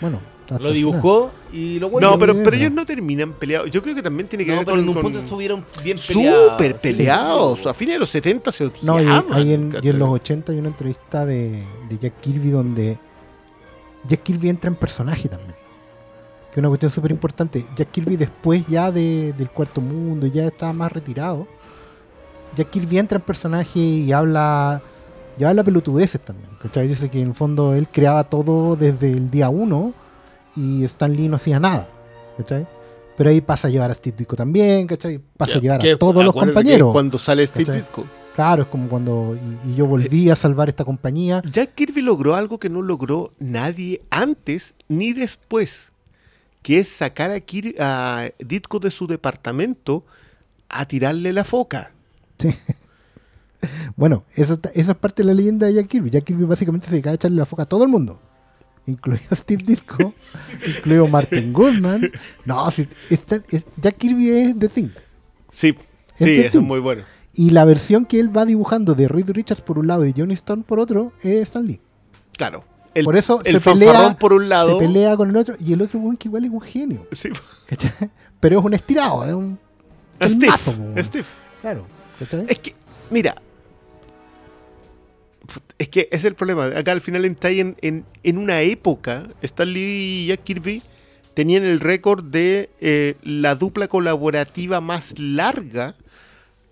Bueno, 0.00 0.20
Lo 0.58 0.72
dibujó 0.72 1.30
y 1.52 1.78
lo 1.78 1.88
bueno. 1.90 2.10
No, 2.10 2.18
pero, 2.18 2.34
pero 2.42 2.56
ellos 2.56 2.72
no 2.72 2.84
terminan 2.84 3.32
peleados. 3.34 3.70
Yo 3.70 3.80
creo 3.82 3.94
que 3.94 4.02
también 4.02 4.28
tiene 4.28 4.44
que 4.44 4.50
No, 4.50 4.58
ver 4.58 4.64
pero 4.66 4.76
con, 4.76 4.82
en 4.84 4.88
un 4.88 4.94
con- 4.94 5.02
punto 5.04 5.18
estuvieron 5.20 5.64
bien 5.84 5.96
peleados. 5.96 6.50
súper 6.52 6.72
Sí, 6.72 6.78
peleados. 6.82 7.58
sí. 7.60 7.68
A 7.68 7.74
fines 7.74 7.94
de 7.94 7.98
los 8.00 8.08
70 8.08 8.50
se 8.52 8.70
No, 8.82 9.00
y, 9.00 9.52
en, 9.52 9.76
y 9.82 9.88
en 9.88 9.98
los 9.98 10.08
80 10.08 10.50
hay 10.52 10.58
una 10.58 10.68
entrevista 10.68 11.24
de, 11.24 11.62
de 11.88 11.98
Jack 11.98 12.14
Kirby 12.20 12.50
donde 12.50 12.98
Jack 14.08 14.22
Kirby 14.24 14.48
entra 14.48 14.68
en 14.68 14.74
personaje 14.76 15.28
también. 15.28 15.54
Que 16.50 16.54
es 16.54 16.58
una 16.58 16.68
cuestión 16.68 16.90
súper 16.90 17.12
importante. 17.12 17.64
Jack 17.76 17.92
Kirby 17.92 18.16
después 18.16 18.66
ya 18.66 18.90
de- 18.90 19.32
del 19.34 19.50
cuarto 19.50 19.80
mundo, 19.80 20.26
ya 20.26 20.46
estaba 20.46 20.72
más 20.72 20.90
retirado. 20.90 21.46
Jack 22.56 22.70
Kirby 22.70 22.98
entra 22.98 23.16
en 23.18 23.22
personaje 23.22 23.78
y 23.80 24.12
habla, 24.12 24.82
y 25.38 25.44
habla 25.44 25.64
pelotudeces 25.64 26.20
también. 26.20 26.50
¿cachai? 26.60 26.88
Dice 26.88 27.10
que 27.10 27.20
en 27.20 27.28
el 27.28 27.34
fondo 27.34 27.74
él 27.74 27.88
creaba 27.88 28.24
todo 28.24 28.76
desde 28.76 29.10
el 29.12 29.30
día 29.30 29.48
uno 29.48 29.92
y 30.56 30.84
Stan 30.84 31.12
Lee 31.12 31.28
no 31.28 31.36
hacía 31.36 31.60
nada. 31.60 31.88
¿cachai? 32.36 32.66
Pero 33.16 33.30
ahí 33.30 33.40
pasa 33.40 33.68
a 33.68 33.70
llevar 33.70 33.90
a 33.90 33.94
Steve 33.94 34.16
Ditko 34.16 34.34
también, 34.36 34.86
¿cachai? 34.86 35.20
Pasa 35.36 35.58
a 35.58 35.60
llevar 35.60 35.86
a 35.86 35.96
todos 35.98 36.24
los 36.24 36.30
acuérdate 36.30 36.52
que 36.52 36.54
compañeros. 36.54 36.92
Cuando 36.92 37.18
sale 37.18 37.46
Steve 37.46 37.64
¿Cachai? 37.66 37.82
Ditko. 37.82 38.04
Claro, 38.34 38.62
es 38.62 38.68
como 38.68 38.88
cuando. 38.88 39.36
Y, 39.66 39.70
y 39.70 39.74
yo 39.74 39.84
volví 39.86 40.30
a 40.30 40.36
salvar 40.36 40.68
esta 40.70 40.84
compañía. 40.86 41.42
Jack 41.50 41.74
Kirby 41.74 42.00
logró 42.00 42.34
algo 42.36 42.58
que 42.58 42.70
no 42.70 42.80
logró 42.80 43.32
nadie 43.38 44.00
antes 44.08 44.72
ni 44.88 45.12
después. 45.12 45.90
Que 46.62 46.78
es 46.78 46.88
sacar 46.88 47.30
a, 47.30 47.36
Kir- 47.38 47.74
a 47.78 48.30
Ditko 48.38 48.78
de 48.78 48.90
su 48.90 49.06
departamento 49.06 50.04
a 50.70 50.86
tirarle 50.86 51.32
la 51.34 51.44
foca. 51.44 51.92
Bueno, 53.96 54.24
esa, 54.34 54.54
está- 54.54 54.70
esa 54.74 54.92
es 54.92 54.98
parte 54.98 55.22
de 55.22 55.26
la 55.28 55.34
leyenda 55.34 55.66
de 55.66 55.74
Jack 55.74 55.88
Kirby. 55.88 56.10
Jack 56.10 56.24
Kirby 56.24 56.44
básicamente 56.44 56.86
se 56.86 56.92
dedicaba 56.92 57.12
a 57.12 57.14
echarle 57.16 57.36
la 57.36 57.44
foca 57.46 57.64
a 57.64 57.66
todo 57.66 57.82
el 57.84 57.90
mundo. 57.90 58.20
Incluido 58.86 59.36
Steve 59.36 59.62
Ditko, 59.66 60.14
incluido 60.78 61.06
Martin 61.08 61.52
Goodman. 61.52 62.10
No, 62.46 62.70
si, 62.70 62.88
esta- 63.10 63.42
es- 63.50 63.64
Jack 63.76 63.98
Kirby 63.98 64.30
es 64.30 64.58
The 64.58 64.68
Thing. 64.68 64.88
Sí, 65.50 65.76
Es 66.18 66.26
sí, 66.26 66.40
eso 66.40 66.58
es 66.58 66.64
muy 66.64 66.80
bueno. 66.80 67.02
Y 67.34 67.50
la 67.50 67.64
versión 67.64 68.06
que 68.06 68.18
él 68.18 68.34
va 68.34 68.44
dibujando 68.46 68.94
de 68.94 69.06
Reed 69.08 69.30
Richards 69.30 69.60
por 69.60 69.78
un 69.78 69.86
lado 69.86 70.06
y 70.06 70.14
Johnny 70.16 70.34
Stone 70.34 70.62
por 70.66 70.80
otro 70.80 71.12
es 71.22 71.42
Stan 71.48 71.64
Lee. 71.66 71.80
Claro. 72.36 72.64
El, 72.94 73.04
Por 73.04 73.16
eso 73.16 73.40
el 73.44 73.60
se 73.60 73.70
pelea- 73.70 74.16
por 74.18 74.32
un 74.32 74.48
lado. 74.48 74.72
Se 74.72 74.84
pelea 74.84 75.16
con 75.16 75.30
el 75.30 75.36
otro 75.36 75.54
y 75.60 75.72
el 75.74 75.82
otro, 75.82 76.00
que 76.18 76.26
igual 76.26 76.44
es 76.44 76.50
un 76.50 76.60
genio. 76.60 77.06
Sí. 77.12 77.28
¿cachai? 77.68 77.92
Pero 78.40 78.58
es 78.58 78.64
un 78.64 78.74
estirado, 78.74 79.24
es 79.24 79.32
un. 79.34 79.58
El 80.18 80.30
Steve. 80.30 80.50
mazo, 80.50 80.72
Steve. 80.96 81.26
Claro. 81.60 81.86
¿Cachai? 82.20 82.46
Es 82.48 82.58
que, 82.60 82.74
mira. 83.10 83.34
Es 85.78 85.88
que 85.88 86.00
ese 86.02 86.16
es 86.16 86.24
el 86.26 86.34
problema. 86.34 86.66
Acá 86.66 86.92
al 86.92 87.00
final 87.00 87.24
entra 87.24 87.50
en, 87.50 87.76
en, 87.82 88.04
en 88.22 88.38
una 88.38 88.60
época. 88.62 89.28
Stan 89.42 89.72
Lee 89.72 90.24
y 90.24 90.26
Jack 90.28 90.44
Kirby 90.44 90.82
tenían 91.34 91.64
el 91.64 91.80
récord 91.80 92.22
de 92.22 92.70
eh, 92.80 93.16
la 93.22 93.54
dupla 93.56 93.88
colaborativa 93.88 94.80
más 94.80 95.18
larga 95.18 95.96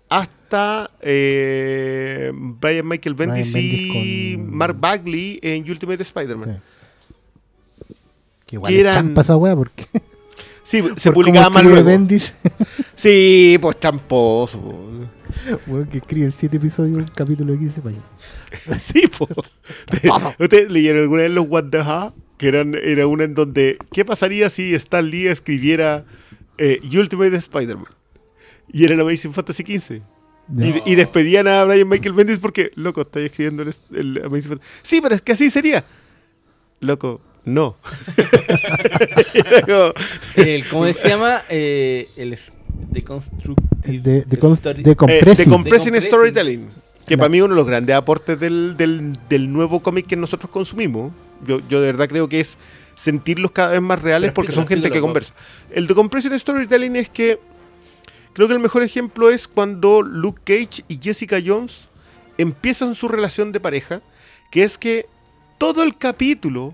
hasta 0.07 0.91
eh, 1.01 2.31
Brian 2.33 2.87
Michael 2.87 3.15
Bendis 3.15 3.51
Brian 3.51 3.65
y 3.67 4.35
con- 4.37 4.55
Mark 4.55 4.77
Bagley 4.79 5.39
en 5.41 5.69
Ultimate 5.69 6.01
Spider-Man. 6.03 6.61
Sí. 7.87 7.95
Que 8.45 8.55
igual 8.55 8.69
que 8.71 8.75
es 8.75 8.81
eran- 8.81 8.93
champa 8.93 9.21
esa 9.21 9.35
wea 9.37 9.55
porque. 9.55 9.85
Sí, 10.63 10.83
se 10.95 11.11
por 11.11 11.25
publicaba 11.25 11.49
más 11.49 11.63
luego. 11.63 11.83
Bendis, 11.83 12.33
Sí, 12.99 13.57
pues 13.61 13.79
tramposo. 13.79 14.59
po. 14.59 14.77
weón, 15.67 15.87
que 15.87 15.99
escribe 15.99 16.33
7 16.35 16.57
episodios 16.57 16.97
un 16.97 17.05
capítulo 17.05 17.53
de 17.53 17.59
15 17.59 17.81
páginas. 17.81 18.03
Sí, 18.77 19.07
po. 19.07 19.25
¿Ustedes 20.39 20.69
leyeron 20.69 21.03
alguna 21.03 21.21
vez 21.21 21.31
los 21.31 21.47
What 21.47 21.69
the 21.71 21.77
Ha? 21.77 22.13
Que 22.37 22.49
eran, 22.49 22.75
era 22.75 23.07
una 23.07 23.23
en 23.23 23.35
donde, 23.35 23.77
¿qué 23.93 24.03
pasaría 24.03 24.49
si 24.49 24.75
Stan 24.75 25.09
Lee 25.09 25.27
escribiera 25.27 26.03
eh, 26.57 26.79
Ultimate 26.83 27.37
Spider-Man? 27.37 27.87
Y 28.67 28.83
era 28.83 28.95
el 28.95 28.99
Amazing 28.99 29.33
Fantasy 29.33 29.63
XV. 29.63 30.01
Y, 30.57 30.91
y 30.91 30.95
despedían 30.95 31.47
a 31.47 31.63
Brian 31.63 31.87
Michael 31.87 32.15
Bendis 32.15 32.39
porque, 32.39 32.71
loco, 32.75 33.01
estáis 33.01 33.27
escribiendo 33.27 33.63
el, 33.63 33.73
el 33.95 34.25
Amazing 34.25 34.49
Fantasy. 34.49 34.71
Sí, 34.81 34.99
pero 35.01 35.15
es 35.15 35.21
que 35.21 35.31
así 35.31 35.49
sería. 35.49 35.85
Loco, 36.81 37.21
no. 37.45 37.77
El, 40.35 40.67
¿Cómo 40.67 40.91
se 40.93 41.09
llama? 41.09 41.41
Eh, 41.49 42.09
el 42.15 42.33
de 44.83 44.91
Eh, 44.91 44.95
compressing. 44.95 46.01
Storytelling. 46.01 46.67
Que 47.07 47.15
La- 47.15 47.21
para 47.21 47.29
mí 47.29 47.41
uno 47.41 47.53
de 47.53 47.57
los 47.57 47.67
grandes 47.67 47.95
aportes 47.95 48.39
del, 48.39 48.75
del- 48.77 49.17
del 49.29 49.51
nuevo 49.51 49.79
cómic 49.81 50.05
que 50.05 50.15
nosotros 50.15 50.51
consumimos. 50.51 51.11
Yo, 51.45 51.59
yo 51.67 51.81
de 51.81 51.87
verdad 51.87 52.07
creo 52.07 52.27
que 52.29 52.39
es 52.39 52.57
sentirlos 52.95 53.51
cada 53.51 53.71
vez 53.71 53.81
más 53.81 54.01
reales 54.01 54.27
Pero 54.29 54.33
porque 54.35 54.51
son 54.51 54.67
gente 54.67 54.91
que 54.91 54.99
conversa. 55.01 55.33
El 55.71 55.87
de 55.87 55.95
Compressing 55.95 56.37
Storytelling 56.37 56.95
es 56.97 57.09
que 57.09 57.39
creo 58.33 58.47
que 58.47 58.53
el 58.53 58.59
mejor 58.59 58.83
ejemplo 58.83 59.29
es 59.31 59.47
cuando 59.47 60.01
Luke 60.01 60.41
Cage 60.43 60.83
y 60.87 60.99
Jessica 61.01 61.37
Jones 61.43 61.87
empiezan 62.37 62.93
su 62.95 63.07
relación 63.07 63.51
de 63.53 63.59
pareja, 63.59 64.01
que 64.51 64.63
es 64.63 64.77
que 64.77 65.05
todo 65.57 65.81
el 65.83 65.97
capítulo 65.97 66.73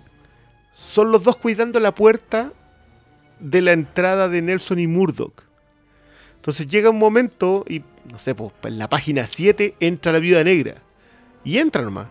son 0.76 1.11
los 1.11 1.23
dos 1.23 1.38
cuidando 1.38 1.80
la 1.80 1.94
puerta 1.95 2.52
de 3.40 3.61
la 3.61 3.72
entrada 3.73 4.27
de 4.30 4.41
Nelson 4.41 4.80
y 4.80 4.88
Murdoch. 4.88 5.44
Entonces 6.45 6.67
llega 6.67 6.91
un 6.91 6.99
momento 6.99 7.65
y, 7.67 7.81
no 8.11 8.19
sé, 8.19 8.35
pues 8.35 8.51
en 8.65 8.77
la 8.77 8.88
página 8.88 9.26
7 9.26 9.77
entra 9.80 10.11
la 10.11 10.19
viuda 10.19 10.43
negra. 10.43 10.76
Y 11.43 11.57
entra 11.57 11.81
nomás. 11.81 12.05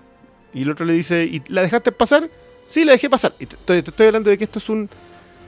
Y 0.52 0.62
el 0.62 0.72
otro 0.72 0.84
le 0.84 0.92
dice, 0.92 1.22
¿y 1.24 1.40
la 1.46 1.62
dejaste 1.62 1.92
pasar? 1.92 2.28
Sí, 2.66 2.84
la 2.84 2.90
dejé 2.90 3.08
pasar. 3.08 3.32
Y 3.38 3.46
te, 3.46 3.78
estoy 3.78 4.08
hablando 4.08 4.30
de 4.30 4.36
que 4.36 4.42
esto 4.42 4.58
es 4.58 4.68
un... 4.68 4.90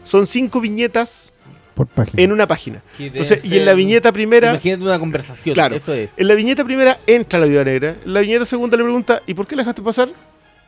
Son 0.04 0.24
cinco 0.24 0.60
viñetas 0.60 1.32
por 1.74 1.88
página. 1.88 2.22
en 2.22 2.30
una 2.30 2.46
página. 2.46 2.80
Entonces, 2.96 3.44
y 3.44 3.56
en 3.56 3.64
la 3.64 3.74
viñeta 3.74 4.12
primera... 4.12 4.50
Imagínate 4.50 4.84
una 4.84 5.00
conversación. 5.00 5.54
Claro. 5.54 5.74
Eso 5.74 5.92
es. 5.92 6.10
En 6.16 6.28
la 6.28 6.36
viñeta 6.36 6.64
primera 6.64 7.00
entra 7.08 7.40
la 7.40 7.46
viuda 7.46 7.64
negra. 7.64 7.96
En 8.04 8.14
la 8.14 8.20
viñeta 8.20 8.44
segunda 8.44 8.76
le 8.76 8.84
pregunta, 8.84 9.20
¿y 9.26 9.34
por 9.34 9.48
qué 9.48 9.56
la 9.56 9.62
dejaste 9.62 9.82
pasar? 9.82 10.10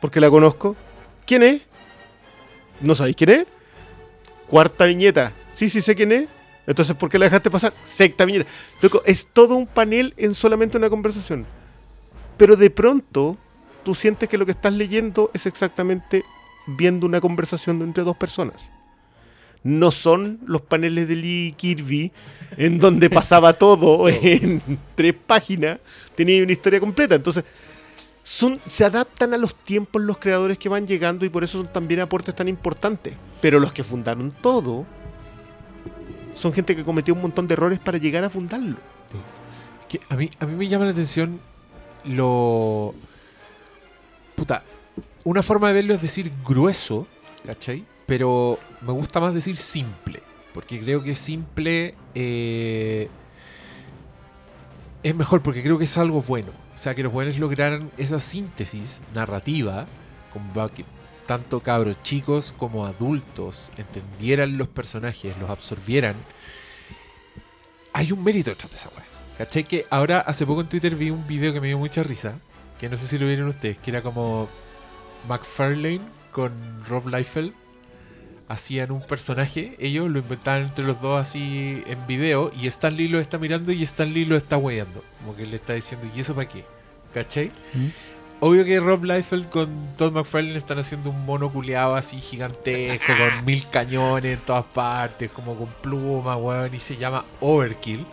Porque 0.01 0.19
la 0.19 0.29
conozco. 0.29 0.75
¿Quién 1.25 1.43
es? 1.43 1.61
¿No 2.81 2.95
sabéis 2.95 3.15
quién 3.15 3.29
es? 3.29 3.45
Cuarta 4.49 4.83
viñeta. 4.83 5.31
Sí, 5.53 5.69
sí 5.69 5.79
sé 5.79 5.95
quién 5.95 6.11
es. 6.11 6.27
Entonces, 6.69 6.95
¿por 6.95 7.09
qué 7.09 7.17
la 7.17 7.25
dejaste 7.25 7.49
pasar? 7.49 7.73
Sexta 7.83 8.25
viñeta. 8.25 8.47
Loco, 8.79 9.01
es 9.03 9.27
todo 9.33 9.55
un 9.55 9.65
panel 9.65 10.13
en 10.17 10.35
solamente 10.35 10.77
una 10.77 10.87
conversación. 10.87 11.47
Pero 12.37 12.55
de 12.55 12.69
pronto, 12.69 13.37
tú 13.83 13.95
sientes 13.95 14.29
que 14.29 14.37
lo 14.37 14.45
que 14.45 14.51
estás 14.51 14.71
leyendo 14.73 15.31
es 15.33 15.47
exactamente 15.47 16.23
viendo 16.67 17.07
una 17.07 17.19
conversación 17.19 17.81
entre 17.81 18.03
dos 18.03 18.15
personas. 18.15 18.69
No 19.63 19.89
son 19.89 20.41
los 20.45 20.61
paneles 20.61 21.07
de 21.07 21.15
Lee 21.15 21.55
Kirby, 21.57 22.11
en 22.55 22.77
donde 22.77 23.09
pasaba 23.09 23.53
todo 23.53 24.07
en 24.07 24.61
tres 24.93 25.15
páginas, 25.25 25.79
tenía 26.13 26.43
una 26.43 26.51
historia 26.51 26.79
completa. 26.79 27.15
Entonces, 27.15 27.45
son, 28.23 28.59
se 28.67 28.85
adaptan 28.85 29.33
a 29.33 29.37
los 29.37 29.55
tiempos 29.55 30.03
los 30.03 30.19
creadores 30.19 30.59
que 30.59 30.69
van 30.69 30.85
llegando 30.85 31.25
y 31.25 31.29
por 31.29 31.43
eso 31.43 31.57
son 31.57 31.73
también 31.73 32.01
aportes 32.01 32.35
tan 32.35 32.47
importantes. 32.47 33.15
Pero 33.41 33.59
los 33.59 33.73
que 33.73 33.83
fundaron 33.83 34.31
todo 34.39 34.85
son 36.39 36.53
gente 36.53 36.75
que 36.75 36.85
cometió 36.85 37.13
un 37.13 37.21
montón 37.21 37.47
de 37.47 37.53
errores 37.53 37.79
para 37.79 37.97
llegar 37.97 38.23
a 38.23 38.29
fundarlo. 38.29 38.77
Que 39.89 39.99
a, 40.09 40.15
mí, 40.15 40.29
a 40.39 40.45
mí 40.45 40.55
me 40.55 40.67
llama 40.67 40.85
la 40.85 40.91
atención 40.91 41.39
lo. 42.05 42.95
Puta. 44.35 44.63
Una 45.25 45.43
forma 45.43 45.67
de 45.67 45.73
verlo 45.73 45.93
es 45.93 46.01
decir 46.01 46.31
grueso, 46.47 47.05
¿cachai? 47.45 47.85
Pero 48.05 48.57
me 48.81 48.93
gusta 48.93 49.19
más 49.19 49.33
decir 49.33 49.57
simple. 49.57 50.23
Porque 50.53 50.79
creo 50.79 51.03
que 51.03 51.15
simple 51.15 51.93
eh, 52.15 53.09
es 55.03 55.15
mejor, 55.15 55.41
porque 55.41 55.61
creo 55.61 55.77
que 55.77 55.85
es 55.85 55.97
algo 55.97 56.21
bueno. 56.21 56.51
O 56.73 56.77
sea, 56.77 56.95
que 56.95 57.03
los 57.03 57.11
buenos 57.11 57.37
lograran 57.37 57.91
esa 57.97 58.19
síntesis 58.19 59.01
narrativa, 59.13 59.85
con 60.31 60.53
tanto 61.29 61.59
cabros 61.59 62.01
chicos 62.01 62.55
como 62.57 62.87
adultos 62.87 63.71
entendieran 63.77 64.57
los 64.57 64.67
personajes, 64.67 65.37
los 65.37 65.51
absorbieran. 65.51 66.15
Hay 67.93 68.11
un 68.11 68.23
mérito 68.23 68.49
detrás 68.49 68.71
de 68.71 68.75
esa 68.75 68.89
weá. 68.89 69.05
¿Cachai? 69.37 69.63
Que 69.63 69.85
ahora 69.91 70.21
hace 70.21 70.47
poco 70.47 70.61
en 70.61 70.69
Twitter 70.69 70.95
vi 70.95 71.11
un 71.11 71.27
video 71.27 71.53
que 71.53 71.61
me 71.61 71.67
dio 71.67 71.77
mucha 71.77 72.01
risa, 72.01 72.39
que 72.79 72.89
no 72.89 72.97
sé 72.97 73.05
si 73.05 73.19
lo 73.19 73.27
vieron 73.27 73.47
ustedes, 73.47 73.77
que 73.77 73.91
era 73.91 74.01
como 74.01 74.49
McFarlane 75.27 76.01
con 76.31 76.51
Rob 76.87 77.07
Liefeld 77.07 77.53
hacían 78.47 78.89
un 78.89 79.01
personaje, 79.01 79.75
ellos 79.77 80.09
lo 80.09 80.17
inventaban 80.17 80.63
entre 80.63 80.83
los 80.83 80.99
dos 80.99 81.21
así 81.21 81.83
en 81.85 82.07
video 82.07 82.49
y 82.59 82.65
Stan 82.65 82.97
Lee 82.97 83.07
lo 83.07 83.19
está 83.19 83.37
mirando 83.37 83.71
y 83.71 83.83
Stan 83.83 84.11
Lee 84.11 84.25
lo 84.25 84.35
está 84.35 84.57
weyando, 84.57 85.03
como 85.19 85.35
que 85.35 85.45
le 85.45 85.57
está 85.57 85.73
diciendo, 85.73 86.07
¿y 86.15 86.21
eso 86.21 86.33
para 86.33 86.49
qué? 86.49 86.65
¿Cachai? 87.13 87.51
¿Mm? 87.75 87.87
Obvio 88.41 88.63
que 88.63 88.79
Rob 88.79 89.03
Liefeld 89.03 89.49
con 89.49 89.93
Todd 89.97 90.13
McFarlane 90.13 90.57
están 90.57 90.79
haciendo 90.79 91.09
un 91.09 91.25
mono 91.25 91.51
culeado 91.51 91.95
así 91.95 92.21
gigantesco, 92.21 93.05
con 93.07 93.45
mil 93.45 93.67
cañones 93.69 94.37
en 94.37 94.45
todas 94.45 94.63
partes, 94.63 95.29
como 95.29 95.57
con 95.57 95.67
plumas, 95.81 96.37
weón, 96.39 96.73
y 96.73 96.79
se 96.79 96.95
llama 96.95 97.25
Overkill. 97.41 98.05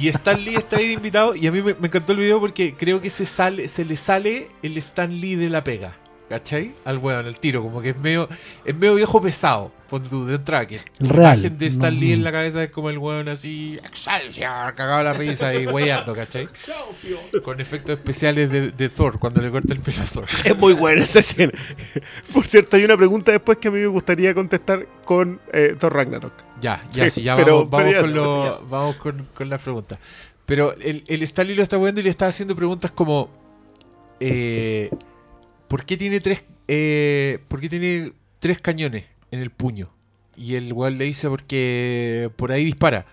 Y 0.00 0.08
Stan 0.08 0.38
Lee 0.38 0.56
está 0.56 0.76
ahí 0.76 0.88
de 0.88 0.92
invitado 0.94 1.34
y 1.34 1.46
a 1.46 1.52
mí 1.52 1.62
me, 1.62 1.72
me 1.74 1.86
encantó 1.86 2.12
el 2.12 2.18
video 2.18 2.40
porque 2.40 2.74
creo 2.74 3.00
que 3.00 3.08
se, 3.08 3.24
sale, 3.24 3.68
se 3.68 3.86
le 3.86 3.96
sale 3.96 4.50
el 4.62 4.76
Stan 4.76 5.10
Lee 5.10 5.36
de 5.36 5.48
la 5.48 5.64
pega. 5.64 5.94
¿Cachai? 6.28 6.72
Al 6.84 6.98
weón, 6.98 7.24
al 7.24 7.38
tiro, 7.40 7.62
como 7.62 7.80
que 7.80 7.90
es 7.90 7.96
medio, 7.98 8.28
es 8.64 8.74
medio 8.76 8.94
viejo 8.96 9.20
pesado. 9.22 9.72
Ponte 9.88 10.10
tú, 10.10 10.26
de 10.26 10.34
entrada, 10.34 10.66
que 10.66 10.74
El 11.00 11.08
la 11.08 11.12
real. 11.14 11.38
imagen 11.38 11.56
de 11.58 11.66
Stan 11.68 11.94
No. 11.94 12.00
Lee 12.00 12.12
en 12.12 12.22
la 12.22 12.30
cabeza 12.30 12.62
es 12.62 12.70
como 12.70 12.90
el 12.90 12.98
weón 12.98 13.28
así, 13.30 13.78
Excelsior, 13.82 14.74
cagado 14.74 15.02
la 15.04 15.14
risa 15.14 15.54
y 15.54 15.66
weyando, 15.66 16.14
¿cachai? 16.14 16.46
Con 17.42 17.58
efectos 17.62 17.96
especiales 17.96 18.50
de, 18.50 18.70
de 18.72 18.88
Thor, 18.90 19.18
cuando 19.18 19.40
le 19.40 19.50
corta 19.50 19.72
el 19.72 19.80
pelo 19.80 20.02
a 20.02 20.04
Thor. 20.04 20.24
Es 20.44 20.54
muy 20.58 20.74
buena 20.74 21.02
esa 21.02 21.20
escena. 21.20 21.52
Por 22.34 22.44
cierto, 22.46 22.76
hay 22.76 22.84
una 22.84 22.98
pregunta 22.98 23.32
después 23.32 23.56
que 23.56 23.68
a 23.68 23.70
mí 23.70 23.80
me 23.80 23.86
gustaría 23.86 24.34
contestar 24.34 24.86
con 25.06 25.40
eh, 25.54 25.74
Thor 25.80 25.94
Ragnarok. 25.94 26.34
Ya, 26.60 26.82
ya, 26.92 27.04
Sí, 27.04 27.10
sí, 27.10 27.22
ya 27.22 27.34
pero- 27.34 27.64
vamos, 27.66 27.70
vamos 27.70 27.86
pero 27.86 27.96
ya- 27.96 28.00
con, 28.02 28.12
lo- 28.14 28.66
vamos 28.68 28.96
con, 28.96 29.28
con 29.32 29.48
las 29.48 29.62
preguntas. 29.62 29.98
Pero 30.44 30.74
el, 30.74 31.04
el 31.06 31.22
Stanley 31.22 31.54
lo 31.54 31.62
está 31.62 31.78
viendo 31.78 32.00
y 32.00 32.04
le 32.04 32.10
está 32.10 32.26
haciendo 32.26 32.54
preguntas 32.54 32.90
como: 32.90 33.30
eh, 34.20 34.90
¿Por 35.68 35.84
qué 35.84 35.96
tiene 35.96 36.20
tres 36.20 36.44
eh, 36.66 37.38
¿Por 37.48 37.60
qué 37.60 37.68
tiene 37.68 38.12
tres 38.40 38.58
cañones 38.58 39.04
en 39.30 39.40
el 39.40 39.50
puño? 39.50 39.90
Y 40.36 40.54
el 40.54 40.72
weón 40.72 40.98
le 40.98 41.04
dice: 41.04 41.28
Porque 41.28 42.30
por 42.36 42.52
ahí 42.52 42.64
dispara. 42.64 43.06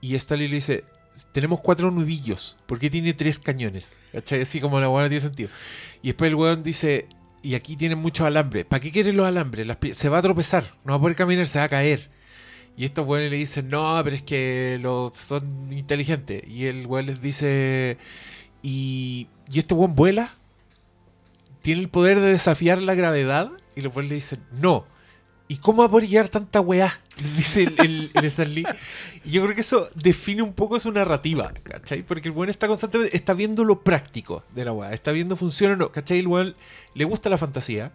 Y 0.00 0.14
Stanley 0.16 0.48
le 0.48 0.56
dice: 0.56 0.84
Tenemos 1.32 1.60
cuatro 1.60 1.90
nudillos. 1.90 2.56
¿Por 2.66 2.78
qué 2.78 2.90
tiene 2.90 3.14
tres 3.14 3.38
cañones? 3.38 3.98
¿Cachai? 4.12 4.42
Así 4.42 4.60
como 4.60 4.80
la 4.80 4.88
weón 4.88 5.08
tiene 5.08 5.22
sentido. 5.22 5.50
Y 6.02 6.08
después 6.08 6.28
el 6.28 6.34
weón 6.34 6.62
dice: 6.62 7.08
Y 7.42 7.54
aquí 7.54 7.76
tienen 7.76 7.98
muchos 7.98 8.26
alambres. 8.26 8.64
¿Para 8.66 8.80
qué 8.80 8.90
quieren 8.90 9.16
los 9.16 9.26
alambres? 9.26 9.66
Se 9.92 10.08
va 10.08 10.18
a 10.18 10.22
tropezar, 10.22 10.64
no 10.84 10.92
va 10.92 10.96
a 10.96 11.00
poder 11.00 11.16
caminar, 11.16 11.46
se 11.46 11.58
va 11.58 11.64
a 11.64 11.68
caer. 11.68 12.10
Y 12.76 12.84
estos 12.84 13.06
weones 13.06 13.30
le 13.30 13.38
dicen, 13.38 13.70
no, 13.70 13.98
pero 14.04 14.16
es 14.16 14.22
que 14.22 14.78
los 14.82 15.16
son 15.16 15.72
inteligentes. 15.72 16.42
Y 16.46 16.66
el 16.66 16.86
weón 16.86 17.06
les 17.06 17.22
dice, 17.22 17.96
¿y, 18.62 19.28
¿y 19.50 19.58
este 19.58 19.72
weón 19.74 19.94
vuela? 19.94 20.34
¿Tiene 21.66 21.80
el 21.80 21.88
poder 21.88 22.20
de 22.20 22.28
desafiar 22.28 22.80
la 22.80 22.94
gravedad? 22.94 23.50
Y 23.74 23.80
los 23.80 23.92
weones 23.92 24.10
le 24.10 24.14
dicen, 24.14 24.38
no. 24.52 24.86
¿Y 25.48 25.56
cómo 25.56 25.78
va 25.82 25.86
a 25.86 25.90
poder 25.90 26.08
llegar 26.08 26.28
tanta 26.28 26.60
weá? 26.60 27.00
Dice 27.36 27.64
el, 27.64 27.74
el, 27.80 28.10
el 28.14 28.24
Stan 28.26 28.54
Lee. 28.54 28.64
Y 29.24 29.30
yo 29.30 29.42
creo 29.42 29.52
que 29.52 29.62
eso 29.62 29.90
define 29.96 30.42
un 30.42 30.52
poco 30.52 30.78
su 30.78 30.92
narrativa, 30.92 31.52
¿cachai? 31.64 32.04
Porque 32.04 32.28
el 32.28 32.36
weón 32.36 32.50
está 32.50 32.68
constantemente, 32.68 33.16
está 33.16 33.34
viendo 33.34 33.64
lo 33.64 33.80
práctico 33.80 34.44
de 34.54 34.64
la 34.64 34.72
weá, 34.72 34.92
está 34.92 35.10
viendo 35.10 35.34
funciona 35.34 35.74
o 35.74 35.76
no, 35.76 35.90
¿cachai? 35.90 36.20
El 36.20 36.28
weón 36.28 36.54
le 36.94 37.04
gusta 37.04 37.28
la 37.28 37.36
fantasía, 37.36 37.90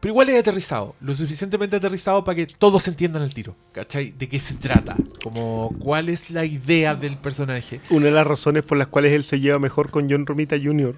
pero 0.00 0.12
igual 0.12 0.30
es 0.30 0.40
aterrizado, 0.40 0.96
lo 1.02 1.14
suficientemente 1.14 1.76
aterrizado 1.76 2.24
para 2.24 2.36
que 2.36 2.46
todos 2.46 2.88
entiendan 2.88 3.20
el 3.20 3.34
tiro, 3.34 3.54
¿cachai? 3.72 4.12
De 4.12 4.30
qué 4.30 4.38
se 4.38 4.54
trata, 4.54 4.96
como 5.22 5.74
cuál 5.78 6.08
es 6.08 6.30
la 6.30 6.46
idea 6.46 6.94
del 6.94 7.18
personaje. 7.18 7.82
Una 7.90 8.06
de 8.06 8.12
las 8.12 8.26
razones 8.26 8.62
por 8.62 8.78
las 8.78 8.86
cuales 8.86 9.12
él 9.12 9.24
se 9.24 9.40
lleva 9.40 9.58
mejor 9.58 9.90
con 9.90 10.10
John 10.10 10.24
Romita 10.24 10.56
Jr. 10.56 10.96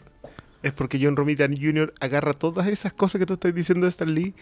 es 0.62 0.72
porque 0.72 0.98
John 1.02 1.16
Romita 1.16 1.46
Jr. 1.46 1.92
agarra 2.00 2.32
todas 2.34 2.66
esas 2.68 2.92
cosas 2.92 3.18
que 3.18 3.26
tú 3.26 3.34
estás 3.34 3.54
diciendo 3.54 3.86
de 3.86 3.90
Stan 3.90 4.12
Lee 4.14 4.34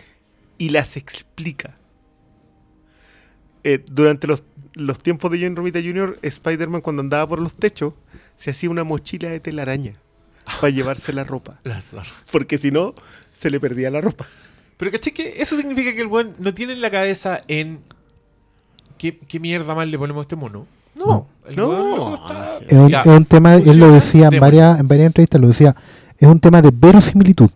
y 0.58 0.70
las 0.70 0.96
explica. 0.96 1.76
Eh, 3.62 3.84
durante 3.90 4.26
los, 4.26 4.42
los 4.74 4.98
tiempos 4.98 5.30
de 5.30 5.40
John 5.42 5.54
Romita 5.56 5.80
Jr., 5.80 6.18
Spider-Man 6.22 6.80
cuando 6.80 7.02
andaba 7.02 7.28
por 7.28 7.40
los 7.40 7.54
techos 7.54 7.92
se 8.36 8.50
hacía 8.50 8.70
una 8.70 8.84
mochila 8.84 9.28
de 9.28 9.40
telaraña 9.40 9.94
para 10.60 10.70
llevarse 10.70 11.12
la 11.12 11.24
ropa. 11.24 11.60
La. 11.64 11.80
Porque 12.32 12.56
si 12.58 12.70
no, 12.70 12.94
se 13.32 13.50
le 13.50 13.60
perdía 13.60 13.90
la 13.90 14.00
ropa. 14.00 14.26
Pero 14.78 14.90
¿cachai? 14.92 15.12
Que 15.12 15.42
eso 15.42 15.56
significa 15.56 15.94
que 15.94 16.00
el 16.00 16.06
weón 16.06 16.34
no 16.38 16.54
tiene 16.54 16.72
en 16.72 16.80
la 16.80 16.90
cabeza 16.90 17.42
en 17.48 17.80
qué, 18.96 19.18
qué 19.18 19.38
mierda 19.38 19.74
más 19.74 19.86
le 19.86 19.98
ponemos 19.98 20.20
a 20.20 20.22
este 20.22 20.36
mono. 20.36 20.66
No, 20.94 21.28
el 21.46 21.56
No. 21.56 21.96
loco 21.96 22.14
está- 22.14 22.58
Es 22.66 22.72
un, 22.72 22.88
Ya, 22.88 23.00
es 23.02 23.06
un 23.06 23.24
tema, 23.26 23.54
él 23.54 23.76
lo 23.78 23.92
decía 23.92 24.24
en 24.24 24.30
démosle. 24.30 24.40
varias, 24.40 24.80
en 24.80 24.88
varias 24.88 25.06
entrevistas, 25.08 25.40
lo 25.40 25.48
decía, 25.48 25.76
es 26.20 26.28
un 26.28 26.38
tema 26.40 26.62
de 26.62 26.70
verosimilitud. 26.72 27.50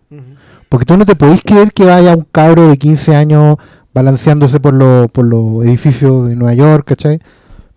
Porque 0.69 0.85
tú 0.85 0.97
no 0.97 1.05
te 1.05 1.15
podés 1.15 1.41
creer 1.43 1.71
que 1.71 1.85
vaya 1.85 2.15
un 2.15 2.25
cabro 2.31 2.67
de 2.67 2.77
15 2.77 3.15
años 3.15 3.57
balanceándose 3.93 4.59
por, 4.59 4.73
lo- 4.73 5.07
por 5.07 5.25
los 5.25 5.63
edificios 5.65 6.27
de 6.27 6.35
Nueva 6.35 6.53
York, 6.53 6.85
¿cachai? 6.87 7.19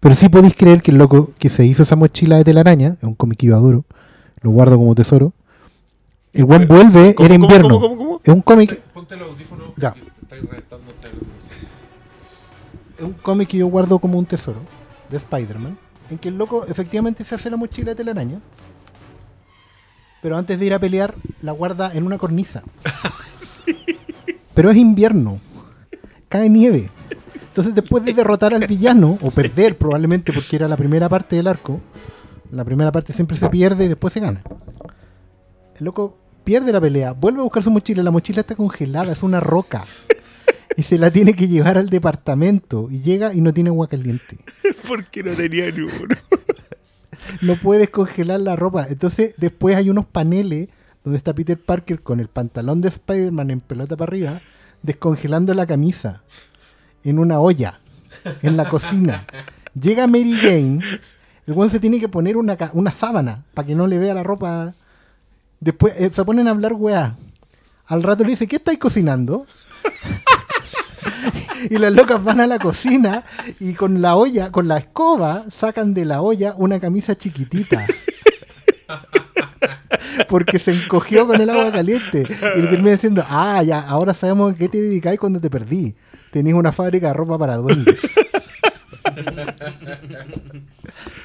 Pero 0.00 0.14
sí 0.14 0.28
podéis 0.28 0.54
creer 0.54 0.80
que 0.82 0.90
el 0.90 0.98
loco 0.98 1.32
que 1.38 1.48
se 1.50 1.64
hizo 1.66 1.82
esa 1.82 1.96
mochila 1.96 2.36
de 2.36 2.44
telaraña, 2.44 2.96
es 3.00 3.04
un 3.04 3.14
cómic 3.14 3.38
que 3.38 3.46
iba 3.46 3.58
duro, 3.58 3.84
lo 4.40 4.50
guardo 4.50 4.76
como 4.76 4.94
tesoro. 4.94 5.32
El 6.32 6.44
buen 6.44 6.66
vuelve, 6.68 7.14
¿Cómo, 7.14 7.26
era 7.26 7.34
cómo, 7.34 7.44
invierno. 7.44 7.68
cómo, 7.80 7.88
cómo, 7.88 7.96
cómo? 7.98 8.20
Es 8.22 8.28
un 8.34 8.40
cómic, 8.42 8.80
Ponte 8.94 9.14
el 9.14 9.22
audífono. 9.22 9.64
Ya. 9.76 9.94
porque 10.28 10.62
te 11.00 11.08
es 12.98 13.04
un 13.04 13.12
cómic 13.14 13.48
que 13.48 13.58
yo 13.58 13.66
guardo 13.68 13.98
como 13.98 14.18
un 14.18 14.26
tesoro 14.26 14.58
de 15.10 15.16
Spider-Man, 15.18 15.76
en 16.10 16.18
que 16.18 16.28
el 16.28 16.38
loco 16.38 16.64
efectivamente 16.66 17.24
se 17.24 17.34
hace 17.34 17.50
la 17.50 17.56
mochila 17.56 17.90
de 17.90 17.94
telaraña, 17.96 18.40
pero 20.22 20.36
antes 20.36 20.58
de 20.58 20.66
ir 20.66 20.74
a 20.74 20.78
pelear 20.78 21.14
la 21.40 21.52
guarda 21.52 21.92
en 21.94 22.04
una 22.04 22.18
cornisa. 22.18 22.62
Pero 24.54 24.70
es 24.70 24.76
invierno, 24.76 25.40
cae 26.28 26.48
nieve. 26.48 26.90
Entonces 27.48 27.74
después 27.74 28.04
de 28.04 28.12
derrotar 28.12 28.54
al 28.54 28.66
villano, 28.66 29.18
o 29.22 29.30
perder 29.30 29.78
probablemente 29.78 30.32
porque 30.32 30.56
era 30.56 30.66
la 30.66 30.76
primera 30.76 31.08
parte 31.08 31.36
del 31.36 31.46
arco, 31.46 31.80
la 32.50 32.64
primera 32.64 32.90
parte 32.90 33.12
siempre 33.12 33.36
se 33.36 33.48
pierde 33.48 33.84
y 33.84 33.88
después 33.88 34.12
se 34.12 34.20
gana. 34.20 34.42
El 35.78 35.84
loco 35.84 36.18
pierde 36.42 36.72
la 36.72 36.80
pelea, 36.80 37.12
vuelve 37.12 37.40
a 37.40 37.44
buscar 37.44 37.62
su 37.62 37.70
mochila, 37.70 38.02
la 38.02 38.10
mochila 38.10 38.40
está 38.40 38.54
congelada, 38.56 39.12
es 39.12 39.22
una 39.22 39.38
roca. 39.38 39.84
Y 40.76 40.84
se 40.84 40.96
la 40.96 41.10
tiene 41.10 41.34
que 41.34 41.48
llevar 41.48 41.76
al 41.76 41.90
departamento. 41.90 42.86
Y 42.88 43.02
llega 43.02 43.34
y 43.34 43.40
no 43.40 43.52
tiene 43.52 43.70
agua 43.70 43.88
caliente. 43.88 44.38
Porque 44.88 45.24
no 45.24 45.32
tenía 45.34 45.72
ni 45.72 45.80
uno. 45.80 46.14
No 47.42 47.56
puedes 47.56 47.90
congelar 47.90 48.40
la 48.40 48.56
ropa. 48.56 48.86
Entonces, 48.88 49.34
después 49.38 49.76
hay 49.76 49.90
unos 49.90 50.06
paneles 50.06 50.68
donde 51.04 51.18
está 51.18 51.34
Peter 51.34 51.58
Parker 51.58 52.02
con 52.02 52.20
el 52.20 52.28
pantalón 52.28 52.80
de 52.80 52.88
Spider-Man 52.88 53.50
en 53.50 53.60
pelota 53.60 53.96
para 53.96 54.10
arriba, 54.10 54.40
descongelando 54.82 55.54
la 55.54 55.66
camisa 55.66 56.22
en 57.04 57.18
una 57.18 57.40
olla, 57.40 57.80
en 58.42 58.56
la 58.56 58.68
cocina. 58.68 59.26
Llega 59.80 60.06
Mary 60.06 60.34
Jane, 60.34 60.80
el 61.46 61.54
buen 61.54 61.70
se 61.70 61.80
tiene 61.80 62.00
que 62.00 62.08
poner 62.08 62.36
una, 62.36 62.56
una 62.72 62.92
sábana 62.92 63.44
para 63.54 63.66
que 63.66 63.74
no 63.74 63.86
le 63.86 63.98
vea 63.98 64.14
la 64.14 64.22
ropa. 64.22 64.74
Después 65.60 65.98
eh, 66.00 66.10
se 66.10 66.24
ponen 66.24 66.48
a 66.48 66.50
hablar 66.50 66.74
weá. 66.74 67.16
Al 67.86 68.02
rato 68.02 68.22
le 68.22 68.30
dice, 68.30 68.46
¿qué 68.46 68.56
estáis 68.56 68.78
cocinando? 68.78 69.46
y 71.70 71.78
las 71.78 71.92
locas 71.92 72.22
van 72.22 72.40
a 72.40 72.46
la 72.46 72.58
cocina 72.58 73.24
y 73.60 73.74
con 73.74 74.00
la 74.02 74.16
olla, 74.16 74.50
con 74.50 74.68
la 74.68 74.78
escoba, 74.78 75.44
sacan 75.56 75.94
de 75.94 76.04
la 76.04 76.20
olla 76.22 76.54
una 76.56 76.80
camisa 76.80 77.16
chiquitita. 77.16 77.86
Porque 80.28 80.58
se 80.58 80.72
encogió 80.72 81.26
con 81.26 81.40
el 81.40 81.48
agua 81.50 81.70
caliente. 81.72 82.26
Y 82.56 82.60
le 82.60 82.68
termina 82.68 82.92
diciendo, 82.92 83.24
ah, 83.28 83.62
ya, 83.62 83.80
ahora 83.80 84.12
sabemos 84.14 84.52
a 84.52 84.56
qué 84.56 84.68
te 84.68 84.80
dedicáis 84.80 85.18
cuando 85.18 85.40
te 85.40 85.48
perdí. 85.50 85.94
tenías 86.30 86.56
una 86.56 86.72
fábrica 86.72 87.08
de 87.08 87.14
ropa 87.14 87.38
para 87.38 87.56
duendes. 87.56 88.00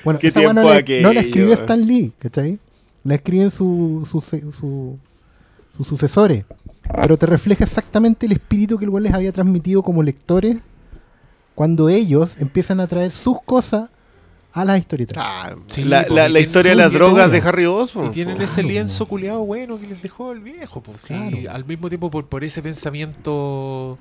bueno, 0.03 0.19
¿Qué 0.19 0.27
esa 0.27 0.39
weá 0.39 0.53
no, 0.53 0.61
tiempo 0.61 0.91
la, 0.93 1.01
no 1.01 1.13
la 1.13 1.21
escribió 1.21 1.53
Stan 1.53 1.85
Lee, 1.85 2.13
¿cachai? 2.19 2.59
La 3.03 3.15
escriben 3.15 3.51
su, 3.51 4.07
su, 4.09 4.21
su, 4.21 4.51
su- 4.51 4.99
sus 5.77 5.88
sucesores. 5.88 6.45
Pero 6.91 7.18
te 7.18 7.26
refleja 7.26 7.64
exactamente 7.64 8.26
el 8.26 8.34
espíritu 8.34 8.77
que 8.77 8.85
el 8.85 8.89
weón 8.89 9.03
les 9.03 9.14
había 9.14 9.31
transmitido 9.31 9.81
como 9.84 10.03
lectores 10.03 10.57
cuando 11.55 11.88
ellos 11.89 12.38
empiezan 12.39 12.80
a 12.80 12.88
traer 12.88 13.11
sus 13.11 13.41
cosas 13.43 13.89
a 14.53 14.65
las 14.65 14.77
historietas. 14.80 15.18
Ah, 15.19 15.55
Sí, 15.68 15.84
la, 15.84 16.05
la- 16.10 16.39
historia 16.39 16.72
de 16.72 16.76
las 16.76 16.91
drogas 16.91 17.31
de. 17.31 17.39
Harry 17.39 17.65
Osborn. 17.65 18.10
Y 18.10 18.11
tienen 18.11 18.38
po. 18.38 18.43
ese 18.43 18.55
Claro, 18.55 18.68
lienzo 18.69 19.05
culiado 19.07 19.39
bueno 19.45 19.80
que 19.80 19.88
les 19.88 20.01
dejó 20.01 20.31
el 20.31 20.41
viejo, 20.41 20.81
pues 20.81 21.01
sí, 21.01 21.14
Claro. 21.15 21.55
al 21.55 21.65
mismo 21.65 21.89
tiempo 21.89 22.11
por, 22.11 22.26
por 22.27 22.43
ese 22.43 22.61
pensamiento 22.61 23.97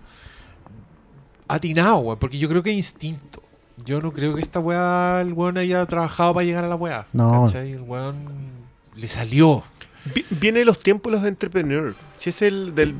atinado, 1.49 1.99
weón, 1.99 2.19
porque 2.19 2.39
yo 2.39 2.49
creo 2.49 2.63
que 2.63 2.71
es 2.71 2.77
instinto. 2.77 3.43
Yo 3.85 4.01
no 4.03 4.13
creo 4.13 4.35
que 4.35 4.43
esta 4.43 4.61
weá, 4.61 5.21
el 5.23 5.33
weón 5.33 5.57
haya 5.59 5.85
trabajado 5.87 6.35
para 6.35 6.45
llegar 6.45 6.65
a 6.65 6.69
la 6.69 6.77
weá. 6.77 7.07
No. 7.13 7.45
¿cachai? 7.47 7.73
El 7.73 7.83
weón 7.83 8.17
le 8.95 9.09
salió. 9.09 9.63
Vi- 10.15 10.25
Viene 10.31 10.61
de 10.61 10.65
los 10.65 10.79
tiempos 10.81 11.13
de 11.13 11.19
los 11.19 11.27
entrepreneurs. 11.27 11.97
Si 12.17 12.31
es 12.31 12.43
el 12.43 12.75
del, 12.75 12.95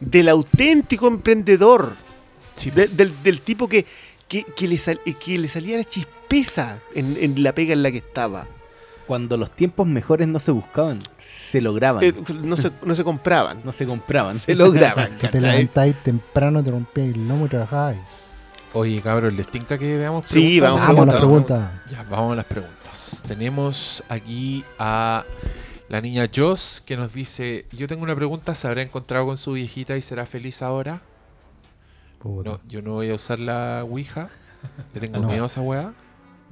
del, 0.00 0.28
auténtico 0.28 1.06
emprendedor. 1.08 1.94
Sí, 2.54 2.70
de- 2.70 2.88
del, 2.88 3.12
del 3.22 3.40
tipo 3.40 3.68
que, 3.68 3.84
que, 4.28 4.44
que 4.44 4.68
le 4.68 4.78
sal- 4.78 5.00
que 5.24 5.38
le 5.38 5.48
salía 5.48 5.76
la 5.78 5.84
chispeza 5.84 6.78
en, 6.94 7.16
en 7.20 7.42
la 7.42 7.54
pega 7.54 7.72
en 7.72 7.82
la 7.82 7.90
que 7.90 7.98
estaba. 7.98 8.46
Cuando 9.06 9.36
los 9.36 9.52
tiempos 9.52 9.86
mejores 9.86 10.26
no 10.26 10.40
se 10.40 10.50
buscaban, 10.50 11.00
se 11.20 11.60
lograban. 11.60 12.02
Eh, 12.02 12.12
no, 12.42 12.56
se, 12.56 12.72
no 12.84 12.92
se 12.94 13.04
compraban. 13.04 13.60
no 13.64 13.72
se 13.72 13.86
compraban. 13.86 14.32
Se 14.32 14.54
lograban. 14.54 15.16
Que 15.18 15.28
te 15.28 15.40
levantáis 15.40 15.94
temprano, 16.02 16.62
te 16.62 16.70
rompías 16.72 17.08
el 17.08 17.28
lomo 17.28 17.46
y 17.46 17.48
trabajabais. 17.48 18.00
Oye, 18.72 19.00
cabrón, 19.00 19.36
¿les 19.36 19.46
tinca 19.48 19.78
que 19.78 19.96
veamos 19.96 20.24
Sí, 20.28 20.58
preguntas? 20.60 20.70
vamos, 20.72 20.86
Vamos 20.88 21.02
a 21.02 21.06
las 21.06 21.16
preguntas. 21.16 21.70
preguntas. 21.70 21.90
Ya, 21.92 22.02
vamos 22.10 22.32
a 22.32 22.36
las 22.36 22.44
preguntas. 22.46 23.22
Tenemos 23.28 24.04
aquí 24.08 24.64
a 24.78 25.24
la 25.88 26.00
niña 26.00 26.28
Joss 26.34 26.82
que 26.84 26.96
nos 26.96 27.12
dice, 27.12 27.66
yo 27.72 27.86
tengo 27.86 28.02
una 28.02 28.14
pregunta, 28.16 28.54
¿se 28.54 28.66
habrá 28.66 28.82
encontrado 28.82 29.26
con 29.26 29.36
su 29.36 29.52
viejita 29.52 29.96
y 29.96 30.02
será 30.02 30.26
feliz 30.26 30.62
ahora? 30.62 31.00
Puta. 32.20 32.50
No, 32.50 32.60
yo 32.68 32.82
no 32.82 32.94
voy 32.94 33.10
a 33.10 33.14
usar 33.14 33.38
la 33.38 33.84
Ouija. 33.84 34.28
Le 34.94 35.00
tengo 35.00 35.18
No. 35.20 35.28
miedo 35.28 35.44
a 35.44 35.46
esa 35.46 35.60
weá. 35.60 35.92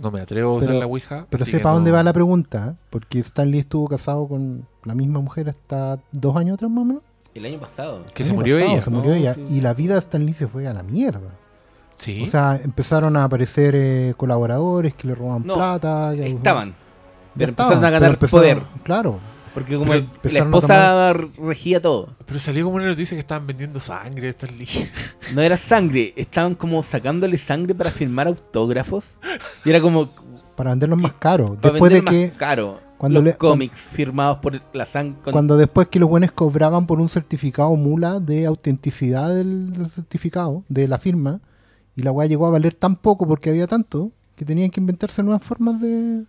No 0.02 0.11
me 0.11 0.20
atrevo 0.20 0.52
a 0.55 0.59
usar 0.59 0.74
la 0.74 0.86
Ouija. 0.86 1.27
Pero 1.31 1.44
sepa 1.44 1.69
no- 1.70 1.77
dónde 1.77 1.90
va 1.90 2.02
la 2.02 2.12
pregunta, 2.12 2.70
¿eh? 2.74 2.85
porque 2.90 3.19
Stan 3.20 3.51
Lee 3.51 3.61
estuvo 3.61 3.89
casado 3.89 4.27
con 4.28 4.66
la 4.85 4.94
misma 4.94 5.20
mujer 5.20 5.48
hasta 5.48 5.98
dos 6.12 6.36
años 6.36 6.55
atrás 6.55 6.70
más 6.70 6.82
o 6.82 6.85
menos. 6.85 7.02
El 7.35 7.44
año 7.47 7.59
pasado. 7.59 8.05
Que 8.15 8.23
se 8.23 8.31
año 8.31 8.39
murió 8.40 8.56
pasado 8.59 8.73
ella. 8.73 8.82
Se 8.82 8.90
murió 8.90 9.11
No, 9.11 9.16
ella. 9.16 9.35
sí. 9.35 9.43
Y 9.55 9.61
la 9.61 9.74
vida 9.74 9.94
de 9.94 10.01
Stan 10.01 10.24
Lee 10.24 10.35
se 10.35 10.47
fue 10.47 10.66
a 10.69 10.73
la 10.73 10.82
mierda. 10.85 11.31
Sí. 11.97 12.23
O 12.23 12.27
sea, 12.27 12.61
empezaron 12.62 13.16
a 13.16 13.24
aparecer 13.24 13.74
eh, 13.77 14.15
colaboradores 14.16 14.94
que 14.94 15.06
le 15.09 15.15
roban 15.15 15.44
No, 15.47 15.55
plata. 15.55 16.12
que. 16.15 16.27
Estaban. 16.27 16.74
Ya 17.35 17.39
Pero 17.39 17.51
estaban, 17.51 17.73
empezaron 17.73 17.85
a 17.85 17.90
ganar 17.90 18.11
empezaron- 18.12 18.40
poder. 18.40 18.82
Claro. 18.85 19.19
Porque 19.52 19.77
como 19.77 19.93
el- 19.94 20.09
la 20.24 20.39
esposa 20.40 21.12
regía 21.12 21.81
todo. 21.81 22.09
Pero 22.27 22.39
salió 22.40 22.65
como 22.65 22.77
una 22.77 22.86
noticia 22.86 23.15
que 23.16 23.20
estaban 23.20 23.47
vendiendo 23.47 23.78
sangre 23.78 24.23
de 24.23 24.28
Stan 24.31 24.56
Lee. 24.59 24.66
No 25.35 25.43
era 25.43 25.56
sangre, 25.56 26.12
estaban 26.16 26.55
como 26.56 26.82
sacándole 26.82 27.39
sangre 27.39 27.74
para 27.74 27.90
firmar 27.90 28.27
autógrafos. 28.27 29.16
Y 29.65 29.70
era 29.70 29.81
como 29.81 30.11
Para 30.56 30.70
venderlos 30.70 30.98
más 30.98 31.12
caros. 31.15 31.56
para 31.59 31.73
Después 31.73 31.93
de 31.93 32.02
que 32.02 32.32
caro 32.36 32.81
cuando 32.98 33.20
los 33.20 33.32
le- 33.35 33.39
cómics 33.39 33.74
firmados 33.77 34.39
por 34.39 34.61
la 34.73 34.85
sangre. 34.86 35.31
cuando 35.31 35.56
después 35.56 35.86
que 35.89 36.01
los 36.01 36.09
buenos 36.09 36.32
cobraban 36.32 36.86
por 36.86 37.01
un 37.01 37.09
certificado 37.09 37.74
mula 37.77 38.19
de 38.19 38.47
autenticidad 38.47 39.28
del, 39.35 39.73
del 39.73 39.89
certificado, 39.89 40.65
de 40.69 40.89
la 40.89 40.98
firma, 40.98 41.40
y 41.97 42.02
la 42.02 42.11
weá 42.12 42.27
llegó 42.27 42.47
a 42.47 42.51
valer 42.51 42.74
tan 42.74 42.97
poco 42.97 43.27
porque 43.28 43.51
había 43.51 43.66
tanto, 43.69 44.11
que 44.36 44.44
tenían 44.44 44.70
que 44.70 44.81
inventarse 44.81 45.23
nuevas 45.23 45.43
formas 45.44 45.81
de... 45.81 46.24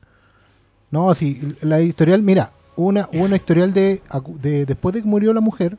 No, 0.91 1.13
sí, 1.13 1.55
la 1.61 1.81
historial, 1.81 2.21
mira, 2.21 2.51
hubo 2.75 2.87
una, 2.87 3.07
hubo 3.13 3.23
una 3.23 3.35
historial 3.35 3.73
de, 3.73 4.01
de 4.41 4.65
después 4.65 4.93
de 4.95 5.01
que 5.01 5.07
murió 5.07 5.33
la 5.33 5.41
mujer, 5.41 5.77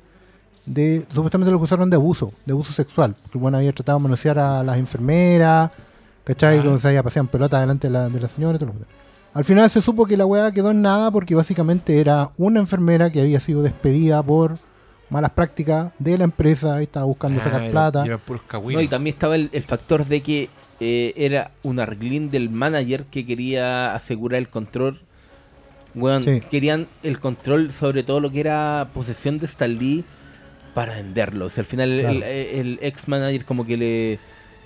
de 0.67 1.05
supuestamente 1.11 1.51
lo 1.51 1.59
acusaron 1.59 1.89
de 1.91 1.97
abuso, 1.97 2.33
de 2.45 2.53
abuso 2.53 2.73
sexual, 2.73 3.15
porque 3.23 3.39
bueno, 3.39 3.57
había 3.59 3.73
tratado 3.73 3.99
de 3.99 4.03
manosear 4.03 4.39
a 4.39 4.63
las 4.63 4.77
enfermeras, 4.79 5.71
¿cachai? 6.25 6.59
Ah. 6.59 6.63
Cuando 6.63 6.81
se 6.81 6.89
había 6.89 7.03
paseado 7.03 7.29
pelota 7.29 7.61
delante 7.61 7.87
de 7.87 7.93
la, 7.93 8.09
de 8.09 8.21
la 8.21 8.29
señora 8.29 8.57
y 8.57 8.59
todo 8.59 8.73
lo 8.73 8.79
que- 8.81 8.87
Al 9.33 9.45
final 9.45 9.71
se 9.71 9.81
supo 9.81 10.07
que 10.07 10.17
la 10.17 10.27
weá 10.27 10.51
quedó 10.51 10.71
en 10.73 10.83
nada 10.83 11.11
porque 11.11 11.35
básicamente 11.35 12.01
era 12.01 12.31
una 12.37 12.59
enfermera 12.59 13.11
que 13.11 13.21
había 13.21 13.39
sido 13.39 13.63
despedida 13.63 14.23
por 14.23 14.55
malas 15.09 15.31
prácticas 15.31 15.93
de 16.01 16.19
la 16.19 16.25
empresa 16.25 16.81
y 16.81 16.85
estaba 16.85 17.07
buscando 17.07 17.41
Ah, 17.41 17.45
sacar 17.45 17.63
era- 17.63 17.71
plata. 17.71 18.05
No, 18.75 18.81
y 18.81 18.89
también 18.89 19.15
estaba 19.15 19.37
el, 19.37 19.51
el 19.53 19.63
factor 19.63 20.05
de 20.05 20.21
que 20.23 20.51
eh, 20.81 21.13
era 21.17 21.51
un 21.63 21.81
arreglín 21.81 22.31
del 22.31 22.51
manager 22.51 23.05
que 23.05 23.25
quería 23.27 23.95
asegurar 23.95 24.39
el 24.39 24.49
control. 24.49 25.01
Sí. 26.23 26.43
querían 26.51 26.89
el 27.03 27.19
control 27.21 27.73
sobre 27.73 28.03
todo 28.03 28.21
lo 28.21 28.31
que 28.31 28.41
era 28.41 28.91
posesión 28.93 29.39
de 29.39 29.47
Stan 29.47 29.75
Lee 29.79 30.05
para 30.75 30.97
venderlo. 30.97 31.47
O 31.47 31.49
sea, 31.51 31.63
al 31.63 31.67
final 31.67 31.91
el- 31.91 32.01
Claro. 32.01 32.17
el, 32.17 32.23
el 32.25 32.79
ex 32.83 33.09
manager 33.09 33.45
como 33.47 33.65
que 33.65 33.77
le... 33.79 34.19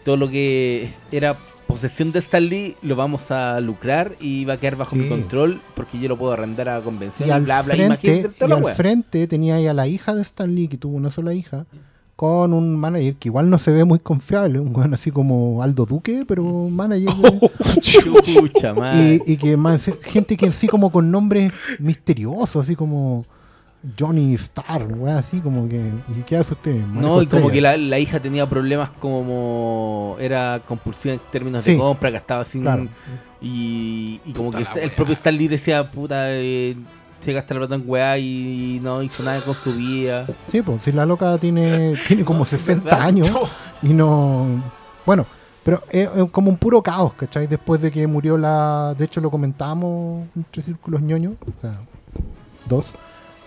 Todo 0.04 0.16
lo 0.16 0.28
que 0.28 0.90
era 1.12 1.36
posesión 1.68 2.10
de 2.10 2.18
Stan 2.18 2.44
Lee 2.48 2.74
lo 2.82 2.96
vamos 2.96 3.30
a 3.30 3.60
lucrar 3.60 4.12
y 4.18 4.44
va 4.44 4.54
a 4.54 4.56
quedar 4.56 4.74
bajo 4.74 4.96
Sí. 4.96 5.02
mi 5.02 5.08
control 5.08 5.60
porque 5.76 6.00
yo 6.00 6.08
lo 6.08 6.18
puedo 6.18 6.32
arrendar 6.32 6.68
a 6.68 6.80
convención 6.80 7.28
Y 7.28 7.30
y 7.30 7.32
al, 7.32 7.42
bla 7.44 7.62
bla. 7.62 7.74
frente, 7.76 8.08
y 8.08 9.22
al 9.22 9.28
tenía 9.28 9.54
ahí 9.54 9.68
a 9.68 9.72
la 9.74 9.86
hija 9.86 10.16
de 10.16 10.22
Stan 10.22 10.52
Lee, 10.52 10.66
que 10.66 10.78
tuvo 10.78 10.96
una 10.96 11.10
sola 11.10 11.32
hija, 11.32 11.66
con 12.20 12.52
un 12.52 12.76
manager 12.76 13.14
que 13.14 13.30
igual 13.30 13.48
no 13.48 13.56
se 13.56 13.72
ve 13.72 13.82
muy 13.86 13.98
confiable, 13.98 14.60
un 14.60 14.76
weón 14.76 14.92
así 14.92 15.10
como 15.10 15.62
Aldo 15.62 15.86
Duque, 15.86 16.26
pero 16.28 16.44
un 16.44 16.76
manager. 16.76 17.08
Chucha 17.80 18.74
y, 18.92 19.22
y 19.32 19.36
que 19.38 19.56
más 19.56 19.90
gente 20.02 20.36
que 20.36 20.48
así 20.48 20.68
como 20.68 20.92
con 20.92 21.10
nombres 21.10 21.50
misteriosos, 21.78 22.56
así 22.62 22.76
como 22.76 23.24
Johnny 23.98 24.34
Star, 24.34 24.86
weón, 24.86 25.16
así 25.16 25.40
como 25.40 25.66
que. 25.66 25.78
¿Y 25.78 26.22
qué 26.26 26.36
hace 26.36 26.52
usted? 26.52 26.76
Manejo 26.76 27.00
No, 27.00 27.22
y 27.22 27.26
como 27.26 27.48
que 27.48 27.62
la, 27.62 27.78
la 27.78 27.98
hija 27.98 28.20
tenía 28.20 28.46
problemas 28.46 28.90
como 28.90 30.18
era 30.20 30.60
compulsiva 30.68 31.14
en 31.14 31.20
términos 31.32 31.64
de 31.64 31.78
compra, 31.78 32.10
gastaba 32.10 32.44
sin 32.44 32.60
Claro. 32.60 32.86
y, 33.40 34.20
y 34.26 34.32
como 34.34 34.50
que 34.50 34.60
la 34.60 34.72
el 34.74 34.90
propio 34.90 35.14
Stan 35.14 35.34
Lee 35.34 35.48
decía, 35.48 35.90
puta, 35.90 36.26
eh, 36.32 36.76
se 37.20 37.32
gasta 37.32 37.54
la 37.54 37.60
plata 37.60 37.74
en 37.74 37.82
weá 37.86 38.18
y 38.18 38.80
no 38.82 39.02
hizo 39.02 39.22
nada 39.22 39.40
con 39.40 39.54
su 39.54 39.72
vida. 39.74 40.26
Sí, 40.46 40.62
pues 40.62 40.82
si 40.84 40.92
la 40.92 41.04
loca 41.06 41.36
tiene, 41.38 41.94
tiene 42.08 42.24
como 42.24 42.38
No, 42.40 42.42
es 42.44 42.48
60 42.50 42.84
verdad. 42.84 43.00
años 43.02 43.30
y 43.82 43.88
no. 43.92 44.62
Bueno, 45.06 45.26
pero 45.62 45.82
es, 45.90 46.08
es 46.16 46.30
como 46.30 46.50
un 46.50 46.56
puro 46.56 46.82
caos, 46.82 47.12
¿cachai? 47.14 47.46
Después 47.46 47.80
de 47.82 47.90
que 47.90 48.06
murió 48.06 48.36
la. 48.38 48.94
De 48.96 49.04
hecho, 49.04 49.20
lo 49.20 49.30
comentamos 49.30 50.26
entre 50.34 50.62
círculos 50.62 51.02
ñoños, 51.02 51.34
o 51.42 51.60
sea, 51.60 51.80
dos. 52.66 52.94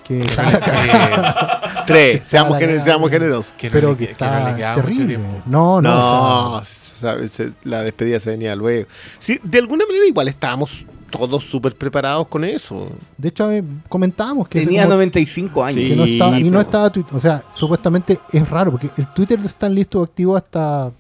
Que 0.04 0.18
cagada, 0.36 1.84
Tres, 1.88 2.28
seamos, 2.28 2.60
gener- 2.60 2.80
seamos 2.82 3.10
generosos. 3.10 3.54
que 3.58 3.68
no 3.70 3.74
pero 3.74 3.91
le 3.91 3.98
que 3.98 4.08
que- 4.08 4.16
que 4.16 4.26
no 4.26 4.32
le 4.32 4.38
está 4.40 4.56
quedaba 4.58 4.76
mucho 4.76 4.88
terrible. 4.88 5.18
No, 5.45 5.82
no. 5.82 5.82
No, 5.82 6.52
o 6.58 6.66
sea, 6.66 7.14
sabe, 7.14 7.28
se- 7.30 7.54
la 7.64 7.84
despedida 7.84 8.20
se 8.20 8.32
venía 8.32 8.54
luego. 8.56 8.88
Sí, 9.20 9.40
de 9.44 9.60
alguna 9.60 9.86
manera 9.86 10.06
igual 10.06 10.28
estábamos 10.28 10.86
todos 11.18 11.44
súper 11.44 11.76
preparados 11.76 12.27
con 12.27 12.44
eso. 12.44 12.88
de 13.18 13.30
hecho, 13.30 13.52
eh, 13.52 13.64
comentábamos 13.88 14.48
que. 14.48 14.61
Tenía 14.61 14.84
como- 14.84 14.95
95 14.95 15.64
años. 15.64 15.77
que 15.90 15.95
no 15.95 16.03
estaba, 16.06 16.40
y 16.40 16.49
no 16.49 16.60
estaba 16.61 16.91
o 17.11 17.19
sea, 17.19 17.41
supuestamente 17.53 18.18
es 18.31 18.49
raro 18.49 18.72
porque 18.72 18.90
el 18.98 19.07
Twitter 19.10 19.40
de 19.40 19.48
Stan 19.48 19.73
Lee 19.73 19.81
estuvo 19.81 20.03
activo 20.03 20.35
hasta 20.35 20.91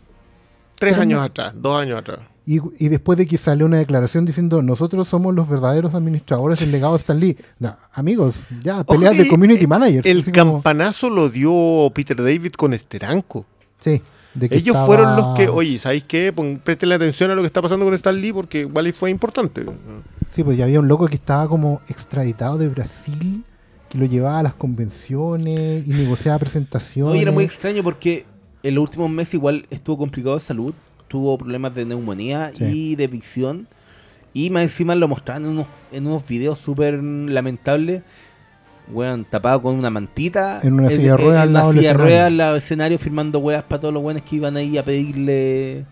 Tres 0.79 0.97
años 0.97 1.21
atrás, 1.23 1.53
dos 1.55 1.81
años 1.81 1.99
atrás. 1.99 2.19
y, 2.45 2.59
y 2.77 2.89
después 2.89 3.17
de 3.17 3.25
que 3.25 3.37
salió 3.37 3.65
una 3.65 3.77
declaración 3.77 4.25
diciendo 4.25 4.61
nosotros 4.61 5.07
somos 5.07 5.33
los 5.33 5.47
verdaderos 5.47 5.93
administradores 5.95 6.59
del 6.59 6.71
legado 6.71 6.93
de 6.93 6.97
Stan 6.99 7.19
Lee. 7.19 7.37
No, 7.59 7.75
amigos, 7.93 8.43
ya 8.61 8.83
peleas 8.83 9.13
Oye, 9.13 9.23
de 9.23 9.29
community 9.29 9.65
managers. 9.67 10.05
El 10.05 10.23
como- 10.25 10.53
campanazo 10.55 11.09
lo 11.09 11.29
dio 11.29 11.89
Peter 11.93 12.17
David 12.17 12.53
con 12.53 12.73
Esteranco. 12.73 13.45
sí, 13.79 14.01
Ellos 14.39 14.67
estaba- 14.67 14.85
fueron 14.85 15.15
los 15.15 15.27
que, 15.37 15.47
oye, 15.47 15.77
¿sabéis 15.77 16.03
qué? 16.05 16.33
Pon- 16.33 16.59
Prestenle 16.63 16.95
atención 16.95 17.29
a 17.31 17.35
lo 17.35 17.41
que 17.41 17.47
está 17.47 17.61
pasando 17.61 17.85
con 17.85 17.93
Stan 17.93 18.19
Lee 18.19 18.33
porque 18.33 18.61
igual 18.61 18.91
fue 18.93 19.09
importante. 19.11 19.63
Sí, 20.29 20.43
pues 20.43 20.57
ya 20.57 20.63
había 20.65 20.79
un 20.79 20.87
loco 20.87 21.07
que 21.07 21.15
estaba 21.15 21.47
como 21.47 21.81
extraditado 21.87 22.57
de 22.57 22.67
Brasil 22.69 23.43
que 23.89 23.97
lo 23.99 24.05
llevaba 24.05 24.39
a 24.39 24.43
las 24.43 24.53
convenciones 24.55 25.87
y 25.87 25.91
negociaba 25.91 26.39
presentaciones. 26.39 27.13
No, 27.13 27.19
y 27.19 27.21
era 27.21 27.31
muy 27.31 27.43
extraño 27.43 27.83
porque 27.83 28.25
en 28.63 28.75
los 28.75 28.81
últimos 28.83 29.09
meses 29.11 29.35
igual 29.35 29.65
estuvo 29.69 29.97
complicado 29.99 30.35
de 30.35 30.41
salud, 30.41 30.73
tuvo 31.07 31.37
problemas 31.37 31.75
de 31.75 31.85
neumonía 31.85 32.51
Sí. 32.55 32.63
y 32.65 32.95
de 32.95 33.07
visión. 33.07 33.67
Y 34.33 34.49
más 34.49 34.63
encima 34.63 34.95
lo 34.95 35.07
mostraban 35.07 35.43
en 35.45 35.49
unos, 35.51 35.67
en 35.91 36.07
unos 36.07 36.25
videos 36.27 36.57
súper 36.57 36.95
lamentables. 37.03 38.01
Weón, 38.91 39.25
tapado 39.29 39.61
con 39.61 39.75
una 39.75 39.89
mantita. 39.89 40.59
En 40.61 40.73
una 40.73 40.89
silla 40.89 41.11
de 41.11 41.17
ruedas 41.17 41.41
al 41.43 41.47
en 41.49 41.53
lado 41.53 41.69
una 41.69 41.75
del 41.75 41.85
escenario. 41.85 42.05
ruedas 42.05 42.27
al 42.27 42.37
lado 42.37 42.53
del 42.53 42.61
escenario 42.63 42.99
firmando 42.99 43.39
weas 43.39 43.63
para 43.63 43.79
todos 43.81 43.93
los 43.93 44.03
buenos 44.03 44.23
que 44.23 44.35
iban 44.35 44.57
ahí 44.57 44.77
a 44.77 44.83
pedirle 44.83 45.85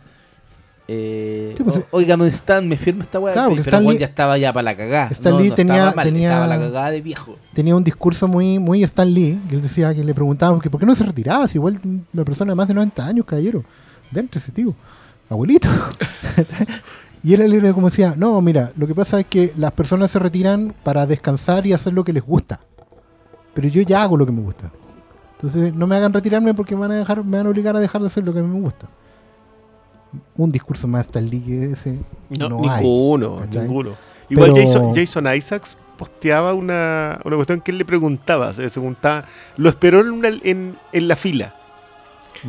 Eh, 0.93 1.53
Sí, 1.55 1.63
pues, 1.63 1.77
o- 1.77 1.85
Oiga, 1.91 2.17
¿dónde 2.17 2.35
están? 2.35 2.67
Me 2.67 2.75
firma 2.75 3.03
esta. 3.03 3.19
Claro, 3.19 3.49
porque 3.49 3.63
pero 3.63 3.69
Stan 3.77 3.83
weón, 3.85 3.93
Lee- 3.93 3.99
ya 4.01 4.07
estaba 4.07 4.37
ya 4.37 4.51
para 4.51 4.63
la 4.63 4.75
cagada. 4.75 5.07
Stan 5.11 5.31
No, 5.33 5.39
Lee 5.39 5.49
no 5.49 5.55
tenía- 5.55 5.75
estaba 5.75 5.95
mal, 5.95 6.05
tenía- 6.05 6.29
Estaba 6.29 6.47
la 6.47 6.57
cagada 6.59 6.91
de 6.91 7.01
viejo. 7.01 7.37
tenía 7.53 7.75
un 7.77 7.83
discurso 7.83 8.27
muy, 8.27 8.59
muy 8.59 8.83
Stan 8.83 9.09
Lee, 9.13 9.39
que 9.47 9.55
él 9.55 9.61
decía 9.61 9.95
que 9.95 10.03
le 10.03 10.13
preguntaban 10.13 10.59
que 10.59 10.69
por 10.69 10.79
qué 10.81 10.85
no 10.85 10.93
se 10.95 11.05
retiraba, 11.05 11.47
si 11.47 11.59
igual 11.59 11.79
una 12.13 12.25
persona 12.25 12.51
de 12.51 12.55
más 12.55 12.67
de 12.67 12.73
90 12.73 13.05
años, 13.07 13.25
caballero, 13.25 13.63
dentro 14.11 14.37
ese 14.39 14.51
tío, 14.51 14.73
abuelito. 15.29 15.69
y 17.23 17.33
él 17.35 17.49
le 17.61 17.73
como 17.73 17.89
decía, 17.89 18.13
no, 18.17 18.41
mira, 18.41 18.71
lo 18.75 18.85
que 18.87 18.95
pasa 18.95 19.19
es 19.21 19.27
que 19.27 19.53
las 19.57 19.71
personas 19.71 20.11
se 20.11 20.19
retiran 20.19 20.73
para 20.83 21.05
descansar 21.05 21.65
y 21.67 21.73
hacer 21.73 21.93
lo 21.93 22.03
que 22.03 22.11
les 22.11 22.23
gusta, 22.23 22.59
pero 23.53 23.67
yo 23.67 23.81
ya 23.81 24.03
hago 24.03 24.17
lo 24.17 24.25
que 24.25 24.31
me 24.31 24.41
gusta. 24.41 24.71
Entonces 25.33 25.73
no 25.73 25.87
me 25.87 25.95
hagan 25.95 26.13
retirarme 26.13 26.53
porque 26.53 26.75
me 26.75 26.81
van 26.81 26.91
a 26.91 26.95
dejar, 26.95 27.23
me 27.23 27.37
van 27.37 27.47
a 27.47 27.49
obligar 27.49 27.75
a 27.75 27.79
dejar 27.79 28.01
de 28.01 28.07
hacer 28.07 28.23
lo 28.23 28.33
que 28.33 28.39
a 28.39 28.43
mí 28.43 28.53
me 28.53 28.61
gusta. 28.61 28.87
Un 30.35 30.51
discurso 30.51 30.87
más 30.87 31.07
Lee 31.15 31.39
que 31.41 31.71
ese 31.71 31.97
No, 32.29 32.49
no, 32.49 32.69
hay. 32.69 32.83
ninguno, 32.83 33.37
¿cachai? 33.37 33.61
ninguno. 33.63 33.91
Igual 34.29 34.51
Pero- 34.53 34.65
Jason, 34.65 34.93
Jason 34.93 35.33
Isaacs 35.35 35.77
posteaba 35.97 36.53
una, 36.53 37.19
una 37.25 37.35
cuestión 37.35 37.61
que 37.61 37.71
él 37.71 37.77
le 37.77 37.85
preguntaba, 37.85 38.53
se 38.53 38.69
preguntaba, 38.69 39.25
lo 39.57 39.69
esperó 39.69 40.01
en, 40.01 40.11
una- 40.11 40.27
en- 40.29 40.77
en 40.91 41.07
la 41.07 41.15
fila 41.15 41.55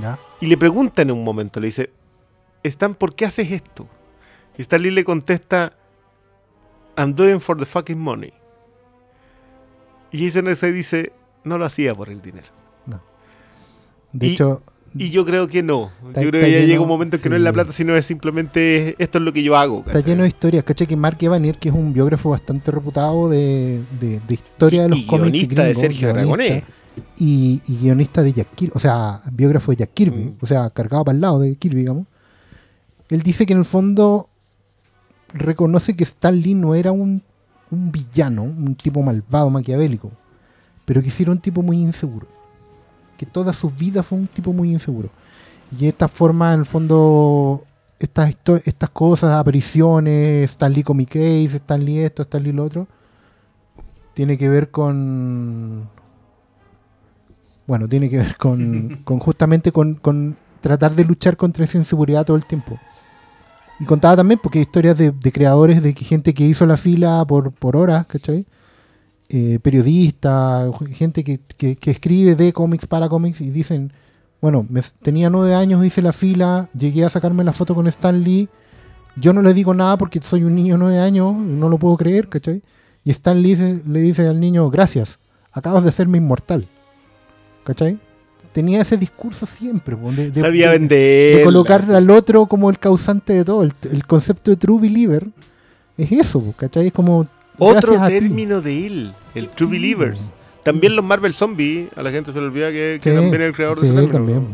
¿Ya? 0.01 0.19
y 0.41 0.47
le 0.47 0.57
pregunta 0.57 1.03
en 1.03 1.11
un 1.11 1.23
momento, 1.25 1.61
le 1.61 1.67
dice, 1.67 1.91
Stan, 2.63 2.95
¿por 2.95 3.15
qué 3.15 3.27
haces 3.27 3.51
esto? 3.51 3.87
Y 4.59 4.63
Stan 4.63 4.81
Lee 4.83 4.91
le 4.91 5.05
contesta, 5.05 5.73
I'm 6.97 7.15
doing 7.15 7.41
for 7.41 7.57
the 7.57 7.65
fucking 7.67 7.99
money. 7.99 8.33
Y 10.13 10.25
Jason 10.27 10.49
Isaacs 10.51 10.75
dice, 10.75 11.13
no 11.45 11.59
lo 11.59 11.65
hacía 11.65 11.95
por 11.95 12.09
el 12.11 12.21
dinero. 12.23 12.47
De 14.13 14.27
Y- 14.27 14.33
hecho, 14.35 14.63
Y 14.95 15.09
yo 15.11 15.25
creo 15.25 15.49
que 15.49 15.63
no. 15.63 15.91
Está- 16.09 16.21
yo 16.21 16.29
creo 16.29 16.43
que 16.45 16.51
ya 16.53 16.59
lleno- 16.59 16.67
llega 16.69 16.81
un 16.83 16.89
momento 16.89 17.17
en 17.17 17.23
que 17.23 17.31
no 17.31 17.37
es 17.37 17.41
la 17.41 17.51
plata, 17.51 17.73
sino 17.73 17.97
es 17.97 18.05
simplemente 18.05 18.95
esto 19.03 19.17
es 19.17 19.25
lo 19.25 19.33
que 19.33 19.43
yo 19.43 19.57
hago. 19.57 19.83
Está 19.87 20.01
lleno 20.01 20.21
de 20.23 20.29
historias, 20.29 20.65
¿cachai? 20.65 20.87
Que 20.87 20.97
Mark 20.97 21.17
Evanier, 21.23 21.57
que 21.59 21.71
es 21.71 21.75
un 21.75 21.95
biógrafo 21.95 22.29
bastante 22.29 22.71
reputado 22.71 23.31
de, 23.31 23.81
de- 23.99 24.21
de 24.21 24.35
historia 24.35 24.83
de 24.83 24.89
los 24.91 24.99
y 24.99 25.07
cómics. 25.07 25.33
guionista 25.33 25.65
de 25.65 25.75
Sergio 25.75 26.11
Aragonés. 26.11 26.63
Y, 27.17 27.63
y 27.67 27.77
guionista 27.79 28.21
de 28.23 28.35
Jack 28.35 28.55
Kirby, 28.55 28.73
o 28.75 28.79
sea, 28.79 29.23
biógrafo 29.33 29.73
de 29.73 29.77
Jack 29.79 29.95
Kirby, 29.95 30.25
Mm. 30.25 30.37
o 30.43 30.47
sea, 30.47 30.69
cargado 30.69 31.07
para 31.07 31.15
el 31.15 31.23
lado 31.23 31.41
de 31.41 31.57
Kirby, 31.57 31.77
digamos. 31.81 32.07
Él 33.09 33.23
dice 33.23 33.47
que 33.47 33.55
en 33.55 33.61
el 33.61 33.65
fondo 33.65 34.29
reconoce 35.33 35.97
que 35.97 36.05
Stan 36.05 36.39
Lee 36.39 36.53
no 36.55 36.75
era 36.75 36.93
un, 36.93 37.23
un 37.73 37.91
villano, 37.91 38.43
un 38.43 38.75
tipo 38.75 39.03
malvado, 39.03 39.51
maquiavélico, 39.51 40.11
pero 40.85 41.03
que 41.03 41.11
sí 41.11 41.23
era 41.23 41.33
un 41.33 41.39
tipo 41.39 41.63
muy 41.63 41.79
inseguro. 41.79 42.27
Que 43.17 43.27
toda 43.27 43.53
su 43.53 43.71
vida 43.71 44.03
fue 44.03 44.19
un 44.19 44.27
tipo 44.27 44.53
muy 44.53 44.73
inseguro. 44.73 45.11
Y 45.71 45.77
de 45.83 45.89
esta 45.89 46.09
forma, 46.09 46.53
en 46.53 46.61
el 46.61 46.67
fondo, 46.67 47.65
estas, 47.99 48.35
estas 48.65 48.91
cosas, 48.91 49.31
apariciones, 49.31 50.51
Stan 50.51 50.73
Lee 50.73 50.83
Comic 50.83 51.11
Case, 51.11 51.57
Stan 51.57 51.83
Lee 51.83 52.01
esto, 52.01 52.23
Stan 52.23 52.43
Lee 52.43 52.53
lo 52.53 52.65
otro, 52.65 52.87
tiene 54.15 54.37
que 54.37 54.49
ver 54.49 54.71
con. 54.71 55.89
Bueno, 57.67 57.89
tiene 57.89 58.11
que 58.11 58.19
ver 58.19 58.37
con, 58.37 59.01
con 59.05 59.19
justamente 59.19 59.73
con, 59.73 59.95
con 59.95 60.37
tratar 60.61 60.95
de 60.95 61.05
luchar 61.05 61.37
contra 61.37 61.65
esa 61.65 61.79
inseguridad 61.79 62.27
todo 62.27 62.37
el 62.37 62.45
tiempo. 62.45 62.79
Y 63.81 63.85
contaba 63.85 64.17
también, 64.17 64.39
porque 64.43 64.59
hay 64.59 64.63
historias 64.63 64.97
de, 64.97 65.13
creadores, 65.33 65.83
de 65.83 65.93
gente 65.95 66.35
que 66.35 66.45
hizo 66.47 66.67
la 66.67 66.77
fila 66.77 67.25
por, 67.27 67.53
por 67.53 67.77
horas, 67.77 68.07
¿cachai? 68.07 68.47
Eh, 69.29 69.59
periodistas, 69.63 70.71
gente 70.93 71.25
que, 71.25 71.41
que- 71.57 71.91
escribe 71.91 72.35
de 72.37 72.53
cómics 72.53 72.87
para 72.87 73.09
cómics 73.09 73.41
y 73.41 73.51
dicen, 73.51 73.93
bueno, 74.41 74.67
tenía 75.03 75.31
nueve 75.31 75.55
años, 75.55 75.85
hice 75.85 76.03
la 76.03 76.13
fila, 76.13 76.69
llegué 76.77 77.05
a 77.05 77.09
sacarme 77.11 77.43
la 77.43 77.53
foto 77.53 77.75
con 77.75 77.87
Stan 77.87 78.23
Lee, 78.23 78.49
yo 79.17 79.33
no 79.33 79.41
le 79.43 79.55
digo 79.55 79.73
nada 79.75 79.97
porque 79.97 80.21
soy 80.21 80.45
un 80.45 80.55
niño 80.55 80.77
nueve 80.77 80.99
años, 80.99 81.35
no 81.35 81.69
lo 81.69 81.79
puedo 81.79 81.97
creer, 81.97 82.29
¿cachai? 82.29 82.63
Y 83.05 83.11
Stan 83.11 83.41
Lee 83.41 83.83
le 83.87 84.01
dice 84.01 84.29
al 84.29 84.39
niño, 84.39 84.69
gracias, 84.71 85.19
acabas 85.51 85.83
de 85.83 85.89
hacerme 85.89 86.19
inmortal, 86.19 86.69
¿cachai? 87.65 87.99
Tenía 88.53 88.83
ese 88.83 88.97
discurso 88.99 89.47
siempre, 89.47 89.97
de, 89.97 90.31
de- 90.31 90.41
Sabía 90.41 90.71
de- 90.71 90.79
vender. 90.79 91.39
de 91.39 91.45
colocar 91.45 91.83
al 91.91 92.11
otro 92.11 92.47
como 92.47 92.69
el 92.71 92.79
causante 92.79 93.33
de 93.33 93.45
todo. 93.45 93.63
El, 93.63 93.73
el 93.91 94.05
concepto 94.07 94.51
de 94.51 94.57
True 94.57 94.81
Believer 94.81 95.27
es 95.97 96.13
eso, 96.13 96.55
¿cachai? 96.57 96.89
Es 96.89 96.93
como. 96.93 97.27
Otro 97.59 97.95
término 98.07 98.61
de 98.61 98.87
él, 98.87 99.15
el 99.35 99.49
True 99.49 99.69
Sí, 99.69 99.73
Believers. 99.73 100.35
También 100.65 100.95
los 100.97 101.05
Marvel 101.05 101.33
Zombies, 101.33 101.89
a 101.97 102.03
la 102.03 102.11
gente 102.11 102.33
se 102.33 102.39
le 102.39 102.45
olvida 102.47 102.71
que, 102.71 102.99
que 103.03 103.11
Sí, 103.11 103.17
también 103.17 103.43
es 103.43 103.49
el 103.49 103.53
creador 103.55 103.81
sí, 103.81 103.89
de 103.89 104.05
ese 104.05 104.13
también. 104.13 104.47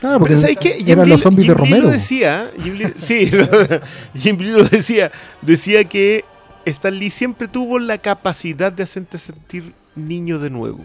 Claro, 0.00 0.18
porque 0.20 0.34
Pero 0.34 0.40
¿sabes 0.40 0.56
qué? 0.58 0.74
Jim 0.78 0.88
eran 0.90 1.04
Lee, 1.06 1.10
los 1.10 1.20
zombies 1.22 1.44
Jim 1.46 1.54
de 1.54 1.58
Romero. 1.60 1.82
lo 1.86 1.90
decía, 1.90 2.50
Jim 2.62 2.74
Lee, 2.74 2.92
sí, 2.98 3.30
Jim 4.14 4.38
Lee 4.38 4.50
lo 4.50 4.64
decía, 4.64 5.10
decía 5.42 5.84
que 5.84 6.24
Stan 6.66 6.96
Lee 6.96 7.10
siempre 7.10 7.48
tuvo 7.48 7.78
la 7.78 7.98
capacidad 7.98 8.70
de 8.72 8.82
hacerte 8.84 9.18
sentir 9.18 9.74
niño 9.96 10.38
de 10.38 10.50
nuevo. 10.50 10.80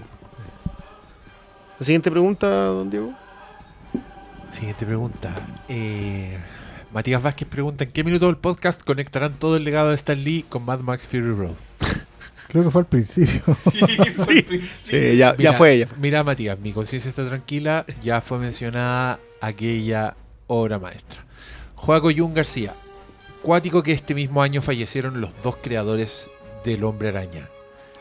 La 1.84 1.86
siguiente 1.86 2.12
pregunta, 2.12 2.48
don 2.48 2.90
Diego. 2.90 3.14
Siguiente 4.48 4.86
pregunta. 4.86 5.36
Eh, 5.68 6.40
Matías 6.94 7.22
Vázquez 7.22 7.46
pregunta: 7.46 7.84
¿En 7.84 7.92
qué 7.92 8.06
minuto 8.06 8.28
del 8.28 8.38
podcast 8.38 8.82
conectarán 8.86 9.34
todo 9.34 9.58
el 9.58 9.66
legado 9.66 9.90
de 9.90 9.96
Stan 9.96 10.18
Lee 10.18 10.46
con 10.48 10.64
Mad 10.64 10.80
Max 10.80 11.10
Fury 11.10 11.34
Road? 11.34 11.56
Creo 12.48 12.64
que 12.64 12.72
fue 12.72 12.84
al 12.84 12.86
principio. 12.88 13.42
Sí, 14.86 15.18
ya, 15.18 15.32
ya 15.32 15.36
Mira, 15.38 15.54
fue 15.56 15.74
ella. 15.74 15.90
Mira, 16.00 16.24
Matías, 16.24 16.58
mi 16.58 16.72
conciencia 16.72 17.10
está 17.10 17.28
tranquila. 17.28 17.86
Ya 18.02 18.22
fue 18.22 18.40
mencionada 18.40 19.20
aquella 19.42 20.16
obra 20.48 20.80
maestra. 20.80 21.26
Joaco 21.76 22.12
Jun 22.16 22.34
García. 22.34 22.74
Cuático 23.42 23.84
que 23.84 23.92
este 23.92 24.16
mismo 24.16 24.42
año 24.42 24.62
fallecieron 24.62 25.20
los 25.20 25.36
dos 25.44 25.58
creadores 25.58 26.32
del 26.64 26.86
Hombre 26.86 27.10
Araña. 27.10 27.50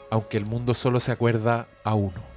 Aunque 0.09 0.37
el 0.37 0.47
mundo 0.47 0.73
solo 0.73 1.01
se 1.01 1.11
acuerda 1.11 1.67
a 1.83 1.95
uno. 1.95 2.32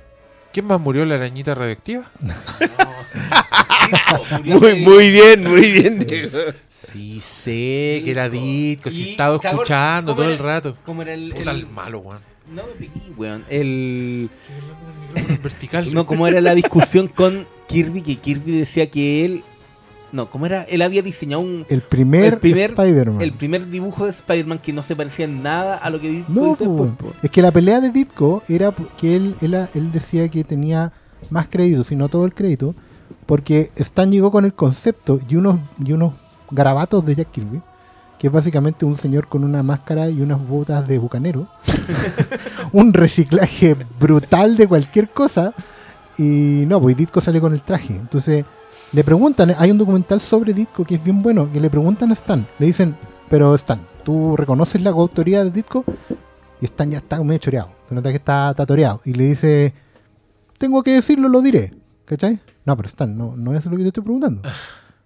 ¿Quién 0.55 0.67
más 0.67 0.79
murió 0.79 1.03
la 1.03 1.15
arañita 1.15 1.53
radioactiva? 1.53 2.05
Muy, 4.45 4.75
muy 4.81 5.11
bien, 5.11 5.43
muy 5.43 5.69
bien. 5.69 5.99
Diego. 6.07 6.37
Sí, 6.69 7.19
sé 7.21 8.01
que 8.05 8.11
era 8.11 8.29
Ditko. 8.29 8.89
Si 8.89 9.01
Y, 9.03 9.09
estaba 9.11 9.37
cabrón, 9.37 9.59
escuchando 9.63 10.13
¿cómo 10.13 10.23
todo 10.23 10.33
era? 10.33 10.33
el 10.33 10.39
rato. 10.43 10.77
¿Cómo 10.85 11.01
era 11.01 11.13
el. 11.13 11.33
Puta 11.33 11.51
el- 11.51 11.57
el 11.59 11.67
malo, 11.67 11.99
weón. 11.99 12.19
No, 12.53 12.61
weón. 13.17 13.43
El. 13.49 14.29
El 15.13 15.37
vertical. 15.39 15.93
No, 15.93 16.07
¿cómo 16.07 16.25
era 16.25 16.39
la 16.39 16.55
discusión 16.55 17.09
con 17.09 17.45
Kirby? 17.67 18.01
Que 18.01 18.15
Kirby 18.15 18.59
decía 18.59 18.89
que 18.89 19.25
él. 19.25 19.43
No, 20.15 20.29
¿cómo 20.31 20.45
era? 20.45 20.63
Él 20.63 20.81
había 20.81 21.01
diseñado 21.01 21.41
un. 21.43 21.65
El 21.69 21.81
primer, 21.81 22.33
El 22.35 22.39
primer- 22.39 22.69
Spider-Man. 22.71 23.21
El 23.21 23.33
primer 23.33 23.69
dibujo 23.69 24.05
de 24.05 24.11
Spider-Man 24.11 24.59
que 24.59 24.71
no 24.71 24.81
se 24.81 24.95
parecía 24.95 25.25
en 25.25 25.43
nada 25.43 25.75
a 25.77 25.89
lo 25.89 25.99
que 25.99 26.09
Ditko 26.09 26.31
No, 26.31 26.53
hizo 26.53 26.55
po, 26.57 26.63
después, 26.63 26.79
weón. 26.79 26.95
po. 26.95 27.13
es 27.21 27.29
que 27.29 27.41
la 27.41 27.51
pelea 27.51 27.81
de 27.81 27.89
Ditko 27.91 28.43
era 28.47 28.73
que 28.97 29.15
él, 29.17 29.35
él, 29.41 29.53
él 29.73 29.91
decía 29.91 30.29
que 30.29 30.43
tenía 30.45 30.93
más 31.29 31.47
crédito, 31.49 31.83
si 31.83 31.95
no 31.97 32.07
todo 32.07 32.25
el 32.25 32.33
crédito, 32.33 32.73
porque 33.25 33.71
Stan 33.75 34.09
llegó 34.11 34.31
con 34.31 34.45
el 34.45 34.53
concepto 34.53 35.19
y 35.27 35.35
unos, 35.35 35.59
y 35.83 35.91
unos 35.91 36.13
garabatos 36.49 37.05
de 37.05 37.15
Jack 37.15 37.31
Kirby, 37.31 37.61
que 38.17 38.27
es 38.27 38.33
básicamente 38.33 38.85
un 38.85 38.95
señor 38.95 39.27
con 39.27 39.43
una 39.43 39.63
máscara 39.63 40.09
y 40.09 40.21
unas 40.21 40.39
botas 40.47 40.87
de 40.87 40.97
bucanero, 40.97 41.47
un 42.71 42.93
reciclaje 42.93 43.75
brutal 43.99 44.55
de 44.55 44.67
cualquier 44.67 45.09
cosa, 45.09 45.53
y 46.17 46.65
no, 46.67 46.81
pues 46.81 46.95
Ditko 46.95 47.21
sale 47.21 47.41
con 47.41 47.53
el 47.53 47.61
traje, 47.61 47.95
entonces 47.95 48.45
le 48.93 49.03
preguntan, 49.03 49.53
hay 49.57 49.71
un 49.71 49.77
documental 49.77 50.21
sobre 50.21 50.53
Ditko 50.53 50.85
que 50.85 50.95
es 50.95 51.03
bien 51.03 51.21
bueno, 51.21 51.51
que 51.51 51.59
le 51.59 51.69
preguntan 51.69 52.09
a 52.09 52.13
Stan, 52.13 52.45
le 52.59 52.65
dicen, 52.65 52.95
pero 53.29 53.53
Stan, 53.55 53.81
¿tú 54.03 54.35
reconoces 54.37 54.81
la 54.81 54.93
coautoría 54.93 55.43
de 55.43 55.51
Ditko? 55.51 55.83
Y 56.61 56.65
Stan 56.65 56.89
ya 56.89 56.99
está 56.99 57.21
medio 57.21 57.39
choreado, 57.39 57.71
se 57.87 57.95
nota 57.95 58.09
que 58.09 58.17
está 58.17 58.53
tatoreado, 58.53 59.01
y 59.03 59.13
le 59.13 59.25
dice, 59.25 59.73
tengo 60.57 60.83
que 60.83 60.93
decirlo, 60.93 61.27
lo 61.29 61.41
diré, 61.41 61.73
¿cachai? 62.05 62.39
No, 62.65 62.75
pero 62.77 62.87
Stan, 62.87 63.17
no, 63.17 63.35
no 63.35 63.53
es 63.53 63.65
lo 63.65 63.71
que 63.71 63.83
te 63.83 63.87
estoy 63.87 64.03
preguntando. 64.03 64.41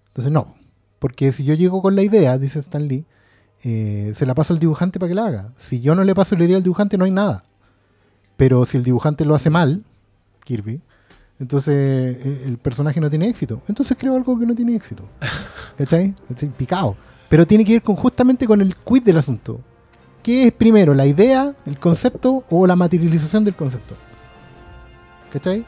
Entonces 0.08 0.32
no, 0.32 0.54
porque 0.98 1.32
si 1.32 1.44
yo 1.44 1.54
llego 1.54 1.82
con 1.82 1.96
la 1.96 2.02
idea, 2.02 2.38
dice 2.38 2.60
Stan 2.60 2.86
Lee, 2.86 3.06
eh, 3.62 4.12
se 4.14 4.26
la 4.26 4.34
paso 4.34 4.52
al 4.52 4.58
dibujante 4.58 4.98
para 4.98 5.08
que 5.08 5.14
la 5.14 5.26
haga. 5.26 5.52
Si 5.56 5.80
yo 5.80 5.94
no 5.94 6.04
le 6.04 6.14
paso 6.14 6.36
la 6.36 6.44
idea 6.44 6.56
al 6.56 6.62
dibujante, 6.62 6.96
no 6.96 7.04
hay 7.04 7.10
nada. 7.10 7.44
Pero 8.36 8.64
si 8.64 8.76
el 8.76 8.84
dibujante 8.84 9.24
lo 9.24 9.34
hace 9.34 9.50
mal, 9.50 9.84
Kirby, 10.44 10.80
entonces 11.40 11.74
eh, 11.74 12.42
el 12.46 12.58
personaje 12.58 13.00
no 13.00 13.08
tiene 13.10 13.28
éxito. 13.28 13.62
Entonces 13.66 13.96
creo 13.98 14.14
algo 14.14 14.38
que 14.38 14.46
no 14.46 14.54
tiene 14.54 14.76
éxito. 14.76 15.04
¿Cachai? 15.78 16.14
Picado. 16.56 16.96
Pero 17.28 17.46
tiene 17.46 17.64
que 17.64 17.72
ir 17.72 17.82
con, 17.82 17.96
justamente 17.96 18.46
con 18.46 18.60
el 18.60 18.76
quid 18.76 19.02
del 19.02 19.16
asunto. 19.16 19.60
¿Qué 20.22 20.48
es 20.48 20.52
primero, 20.52 20.92
la 20.92 21.06
idea, 21.06 21.54
el 21.64 21.78
concepto 21.78 22.44
o 22.50 22.66
la 22.66 22.76
materialización 22.76 23.42
del 23.44 23.54
concepto? 23.54 23.94
¿Cachai? 25.32 25.64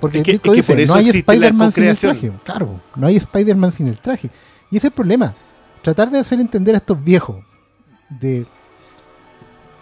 Porque 0.00 0.18
Es 0.18 0.24
que- 0.24 0.32
Ditko 0.32 0.48
es 0.48 0.52
que 0.52 0.56
dice, 0.60 0.72
por 0.72 0.80
eso 0.80 0.92
no 0.92 0.98
hay 0.98 1.08
Spider-Man 1.08 1.72
sin 1.72 1.84
el 1.84 1.96
traje. 1.96 2.32
Claro, 2.44 2.80
no 2.96 3.06
hay 3.06 3.16
Spider-Man 3.16 3.72
sin 3.72 3.88
el 3.88 3.96
traje. 3.98 4.28
Y 4.70 4.76
ese 4.76 4.86
es 4.88 4.90
el 4.90 4.92
problema. 4.92 5.32
Tratar 5.82 6.10
de 6.10 6.18
hacer 6.18 6.40
entender 6.40 6.74
a 6.74 6.78
estos 6.78 7.02
viejos 7.02 7.42
de 8.10 8.44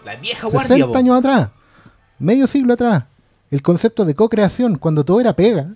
La 0.04 0.14
vieja 0.16 0.46
guardia, 0.46 0.68
60 0.76 0.92
po. 0.92 0.96
años 0.98 1.18
atrás, 1.18 1.48
medio 2.20 2.46
siglo 2.46 2.74
atrás, 2.74 3.04
el 3.50 3.62
concepto 3.62 4.04
de 4.04 4.14
co-creación, 4.14 4.76
cuando 4.78 5.04
todo 5.04 5.20
era 5.20 5.34
pega, 5.34 5.72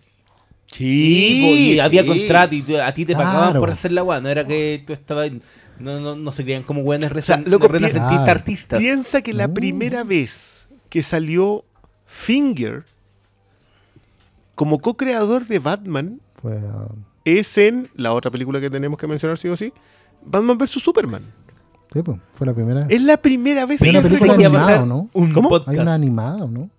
Sí, 0.67 1.75
y 1.75 1.81
había 1.81 2.07
contrato 2.07 2.55
y 2.55 2.63
tú- 2.63 2.79
a 2.81 2.95
ti 2.95 3.05
te 3.05 3.13
pagaban 3.15 3.45
Claro. 3.49 3.61
por 3.61 3.71
hacer 3.71 3.93
la 3.93 4.03
weá. 4.03 4.23
No 4.23 4.31
era 4.31 4.47
que 4.47 4.83
tú 4.87 4.95
estabas. 4.95 5.31
No, 5.79 6.01
no, 6.01 6.17
no 6.17 6.33
se 6.33 6.45
creían 6.45 6.63
como 6.63 6.81
weones 6.81 7.11
sea, 7.27 7.37
resen- 7.39 7.47
loco, 7.47 7.69
renacentistas 7.69 8.29
artistas. 8.29 8.79
Piensa 8.79 9.21
que 9.21 9.35
la 9.35 9.49
No. 9.49 9.55
primera 9.55 10.03
vez 10.03 10.69
que 10.89 11.03
salió 11.03 11.65
Finger 12.07 12.85
como 14.55 14.79
co-creador 14.81 15.47
de 15.47 15.59
Batman 15.59 16.21
es 17.25 17.59
en 17.59 17.91
la 17.95 18.13
otra 18.15 18.31
película 18.31 18.61
que 18.61 18.71
tenemos 18.71 18.99
que 18.99 19.07
mencionar 19.07 19.37
sí 19.37 19.49
o 19.49 19.57
sí, 19.57 19.73
Batman 20.25 20.57
vs 20.59 20.71
Superman. 20.83 21.23
sí, 21.93 22.03
pues, 22.03 22.19
fue 22.35 22.47
la 22.47 22.55
primera. 22.55 22.87
Es 22.89 23.03
la 23.03 23.17
primera 23.19 23.67
vez 23.67 23.83
que 23.83 23.91
una 23.91 23.99
es 23.99 24.05
película 24.07 24.33
reconocido- 24.35 24.59
animada, 24.59 24.83
¿o 24.83 24.87
no? 24.87 25.11
Un 25.13 25.33
¿Cómo? 25.33 25.49
podcast. 25.51 25.69
Hay 25.69 25.79
una 25.79 25.93
animada, 25.95 26.45
¿o 26.45 26.49
no? 26.49 26.71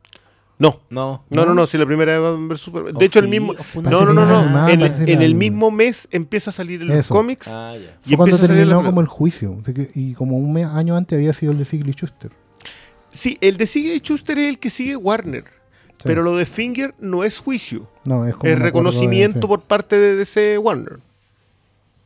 No, 0.72 0.80
No. 0.90 1.24
no, 1.30 1.46
no, 1.46 1.54
no, 1.54 1.68
sí, 1.68 1.78
la 1.78 1.86
primera 1.86 2.18
Batman 2.20 2.48
vs 2.50 2.62
Superman. 2.62 2.94
De 2.96 3.06
hecho, 3.06 3.20
el 3.20 3.28
mismo. 3.28 3.54
No, 3.82 4.06
no, 4.06 4.14
no, 4.14 4.26
no. 4.26 4.68
En, 4.70 4.82
el 5.22 5.36
mismo 5.36 5.72
mes 5.72 6.08
empieza 6.12 6.50
a 6.52 6.54
salir 6.54 6.82
en 6.82 6.88
los 6.90 7.08
cómics. 7.08 7.48
Ah, 7.50 7.76
ya. 7.76 7.98
Y 8.06 8.10
Fue 8.10 8.18
cuando 8.18 8.36
empieza 8.36 8.44
a 8.46 8.48
salir 8.48 8.62
terminó 8.62 8.82
la- 8.82 8.90
como 8.90 9.02
el 9.02 9.08
juicio. 9.08 9.58
Y 9.96 10.14
como 10.14 10.38
un 10.38 10.54
mes- 10.54 10.66
año 10.68 10.96
antes 10.96 11.18
había 11.18 11.34
sido 11.34 11.52
el 11.52 11.58
de 11.58 11.66
Sigly 11.66 11.92
Schuster. 11.94 12.32
Sí, 13.12 13.38
el 13.42 13.58
de 13.58 13.66
Sigue 13.66 13.98
Schuster 14.00 14.40
es 14.40 14.50
el 14.50 14.58
que 14.60 14.70
sigue 14.70 14.96
Warner. 14.96 15.44
Sí. 15.44 16.04
Pero 16.06 16.24
lo 16.24 16.36
de 16.36 16.46
Finger 16.46 16.96
no 17.00 17.24
es 17.24 17.40
juicio. 17.40 17.88
No, 18.06 18.26
es 18.26 18.36
como 18.36 18.52
Es 18.52 18.58
reconocimiento 18.60 19.48
por 19.48 19.62
parte 19.62 19.98
de 20.00 20.16
DC 20.16 20.58
Warner. 20.58 21.00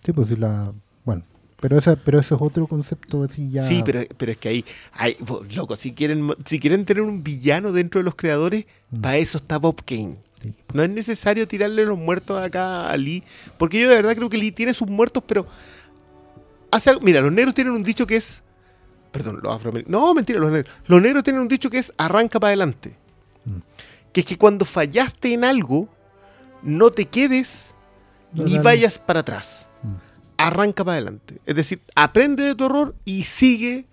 Sí, 0.03 0.11
pues 0.13 0.27
sí, 0.27 0.35
la. 0.35 0.71
Bueno. 1.05 1.23
Pero, 1.59 1.77
esa, 1.77 1.95
pero 1.95 2.19
eso 2.19 2.35
es 2.35 2.41
otro 2.41 2.67
concepto 2.67 3.23
así 3.23 3.49
ya. 3.49 3.63
Sí, 3.63 3.81
pero, 3.83 4.01
pero 4.17 4.31
es 4.31 4.37
que 4.37 4.49
ahí, 4.49 4.65
hay, 4.93 5.17
loco, 5.55 5.75
si 5.75 5.93
quieren, 5.93 6.31
si 6.45 6.59
quieren 6.59 6.85
tener 6.85 7.01
un 7.01 7.23
villano 7.23 7.71
dentro 7.71 7.99
de 7.99 8.05
los 8.05 8.15
creadores, 8.15 8.65
Mm. 8.91 9.01
para 9.01 9.17
eso 9.17 9.37
está 9.39 9.57
Bob 9.57 9.83
Kane. 9.83 10.17
Sí. 10.41 10.53
No 10.73 10.83
es 10.83 10.89
necesario 10.89 11.47
tirarle 11.47 11.83
los 11.85 11.97
muertos 11.97 12.39
acá 12.41 12.89
a 12.91 12.95
Lee, 12.97 13.23
porque 13.57 13.79
yo 13.79 13.89
de 13.89 13.95
verdad 13.95 14.15
creo 14.15 14.29
que 14.29 14.37
Lee 14.37 14.51
tiene 14.51 14.73
sus 14.73 14.87
muertos, 14.87 15.23
pero 15.25 15.47
hace 16.71 16.89
algo. 16.91 17.01
Mira, 17.01 17.21
los 17.21 17.31
negros 17.31 17.53
tienen 17.55 17.73
un 17.73 17.81
dicho 17.83 18.05
que 18.05 18.17
es, 18.17 18.43
perdón, 19.11 19.39
los 19.41 19.53
afroamericanos, 19.55 19.99
no, 19.99 20.13
mentira, 20.13 20.39
los 20.39 20.51
negros. 20.51 20.71
Los 20.85 21.01
negros 21.01 21.23
tienen 21.23 21.41
un 21.41 21.47
dicho 21.47 21.69
que 21.71 21.79
es 21.79 21.91
arranca 21.97 22.39
para 22.39 22.49
adelante, 22.49 22.95
Mm. 23.45 23.57
que 24.13 24.19
es 24.21 24.25
que 24.25 24.37
cuando 24.37 24.63
fallaste 24.63 25.33
en 25.33 25.43
algo, 25.43 25.89
no 26.61 26.91
te 26.91 27.05
quedes 27.05 27.65
ni 28.33 28.51
Dale. 28.51 28.59
vayas 28.61 28.99
para 28.99 29.21
atrás. 29.21 29.66
Arranca 30.37 30.83
para 30.83 30.97
adelante. 30.97 31.39
Es 31.45 31.55
decir, 31.55 31.81
aprende 31.95 32.43
de 32.43 32.55
tu 32.55 32.65
error 32.65 32.95
y 33.05 33.23
sigue, 33.23 33.87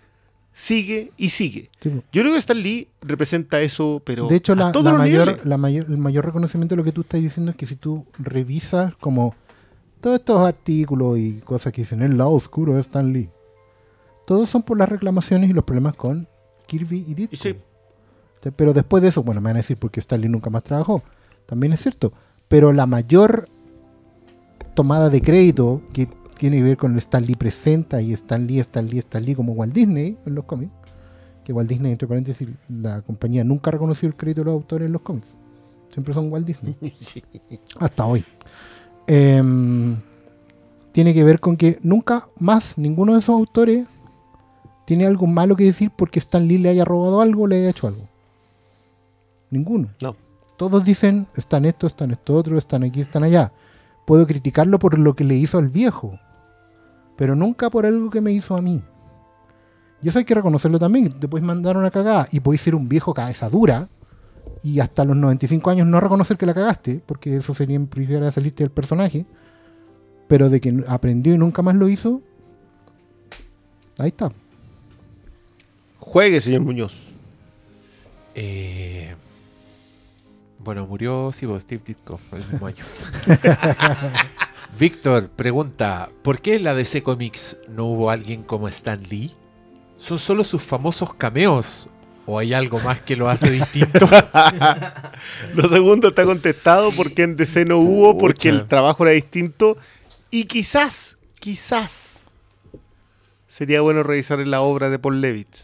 sigue 0.52 1.12
y 1.16 1.30
sigue. 1.30 1.70
Sí. 1.80 1.90
Yo 2.12 2.22
creo 2.22 2.32
que 2.32 2.38
Stan 2.38 2.58
Lee 2.58 2.88
representa 3.02 3.60
eso, 3.60 4.02
pero 4.04 4.28
de 4.28 4.36
hecho, 4.36 4.52
a 4.52 4.56
la, 4.56 4.72
todos 4.72 4.86
la 4.86 4.92
los 4.92 5.00
mayor, 5.00 5.26
niveles. 5.28 5.46
la 5.46 5.56
mayor, 5.58 5.86
el 5.88 5.98
mayor 5.98 6.24
reconocimiento 6.24 6.74
de 6.74 6.76
lo 6.78 6.84
que 6.84 6.92
tú 6.92 7.02
estás 7.02 7.20
diciendo 7.20 7.50
es 7.50 7.56
que 7.56 7.66
si 7.66 7.76
tú 7.76 8.06
revisas 8.18 8.94
como 8.96 9.34
todos 10.00 10.18
estos 10.18 10.40
artículos 10.40 11.18
y 11.18 11.40
cosas 11.40 11.72
que 11.72 11.82
dicen 11.82 12.02
el 12.02 12.18
lado 12.18 12.30
oscuro 12.30 12.74
de 12.74 12.80
Stan 12.80 13.12
Lee, 13.12 13.30
todos 14.26 14.48
son 14.48 14.62
por 14.62 14.78
las 14.78 14.88
reclamaciones 14.88 15.50
y 15.50 15.52
los 15.52 15.64
problemas 15.64 15.94
con 15.94 16.28
Kirby 16.66 17.04
y 17.08 17.14
Ditko. 17.14 17.36
Sí. 17.36 17.56
Pero 18.56 18.74
después 18.74 19.02
de 19.02 19.08
eso, 19.08 19.22
bueno, 19.22 19.40
me 19.40 19.48
van 19.48 19.56
a 19.56 19.60
decir 19.60 19.78
porque 19.78 20.00
Stan 20.00 20.20
Lee 20.20 20.28
nunca 20.28 20.50
más 20.50 20.62
trabajó. 20.62 21.02
También 21.46 21.72
es 21.72 21.80
cierto. 21.80 22.12
Pero 22.48 22.72
la 22.72 22.86
mayor 22.86 23.48
tomada 24.74 25.08
de 25.08 25.22
crédito 25.22 25.82
que 25.92 26.08
tiene 26.34 26.58
que 26.58 26.62
ver 26.62 26.76
con 26.76 26.92
el 26.92 26.98
Stan 26.98 27.24
Lee 27.24 27.34
presenta 27.34 28.00
y 28.00 28.12
Stan 28.12 28.46
Lee, 28.46 28.58
Stan 28.60 28.86
Lee, 28.86 28.98
Stan 28.98 29.24
Lee 29.24 29.34
como 29.34 29.52
Walt 29.52 29.72
Disney 29.72 30.18
en 30.24 30.34
los 30.34 30.44
cómics. 30.44 30.72
Que 31.44 31.52
Walt 31.52 31.68
Disney, 31.68 31.92
entre 31.92 32.08
paréntesis, 32.08 32.48
la 32.68 33.02
compañía 33.02 33.44
nunca 33.44 33.70
ha 33.70 33.72
reconocido 33.72 34.08
el 34.08 34.16
crédito 34.16 34.40
de 34.40 34.44
los 34.46 34.54
autores 34.54 34.86
en 34.86 34.92
los 34.92 35.02
cómics. 35.02 35.28
Siempre 35.92 36.14
son 36.14 36.32
Walt 36.32 36.46
Disney. 36.46 36.76
Sí. 36.98 37.22
Hasta 37.78 38.06
hoy. 38.06 38.24
Em, 39.06 39.96
tiene 40.92 41.12
que 41.12 41.24
ver 41.24 41.40
con 41.40 41.56
que 41.56 41.78
nunca 41.82 42.26
más 42.38 42.78
ninguno 42.78 43.12
de 43.12 43.18
esos 43.18 43.34
autores 43.34 43.86
tiene 44.86 45.06
algo 45.06 45.26
malo 45.26 45.56
que 45.56 45.64
decir 45.64 45.90
porque 45.94 46.18
Stan 46.18 46.46
Lee 46.46 46.58
le 46.58 46.70
haya 46.70 46.84
robado 46.84 47.20
algo 47.20 47.42
o 47.42 47.46
le 47.46 47.56
haya 47.56 47.70
hecho 47.70 47.86
algo. 47.86 48.08
Ninguno. 49.50 49.88
No. 50.00 50.16
Todos 50.56 50.84
dicen, 50.84 51.26
están 51.36 51.64
esto, 51.64 51.86
están 51.86 52.10
esto 52.10 52.34
otro, 52.36 52.58
están 52.58 52.82
aquí, 52.84 53.00
están 53.00 53.24
allá. 53.24 53.52
Puedo 54.06 54.26
criticarlo 54.26 54.78
por 54.78 54.98
lo 54.98 55.14
que 55.14 55.24
le 55.24 55.34
hizo 55.34 55.58
al 55.58 55.68
viejo, 55.68 56.18
pero 57.16 57.34
nunca 57.34 57.70
por 57.70 57.86
algo 57.86 58.10
que 58.10 58.20
me 58.20 58.32
hizo 58.32 58.56
a 58.56 58.62
mí. 58.62 58.82
Y 60.02 60.08
eso 60.08 60.18
hay 60.18 60.24
que 60.24 60.34
reconocerlo 60.34 60.78
también. 60.78 61.08
Te 61.08 61.28
puedes 61.28 61.46
mandar 61.46 61.76
una 61.76 61.90
cagada 61.90 62.28
y 62.30 62.40
puedes 62.40 62.60
ser 62.60 62.74
un 62.74 62.88
viejo 62.88 63.14
cabeza 63.14 63.48
dura 63.48 63.88
y 64.62 64.80
hasta 64.80 65.04
los 65.04 65.16
95 65.16 65.70
años 65.70 65.86
no 65.86 66.00
reconocer 66.00 66.36
que 66.36 66.46
la 66.46 66.54
cagaste, 66.54 67.00
porque 67.04 67.36
eso 67.36 67.54
sería 67.54 67.76
implicar 67.76 68.22
a 68.22 68.30
salirte 68.30 68.64
del 68.64 68.70
personaje. 68.70 69.26
Pero 70.28 70.48
de 70.48 70.60
que 70.60 70.84
aprendió 70.88 71.34
y 71.34 71.38
nunca 71.38 71.62
más 71.62 71.74
lo 71.74 71.88
hizo, 71.88 72.22
ahí 73.98 74.08
está. 74.08 74.32
Juegue, 75.98 76.40
señor 76.40 76.62
Muñoz. 76.62 77.10
Eh, 78.34 79.14
bueno, 80.58 80.86
murió 80.86 81.30
sí, 81.32 81.44
vos, 81.46 81.62
Steve 81.62 81.82
Ditko 81.84 82.18
el 82.32 82.46
mismo 82.46 82.66
año. 82.66 82.84
Víctor 84.78 85.28
pregunta: 85.28 86.10
¿Por 86.22 86.40
qué 86.40 86.56
en 86.56 86.64
la 86.64 86.74
DC 86.74 87.02
Comics 87.02 87.58
no 87.68 87.84
hubo 87.84 88.10
alguien 88.10 88.42
como 88.42 88.66
Stan 88.68 89.00
Lee? 89.02 89.32
¿Son 89.98 90.18
solo 90.18 90.42
sus 90.42 90.62
famosos 90.62 91.14
cameos? 91.14 91.88
¿O 92.26 92.38
hay 92.38 92.54
algo 92.54 92.80
más 92.80 93.00
que 93.00 93.16
lo 93.16 93.28
hace 93.28 93.50
distinto? 93.50 94.08
Lo 95.54 95.68
segundo 95.68 96.08
está 96.08 96.24
contestado 96.24 96.90
porque 96.92 97.22
en 97.22 97.36
DC 97.36 97.66
no 97.66 97.78
hubo, 97.78 98.16
porque 98.18 98.48
el 98.48 98.66
trabajo 98.66 99.04
era 99.04 99.12
distinto. 99.12 99.76
Y 100.30 100.44
quizás, 100.44 101.18
quizás, 101.38 102.24
sería 103.46 103.82
bueno 103.82 104.02
revisar 104.02 104.38
la 104.46 104.62
obra 104.62 104.88
de 104.88 104.98
Paul 104.98 105.20
Levitt. 105.20 105.54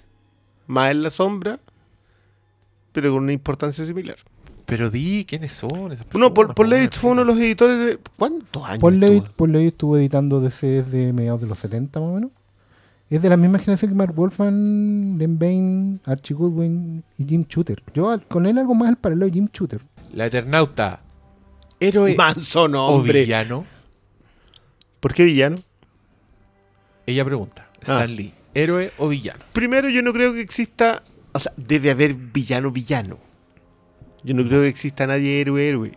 Más 0.67 0.91
en 0.91 1.03
la 1.03 1.11
sombra, 1.11 1.59
pero 2.93 3.13
con 3.13 3.25
una 3.25 3.33
importancia 3.33 3.85
similar. 3.85 4.17
Pero 4.71 4.89
di 4.89 5.25
quiénes 5.29 5.53
son 5.53 5.93
esas 5.93 6.07
Uno, 6.15 6.33
Paul, 6.33 6.55
Paul 6.55 6.71
Levitt 6.71 6.95
fue 6.95 7.11
uno 7.11 7.23
de 7.23 7.27
los 7.27 7.39
editores 7.39 7.79
de. 7.79 7.99
¿Cuántos 8.17 8.65
años? 8.65 8.79
Paul 8.79 9.01
Levitt, 9.01 9.23
estuvo? 9.25 9.37
Paul 9.37 9.53
Levitt 9.53 9.69
estuvo 9.73 9.99
editando 9.99 10.41
DC 10.41 10.67
desde 10.67 11.13
mediados 11.13 11.41
de 11.41 11.47
los 11.49 11.59
70 11.59 11.99
más 12.01 12.09
o 12.09 12.13
menos. 12.15 12.31
Es 13.11 13.21
de 13.21 13.29
la 13.29 13.37
misma 13.37 13.59
generación 13.59 13.91
que 13.91 13.97
Mark 13.97 14.15
Wolfman, 14.15 15.19
Len 15.19 15.39
Bain, 15.39 16.01
Archie 16.07 16.35
Goodwin 16.35 17.03
y 17.19 17.25
Jim 17.27 17.45
Shooter. 17.49 17.83
Yo 17.93 18.11
al- 18.11 18.25
con 18.27 18.47
él 18.47 18.57
algo 18.59 18.75
más 18.77 18.89
el 18.89 18.97
paralelo 18.97 19.27
de 19.27 19.33
Jim 19.33 19.49
Shooter. 19.53 19.81
La 20.15 20.27
Eternauta. 20.27 21.01
¿Héroe 21.81 22.15
Manso 22.15 22.65
o 22.65 23.03
villano? 23.03 23.65
¿Por 25.01 25.13
qué 25.15 25.25
villano? 25.25 25.57
Ella 27.07 27.25
pregunta. 27.25 27.69
Stan 27.81 27.99
Ah. 28.03 28.07
Lee. 28.07 28.33
¿Héroe 28.55 28.93
o 28.99 29.09
villano? 29.09 29.41
Primero, 29.53 29.89
yo 29.89 30.03
no 30.03 30.13
creo 30.13 30.33
que 30.33 30.41
exista. 30.41 31.03
O 31.33 31.39
sea, 31.39 31.53
debe 31.57 31.91
haber 31.91 32.15
villano, 32.15 32.71
villano. 32.71 33.17
Yo 34.23 34.35
no 34.35 34.45
creo 34.47 34.63
que 34.63 34.69
exista 34.69 35.07
nadie 35.07 35.41
héroe, 35.41 35.69
héroe. 35.69 35.93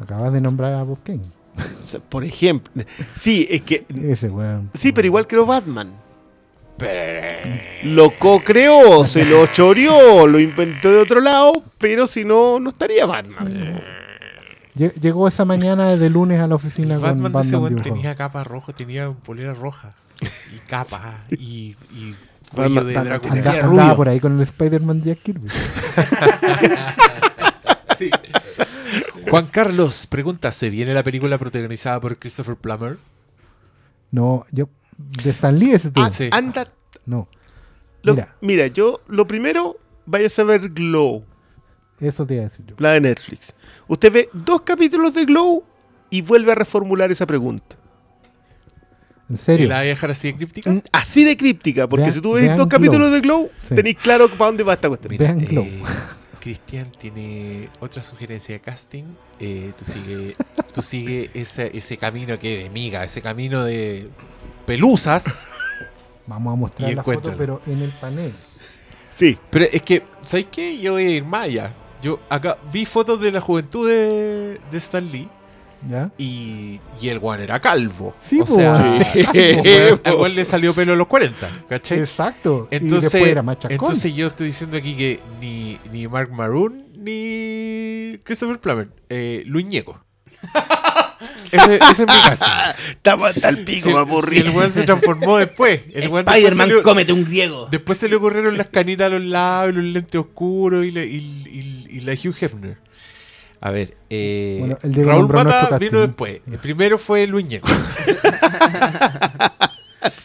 Acabas 0.00 0.32
de 0.32 0.40
nombrar 0.40 0.72
a 0.74 0.82
Bob 0.82 0.98
Kane. 1.04 1.20
O 1.56 1.88
sea, 1.88 2.00
por 2.00 2.24
ejemplo. 2.24 2.82
Sí, 3.14 3.46
es 3.50 3.62
que. 3.62 3.84
Ese 4.02 4.28
weón. 4.28 4.70
Sí, 4.74 4.92
pero 4.92 5.06
igual 5.06 5.26
creo 5.26 5.46
Batman. 5.46 5.92
Pero- 6.76 7.50
Lo 7.84 8.18
co-creó, 8.18 9.04
se 9.04 9.24
lo 9.24 9.46
choreó, 9.46 10.26
lo 10.26 10.40
inventó 10.40 10.90
de 10.90 10.98
otro 10.98 11.20
lado, 11.20 11.62
pero 11.78 12.06
si 12.08 12.24
no, 12.24 12.58
no 12.58 12.70
estaría 12.70 13.06
Batman. 13.06 13.80
Lle- 14.76 14.92
Llegó 15.00 15.28
esa 15.28 15.44
mañana 15.44 15.94
de 15.94 16.10
lunes 16.10 16.40
a 16.40 16.48
la 16.48 16.56
oficina 16.56 16.98
Batman 16.98 17.30
con 17.32 17.42
de 17.42 17.46
ese 17.48 17.56
Batman 17.56 17.82
tenía 17.84 18.14
capa 18.16 18.42
roja, 18.42 18.72
tenía 18.72 19.10
polera 19.12 19.54
roja. 19.54 19.92
Y 20.20 20.58
capa. 20.68 21.20
y, 21.30 21.76
y 21.92 22.14
cuello 22.52 22.82
de 22.82 22.94
Batman 22.94 23.46
andaba 23.46 23.94
por 23.96 24.08
ahí 24.08 24.18
con 24.18 24.34
el 24.36 24.42
Spider-Man 24.42 25.02
Jack 25.02 25.20
Kirby. 25.22 25.48
Juan 29.30 29.46
Carlos 29.46 30.06
pregunta: 30.06 30.52
¿se 30.52 30.70
viene 30.70 30.94
la 30.94 31.02
película 31.02 31.38
protagonizada 31.38 32.00
por 32.00 32.16
Christopher 32.18 32.56
Plummer? 32.56 32.98
No, 34.10 34.44
yo. 34.52 34.68
De 34.96 35.30
Stan 35.30 35.58
Lee 35.58 35.72
ese 35.72 35.90
tú. 35.90 36.00
Ah, 36.02 36.10
sí. 36.10 36.28
anda. 36.30 36.68
No. 37.06 37.28
lo- 38.02 38.14
Mira. 38.14 38.36
mira. 38.40 38.66
yo 38.68 39.00
lo 39.08 39.26
primero, 39.26 39.76
vayas 40.06 40.38
a 40.38 40.44
ver 40.44 40.68
Glow, 40.70 41.24
Eso 42.00 42.24
te 42.26 42.34
iba 42.34 42.42
a 42.44 42.48
decir 42.48 42.64
yo. 42.66 42.76
la 42.78 42.92
de 42.92 43.00
Netflix. 43.00 43.54
Usted 43.88 44.12
ve 44.12 44.28
dos 44.32 44.60
capítulos 44.62 45.14
de 45.14 45.24
Glow 45.24 45.64
y 46.10 46.22
vuelve 46.22 46.52
a 46.52 46.54
reformular 46.54 47.10
esa 47.10 47.26
pregunta. 47.26 47.76
En 49.28 49.34
¿Y 49.36 49.38
serio. 49.38 49.68
la 49.68 49.78
voy 49.78 49.86
a 49.86 49.88
dejar 49.88 50.10
así 50.10 50.30
de 50.30 50.36
críptica? 50.36 50.70
Mm, 50.70 50.82
Así 50.92 51.24
de 51.24 51.36
críptica, 51.36 51.88
porque 51.88 52.02
Vean- 52.04 52.12
si 52.14 52.20
tú 52.20 52.34
ves 52.34 52.46
dos 52.48 52.56
Glow. 52.56 52.68
capítulos 52.68 53.10
de 53.10 53.20
Glow, 53.20 53.50
Sí. 53.68 53.74
tenéis 53.74 53.96
claro 53.96 54.28
para 54.28 54.46
dónde 54.46 54.62
va 54.64 54.74
esta 54.74 54.88
cuestión. 54.88 55.16
Vean 55.16 55.38
Glow. 55.38 55.66
Cristian 56.44 56.92
tiene 56.92 57.70
otra 57.80 58.02
sugerencia 58.02 58.54
de 58.54 58.60
casting. 58.60 59.04
Eh, 59.40 59.72
tú 59.78 59.86
sigue, 59.86 60.36
tú 60.74 60.82
sigue 60.82 61.30
ese, 61.32 61.74
ese 61.74 61.96
camino 61.96 62.38
que 62.38 62.64
de 62.64 62.68
miga, 62.68 63.02
ese 63.02 63.22
camino 63.22 63.64
de 63.64 64.10
pelusas. 64.66 65.24
Vamos 66.26 66.52
a 66.52 66.56
mostrar 66.56 66.90
Y 66.90 66.96
la 66.96 67.02
foto, 67.02 67.34
pero 67.34 67.62
en 67.64 67.80
el 67.80 67.92
panel. 67.92 68.34
Sí, 69.08 69.38
Pero 69.48 69.64
es 69.72 69.80
que, 69.80 70.02
¿sabes 70.22 70.46
qué? 70.52 70.76
Yo 70.78 70.92
voy 70.92 71.04
a 71.04 71.10
ir 71.12 71.24
más 71.24 71.44
allá. 71.44 71.70
Yo 72.02 72.20
acá 72.28 72.58
vi 72.70 72.84
fotos 72.84 73.18
de 73.22 73.32
la 73.32 73.40
juventud 73.40 73.88
de, 73.88 74.60
de 74.70 74.78
Stan 74.78 75.10
Lee 75.10 75.30
¿Ya? 75.86 76.10
Y, 76.18 76.80
y 77.00 77.08
el 77.08 77.18
weón 77.18 77.40
era 77.42 77.60
calvo. 77.60 78.14
Sí, 78.22 78.40
o 78.40 78.44
po, 78.44 78.54
sea, 78.54 78.74
al 78.76 78.98
weón- 79.02 80.00
al 80.04 80.14
weón 80.14 80.34
le 80.34 80.44
salió 80.44 80.72
pelo 80.74 80.94
a 80.94 80.96
los 80.96 81.06
40, 81.06 81.48
¿cachai? 81.68 81.98
Exacto. 82.00 82.68
y 82.70 82.76
Entonces, 82.76 83.12
después 83.12 83.30
era 83.30 83.44
entonces 83.68 84.14
yo 84.14 84.28
estoy 84.28 84.46
diciendo 84.46 84.76
aquí 84.76 84.96
que 84.96 85.20
ni, 85.40 85.78
ni 85.92 86.08
Mark 86.08 86.30
Maroon 86.32 86.84
ni 86.96 88.18
Christopher 88.24 88.58
Plummer, 88.60 88.88
eh, 89.10 89.42
Luis 89.46 89.66
Ñeco. 89.66 90.02
ese, 91.52 91.76
ese 91.76 91.90
es 91.90 92.00
mi 92.00 92.06
caso. 92.06 92.44
Estaba 92.88 93.28
hasta 93.28 93.48
el 93.48 93.64
pico, 93.64 93.88
Si, 93.88 93.94
me 93.94 94.30
si 94.40 94.46
el 94.46 94.50
weón 94.56 94.70
se 94.72 94.82
transformó 94.84 95.38
después. 95.38 95.82
El 95.92 96.08
weón 96.08 96.24
después 96.24 96.24
se, 96.24 96.40
Spider-Man, 96.48 96.68
le, 96.68 96.82
cómete 96.82 97.12
un 97.12 97.24
griego. 97.24 97.68
después 97.70 97.98
se 97.98 98.08
le 98.08 98.16
ocurrieron 98.16 98.56
las 98.56 98.66
canitas 98.68 99.06
a 99.06 99.10
los 99.10 99.22
lados, 99.22 99.70
y 99.70 99.72
los 99.74 99.84
lentes 99.84 100.20
oscuros 100.20 100.84
y 100.84 100.90
la, 100.90 101.04
y, 101.04 101.16
y- 101.16 101.86
y 101.96 102.00
la 102.00 102.12
Hugh 102.14 102.34
Hefner. 102.40 102.78
A 103.66 103.70
ver, 103.70 103.96
eh, 104.10 104.56
Bueno, 104.60 104.76
el 104.82 104.92
Diego 104.92 105.10
Raúl 105.10 105.26
Mata 105.32 105.78
vino 105.78 105.98
después. 106.00 106.42
El 106.46 106.58
primero 106.58 106.98
fue 106.98 107.26
Luis 107.26 107.46
Ñeco. 107.46 107.66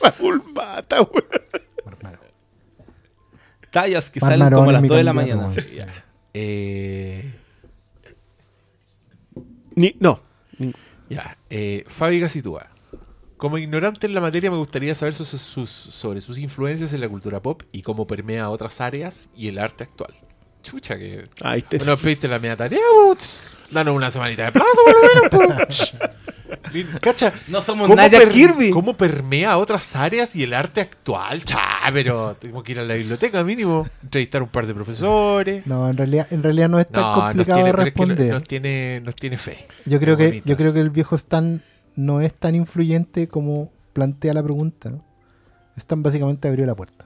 Raúl 0.01 0.43
Mata. 0.53 0.98
Hermano. 1.85 2.19
Tallas 3.72 4.09
que 4.09 4.19
Mar 4.19 4.32
salen 4.32 4.43
Marón 4.45 4.59
como 4.59 4.69
a 4.72 4.74
las 4.74 4.82
mi 4.82 4.88
2 4.90 4.98
de 4.98 5.03
la 5.03 5.14
mañana. 5.14 5.48
Eh, 6.34 7.34
Ni, 9.76 9.95
no. 10.00 10.19
Ya, 11.09 11.38
eh, 11.50 11.85
Fabi 11.88 12.19
Gacitúa. 12.19 12.68
Como 13.38 13.58
ignorante 13.58 14.06
en 14.06 14.14
la 14.14 14.19
materia 14.22 14.51
me 14.51 14.58
gustaría 14.58 14.93
saber 14.95 15.14
sus- 15.14 15.30
sus- 15.30 15.69
sobre 15.69 16.19
sus 16.19 16.38
influencias 16.40 16.92
en 16.92 17.00
la 17.00 17.08
cultura 17.08 17.42
pop 17.42 17.64
y 17.72 17.84
cómo 17.84 18.06
permea 18.06 18.50
otras 18.50 18.82
áreas 18.82 19.30
y 19.34 19.48
el 19.48 19.59
arte 19.59 19.85
actual. 19.85 20.14
Chucha 20.69 20.98
que... 20.98 21.27
Ahí 21.41 21.61
te... 21.61 21.77
Bueno, 21.77 21.98
pediste 21.98 22.27
la 22.27 22.39
media 22.39 22.56
tarea, 22.56 22.80
bots. 23.06 23.43
Danos 23.72 23.95
una 23.95 24.09
semanita 24.11 24.45
de 24.45 24.51
plazo, 24.51 24.67
por 24.85 24.93
lo 25.41 25.53
menos, 25.53 25.95
Cacha, 27.01 27.31
No 27.48 27.61
somos 27.61 27.85
¿cómo, 27.88 27.95
Naya 27.95 28.19
per- 28.19 28.30
Kirby. 28.30 28.72
¿cómo 28.72 28.98
permea 28.98 29.57
otras 29.57 29.95
áreas 29.95 30.35
y 30.35 30.43
el 30.43 30.53
arte 30.53 30.81
actual? 30.81 31.43
Cha, 31.43 31.61
pero 31.93 32.35
tengo 32.39 32.64
que 32.64 32.72
ir 32.72 32.80
a 32.80 32.83
la 32.83 32.95
biblioteca 32.95 33.43
mínimo, 33.43 33.88
entrevistar 34.03 34.41
a 34.41 34.43
un 34.45 34.49
par 34.49 34.65
de 34.65 34.73
profesores. 34.73 35.65
No, 35.67 35.89
en 35.89 35.98
realidad, 35.98 36.27
en 36.31 36.41
realidad 36.43 36.69
no 36.69 36.80
es 36.80 36.88
tan 36.88 37.01
No, 37.03 37.15
nos 37.15 37.23
complicado 37.25 37.57
tiene, 37.57 37.64
de 37.64 37.69
es 37.69 37.75
que 37.75 37.83
responder. 37.83 38.33
nos, 38.33 38.43
tiene, 38.45 39.01
nos 39.01 39.15
tiene 39.15 39.38
fe. 39.38 39.67
Yo 39.85 39.99
creo 39.99 40.17
que 40.17 40.41
yo 40.43 40.57
creo 40.57 40.73
que 40.73 40.80
el 40.80 40.89
viejo 40.89 41.15
Stan 41.15 41.61
no 41.95 42.22
es 42.22 42.33
tan 42.33 42.56
influyente 42.56 43.27
como 43.27 43.72
plantea 43.93 44.33
la 44.33 44.41
pregunta. 44.43 44.89
¿no? 44.89 45.06
Stan 45.77 46.01
básicamente 46.01 46.48
abrió 46.48 46.65
la 46.65 46.75
puerta. 46.75 47.06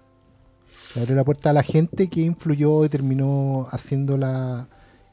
Le 0.96 1.02
abrió 1.02 1.16
la 1.16 1.24
puerta 1.24 1.50
a 1.50 1.54
la 1.54 1.64
gente 1.64 2.08
que 2.08 2.22
influyó 2.22 2.86
y 2.86 2.90
terminó 2.90 3.68
haciendo 3.72 4.18
la 4.18 4.68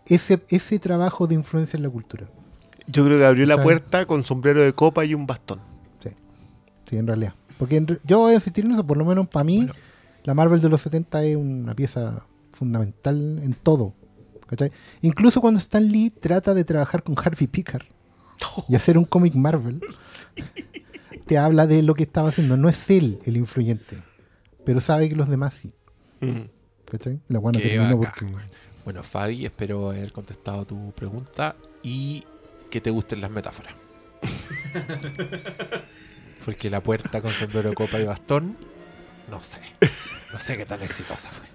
ese 0.07 0.43
ese 0.51 0.79
trabajo 0.79 1.27
de 1.27 1.35
influencia 1.35 1.77
en 1.77 1.83
la 1.85 1.91
cultura. 1.91 2.27
Yo 2.87 3.05
creo 3.05 3.19
que 3.19 3.25
abrió 3.25 3.47
la 3.47 3.63
puerta 3.63 4.05
con 4.07 4.23
sombrero 4.25 4.61
de 4.63 4.73
copa 4.73 5.05
y 5.05 5.15
un 5.15 5.27
bastón. 5.27 5.61
Sí, 6.89 6.97
en 6.97 7.07
realidad. 7.07 7.35
Porque 7.57 7.77
en 7.77 7.87
yo 8.05 8.19
voy 8.19 8.33
a 8.33 8.35
insistir 8.35 8.65
en 8.65 8.73
eso, 8.73 8.85
por 8.85 8.97
lo 8.97 9.05
menos 9.05 9.29
para 9.29 9.45
mí, 9.45 9.59
Bueno. 9.59 9.75
la 10.25 10.35
Marvel 10.35 10.61
de 10.61 10.69
los 10.69 10.81
70 10.81 11.23
es 11.23 11.37
una 11.37 11.75
pieza 11.75 12.27
fundamental 12.51 13.39
en 13.43 13.55
todo. 13.55 13.95
¿cachai? 14.49 14.73
Incluso 15.03 15.41
cuando 15.41 15.59
Stan 15.61 15.87
Lee 15.87 16.11
trata 16.11 16.53
de 16.53 16.65
trabajar 16.65 17.05
con 17.05 17.15
Harvey 17.17 17.47
Pickard 17.47 17.85
y 18.69 18.75
hacer 18.75 18.99
un 18.99 19.05
cómic 19.05 19.37
Marvel, 19.37 19.81
te 21.27 21.39
habla 21.39 21.69
de 21.69 21.83
lo 21.83 21.95
que 21.95 22.03
estaba 22.03 22.31
haciendo. 22.31 22.57
No 22.57 22.69
es 22.69 22.91
él 22.91 23.21
el 23.25 23.37
influyente, 23.37 23.99
pero 24.65 24.81
sabe 24.81 25.09
que 25.09 25.17
los 25.17 25.29
demás 25.29 25.55
sí. 25.55 25.73
Mm. 26.21 26.43
¿cachai? 26.91 27.21
La 27.29 27.39
buena 27.39 27.59
Qué 27.61 27.69
terminó 27.69 27.97
bacán, 27.99 28.13
porque. 28.13 28.25
güey. 28.33 28.45
Bueno, 28.85 29.03
Fabi, 29.03 29.45
espero 29.45 29.91
haber 29.91 30.11
contestado 30.13 30.67
tu 30.67 30.93
pregunta 30.93 31.55
y 31.83 32.25
que 32.71 32.81
te 32.81 32.91
gusten 32.91 33.21
las 33.21 33.31
metáforas. 33.31 33.75
Porque 36.45 36.71
la 36.71 36.83
puerta 36.83 37.21
con 37.21 37.31
sombrero 37.33 37.73
copa 37.75 38.01
y 38.01 38.05
bastón, 38.05 38.57
no 39.31 39.43
sé. 39.43 39.61
No 40.33 40.39
sé 40.39 40.57
qué 40.57 40.65
tan 40.65 40.83
exitosa 40.83 41.31
fue. 41.31 41.47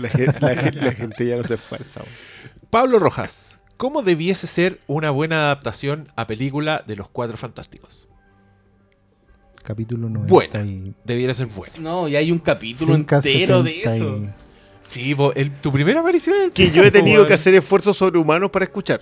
La, 0.00 0.08
la 0.40 0.56
gen- 0.56 0.84
la 0.84 0.92
gente 0.92 1.26
ya 1.26 1.36
no 1.36 1.44
se 1.44 1.54
esfuerza. 1.54 2.02
Pablo 2.70 2.98
Rojas, 2.98 3.60
¿cómo 3.76 4.02
debiese 4.02 4.46
ser 4.46 4.80
una 4.86 5.10
buena 5.10 5.44
adaptación 5.46 6.12
a 6.16 6.26
película 6.26 6.84
de 6.86 6.96
los 6.96 7.08
Cuatro 7.08 7.36
Fantásticos? 7.36 8.08
Capítulo 9.62 10.08
90 10.08 10.28
Buena. 10.32 10.62
y. 10.64 10.92
Debiera 11.04 11.34
ser 11.34 11.46
buena. 11.46 11.74
No, 11.78 12.08
y 12.08 12.16
hay 12.16 12.32
un 12.32 12.38
capítulo 12.38 12.94
Finca 12.94 13.16
entero 13.16 13.62
de 13.62 13.70
70 13.72 13.96
eso. 13.96 14.16
y- 14.18 14.28
Sí, 14.82 15.14
vos, 15.14 15.32
el- 15.36 15.52
tu 15.52 15.70
primera 15.72 16.00
aparición 16.00 16.36
en 16.36 16.42
el 16.44 16.50
Que 16.50 16.70
yo 16.70 16.82
he 16.82 16.90
tenido 16.90 17.26
que 17.26 17.34
hacer 17.34 17.54
esfuerzos 17.54 17.96
sobrehumanos 17.96 18.50
para 18.50 18.64
escuchar. 18.64 19.00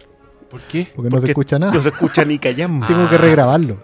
¿Por 0.51 0.61
qué? 0.63 0.87
Porque 0.95 1.11
no 1.11 1.21
se 1.21 1.29
escucha 1.29 1.59
nada. 1.59 1.73
No 1.73 1.81
se 1.81 1.89
escucha 1.91 2.25
ni 2.25 2.39
callamos. 2.39 2.87
Tengo 2.89 3.09
que 3.09 3.17
regrabarlo. 3.19 3.81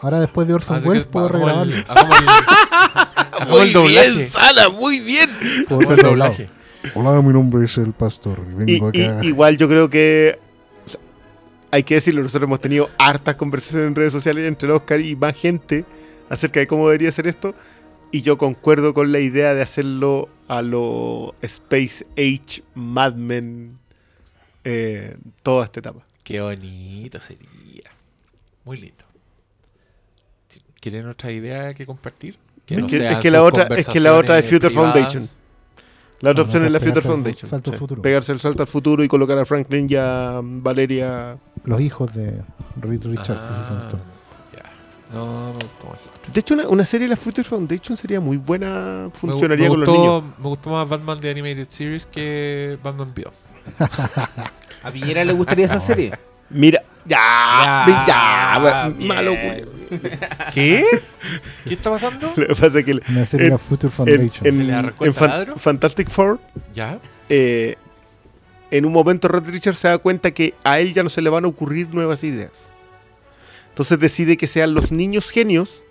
Ahora 0.00 0.20
después 0.20 0.46
de 0.48 0.54
Orson 0.54 0.80
que 0.80 0.88
Welles 0.88 1.06
puedo 1.06 1.26
hagamos 1.26 1.62
el- 1.62 1.72
regrabarlo. 1.72 1.92
hagamos 1.92 2.18
el- 2.20 2.26
hagamos 3.42 3.62
el 3.62 3.72
doblaje. 3.72 4.26
Sala, 4.28 4.68
muy 4.70 5.00
bien. 5.00 5.28
Puedo 5.68 5.92
el 5.94 6.02
doblado. 6.02 6.34
Hola, 6.94 7.20
mi 7.20 7.32
nombre 7.32 7.64
es 7.64 7.76
el 7.78 7.92
pastor 7.92 8.40
Y- 8.50 8.54
vengo 8.54 8.90
y- 8.94 9.02
acá. 9.04 9.24
igual 9.24 9.56
yo 9.58 9.68
creo 9.68 9.90
que 9.90 10.38
o 10.86 10.88
sea, 10.88 11.00
hay 11.72 11.82
que 11.82 11.94
decirlo, 11.94 12.22
nosotros 12.22 12.48
hemos 12.48 12.60
tenido 12.60 12.88
hartas 12.98 13.34
conversaciones 13.34 13.88
en 13.88 13.94
redes 13.96 14.12
sociales 14.12 14.46
entre 14.46 14.66
el 14.68 14.72
Oscar 14.74 15.00
y 15.00 15.14
más 15.16 15.34
gente 15.36 15.84
acerca 16.28 16.60
de 16.60 16.66
cómo 16.66 16.86
debería 16.88 17.10
ser 17.12 17.26
esto. 17.26 17.54
Y 18.10 18.22
yo 18.22 18.38
concuerdo 18.38 18.94
con 18.94 19.12
la 19.12 19.20
idea 19.20 19.52
de 19.54 19.60
hacerlo 19.62 20.28
a 20.48 20.62
lo 20.62 21.34
Space 21.42 22.06
Age 22.16 22.62
Mad 22.74 23.14
Men 23.14 23.78
eh, 24.64 25.16
toda 25.42 25.64
esta 25.66 25.80
etapa. 25.80 26.00
Qué 26.24 26.40
bonito 26.40 27.20
sería. 27.20 27.90
Muy 28.64 28.78
lindo. 28.78 29.04
¿Quieren 30.80 31.08
otra 31.08 31.30
idea 31.32 31.74
que 31.74 31.84
compartir? 31.86 32.38
Es 32.68 32.84
que- 32.84 32.98
sean 32.98 33.14
es 33.14 33.18
que 33.18 33.30
la 33.30 33.42
otra- 33.42 33.66
es 33.76 33.88
que 33.88 34.00
la 34.00 34.14
otra 34.16 34.38
es 34.38 34.48
Future 34.48 34.70
Foundation. 34.72 35.28
La 36.20 36.30
otra 36.30 36.42
No, 36.42 36.46
opción 36.46 36.62
no, 36.62 36.66
es 36.66 36.72
la 36.72 36.80
Future 36.80 37.00
Foundation. 37.02 37.48
salto 37.50 37.70
al 37.70 37.76
Sí, 37.76 37.78
futuro. 37.78 38.02
Pegarse 38.02 38.32
el 38.32 38.38
salto 38.40 38.62
al 38.62 38.68
futuro 38.68 39.02
y 39.04 39.08
colocar 39.08 39.38
a 39.38 39.44
Franklin 39.46 39.86
y 39.88 39.94
a 39.96 40.40
Valeria. 40.42 41.38
Los 41.64 41.80
hijos 41.80 42.12
de 42.14 42.42
Reed 42.80 43.04
Richards. 43.04 43.42
Ah, 43.48 43.80
estos. 43.82 44.00
ya. 44.54 45.14
No, 45.14 45.52
me 45.54 45.64
gustó 45.64 45.86
más. 45.88 45.98
De 46.32 46.40
hecho, 46.40 46.54
una, 46.54 46.68
una 46.68 46.84
serie 46.84 47.06
de 47.06 47.10
la 47.10 47.16
Future 47.16 47.42
Foundation 47.48 47.96
sería 47.96 48.20
muy 48.20 48.36
buena, 48.36 49.04
Me 49.06 49.10
funcionaría 49.18 49.68
con 49.68 49.80
los 49.80 49.88
niños. 49.88 50.22
Me 50.38 50.44
gustó 50.48 50.70
más 50.70 50.88
Batman 50.88 51.20
de 51.20 51.30
Animated 51.30 51.66
Series 51.68 52.06
que 52.06 52.78
Batman 52.82 53.12
Beyond. 53.14 53.34
A 54.82 54.90
Piñera 54.92 55.24
le 55.24 55.32
gustaría 55.32 55.66
esa 55.66 55.80
serie. 55.80 56.12
Mira, 56.50 56.82
ya, 57.04 57.84
Ya, 57.86 58.04
ya, 58.06 58.88
bien. 58.96 59.08
malo. 59.08 59.32
¿Qué? 60.54 60.84
¿Qué 61.64 61.74
está 61.74 61.90
pasando? 61.90 62.32
Lo 62.36 62.46
que 62.46 62.54
pasa 62.54 62.78
es 62.78 62.84
que 62.84 62.92
Una 62.92 63.26
serie 63.26 63.38
de 63.38 63.44
en- 63.46 63.50
la 63.52 63.58
Future 63.58 63.90
Foundation. 63.92 64.46
en- 64.46 64.58
¿Se 64.58 64.64
le 64.64 64.72
arrancó 64.74 65.04
en 65.04 65.08
el 65.08 65.14
Fan- 65.14 65.30
taladro? 65.30 65.56
Fantastic 65.58 66.10
Four, 66.10 66.38
¿Ya? 66.74 66.98
eh, 67.28 67.76
en 68.70 68.84
un 68.84 68.92
momento 68.92 69.28
Red 69.28 69.48
Richards 69.48 69.78
se 69.78 69.88
da 69.88 69.96
cuenta 69.98 70.30
que 70.30 70.54
a 70.62 70.78
él 70.78 70.92
ya 70.92 71.02
no 71.02 71.08
se 71.08 71.22
le 71.22 71.30
van 71.30 71.44
a 71.44 71.48
ocurrir 71.48 71.94
nuevas 71.94 72.22
ideas. 72.22 72.68
Entonces 73.70 73.98
decide 73.98 74.36
que 74.36 74.46
sean 74.46 74.74
los 74.74 74.92
niños 74.92 75.30
genios 75.30 75.82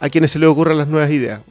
a 0.00 0.08
quienes 0.08 0.30
se 0.30 0.38
les 0.38 0.48
ocurran 0.48 0.78
las 0.78 0.88
nuevas 0.88 1.10
ideas. 1.10 1.42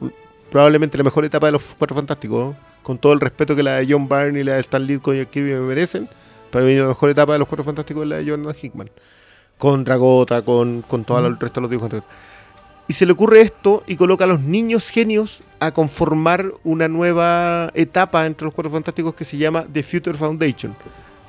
Probablemente 0.51 0.97
la 0.97 1.03
mejor 1.03 1.25
etapa 1.25 1.47
de 1.47 1.53
los 1.53 1.61
Cuatro 1.77 1.95
Fantásticos, 1.95 2.55
con 2.81 2.97
todo 2.97 3.13
el 3.13 3.19
respeto 3.19 3.55
que 3.55 3.63
la 3.63 3.75
de 3.75 3.87
John 3.89 4.07
Byrne 4.07 4.39
y 4.39 4.43
la 4.43 4.53
de 4.53 4.61
Stan 4.61 4.85
Lee 4.85 4.99
con 4.99 5.15
Jack 5.15 5.29
Kirby 5.29 5.51
me 5.51 5.59
merecen. 5.59 6.09
Para 6.51 6.65
mí 6.65 6.75
la 6.75 6.87
mejor 6.87 7.09
etapa 7.09 7.33
de 7.33 7.39
los 7.39 7.47
Cuatro 7.47 7.65
Fantásticos 7.65 8.03
es 8.03 8.09
la 8.09 8.15
de 8.17 8.25
Jonathan 8.25 8.55
Hickman. 8.61 8.89
Con 9.57 9.83
Dragota, 9.83 10.41
con, 10.43 10.83
con 10.83 11.03
todo 11.03 11.25
el 11.27 11.37
resto 11.37 11.59
de 11.59 11.61
los 11.63 11.71
dibujos. 11.71 12.03
Y 12.87 12.93
se 12.93 13.05
le 13.05 13.11
ocurre 13.11 13.41
esto 13.41 13.83
y 13.85 13.97
coloca 13.97 14.23
a 14.23 14.27
los 14.27 14.39
niños 14.39 14.89
genios 14.89 15.43
a 15.59 15.71
conformar 15.71 16.53
una 16.63 16.87
nueva 16.87 17.69
etapa 17.73 18.25
entre 18.25 18.45
los 18.45 18.53
Cuatro 18.53 18.71
Fantásticos 18.71 19.13
que 19.13 19.25
se 19.25 19.37
llama 19.37 19.65
The 19.71 19.83
Future 19.83 20.17
Foundation, 20.17 20.73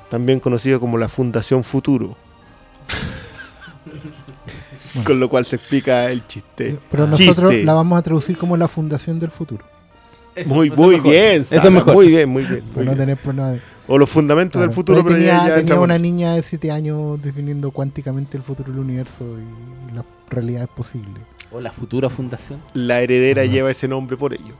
también 0.09 0.39
conocido 0.39 0.79
como 0.79 0.97
la 0.97 1.09
Fundación 1.09 1.65
Futuro. 1.65 2.15
Bueno. 4.99 5.07
Con 5.07 5.19
lo 5.19 5.29
cual 5.29 5.45
se 5.45 5.55
explica 5.57 6.09
el 6.11 6.25
chiste. 6.27 6.77
Pero 6.91 7.03
Ah. 7.03 7.07
nosotros 7.07 7.51
Chiste. 7.51 7.65
la 7.65 7.73
vamos 7.73 7.97
a 7.97 8.01
traducir 8.01 8.37
como 8.37 8.55
la 8.57 8.67
Fundación 8.67 9.19
del 9.19 9.31
Futuro. 9.31 9.65
Eso, 10.35 10.47
Muy, 10.53 10.69
muy 10.69 10.95
mejor. 10.95 11.11
bien, 11.11 11.41
Eso 11.41 11.55
es 11.55 11.61
Sara, 11.61 11.69
mejor. 11.69 11.93
muy 11.95 12.07
bien, 12.07 12.29
muy 12.29 12.43
bien. 12.43 12.61
muy 12.63 12.73
Para 12.73 12.85
no 12.85 12.91
bien. 12.91 12.97
tener 12.99 13.17
problema 13.17 13.51
de- 13.51 13.61
O 13.87 13.97
los 13.97 14.09
fundamentos 14.09 14.53
Claro. 14.59 14.67
del 14.67 14.75
futuro, 14.75 15.03
Pero 15.03 15.15
ahí 15.15 15.21
pero 15.23 15.25
ya, 15.25 15.31
tenía, 15.31 15.39
ya 15.41 15.45
tenía 15.55 15.59
entramos. 15.61 15.83
una 15.85 15.97
niña 15.97 16.33
de 16.35 16.43
7 16.43 16.71
años 16.71 17.19
definiendo 17.21 17.71
cuánticamente 17.71 18.37
el 18.37 18.43
futuro 18.43 18.71
del 18.71 18.79
universo 18.79 19.25
y 19.91 19.95
las 19.95 20.05
realidades 20.29 20.69
posibles. 20.69 21.23
O 21.51 21.59
la 21.59 21.71
futura 21.71 22.09
fundación. 22.09 22.61
La 22.75 23.01
heredera 23.01 23.41
Ajá. 23.41 23.51
lleva 23.51 23.71
ese 23.71 23.87
nombre 23.87 24.15
por 24.15 24.33
ello. 24.33 24.53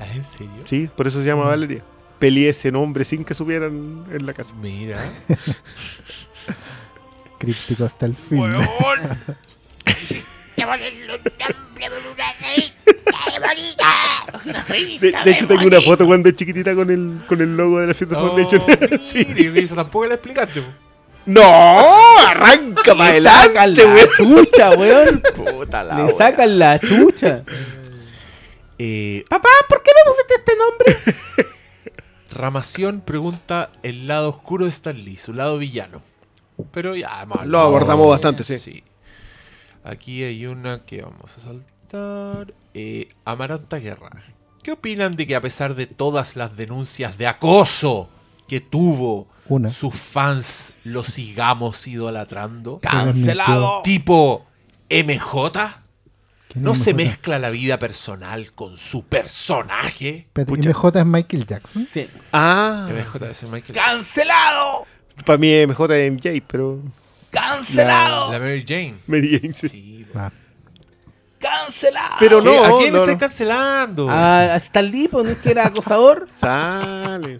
¿Ah, 0.00 0.06
¿En 0.12 0.24
serio? 0.24 0.50
Sí, 0.64 0.88
por 0.96 1.06
eso 1.06 1.20
se 1.20 1.26
llama. 1.26 1.44
Valeria. 1.44 1.82
Peleé 2.18 2.48
ese 2.48 2.72
nombre 2.72 3.04
sin 3.04 3.24
que 3.24 3.34
supieran 3.34 4.04
en 4.10 4.26
la 4.26 4.32
casa. 4.32 4.52
Mira. 4.60 4.98
Críptico 7.42 7.84
hasta 7.84 8.06
el 8.06 8.14
fin. 8.14 8.52
De, 15.00 15.12
de 15.24 15.30
hecho, 15.30 15.46
tengo 15.46 15.62
una 15.66 15.80
foto 15.80 16.06
cuando 16.06 16.28
es 16.28 16.36
chiquitita 16.36 16.74
con 16.74 16.90
el, 16.90 17.20
con 17.26 17.40
el 17.40 17.56
logo 17.56 17.80
de 17.80 17.88
la 17.88 17.92
Oh, 17.92 18.26
Foundation. 18.28 18.62
sí. 19.02 19.26
mire, 19.34 19.62
eso 19.62 19.74
tampoco 19.74 20.06
la 20.06 20.14
explicaste. 20.14 20.62
No, 21.26 21.42
arranca 22.26 22.94
para 22.96 23.10
adelante, 23.10 23.84
la 23.84 23.94
weón. 23.94 24.08
chucha, 24.46 24.70
weón. 24.70 25.22
Puta 25.36 25.84
la 25.84 25.96
Le 25.98 26.04
wea. 26.04 26.14
sacan 26.16 26.58
la 26.58 26.78
chucha. 26.78 27.42
Eh, 28.78 29.24
Papá, 29.28 29.48
¿por 29.68 29.82
qué 29.82 29.90
me 29.94 30.10
pusiste 30.10 30.34
este 30.36 30.52
nombre? 30.56 31.52
Ramación 32.30 33.00
pregunta 33.00 33.70
el 33.82 34.06
lado 34.06 34.30
oscuro 34.30 34.64
de 34.64 34.70
Stan 34.70 34.96
Lee, 35.04 35.16
su 35.16 35.32
lado 35.32 35.58
villano. 35.58 36.02
Pero 36.70 36.94
ya, 36.96 37.22
hemos 37.22 37.46
Lo 37.46 37.60
abordamos 37.60 38.08
bastante, 38.08 38.44
sí. 38.44 38.84
Aquí 39.84 40.22
hay 40.22 40.46
una 40.46 40.84
que 40.84 41.02
vamos 41.02 41.36
a 41.36 41.40
saltar. 41.40 42.54
Eh, 42.74 43.08
Amaranta 43.24 43.78
Guerra. 43.78 44.10
¿Qué 44.62 44.72
opinan 44.72 45.16
de 45.16 45.26
que 45.26 45.34
a 45.34 45.40
pesar 45.40 45.74
de 45.74 45.86
todas 45.86 46.36
las 46.36 46.56
denuncias 46.56 47.18
de 47.18 47.26
acoso 47.26 48.08
que 48.46 48.60
tuvo 48.60 49.26
Una. 49.48 49.70
sus 49.70 49.94
fans, 49.94 50.72
lo 50.84 51.02
sigamos 51.02 51.86
idolatrando? 51.88 52.78
Cancelado. 52.80 53.82
Tipo 53.82 54.46
MJ. 54.88 55.82
¿Quién 56.48 56.64
¿No 56.64 56.74
se 56.74 56.94
mezcla 56.94 57.38
la 57.38 57.50
vida 57.50 57.78
personal 57.78 58.52
con 58.52 58.76
su 58.76 59.04
personaje? 59.04 60.28
Pucha. 60.32 60.68
MJ 60.70 60.98
es 61.00 61.06
Michael 61.06 61.46
Jackson. 61.46 61.88
Sí. 61.90 62.08
Ah, 62.32 62.88
MJ 62.90 63.30
es 63.30 63.42
el 63.42 63.50
Michael 63.50 63.74
¡Cancelado! 63.74 64.86
Para 65.24 65.38
mí 65.38 65.48
es 65.50 65.68
MJ 65.68 65.88
de 65.88 66.10
MJ, 66.10 66.42
pero 66.46 66.78
¡Cancelado! 67.30 68.32
La 68.32 68.38
Mary 68.38 68.64
Jane. 68.66 68.96
Mary 69.06 69.38
Jane, 69.40 69.52
sí. 69.54 69.68
Sí. 69.68 70.06
Ah, 70.14 70.30
¡Cancelado! 71.38 72.16
Pero 72.20 72.40
no, 72.42 72.64
¿A 72.64 72.78
quién 72.78 72.92
no, 72.92 73.00
estás 73.00 73.14
no. 73.14 73.18
cancelando? 73.18 74.06
Ah, 74.10 74.54
hasta 74.54 74.80
el 74.80 74.90
Lipo, 74.90 75.22
¿no 75.22 75.30
es 75.30 75.38
que 75.38 75.50
era 75.50 75.66
acosador? 75.66 76.26
Sale. 76.30 77.38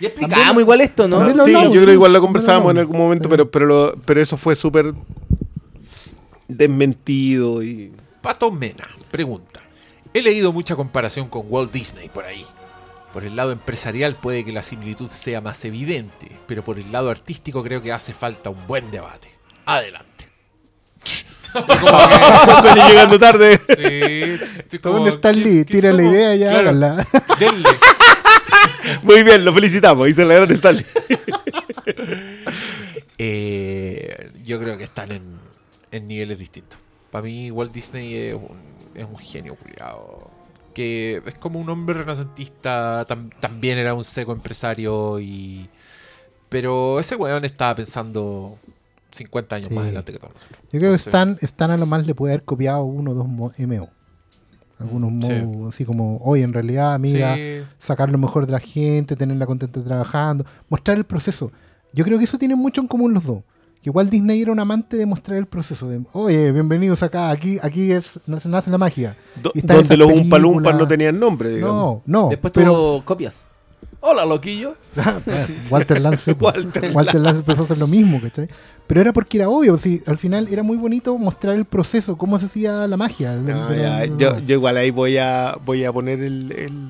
Ya 0.00 0.08
explicamos 0.08 0.60
igual 0.60 0.80
esto, 0.80 1.06
¿no? 1.06 1.24
Sí, 1.44 1.52
yo 1.52 1.70
creo 1.70 1.86
que 1.86 1.92
igual 1.92 2.12
lo 2.12 2.20
conversábamos 2.20 2.72
en 2.72 2.78
algún 2.78 2.98
momento, 2.98 3.28
pero, 3.28 3.48
pero, 3.48 3.66
lo- 3.66 3.96
pero 4.04 4.20
eso 4.20 4.36
fue 4.36 4.56
súper 4.56 4.92
desmentido 6.48 7.62
y... 7.62 7.92
Pato 8.20 8.50
Mena 8.50 8.88
pregunta. 9.10 9.60
He 10.14 10.20
leído 10.22 10.52
mucha 10.52 10.74
comparación 10.76 11.28
con 11.28 11.42
Walt 11.48 11.72
Disney 11.72 12.08
por 12.08 12.24
ahí. 12.24 12.44
Por 13.12 13.24
el 13.24 13.36
lado 13.36 13.52
empresarial 13.52 14.16
puede 14.16 14.44
que 14.44 14.52
la 14.52 14.62
similitud 14.62 15.10
sea 15.10 15.40
más 15.40 15.64
evidente, 15.64 16.32
pero 16.46 16.64
por 16.64 16.78
el 16.78 16.90
lado 16.90 17.10
artístico 17.10 17.62
creo 17.62 17.82
que 17.82 17.92
hace 17.92 18.14
falta 18.14 18.48
un 18.50 18.66
buen 18.66 18.90
debate. 18.90 19.28
Adelante. 19.66 20.08
Estoy 21.54 22.80
llegando 22.88 23.18
tarde. 23.18 23.60
Sí, 23.66 24.44
estoy 24.60 24.78
como, 24.78 24.94
¿Dónde 24.96 25.10
está 25.10 25.30
¿qué- 25.32 25.36
Lee? 25.38 25.64
qué 25.66 25.74
Tira 25.74 25.92
la 25.92 26.02
idea 26.02 26.34
ya 26.36 26.48
Claro, 26.50 26.70
háganla. 26.70 27.06
denle. 27.38 27.68
Muy 29.02 29.22
bien, 29.22 29.44
lo 29.44 29.52
felicitamos. 29.52 30.08
Hizo 30.08 30.24
la 30.24 30.34
gran 30.34 30.50
Stanley. 30.50 30.86
Eh, 33.18 34.30
yo 34.42 34.58
creo 34.60 34.78
que 34.78 34.84
están 34.84 35.12
en, 35.12 35.38
en 35.90 36.08
niveles 36.08 36.38
distintos. 36.38 36.78
Para 37.10 37.22
mí, 37.24 37.50
Walt 37.50 37.72
Disney 37.72 38.14
es 38.16 38.34
un, 38.34 38.58
es 38.94 39.04
un 39.04 39.18
genio 39.18 39.54
culiado. 39.54 40.30
Que 40.74 41.22
es 41.26 41.34
como 41.34 41.60
un 41.60 41.68
hombre 41.68 41.94
renacentista. 41.94 43.06
tam- 43.06 43.30
también 43.40 43.78
era 43.78 43.94
un 43.94 44.04
seco 44.04 44.32
empresario. 44.32 45.20
y 45.20 45.68
Pero 46.48 47.00
ese 47.00 47.16
weón 47.16 47.44
estaba 47.44 47.74
pensando 47.74 48.56
50 49.10 49.56
años 49.56 49.68
Sí. 49.68 49.74
más 49.74 49.84
adelante 49.84 50.12
que 50.12 50.18
todos 50.18 50.34
nosotros. 50.34 50.58
Yo 50.64 50.68
creo 50.68 50.80
que 50.80 50.86
Entonces, 50.86 51.06
Stan, 51.08 51.38
Stan 51.40 51.70
a 51.70 51.76
lo 51.76 51.86
más 51.86 52.06
le 52.06 52.14
puede 52.14 52.34
haber 52.34 52.44
copiado 52.44 52.84
uno 52.84 53.10
o 53.12 53.14
dos 53.14 53.26
mo-. 53.28 53.52
Algunos 54.78 55.12
Mm, 55.12 55.22
sí. 55.22 55.68
así 55.68 55.84
como, 55.84 56.18
oye, 56.18 56.42
en 56.42 56.52
realidad, 56.52 56.98
mira, 56.98 57.36
sí, 57.36 57.60
sacar 57.78 58.10
lo 58.10 58.18
mejor 58.18 58.46
de 58.46 58.52
la 58.52 58.58
gente, 58.58 59.14
tenerla 59.14 59.46
contenta 59.46 59.80
trabajando, 59.82 60.44
mostrar 60.68 60.96
el 60.98 61.04
proceso. 61.04 61.52
Yo 61.92 62.04
creo 62.04 62.18
que 62.18 62.24
eso 62.24 62.36
tiene 62.36 62.56
mucho 62.56 62.80
en 62.80 62.88
común 62.88 63.14
los 63.14 63.24
dos. 63.24 63.42
Que 63.82 63.90
igual 63.90 64.08
Disney 64.08 64.40
era 64.40 64.52
un 64.52 64.60
amante 64.60 64.96
de 64.96 65.06
mostrar 65.06 65.38
el 65.38 65.46
proceso. 65.46 65.88
De, 65.88 66.00
oye, 66.12 66.52
bienvenidos 66.52 67.02
acá, 67.02 67.30
aquí 67.30 67.58
aquí 67.62 67.90
es, 67.90 68.12
nace, 68.26 68.48
nace 68.48 68.70
la 68.70 68.78
magia. 68.78 69.16
Do- 69.42 69.52
donde 69.54 69.96
los 69.96 70.12
Umpalumpas 70.12 70.76
no 70.76 70.86
tenían 70.86 71.18
nombre, 71.18 71.50
digamos. 71.50 72.02
No, 72.06 72.22
no, 72.22 72.28
Después 72.28 72.52
pero 72.52 72.72
tuvo 72.72 73.04
copias. 73.04 73.34
Hola, 74.00 74.24
loquillo. 74.24 74.76
Walter 75.70 76.00
Lance, 76.00 76.34
po. 76.36 76.46
Walter 76.46 76.92
Walter 76.94 77.20
Lance 77.20 77.38
empezó 77.40 77.62
a 77.62 77.64
hacer 77.64 77.78
lo 77.78 77.86
mismo, 77.88 78.20
¿cachai? 78.20 78.48
Pero 78.86 79.00
era 79.00 79.12
porque 79.12 79.38
era 79.38 79.48
obvio, 79.48 79.76
sí, 79.76 80.00
al 80.06 80.18
final 80.18 80.46
era 80.48 80.62
muy 80.62 80.76
bonito 80.76 81.16
mostrar 81.18 81.56
el 81.56 81.64
proceso, 81.64 82.16
cómo 82.16 82.38
se 82.38 82.46
hacía 82.46 82.86
la 82.86 82.96
magia. 82.96 83.34
de- 83.36 83.52
Ah, 83.52 83.66
la- 83.68 83.76
ya, 83.76 83.98
la- 83.98 84.16
yo, 84.16 84.38
yo 84.40 84.54
igual 84.54 84.76
ahí 84.76 84.90
voy 84.92 85.16
a, 85.18 85.56
voy 85.64 85.84
a 85.84 85.92
poner 85.92 86.20
el, 86.20 86.52
el 86.52 86.88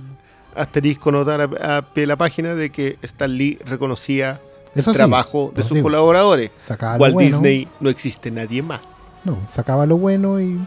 asterisco 0.54 1.10
notar 1.10 1.40
a, 1.40 1.76
a 1.78 1.82
pie 1.94 2.02
de 2.02 2.06
la 2.06 2.16
página 2.16 2.54
de 2.54 2.68
que 2.70 2.98
Stan 3.02 3.32
Lee 3.34 3.58
reconocía 3.64 4.40
Eso 4.74 4.90
el 4.90 4.94
sí, 4.94 4.98
trabajo 4.98 5.48
de 5.48 5.54
pues 5.54 5.66
sus 5.66 5.74
digo, 5.74 5.86
colaboradores. 5.86 6.50
Sacaba 6.66 6.96
lo 6.96 7.02
Walt 7.02 7.14
bueno, 7.14 7.30
Disney 7.30 7.68
no 7.80 7.90
existe 7.90 8.30
nadie 8.30 8.62
más. 8.62 8.86
No, 9.24 9.38
sacaba 9.50 9.86
lo 9.86 9.96
bueno 9.98 10.40
y 10.40 10.58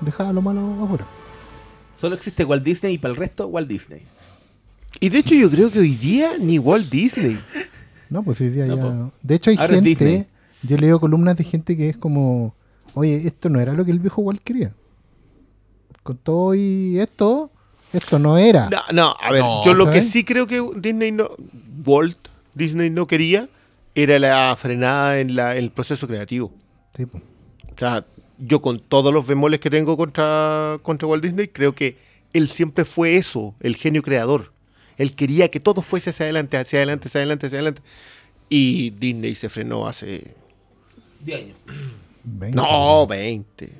dejaba 0.00 0.32
lo 0.32 0.42
malo 0.42 0.84
afuera. 0.84 1.06
Solo 1.98 2.14
existe 2.16 2.44
Walt 2.44 2.64
Disney 2.64 2.94
y 2.94 2.98
para 2.98 3.12
el 3.12 3.16
resto, 3.16 3.46
Walt 3.46 3.68
Disney. 3.68 4.02
Y 5.00 5.08
de 5.08 5.18
hecho 5.18 5.34
yo 5.34 5.48
creo 5.50 5.70
que 5.70 5.78
hoy 5.78 5.94
día 5.94 6.32
ni 6.38 6.58
Walt 6.58 6.88
Disney. 6.90 7.38
No, 8.10 8.22
pues 8.22 8.40
hoy 8.40 8.50
día 8.50 8.66
No, 8.66 8.76
ya. 8.76 8.82
po. 8.82 9.12
De 9.22 9.34
hecho, 9.36 9.50
hay 9.50 9.56
Ahora 9.56 9.74
gente. 9.74 10.28
Yo 10.62 10.76
leo 10.76 11.00
columnas 11.00 11.36
de 11.36 11.44
gente 11.44 11.76
que 11.76 11.88
es 11.88 11.96
como. 11.96 12.54
Oye, 12.94 13.26
esto 13.26 13.48
no 13.48 13.58
era 13.60 13.72
lo 13.72 13.84
que 13.84 13.90
el 13.90 14.00
viejo 14.00 14.20
Walt 14.22 14.42
quería. 14.44 14.72
Con 16.02 16.16
todo 16.18 16.54
y 16.54 16.98
esto, 16.98 17.50
esto 17.92 18.18
no 18.18 18.36
era. 18.36 18.68
No, 18.68 18.80
no, 18.92 19.16
a 19.20 19.30
ver, 19.32 19.40
No, 19.40 19.64
yo 19.64 19.72
lo 19.74 19.88
que 19.90 20.02
sí 20.02 20.24
creo 20.24 20.46
que 20.46 20.62
Disney 20.76 21.12
no, 21.12 21.30
Walt 21.86 22.18
Disney 22.54 22.90
no 22.90 23.06
quería 23.06 23.48
era 23.94 24.18
la 24.18 24.56
frenada 24.56 25.20
en, 25.20 25.36
la, 25.36 25.56
en 25.56 25.64
el 25.64 25.70
proceso 25.70 26.08
creativo. 26.08 26.52
Sí. 26.96 27.04
O 27.04 27.78
sea, 27.78 28.06
yo 28.38 28.60
con 28.62 28.80
todos 28.80 29.12
los 29.12 29.26
bemoles 29.26 29.60
que 29.60 29.70
tengo 29.70 29.96
contra, 29.96 30.78
contra 30.82 31.08
Walt 31.08 31.22
Disney, 31.22 31.48
creo 31.48 31.74
que 31.74 31.96
él 32.32 32.48
siempre 32.48 32.84
fue 32.84 33.16
eso, 33.16 33.54
el 33.60 33.76
genio 33.76 34.02
creador. 34.02 34.52
Él 34.96 35.14
quería 35.14 35.50
que 35.50 35.60
todo 35.60 35.82
fuese 35.82 36.10
hacia 36.10 36.24
adelante, 36.24 36.56
hacia 36.56 36.78
adelante, 36.78 37.08
hacia 37.08 37.20
adelante, 37.20 37.46
hacia 37.46 37.58
adelante. 37.58 37.82
Y 38.48 38.90
Disney 38.90 39.34
se 39.34 39.48
frenó 39.48 39.86
hace... 39.86 40.34
10 41.20 41.38
años. 41.38 41.56
No, 42.54 43.04
20. 43.08 43.72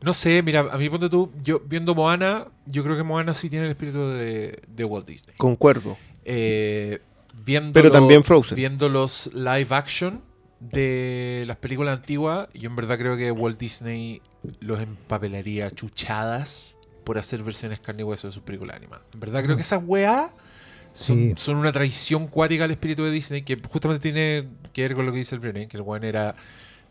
No 0.00 0.12
sé, 0.12 0.42
mira, 0.42 0.66
a 0.72 0.76
mí 0.78 0.90
ponte 0.90 1.08
tú, 1.08 1.30
yo 1.44 1.60
viendo 1.60 1.94
Moana, 1.94 2.48
yo 2.66 2.82
creo 2.82 2.96
que 2.96 3.04
Moana 3.04 3.34
sí 3.34 3.48
tiene 3.48 3.66
el 3.66 3.70
espíritu 3.70 4.08
de, 4.08 4.60
de 4.66 4.84
Walt 4.84 5.06
Disney. 5.06 5.36
Concuerdo. 5.36 5.96
Eh, 6.24 7.00
viendo 7.44 7.72
Pero 7.72 7.90
también 7.90 8.24
Frozen. 8.24 8.56
Viendo 8.56 8.88
los 8.88 9.30
live 9.34 9.66
action 9.70 10.22
de 10.60 11.44
las 11.46 11.56
películas 11.56 11.96
antiguas, 11.98 12.48
yo 12.54 12.68
en 12.70 12.76
verdad 12.76 12.98
creo 12.98 13.16
que 13.16 13.32
Walt 13.32 13.58
Disney 13.58 14.22
los 14.60 14.80
empapelaría 14.80 15.70
chuchadas 15.70 16.78
por 17.04 17.18
hacer 17.18 17.42
versiones 17.42 17.80
carne 17.80 18.02
y 18.02 18.04
hueso 18.04 18.28
de 18.28 18.32
sus 18.32 18.42
películas 18.42 18.76
animadas. 18.76 19.04
En 19.12 19.20
verdad 19.20 19.42
creo 19.42 19.56
que 19.56 19.62
esas 19.62 19.82
weas 19.84 20.30
son, 20.92 21.16
Sí. 21.16 21.32
son 21.36 21.56
una 21.56 21.72
traición 21.72 22.28
cuática 22.28 22.64
al 22.64 22.70
espíritu 22.70 23.02
de 23.02 23.10
Disney 23.10 23.42
que 23.42 23.60
justamente 23.68 24.02
tiene 24.12 24.48
que 24.72 24.82
ver 24.82 24.94
con 24.94 25.04
lo 25.06 25.12
que 25.12 25.18
dice 25.18 25.34
el 25.34 25.40
Brené, 25.40 25.66
que 25.66 25.76
el 25.78 25.82
weón 25.82 26.04
era 26.04 26.34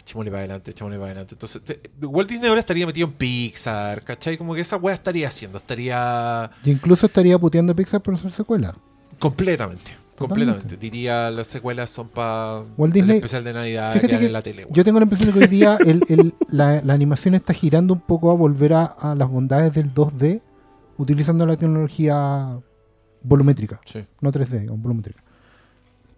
echémosle 0.01 0.31
para 0.31 0.39
adelante, 0.41 0.71
echémosle 0.71 0.97
para 0.97 1.11
adelante. 1.11 1.35
Entonces, 1.35 1.61
te- 1.63 1.79
Walt 2.05 2.27
Disney 2.29 2.49
ahora 2.49 2.59
estaría 2.59 2.85
metido 2.85 3.07
en 3.07 3.13
Pixar, 3.13 4.03
¿cachai? 4.03 4.37
Como 4.37 4.53
que 4.55 4.61
esa 4.61 4.75
wea 4.77 4.95
estaría 4.95 5.27
haciendo, 5.27 5.59
estaría 5.59 6.49
Y 6.65 6.71
incluso 6.71 7.05
estaría 7.05 7.37
puteando 7.39 7.71
a 7.71 7.75
Pixar 7.75 8.01
por 8.01 8.15
hacer 8.15 8.31
secuela. 8.31 8.75
Completamente. 9.19 9.91
Totalmente. 10.21 10.53
Completamente. 10.59 10.77
Diría 10.77 11.29
las 11.31 11.47
secuelas 11.47 11.89
son 11.89 12.09
para 12.09 12.63
el 12.77 13.09
especial 13.11 13.43
de 13.43 13.53
Navidad 13.53 13.93
Fíjate 13.93 14.19
que 14.19 14.25
en 14.27 14.33
la 14.33 14.41
tele. 14.41 14.67
Yo 14.69 14.83
tengo 14.83 14.99
la 14.99 15.03
impresión 15.03 15.29
de 15.31 15.33
que 15.37 15.45
hoy 15.45 15.49
día 15.49 15.77
el- 15.85 16.03
el- 16.09 16.33
la, 16.49 16.81
la 16.81 16.93
animación 16.93 17.33
está 17.35 17.53
girando 17.53 17.93
un 17.93 18.01
poco 18.01 18.31
a 18.31 18.33
volver 18.35 18.73
a, 18.73 18.85
a 18.85 19.15
las 19.15 19.29
bondades 19.29 19.73
del 19.73 19.93
2D 19.93 20.41
utilizando 20.97 21.45
la 21.45 21.55
tecnología 21.57 22.59
volumétrica, 23.23 23.79
Sí. 23.85 24.05
no 24.19 24.31
3D, 24.31 24.59
digamos, 24.61 24.81
volumétrica. 24.81 25.23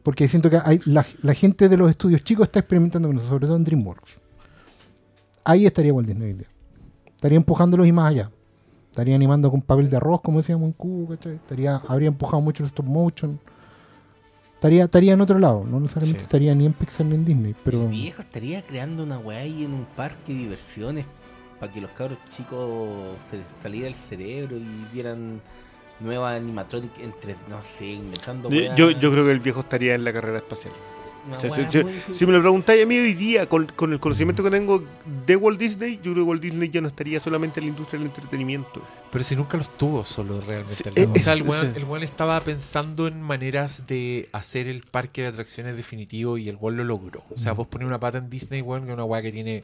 Porque 0.04 0.28
siento 0.28 0.50
que 0.50 0.58
hay, 0.64 0.82
la, 0.86 1.06
la 1.22 1.34
gente 1.34 1.70
de 1.70 1.78
los 1.78 1.90
estudios 1.90 2.24
chicos 2.24 2.48
está 2.48 2.60
experimentando 2.60 3.08
con 3.08 3.18
eso, 3.18 3.28
sobre 3.28 3.48
todo 3.48 3.56
en 3.56 3.64
DreamWorks. 3.64 4.18
Ahí 5.46 5.66
estaría 5.66 5.94
Walt 5.94 6.08
Disney 6.08 6.28
hoy 6.30 6.34
día. 6.34 6.48
Estaría 7.16 7.38
empujándolos 7.38 7.88
y 7.88 7.92
más 7.92 8.10
allá. 8.12 8.32
Estaría 8.92 9.16
animando 9.16 9.50
con 9.50 9.62
papel 9.62 9.90
de 9.90 9.98
arroz, 9.98 10.22
como 10.22 10.40
decíamos 10.40 10.74
en 10.80 11.06
¿cachai? 11.08 11.36
Estaría, 11.36 11.78
habría 11.88 12.10
empujado 12.10 12.42
mucho 12.42 12.64
el 12.64 12.68
stop 12.68 12.86
motion. 12.86 13.40
Estaría, 14.64 14.86
estaría 14.86 15.12
en 15.14 15.20
otro 15.20 15.40
lado, 15.40 15.66
no 15.70 15.78
necesariamente 15.82 16.22
Sí. 16.22 16.24
estaría 16.24 16.56
ni 16.56 16.66
en 16.66 16.72
Pixar 16.72 17.06
ni 17.06 17.16
en 17.16 17.26
Disney, 17.26 17.54
pero... 17.66 17.82
El 17.84 17.90
viejo 17.90 18.22
estaría 18.22 18.62
creando 18.66 19.04
una 19.04 19.20
weá 19.20 19.40
ahí 19.40 19.66
en 19.66 19.74
un 19.74 19.84
parque 19.84 20.32
de 20.32 20.40
diversiones 20.40 21.06
para 21.60 21.70
que 21.74 21.82
los 21.82 21.92
cabros 21.92 22.18
chicos 22.34 22.90
se 23.30 23.36
les 23.40 23.46
saliera 23.62 23.90
el 23.90 23.96
cerebro 23.96 24.56
y 24.56 24.64
vieran 24.94 25.42
nueva 26.00 26.34
animatronic 26.36 26.98
entre, 27.00 27.36
no 27.50 27.60
sé, 27.66 27.88
inventando 27.88 28.50
yo- 28.50 28.92
yo 28.92 29.12
creo 29.12 29.26
que 29.26 29.32
el 29.34 29.42
viejo 29.42 29.60
estaría 29.60 29.96
en 29.96 30.06
la 30.06 30.14
carrera 30.14 30.38
espacial. 30.38 30.74
O 31.32 31.40
sea, 31.40 31.70
si, 32.12 32.26
me 32.26 32.34
lo 32.34 32.42
preguntáis 32.42 32.84
a 32.84 32.86
mí 32.86 32.98
hoy 32.98 33.14
día, 33.14 33.48
con, 33.48 33.66
con 33.68 33.94
el 33.94 34.00
conocimiento 34.00 34.44
que 34.44 34.50
tengo 34.50 34.84
de 35.26 35.36
Walt 35.36 35.58
Disney, 35.60 35.96
yo 36.04 36.12
creo 36.12 36.16
que 36.16 36.22
Walt 36.24 36.42
Disney 36.42 36.70
ya 36.70 36.82
no 36.82 36.88
estaría 36.90 37.20
solamente 37.20 37.60
en 37.60 37.68
la 37.68 37.72
industria 37.72 38.00
del 38.00 38.08
entretenimiento. 38.10 38.82
Pero 39.12 39.24
si 39.24 39.36
nunca 39.36 39.56
los 39.58 39.78
tuvo 39.78 40.04
solo 40.04 40.42
realmente. 40.42 40.74
Sí, 40.74 40.84
el- 40.96 41.10
o 41.10 41.16
sea, 41.16 41.34
es- 41.34 41.40
el 41.42 41.48
weón, 41.48 41.72
sí. 41.74 41.78
el 41.80 41.84
weón 41.86 42.04
estaba 42.04 42.40
pensando 42.42 43.08
en 43.08 43.22
maneras 43.22 43.88
de 43.88 44.28
hacer 44.34 44.68
el 44.68 44.82
parque 44.84 45.22
de 45.22 45.28
atracciones 45.30 45.76
definitivo 45.78 46.38
y 46.38 46.50
el 46.50 46.58
weón 46.58 46.78
lo 46.78 46.84
logró. 46.84 47.24
O 47.34 47.38
sea, 47.38 47.54
vos 47.54 47.68
ponés 47.68 47.88
una 47.88 48.00
pata 48.00 48.18
en 48.18 48.30
Disney, 48.30 48.62
weón, 48.62 48.84
que 48.84 48.90
es 48.90 48.94
una 48.94 49.06
weá 49.06 49.22
que 49.22 49.32
tiene 49.32 49.64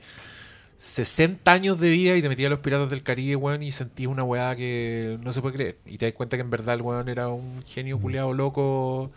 60 0.77 1.51
años 1.51 1.77
de 1.79 1.89
vida 1.89 2.15
y 2.15 2.21
te 2.21 2.29
metías 2.29 2.47
a 2.47 2.51
los 2.51 2.59
piratas 2.59 2.89
del 2.89 3.03
Caribe, 3.03 3.35
weón, 3.35 3.61
y 3.63 3.71
sentías 3.71 4.09
una 4.09 4.23
weá 4.23 4.55
que 4.55 5.17
no 5.21 5.33
se 5.33 5.41
puede 5.41 5.55
creer. 5.55 5.77
Y 5.85 5.97
te 5.97 6.05
das 6.05 6.13
cuenta 6.13 6.37
que 6.37 6.41
en 6.41 6.49
verdad 6.49 6.75
el 6.75 6.81
weón 6.81 7.09
era 7.09 7.27
un 7.27 7.63
genio 7.65 7.99
culeado 7.99 8.33
loco. 8.33 9.11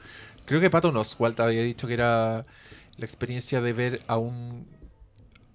Creo 0.44 0.60
que 0.60 0.70
Pato 0.70 0.88
Oswalt 0.88 1.38
había 1.40 1.62
dicho 1.62 1.86
que 1.86 1.94
era 1.94 2.44
la 2.96 3.04
experiencia 3.06 3.60
de 3.60 3.72
ver 3.72 4.02
a 4.06 4.18
un, 4.18 4.66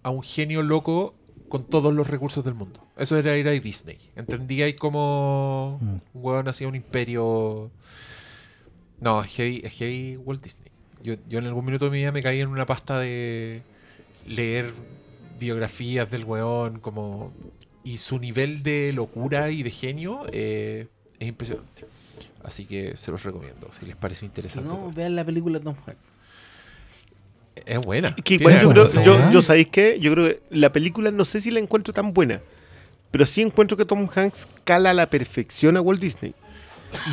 a 0.04 0.10
un 0.10 0.24
genio 0.24 0.64
loco 0.64 1.14
con 1.50 1.64
todos 1.66 1.94
los 1.94 2.08
recursos 2.08 2.44
del 2.44 2.54
mundo. 2.56 2.84
Eso 2.98 3.18
era 3.18 3.38
ir 3.38 3.48
a 3.48 3.52
Disney. 3.52 3.98
Entendía 4.16 4.66
ahí 4.66 4.74
como 4.74 5.78
Mm. 5.82 5.86
un 5.88 6.02
weón 6.14 6.48
hacía 6.48 6.68
un 6.68 6.76
imperio. 6.76 7.72
No, 9.00 9.22
es 9.24 9.30
heavy, 9.32 9.62
es 9.64 9.74
heavy 9.74 10.18
Walt 10.18 10.44
Disney. 10.44 10.72
Yo, 11.04 11.14
yo 11.30 11.40
en 11.40 11.46
algún 11.46 11.66
minuto 11.66 11.86
de 11.86 11.92
mi 11.92 11.98
vida 11.98 12.12
me 12.12 12.24
caí 12.24 12.40
en 12.42 12.50
una 12.50 12.66
pasta 12.66 13.00
de 13.00 13.62
leer 14.26 14.74
biografías 15.40 16.10
del 16.10 16.24
weón, 16.26 16.80
como. 16.80 17.32
Y 17.84 17.98
su 17.98 18.20
nivel 18.20 18.64
de 18.64 18.92
locura 18.94 19.50
y 19.52 19.64
de 19.64 19.72
genio 19.72 20.26
eh, 20.34 20.88
es 21.20 21.28
impresionante. 21.28 21.86
Así 22.48 22.66
que 22.66 22.96
se 22.96 23.12
los 23.12 23.22
recomiendo, 23.24 23.70
si 23.72 23.86
les 23.86 23.96
parece 23.96 24.22
Si 24.22 24.26
interesante. 24.28 24.68
no, 24.68 24.90
vean 24.92 25.16
la 25.16 25.24
película 25.26 25.60
de 25.60 25.66
Tom 25.66 25.76
Hanks. 25.86 26.00
Es 27.66 27.80
buena. 27.80 28.16
Que 28.16 28.38
yo, 28.38 28.70
creo, 28.70 29.04
yo, 29.04 29.30
yo 29.32 29.42
¿sabéis 29.42 29.68
qué? 29.68 30.00
Yo 30.00 30.12
creo 30.14 30.28
que 30.30 30.40
la 30.52 30.72
película 30.72 31.12
no 31.12 31.26
sé 31.26 31.40
si 31.40 31.52
la 31.52 31.60
encuentro 31.60 31.94
tan 31.94 32.14
buena, 32.14 32.42
pero 33.12 33.26
sí 33.26 33.42
encuentro 33.42 33.76
que 33.76 33.84
Tom 33.86 34.08
Hanks 34.14 34.48
cala 34.64 34.92
a 34.92 34.94
la 34.94 35.10
perfección 35.10 35.76
a 35.78 35.82
Walt 35.82 36.00
Disney. 36.02 36.34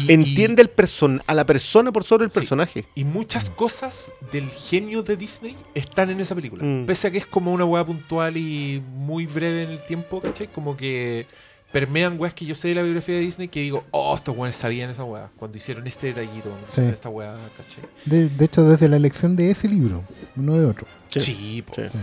y- 0.06 0.12
Entiende 0.12 0.62
el 0.62 0.68
person 0.70 1.20
a 1.26 1.34
la 1.34 1.44
persona 1.44 1.90
por 1.90 2.04
sobre 2.04 2.24
el 2.26 2.30
Sí. 2.30 2.38
personaje. 2.38 2.84
Y 2.94 3.02
muchas 3.02 3.50
cosas 3.50 4.12
del 4.30 4.48
genio 4.50 5.02
de 5.02 5.16
Disney 5.16 5.56
están 5.74 6.10
en 6.10 6.20
esa 6.20 6.36
película. 6.36 6.62
Mm. 6.62 6.86
Pese 6.86 7.08
a 7.08 7.10
que 7.10 7.18
es 7.18 7.26
como 7.26 7.52
una 7.52 7.64
weá 7.64 7.84
puntual 7.84 8.36
y 8.36 8.80
muy 8.94 9.26
breve 9.26 9.64
en 9.64 9.70
el 9.70 9.84
tiempo, 9.84 10.20
¿cachai? 10.20 10.46
Como 10.46 10.76
que 10.76 11.26
permean 11.74 12.18
weas 12.20 12.32
que 12.32 12.46
yo 12.46 12.54
sé 12.54 12.68
de 12.68 12.76
la 12.76 12.82
biografía 12.82 13.16
de 13.16 13.20
Disney 13.22 13.48
que 13.48 13.60
digo, 13.60 13.84
oh, 13.90 14.14
estos 14.14 14.34
weones 14.36 14.54
sabían 14.56 14.90
esa 14.90 15.02
weá. 15.04 15.28
Cuando 15.36 15.56
hicieron 15.58 15.86
este 15.88 16.06
detallito, 16.06 16.48
cuando 16.48 16.66
hicieron 16.70 16.90
Sí. 16.90 16.94
esta 16.94 17.08
weá, 17.08 17.34
¿cachai? 17.56 17.84
De, 18.06 18.28
de 18.28 18.44
hecho, 18.44 18.62
desde 18.62 18.88
la 18.88 18.96
elección 18.96 19.34
de 19.34 19.50
ese 19.50 19.68
libro, 19.68 20.04
no 20.36 20.56
de 20.56 20.66
otro. 20.66 20.86
Sí, 21.10 21.62
po. 21.66 21.74
Sí. 21.74 21.82
Sí. 21.90 21.98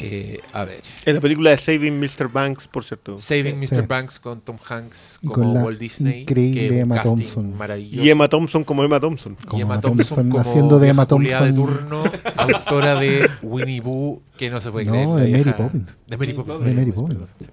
Eh, 0.00 0.40
a 0.52 0.64
ver. 0.64 0.80
En 1.06 1.16
la 1.16 1.20
película 1.20 1.50
de 1.50 1.56
Saving 1.56 1.98
Mr. 1.98 2.28
Banks, 2.32 2.68
por 2.68 2.84
cierto. 2.84 3.18
Saving 3.18 3.66
Sí. 3.66 3.74
Mr. 3.74 3.86
Banks 3.88 4.20
con 4.20 4.40
Tom 4.40 4.56
Hanks 4.68 5.18
Y 5.22 5.26
como 5.26 5.34
con 5.46 5.54
la 5.54 5.64
Walt 5.64 5.78
Disney. 5.78 6.20
increíble 6.22 6.68
que 6.68 6.78
Emma 6.80 7.02
Thompson. 7.02 7.54
Y 7.80 8.08
Emma 8.08 8.28
Thompson 8.28 8.62
como 8.64 8.84
Emma 8.84 9.00
Thompson. 9.00 9.36
Como 9.44 9.58
Y 9.58 9.62
Emma 9.62 9.80
Thompson, 9.80 10.06
Thompson, 10.06 10.30
como 10.30 10.40
haciendo 10.40 10.78
de 10.78 10.88
Emma 10.88 11.04
culiada 11.06 11.46
de 11.46 11.52
Thompson. 11.52 11.76
turno, 11.78 12.04
autora 12.36 12.94
de 13.00 13.28
Winnie 13.42 13.82
Pooh, 13.82 14.22
que 14.36 14.50
no 14.50 14.60
se 14.60 14.70
puede 14.70 14.86
No, 14.86 15.16
creer. 15.16 15.32
de 15.32 15.38
Mary 15.44 15.52
Poppins. 15.58 15.98
De 16.06 16.16
Mary 16.16 16.32
Poppins. 16.34 16.60
De 16.64 16.74
Mary 16.74 16.92
Poppins. 16.92 17.30
sí. 17.40 17.46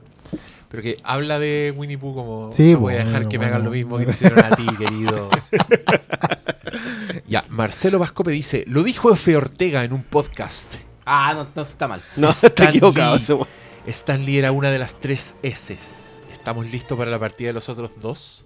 Pero 0.76 0.84
que 0.84 0.98
habla 1.06 1.40
de 1.40 1.74
Winnie 1.74 1.98
Pooh 1.98 2.14
como 2.14 2.52
Sí, 2.52 2.74
no 2.74 2.80
voy 2.82 2.96
a 2.96 2.98
bueno, 2.98 3.10
dejar 3.12 3.30
que 3.30 3.40
me 3.40 3.46
hagan 3.46 3.64
lo 3.64 3.72
mismo 3.72 3.98
que 3.98 4.06
te 4.08 4.12
hicieron 4.12 4.44
a 4.44 4.54
ti, 4.58 4.66
querido. 4.78 5.30
ya, 7.30 7.46
Marcelo 7.48 7.98
Vascope 7.98 8.32
dice, 8.32 8.66
lo 8.68 8.84
dijo 8.84 9.10
Efe 9.14 9.38
Ortega 9.38 9.86
en 9.86 9.94
un 9.94 10.04
podcast. 10.04 10.74
Ah, 11.06 11.34
no, 11.34 11.48
no 11.56 11.62
está 11.62 11.88
mal. 11.88 12.04
No, 12.18 12.30
Stan 12.32 12.50
está 12.50 12.70
equivocado 12.70 13.16
Lee. 13.16 13.48
Stan 13.88 14.26
Lee 14.26 14.38
era 14.40 14.52
una 14.52 14.70
de 14.70 14.80
las 14.80 15.00
tres 15.00 15.38
S. 15.44 15.78
¿Estamos 16.34 16.70
listos 16.70 16.98
para 16.98 17.10
la 17.10 17.20
partida 17.20 17.48
de 17.48 17.54
los 17.54 17.70
otros 17.70 17.92
dos? 18.02 18.46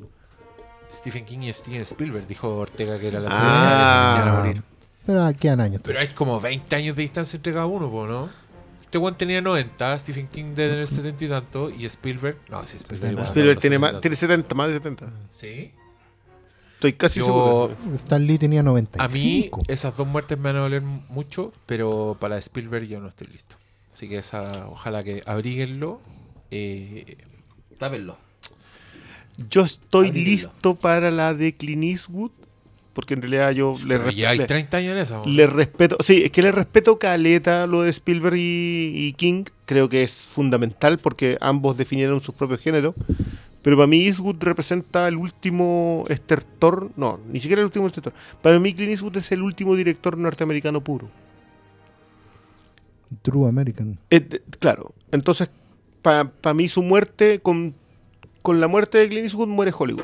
Stephen 0.94 1.26
King 1.26 1.40
y 1.40 1.52
Steven 1.54 1.82
Spielberg, 1.82 2.28
dijo 2.28 2.58
Ortega 2.58 3.00
que 3.00 3.08
era 3.08 3.20
la 3.20 3.30
Ah. 3.32 3.40
trilogía 3.40 3.80
que 3.80 4.12
se 4.12 4.18
iban 4.18 4.28
a 4.28 4.40
morir. 4.40 4.64
Pero 5.08 5.24
ah, 5.24 5.34
quedan 5.34 5.62
años. 5.62 5.82
Pero 5.84 6.00
hay 6.00 6.10
como 6.10 6.40
20 6.40 6.76
años 6.76 6.96
de 6.96 7.02
distancia 7.02 7.38
entre 7.38 7.54
cada 7.54 7.66
uno, 7.66 7.90
po, 7.90 8.06
¿no? 8.06 8.30
Este 8.90 8.98
one 8.98 9.16
tenía 9.16 9.40
90, 9.40 10.00
Stephen 10.00 10.28
King 10.30 10.56
debe 10.56 10.72
tener 10.72 10.88
70 10.88 11.26
y 11.26 11.28
tanto, 11.28 11.70
y 11.70 11.86
Spielberg. 11.86 12.38
No, 12.50 12.66
sí, 12.66 12.78
Spielberg. 12.78 13.20
Spielberg 13.20 13.60
tiene, 13.60 13.78
más, 13.78 14.02
tiene 14.02 14.16
70, 14.16 14.56
más 14.56 14.68
de 14.70 14.74
70. 14.74 15.14
Sí. 15.32 15.72
Estoy 16.74 16.94
casi 16.94 17.20
Yo- 17.20 17.26
seguro. 17.26 17.78
Stan 17.94 18.26
Lee 18.26 18.40
tenía 18.40 18.64
95. 18.64 19.04
A 19.04 19.08
mí, 19.14 19.52
esas 19.68 19.96
dos 19.96 20.08
muertes 20.08 20.40
me 20.40 20.46
van 20.46 20.56
a 20.56 20.60
doler 20.62 20.82
mucho, 20.82 21.54
pero 21.68 22.18
para 22.20 22.40
Spielberg 22.40 22.86
yo 22.88 23.00
no 23.00 23.08
estoy 23.10 23.28
listo. 23.28 23.58
Así 23.94 24.10
que 24.10 24.18
esa, 24.18 24.68
ojalá 24.70 25.04
que 25.04 25.22
abríguenlo. 25.28 26.02
Eh, 26.50 27.18
Tápenlo. 27.78 28.18
Yo 29.52 29.62
estoy 29.66 30.08
Abríguenlo. 30.08 30.32
listo 30.32 30.76
para 30.76 31.12
la 31.12 31.36
de 31.36 31.54
Clint 31.54 31.84
Eastwood, 31.84 32.32
porque 33.00 33.14
en 33.14 33.22
realidad 33.22 33.52
yo 33.52 33.76
le, 33.86 33.98
pero 33.98 34.12
ya 34.12 34.32
hay 34.32 34.40
respeto 34.40 34.56
30 34.56 34.78
años 34.78 35.10
en 35.10 35.38
le 35.38 35.48
respeto. 35.48 35.96
Sí, 36.02 36.24
es 36.26 36.32
que 36.32 36.42
le 36.42 36.52
respeto 36.52 37.00
caleta 37.00 37.66
lo 37.66 37.84
de 37.84 37.92
Spielberg 37.92 38.36
y, 38.36 38.92
y 38.94 39.14
King. 39.14 39.46
Creo 39.66 39.88
que 39.88 40.04
es 40.04 40.12
fundamental 40.22 40.98
porque 41.02 41.38
ambos 41.40 41.78
definieron 41.78 42.20
sus 42.20 42.36
propios 42.36 42.60
géneros. 42.60 42.96
Pero 43.62 43.78
para 43.78 43.88
mí 43.88 44.06
Eastwood 44.06 44.36
representa 44.42 45.08
el 45.08 45.16
último 45.16 46.04
estertor. 46.10 46.92
No, 46.98 47.22
ni 47.32 47.40
siquiera 47.40 47.62
el 47.62 47.68
último 47.68 47.88
estertor. 47.88 48.12
Para 48.42 48.60
mí 48.60 48.74
Clint 48.74 48.92
Eastwood 48.92 49.16
es 49.16 49.32
el 49.32 49.44
último 49.44 49.78
director 49.78 50.18
norteamericano 50.18 50.84
puro. 50.84 51.10
True 53.22 53.48
American. 53.48 53.98
Eh, 54.10 54.42
claro, 54.60 54.94
entonces 55.14 55.50
para 56.02 56.54
mí 56.54 56.68
su 56.68 56.84
muerte, 56.84 57.40
con, 57.40 57.76
con 58.42 58.60
la 58.60 58.68
muerte 58.68 58.98
de 58.98 59.08
Clint 59.08 59.24
Eastwood 59.24 59.48
muere 59.48 59.72
Hollywood. 59.74 60.04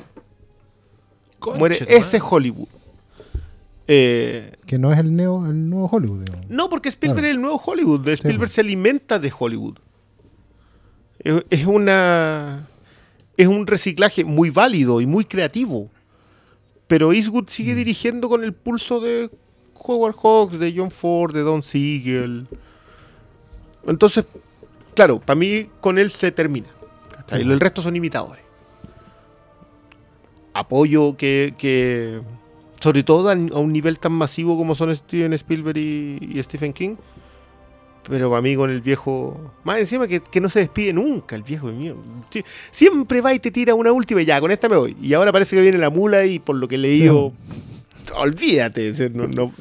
Conche 1.39 1.59
muere 1.59 1.77
ese. 1.89 2.21
Hollywood. 2.21 2.69
Eh, 3.87 4.53
Que 4.65 4.79
no 4.79 4.91
es 4.91 4.99
el, 4.99 5.15
neo, 5.15 5.45
el 5.45 5.69
nuevo 5.69 5.87
Hollywood. 5.87 6.23
digamos. 6.23 6.49
no, 6.49 6.69
porque 6.69 6.89
Spielberg 6.89 7.19
Claro. 7.21 7.27
es 7.29 7.35
el 7.35 7.41
nuevo 7.41 7.61
Hollywood. 7.63 8.07
Spielberg 8.07 8.39
pues. 8.39 8.51
se 8.51 8.61
alimenta 8.61 9.19
de 9.19 9.31
Hollywood. 9.37 9.77
Es, 11.19 11.43
es 11.49 11.65
una. 11.65 12.67
Es 13.37 13.47
un 13.47 13.67
reciclaje 13.67 14.23
muy 14.23 14.49
válido 14.49 15.01
y 15.01 15.05
muy 15.05 15.25
creativo. 15.25 15.89
Pero 16.87 17.11
Eastwood 17.13 17.47
sigue 17.49 17.73
Mm. 17.73 17.77
dirigiendo 17.77 18.29
con 18.29 18.43
el 18.43 18.53
pulso 18.53 18.99
de 19.01 19.29
Howard 19.75 20.15
Hawks, 20.15 20.57
de 20.59 20.73
John 20.75 20.89
Ford, 20.91 21.33
de 21.33 21.41
Don 21.41 21.61
Siegel. 21.63 22.47
Entonces, 23.87 24.25
claro, 24.95 25.19
para 25.19 25.35
mí 25.37 25.67
con 25.81 25.97
él 25.99 26.09
se 26.09 26.31
termina. 26.31 26.67
El 27.29 27.59
resto 27.59 27.81
son 27.81 27.95
imitadores. 27.95 28.43
Apoyo 30.53 31.17
que, 31.17 31.53
que 31.57 32.21
sobre 32.85 33.01
todo 33.03 33.29
a, 33.29 33.31
a 33.33 33.59
un 33.59 33.73
nivel 33.73 33.97
tan 33.97 34.11
masivo 34.11 34.55
como 34.55 34.75
son 34.75 34.95
Steven 34.95 35.33
Spielberg 35.33 35.75
y, 35.75 36.19
y 36.35 36.43
Stephen 36.43 36.71
King. 36.71 36.95
Pero 38.07 38.29
para 38.29 38.43
mí 38.43 38.55
con 38.55 38.69
el 38.69 38.81
viejo... 38.81 39.51
Más 39.63 39.79
encima 39.79 40.07
que, 40.07 40.19
que 40.19 40.39
no 40.39 40.49
se 40.49 40.59
despide 40.59 40.93
nunca 40.93 41.35
el 41.35 41.41
viejo 41.41 41.65
mío. 41.69 41.95
Sí, 42.29 42.45
Siempre 42.69 43.21
va 43.21 43.33
y 43.33 43.39
te 43.39 43.49
tira 43.49 43.73
una 43.73 43.91
última 43.91 44.21
y 44.21 44.25
ya, 44.25 44.39
con 44.39 44.51
esta 44.51 44.69
me 44.69 44.75
voy. 44.75 44.95
Y 45.01 45.15
ahora 45.15 45.31
parece 45.31 45.55
que 45.55 45.63
viene 45.63 45.79
la 45.79 45.89
mula 45.89 46.25
y 46.25 46.37
por 46.37 46.55
lo 46.57 46.67
que 46.67 46.75
he 46.75 46.77
leído... 46.77 47.33
Olvídate. 48.13 48.91
o 48.91 48.93
sea, 48.93 49.09
No, 49.09 49.25
no, 49.25 49.51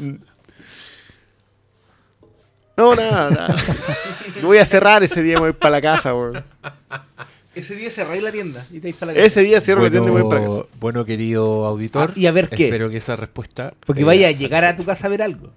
no, 2.77 2.95
nada, 2.95 3.31
nada. 3.31 3.57
Yo 4.43 4.49
voy 4.49 4.59
a 4.59 4.67
cerrar 4.67 5.03
ese 5.03 5.23
día 5.23 5.33
y 5.33 5.37
me 5.37 5.41
voy 5.41 5.53
para 5.55 5.71
la 5.71 5.81
casa, 5.81 6.15
weón. 6.15 6.45
Ese 7.55 7.75
día 7.77 7.91
cerráis 7.91 8.23
la 8.23 8.33
tienda 8.33 8.67
y 8.73 8.81
te 8.81 8.93
para 8.95 9.13
la 9.13 9.15
casa. 9.15 9.27
Ese 9.27 9.43
día 9.43 9.61
cierro 9.61 9.83
la 9.83 9.91
tienda 9.91 10.09
y 10.09 10.13
voy 10.13 10.23
para 10.29 10.41
Bueno, 10.41 10.63
casa. 10.63 10.69
bueno, 10.81 11.05
querido 11.05 11.67
auditor. 11.67 12.11
Ah, 12.11 12.19
y 12.19 12.27
a 12.27 12.33
ver 12.33 12.49
qué. 12.49 12.65
Espero 12.65 12.91
que 12.91 12.97
esa 12.97 13.15
respuesta. 13.17 13.75
Porque 13.87 14.03
eh, 14.03 14.05
vaya 14.05 14.29
a 14.29 14.33
llegar 14.33 14.65
a 14.65 14.75
tu 14.75 14.85
casa 14.85 15.07
a 15.07 15.11
ver 15.11 15.23
algo. 15.23 15.53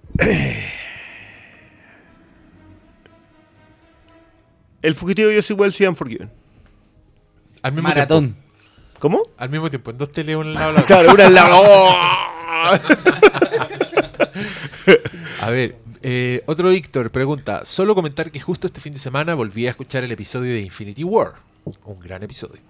El 4.82 4.96
fugitivo 4.96 5.32
yo 5.32 5.42
soy 5.42 5.56
Wells 5.56 5.82
y 5.82 5.86
Unforgiven. 5.88 6.32
Al 7.64 7.72
mismo 7.72 7.90
Maratón. 7.90 8.36
¿Cómo? 9.00 9.24
Al 9.38 9.50
mismo 9.50 9.70
tiempo, 9.70 9.92
en 9.92 9.98
dos 9.98 10.12
teleos 10.12 10.42
en 10.44 10.50
el 10.50 10.54
lado 10.56 10.72
la 10.74 10.82
Claro, 10.86 11.14
una 11.14 11.26
en 11.26 11.34
la... 11.34 11.48
¡Oh! 11.52 11.96
A 15.42 15.50
ver, 15.52 15.76
eh, 16.02 16.42
otro 16.46 16.70
Víctor 16.70 17.12
pregunta: 17.12 17.64
Solo 17.66 17.96
comentar 17.96 18.32
que 18.32 18.40
justo 18.40 18.68
este 18.68 18.80
fin 18.82 18.94
de 18.94 19.00
semana 19.00 19.34
volví 19.36 19.68
a 19.68 19.72
escuchar 19.72 20.04
el 20.04 20.12
episodio 20.12 20.54
de 20.54 20.62
Infinity 20.62 21.04
War. 21.04 21.34
Un 21.86 22.00
gran 22.00 22.24
episodio. 22.24 22.62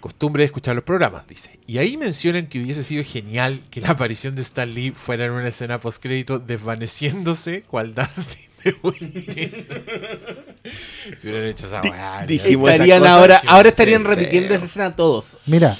Costumbre 0.00 0.42
de 0.42 0.46
escuchar 0.46 0.74
los 0.74 0.84
programas, 0.84 1.26
dice. 1.26 1.58
Y 1.66 1.78
ahí 1.78 1.96
mencionan 1.96 2.46
que 2.46 2.60
hubiese 2.62 2.84
sido 2.84 3.02
genial 3.04 3.62
que 3.70 3.80
la 3.80 3.90
aparición 3.90 4.34
de 4.34 4.42
Stan 4.42 4.72
Lee 4.72 4.90
fuera 4.90 5.24
en 5.24 5.32
una 5.32 5.48
escena 5.48 5.80
postcrédito 5.80 6.38
desvaneciéndose 6.38 7.62
cual 7.62 7.94
Dustin 7.94 8.44
de 8.64 8.72
si 11.18 11.28
hubieran 11.28 11.48
hecho 11.48 11.66
esa 11.66 11.80
weá. 11.82 12.24
Estarían 12.24 13.06
ahora, 13.06 13.40
que- 13.40 13.50
ahora 13.50 13.68
estarían 13.70 14.04
repitiendo 14.04 14.48
feo. 14.48 14.56
esa 14.58 14.66
escena 14.66 14.96
todos. 14.96 15.36
Mira, 15.46 15.76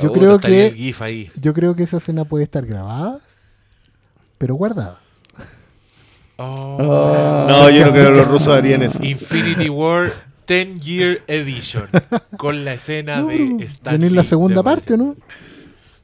yo 0.00 0.08
Puta, 0.08 0.20
creo 0.20 0.34
el 0.36 0.40
que 0.40 0.72
GIF 0.76 1.02
ahí. 1.02 1.30
yo 1.40 1.52
creo 1.54 1.74
que 1.76 1.84
esa 1.84 1.98
escena 1.98 2.24
puede 2.24 2.44
estar 2.44 2.66
grabada, 2.66 3.20
pero 4.38 4.54
guardada. 4.56 5.00
Oh. 6.36 7.46
No, 7.48 7.70
yo 7.70 7.86
no 7.86 7.92
creo 7.92 8.10
que 8.12 8.18
los 8.18 8.28
rusos 8.28 8.48
harían 8.48 8.82
eso. 8.82 8.98
Infinity 9.02 9.68
War 9.68 10.12
10 10.46 10.80
Year 10.80 11.22
Edition. 11.26 11.88
Con 12.36 12.64
la 12.64 12.74
escena 12.74 13.22
de 13.22 13.64
Stan 13.64 13.94
Venir 13.94 14.12
la 14.12 14.22
Lee 14.22 14.28
segunda 14.28 14.62
parte. 14.62 14.96
¿no? 14.96 15.16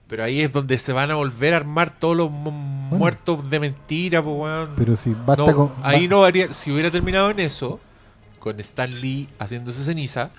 Pero 0.09 0.25
ahí 0.25 0.41
es 0.41 0.52
donde 0.52 0.77
se 0.78 0.93
van 0.93 1.10
a 1.10 1.15
volver 1.15 1.55
a 1.55 1.59
armar 1.59 1.97
todos 1.99 2.17
los 2.17 2.31
mu- 2.31 2.51
muertos 2.51 3.49
de 3.49 3.60
mentira, 3.60 4.23
pues, 4.23 4.36
weón. 4.36 4.70
Pero 4.77 4.97
si 4.97 5.15
basta 5.15 5.47
No, 5.47 5.55
con. 5.55 5.73
ahí 5.83 6.09
no 6.09 6.25
haría. 6.25 6.52
Si 6.52 6.73
hubiera 6.73 6.91
terminado 6.91 7.31
en 7.31 7.39
eso, 7.41 7.78
con 8.41 8.59
Stan 8.60 8.91
Lee 9.01 9.28
haciéndose 9.39 9.85
ceniza, 9.85 10.31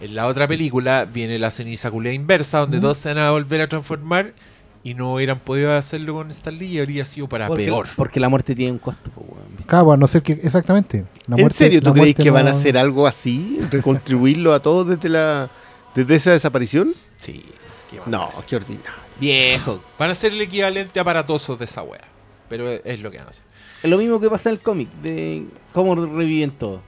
en 0.00 0.14
la 0.14 0.26
otra 0.26 0.46
película 0.46 1.06
viene 1.06 1.38
la 1.38 1.50
ceniza 1.50 1.90
culea 1.90 2.12
inversa, 2.12 2.58
donde 2.58 2.80
todos 2.80 2.98
se 2.98 3.08
van 3.14 3.18
a 3.24 3.30
volver 3.30 3.62
a 3.62 3.68
transformar 3.68 4.34
y 4.84 4.94
no 4.94 5.14
hubieran 5.14 5.40
podido 5.40 5.76
hacerlo 5.76 6.14
con 6.14 6.30
Stan 6.30 6.56
Lee 6.56 6.66
y 6.66 6.78
habría 6.78 7.04
sido 7.04 7.28
para 7.28 7.48
Porque, 7.48 7.64
peor. 7.64 7.88
porque 7.96 8.20
la 8.20 8.28
muerte 8.28 8.54
tiene 8.54 8.70
un 8.72 8.78
costo. 8.78 9.10
Claro, 9.66 9.92
a 9.92 9.96
no 9.96 10.06
ser 10.06 10.22
que. 10.22 10.32
Exactamente. 10.34 11.06
La 11.26 11.34
¿En 11.36 11.40
muerte- 11.42 11.56
serio 11.58 11.80
la 11.80 11.88
tú 11.88 11.94
creéis 11.94 12.14
muerte 12.14 12.22
que 12.22 12.30
van 12.30 12.46
a 12.46 12.50
no- 12.50 12.56
hacer 12.56 12.76
algo 12.78 13.06
así? 13.06 13.58
¿Recontribuirlo 13.72 14.52
a 14.52 14.60
todos 14.60 14.86
desde 14.86 15.08
la 15.08 15.50
desde 15.94 16.14
esa 16.16 16.30
desaparición? 16.32 16.94
Sí. 17.18 17.44
¿qué 17.90 17.98
No, 18.06 18.28
qué 18.46 18.56
ordinario. 18.56 18.90
Viejo. 19.18 19.82
Van 19.98 20.10
a 20.10 20.14
ser 20.14 20.32
el 20.32 20.40
equivalente 20.42 21.00
aparatoso 21.00 21.56
de 21.56 21.64
esa 21.64 21.82
wea. 21.82 22.00
Pero 22.48 22.68
es, 22.68 22.82
es 22.84 23.00
lo 23.00 23.10
que 23.10 23.16
van 23.18 23.28
a 23.28 23.30
hacer. 23.30 23.44
Es 23.82 23.88
lo 23.90 23.96
mismo 23.96 24.20
que 24.20 24.28
pasa 24.28 24.50
en 24.50 24.56
el 24.56 24.60
cómic, 24.60 24.90
de 25.02 25.46
cómo 25.72 25.94
reviven 25.94 26.50
todo. 26.50 26.82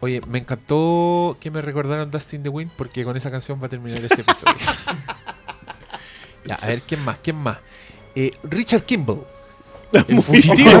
Oye, 0.00 0.20
me 0.28 0.38
encantó 0.38 1.36
que 1.40 1.50
me 1.50 1.62
recordaron 1.62 2.10
Dustin 2.10 2.42
the 2.42 2.48
Wind 2.50 2.70
porque 2.76 3.04
con 3.04 3.16
esa 3.16 3.30
canción 3.30 3.60
va 3.62 3.66
a 3.66 3.68
terminar 3.70 4.00
este 4.04 4.20
episodio. 4.20 4.54
ya, 6.48 6.54
a 6.60 6.66
ver, 6.66 6.82
¿quién 6.82 7.04
más? 7.04 7.18
¿Quién 7.22 7.36
más? 7.36 7.58
Eh, 8.14 8.32
Richard 8.42 8.82
Kimball. 8.82 9.20
El 10.08 10.22
fugitivo. 10.22 10.70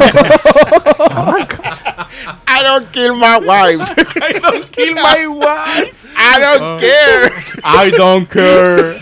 I 2.46 2.62
don't 2.62 2.90
kill 2.90 3.14
my 3.14 3.38
wife. 3.38 3.90
I 4.20 4.38
don't 4.38 4.70
kill 4.72 4.94
my 4.94 5.26
wife. 5.26 6.06
I 6.16 6.40
don't 6.40 6.80
care. 6.80 7.44
I 7.62 7.90
don't 7.90 8.28
care. 8.28 9.00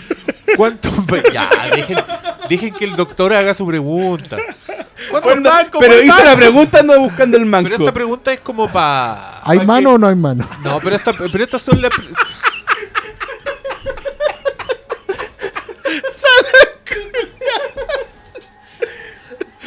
¿Cuánto? 0.55 0.89
Ya, 1.33 1.49
dejen, 1.73 1.97
dejen 2.49 2.73
que 2.73 2.85
el 2.85 2.95
doctor 2.95 3.33
haga 3.33 3.53
su 3.53 3.65
pregunta. 3.65 4.37
Pero 5.79 6.01
hizo 6.01 6.23
la 6.23 6.35
pregunta 6.35 6.79
ando 6.79 6.99
buscando 6.99 7.37
el 7.37 7.45
manco. 7.45 7.69
Pero 7.69 7.83
esta 7.83 7.93
pregunta 7.93 8.33
es 8.33 8.39
como 8.39 8.71
para. 8.71 9.41
¿Hay 9.43 9.65
mano 9.65 9.93
o 9.93 9.97
no 9.97 10.07
hay 10.07 10.15
mano? 10.15 10.47
No, 10.63 10.79
pero, 10.79 10.95
esta, 10.95 11.13
pero 11.13 11.43
estas 11.43 11.61
son 11.61 11.81
las. 11.81 11.91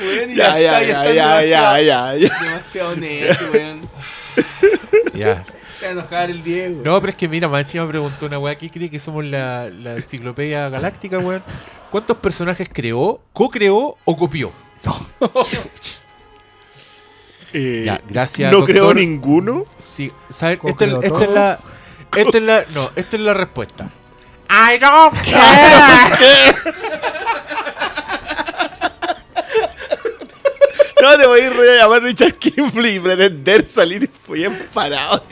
Weón, 0.03 0.35
Ya, 0.35 0.59
ya, 0.59 0.83
ya, 0.83 0.83
ya, 0.83 1.13
ya, 1.13 1.41
demasiado- 1.41 1.83
ya, 1.83 2.15
ya. 2.17 2.41
Demasiado 2.43 2.97
necio, 2.97 3.51
weón. 3.53 3.81
Ya. 5.15 5.45
Se 5.79 5.87
va 5.87 5.89
a 5.89 5.93
enojar 5.93 6.31
el 6.31 6.43
Diego. 6.43 6.83
No, 6.85 7.01
pero 7.01 7.11
es 7.11 7.17
que 7.17 7.29
mira, 7.29 7.49
más 7.49 7.63
encima 7.63 7.85
me 7.85 7.91
preguntó 7.91 8.27
una 8.27 8.39
weá, 8.39 8.57
¿qué 8.57 8.71
cree 8.71 8.91
que 8.91 8.99
somos 8.99 9.25
la, 9.25 9.69
la 9.71 9.95
enciclopedia 9.97 10.69
galáctica, 10.69 11.19
weón? 11.19 11.43
¿Cuántos 11.91 12.17
personajes 12.19 12.69
creó, 12.73 13.21
co-creó 13.33 13.97
o 14.05 14.17
copió? 14.17 14.53
Eh, 17.53 17.83
Ya, 17.85 18.01
gracias, 18.09 18.53
No 18.53 18.59
doctor. 18.59 18.73
creo 18.75 18.95
ninguno. 18.95 19.65
Sí, 19.81 20.13
¿saben? 20.29 20.61
Esta, 20.63 20.85
es- 20.85 20.93
esta 21.03 21.25
es 21.25 21.31
la, 21.31 21.59
esta 22.17 22.39
es 22.39 22.43
la, 22.45 22.65
no, 22.75 22.91
esta 22.95 23.17
es 23.17 23.23
la 23.23 23.35
respuesta. 23.35 23.91
I 24.53 24.79
don't 24.79 25.15
care. 25.25 26.75
No 31.01 31.17
te 31.17 31.27
voy 31.27 31.41
a 31.41 31.47
ir 31.47 31.53
a 31.53 31.79
llamar 31.79 32.03
Richard 32.03 32.35
Kimball 32.35 32.87
y 32.87 33.01
pretender 33.01 33.67
salir 33.67 34.11
bien 34.29 34.67
parado. 34.75 35.25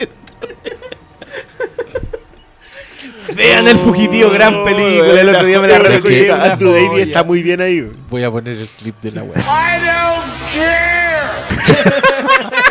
Vean 3.35 3.67
el 3.67 3.77
fugitivo, 3.77 4.31
gran 4.31 4.63
película. 4.65 5.21
El 5.21 5.29
otro 5.29 5.45
día 5.45 5.59
me 5.59 5.67
la 5.67 5.77
recogí. 5.77 6.25
Davey 6.25 6.87
joya. 6.87 7.03
está 7.03 7.23
muy 7.23 7.43
bien 7.43 7.61
ahí. 7.61 7.87
Voy 8.09 8.23
a 8.23 8.31
poner 8.31 8.57
el 8.57 8.67
clip 8.67 8.99
de 9.01 9.11
la 9.11 9.23
weá. 9.23 9.39
Ya, 10.55 11.33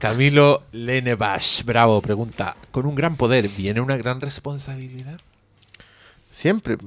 Camilo 0.00 0.62
Lenebash, 0.72 1.62
bravo, 1.62 2.00
pregunta. 2.00 2.56
¿Con 2.70 2.86
un 2.86 2.94
gran 2.94 3.16
poder 3.16 3.50
viene 3.50 3.82
una 3.82 3.98
gran 3.98 4.18
responsabilidad? 4.22 5.20
Siempre. 6.30 6.78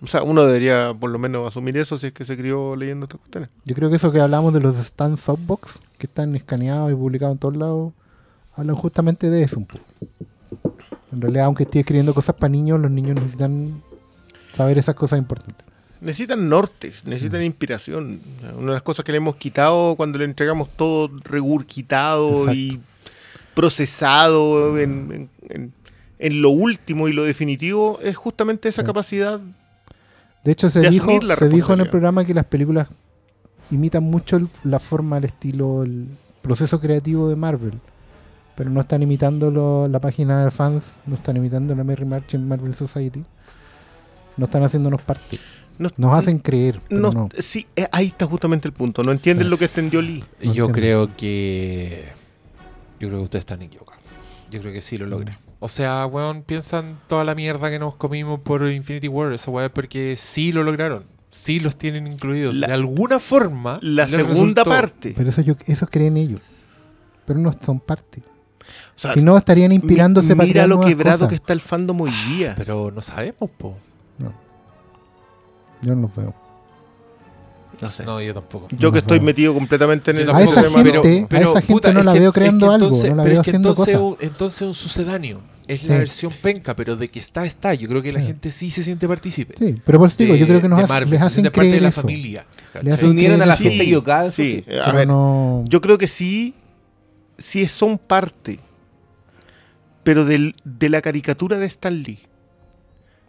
O 0.00 0.06
sea, 0.06 0.22
uno 0.22 0.46
debería 0.46 0.96
por 0.98 1.10
lo 1.10 1.18
menos 1.18 1.46
asumir 1.46 1.76
eso 1.76 1.98
si 1.98 2.06
es 2.06 2.14
que 2.14 2.24
se 2.24 2.38
crió 2.38 2.74
leyendo 2.74 3.04
estas 3.04 3.20
cuestiones. 3.20 3.50
Yo 3.66 3.74
creo 3.74 3.90
que 3.90 3.96
eso 3.96 4.10
que 4.10 4.20
hablamos 4.22 4.54
de 4.54 4.60
los 4.60 4.76
stands 4.76 5.20
softbox, 5.20 5.78
que 5.98 6.06
están 6.06 6.34
escaneados 6.36 6.90
y 6.90 6.94
publicados 6.94 7.34
en 7.34 7.38
todos 7.38 7.56
lados, 7.58 7.92
hablan 8.54 8.76
justamente 8.76 9.28
de 9.28 9.42
eso 9.42 9.58
un 9.58 9.66
poco. 9.66 9.84
En 11.12 11.20
realidad, 11.20 11.44
aunque 11.44 11.64
esté 11.64 11.80
escribiendo 11.80 12.14
cosas 12.14 12.34
para 12.34 12.48
niños, 12.48 12.80
los 12.80 12.90
niños 12.90 13.16
necesitan 13.16 13.82
saber 14.54 14.78
esas 14.78 14.94
cosas 14.94 15.18
importantes. 15.18 15.67
Necesitan 16.00 16.48
nortes, 16.48 17.04
necesitan 17.04 17.42
inspiración. 17.42 18.20
Una 18.56 18.66
de 18.68 18.72
las 18.74 18.82
cosas 18.82 19.04
que 19.04 19.10
le 19.12 19.18
hemos 19.18 19.36
quitado 19.36 19.96
cuando 19.96 20.18
le 20.18 20.24
entregamos 20.24 20.68
todo 20.76 21.10
regurgitado 21.24 22.52
y 22.52 22.80
procesado 23.54 24.78
en, 24.78 25.28
en- 25.48 25.72
lo 26.42 26.50
último 26.50 27.08
y 27.08 27.12
lo 27.12 27.24
definitivo 27.24 27.98
es 28.02 28.16
justamente 28.16 28.68
esa 28.68 28.82
Sí. 28.82 28.86
capacidad. 28.86 29.40
De 30.44 30.52
hecho, 30.52 30.70
se 30.70 30.80
de 30.80 30.90
dijo, 30.90 31.06
se 31.36 31.48
dijo 31.48 31.72
en 31.72 31.80
el 31.80 31.90
programa 31.90 32.24
que 32.24 32.34
las 32.34 32.44
películas 32.44 32.88
imitan 33.70 34.02
mucho 34.04 34.36
el- 34.36 34.48
la 34.64 34.78
forma, 34.78 35.18
el 35.18 35.24
estilo, 35.24 35.82
el 35.82 36.06
proceso 36.42 36.80
creativo 36.80 37.28
de 37.28 37.36
Marvel. 37.36 37.74
Pero 38.56 38.70
no 38.70 38.80
están 38.80 39.02
imitando 39.02 39.50
lo- 39.50 39.86
la 39.88 40.00
página 40.00 40.44
de 40.44 40.50
fans, 40.50 40.92
no 41.06 41.14
están 41.16 41.36
imitando 41.36 41.74
la 41.76 41.84
Merry 41.84 42.04
March 42.04 42.34
en 42.34 42.46
Marvel 42.48 42.74
Society. 42.74 43.24
No 44.36 44.44
están 44.46 44.62
haciéndonos 44.62 45.02
parte. 45.02 45.38
No- 45.78 45.90
Nos 45.96 46.14
hacen 46.14 46.38
creer, 46.38 46.80
pero 46.88 47.00
no- 47.00 47.12
no. 47.12 47.28
Sí, 47.38 47.66
eh, 47.76 47.86
ahí 47.92 48.06
está 48.06 48.26
justamente 48.26 48.66
el 48.68 48.74
punto. 48.74 49.02
No 49.02 49.12
entienden 49.12 49.46
Sí. 49.46 49.50
lo 49.50 49.58
que 49.58 49.66
extendió 49.66 50.02
Lee. 50.02 50.24
No 50.42 50.52
Yo 50.52 50.66
entiendo. 50.66 50.72
creo 50.72 51.16
que. 51.16 52.04
Yo 52.98 53.08
creo 53.08 53.18
que 53.20 53.24
ustedes 53.24 53.42
están 53.42 53.62
equivocados. 53.62 54.02
Yo 54.50 54.60
creo 54.60 54.72
que 54.72 54.80
sí 54.82 54.96
lo 54.96 55.06
logré. 55.06 55.38
O 55.60 55.68
sea, 55.68 56.06
weón, 56.06 56.42
piensan 56.42 56.98
toda 57.06 57.22
la 57.24 57.34
mierda 57.34 57.70
que 57.70 57.78
nos 57.78 57.94
comimos 57.96 58.40
por 58.40 58.68
Infinity 58.70 59.08
War. 59.08 59.32
Esa 59.32 59.50
weá 59.50 59.66
es 59.66 59.72
porque 59.72 60.16
sí 60.16 60.52
lo 60.52 60.62
lograron. 60.64 61.04
Sí 61.30 61.60
los 61.60 61.76
tienen 61.76 62.06
incluidos. 62.06 62.56
La- 62.56 62.66
de 62.68 62.72
alguna 62.72 63.18
forma. 63.20 63.78
La 63.82 64.08
segunda 64.08 64.62
resultó. 64.62 64.64
parte. 64.64 65.14
Pero 65.16 65.28
eso 65.30 65.42
yo, 65.42 65.54
esos 65.66 65.88
creen 65.90 66.16
ellos. 66.16 66.40
Pero 67.26 67.38
no 67.38 67.52
son 67.64 67.78
parte. 67.80 68.22
O 68.96 69.00
sea, 69.00 69.12
si 69.12 69.20
no, 69.22 69.36
estarían 69.36 69.70
inspirándose 69.72 70.28
mi- 70.30 70.34
para 70.36 70.46
Mira 70.46 70.52
crear 70.64 70.68
lo 70.68 70.80
quebrado 70.80 71.18
cosas. 71.18 71.28
que 71.28 71.34
está 71.36 71.52
el 71.52 71.60
fandom 71.60 72.00
hoy 72.00 72.10
día. 72.28 72.54
Pero 72.56 72.90
no 72.90 73.00
sabemos, 73.00 73.48
po. 73.56 73.76
Yo 75.82 75.94
no 75.94 76.02
los 76.02 76.16
veo. 76.16 76.34
No 77.80 77.90
sé. 77.90 78.04
No, 78.04 78.20
yo 78.20 78.34
tampoco. 78.34 78.66
Yo 78.70 78.88
No 78.88 78.92
que 78.92 78.98
estoy 78.98 79.18
veo. 79.18 79.26
metido 79.26 79.54
completamente 79.54 80.10
en 80.10 80.18
el 80.18 80.30
A 80.30 80.42
esa 80.42 80.62
tema, 80.62 80.78
no. 80.82 81.02
gente- 81.02 81.36
a 81.36 81.40
esa 81.40 81.60
gente 81.62 81.92
no 81.94 82.02
la 82.02 82.12
que- 82.12 82.18
veo 82.18 82.28
es 82.30 82.34
creando 82.34 82.72
algo, 82.72 82.90
no 82.90 82.96
la 82.96 83.00
pero 83.02 83.14
veo 83.24 83.26
es 83.26 83.34
que 83.44 83.50
haciendo 83.50 83.68
entonces 83.70 83.94
cosas. 83.96 84.00
un- 84.20 84.26
entonces 84.26 84.62
un 84.62 84.74
sucedáneo. 84.74 85.40
Es 85.68 85.82
Sí. 85.82 85.86
la 85.86 85.98
versión 85.98 86.32
penca, 86.42 86.74
pero 86.74 86.96
de 86.96 87.08
que 87.10 87.18
está, 87.20 87.44
está. 87.44 87.74
Yo 87.74 87.88
creo 87.90 88.00
que 88.02 88.10
la 88.10 88.20
Sí. 88.20 88.26
gente 88.28 88.50
sí 88.50 88.70
se 88.70 88.82
siente 88.82 89.06
partícipe. 89.06 89.54
Sí, 89.58 89.80
pero 89.84 89.98
por 89.98 90.08
eso 90.08 90.16
digo, 90.18 90.34
yo 90.34 90.46
creo 90.46 90.62
que 90.62 90.68
nos 90.68 90.80
hace- 90.80 90.88
Marvel, 90.92 91.10
les 91.10 91.20
se 91.20 91.26
hacen 91.26 91.34
siente 91.42 91.50
parte 91.50 91.70
de 91.72 91.80
la 91.82 91.88
eso. 91.90 92.00
familia. 92.00 92.46
Le 92.74 92.80
¿cachai? 92.80 92.96
Se 92.98 93.06
unieron 93.06 93.42
a 93.42 93.46
la 93.46 93.54
fiesta 93.54 93.82
equivocada. 93.82 94.30
Sí, 94.30 94.64
sí. 94.66 94.74
a 94.74 94.84
Pero 94.86 94.96
ver, 94.96 95.06
no... 95.08 95.64
yo 95.68 95.80
creo 95.82 95.98
que 95.98 96.08
sí, 96.08 96.54
sí 97.36 97.68
son 97.68 97.98
parte, 97.98 98.60
pero 100.04 100.24
del- 100.24 100.56
de 100.64 100.88
la 100.88 101.02
caricatura 101.02 101.58
de 101.58 101.66
Stan 101.66 102.02
Lee, 102.02 102.18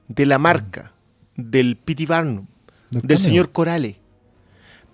de 0.08 0.26
la 0.26 0.40
marca, 0.40 0.94
del 1.46 1.76
P.T. 1.78 2.06
Barnum, 2.06 2.46
del 2.92 3.18
señor 3.20 3.52
Corale, 3.52 3.98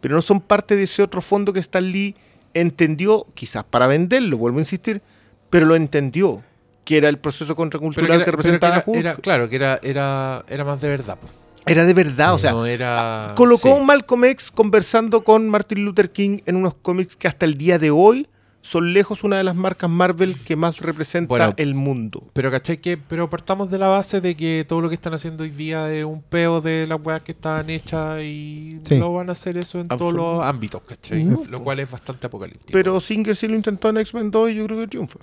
pero 0.01 0.15
no 0.15 0.21
son 0.21 0.41
parte 0.41 0.75
de 0.75 0.83
ese 0.83 1.01
otro 1.03 1.21
fondo 1.21 1.53
que 1.53 1.59
Stan 1.59 1.83
Lee 1.89 2.15
entendió, 2.53 3.27
quizás 3.33 3.63
para 3.63 3.87
venderlo, 3.87 4.37
vuelvo 4.37 4.59
a 4.59 4.61
insistir, 4.61 5.01
pero 5.49 5.65
lo 5.65 5.75
entendió, 5.75 6.41
que 6.83 6.97
era 6.97 7.09
el 7.09 7.17
proceso 7.17 7.55
contracultural 7.55 8.07
que 8.09 8.15
era, 8.15 8.25
que 8.25 8.31
representaba 8.31 8.75
era- 8.75 8.83
Hulk. 8.85 8.97
era- 8.99 9.15
claro, 9.15 9.49
que 9.49 9.55
era, 9.55 9.79
era, 9.83 10.45
era 10.47 10.63
más 10.63 10.79
de 10.81 10.89
verdad. 10.89 11.17
po. 11.19 11.27
Era 11.67 11.83
de 11.85 11.93
verdad, 11.95 12.35
o 12.35 12.37
sea, 12.37 12.51
no 12.51 12.65
era. 12.67 13.33
colocó 13.35 13.69
sí. 13.69 13.73
un 13.79 13.85
Malcolm 13.87 14.25
X 14.25 14.51
conversando 14.51 15.23
con 15.23 15.49
Martin 15.49 15.83
Luther 15.83 16.11
King 16.11 16.39
en 16.45 16.57
unos 16.57 16.75
cómics 16.75 17.15
que 17.15 17.27
hasta 17.27 17.45
el 17.45 17.57
día 17.57 17.79
de 17.79 17.89
hoy 17.89 18.27
son 18.65 18.93
lejos 18.93 19.23
una 19.23 19.37
de 19.37 19.43
las 19.43 19.55
marcas 19.55 19.87
Marvel 19.87 20.35
que 20.39 20.55
más 20.55 20.79
representa 20.79 21.27
Bueno, 21.29 21.53
el 21.57 21.75
mundo. 21.75 22.23
Pero 22.33 22.49
¿cachai? 22.49 22.77
Que, 22.81 22.97
pero 22.97 23.29
partamos 23.29 23.69
de 23.69 23.77
la 23.77 23.87
base 23.87 24.21
de 24.21 24.35
que 24.35 24.65
todo 24.67 24.81
lo 24.81 24.89
que 24.89 24.95
están 24.95 25.13
haciendo 25.13 25.43
hoy 25.43 25.51
día 25.51 25.93
es 25.93 26.03
un 26.03 26.23
peo 26.23 26.61
de 26.61 26.87
las 26.87 26.99
weas 26.99 27.21
que 27.21 27.33
están 27.33 27.69
hechas 27.69 28.21
y 28.23 28.79
Sí. 28.83 28.97
no 28.97 29.13
van 29.13 29.29
a 29.29 29.33
hacer 29.33 29.55
eso 29.57 29.79
en 29.79 29.87
todos 29.87 30.11
los 30.13 30.43
ámbitos, 30.43 30.81
¿cachai? 30.81 31.23
No, 31.23 31.43
lo 31.47 31.63
cual 31.63 31.79
es 31.79 31.91
bastante 31.91 32.25
apocalíptico. 32.25 32.71
Pero 32.71 32.99
Singer 32.99 33.35
sí 33.35 33.47
lo 33.47 33.53
intentó 33.55 33.89
en 33.89 33.97
X-Men 33.97 34.31
2 34.31 34.49
y 34.49 34.55
yo 34.55 34.65
creo 34.65 34.79
que 34.79 34.87
triunfa. 34.87 35.19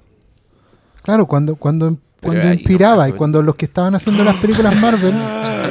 Claro, 1.03 1.27
cuando, 1.27 1.57
cuando, 1.57 1.97
cuando 2.21 2.45
no 2.45 2.53
inspiraba 2.53 3.09
y 3.09 3.13
cuando 3.13 3.43
los 3.43 3.57
que 3.57 3.65
estaban 3.65 3.97
haciendo 3.97 4.23
las 4.23 4.37
películas 4.37 4.81
Marvel 4.81 5.13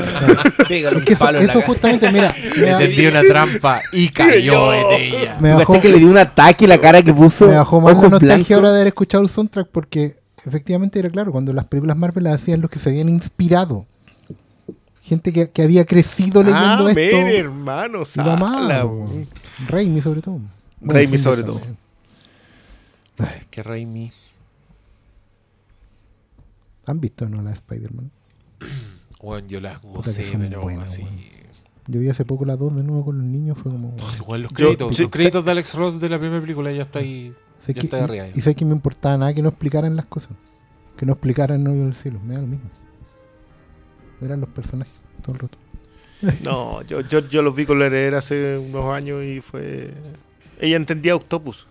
Pégale 0.68 0.98
un 0.98 1.02
Es 1.02 1.08
que 1.08 1.14
eso, 1.14 1.26
palo 1.26 1.40
en 1.40 1.48
la 1.48 1.52
eso 1.52 1.60
cara. 1.60 1.74
justamente, 1.74 2.12
mira, 2.12 2.36
me, 2.58 2.86
tendí 2.86 3.08
una 3.08 3.22
trampa 3.24 3.82
y 3.92 4.10
cayó 4.10 4.74
en 4.74 4.86
ella. 4.92 5.38
me 5.40 5.52
¿Tú 5.52 5.58
bajó, 5.58 5.82
que 5.82 5.90
le 5.90 6.00
dio 6.00 6.10
un 6.10 6.18
ataque 6.18 6.66
y 6.66 6.68
la 6.68 6.78
cara 6.80 7.02
que 7.02 7.14
puso? 7.14 7.48
me 7.48 7.56
bajó 7.56 7.82
más 7.82 7.96
la 7.96 8.10
nostalgia 8.10 8.56
ahora 8.56 8.70
de 8.70 8.76
haber 8.76 8.88
escuchado 8.88 9.24
el 9.24 9.30
soundtrack 9.30 9.68
porque 9.70 10.18
efectivamente 10.46 11.00
era 11.00 11.10
claro, 11.10 11.32
cuando 11.32 11.54
las 11.54 11.66
películas 11.66 11.98
Marvel 11.98 12.24
las 12.24 12.36
hacían 12.42 12.62
los 12.62 12.72
que 12.72 12.80
se 12.80 12.90
habían 12.90 13.10
inspirado. 13.10 13.86
Gente 15.02 15.34
que, 15.34 15.50
que 15.50 15.64
había 15.64 15.86
crecido 15.86 16.44
leyendo 16.44 16.88
ah, 16.88 16.92
esto. 16.92 17.18
men, 17.18 17.28
hermano, 17.28 17.98
y 17.98 18.00
lo 18.00 18.06
sala, 18.06 18.34
amaba. 18.34 18.92
Raimi 19.68 20.02
sobre 20.02 20.22
todo. 20.22 20.40
Raimi 20.80 21.18
Singer 21.18 21.20
sobre 21.20 21.44
todo. 21.44 21.60
también. 21.60 21.78
Que 23.50 23.64
Raimi. 23.64 24.12
¿Han 26.88 27.00
visto 27.00 27.28
no 27.30 27.42
la 27.42 27.50
de 27.50 27.56
Spider-Man? 27.56 28.12
Bueno, 29.22 29.48
yo 29.48 29.60
la 29.62 29.80
Puta 29.80 30.12
que 30.12 30.22
gocé, 30.24 30.38
pero 30.38 30.62
buenas, 30.62 30.92
así. 30.94 31.04
weón. 31.04 31.16
Yo 31.88 32.00
vi 32.00 32.10
hace 32.10 32.26
poco 32.26 32.46
la 32.46 32.56
2 32.56 32.76
de 32.78 32.84
nuevo 32.84 33.06
con 33.06 33.18
los 33.18 33.26
niños, 33.26 33.58
fue 33.58 33.72
como... 33.72 33.96
Igual 34.16 34.44
los 34.44 34.52
Yo- 34.52 34.56
créditos. 34.56 34.96
sí, 34.96 35.02
los 35.04 35.12
créditos 35.12 35.44
de 35.46 35.52
Alex 35.52 35.74
Ross 35.76 36.00
de 36.00 36.10
la 36.10 36.20
primera 36.20 36.40
película 36.42 36.72
ya 36.72 36.84
está 36.84 37.00
ahí. 37.00 37.34
Sé 37.66 37.74
Ya 37.74 37.82
que- 37.82 37.88
está 37.88 37.98
de 37.98 38.04
arriba. 38.04 38.28
y, 38.34 38.42
sé 38.42 38.56
que 38.56 38.66
me 38.66 38.72
importaba 38.72 39.18
nada 39.18 39.34
que 39.34 39.42
no 39.42 39.50
explicaran 39.50 39.96
las 39.96 40.06
cosas. 40.06 40.30
Que 40.98 41.06
no 41.06 41.14
explicaran 41.14 41.64
Novio 41.64 41.84
del 41.86 41.96
Cielo, 41.96 42.20
me 42.24 42.36
da 42.36 42.42
lo 42.42 42.48
mismo. 42.48 42.70
Eran 44.22 44.40
los 44.40 44.50
personajes 44.50 44.94
todo 45.24 45.34
el 45.36 45.40
rato. 45.40 45.58
No, 46.44 46.84
yo, 46.84 47.02
yo, 47.02 47.28
yo 47.28 47.42
los 47.42 47.56
vi 47.56 47.66
con 47.66 47.80
la 47.80 47.88
heredera 47.88 48.20
hace 48.20 48.56
unos 48.58 48.94
años 48.94 49.24
y 49.24 49.42
fue. 49.42 49.92
Ella 50.60 50.76
entendía 50.78 51.16
Octopus. 51.16 51.66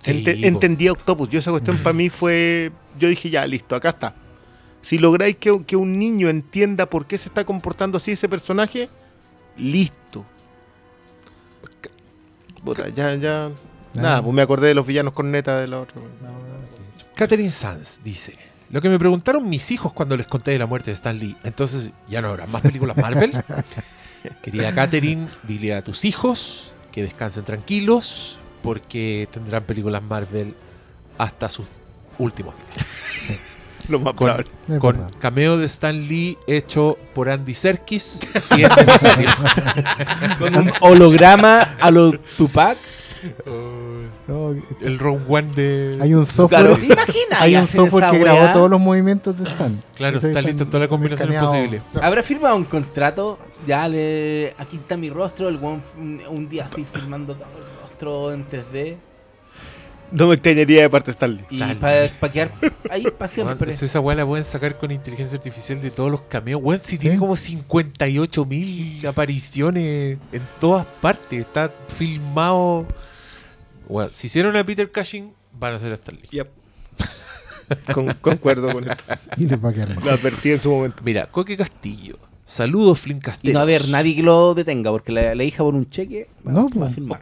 Sí, 0.00 0.10
Ente- 0.24 0.40
po. 0.40 0.46
entendía 0.48 0.90
Octopus. 0.92 1.28
Yo 1.28 1.38
esa 1.38 1.52
cuestión 1.52 1.76
para 1.84 1.92
mí 1.92 2.10
fue. 2.10 2.72
Yo 2.98 3.08
dije, 3.08 3.30
ya, 3.30 3.46
listo, 3.46 3.76
acá 3.76 3.90
está. 3.90 4.14
Si 4.88 4.96
lográis 4.96 5.36
que, 5.36 5.62
que 5.66 5.76
un 5.76 5.98
niño 5.98 6.30
entienda 6.30 6.88
por 6.88 7.04
qué 7.06 7.18
se 7.18 7.28
está 7.28 7.44
comportando 7.44 7.98
así 7.98 8.12
ese 8.12 8.26
personaje, 8.26 8.88
listo. 9.58 10.24
Puta, 12.64 12.88
ya, 12.88 13.14
ya. 13.16 13.50
Nada, 13.92 14.22
pues 14.22 14.34
me 14.34 14.40
acordé 14.40 14.68
de 14.68 14.74
los 14.74 14.86
villanos 14.86 15.12
con 15.12 15.30
neta 15.30 15.60
de 15.60 15.68
la 15.68 15.80
otra. 15.80 16.00
Catherine 17.14 17.50
Sanz 17.50 18.00
dice: 18.02 18.34
Lo 18.70 18.80
que 18.80 18.88
me 18.88 18.98
preguntaron 18.98 19.46
mis 19.46 19.70
hijos 19.72 19.92
cuando 19.92 20.16
les 20.16 20.26
conté 20.26 20.52
de 20.52 20.58
la 20.58 20.64
muerte 20.64 20.90
de 20.90 20.94
Stan 20.94 21.18
Lee, 21.18 21.36
entonces 21.44 21.90
ya 22.08 22.22
no 22.22 22.28
habrá 22.28 22.46
más 22.46 22.62
películas 22.62 22.96
Marvel. 22.96 23.32
Querida 24.42 24.74
Catherine, 24.74 25.28
dile 25.42 25.74
a 25.74 25.84
tus 25.84 26.06
hijos 26.06 26.72
que 26.92 27.02
descansen 27.02 27.44
tranquilos 27.44 28.38
porque 28.62 29.28
tendrán 29.30 29.64
películas 29.64 30.02
Marvel 30.02 30.54
hasta 31.18 31.50
sus 31.50 31.66
últimos 32.16 32.54
días. 32.56 33.38
Lo 33.88 33.98
más 34.00 34.14
Con, 34.14 34.26
probable. 34.26 35.16
Cameo 35.18 35.56
de 35.56 35.66
Stan 35.66 35.96
Lee 36.08 36.36
hecho 36.46 36.98
por 37.14 37.28
Andy 37.30 37.54
Serkis, 37.54 38.20
si 38.40 38.62
es 38.62 38.76
necesario. 38.76 39.28
Con 40.38 40.56
un 40.56 40.72
holograma 40.80 41.62
a 41.80 41.90
lo 41.90 42.12
Tupac. 42.36 42.78
No, 44.28 44.54
El 44.82 44.98
Rogue 44.98 45.22
One 45.28 45.52
de. 45.54 45.98
hay 46.00 46.14
un 46.14 46.26
software, 46.26 46.78
hay 47.40 47.56
un 47.56 47.66
software 47.66 48.10
que 48.10 48.18
grabó 48.18 48.40
weá? 48.42 48.52
todos 48.52 48.70
los 48.70 48.78
movimientos 48.80 49.36
de 49.38 49.44
Stan. 49.44 49.82
Claro, 49.96 50.16
Entonces 50.16 50.36
está 50.36 50.42
listo 50.46 50.64
en 50.64 50.68
todas 50.70 50.80
las 50.82 50.88
combinaciones 50.88 51.34
escaneado. 51.34 51.56
posibles. 51.56 51.82
¿Habrá 52.00 52.22
firmado 52.22 52.56
un 52.56 52.64
contrato? 52.64 53.38
Ya 53.66 53.88
le. 53.88 54.54
Aquí 54.58 54.76
está 54.76 54.96
mi 54.96 55.08
rostro, 55.10 55.48
el 55.48 55.56
one, 55.56 55.80
un, 55.98 56.22
un 56.28 56.48
día 56.48 56.68
así 56.70 56.84
firmando 56.92 57.34
todo 57.34 57.46
el 57.58 57.64
rostro 57.82 58.32
en 58.32 58.46
3D. 58.48 58.96
No 60.10 60.26
me 60.26 60.34
extrañaría 60.34 60.82
de 60.82 60.90
parte 60.90 61.10
de 61.10 61.12
Stanley. 61.12 61.44
Y 61.50 61.58
para 61.74 62.08
quedar 62.32 62.50
ahí 62.90 63.04
para 63.16 63.30
siempre. 63.30 63.72
esa 63.72 64.00
weá 64.00 64.16
la 64.16 64.26
pueden 64.26 64.44
sacar 64.44 64.78
con 64.78 64.90
inteligencia 64.90 65.36
artificial 65.36 65.82
de 65.82 65.90
todos 65.90 66.10
los 66.10 66.22
cameos. 66.22 66.60
Weón, 66.62 66.80
si 66.82 66.96
tiene 66.96 67.18
como 67.18 67.36
58 67.36 68.44
mil 68.46 69.06
apariciones 69.06 70.18
en 70.32 70.42
todas 70.60 70.86
partes. 71.00 71.40
Está 71.40 71.70
filmado. 71.94 72.86
Weón, 73.86 74.10
si 74.12 74.28
hicieron 74.28 74.56
a 74.56 74.64
Peter 74.64 74.90
Cushing, 74.90 75.32
van 75.52 75.74
a 75.74 75.76
hacer 75.76 75.92
a 75.92 75.96
Stan 75.96 76.14
Lee. 76.16 76.28
Yep. 76.30 76.48
Con- 77.92 78.14
concuerdo 78.22 78.72
con 78.72 78.90
esto. 78.90 79.04
Y 79.36 79.44
les 79.44 79.62
va 79.62 79.68
a 79.68 79.72
quedar. 79.74 80.02
Lo 80.02 80.10
advertí 80.10 80.52
en 80.52 80.60
su 80.60 80.70
momento. 80.70 81.02
Mira, 81.04 81.26
Coque 81.26 81.54
Castillo. 81.56 82.18
Saludos, 82.46 82.98
Flynn 83.00 83.18
Y 83.18 83.20
Castelos. 83.20 83.52
no 83.54 83.60
haber 83.60 83.86
nadie 83.90 84.16
que 84.16 84.22
lo 84.22 84.54
detenga, 84.54 84.90
porque 84.90 85.12
la, 85.12 85.34
la 85.34 85.44
hija 85.44 85.62
por 85.62 85.74
un 85.74 85.90
cheque 85.90 86.28
va, 86.46 86.52
No, 86.52 86.62
va 86.70 86.86
a 86.86 86.88
pues. 86.88 86.94
firmar. 86.94 87.20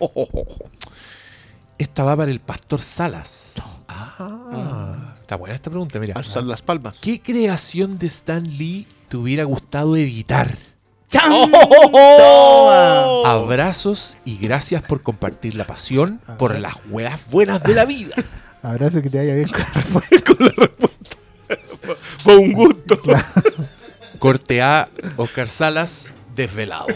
Esta 1.78 2.04
va 2.04 2.16
para 2.16 2.30
el 2.30 2.40
Pastor 2.40 2.80
Salas. 2.80 3.76
Ah, 3.88 5.14
está 5.20 5.36
buena 5.36 5.54
esta 5.54 5.70
pregunta, 5.70 5.98
mira. 5.98 6.14
Alzar 6.16 6.44
las 6.44 6.62
palmas. 6.62 6.96
¿Qué 7.00 7.20
creación 7.20 7.98
de 7.98 8.06
Stan 8.06 8.44
Lee 8.44 8.86
te 9.08 9.18
hubiera 9.18 9.44
gustado 9.44 9.94
editar? 9.96 10.48
¡Chan! 11.10 11.30
¡Oh! 11.92 13.22
Abrazos 13.26 14.16
y 14.24 14.38
gracias 14.38 14.82
por 14.82 15.02
compartir 15.02 15.54
la 15.54 15.64
pasión 15.64 16.20
por 16.38 16.58
las 16.58 16.74
weas 16.88 17.30
buenas 17.30 17.62
de 17.62 17.74
la 17.74 17.84
vida. 17.84 18.14
Abrazo 18.62 19.02
que 19.02 19.10
te 19.10 19.18
vaya 19.18 19.34
bien 19.34 19.48
con 20.26 20.46
la 20.46 20.52
respuesta. 20.56 21.16
Fue 22.24 22.38
un 22.38 22.52
gusto. 22.52 22.98
Corte 24.18 24.62
A, 24.62 24.88
Oscar 25.16 25.50
Salas, 25.50 26.14
desvelado, 26.34 26.86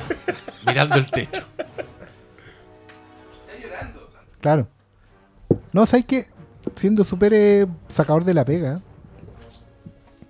mirando 0.67 0.97
el 0.97 1.10
techo. 1.10 1.44
Claro. 4.41 4.69
No, 5.73 5.86
¿sabes 5.86 6.07
qué? 6.07 6.27
Siendo 6.75 7.05
súper 7.05 7.33
eh, 7.35 7.67
sacador 7.89 8.25
de 8.25 8.35
la 8.35 8.44
pega. 8.44 8.81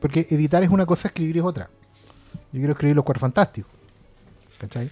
Porque 0.00 0.26
editar 0.30 0.62
es 0.62 0.70
una 0.70 0.86
cosa, 0.86 1.08
escribir 1.08 1.38
es 1.38 1.44
otra. 1.44 1.70
Yo 2.52 2.58
quiero 2.58 2.72
escribir 2.72 2.96
los 2.96 3.04
cuadros 3.04 3.20
fantásticos. 3.20 3.72
¿Cachai? 4.58 4.90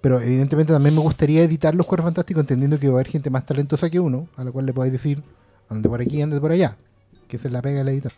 Pero 0.00 0.20
evidentemente 0.20 0.72
también 0.72 0.94
me 0.94 1.00
gustaría 1.00 1.42
editar 1.42 1.74
los 1.74 1.86
cuadros 1.86 2.04
fantásticos 2.04 2.42
entendiendo 2.42 2.78
que 2.78 2.88
va 2.88 2.94
a 2.94 2.96
haber 2.98 3.08
gente 3.08 3.30
más 3.30 3.44
talentosa 3.44 3.90
que 3.90 3.98
uno, 3.98 4.28
a 4.36 4.44
la 4.44 4.52
cual 4.52 4.66
le 4.66 4.72
podáis 4.72 4.92
decir, 4.92 5.22
ande 5.68 5.88
por 5.88 6.00
aquí, 6.00 6.22
ande 6.22 6.40
por 6.40 6.52
allá. 6.52 6.76
Que 7.26 7.36
esa 7.36 7.48
es 7.48 7.52
la 7.52 7.62
pega 7.62 7.78
del 7.78 7.88
editor. 7.88 8.12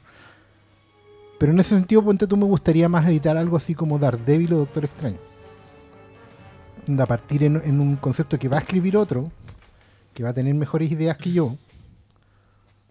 Pero 1.39 1.53
en 1.53 1.61
ese 1.61 1.77
sentido, 1.77 2.05
ponte 2.05 2.27
tú, 2.27 2.37
me 2.37 2.45
gustaría 2.45 2.89
más 2.89 3.07
editar 3.07 3.37
algo 3.37 3.57
así 3.57 3.75
como 3.75 3.99
Daredevil 3.99 4.53
o 4.55 4.59
Doctor 4.59 4.85
Extraño. 4.85 5.19
A 6.99 7.07
partir 7.07 7.45
en 7.45 7.81
un 7.81 7.97
concepto 7.97 8.39
que 8.39 8.49
va 8.49 8.57
a 8.57 8.61
escribir 8.61 8.97
otro, 8.97 9.31
que 10.19 10.25
va 10.25 10.31
a 10.31 10.35
tener 10.35 10.53
mejores 10.53 10.91
ideas 10.91 11.17
que 11.17 11.31
yo, 11.31 11.55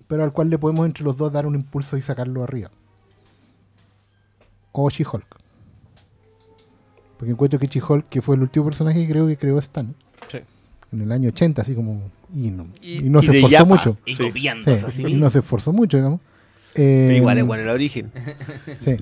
pero 0.08 0.24
al 0.24 0.32
cual 0.32 0.50
le 0.50 0.58
podemos 0.58 0.86
entre 0.86 1.04
los 1.04 1.18
dos 1.18 1.30
dar 1.34 1.46
un 1.46 1.56
impulso 1.56 1.98
y 1.98 2.02
sacarlo 2.02 2.42
arriba. 2.42 2.72
O 4.72 4.90
She-Hulk. 4.90 5.26
Porque 7.18 7.32
encuentro 7.34 7.60
que 7.60 7.68
She-Hulk, 7.68 8.08
que 8.08 8.22
fue 8.22 8.38
el 8.38 8.44
último 8.44 8.64
personaje 8.64 9.06
que 9.06 9.12
creo 9.12 9.28
que 9.28 9.36
creó 9.36 9.60
Stan, 9.60 9.94
Sí. 10.30 10.38
en 10.94 11.02
el 11.02 11.12
año 11.12 11.28
80, 11.28 11.64
así 11.64 11.76
como. 11.76 12.02
Y 12.34 12.52
no, 12.52 12.66
Y- 12.82 13.06
y 13.08 13.10
no 13.10 13.20
y 13.20 13.24
se 13.24 13.32
esforzó 13.36 13.52
Yapa. 13.52 13.66
mucho. 13.66 13.98
Y 14.06 14.16
Sí. 14.16 14.32
Sí, 14.64 14.70
así 14.72 15.06
y 15.06 15.14
no 15.16 15.30
se 15.30 15.40
esforzó 15.40 15.74
mucho, 15.74 15.98
digamos. 15.98 16.22
Eh, 16.76 17.16
Igual 17.18 17.40
es 17.40 17.46
bueno 17.46 17.64
el 17.64 17.70
origen. 17.70 18.10
Sí. 18.80 18.96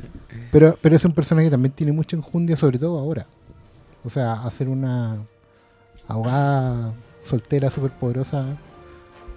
Pero, 0.52 0.80
pero 0.82 0.96
es 0.96 1.06
un 1.06 1.12
personaje 1.12 1.46
que 1.46 1.52
también 1.52 1.74
tiene 1.74 1.92
mucha 1.92 2.16
enjundia, 2.16 2.56
sobre 2.58 2.80
todo 2.80 2.98
ahora. 2.98 3.28
O 4.04 4.10
sea, 4.10 4.42
hacer 4.46 4.68
una 4.68 5.18
abogada 6.08 6.92
soltera, 7.26 7.70
súper 7.72 7.92
poderosa, 7.92 8.58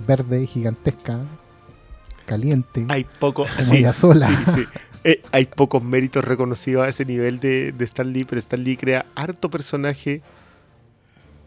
verde, 0.06 0.46
gigantesca, 0.46 1.18
caliente. 2.26 2.86
Hay 2.88 3.04
poco. 3.18 3.46
Ella 3.72 3.92
sola. 3.92 4.26
sí, 4.26 4.34
sí. 4.54 4.64
Eh, 5.04 5.22
hay 5.32 5.46
pocos 5.46 5.82
méritos 5.82 6.24
reconocidos 6.24 6.84
a 6.84 6.88
ese 6.88 7.04
nivel 7.04 7.38
de, 7.40 7.72
de 7.72 7.84
Stan 7.84 8.12
Lee, 8.12 8.24
pero 8.24 8.38
Stan 8.40 8.62
Lee 8.62 8.76
crea 8.76 9.06
harto 9.14 9.48
personaje 9.50 10.22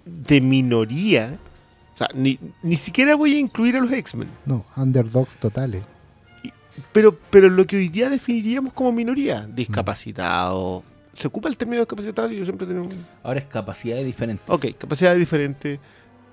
de 0.06 0.42
minoría. 0.42 1.38
O 1.94 1.98
sea, 1.98 2.08
ni, 2.16 2.40
ni 2.64 2.76
siquiera 2.78 3.16
voy 3.16 3.36
a 3.36 3.40
incluir 3.40 3.76
a 3.76 3.82
los 3.82 3.92
X-Men. 3.92 4.30
No, 4.46 4.66
underdogs 4.76 5.36
totales. 5.36 5.84
Pero, 6.94 7.18
pero 7.30 7.50
lo 7.50 7.68
que 7.68 7.76
hoy 7.76 7.90
día 7.90 8.10
definiríamos 8.10 8.72
como 8.74 8.92
minoría, 8.94 9.46
discapacitado. 9.46 10.84
¿Se 11.14 11.28
ocupa 11.28 11.50
el 11.50 11.58
término 11.58 11.82
discapacitado? 11.82 12.30
Yo 12.32 12.46
siempre 12.46 12.66
tengo. 12.66 12.84
un- 12.84 13.06
Ahora 13.22 13.42
es 13.42 13.46
capacidades 13.46 14.06
diferentes. 14.06 14.50
Ok, 14.50 14.68
capacidad 14.78 15.14
diferente. 15.16 15.80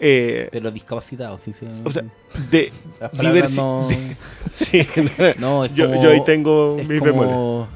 Eh, 0.01 0.49
Pero 0.53 0.71
discapacitados, 0.71 1.41
sí, 1.45 1.53
sí. 1.53 1.67
o 1.85 1.91
sea, 1.91 2.03
de. 2.51 2.71
Las 3.01 3.11
palabras 3.11 3.53
diversi- 3.53 3.57
no, 3.57 3.89
sí, 4.55 4.87
no, 5.39 5.65
es 5.65 5.75
yo, 5.75 5.89
como, 5.89 6.03
yo 6.03 6.11
ahí 6.11 6.25
tengo 6.25 6.77
mis 6.79 7.01
bemoles. 7.01 7.69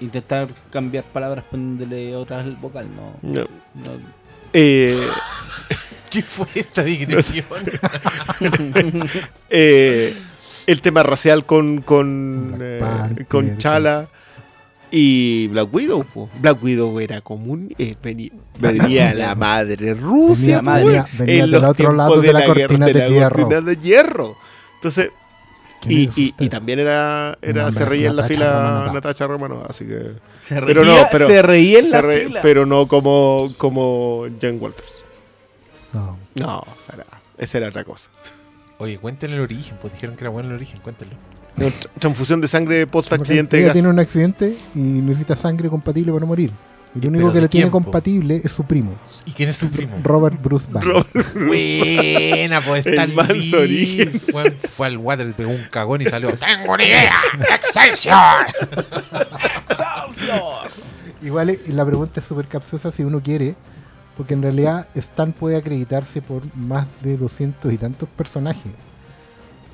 intentar 0.00 0.48
cambiar 0.70 1.04
palabras 1.04 1.44
poniéndole 1.50 2.14
otras 2.14 2.44
al 2.44 2.54
vocal, 2.56 2.86
no. 2.94 3.14
No. 3.22 3.42
no. 3.74 3.92
Eh, 4.52 4.98
¿Qué 6.10 6.22
fue 6.22 6.46
esta 6.54 6.82
digresión? 6.84 7.44
eh, 9.50 10.14
el 10.66 10.80
tema 10.82 11.02
racial 11.02 11.44
con 11.46 11.80
con, 11.82 12.56
eh, 12.60 12.78
Panther, 12.80 13.26
con 13.26 13.58
Chala 13.58 14.08
y 14.90 15.46
Black 15.48 15.72
Widow. 15.72 16.04
po. 16.04 16.28
Black 16.40 16.62
Widow 16.62 16.98
era 17.00 17.20
común. 17.20 17.74
eh, 17.78 17.96
venía, 18.02 18.30
venía 18.58 19.14
la 19.14 19.34
madre 19.34 19.94
Rusia. 19.94 20.60
Venía, 20.60 20.72
po, 20.72 20.86
venía- 20.86 21.02
weón, 21.02 21.18
venía 21.18 21.34
en 21.34 21.40
del 21.42 21.50
los 21.50 21.64
otro 21.64 21.92
lado 21.92 22.20
de 22.20 22.32
la 22.32 22.44
cortina 22.44 22.86
de 22.86 22.92
de 22.92 22.98
la 23.00 23.08
hierro. 23.08 23.36
cortina 23.36 23.60
de 23.60 23.76
hierro. 23.76 24.36
Entonces, 24.76 25.10
¿Quién 25.80 26.10
Y, 26.16 26.34
y- 26.38 26.48
también 26.48 26.80
era, 26.80 27.38
era 27.40 27.62
No, 27.64 27.70
se 27.70 27.84
reía 27.84 28.08
en 28.10 28.16
la 28.16 28.22
Natacha 28.22 28.34
fila 28.34 28.52
Romanova. 28.62 28.92
Natacha 28.94 29.26
Romano, 29.28 29.62
así 29.68 29.84
que. 29.84 30.12
Se 30.48 30.60
Pero 30.62 30.82
reía, 30.82 31.02
no, 31.02 31.08
pero- 31.12 31.28
se 31.28 31.42
reía 31.42 31.78
en 31.78 31.84
se 31.86 31.90
la 31.92 32.02
re- 32.02 32.24
fila. 32.24 32.40
pero 32.42 32.66
no 32.66 32.88
como, 32.88 33.52
como 33.58 34.24
Jen 34.40 34.58
Walters. 34.60 34.94
No. 35.92 36.18
No, 36.34 36.64
esa 36.76 36.94
era, 36.94 37.06
esa 37.38 37.58
era 37.58 37.68
otra 37.68 37.84
cosa. 37.84 38.10
Oye, 38.78 38.98
cuéntenle 38.98 39.36
el 39.36 39.42
origen, 39.42 39.76
pues 39.80 39.92
dijeron 39.92 40.16
que 40.16 40.24
era 40.24 40.30
bueno 40.30 40.48
el 40.48 40.54
origen, 40.56 40.80
cuéntenlo. 40.80 41.14
Transfusión 41.98 42.40
de 42.40 42.48
sangre 42.48 42.86
post 42.86 43.12
accidente 43.12 43.56
de 43.56 43.62
Ella 43.62 43.68
gas. 43.68 43.72
tiene 43.74 43.88
un 43.88 43.98
accidente 43.98 44.56
y 44.74 44.78
necesita 44.78 45.36
sangre 45.36 45.68
compatible 45.68 46.12
para 46.12 46.20
no 46.20 46.26
morir. 46.26 46.50
Y 46.94 46.98
¿Y 46.98 47.02
lo 47.02 47.08
único 47.10 47.32
que 47.32 47.40
le 47.42 47.48
tiene 47.48 47.70
compatible 47.70 48.40
es 48.42 48.50
su 48.50 48.64
primo, 48.64 48.94
¿Y 49.26 49.32
quién 49.32 49.50
es 49.50 49.56
su 49.56 49.68
primo? 49.68 49.98
Robert 50.02 50.40
Bruce 50.42 50.66
Banner. 50.70 50.88
Robert- 50.88 51.34
Buena, 51.46 52.60
pues 52.62 52.86
El 52.86 52.94
está 52.94 53.06
manso 53.08 53.32
lindo. 53.34 53.58
origen. 53.58 54.20
Fue 54.72 54.86
al 54.86 54.96
water, 54.96 55.26
le 55.26 55.34
pegó 55.34 55.50
un 55.50 55.64
cagón 55.70 56.00
y 56.00 56.06
salió. 56.06 56.32
¡Tengo 56.32 56.72
una 56.72 56.82
idea! 56.84 57.12
¡Excelsior! 57.54 58.46
Igual 61.22 61.50
eh, 61.50 61.60
la 61.68 61.84
pregunta 61.84 62.20
es 62.20 62.26
súper 62.26 62.46
capciosa 62.46 62.92
si 62.92 63.02
uno 63.04 63.22
quiere, 63.22 63.54
porque 64.16 64.34
en 64.34 64.42
realidad 64.42 64.88
Stan 64.94 65.32
puede 65.32 65.56
acreditarse 65.56 66.22
por 66.22 66.42
más 66.56 66.86
de 67.02 67.16
200 67.16 67.72
y 67.72 67.78
tantos 67.78 68.08
personajes. 68.08 68.72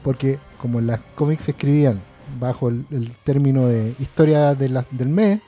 Porque 0.03 0.39
como 0.65 0.78
en 0.78 0.86
las 0.86 1.01
cómics 1.15 1.44
se 1.44 1.51
escribían 1.51 2.01
bajo 2.41 2.70
el, 2.70 2.86
el 2.91 3.15
término 3.23 3.67
de 3.68 3.94
historia 3.99 4.55
de 4.55 4.70
la- 4.70 4.86
del 4.93 5.10
mes, 5.10 5.41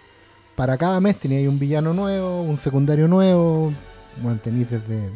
para 0.54 0.76
cada 0.76 1.00
mes 1.00 1.16
tenía 1.16 1.38
ahí 1.38 1.46
un 1.46 1.58
villano 1.58 1.94
nuevo, 1.94 2.42
un 2.42 2.58
secundario 2.58 3.08
nuevo, 3.08 3.72
bueno, 4.20 4.38
tenéis 4.44 4.68
desde, 4.70 5.08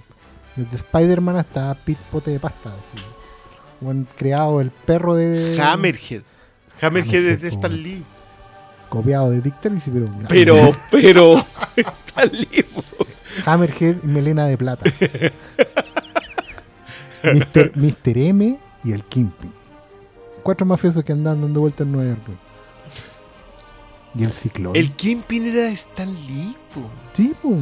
desde 0.57 0.77
Spider-Man 0.77 1.37
hasta 1.37 1.75
Pete 1.75 2.01
Pote 2.11 2.31
de 2.31 2.41
Pasta. 2.41 2.71
así. 2.71 3.05
Bueno, 3.83 4.07
creado 4.17 4.63
el 4.63 4.71
perro 4.71 5.15
de... 5.15 5.61
Hammerhead. 5.63 6.23
Hammerhead 6.81 7.25
es 7.27 7.43
de 7.43 7.49
Stan. 7.49 7.83
Lee. 7.83 8.03
Copiado 8.89 9.31
de 9.31 9.43
Dick 9.43 9.61
Tracy, 9.61 9.91
pero... 9.91 10.07
Pero, 10.31 10.57
pero. 10.91 11.37
Stan 11.77 12.31
Lee. 12.33 12.65
Hammerhead 13.45 13.97
y 14.03 14.07
Melena 14.07 14.47
de 14.47 14.57
Plata. 14.57 14.91
Mr. 17.23 17.73
Mr. 17.77 18.17
M 18.19 18.59
y 18.83 18.93
el 18.93 19.05
Kingpin. 19.05 19.53
Cuatro 20.43 20.67
mafiosos 20.67 21.05
que 21.05 21.13
andan 21.13 21.41
dando 21.41 21.61
vueltas 21.61 21.87
en 21.87 21.93
Nueva 21.93 22.11
York. 22.11 22.39
Y 24.15 24.25
el 24.25 24.33
Ciclón. 24.33 24.75
El 24.75 24.91
Kingpin 24.95 25.47
era 25.47 25.63
de 25.67 25.73
Stan 25.73 26.13
Lee. 26.13 26.57
po. 26.75 26.81
Sí, 27.13 27.33
po. 27.41 27.59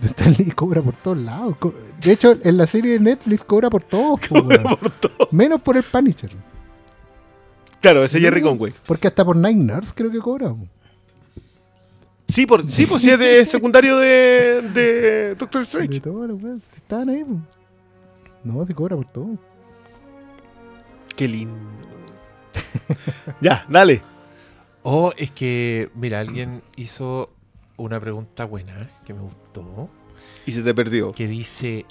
Stan 0.00 0.32
Lee 0.38 0.50
cobra 0.52 0.82
por 0.82 0.94
todos 0.96 1.18
lados. 1.18 1.54
De 2.00 2.12
hecho, 2.12 2.34
en 2.42 2.56
la 2.56 2.66
serie 2.66 2.92
de 2.94 3.00
Netflix 3.00 3.44
cobra 3.44 3.70
por 3.70 3.82
todos. 3.82 4.20
po, 4.28 4.40
weón. 4.40 4.64
Menos 5.32 5.60
por 5.62 5.76
el 5.76 5.82
Punisher. 5.82 6.30
Claro, 7.80 8.02
ese 8.02 8.18
Jerry 8.20 8.40
Conway. 8.40 8.72
Porque 8.86 9.08
hasta 9.08 9.24
por 9.24 9.36
Nine 9.36 9.72
Nurse 9.74 9.92
creo 9.94 10.10
que 10.10 10.18
cobra. 10.18 10.48
po. 10.50 10.66
Sí, 12.28 12.46
por, 12.46 12.68
sí, 12.70 12.86
pues 12.86 13.02
sí 13.02 13.10
es 13.10 13.18
de 13.18 13.44
secundario 13.44 13.98
de, 13.98 14.62
de 14.72 15.34
Doctor 15.34 15.60
De 15.60 15.64
Strange. 15.64 16.00
los 16.04 16.42
weones, 16.42 16.62
Estaban 16.74 17.10
ahí. 17.10 17.22
po. 17.22 17.36
No, 18.44 18.64
se 18.66 18.74
cobra 18.74 18.96
por 18.96 19.04
todo. 19.04 19.28
Qué 21.16 21.28
lindo. 21.28 21.58
ya, 23.40 23.64
dale. 23.68 24.02
O 24.82 25.12
es 25.16 25.30
que, 25.30 25.90
mira, 25.94 26.20
alguien 26.20 26.62
hizo 26.76 27.32
una 27.76 27.98
pregunta 28.00 28.44
buena 28.44 28.88
que 29.06 29.14
me 29.14 29.20
gustó. 29.20 29.88
Y 30.46 30.52
se 30.52 30.62
te 30.62 30.74
perdió. 30.74 31.12
Que 31.12 31.26
dice. 31.26 31.86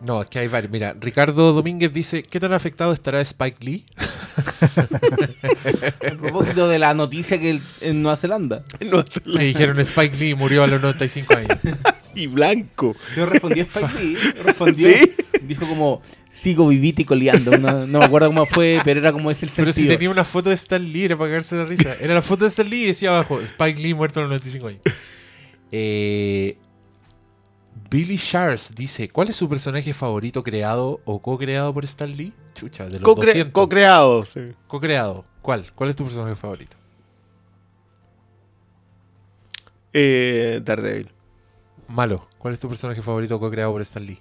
No, 0.00 0.20
es 0.22 0.28
que 0.28 0.38
hay 0.40 0.48
varios. 0.48 0.70
Mira, 0.70 0.94
Ricardo 1.00 1.52
Domínguez 1.52 1.92
dice: 1.92 2.22
¿Qué 2.22 2.38
tan 2.38 2.52
afectado 2.52 2.92
estará 2.92 3.20
Spike 3.20 3.64
Lee? 3.64 3.86
A 6.12 6.14
propósito 6.20 6.68
de 6.68 6.78
la 6.78 6.94
noticia 6.94 7.38
que 7.40 7.50
el- 7.50 7.62
en 7.80 8.02
Nueva 8.02 8.16
Zelanda. 8.16 8.62
No 8.90 8.98
hace 8.98 9.20
la- 9.24 9.40
Que 9.40 9.46
dijeron 9.46 9.80
Spike 9.80 10.16
Lee 10.16 10.34
murió 10.34 10.62
a 10.64 10.66
los 10.66 10.80
95 10.82 11.34
años. 11.36 11.58
Y 12.14 12.28
blanco. 12.28 12.96
Yo 13.14 13.26
respondió 13.26 13.64
Spike 13.64 14.02
Lee, 14.02 14.16
respondió, 14.42 14.88
¿Sí? 14.90 15.12
dijo 15.42 15.68
como, 15.68 16.00
sigo 16.36 16.68
vivito 16.68 17.02
y 17.02 17.04
coleando. 17.04 17.56
No, 17.58 17.86
no 17.86 17.98
me 17.98 18.04
acuerdo 18.04 18.28
cómo 18.28 18.46
fue, 18.46 18.80
pero 18.84 19.00
era 19.00 19.12
como 19.12 19.30
ese 19.30 19.46
el 19.46 19.52
Pero 19.56 19.72
si 19.72 19.86
tenía 19.88 20.10
una 20.10 20.24
foto 20.24 20.50
de 20.50 20.54
Stan 20.54 20.82
Lee, 20.92 21.04
era 21.04 21.16
para 21.16 21.30
cagarse 21.30 21.56
la 21.56 21.64
risa. 21.64 21.94
Era 22.00 22.14
la 22.14 22.22
foto 22.22 22.44
de 22.44 22.48
Stan 22.50 22.68
Lee 22.68 22.82
y 22.84 22.86
decía 22.88 23.08
abajo: 23.10 23.40
Spike 23.40 23.80
Lee 23.80 23.94
muerto 23.94 24.20
a 24.20 24.22
los 24.24 24.30
95 24.30 24.66
años. 24.68 24.80
Eh, 25.72 26.56
Billy 27.90 28.16
Shars 28.16 28.74
dice: 28.74 29.08
¿Cuál 29.08 29.28
es 29.30 29.36
su 29.36 29.48
personaje 29.48 29.92
favorito 29.94 30.42
creado 30.42 31.00
o 31.04 31.20
co-creado 31.20 31.72
por 31.74 31.84
Stan 31.84 32.14
Lee? 32.16 32.32
Chucha, 32.54 32.84
de 32.86 33.00
los 33.00 33.02
Co-cre- 33.02 33.26
200. 33.26 33.52
Co-creado. 33.52 34.24
sí. 34.26 34.40
Co-creado. 34.66 35.24
¿Cuál? 35.42 35.70
¿Cuál 35.74 35.90
es 35.90 35.96
tu 35.96 36.04
personaje 36.04 36.34
favorito? 36.34 36.76
Eh, 39.92 40.60
Daredevil. 40.64 41.10
Malo. 41.88 42.28
¿Cuál 42.38 42.54
es 42.54 42.60
tu 42.60 42.68
personaje 42.68 43.00
favorito 43.02 43.38
co-creado 43.40 43.72
por 43.72 43.80
Stan 43.82 44.04
Lee? 44.04 44.18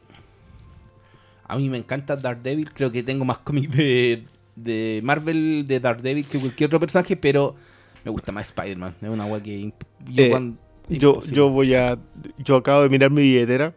A 1.47 1.57
mí 1.57 1.69
me 1.69 1.77
encanta 1.77 2.15
Daredevil, 2.15 2.71
creo 2.73 2.91
que 2.91 3.03
tengo 3.03 3.23
más 3.25 3.37
cómics 3.39 3.71
de, 3.75 4.23
de 4.55 5.01
Marvel 5.03 5.65
de 5.67 5.79
Daredevil 5.79 6.25
que 6.27 6.39
cualquier 6.39 6.67
otro 6.67 6.79
personaje, 6.79 7.15
pero 7.15 7.55
me 8.03 8.11
gusta 8.11 8.31
más 8.31 8.47
Spider-Man. 8.47 8.95
Es 9.01 9.09
una 9.09 9.25
wea 9.25 9.41
que... 9.43 9.71
Yo, 10.09 10.23
Eh, 10.23 10.29
cuando- 10.29 10.57
Yo, 10.89 11.23
yo 11.23 11.49
voy 11.49 11.73
a. 11.73 11.97
Yo 12.37 12.57
acabo 12.57 12.83
de 12.83 12.89
mirar 12.89 13.09
mi 13.09 13.21
billetera. 13.21 13.73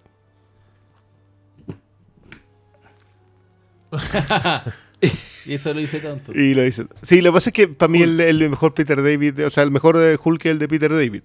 Y 5.46 5.54
eso 5.54 5.72
lo 5.72 5.80
hice 5.80 6.00
tanto. 6.00 6.32
Y 6.38 6.52
lo 6.54 6.62
hice. 6.66 6.84
Sí, 7.00 7.22
lo 7.22 7.30
que 7.30 7.34
pasa 7.34 7.48
es 7.50 7.54
que 7.54 7.68
para 7.68 7.90
mí 7.90 8.02
el, 8.02 8.20
el 8.20 8.50
mejor 8.50 8.74
Peter 8.74 9.02
David, 9.02 9.46
o 9.46 9.50
sea, 9.50 9.62
el 9.62 9.70
mejor 9.70 9.96
de 9.96 10.18
Hulk 10.22 10.44
es 10.44 10.50
el 10.50 10.58
de 10.58 10.68
Peter 10.68 10.90
David. 10.90 11.22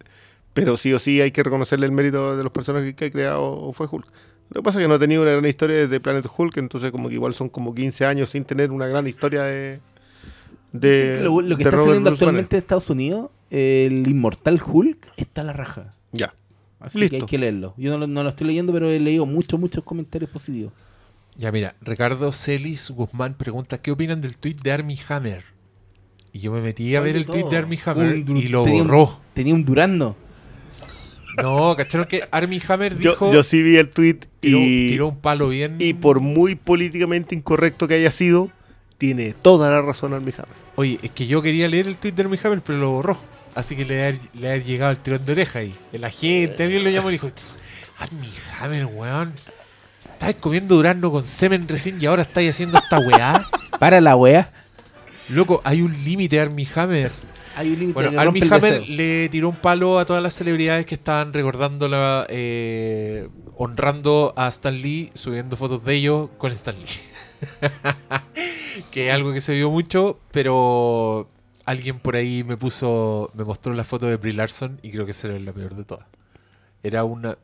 Pero 0.53 0.77
sí 0.77 0.93
o 0.93 0.99
sí 0.99 1.19
hay 1.19 1.31
que 1.31 1.43
reconocerle 1.43 1.87
el 1.87 1.91
mérito 1.91 2.37
de 2.37 2.43
los 2.43 2.53
personajes 2.53 2.93
que 2.93 3.05
ha 3.05 3.11
creado 3.11 3.73
fue 3.73 3.87
Hulk. 3.91 4.07
Lo 4.53 4.61
que 4.61 4.63
pasa 4.63 4.79
es 4.79 4.83
que 4.83 4.87
no 4.87 4.93
ha 4.95 4.99
tenido 4.99 5.23
una 5.23 5.31
gran 5.31 5.45
historia 5.45 5.77
desde 5.77 5.99
Planet 5.99 6.25
Hulk, 6.37 6.57
entonces 6.57 6.91
como 6.91 7.09
que 7.09 7.15
igual 7.15 7.33
son 7.33 7.49
como 7.49 7.73
15 7.73 8.05
años 8.05 8.29
sin 8.29 8.45
tener 8.45 8.71
una 8.71 8.85
gran 8.87 9.07
historia 9.07 9.43
de... 9.43 9.79
lo, 10.71 11.41
lo 11.41 11.57
que 11.57 11.63
de 11.63 11.69
está 11.69 11.71
Robert 11.71 11.85
saliendo 11.87 12.09
Bruce 12.11 12.23
actualmente 12.23 12.55
de 12.55 12.59
Estados 12.59 12.89
Unidos, 12.89 13.31
el 13.49 14.07
Inmortal 14.07 14.61
Hulk, 14.65 15.11
está 15.17 15.41
a 15.41 15.43
la 15.45 15.53
raja. 15.53 15.89
Ya. 16.11 16.33
Así 16.79 16.99
Listo. 16.99 17.17
que 17.17 17.21
hay 17.23 17.27
que 17.27 17.37
leerlo. 17.37 17.73
Yo 17.77 17.91
no 17.91 17.97
lo, 17.97 18.07
no 18.07 18.23
lo 18.23 18.29
estoy 18.29 18.47
leyendo, 18.47 18.73
pero 18.73 18.89
he 18.89 18.99
leído 18.99 19.25
muchos, 19.25 19.59
muchos 19.59 19.83
comentarios 19.83 20.29
positivos. 20.29 20.73
Ya 21.37 21.51
mira, 21.51 21.75
Ricardo 21.81 22.31
Celis 22.31 22.91
Guzmán 22.91 23.35
pregunta: 23.35 23.81
¿Qué 23.81 23.91
opinan 23.91 24.21
del 24.21 24.37
tweet 24.37 24.57
de 24.61 24.71
Army 24.71 24.99
Hammer? 25.07 25.43
Y 26.31 26.39
yo 26.39 26.51
me 26.51 26.61
metí 26.61 26.95
a 26.95 27.01
ver 27.01 27.15
el 27.15 27.25
tweet 27.25 27.45
de 27.49 27.57
Army 27.57 27.79
Hammer 27.85 28.25
Un 28.29 28.37
y 28.37 28.47
lo 28.49 28.65
tenía 28.65 28.81
un- 28.81 28.87
borró. 28.87 29.19
Tenía 29.33 29.53
un 29.55 29.63
Durando. 29.65 30.15
No, 31.41 31.75
¿cacharon 31.75 32.07
que 32.07 32.27
Army 32.31 32.61
Hammer 32.67 32.97
dijo. 32.97 33.31
yo 33.31 33.43
sí 33.43 33.63
vi 33.63 33.77
el 33.77 33.89
tweet 33.89 34.19
tiró, 34.39 34.59
y, 34.59 34.89
tiró 34.91 35.07
un 35.07 35.19
palo 35.19 35.49
bien. 35.49 35.77
y 35.79 35.93
por 35.93 36.19
muy 36.19 36.55
políticamente 36.55 37.33
incorrecto 37.35 37.87
que 37.87 37.95
haya 37.95 38.11
sido, 38.11 38.51
tiene 38.97 39.33
toda 39.33 39.71
la 39.71 39.81
razón 39.81 40.13
Armie 40.13 40.33
Hammer. 40.37 40.55
Oye, 40.75 40.99
es 41.01 41.11
que 41.11 41.27
yo 41.27 41.41
quería 41.41 41.67
leer 41.67 41.87
el 41.87 41.97
tweet 41.97 42.13
de 42.13 42.23
Army 42.23 42.39
Hammer, 42.43 42.61
pero 42.61 42.79
lo 42.79 42.91
borró. 42.91 43.17
Así 43.55 43.75
que 43.75 43.85
le 43.85 44.07
ha, 44.07 44.13
le 44.33 44.51
ha 44.51 44.57
llegado 44.57 44.91
el 44.91 44.97
tirón 44.97 45.23
de 45.25 45.31
oreja 45.31 45.59
ahí. 45.59 45.73
La 45.91 46.09
gente, 46.09 46.63
alguien 46.63 46.83
lo 46.83 46.89
llamó 46.89 47.09
y 47.09 47.13
dijo: 47.13 47.31
Army 47.99 48.29
Hammer, 48.59 48.85
weón. 48.85 49.33
Estabas 50.11 50.35
comiendo 50.35 50.75
durazno 50.75 51.11
con 51.11 51.27
semen 51.27 51.67
recién 51.67 52.01
y 52.01 52.05
ahora 52.05 52.23
estáis 52.23 52.51
haciendo 52.51 52.77
esta 52.77 52.99
weá. 52.99 53.47
Para 53.79 54.01
la 54.01 54.15
wea. 54.15 54.51
Loco, 55.29 55.61
hay 55.63 55.81
un 55.81 55.91
límite, 56.03 56.39
Army 56.39 56.67
Hammer. 56.75 57.11
Hay 57.55 57.69
un 57.71 57.79
límite 57.79 57.93
Bueno, 57.93 58.19
Armie 58.19 58.43
Hammer 58.49 58.87
le 58.87 59.29
tiró 59.29 59.49
un 59.49 59.55
palo 59.55 59.99
a 59.99 60.05
todas 60.05 60.21
las 60.21 60.33
celebridades 60.33 60.85
que 60.85 60.95
estaban 60.95 61.33
recordándola, 61.33 62.25
eh, 62.29 63.29
honrando 63.55 64.33
a 64.35 64.47
Stan 64.47 64.75
Lee, 64.75 65.11
subiendo 65.13 65.55
fotos 65.55 65.83
de 65.83 65.95
ellos 65.95 66.29
con 66.37 66.51
Stan 66.51 66.75
Lee. 66.75 66.87
que 68.91 69.07
es 69.07 69.13
algo 69.13 69.33
que 69.33 69.41
se 69.41 69.53
vio 69.53 69.69
mucho, 69.69 70.19
pero 70.31 71.29
alguien 71.65 71.99
por 71.99 72.15
ahí 72.15 72.43
me 72.43 72.57
puso, 72.57 73.31
me 73.33 73.43
mostró 73.43 73.73
la 73.73 73.83
foto 73.83 74.07
de 74.07 74.17
Brie 74.17 74.33
Larson 74.33 74.79
y 74.81 74.91
creo 74.91 75.05
que 75.05 75.11
esa 75.11 75.27
era 75.27 75.39
la 75.39 75.53
peor 75.53 75.75
de 75.75 75.83
todas. 75.83 76.05
Era 76.81 77.03
una, 77.03 77.37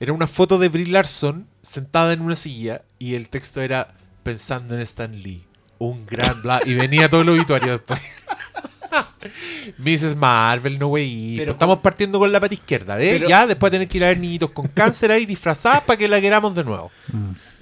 era 0.00 0.12
una 0.12 0.26
foto 0.26 0.58
de 0.58 0.68
Brie 0.68 0.86
Larson 0.86 1.46
sentada 1.62 2.12
en 2.12 2.20
una 2.22 2.36
silla 2.36 2.82
y 2.98 3.14
el 3.14 3.28
texto 3.28 3.60
era 3.60 3.94
pensando 4.22 4.74
en 4.74 4.80
Stan 4.80 5.22
Lee, 5.22 5.44
un 5.78 6.06
gran 6.06 6.42
bla 6.42 6.60
y 6.64 6.74
venía 6.74 7.08
todo 7.08 7.22
el 7.22 7.28
obituario 7.30 7.72
después. 7.72 8.00
Mrs. 9.78 10.16
Marvel, 10.16 10.78
no 10.78 10.88
wey. 10.88 11.36
Pero- 11.38 11.52
Estamos 11.52 11.78
partiendo 11.78 12.18
con 12.18 12.30
la 12.32 12.40
pata 12.40 12.54
izquierda, 12.54 12.96
¿ves? 12.96 13.10
Pero- 13.12 13.28
ya 13.28 13.46
después 13.46 13.70
tener 13.70 13.88
que 13.88 13.98
ir 13.98 14.04
a 14.04 14.08
ver 14.08 14.18
niñitos 14.18 14.50
con 14.50 14.68
cáncer 14.68 15.10
ahí 15.10 15.26
disfrazadas 15.26 15.82
para 15.82 15.96
que 15.96 16.08
la 16.08 16.20
queramos 16.20 16.54
de 16.54 16.64
nuevo. 16.64 16.90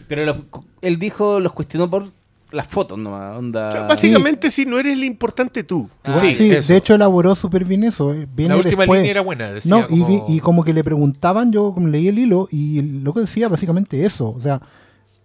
Pero 0.09 0.25
lo- 0.27 0.45
él 0.83 0.99
dijo, 0.99 1.41
los 1.41 1.53
cuestionó 1.53 1.89
por 1.91 2.07
las 2.53 2.69
fotos 2.69 2.97
nomás. 2.99 3.37
Onda... 3.37 3.69
O 3.69 3.73
sea, 3.73 3.83
básicamente, 3.85 4.49
si 4.51 4.65
no 4.65 4.79
eres 4.79 4.93
el 4.93 5.03
importante 5.05 5.65
tú. 5.65 5.89
Ah, 6.05 6.13
sí, 6.21 6.33
sí, 6.33 6.49
de 6.51 6.77
hecho 6.77 6.95
elaboró 6.95 7.35
súper 7.35 7.65
bien 7.65 7.83
eso. 7.83 8.13
eh. 8.15 8.29
Viene 8.33 8.55
la 8.55 8.61
última 8.61 8.83
después. 8.83 9.01
línea 9.01 9.11
era 9.11 9.21
buena. 9.23 9.51
Decía 9.51 9.71
No, 9.75 9.81
y, 9.89 10.01
como- 10.01 10.07
vi- 10.07 10.35
y 10.37 10.41
como 10.41 10.63
que 10.65 10.73
le 10.73 10.85
preguntaban, 10.85 11.51
yo 11.51 11.73
como 11.75 11.89
leí 11.89 12.07
el 12.09 12.19
hilo, 12.19 12.47
y 12.53 12.81
lo 13.01 13.13
que 13.13 13.21
decía 13.21 13.49
básicamente 13.49 14.05
eso. 14.05 14.31
O 14.31 14.41
sea, 14.41 14.61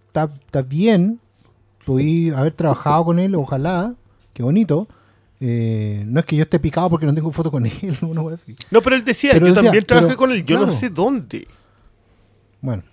está 0.08 0.28
está 0.46 0.62
bien, 0.64 1.20
podí 1.86 2.32
haber 2.32 2.54
trabajado 2.54 3.06
con 3.06 3.20
él, 3.20 3.36
ojalá, 3.36 3.94
qué 4.34 4.42
bonito. 4.42 4.88
Eh, 5.42 6.04
no 6.06 6.20
es 6.20 6.26
que 6.26 6.36
yo 6.36 6.44
esté 6.44 6.60
picado 6.60 6.90
porque 6.90 7.06
no 7.06 7.14
tengo 7.14 7.32
foto 7.32 7.50
con 7.50 7.66
él, 7.66 7.72
wea 8.02 8.36
así. 8.36 8.56
No, 8.72 8.82
pero 8.82 8.96
él 8.96 9.04
decía, 9.06 9.32
Pero 9.34 9.48
yo 9.48 9.54
decía, 9.54 9.68
también 9.68 9.86
trabajé 9.86 10.08
pero, 10.08 10.18
con 10.18 10.32
él, 10.32 10.44
yo 10.46 10.60
no 10.66 10.72
sé 10.72 10.90
dónde. 10.90 11.48
Bueno. 12.62 12.84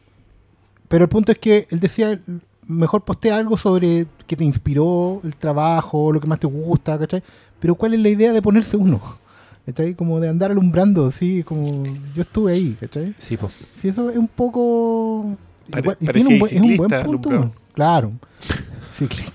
Pero 0.88 1.04
el 1.04 1.08
punto 1.08 1.32
es 1.32 1.38
que 1.38 1.66
él 1.70 1.80
decía, 1.80 2.20
mejor 2.68 3.04
postea 3.04 3.36
algo 3.36 3.56
sobre 3.56 4.06
que 4.28 4.36
te 4.36 4.44
inspiró 4.44 5.20
el 5.24 5.34
trabajo, 5.34 6.12
lo 6.12 6.20
que 6.20 6.28
más 6.28 6.38
te 6.38 6.46
gusta, 6.46 6.96
¿cachai? 6.98 7.22
Pero 7.58 7.74
¿cuál 7.74 7.94
es 7.94 8.00
la 8.00 8.08
idea 8.10 8.32
de 8.32 8.40
ponerse 8.42 8.76
uno? 8.76 9.00
¿Cachai? 9.66 9.94
Como 9.94 10.20
de 10.20 10.28
andar 10.28 10.52
alumbrando, 10.52 11.10
sí, 11.10 11.42
como 11.42 11.82
yo 12.14 12.22
estuve 12.22 12.52
ahí, 12.52 12.76
¿cachai? 12.78 13.12
Sí, 13.18 13.36
po. 13.36 13.50
Si 13.80 13.88
eso 13.88 14.08
es 14.10 14.16
un 14.16 14.28
poco... 14.28 15.36
Pare- 15.68 15.82
igual- 15.82 15.96
y 16.00 16.06
tiene 16.06 16.28
un 16.34 16.38
buen, 16.38 16.54
es 16.54 16.62
un 16.62 16.76
buen 16.76 16.90
punto. 17.04 17.28
alumbrado. 17.30 17.52
Claro. 17.74 18.12
Ciclista. 18.92 19.32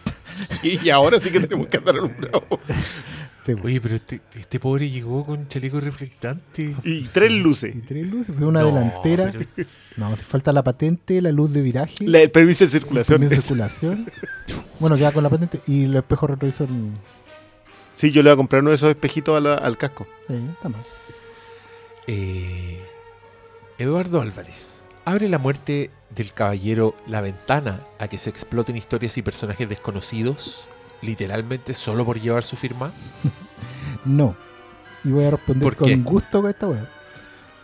Y, 0.64 0.80
y 0.86 0.90
ahora 0.90 1.20
sí 1.20 1.30
que 1.32 1.40
tenemos 1.40 1.68
que 1.68 1.78
andar 1.78 1.96
alumbrados. 1.96 2.44
Oye, 3.64 3.82
pero 3.82 3.96
este, 3.96 4.22
este 4.36 4.60
pobre 4.60 4.90
llegó 4.90 5.24
con 5.24 5.48
chaleco 5.48 5.80
reflectante. 5.82 6.76
Y 6.84 7.04
tres 7.08 7.32
luces. 7.32 7.76
Y 7.76 7.80
tres 7.80 8.06
luces, 8.08 8.36
fue 8.38 8.48
una 8.48 8.62
No, 8.62 8.68
delantera. 8.68 9.32
pero- 9.56 9.68
No, 9.98 10.16
si 10.16 10.24
falta 10.24 10.54
la 10.54 10.64
patente, 10.64 11.22
la 11.22 11.32
luz 11.32 11.52
de 11.52 11.62
viraje, 11.62 12.08
La- 12.08 12.22
el 12.22 12.32
permiso 12.32 12.60
de 12.60 12.66
el 12.66 12.72
circulación. 12.72 13.20
permiso 13.20 13.36
de 13.36 13.42
circulación. 13.42 14.10
bueno, 14.80 14.96
ya 14.96 15.12
con 15.12 15.24
la 15.24 15.30
patente 15.30 15.60
y 15.68 15.84
el 15.86 15.96
espejo 15.96 16.28
retrovisor. 16.28 16.68
Sí, 17.96 18.12
yo 18.12 18.22
le 18.24 18.30
voy 18.30 18.34
a 18.34 18.38
comprar 18.38 18.62
uno 18.62 18.70
de 18.70 18.76
esos 18.76 18.90
espejitos 18.90 19.44
al 19.46 19.78
casco. 19.78 20.08
Sí, 20.28 20.36
está 20.54 20.70
más. 20.70 20.86
Eh, 22.08 22.80
Eduardo 23.78 24.22
Álvarez. 24.22 24.84
Abre 25.06 25.28
la 25.30 25.40
muerte 25.40 25.90
del 26.16 26.34
caballero 26.34 26.96
la 27.08 27.22
ventana 27.22 27.82
a 28.00 28.08
que 28.08 28.18
se 28.18 28.30
exploten 28.30 28.76
historias 28.78 29.18
y 29.18 29.22
personajes 29.22 29.68
desconocidos, 29.70 30.68
literalmente 31.02 31.74
solo 31.74 32.06
por 32.06 32.20
llevar 32.20 32.44
su 32.44 32.56
firma. 32.56 32.92
No. 34.06 34.36
Y 35.04 35.12
voy 35.12 35.26
a 35.26 35.32
responder 35.32 35.64
¿Por 35.64 35.76
con 35.76 35.88
qué? 35.88 35.96
gusto 35.98 36.42
con 36.42 36.50
esta 36.50 36.68
weá. 36.68 36.90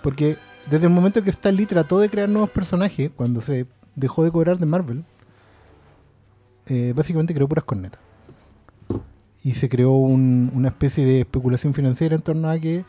Porque 0.04 0.38
desde 0.70 0.86
el 0.86 0.92
momento 0.94 1.24
que 1.24 1.32
Stan 1.32 1.56
Lee 1.56 1.66
trató 1.66 1.98
de 2.00 2.10
crear 2.10 2.30
nuevos 2.30 2.52
personajes, 2.52 3.10
cuando 3.16 3.42
se 3.42 3.66
dejó 3.96 4.24
de 4.24 4.32
cobrar 4.32 4.60
de 4.60 4.66
Marvel, 4.68 5.04
eh, 6.68 6.94
básicamente 6.96 7.34
creó 7.34 7.48
puras 7.48 7.64
cornetas. 7.66 8.00
Y 9.44 9.56
se 9.56 9.68
creó 9.70 9.92
un- 9.94 10.52
una 10.54 10.68
especie 10.68 11.06
de 11.06 11.22
especulación 11.22 11.74
financiera 11.74 12.16
en 12.16 12.22
torno 12.22 12.50
a 12.50 12.60
que, 12.60 12.86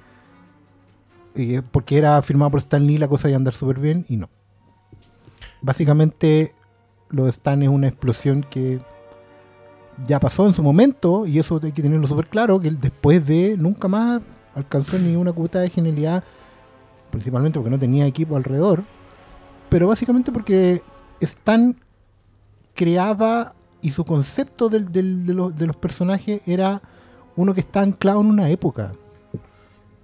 eh, 1.36 1.62
porque 1.70 1.96
era 1.96 2.20
firmado 2.20 2.50
por 2.50 2.60
Stan 2.60 2.84
Lee, 2.86 2.98
la 2.98 3.08
cosa 3.08 3.28
iba 3.28 3.36
a 3.36 3.38
andar 3.38 3.54
súper 3.54 3.78
bien, 3.78 4.04
y 4.08 4.16
no. 4.16 4.28
Básicamente, 5.60 6.54
lo 7.10 7.24
de 7.24 7.30
Stan 7.30 7.62
es 7.62 7.68
una 7.68 7.88
explosión 7.88 8.44
que 8.48 8.80
ya 10.06 10.20
pasó 10.20 10.46
en 10.46 10.54
su 10.54 10.62
momento, 10.62 11.26
y 11.26 11.38
eso 11.38 11.60
hay 11.62 11.72
que 11.72 11.82
tenerlo 11.82 12.06
súper 12.06 12.28
claro, 12.28 12.60
que 12.60 12.70
después 12.70 13.26
de 13.26 13.56
nunca 13.58 13.88
más 13.88 14.20
alcanzó 14.54 14.98
ni 14.98 15.16
una 15.16 15.32
cuota 15.32 15.60
de 15.60 15.70
genialidad, 15.70 16.22
principalmente 17.10 17.58
porque 17.58 17.70
no 17.70 17.78
tenía 17.78 18.06
equipo 18.06 18.36
alrededor, 18.36 18.84
pero 19.68 19.88
básicamente 19.88 20.30
porque 20.30 20.82
Stan 21.20 21.76
creaba 22.74 23.54
y 23.80 23.90
su 23.90 24.04
concepto 24.04 24.68
de, 24.68 24.80
los, 25.02 25.54
de 25.54 25.66
los 25.66 25.76
personajes 25.76 26.42
era 26.46 26.80
uno 27.36 27.54
que 27.54 27.60
está 27.60 27.80
anclado 27.80 28.20
en 28.20 28.26
una 28.26 28.48
época. 28.50 28.92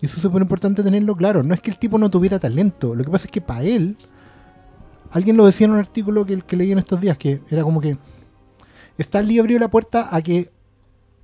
Y 0.01 0.07
eso 0.07 0.17
es 0.17 0.23
súper 0.23 0.43
importante 0.43 0.83
tenerlo 0.83 1.17
claro. 1.17 1.43
No 1.43 1.55
es 1.55 1.61
que 1.61 1.71
el 1.71 1.79
tipo 1.79 1.99
no 1.99 2.11
tuviera 2.11 2.39
talento, 2.39 2.95
lo 2.95 3.05
que 3.05 3.11
pasa 3.11 3.27
es 3.27 3.31
que 3.31 3.41
para 3.41 3.63
él, 3.63 3.97
alguien 5.15 5.37
lo 5.37 5.47
decía 5.47 5.65
en 5.67 5.73
un 5.73 5.79
artículo 5.79 6.27
que, 6.27 6.41
que 6.43 6.57
leí 6.57 6.73
en 6.73 6.79
estos 6.79 7.01
días, 7.01 7.17
que 7.17 7.41
era 7.51 7.63
como 7.63 7.81
que 7.81 7.97
Stan 8.99 9.27
Lee 9.27 9.39
abrió 9.39 9.59
la 9.59 9.69
puerta 9.69 10.09
a 10.15 10.21
que 10.23 10.51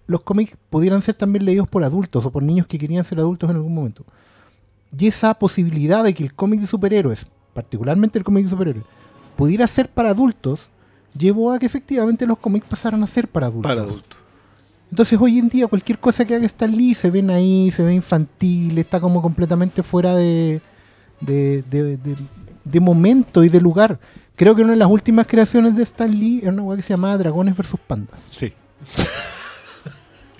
los 0.06 0.22
cómics 0.22 0.56
pudieran 0.70 1.02
ser 1.02 1.14
también 1.14 1.44
leídos 1.44 1.68
por 1.68 1.84
adultos 1.84 2.24
o 2.26 2.30
por 2.32 2.42
niños 2.42 2.66
que 2.66 2.78
querían 2.78 3.04
ser 3.04 3.18
adultos 3.18 3.48
en 3.50 3.56
algún 3.56 3.74
momento. 3.74 4.04
Y 4.98 5.06
esa 5.06 5.34
posibilidad 5.34 6.02
de 6.02 6.14
que 6.14 6.24
el 6.24 6.34
cómic 6.34 6.60
de 6.60 6.66
superhéroes, 6.66 7.26
particularmente 7.54 8.18
el 8.18 8.24
cómic 8.24 8.44
de 8.44 8.50
superhéroes, 8.50 8.86
pudiera 9.36 9.66
ser 9.68 9.88
para 9.88 10.10
adultos, 10.10 10.68
llevó 11.16 11.52
a 11.52 11.58
que 11.60 11.66
efectivamente 11.66 12.26
los 12.26 12.38
cómics 12.38 12.66
pasaran 12.68 13.02
a 13.02 13.06
ser 13.06 13.28
para 13.28 13.46
adultos. 13.46 13.70
Para 13.70 13.82
adultos. 13.82 14.18
Entonces 14.90 15.16
hoy 15.20 15.38
en 15.38 15.48
día 15.48 15.68
cualquier 15.68 16.00
cosa 16.00 16.24
que 16.24 16.34
haga 16.34 16.46
Stan 16.46 16.70
Lee 16.76 16.94
se 16.94 17.10
ven 17.12 17.30
ahí, 17.30 17.70
se 17.70 17.84
ve 17.84 17.94
infantil, 17.94 18.76
está 18.78 18.98
como 19.00 19.22
completamente 19.22 19.84
fuera 19.84 20.16
de, 20.16 20.60
de, 21.20 21.62
de- 21.70 21.96
de- 21.96 22.16
de 22.70 22.80
momento 22.80 23.44
y 23.44 23.48
de 23.48 23.60
lugar. 23.60 23.98
Creo 24.36 24.54
que 24.54 24.62
una 24.62 24.70
de 24.72 24.76
las 24.78 24.88
últimas 24.88 25.26
creaciones 25.26 25.76
de 25.76 25.82
Stan 25.82 26.10
Lee 26.10 26.40
era 26.42 26.52
una 26.52 26.62
weá 26.62 26.76
que 26.76 26.82
se 26.82 26.90
llamaba 26.94 27.18
Dragones 27.18 27.56
versus 27.56 27.78
Pandas. 27.86 28.28
Sí. 28.30 28.52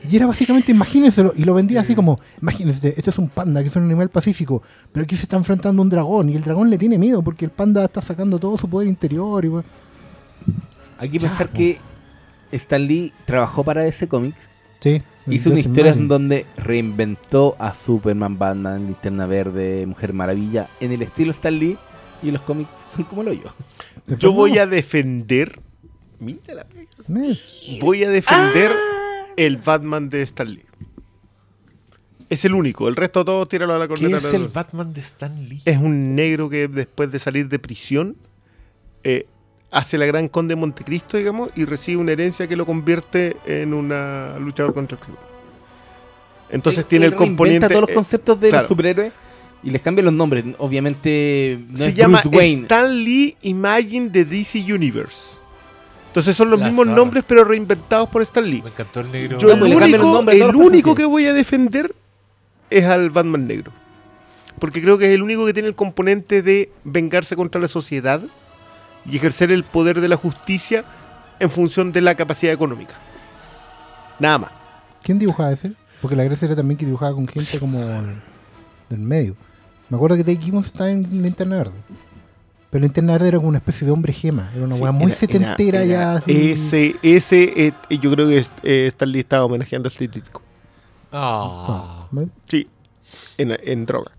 Y 0.09 0.17
era 0.17 0.27
básicamente, 0.27 0.73
imagínenselo, 0.73 1.33
y 1.37 1.45
lo 1.45 1.53
vendía 1.53 1.81
así 1.81 1.95
como, 1.95 2.19
imagínense, 2.41 2.95
esto 2.97 3.11
es 3.11 3.19
un 3.19 3.29
panda, 3.29 3.61
que 3.61 3.69
es 3.69 3.77
un 3.77 3.85
animal 3.85 4.09
pacífico, 4.09 4.63
pero 4.93 5.05
aquí 5.05 5.15
se 5.15 5.25
está 5.25 5.37
enfrentando 5.37 5.83
a 5.83 5.85
un 5.85 5.91
dragón, 5.91 6.31
y 6.31 6.37
el 6.37 6.43
dragón 6.43 6.71
le 6.71 6.79
tiene 6.79 6.97
miedo 6.97 7.21
porque 7.23 7.45
el 7.45 7.51
panda 7.51 7.85
está 7.85 8.01
sacando 8.01 8.39
todo 8.39 8.57
su 8.57 8.67
poder 8.69 8.89
interior. 8.89 9.45
Y. 9.45 9.51
Hay 10.99 11.11
que 11.11 11.19
Ya, 11.19 11.29
pensar 11.29 11.51
que 11.51 11.79
Stan 12.51 12.83
Lee 12.87 13.13
trabajó 13.27 13.63
para 13.63 13.87
ese 13.87 14.09
cómic. 14.09 14.35
sí, 14.81 15.03
Hizo 15.27 15.51
una 15.51 15.61
historia 15.61 15.93
en 15.93 16.09
donde 16.09 16.47
reinventó 16.57 17.55
a 17.59 17.75
Superman, 17.75 18.39
Batman, 18.39 18.87
Linterna 18.87 19.27
Verde, 19.27 19.85
Mujer 19.87 20.15
Maravilla 20.15 20.67
en 20.81 20.93
el 20.93 21.03
estilo 21.03 21.31
Stan 21.31 21.57
Lee 21.57 21.77
y 22.23 22.31
los 22.31 22.43
cómics 22.43 22.71
son 22.95 23.05
como 23.05 23.23
lo 23.23 23.33
yo. 23.33 23.53
Yo 24.19 24.33
voy 24.33 24.59
a 24.59 24.67
defender. 24.67 25.59
Mira 26.19 26.55
la 26.55 26.65
pega. 26.65 26.89
Voy 27.81 28.05
a 28.05 28.11
defender 28.11 28.71
Ah. 28.73 29.27
el 29.37 29.57
Batman 29.57 30.11
de 30.11 30.23
Stan 30.23 30.53
Lee. 30.53 30.65
Es 32.29 32.45
el 32.45 32.55
único. 32.55 32.89
El 32.89 32.97
resto 32.97 33.25
todos 33.25 33.49
tíralo 33.49 33.75
a 33.75 33.79
la 33.79 33.89
¿Qué 33.89 33.95
corneta. 33.95 34.17
es 34.19 34.35
el 34.35 34.49
Batman 34.49 34.93
de 34.93 35.01
Stan 35.01 35.49
Lee? 35.49 35.63
Es 35.65 35.79
un 35.79 36.15
negro 36.15 36.49
que 36.49 36.69
después 36.69 37.11
de 37.11 37.19
salir 37.19 37.49
de 37.49 37.59
prisión 37.59 38.17
eh, 39.03 39.27
hace 39.71 39.99
la 39.99 40.07
gran 40.07 40.29
conde 40.29 40.55
de 40.55 40.61
Montecristo, 40.61 41.17
digamos, 41.17 41.51
y 41.57 41.65
recibe 41.65 42.01
una 42.01 42.13
herencia 42.13 42.47
que 42.47 42.55
lo 42.57 42.67
convierte 42.67 43.37
en 43.47 43.73
un 43.75 43.89
luchador 44.45 44.75
contra 44.75 44.97
el 44.99 45.03
crimen. 45.05 45.21
Entonces 46.51 46.87
tiene 46.87 47.07
el 47.07 47.15
componente. 47.15 47.69
todos 47.69 47.81
los 47.83 47.91
eh, 47.91 47.95
conceptos 47.95 48.41
de 48.41 48.49
claro. 48.51 48.63
los 48.63 48.69
superhéroes 48.69 49.13
y 49.63 49.71
les 49.71 49.83
cambia 49.83 50.03
los 50.05 50.13
nombres. 50.13 50.45
Obviamente 50.59 51.59
no 51.69 51.77
se 51.77 51.89
es 51.89 51.95
llama 51.95 52.21
Bruce 52.23 52.37
Wayne. 52.37 52.63
Stan 52.63 53.05
Lee 53.05 53.37
Imagine 53.43 54.09
de 54.09 54.25
DC 54.25 54.73
Universe. 54.73 55.39
Entonces 56.09 56.37
son 56.37 56.51
los 56.51 56.59
La 56.59 56.67
mismos 56.67 56.87
zorra. 56.87 56.97
nombres, 56.97 57.25
pero 57.27 57.45
reinventados 57.45 58.09
por 58.09 58.23
Stan 58.23 58.45
Lee. 58.45 58.63
Me 58.63 58.71
encantó 58.71 59.01
el 59.01 59.13
negro. 59.13 59.39
Yo 59.39 59.53
el 59.53 59.61
cambian 59.61 60.55
único, 60.57 60.91
el 60.91 60.97
que 60.97 61.05
voy 61.05 61.27
a 61.27 61.33
defender 61.33 61.95
es 62.69 62.85
al 62.87 63.11
Batman 63.11 63.47
negro. 63.47 63.73
Porque 64.59 64.83
creo 64.83 64.99
que 64.99 65.07
es 65.07 65.15
el 65.15 65.23
único 65.23 65.47
que 65.47 65.53
tiene 65.53 65.69
el 65.69 65.75
componente 65.75 66.43
de 66.43 66.71
vengarse 66.85 67.37
contra 67.37 67.61
la 67.61 67.69
sociedad 67.69 68.21
y 69.07 69.17
ejercer 69.17 69.53
el 69.53 69.65
poder 69.65 70.01
de 70.01 70.09
la 70.09 70.17
justicia 70.17 70.85
en 71.39 71.51
función 71.51 71.93
de 71.93 72.01
la 72.01 72.15
capacidad 72.17 72.53
económica. 72.53 72.95
Nada 74.19 74.39
más. 74.39 74.51
¿Quién 75.03 75.19
dibujaba 75.19 75.53
ese? 75.53 75.73
Porque 76.03 76.17
la 76.17 76.25
gracia 76.25 76.47
era 76.47 76.57
también 76.57 76.77
que 76.77 76.87
dibujaba 76.87 77.15
con 77.15 77.27
gente 77.27 77.59
como 77.59 77.79
del 78.89 78.99
medio. 78.99 79.37
Me 79.91 79.97
acuerdo 79.97 80.17
que 80.17 80.25
Dave 80.25 80.41
Gibbons 80.41 80.67
estaba 80.69 80.91
en 80.91 81.03
Linterna 81.23 81.57
Verde. 81.59 81.75
Pero 82.71 82.83
Linterna 82.83 83.13
Verde 83.15 83.29
era 83.29 83.37
como 83.39 83.49
una 83.49 83.59
especie 83.59 83.85
de 83.85 83.93
hombre 83.93 84.13
gema. 84.13 84.49
Era 84.55 84.65
una 84.65 84.77
Sí, 84.77 84.83
weá 84.83 84.93
muy 84.93 85.07
era- 85.07 85.15
setentera 85.15 85.83
era- 85.83 85.85
ya. 85.85 86.01
era 86.03 86.13
así. 86.19 86.51
Ese, 86.53 86.97
ese 87.03 87.67
eh, 87.67 87.73
yo 88.01 88.11
creo 88.13 88.29
que 88.29 88.39
es, 88.39 88.53
eh, 88.63 88.91
Lee 89.07 89.19
estaba 89.21 89.45
homenajeando 89.45 89.89
a 89.89 89.91
Steve 89.91 90.13
Ditko. 90.15 90.41
Ah. 91.13 92.07
Ah, 92.13 92.25
Sí, 92.49 92.69
en, 93.37 93.57
en 93.65 93.87
droga. 93.87 94.13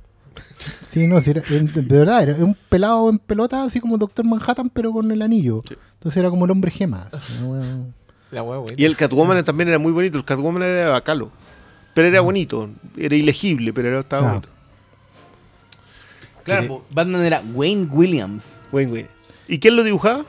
Sí, 0.82 1.08
no, 1.08 1.22
sí, 1.22 1.32
era- 1.32 1.42
en- 1.50 1.72
de 1.74 1.82
verdad, 1.98 2.24
era 2.24 2.36
un 2.44 2.56
pelado 2.70 3.10
en 3.10 3.18
pelota, 3.20 3.64
así 3.64 3.80
como 3.80 3.98
Doctor 3.98 4.26
Manhattan, 4.26 4.70
pero 4.70 4.92
con 4.92 5.10
el 5.12 5.22
anillo. 5.22 5.64
Sí. 5.68 5.76
Entonces 5.94 6.18
era 6.20 6.30
como 6.30 6.46
el 6.46 6.52
hombre 6.52 6.72
gema. 6.72 7.10
Una 7.42 7.48
weá- 7.62 7.86
La 8.32 8.44
hueá 8.44 8.60
buena. 8.60 8.76
Y 8.80 8.86
el 8.86 8.96
Catwoman 8.98 9.42
también 9.44 9.70
era 9.70 9.80
muy 9.80 9.92
bonito. 9.94 10.18
El 10.18 10.26
Catwoman 10.26 10.62
era 10.64 10.86
de 10.86 10.92
Bacalo. 10.92 11.32
Pero 11.94 12.08
era 12.08 12.22
bonito. 12.22 12.70
Era 12.98 13.16
ilegible, 13.16 13.74
pero 13.74 13.90
era, 13.90 14.00
estaba 14.02 14.28
Ah. 14.28 14.30
bonito. 14.32 14.50
Claro, 16.44 16.68
po, 16.68 16.86
Batman 16.90 17.24
era 17.24 17.42
Wayne 17.54 17.88
Williams. 17.92 18.60
Wayne 18.72 18.92
Wayne. 18.92 19.10
¿Y 19.48 19.60
quién 19.60 19.76
lo 19.76 19.84
dibujaba? 19.84 20.26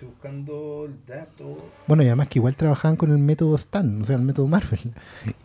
estoy 0.00 0.08
buscando 0.08 0.86
el 0.86 1.06
dato. 1.06 1.58
Bueno, 1.86 2.02
y 2.02 2.06
además 2.06 2.28
que 2.28 2.38
igual 2.38 2.56
trabajaban 2.56 2.96
con 2.96 3.10
el 3.10 3.18
método 3.18 3.54
Stan, 3.56 4.00
o 4.00 4.04
sea, 4.04 4.16
el 4.16 4.22
método 4.22 4.46
Marvel. 4.46 4.80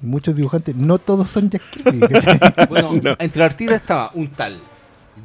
Y 0.01 0.06
muchos 0.06 0.35
dibujantes, 0.35 0.75
no 0.75 0.98
todos 0.98 1.30
son 1.30 1.49
Jack 1.49 1.61
Kirby. 1.72 1.99
Bueno, 2.69 3.15
entre 3.19 3.40
los 3.40 3.45
artistas 3.45 3.82
estaba 3.82 4.11
un 4.14 4.30
tal 4.30 4.59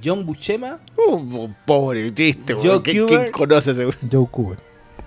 John 0.03 0.25
Buscema 0.25 0.79
Oh, 0.97 1.49
pobre 1.67 2.13
chiste, 2.15 2.55
Joe 2.55 2.69
weón. 2.69 2.83
¿Quién, 2.83 3.31
conoce 3.31 3.71
ese? 3.73 3.85
Joe 4.11 4.27
Cooper. 4.31 4.59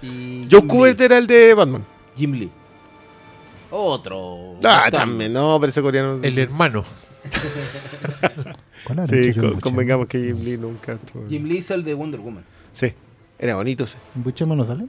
y 0.01 0.47
Joe 0.49 0.61
Jim 0.61 0.67
Kubert 0.69 0.99
Lee. 0.99 1.05
era 1.05 1.17
el 1.17 1.27
de 1.27 1.53
Batman. 1.53 1.85
Jim 2.15 2.33
Lee. 2.33 2.51
Otro. 3.71 4.51
Ah, 4.63 4.85
Otro. 4.87 4.99
también, 4.99 5.33
no, 5.33 5.57
pero 5.59 5.69
ese 5.69 5.81
coreano. 5.81 6.19
El 6.21 6.37
hermano. 6.37 6.83
¿Cuál 8.85 8.99
era? 8.99 9.07
Sí, 9.07 9.33
con- 9.33 9.59
convengamos 9.59 10.07
que 10.07 10.19
Jim 10.19 10.43
Lee 10.43 10.57
nunca 10.57 10.93
estuvo. 10.93 11.27
Jim 11.29 11.43
Lee 11.45 11.57
hizo 11.59 11.73
el 11.73 11.83
de 11.83 11.93
Wonder 11.93 12.19
Woman. 12.19 12.43
Sí, 12.71 12.93
era 13.39 13.55
bonito 13.55 13.83
ese. 13.85 13.97
¿Buscema 14.15 14.55
no 14.55 14.65
sale? 14.65 14.87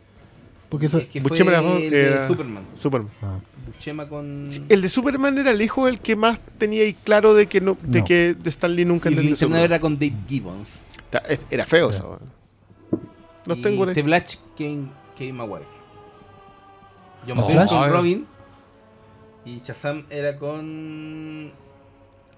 Porque 0.68 0.86
eso. 0.86 0.98
Es 0.98 1.06
que 1.06 1.20
fue 1.20 1.36
era- 1.38 1.60
el 1.60 1.90
de 1.90 2.06
era- 2.06 2.26
Superman. 2.28 2.64
Superman. 2.74 3.10
Ah. 3.22 3.38
Buscema 3.66 4.08
con... 4.08 4.46
Sí, 4.50 4.62
El 4.68 4.82
de 4.82 4.88
Superman 4.88 5.38
era 5.38 5.52
lejos 5.52 5.88
el 5.88 6.00
que 6.00 6.16
más 6.16 6.40
tenía 6.58 6.82
ahí 6.82 6.94
claro 6.94 7.34
de 7.34 7.46
que 7.46 7.60
no, 7.60 7.76
de 7.82 8.00
No. 8.00 8.04
que 8.04 8.34
de 8.34 8.50
Stan 8.50 8.74
Lee 8.74 8.84
nunca 8.84 9.08
Y 9.08 9.12
el 9.12 9.18
entendió 9.20 9.36
Superman. 9.36 9.62
era 9.64 9.78
con 9.80 9.94
Dave 9.98 10.14
Gibbons. 10.28 10.82
Era 11.50 11.64
feo 11.66 11.90
Sí. 11.92 11.98
eso. 11.98 12.18
No 13.46 13.54
y 13.54 13.60
tengo 13.62 13.86
The 13.86 14.02
Flash, 14.02 14.36
Kane, 14.56 14.88
Kane 15.16 15.32
Maguire. 15.32 15.64
John 17.26 17.38
Oh, 17.38 17.42
con 17.42 17.50
Flash. 17.52 17.90
Robin. 17.90 18.26
Y 19.46 19.58
Shazam 19.60 20.04
era 20.10 20.36
con... 20.38 21.52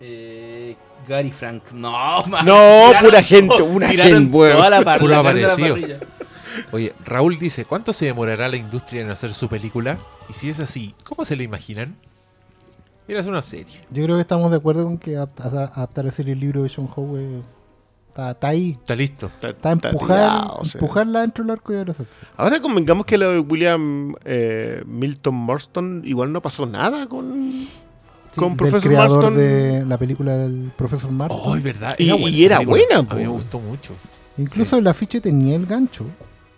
Eh, 0.00 0.76
Gary 1.08 1.30
Frank. 1.30 1.62
No, 1.72 2.24
man. 2.26 2.44
No, 2.44 2.54
Tiraron- 2.54 3.00
pura 3.04 3.22
gente, 3.22 3.62
una 3.62 3.88
gente, 3.88 4.30
toda 4.30 4.70
la 4.70 4.82
par- 4.82 4.98
Puro 4.98 5.10
la 5.10 5.22
la 5.22 5.30
aparecido. 5.30 5.76
Oye, 6.72 6.94
Raúl 7.04 7.38
dice, 7.38 7.64
¿cuánto 7.64 7.92
se 7.92 8.06
demorará 8.06 8.48
la 8.48 8.56
industria 8.56 9.02
en 9.02 9.10
hacer 9.10 9.32
su 9.34 9.48
película? 9.48 9.98
Y 10.28 10.32
si 10.32 10.48
es 10.50 10.58
así, 10.60 10.94
¿cómo 11.04 11.24
se 11.24 11.36
lo 11.36 11.42
imaginan? 11.42 11.96
Era 13.08 13.20
hacer 13.20 13.30
una 13.30 13.42
serie. 13.42 13.82
Yo 13.90 14.02
creo 14.04 14.16
que 14.16 14.22
estamos 14.22 14.50
de 14.50 14.56
acuerdo 14.56 14.84
con 14.84 14.98
que 14.98 15.12
apt- 15.16 15.40
adaptar 15.40 16.06
a 16.06 16.10
serie 16.10 16.32
el 16.32 16.40
libro 16.40 16.62
de 16.64 16.72
John 16.74 16.88
Howe 16.94 17.20
eh, 17.20 17.42
está, 18.08 18.30
está 18.32 18.48
ahí. 18.48 18.70
Está 18.80 18.96
listo. 18.96 19.26
Está, 19.26 19.48
Está 19.50 19.68
a 19.70 19.72
está 19.74 19.88
empujar, 19.90 20.16
tirado, 20.42 20.56
o 20.58 20.64
sea. 20.64 20.80
empujarla 20.80 21.20
dentro 21.20 21.44
del 21.44 21.50
arco 21.52 21.72
y 21.72 21.76
abrazarse. 21.76 22.20
Ahora 22.36 22.60
convengamos 22.60 23.06
que 23.06 23.16
lo 23.18 23.30
de 23.32 23.38
William 23.38 24.14
eh, 24.24 24.82
Milton 24.86 25.34
Marston 25.36 26.02
igual 26.04 26.32
no 26.32 26.40
pasó 26.42 26.66
nada 26.66 27.06
con... 27.06 27.68
Sí, 28.36 28.40
Con 28.40 28.48
del 28.50 28.56
Profesor 28.58 28.82
creador 28.90 29.22
Marston. 29.32 29.36
de 29.38 29.84
la 29.86 29.98
película 29.98 30.36
del 30.36 30.70
Profesor 30.76 31.10
Marston. 31.10 31.40
Oh, 31.44 31.60
verdad. 31.62 31.94
Y- 31.98 32.10
buena 32.10 32.28
y 32.30 32.34
esa 32.36 32.44
era 32.46 32.56
película. 32.58 32.84
buena, 32.86 33.10
A 33.10 33.14
mí 33.16 33.22
me 33.22 33.28
gustó 33.28 33.58
mucho. 33.58 33.92
Incluso 34.38 34.76
el 34.78 34.86
afiche 34.86 35.20
tenía 35.20 35.56
el 35.56 35.66
gancho. 35.66 36.04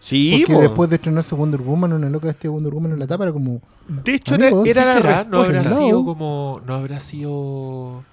Sí, 0.01 0.43
Porque 0.47 0.55
po. 0.55 0.61
después 0.61 0.91
de 0.91 0.97
estrenarse 0.97 1.35
Wonder 1.35 1.61
Woman, 1.61 1.93
una 1.93 2.09
loca 2.09 2.33
de 2.33 2.49
Wonder 2.49 2.73
Woman 2.73 2.93
en 2.93 2.99
la 3.01 3.07
tapa 3.07 3.25
era 3.25 3.33
como. 3.33 3.61
De 3.89 4.15
hecho, 4.15 4.35
era, 4.37 4.47
Amigos, 4.49 4.69
era 4.69 4.95
¿Qué 4.95 5.03
la? 5.03 5.25
¿No 5.25 5.41
habrá 5.43 5.65
sido 5.65 6.05
como... 6.05 6.61
¿No 6.67 6.75
habrá 6.75 7.01
sido... 7.01 8.05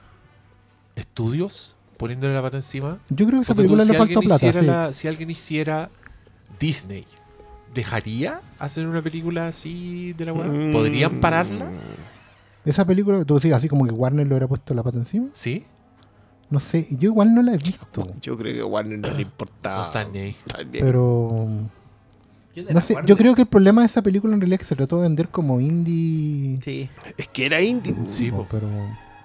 estudios? 0.95 1.75
Poniéndole 1.97 2.33
la 2.33 2.41
pata 2.41 2.57
encima. 2.57 2.97
Yo 3.09 3.25
creo 3.25 3.39
que 3.39 3.43
esa 3.43 3.55
Porque 3.55 3.67
tú, 3.67 3.73
película 3.75 3.85
si 3.85 3.91
le 3.91 3.97
faltó 3.97 4.19
plata. 4.21 4.35
hiciera 4.35 4.59
sí. 4.59 4.65
la- 4.65 4.93
si 4.93 5.07
alguien 5.07 5.29
hiciera 5.29 5.89
Disney, 6.59 7.05
¿dejaría 7.73 8.41
hacer 8.59 8.85
una 8.87 9.01
película 9.01 9.47
así 9.47 10.13
de 10.13 10.25
la 10.25 10.33
weá? 10.33 10.47
Mm. 10.47 10.73
¿Podrían 10.73 11.19
pararla? 11.21 11.69
Esa 12.65 12.85
película, 12.85 13.23
tú 13.25 13.35
decís 13.35 13.53
así 13.53 13.67
como 13.69 13.85
que 13.85 13.91
Warner 13.91 14.25
le 14.25 14.33
hubiera 14.33 14.47
puesto 14.47 14.73
la 14.73 14.83
pata 14.83 14.97
encima. 14.97 15.27
¿Sí? 15.33 15.63
No 16.49 16.59
sé, 16.59 16.87
yo 16.91 17.09
igual 17.09 17.33
no 17.33 17.41
la 17.41 17.53
he 17.53 17.57
visto. 17.57 18.07
Yo 18.21 18.37
creo 18.37 18.53
que 18.53 18.61
a 18.61 18.65
Warner 18.65 18.99
no 18.99 19.11
le 19.11 19.21
importaba. 19.21 19.91
Pero. 20.71 21.47
No 22.71 22.79
sé, 22.81 22.95
yo 23.05 23.17
creo 23.17 23.35
que 23.35 23.41
el 23.41 23.47
problema 23.47 23.81
de 23.81 23.87
esa 23.87 24.01
película 24.01 24.33
en 24.33 24.39
realidad 24.39 24.55
es 24.61 24.67
que 24.67 24.69
se 24.69 24.75
trató 24.75 24.97
de 24.97 25.03
vender 25.03 25.27
como 25.29 25.59
indie. 25.59 26.59
Sí. 26.63 26.89
Es 27.17 27.27
que 27.27 27.45
era 27.47 27.59
indie. 27.61 27.93
Sí, 28.09 28.31
po. 28.31 28.47
pero, 28.49 28.67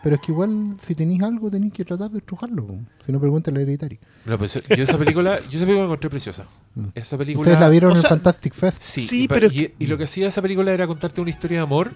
pero 0.02 0.16
es 0.16 0.20
que 0.20 0.32
igual 0.32 0.76
si 0.82 0.96
tenéis 0.96 1.22
algo 1.22 1.48
tenéis 1.48 1.72
que 1.72 1.84
tratar 1.84 2.10
de 2.10 2.18
estrujarlo. 2.18 2.66
po. 2.66 2.74
Si 3.06 3.12
no, 3.12 3.20
pregúntale 3.20 3.60
a 3.60 3.62
Hereditary. 3.62 4.00
No, 4.26 4.36
pues, 4.36 4.60
yo 4.76 4.82
esa 4.82 4.98
película, 4.98 5.38
yo 5.48 5.58
esa 5.58 5.60
película 5.60 5.78
la 5.78 5.84
encontré 5.84 6.10
preciosa. 6.10 6.46
Mm. 6.74 6.86
Esa 6.94 7.16
película. 7.16 7.42
Ustedes 7.42 7.60
la 7.60 7.68
vieron 7.68 7.92
o 7.92 7.94
en 7.94 8.00
sea, 8.00 8.10
Fantastic 8.10 8.52
Fest. 8.54 8.82
Sí, 8.82 9.02
Sí, 9.02 9.22
y, 9.24 9.28
pa- 9.28 9.34
pero- 9.36 9.46
y, 9.48 9.74
y 9.78 9.86
lo 9.86 9.96
que 9.96 10.04
hacía 10.04 10.26
esa 10.26 10.42
película 10.42 10.72
era 10.72 10.88
contarte 10.88 11.20
una 11.20 11.30
historia 11.30 11.58
de 11.58 11.62
amor 11.62 11.92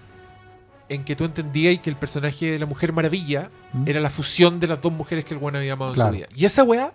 en 0.89 1.03
que 1.03 1.15
tú 1.15 1.25
entendías 1.25 1.77
que 1.79 1.89
el 1.89 1.95
personaje 1.95 2.51
de 2.51 2.59
la 2.59 2.65
Mujer 2.65 2.93
Maravilla 2.93 3.49
¿Mm? 3.73 3.87
era 3.87 3.99
la 3.99 4.09
fusión 4.09 4.59
de 4.59 4.67
las 4.67 4.81
dos 4.81 4.91
mujeres 4.93 5.25
que 5.25 5.33
el 5.33 5.39
weón 5.39 5.55
había 5.55 5.73
amado 5.73 5.93
Claro. 5.93 6.13
en 6.15 6.23
su 6.23 6.27
vida. 6.29 6.37
Y 6.39 6.45
esa 6.45 6.63
weá 6.63 6.93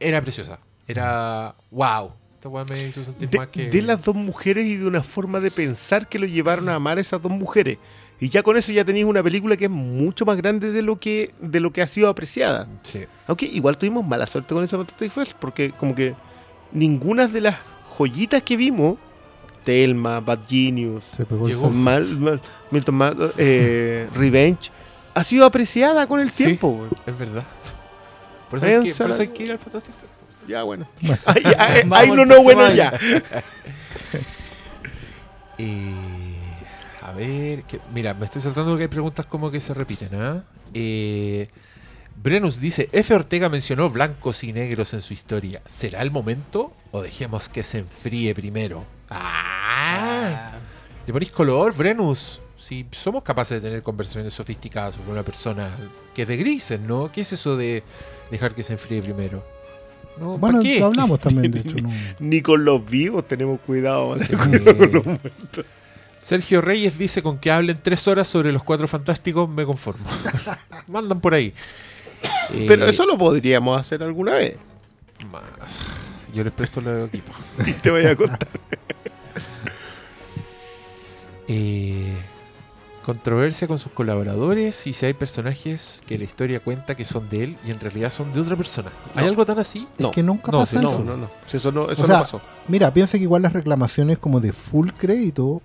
era 0.00 0.20
preciosa. 0.20 0.58
Era. 0.86 1.54
¡Wow! 1.70 2.12
Esta 2.34 2.48
weá 2.48 2.64
me 2.64 2.88
hizo 2.88 3.02
sentir 3.04 3.30
De, 3.30 3.38
más 3.38 3.48
que. 3.48 3.70
de 3.70 3.82
las 3.82 4.04
dos 4.04 4.14
mujeres 4.16 4.66
y 4.66 4.76
de 4.76 4.86
una 4.86 5.02
forma 5.02 5.40
de 5.40 5.50
pensar 5.50 6.08
que 6.08 6.18
lo 6.18 6.26
llevaron 6.26 6.68
a 6.68 6.74
amar 6.74 6.98
a 6.98 7.00
esas 7.00 7.22
dos 7.22 7.30
mujeres. 7.32 7.78
Y 8.20 8.28
ya 8.28 8.42
con 8.42 8.56
eso 8.56 8.70
ya 8.72 8.84
tenéis 8.84 9.04
una 9.06 9.22
película 9.22 9.56
que 9.56 9.64
es 9.64 9.70
mucho 9.70 10.24
más 10.24 10.36
grande 10.36 10.70
de 10.70 10.82
lo 10.82 11.00
que, 11.00 11.34
de 11.40 11.58
lo 11.60 11.72
que 11.72 11.82
ha 11.82 11.86
sido 11.88 12.08
apreciada. 12.08 12.68
Sí. 12.82 13.00
Aunque 13.26 13.46
igual 13.46 13.76
tuvimos 13.78 14.06
mala 14.06 14.26
suerte 14.26 14.54
con 14.54 14.62
esa 14.62 14.76
Fantastic 14.76 15.10
Fest, 15.12 15.32
porque 15.40 15.70
como 15.72 15.94
que 15.94 16.14
ninguna 16.72 17.26
de 17.28 17.40
las 17.40 17.56
joyitas 17.96 18.42
que 18.42 18.56
vimos, 18.56 18.96
Thelma, 19.64 20.20
Bad 20.20 20.40
Genius, 20.48 21.04
Llegó. 21.18 21.48
sol. 21.52 21.72
Mal- 21.72 22.16
Mal- 22.18 22.40
Milton 22.70 22.94
Mar- 22.94 23.16
eh, 23.38 24.08
Revenge, 24.14 24.70
ha 25.14 25.22
sido 25.24 25.44
apreciada 25.46 26.06
con 26.06 26.20
el 26.20 26.30
Sí. 26.30 26.44
tiempo. 26.44 26.86
Es 27.06 27.18
verdad. 27.18 27.44
Por 28.50 28.58
eso, 28.58 28.66
hay 28.66 28.84
que, 28.84 28.94
por 28.94 29.04
a 29.04 29.08
la- 29.08 29.14
eso 29.14 29.22
hay 29.22 29.28
que 29.28 29.42
ir 29.44 29.52
al 29.52 29.58
Fantastic. 29.58 29.94
Ya, 30.48 30.62
bueno. 30.64 30.86
Ahí, 31.26 31.42
ahí- 31.58 31.82
ahí 31.90 32.10
no, 32.10 32.42
bueno, 32.42 32.72
ya. 32.72 32.92
Eh, 35.58 35.94
a 37.02 37.12
ver, 37.12 37.62
que- 37.64 37.80
mira, 37.94 38.14
me 38.14 38.24
estoy 38.26 38.40
saltando 38.42 38.70
porque 38.72 38.84
hay 38.84 38.88
preguntas 38.88 39.26
como 39.26 39.50
que 39.50 39.60
se 39.60 39.74
repiten. 39.74 40.08
¿ah? 40.14 40.42
Eh, 40.74 41.46
Brenus 42.22 42.60
dice, 42.60 42.88
F. 42.92 43.14
Ortega 43.14 43.48
mencionó 43.48 43.90
blancos 43.90 44.44
y 44.44 44.52
negros 44.52 44.92
en 44.94 45.00
su 45.00 45.12
historia. 45.12 45.62
¿Será 45.66 46.02
el 46.02 46.10
momento 46.10 46.72
o 46.90 47.02
dejemos 47.02 47.48
que 47.48 47.62
se 47.62 47.78
enfríe 47.78 48.34
primero? 48.34 48.84
Ah, 49.14 50.52
Ah. 50.54 50.58
¿Le 51.06 51.12
ponís 51.12 51.30
color, 51.30 51.74
Brenus? 51.74 52.40
Si 52.58 52.86
somos 52.92 53.22
capaces 53.24 53.60
de 53.60 53.68
tener 53.68 53.82
conversaciones 53.82 54.32
sofisticadas 54.34 54.94
sobre 54.94 55.10
una 55.10 55.22
persona 55.24 55.68
que 56.14 56.22
es 56.22 56.28
de 56.28 56.36
grises, 56.36 56.78
¿no? 56.80 57.10
¿Qué 57.10 57.22
es 57.22 57.32
eso 57.32 57.56
de 57.56 57.82
dejar 58.30 58.54
que 58.54 58.62
se 58.62 58.74
enfríe 58.74 59.02
primero? 59.02 59.44
No, 60.18 60.32
¿pa' 60.34 60.36
Bueno, 60.38 60.60
qué? 60.60 60.78
lo 60.78 60.86
hablamos 60.86 61.18
también, 61.20 61.50
de 61.50 61.60
hecho. 61.60 61.76
no. 61.76 61.90
Ni 62.20 62.40
con 62.40 62.64
los 62.64 62.84
vivos 62.88 63.26
tenemos 63.26 63.58
cuidado. 63.62 64.14
Sí. 64.16 64.32
Sergio 66.20 66.60
Reyes 66.60 66.96
dice 66.96 67.20
con 67.22 67.38
que 67.38 67.50
hablen 67.50 67.80
tres 67.82 68.06
horas 68.06 68.28
sobre 68.28 68.52
los 68.52 68.62
cuatro 68.62 68.86
fantásticos 68.86 69.48
me 69.48 69.64
conformo. 69.64 70.04
Mandan 70.86 71.20
por 71.20 71.34
ahí. 71.34 71.52
Eh, 72.52 72.64
Pero 72.68 72.86
eso 72.86 73.04
lo 73.06 73.18
podríamos 73.18 73.80
hacer 73.80 74.02
alguna 74.04 74.34
vez. 74.34 74.56
Yo 76.32 76.44
les 76.44 76.52
presto 76.52 76.80
los 76.80 77.08
equipos. 77.08 77.34
Y 77.66 77.72
te 77.72 77.90
voy 77.90 78.04
a 78.06 78.14
contar. 78.14 78.48
Eh, 81.48 82.14
controversia 83.04 83.66
con 83.66 83.78
sus 83.78 83.90
colaboradores 83.92 84.86
y 84.86 84.92
si 84.92 85.04
hay 85.06 85.12
personajes 85.12 86.02
que 86.06 86.16
la 86.16 86.24
historia 86.24 86.60
cuenta 86.60 86.94
que 86.94 87.04
son 87.04 87.28
de 87.28 87.44
él 87.44 87.56
y 87.66 87.72
en 87.72 87.80
realidad 87.80 88.10
son 88.10 88.32
de 88.32 88.40
otra 88.40 88.56
persona. 88.56 88.90
¿Hay 89.14 89.24
No. 89.24 89.30
algo 89.30 89.44
tan 89.44 89.58
así? 89.58 89.88
No, 89.98 90.12
que 90.12 90.22
nunca 90.22 90.52
no, 90.52 90.60
pasa 90.60 90.78
sí, 90.78 90.82
no, 90.84 90.90
eso. 90.92 91.04
no, 91.04 91.16
no. 91.16 91.28
Si 91.46 91.56
Eso 91.56 91.72
no, 91.72 91.90
eso 91.90 92.02
O 92.04 92.06
sea, 92.06 92.16
no 92.18 92.22
pasó. 92.22 92.40
Mira, 92.68 92.94
piensa 92.94 93.18
que 93.18 93.24
igual 93.24 93.42
las 93.42 93.52
reclamaciones 93.52 94.18
como 94.18 94.38
de 94.40 94.52
full 94.52 94.90
crédito, 94.96 95.60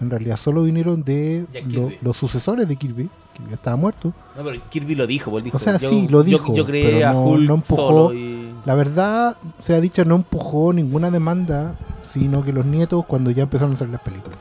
en 0.00 0.08
realidad 0.08 0.38
solo 0.38 0.62
vinieron 0.62 1.04
de 1.04 1.44
lo- 1.52 1.88
Kirby. 1.88 1.98
los 2.00 2.16
sucesores 2.16 2.66
de 2.66 2.76
Kirby, 2.76 3.10
que 3.34 3.42
ya 3.50 3.54
estaba 3.56 3.76
muerto. 3.76 4.14
No, 4.36 4.42
pero 4.42 4.58
Kirby 4.70 4.94
lo 4.94 5.06
dijo, 5.06 5.38
dijo. 5.38 5.58
O 5.58 5.60
sea, 5.60 5.76
yo- 5.76 5.90
sí, 5.90 6.08
lo 6.08 6.22
dijo, 6.22 6.54
Yo, 6.56 6.64
creé 6.64 6.84
pero 7.00 7.08
a 7.08 7.12
no- 7.12 7.24
Hulk 7.26 7.46
no 7.46 7.54
empujó. 7.56 7.88
solo 7.88 8.14
y- 8.14 8.40
La 8.64 8.74
verdad, 8.74 9.36
se 9.58 9.74
ha 9.74 9.80
dicho, 9.80 10.04
no 10.04 10.16
empujó 10.16 10.72
ninguna 10.72 11.10
demanda, 11.10 11.74
sino 12.12 12.44
que 12.44 12.52
los 12.52 12.64
nietos 12.66 13.04
cuando 13.06 13.30
ya 13.30 13.44
empezaron 13.44 13.72
a 13.72 13.74
hacer 13.76 13.88
las 13.88 14.00
películas. 14.02 14.38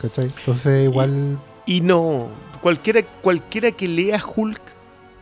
¿Cachai? 0.00 0.26
Entonces 0.26 0.84
igual... 0.84 1.38
Y 1.66 1.80
no, 1.80 2.28
cualquiera, 2.62 3.02
cualquiera 3.20 3.70
que 3.72 3.88
lea 3.88 4.20
Hulk, 4.24 4.60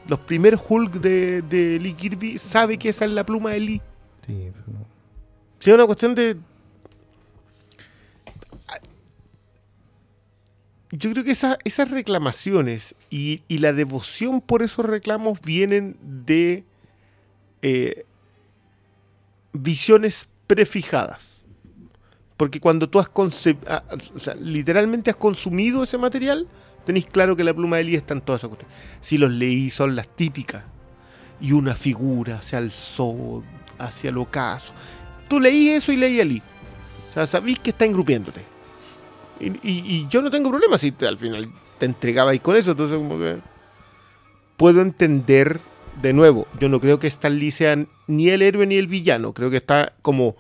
los 0.08 0.18
primeros 0.20 0.60
Hulk 0.68 0.94
de, 0.94 1.42
de 1.42 1.78
Lee 1.80 1.94
Kirby, 1.94 2.38
sabe 2.38 2.78
que 2.78 2.90
esa 2.90 3.04
es 3.04 3.10
la 3.10 3.24
pluma 3.26 3.50
de 3.50 3.60
Lee. 3.60 3.82
sí, 4.26 4.52
no. 4.66 4.84
Si 5.58 5.70
es 5.70 5.74
una 5.74 5.86
cuestión 5.86 6.14
de. 6.14 6.36
Yo 10.92 11.10
creo 11.10 11.24
que 11.24 11.32
esa- 11.32 11.58
esas 11.64 11.90
reclamaciones 11.90 12.94
y, 13.10 13.42
y 13.48 13.58
la 13.58 13.72
devoción 13.72 14.40
por 14.40 14.62
esos 14.62 14.84
reclamos 14.86 15.40
vienen 15.40 15.96
de 16.00 16.64
eh, 17.62 18.04
visiones 19.52 20.28
prefijadas. 20.46 21.42
Porque 22.36 22.60
cuando 22.60 22.88
tú 22.88 22.98
has 22.98 23.10
ah, 23.66 23.82
sea, 24.16 24.34
literalmente 24.34 25.10
has 25.10 25.16
consumido 25.16 25.82
ese 25.82 25.96
material, 25.96 26.46
tenéis 26.84 27.06
claro 27.06 27.34
que 27.34 27.44
la 27.44 27.54
pluma 27.54 27.76
de 27.78 27.84
Lee 27.84 27.94
está 27.94 28.14
en 28.14 28.20
todas 28.20 28.40
esas 28.40 28.48
cuestiones. 28.48 28.76
Si 29.00 29.16
los 29.16 29.30
leí, 29.30 29.70
son 29.70 29.96
las 29.96 30.08
típicas. 30.08 30.64
Y 31.40 31.52
una 31.52 31.74
figura 31.74 32.42
se 32.42 32.56
alzó 32.56 33.42
hacia 33.78 34.10
el 34.10 34.18
ocaso. 34.18 34.72
Tú 35.28 35.40
leí 35.40 35.68
eso 35.70 35.92
y 35.92 35.96
leí 35.96 36.20
a 36.20 36.24
Lee. 36.24 36.42
O 37.10 37.14
sea, 37.14 37.26
sabéis 37.26 37.58
que 37.58 37.70
está 37.70 37.84
engrupiéndote. 37.86 38.42
Y 39.40 40.06
yo 40.08 40.22
no 40.22 40.30
tengo 40.30 40.48
problema 40.50 40.78
si 40.78 40.92
te- 40.92 41.06
al 41.06 41.18
final 41.18 41.50
te 41.78 41.86
entregabais 41.86 42.40
con 42.40 42.56
eso. 42.56 42.70
Entonces, 42.72 42.96
como 42.96 43.18
que. 43.18 43.38
Puedo 44.56 44.80
entender, 44.80 45.60
de 46.02 46.12
nuevo, 46.12 46.46
yo 46.60 46.68
no 46.68 46.80
creo 46.80 46.98
que 46.98 47.06
Stan 47.06 47.38
Lee 47.38 47.50
sea 47.50 47.76
ni 48.06 48.28
el 48.30 48.42
héroe 48.42 48.66
ni 48.66 48.76
el 48.76 48.86
villano. 48.86 49.32
Creo 49.32 49.50
que 49.50 49.56
está 49.56 49.92
como 50.02 50.36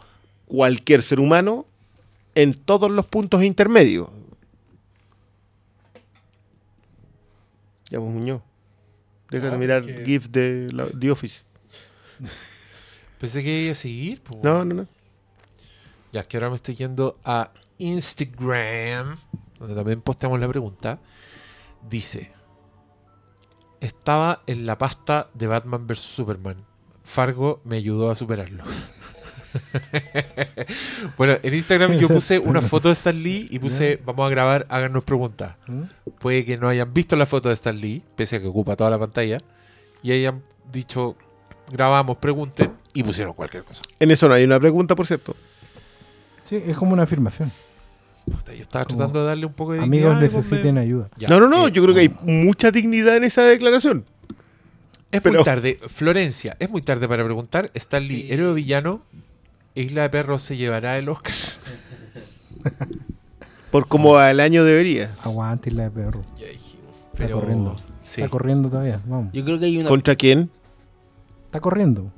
cualquier 0.46 1.02
ser 1.02 1.18
humano 1.20 1.66
en 2.34 2.54
todos 2.54 2.90
los 2.90 3.06
puntos 3.06 3.42
intermedios. 3.42 4.08
Ya, 7.90 7.98
pues, 8.00 8.10
Muñoz. 8.12 8.42
Déjate 9.30 9.54
Ah, 9.54 9.58
mirar 9.58 9.82
porque- 9.82 10.04
GIF 10.04 10.28
de 10.30 10.68
la- 10.72 10.88
The 10.90 11.10
Office. 11.10 11.40
Pensé 13.20 13.42
que 13.42 13.62
iba 13.62 13.72
a 13.72 13.74
seguir. 13.74 14.20
po. 14.22 14.40
No, 14.42 14.64
no, 14.64 14.74
no. 14.74 14.88
Ya 16.12 16.24
que 16.26 16.36
ahora 16.36 16.50
me 16.50 16.56
estoy 16.56 16.74
yendo 16.76 17.18
a 17.24 17.50
Instagram, 17.78 19.16
donde 19.58 19.74
también 19.74 20.00
posteamos 20.00 20.38
la 20.40 20.48
pregunta. 20.48 20.98
Dice: 21.88 22.30
Estaba 23.80 24.42
en 24.46 24.66
la 24.66 24.78
pasta 24.78 25.28
de 25.34 25.46
Batman 25.46 25.86
vs 25.86 25.98
Superman. 25.98 26.64
Fargo 27.04 27.60
me 27.64 27.76
ayudó 27.76 28.10
a 28.10 28.14
superarlo. 28.14 28.64
bueno, 31.16 31.36
en 31.42 31.54
Instagram 31.54 31.92
yo 31.98 32.08
puse 32.08 32.38
una 32.38 32.60
foto 32.60 32.88
de 32.88 32.92
Stan 32.92 33.22
Lee 33.22 33.48
y 33.50 33.58
puse: 33.58 34.00
Vamos 34.04 34.26
a 34.26 34.30
grabar, 34.30 34.66
háganos 34.68 35.04
preguntas. 35.04 35.56
¿Mm? 35.66 35.82
Puede 36.18 36.44
que 36.44 36.58
no 36.58 36.68
hayan 36.68 36.92
visto 36.92 37.16
la 37.16 37.26
foto 37.26 37.48
de 37.48 37.54
Stan 37.54 37.78
Lee, 37.78 38.02
pese 38.16 38.36
a 38.36 38.40
que 38.40 38.46
ocupa 38.46 38.76
toda 38.76 38.90
la 38.90 38.98
pantalla, 38.98 39.40
y 40.02 40.12
hayan 40.12 40.42
dicho: 40.72 41.16
Grabamos, 41.70 42.18
pregunten, 42.18 42.72
y 42.92 43.02
pusieron 43.02 43.34
cualquier 43.34 43.64
cosa. 43.64 43.82
En 43.98 44.10
eso 44.10 44.28
no 44.28 44.34
hay 44.34 44.44
una 44.44 44.60
pregunta, 44.60 44.94
por 44.94 45.06
cierto. 45.06 45.36
Sí, 46.48 46.62
es 46.66 46.76
como 46.76 46.92
una 46.92 47.02
afirmación. 47.04 47.50
Puta, 48.30 48.52
yo 48.54 48.62
estaba 48.62 48.84
Como 48.84 48.96
tratando 48.98 49.20
de 49.20 49.26
darle 49.26 49.46
un 49.46 49.52
poco 49.52 49.72
de 49.72 49.80
Amigos 49.80 50.10
dignidad, 50.14 50.20
pues, 50.32 50.34
necesiten 50.50 50.74
me- 50.74 50.80
ayuda. 50.80 51.08
Ya, 51.16 51.28
no, 51.28 51.38
no, 51.40 51.48
no. 51.48 51.68
eh, 51.68 51.72
yo 51.72 51.82
creo 51.82 51.94
que 51.94 52.00
hay 52.02 52.14
mucha 52.22 52.70
dignidad 52.70 53.16
en 53.16 53.24
esa 53.24 53.42
declaración. 53.42 54.04
Es 55.12 55.20
pero- 55.20 55.36
muy 55.36 55.44
tarde. 55.44 55.78
Florencia, 55.86 56.56
es 56.58 56.68
muy 56.68 56.82
tarde 56.82 57.08
para 57.08 57.24
preguntar. 57.24 57.70
Stan 57.74 58.06
Lee, 58.06 58.26
héroe 58.30 58.52
villano. 58.54 59.02
Isla 59.74 60.02
de 60.02 60.10
Perros 60.10 60.42
se 60.42 60.56
llevará 60.56 60.98
el 60.98 61.08
Oscar. 61.08 61.34
Por 63.70 63.88
como 63.88 64.16
al 64.18 64.40
año 64.40 64.64
debería. 64.64 65.14
Aguante 65.22 65.70
la 65.70 65.84
de 65.84 65.90
perro. 65.90 66.24
Ya 66.38 66.46
dijimos. 66.46 66.90
Está 66.96 67.10
Pero, 67.18 67.40
corriendo. 67.40 67.76
sí. 68.00 68.20
Está 68.22 68.28
corriendo 68.30 68.70
todavía. 68.70 69.00
Vamos. 69.06 69.32
Yo 69.32 69.44
creo 69.44 69.58
que 69.58 69.66
hay 69.66 69.76
una. 69.78 69.88
¿Contra 69.88 70.16
quién? 70.16 70.50
Está 71.46 71.60
corriendo. 71.60 72.10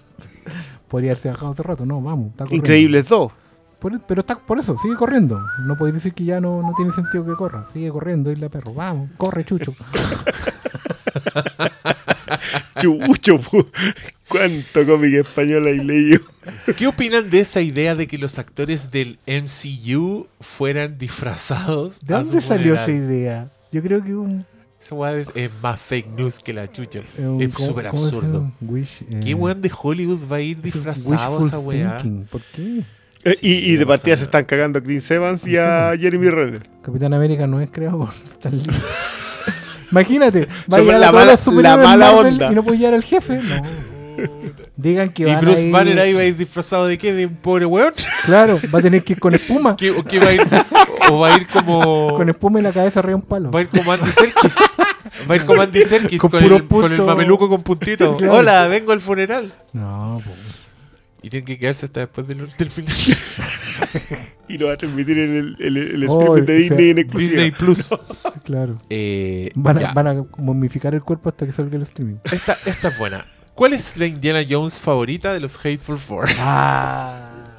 Podría 0.88 1.10
haberse 1.10 1.28
bajado 1.28 1.52
hace 1.52 1.62
rato. 1.62 1.86
No, 1.86 2.00
vamos. 2.00 2.30
Está 2.30 2.44
corriendo. 2.44 2.64
Increíbles 2.66 3.08
dos. 3.08 3.32
Por- 3.80 4.00
pero 4.02 4.20
está 4.20 4.36
por 4.38 4.58
eso, 4.58 4.76
sigue 4.78 4.94
corriendo. 4.94 5.40
No 5.64 5.76
podéis 5.76 5.94
decir 5.94 6.12
que 6.12 6.24
ya 6.24 6.40
no, 6.40 6.62
no 6.62 6.74
tiene 6.76 6.92
sentido 6.92 7.24
que 7.24 7.34
corra. 7.34 7.66
Sigue 7.72 7.90
corriendo, 7.90 8.30
Isla 8.30 8.48
Perro. 8.48 8.74
Vamos, 8.74 9.10
corre, 9.16 9.44
chucho. 9.44 9.74
Chucho, 12.78 13.38
cuánto 14.28 14.86
cómic 14.86 15.14
español 15.14 15.66
hay 15.66 15.78
leído. 15.84 16.20
¿Qué 16.76 16.86
opinan 16.86 17.28
de 17.28 17.40
esa 17.40 17.60
idea 17.60 17.94
de 17.94 18.06
que 18.06 18.16
los 18.18 18.38
actores 18.38 18.90
del 18.90 19.18
MCU 19.26 20.26
fueran 20.40 20.96
disfrazados? 20.98 22.00
¿De 22.00 22.14
a 22.14 22.18
dónde 22.22 22.40
su 22.40 22.48
salió 22.48 22.74
esa 22.74 22.90
idea? 22.90 23.50
Yo 23.72 23.82
creo 23.82 24.02
que 24.02 24.14
un. 24.14 24.46
Esa 24.80 24.94
weá 24.94 25.14
es, 25.16 25.28
es 25.34 25.50
más 25.62 25.78
fake 25.80 26.08
news 26.16 26.38
que 26.38 26.54
la 26.54 26.70
chucha. 26.72 27.00
eh, 27.18 27.26
un- 27.26 27.42
es 27.42 27.52
¿cómo- 27.52 27.68
súper 27.68 27.88
absurdo. 27.88 28.50
Wish, 28.62 29.02
eh, 29.10 29.20
¿Qué 29.22 29.34
weón 29.34 29.60
de 29.60 29.70
Hollywood 29.82 30.20
va 30.30 30.36
a 30.36 30.40
ir 30.40 30.60
disfrazado 30.62 31.44
a 31.44 31.46
esa 31.46 31.58
weá? 31.58 31.98
¿Por 32.30 32.40
qué? 32.54 32.82
Eh, 33.24 33.36
y, 33.42 33.52
y 33.72 33.76
de 33.76 33.82
no 33.84 33.88
partida 33.88 34.16
se 34.16 34.22
están 34.24 34.44
cagando 34.44 34.78
a 34.78 34.82
Chris 34.82 35.10
Evans 35.10 35.46
y 35.46 35.56
a 35.56 35.92
Jeremy 36.00 36.30
Renner. 36.30 36.62
Capitán 36.82 37.12
América 37.14 37.46
no 37.46 37.60
es 37.60 37.70
creado 37.70 37.98
por 37.98 38.08
Stan 38.32 38.56
Lee. 38.56 38.64
Imagínate, 39.90 40.46
va 40.72 40.78
a 40.78 40.80
llegar 40.80 41.00
la 41.00 41.08
a 41.08 41.10
todos 41.10 41.20
mala- 41.22 41.32
los 41.32 41.40
superhéroes 41.40 41.78
la 41.82 41.84
mala 41.88 42.12
Marvel 42.12 42.32
onda. 42.34 42.52
y 42.52 42.54
no 42.54 42.62
puede 42.64 42.78
llegar 42.78 42.94
al 42.94 43.02
jefe. 43.04 43.40
No. 43.42 43.62
Digan 44.76 45.10
que 45.10 45.24
¿Y 45.24 45.26
van 45.26 45.36
a 45.36 45.40
Bruce 45.40 45.66
ir- 45.66 45.72
Banner 45.72 45.98
ahí 45.98 46.12
va 46.14 46.20
a 46.20 46.24
ir 46.24 46.36
disfrazado 46.36 46.86
de 46.86 46.96
qué? 46.96 47.12
¿De 47.12 47.26
un 47.26 47.34
pobre 47.36 47.66
weón? 47.66 47.92
Claro, 48.24 48.58
va 48.74 48.78
a 48.78 48.82
tener 48.82 49.02
que 49.02 49.14
ir 49.14 49.20
con 49.20 49.34
espuma. 49.34 49.76
¿Qué- 49.76 49.90
¿O 49.90 50.04
qué 50.04 50.18
va 50.20 50.28
a 50.28 50.32
ir? 50.32 50.40
¿O 51.10 51.18
va 51.18 51.34
a 51.34 51.36
ir 51.36 51.46
como.? 51.48 52.14
Con 52.16 52.28
espuma 52.28 52.58
en 52.60 52.64
la 52.64 52.72
cabeza 52.72 53.00
arriba 53.00 53.10
de 53.10 53.14
un 53.16 53.22
palo. 53.22 53.50
Va 53.50 53.58
a 53.58 53.62
ir 53.62 53.68
como 53.68 53.92
Andy 53.92 54.10
Serkis. 54.12 54.52
Va 55.28 55.34
a 55.34 55.36
ir 55.36 55.44
como 55.44 55.60
Andy 55.62 55.82
Serkis 55.84 56.20
Con 56.20 56.30
con, 56.30 56.40
puro 56.42 56.56
el, 56.56 56.68
con 56.68 56.84
el 56.84 56.96
punto. 56.98 57.06
mameluco 57.06 57.48
con 57.48 57.62
puntito. 57.62 58.16
Claro. 58.16 58.34
Hola, 58.34 58.68
vengo 58.68 58.92
al 58.92 59.00
funeral. 59.00 59.52
No, 59.72 60.22
po. 60.24 60.30
Y 61.22 61.28
tienen 61.30 61.44
que 61.44 61.58
quedarse 61.58 61.86
hasta 61.86 62.00
después 62.00 62.26
del, 62.26 62.48
del 62.56 62.70
final. 62.70 62.94
Y 64.48 64.58
lo 64.58 64.66
va 64.66 64.72
a 64.72 64.76
transmitir 64.76 65.16
en 65.18 65.36
el, 65.36 65.56
el, 65.60 65.76
el 65.76 66.08
Oh, 66.08 66.36
streaming 66.36 66.42
de 66.42 66.42
o 66.42 66.46
sea, 66.46 66.54
Disney 66.56 66.90
en 66.90 66.98
exclusiva. 66.98 67.42
Disney 67.42 67.50
Plus. 67.52 67.88
claro. 68.44 68.82
Eh, 68.90 69.50
Van 69.54 69.78
a, 69.78 69.80
ya. 69.80 69.92
van 69.92 70.06
a 70.08 70.24
momificar 70.38 70.92
el 70.94 71.02
cuerpo 71.02 71.28
hasta 71.28 71.46
que 71.46 71.52
salga 71.52 71.76
el 71.76 71.82
streaming. 71.82 72.16
Esta, 72.32 72.56
esta 72.66 72.88
es 72.88 72.98
buena. 72.98 73.24
¿Cuál 73.54 73.74
es 73.74 73.96
la 73.96 74.06
Indiana 74.06 74.40
Jones 74.48 74.74
favorita 74.78 75.32
de 75.32 75.40
los 75.40 75.56
Hateful 75.56 75.98
Four? 75.98 76.28
Ah, 76.38 77.58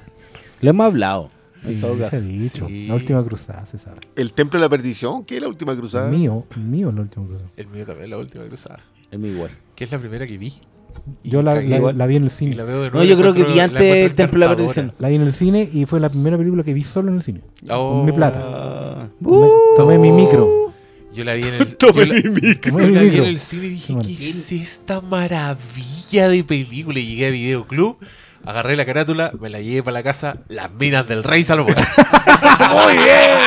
Lo 0.60 0.70
hemos 0.72 0.86
hablado. 0.86 1.32
sí, 1.62 1.80
se 1.80 2.16
ha 2.16 2.20
dicho. 2.20 2.68
Sí. 2.68 2.88
La 2.88 2.96
última 2.96 3.24
cruzada, 3.24 3.66
se 3.66 3.78
sabe. 3.78 4.02
El 4.18 4.34
Templo 4.34 4.60
de 4.60 4.66
la 4.66 4.70
Perdición, 4.70 5.24
¿qué 5.24 5.38
es 5.38 5.42
la 5.42 5.48
última 5.48 5.76
cruzada? 5.78 6.10
Mío, 6.10 6.46
mío 6.58 6.92
la 6.92 7.02
última 7.02 7.26
cruzada. 7.26 7.50
El 7.56 7.68
mío 7.68 7.86
también, 7.86 8.10
la 8.10 8.18
última 8.18 8.46
cruzada. 8.46 8.80
Es 9.10 9.18
muy 9.20 9.30
igual. 9.30 9.52
Que 9.76 9.86
es 9.86 9.92
la 9.92 10.00
primera 10.00 10.28
que 10.28 10.38
vi. 10.38 10.54
Yo 11.24 11.42
la, 11.42 11.56
vi 11.56 11.74
en 12.16 12.24
el 12.24 12.28
Y 12.28 12.30
cine. 12.30 12.56
la 12.56 12.64
veo 12.64 12.82
de 12.84 12.92
No, 12.92 13.04
yo 13.04 13.18
creo 13.18 13.34
que 13.34 13.44
vi 13.44 13.60
antes 13.60 13.82
el 13.82 14.16
Templo 14.16 14.40
de 14.48 14.50
la. 14.50 14.56
Perdición. 14.56 14.94
La 15.00 15.10
vi 15.10 15.16
en 15.16 15.22
el 15.24 15.34
cine 15.34 15.68
y 15.72 15.86
fue 15.86 16.00
la 16.00 16.10
primera 16.10 16.38
película 16.38 16.64
que 16.64 16.74
vi 16.74 16.84
solo 16.84 17.10
en 17.10 17.16
el 17.16 17.22
cine. 17.24 17.42
Oh. 17.70 17.98
Con 17.98 18.06
mi 18.06 18.12
plata. 18.12 18.42
Ah. 18.44 19.08
Tomé, 19.28 19.48
tomé 19.76 19.98
mi 19.98 20.12
micro. 20.12 20.72
Yo 21.14 21.24
la 21.26 21.34
vi 21.34 21.44
en 21.44 21.54
el, 21.56 21.78
yo 21.80 21.92
la- 21.94 22.14
mi 22.14 22.30
micro. 22.30 22.80
Yo 22.80 22.88
la 22.88 23.02
vi 23.02 23.18
en 23.18 23.26
el 23.26 23.40
cine 23.40 23.66
y 23.66 23.70
dije. 23.70 23.96
¿qué 24.18 24.30
es 24.30 24.52
esta 24.52 25.02
maravilla 25.02 26.28
de 26.30 26.44
película? 26.44 27.00
Y 27.00 27.06
llegué 27.08 27.28
a 27.28 27.32
Videoclub, 27.32 27.98
agarré 28.46 28.76
la 28.78 28.86
carátula, 28.86 29.32
me 29.40 29.50
la 29.50 29.60
llevé 29.60 29.84
para 29.84 29.94
la 29.96 30.04
casa, 30.04 30.38
Las 30.48 30.72
Minas 30.72 31.08
del 31.08 31.24
Rey 31.24 31.44
Salomón. 31.44 31.76
¡Muy 32.74 32.94
bien! 32.94 33.38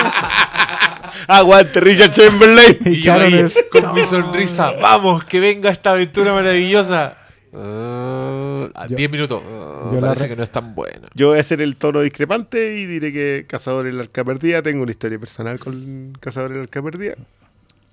Aguante, 1.28 1.80
Richard 1.80 2.10
Chamberlain. 2.10 2.78
Y 2.84 3.00
yo 3.00 3.14
ahí, 3.14 3.46
con 3.72 3.94
mi 3.94 4.02
sonrisa, 4.02 4.72
vamos, 4.80 5.24
que 5.24 5.40
venga 5.40 5.70
esta 5.70 5.92
aventura 5.92 6.32
maravillosa. 6.34 7.16
A 7.56 8.86
Yo- 8.88 8.96
10 8.96 9.10
minutos. 9.10 9.42
Ah, 9.46 9.90
yo 9.92 10.00
la 10.00 10.08
parece 10.08 10.24
re- 10.24 10.28
que 10.30 10.36
no 10.36 10.42
es 10.42 10.50
tan 10.50 10.74
buena. 10.74 11.06
Yo 11.14 11.28
voy 11.28 11.38
a 11.38 11.40
hacer 11.40 11.60
el 11.60 11.76
tono 11.76 12.00
discrepante 12.00 12.76
y 12.78 12.86
diré 12.86 13.12
que 13.12 13.46
Cazador 13.48 13.86
del 13.86 14.00
Arca 14.00 14.24
Perdida. 14.24 14.62
Tengo 14.62 14.82
una 14.82 14.90
historia 14.90 15.18
personal 15.18 15.58
con 15.58 16.16
Cazador 16.20 16.52
del 16.52 16.62
Arca 16.62 16.82
Perdida. 16.82 17.14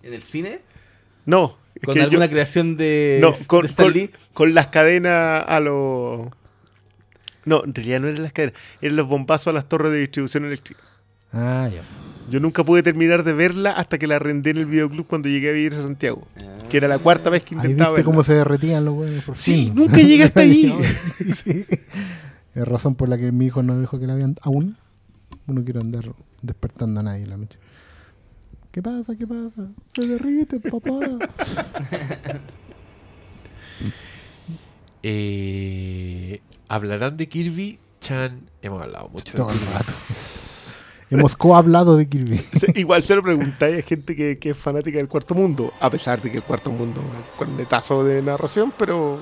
¿En 0.04 0.14
el 0.14 0.22
cine? 0.24 0.60
No, 1.26 1.58
es 1.76 1.84
¿Con 1.84 1.94
que 1.94 2.02
alguna 2.02 2.26
yo- 2.26 2.32
creación 2.32 2.78
de, 2.78 3.20
no, 3.22 3.32
de 3.32 3.46
con, 3.46 3.66
Stan 3.68 3.86
con- 3.86 3.94
Lee? 3.94 4.12
con 4.34 4.54
las 4.54 4.68
cadenas 4.68 5.44
a 5.48 5.60
los. 5.60 6.28
No, 7.46 7.64
en 7.64 7.74
realidad 7.74 8.00
no 8.02 8.08
eran 8.08 8.24
las 8.24 8.34
cadenas, 8.34 8.56
eran 8.82 8.96
los 8.96 9.08
bombazos 9.08 9.48
a 9.48 9.54
las 9.54 9.68
torres 9.70 9.92
de 9.92 10.00
distribución 10.00 10.46
eléctrica. 10.46 10.82
Ah, 11.34 11.70
ya. 11.72 11.82
Yo 12.30 12.40
nunca 12.40 12.64
pude 12.64 12.84
terminar 12.84 13.24
de 13.24 13.34
verla 13.34 13.72
hasta 13.72 13.98
que 13.98 14.08
la 14.08 14.16
arrendé 14.18 14.52
en 14.52 14.58
el 14.58 14.66
videoclub 14.66 15.06
cuando 15.08 15.28
llegué 15.30 15.50
a 15.50 15.54
vivir 15.54 15.74
a 15.74 15.82
Santiago. 15.82 16.28
Que 16.70 16.78
era 16.78 16.88
la 16.88 17.00
cuarta 17.00 17.30
vez 17.30 17.44
que 17.44 17.56
Ahí 17.56 17.62
intentaba 17.62 17.90
viste 17.92 18.02
verla. 18.02 18.12
cómo 18.12 18.24
se 18.24 18.34
derretían 18.34 18.86
los 18.86 18.94
güeyes 18.94 19.24
por 19.24 19.36
Sí, 19.38 19.66
fin. 19.66 19.76
nunca 19.76 19.98
llegué 19.98 20.24
hasta 20.24 20.40
ahí. 20.42 20.74
Sí. 21.34 21.66
Es 22.54 22.68
razón 22.68 22.96
por 22.96 23.08
la 23.10 23.18
que 23.18 23.32
mi 23.32 23.46
hijo 23.48 23.64
no 23.64 23.80
dijo 23.80 24.00
que 24.00 24.08
la 24.08 24.16
vean 24.16 24.36
aún. 24.42 24.78
No 25.48 25.64
quiero 25.64 25.82
andar 25.82 26.04
despertando 26.42 27.00
a 27.00 27.04
nadie 27.04 27.24
en 27.24 27.30
la 27.30 27.38
noche. 27.38 27.58
¿Qué 28.72 28.82
pasa? 28.82 29.16
¿Qué 29.18 29.28
pasa? 29.28 29.68
Se 29.94 30.08
derrite, 30.08 30.60
papá. 30.60 31.00
Eh, 35.04 36.42
¿Hablarán 36.68 37.18
de 37.18 37.28
Kirby? 37.28 37.80
Chan, 38.00 38.42
hemos 38.62 38.82
hablado 38.84 39.10
mucho 39.10 39.34
Todo 39.36 39.48
de 39.48 39.54
el 39.54 39.60
rato. 39.74 39.94
Hemos 41.12 41.36
co-hablado 41.36 41.98
de 41.98 42.08
Kirby. 42.08 42.32
Se- 42.32 42.72
Igual 42.80 43.04
se 43.04 43.16
lo 43.16 43.22
preguntáis 43.24 43.80
a 43.84 43.88
gente 43.88 44.16
que, 44.16 44.40
que 44.40 44.52
es 44.52 44.58
fanática 44.58 44.98
del 44.98 45.08
cuarto 45.08 45.36
mundo, 45.36 45.74
a 45.80 45.90
pesar 45.90 46.22
de 46.22 46.32
que 46.32 46.38
el 46.38 46.44
cuarto 46.44 46.72
mundo 46.72 47.02
es 47.02 47.06
un 47.18 47.38
cornetazo 47.38 48.04
de 48.04 48.22
narración, 48.22 48.74
pero 48.78 49.20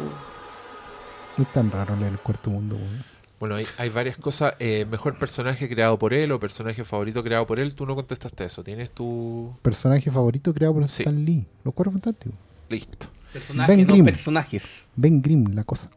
No 1.37 1.43
es 1.43 1.51
tan 1.51 1.71
raro 1.71 1.95
leer 1.95 2.11
el 2.13 2.19
cuarto 2.19 2.49
mundo, 2.49 2.75
güey. 2.77 3.09
Bueno, 3.39 3.55
hay, 3.55 3.65
hay 3.77 3.89
varias 3.89 4.17
cosas. 4.17 4.53
Eh, 4.59 4.85
mejor 4.91 5.17
personaje 5.17 5.69
creado 5.69 5.97
por 5.97 6.13
él 6.13 6.31
o 6.33 6.39
personaje 6.39 6.83
favorito 6.83 7.23
creado 7.23 7.47
por 7.47 7.59
él. 7.61 7.73
Tú 7.73 7.85
no 7.85 7.95
contestaste 7.95 8.43
eso. 8.43 8.63
Tienes 8.65 8.91
tu. 8.91 9.53
Personaje 9.61 10.11
favorito 10.11 10.53
creado 10.53 10.73
por 10.73 10.87
Sí. 10.89 11.03
Stan 11.03 11.23
Lee. 11.23 11.47
Los 11.63 11.73
cuatro 11.73 11.91
fantásticos. 11.93 12.37
Listo. 12.67 13.07
Personajes, 13.31 13.77
Ben 13.77 13.87
no 13.87 13.93
Grimm. 13.93 14.05
personajes. 14.05 14.89
Ben 14.97 15.21
Grimm, 15.21 15.53
la 15.55 15.63
cosa. 15.63 15.89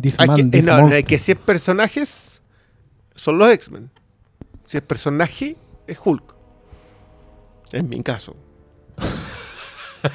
This 0.00 0.16
hay 0.18 0.26
man, 0.26 0.36
que, 0.36 0.42
eh, 0.42 0.50
this 0.50 0.64
no, 0.64 0.72
no, 0.72 0.78
monster. 0.80 0.96
hay 0.96 1.04
que 1.04 1.18
si 1.18 1.32
es 1.32 1.38
personajes, 1.38 2.42
son 3.14 3.38
los 3.38 3.48
X-Men. 3.52 3.88
Si 4.66 4.76
es 4.76 4.82
personaje, 4.82 5.56
es 5.86 5.98
Hulk. 6.04 6.34
En 7.72 7.88
mi 7.88 8.02
caso. 8.02 8.36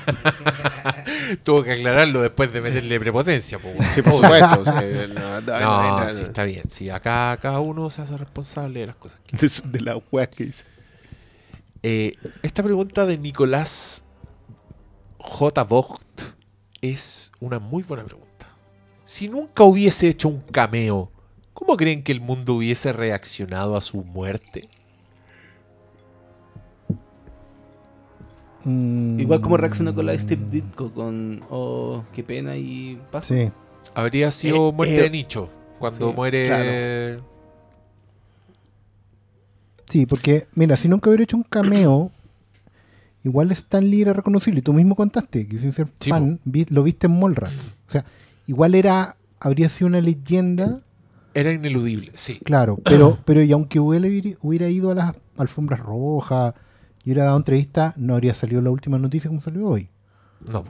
Tuvo 1.44 1.64
que 1.64 1.74
aclararlo 1.74 2.22
después 2.22 2.52
de 2.52 2.62
meterle 2.62 3.00
prepotencia. 3.00 3.60
po. 3.60 3.70
Sí, 3.94 4.02
por 4.02 4.14
supuesto. 4.14 4.64
no, 5.46 6.10
sí, 6.10 6.24
está 6.24 6.44
bien. 6.44 6.64
Sí, 6.70 6.90
acá 6.90 7.38
cada 7.42 7.60
uno 7.60 7.90
se 7.90 8.02
hace 8.02 8.18
responsable 8.18 8.82
de 8.82 8.88
las 8.88 8.96
cosas. 8.96 9.20
que- 9.26 9.38
De, 9.38 9.50
de 9.66 9.82
la 9.82 9.98
weá 10.12 10.28
que 10.30 10.46
dice. 10.46 10.66
Eh, 11.84 12.16
esta 12.44 12.62
pregunta 12.64 13.06
de 13.06 13.18
Nicolás 13.18 14.06
J. 15.18 15.64
Vogt 15.64 16.22
es 16.82 17.32
una 17.40 17.60
muy 17.60 17.84
buena 17.84 18.04
pregunta. 18.04 18.28
Si 19.04 19.28
nunca 19.28 19.64
hubiese 19.64 20.08
hecho 20.08 20.30
un 20.30 20.42
cameo, 20.42 21.12
¿cómo 21.62 21.78
creen 21.78 22.04
que 22.04 22.12
el 22.12 22.20
mundo 22.22 22.56
hubiese 22.56 22.92
reaccionado 22.92 23.78
a 23.78 23.82
su 23.82 24.04
muerte? 24.04 24.68
Mm, 28.64 29.20
Igual 29.20 29.42
como 29.42 29.58
reaccionó 29.58 29.94
con 29.96 30.06
la 30.06 30.12
de 30.12 30.20
Steve 30.20 30.44
Ditko 30.52 30.92
con 30.94 31.44
Oh, 31.50 32.04
qué 32.14 32.24
pena 32.24 32.58
y 32.58 33.00
paso. 33.12 33.34
Sí. 33.34 33.50
Habría 33.96 34.30
sido 34.32 34.70
Eh, 34.70 34.74
muerte 34.74 34.98
eh, 35.00 35.02
de 35.04 35.10
nicho. 35.10 35.50
Cuando 35.80 36.10
sí, 36.10 36.16
muere. 36.16 36.44
claro. 36.46 37.24
Sí, 39.90 40.06
porque, 40.06 40.48
mira, 40.54 40.78
si 40.78 40.88
nunca 40.88 41.10
hubiera 41.10 41.24
hecho 41.24 41.36
un 41.38 41.44
cameo, 41.44 42.12
igual 43.24 43.52
Stan 43.52 43.84
Lee 43.90 44.02
era 44.04 44.14
reconocible. 44.14 44.60
Y 44.60 44.62
tú 44.62 44.74
mismo 44.74 44.96
contaste 44.96 45.48
que 45.48 45.58
sin 45.58 45.74
ser 45.74 45.88
Sí, 46.00 46.10
fan, 46.12 46.40
vi- 46.46 46.66
lo 46.70 46.84
viste 46.84 47.08
en 47.08 47.20
Mallrats. 47.20 47.74
O 47.88 47.92
sea, 47.92 48.06
igual 48.48 48.76
era, 48.76 49.18
habría 49.40 49.68
sido 49.70 49.88
una 49.88 50.00
leyenda, 50.02 50.82
Era 51.34 51.52
ineludible, 51.54 52.12
sí. 52.16 52.40
claro, 52.44 52.78
pero, 52.84 53.18
pero 53.26 53.42
y 53.42 53.52
aunque 53.52 53.80
hubiera, 53.80 54.08
hubiera 54.42 54.70
ido 54.70 54.92
a 54.92 54.96
las 54.96 55.16
alfombras 55.38 55.80
rojas 55.80 56.54
y 57.04 57.10
hubiera 57.10 57.26
dado 57.26 57.38
entrevista, 57.38 57.94
no 57.98 58.14
habría 58.14 58.34
salido 58.34 58.62
la 58.62 58.70
última 58.70 58.98
noticia 58.98 59.30
como 59.30 59.42
salió 59.42 59.68
hoy. 59.68 59.90
No, 60.52 60.64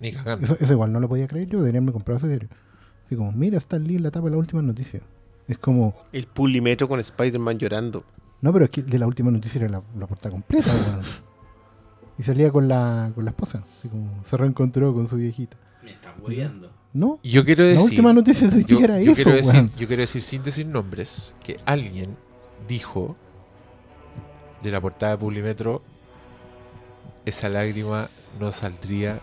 ni 0.00 0.12
cagando. 0.12 0.44
Eso, 0.44 0.56
eso 0.60 0.72
igual 0.72 0.92
no 0.92 1.00
lo 1.00 1.08
podía 1.08 1.28
creer 1.28 1.48
yo, 1.48 1.58
debería 1.58 1.78
haberme 1.78 1.92
comprado 1.92 2.18
ese 2.18 2.28
diario. 2.28 2.48
Así 3.06 3.16
como, 3.16 3.32
mira, 3.32 3.58
Lee 3.80 3.96
en 3.96 4.02
la 4.02 4.10
tapa 4.10 4.26
de 4.26 4.32
la 4.32 4.36
última 4.38 4.60
noticia. 4.62 5.00
Es 5.46 5.58
como, 5.58 5.94
El 6.12 6.26
pulimetro 6.26 6.88
con 6.88 7.00
Spider-Man 7.00 7.58
llorando. 7.58 8.04
no, 8.42 8.52
pero 8.52 8.66
es 8.66 8.70
que 8.70 8.82
de 8.82 8.98
la 8.98 9.06
última 9.06 9.30
noticia 9.30 9.60
era 9.60 9.68
la, 9.70 9.82
la 9.98 10.06
portada 10.06 10.30
completa. 10.30 10.70
Y 12.18 12.22
salía 12.22 12.50
con 12.50 12.68
la, 12.68 13.12
con 13.14 13.24
la 13.24 13.30
esposa. 13.30 13.64
Así 13.78 13.88
como, 13.88 14.22
se 14.24 14.36
reencontró 14.36 14.92
con 14.92 15.08
su 15.08 15.16
viejita. 15.16 15.56
Me 15.82 15.92
está 15.92 16.14
muriendo. 16.20 16.70
¿No? 16.92 17.18
Yo 17.22 17.44
quiero 17.44 17.64
La 17.64 17.70
decir. 17.70 17.90
última 17.90 18.12
noticia 18.12 18.48
de 18.48 18.56
hoy 18.56 18.64
yo, 18.66 18.78
era 18.80 18.98
yo 19.00 19.12
eso, 19.12 19.22
quiero 19.22 19.32
decir, 19.36 19.70
yo 19.76 19.86
quiero 19.86 20.00
decir, 20.00 20.22
sin 20.22 20.42
decir 20.42 20.66
nombres, 20.66 21.34
que 21.44 21.58
alguien 21.66 22.16
dijo 22.66 23.14
de 24.62 24.70
la 24.70 24.80
portada 24.80 25.12
de 25.12 25.18
Publimetro: 25.18 25.82
esa 27.26 27.48
lágrima 27.48 28.08
no 28.40 28.50
saldría 28.50 29.20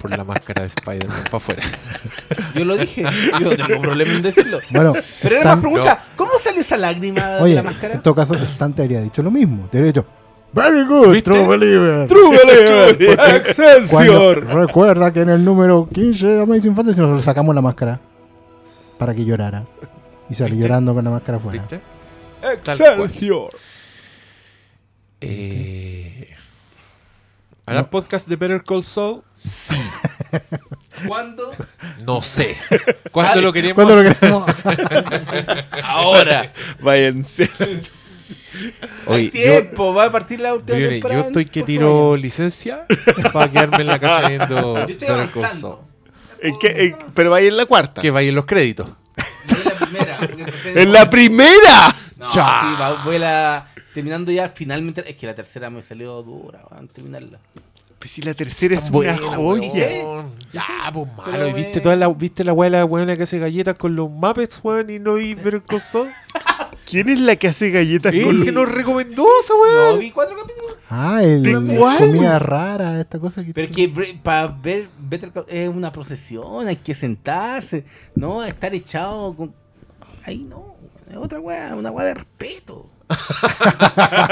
por 0.00 0.16
la 0.16 0.24
máscara 0.24 0.62
de 0.62 0.68
Spider-Man 0.68 1.22
para 1.24 1.36
afuera. 1.36 1.62
Yo 2.54 2.64
lo 2.64 2.76
dije. 2.76 3.02
Yo 3.02 3.40
no 3.40 3.50
tengo 3.66 3.80
problema 3.82 4.12
en 4.14 4.22
decirlo. 4.22 4.58
Bueno, 4.70 4.94
Pero 5.22 5.36
era 5.36 5.44
más 5.54 5.60
pregunta, 5.60 6.04
¿cómo 6.16 6.32
salió 6.42 6.60
esa 6.60 6.76
lágrima 6.76 7.22
de 7.36 7.54
la 7.54 7.62
máscara? 7.62 7.94
en 7.94 8.02
todo 8.02 8.14
caso, 8.14 8.34
Stan 8.34 8.72
te 8.74 8.82
habría 8.82 9.00
dicho 9.00 9.22
lo 9.22 9.30
mismo. 9.30 9.68
Te 9.70 9.78
habría 9.78 9.92
dicho, 9.92 10.06
Very 10.52 10.84
good, 10.86 11.12
¿Viste? 11.12 11.30
True 11.30 11.46
Believer. 11.46 12.08
Believer. 12.98 13.86
Cuando- 13.90 14.34
recuerda 14.34 15.12
que 15.12 15.20
en 15.20 15.28
el 15.30 15.44
número 15.44 15.88
15 15.92 16.26
de 16.26 16.42
Amazing 16.42 16.74
Fantasy 16.74 17.00
nos 17.00 17.16
le 17.16 17.22
sacamos 17.22 17.54
la 17.54 17.60
máscara 17.60 18.00
para 18.98 19.14
que 19.14 19.24
llorara. 19.24 19.64
Y 20.28 20.34
¿Viste? 20.34 20.56
llorando 20.56 20.94
con 20.94 21.04
la 21.04 21.10
máscara 21.10 21.38
afuera. 21.38 21.64
Excelsior. 22.42 23.50
Eh, 25.20 26.30
¿Harán 27.66 27.86
podcast 27.86 28.26
de 28.28 28.36
Better 28.36 28.62
Call 28.64 28.82
Saul? 28.82 29.22
Sí. 29.34 29.74
¿Cuándo? 31.06 31.50
No 32.04 32.22
sé. 32.22 32.56
¿Cuándo 33.12 33.40
lo 33.42 33.52
queremos? 33.52 33.74
¿Cuándo 33.74 34.02
lo 34.02 34.14
queremos? 34.14 34.50
Ahora. 35.84 36.52
Váyanse. 36.80 37.50
Hay 39.06 39.14
Oye, 39.14 39.28
tiempo, 39.30 39.94
va 39.94 40.04
a 40.04 40.12
partir 40.12 40.40
la 40.40 40.54
última 40.54 40.78
yo 40.78 41.20
estoy 41.20 41.44
que 41.46 41.62
tiro 41.62 42.16
licencia 42.16 42.86
para 43.32 43.50
quedarme 43.50 43.78
en 43.78 43.86
la 43.86 43.98
casa 43.98 44.28
viendo. 44.28 44.74
Yo 44.74 44.80
estoy 44.80 44.94
Better 44.94 45.08
Call 45.08 45.44
avanzando. 45.44 45.50
Saul. 45.60 45.78
¿En 46.42 46.58
qué- 46.58 46.84
en- 46.86 46.96
pero 47.14 47.30
vaya 47.30 47.48
en 47.48 47.56
la 47.56 47.66
cuarta. 47.66 48.00
Que 48.02 48.10
vaya 48.10 48.28
en 48.28 48.34
los 48.34 48.44
créditos. 48.46 48.88
¡En 50.64 50.92
la 50.92 51.08
primera! 51.10 51.94
No, 52.16 52.28
sí, 52.30 52.38
va- 52.38 53.04
voy 53.04 53.16
a 53.16 53.18
la... 53.18 53.66
Terminando 53.94 54.30
ya 54.30 54.48
finalmente... 54.50 55.04
Es 55.08 55.16
que 55.16 55.26
la 55.26 55.34
tercera 55.34 55.70
me 55.70 55.82
salió 55.82 56.22
dura, 56.22 56.60
van 56.70 56.84
a 56.84 56.88
terminarla. 56.88 57.38
Pues 57.98 58.12
si 58.12 58.22
la 58.22 58.34
tercera 58.34 58.76
es 58.76 58.90
Buena, 58.90 59.16
una 59.20 59.26
joya. 59.36 59.68
weón. 59.72 60.34
Ya, 60.52 60.64
pues 60.92 61.08
malo. 61.16 61.32
Pero 61.32 61.48
¿Y 61.48 61.52
viste 61.52 61.80
toda 61.80 61.96
la, 61.96 62.08
viste 62.08 62.44
la 62.44 62.52
abuela 62.52 62.84
buena 62.84 63.16
que 63.16 63.24
hace 63.24 63.38
galletas 63.40 63.74
con 63.76 63.96
los 63.96 64.08
Muppets, 64.08 64.60
weón? 64.62 64.90
Y 64.90 64.98
no 65.00 65.16
Saul. 65.80 66.08
¿Quién 66.88 67.08
es 67.08 67.20
la 67.20 67.36
que 67.36 67.48
hace 67.48 67.70
galletas 67.70 68.14
¿Eh? 68.14 68.22
con 68.22 68.42
que 68.42 68.50
nos 68.52 68.70
recomendó 68.70 69.26
esa 69.44 69.52
No, 69.54 69.60
weón? 69.60 69.98
vi 69.98 70.10
cuatro 70.10 70.36
capítulos. 70.36 70.76
Ah, 70.88 71.20
el 71.22 71.42
¿De 71.42 71.76
cuál? 71.76 71.98
comida 71.98 72.38
rara, 72.38 72.98
esta 73.00 73.18
cosa 73.18 73.44
que. 73.44 73.52
Pero 73.52 73.68
es 73.68 73.74
que 73.76 73.88
para 74.22 74.46
ver 74.46 74.88
Better 74.98 75.30
Call- 75.32 75.44
es 75.48 75.68
una 75.68 75.92
procesión, 75.92 76.66
hay 76.66 76.76
que 76.76 76.94
sentarse, 76.94 77.84
no 78.14 78.42
estar 78.42 78.74
echado 78.74 79.34
con... 79.36 79.54
Ahí 80.24 80.38
no, 80.38 80.76
es 81.10 81.16
otra 81.16 81.40
weá, 81.40 81.74
una 81.76 81.90
weá 81.90 82.06
de 82.06 82.14
respeto. 82.14 82.88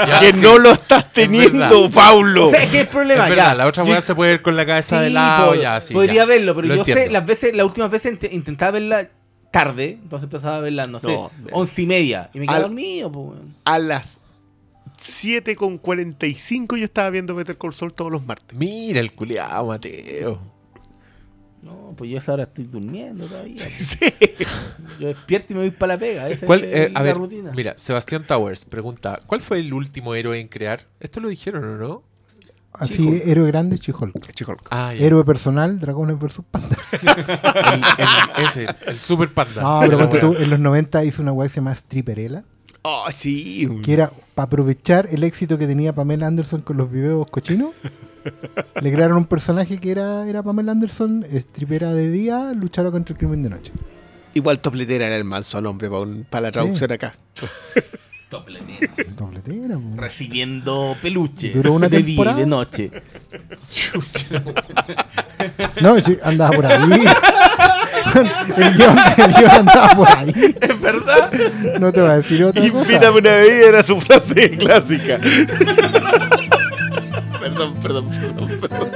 Ya, 0.07 0.19
que 0.19 0.33
sí. 0.33 0.39
no 0.41 0.57
lo 0.59 0.71
estás 0.71 1.11
teniendo, 1.13 1.89
Paulo. 1.89 2.47
O 2.47 2.49
sea, 2.51 2.63
es 2.63 2.69
que 2.69 2.81
el 2.81 2.87
problema 2.87 3.23
Es 3.25 3.29
verdad, 3.31 3.47
ya. 3.51 3.55
la 3.55 3.67
otra 3.67 3.83
yo- 3.83 3.91
weá 3.91 4.01
se 4.01 4.15
puede 4.15 4.31
ver 4.31 4.41
con 4.41 4.55
la 4.55 4.65
cabeza 4.65 5.01
de 5.01 5.09
lado, 5.09 5.49
po- 5.53 5.55
ya, 5.55 5.81
sí. 5.81 5.93
Podría 5.93 6.13
ya. 6.13 6.25
verlo, 6.25 6.55
pero 6.55 6.67
Lo 6.67 6.75
yo 6.75 6.85
sé, 6.85 7.09
las 7.09 7.25
veces, 7.25 7.55
las 7.55 7.65
últimas 7.65 7.89
veces 7.91 8.13
int- 8.19 8.31
intentaba 8.31 8.71
verla 8.71 9.09
tarde, 9.51 9.99
entonces 10.01 10.25
empezaba 10.25 10.57
a 10.57 10.61
verla, 10.61 10.87
no 10.87 10.99
sé, 10.99 11.07
No, 11.07 11.31
once 11.51 11.81
y 11.81 11.87
media, 11.87 12.29
y 12.33 12.39
me 12.39 12.45
quedaba 12.47 12.63
dormido, 12.63 13.11
pues. 13.11 13.39
A 13.65 13.79
las 13.79 14.21
7.45 14.97 16.77
yo 16.77 16.83
estaba 16.83 17.09
viendo 17.09 17.35
Better 17.35 17.57
Call 17.57 17.73
Saul 17.73 17.93
todos 17.93 18.11
los 18.11 18.25
martes. 18.25 18.57
Mira 18.57 18.99
el 18.99 19.13
culiao, 19.13 19.67
Mateo. 19.67 20.39
No, 21.61 21.93
pues 21.97 22.09
yo 22.11 22.17
a 22.17 22.19
esa 22.19 22.33
hora 22.33 22.43
estoy 22.43 22.65
durmiendo 22.65 23.25
todavía. 23.25 23.57
Sí. 23.77 23.99
Yo 24.99 25.07
despierto 25.07 25.53
y 25.53 25.55
me 25.55 25.61
voy 25.63 25.71
para 25.71 25.95
la 25.95 25.99
pega, 25.99 26.29
esa 26.29 26.45
¿Cuál, 26.45 26.63
es 26.63 26.87
eh, 26.87 26.89
la 26.93 26.99
a 26.99 27.03
ver, 27.03 27.17
rutina. 27.17 27.51
mira, 27.55 27.73
Sebastián 27.77 28.23
Towers 28.25 28.65
pregunta, 28.65 29.21
¿cuál 29.25 29.41
fue 29.41 29.59
el 29.59 29.73
último 29.73 30.13
héroe 30.15 30.39
en 30.39 30.47
crear? 30.47 30.87
Esto 30.99 31.19
lo 31.19 31.29
dijeron, 31.29 31.63
¿o 31.63 31.77
no? 31.77 32.03
Así, 32.73 33.21
héroe 33.25 33.47
grande, 33.47 33.79
Chihulk. 33.79 34.31
Chico-Hulk. 34.33 34.67
Ah, 34.69 34.93
ya. 34.93 35.03
Héroe 35.05 35.23
personal, 35.25 35.79
Dragones 35.79 36.19
vs 36.19 36.41
Panda. 36.51 36.77
El, 37.71 37.83
el- 38.39 38.45
ese, 38.45 38.65
el 38.85 38.99
super 38.99 39.33
panda. 39.33 39.61
No, 39.61 39.79
pero 39.81 39.97
ponte 39.97 40.19
tú, 40.19 40.35
en 40.37 40.49
los 40.49 40.59
90 40.59 41.03
hizo 41.05 41.21
una 41.23 41.31
weá 41.33 41.47
que 41.47 41.53
se 41.53 41.55
llama 41.55 41.73
Stripperella, 41.75 42.43
Oh, 42.83 43.05
sí. 43.11 43.67
que 43.83 43.93
era 43.93 44.11
para 44.35 44.45
aprovechar 44.45 45.07
el 45.11 45.23
éxito 45.23 45.57
que 45.57 45.65
tenía 45.67 45.93
Pamela 45.93 46.27
Anderson 46.27 46.61
con 46.61 46.77
los 46.77 46.91
videos 46.91 47.25
cochinos. 47.31 47.71
le 48.81 48.91
crearon 48.93 49.17
un 49.17 49.25
personaje 49.25 49.79
que 49.79 49.89
era, 49.91 50.27
era 50.27 50.43
Pamela 50.43 50.71
Anderson, 50.73 51.25
stripera 51.31 51.93
de 51.93 52.11
día, 52.11 52.53
luchaba 52.53 52.91
contra 52.91 53.13
el 53.13 53.17
crimen 53.17 53.41
de 53.43 53.49
noche. 53.49 53.71
Igual 54.35 54.59
topletera 54.59 55.07
era 55.07 55.15
el 55.17 55.23
manso 55.23 55.57
al 55.57 55.65
hombre 55.65 55.89
para 56.29 56.41
la 56.41 56.51
traducción 56.51 56.91
acá. 56.91 57.15
Topletera. 58.29 58.93
Dobletera, 59.15 59.75
po. 59.75 59.81
Recibiendo 59.95 60.95
peluche. 61.01 61.51
Duró 61.51 61.71
una 61.73 61.87
de 61.87 62.03
día 62.03 62.31
y 62.31 62.33
de 62.35 62.45
noche. 62.45 62.91
No, 65.81 65.99
sí, 66.01 66.17
andaba 66.23 66.55
por 66.55 66.65
ahí. 66.65 66.81
el, 68.57 68.73
guion, 68.73 68.97
el 69.17 69.33
guion 69.33 69.51
andaba 69.51 69.89
por 69.95 70.07
ahí. 70.09 70.33
¿Es 70.59 70.81
verdad? 70.81 71.31
No 71.79 71.91
te 71.91 72.01
voy 72.01 72.09
a 72.09 72.17
decir 72.17 72.43
otra 72.43 72.65
Invítame 72.65 72.99
cosa. 72.99 73.11
una 73.19 73.29
bebida 73.31 73.67
era 73.69 73.83
su 73.83 73.99
frase 74.01 74.51
clásica. 74.57 75.19
perdón, 77.39 77.75
perdón, 77.81 78.09
perdón, 78.09 78.57
perdón. 78.59 78.89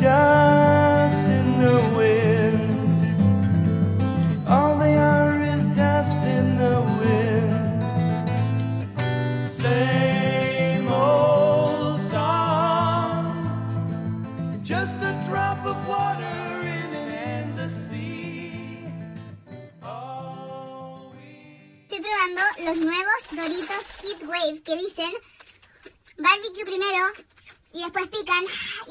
Dust 0.00 1.20
in 1.20 1.58
the 1.60 1.78
wind. 1.94 3.08
All 4.48 4.78
they 4.78 4.96
are 4.96 5.42
is 5.42 5.68
dust 5.68 6.16
in 6.24 6.56
the 6.56 6.80
wind. 7.00 7.82
Same 9.50 10.88
old 10.88 12.00
song, 12.00 13.26
just 14.62 15.02
a 15.02 15.12
drop 15.28 15.66
of 15.66 15.76
water 15.86 16.62
in 16.62 16.94
an 16.94 17.68
sea. 17.68 18.88
Estoy 21.82 22.00
probando 22.00 22.42
los 22.64 22.80
nuevos 22.80 23.20
Doritos 23.32 23.84
Hit 24.02 24.22
Wave 24.26 24.62
que 24.62 24.76
dicen 24.76 25.12
barbecue 26.16 26.64
primero 26.64 27.12
y 27.72 27.82
después 27.82 28.08
pican. 28.08 28.44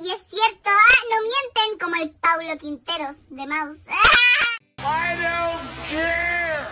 Y 0.04 0.12
es 0.12 0.22
cierto, 0.30 0.70
¡ah! 0.70 1.00
no 1.12 1.22
mienten 1.22 1.80
como 1.80 1.96
el 2.02 2.12
Paulo 2.12 2.58
Quinteros 2.58 3.18
de 3.30 3.48
Mouse. 3.48 3.80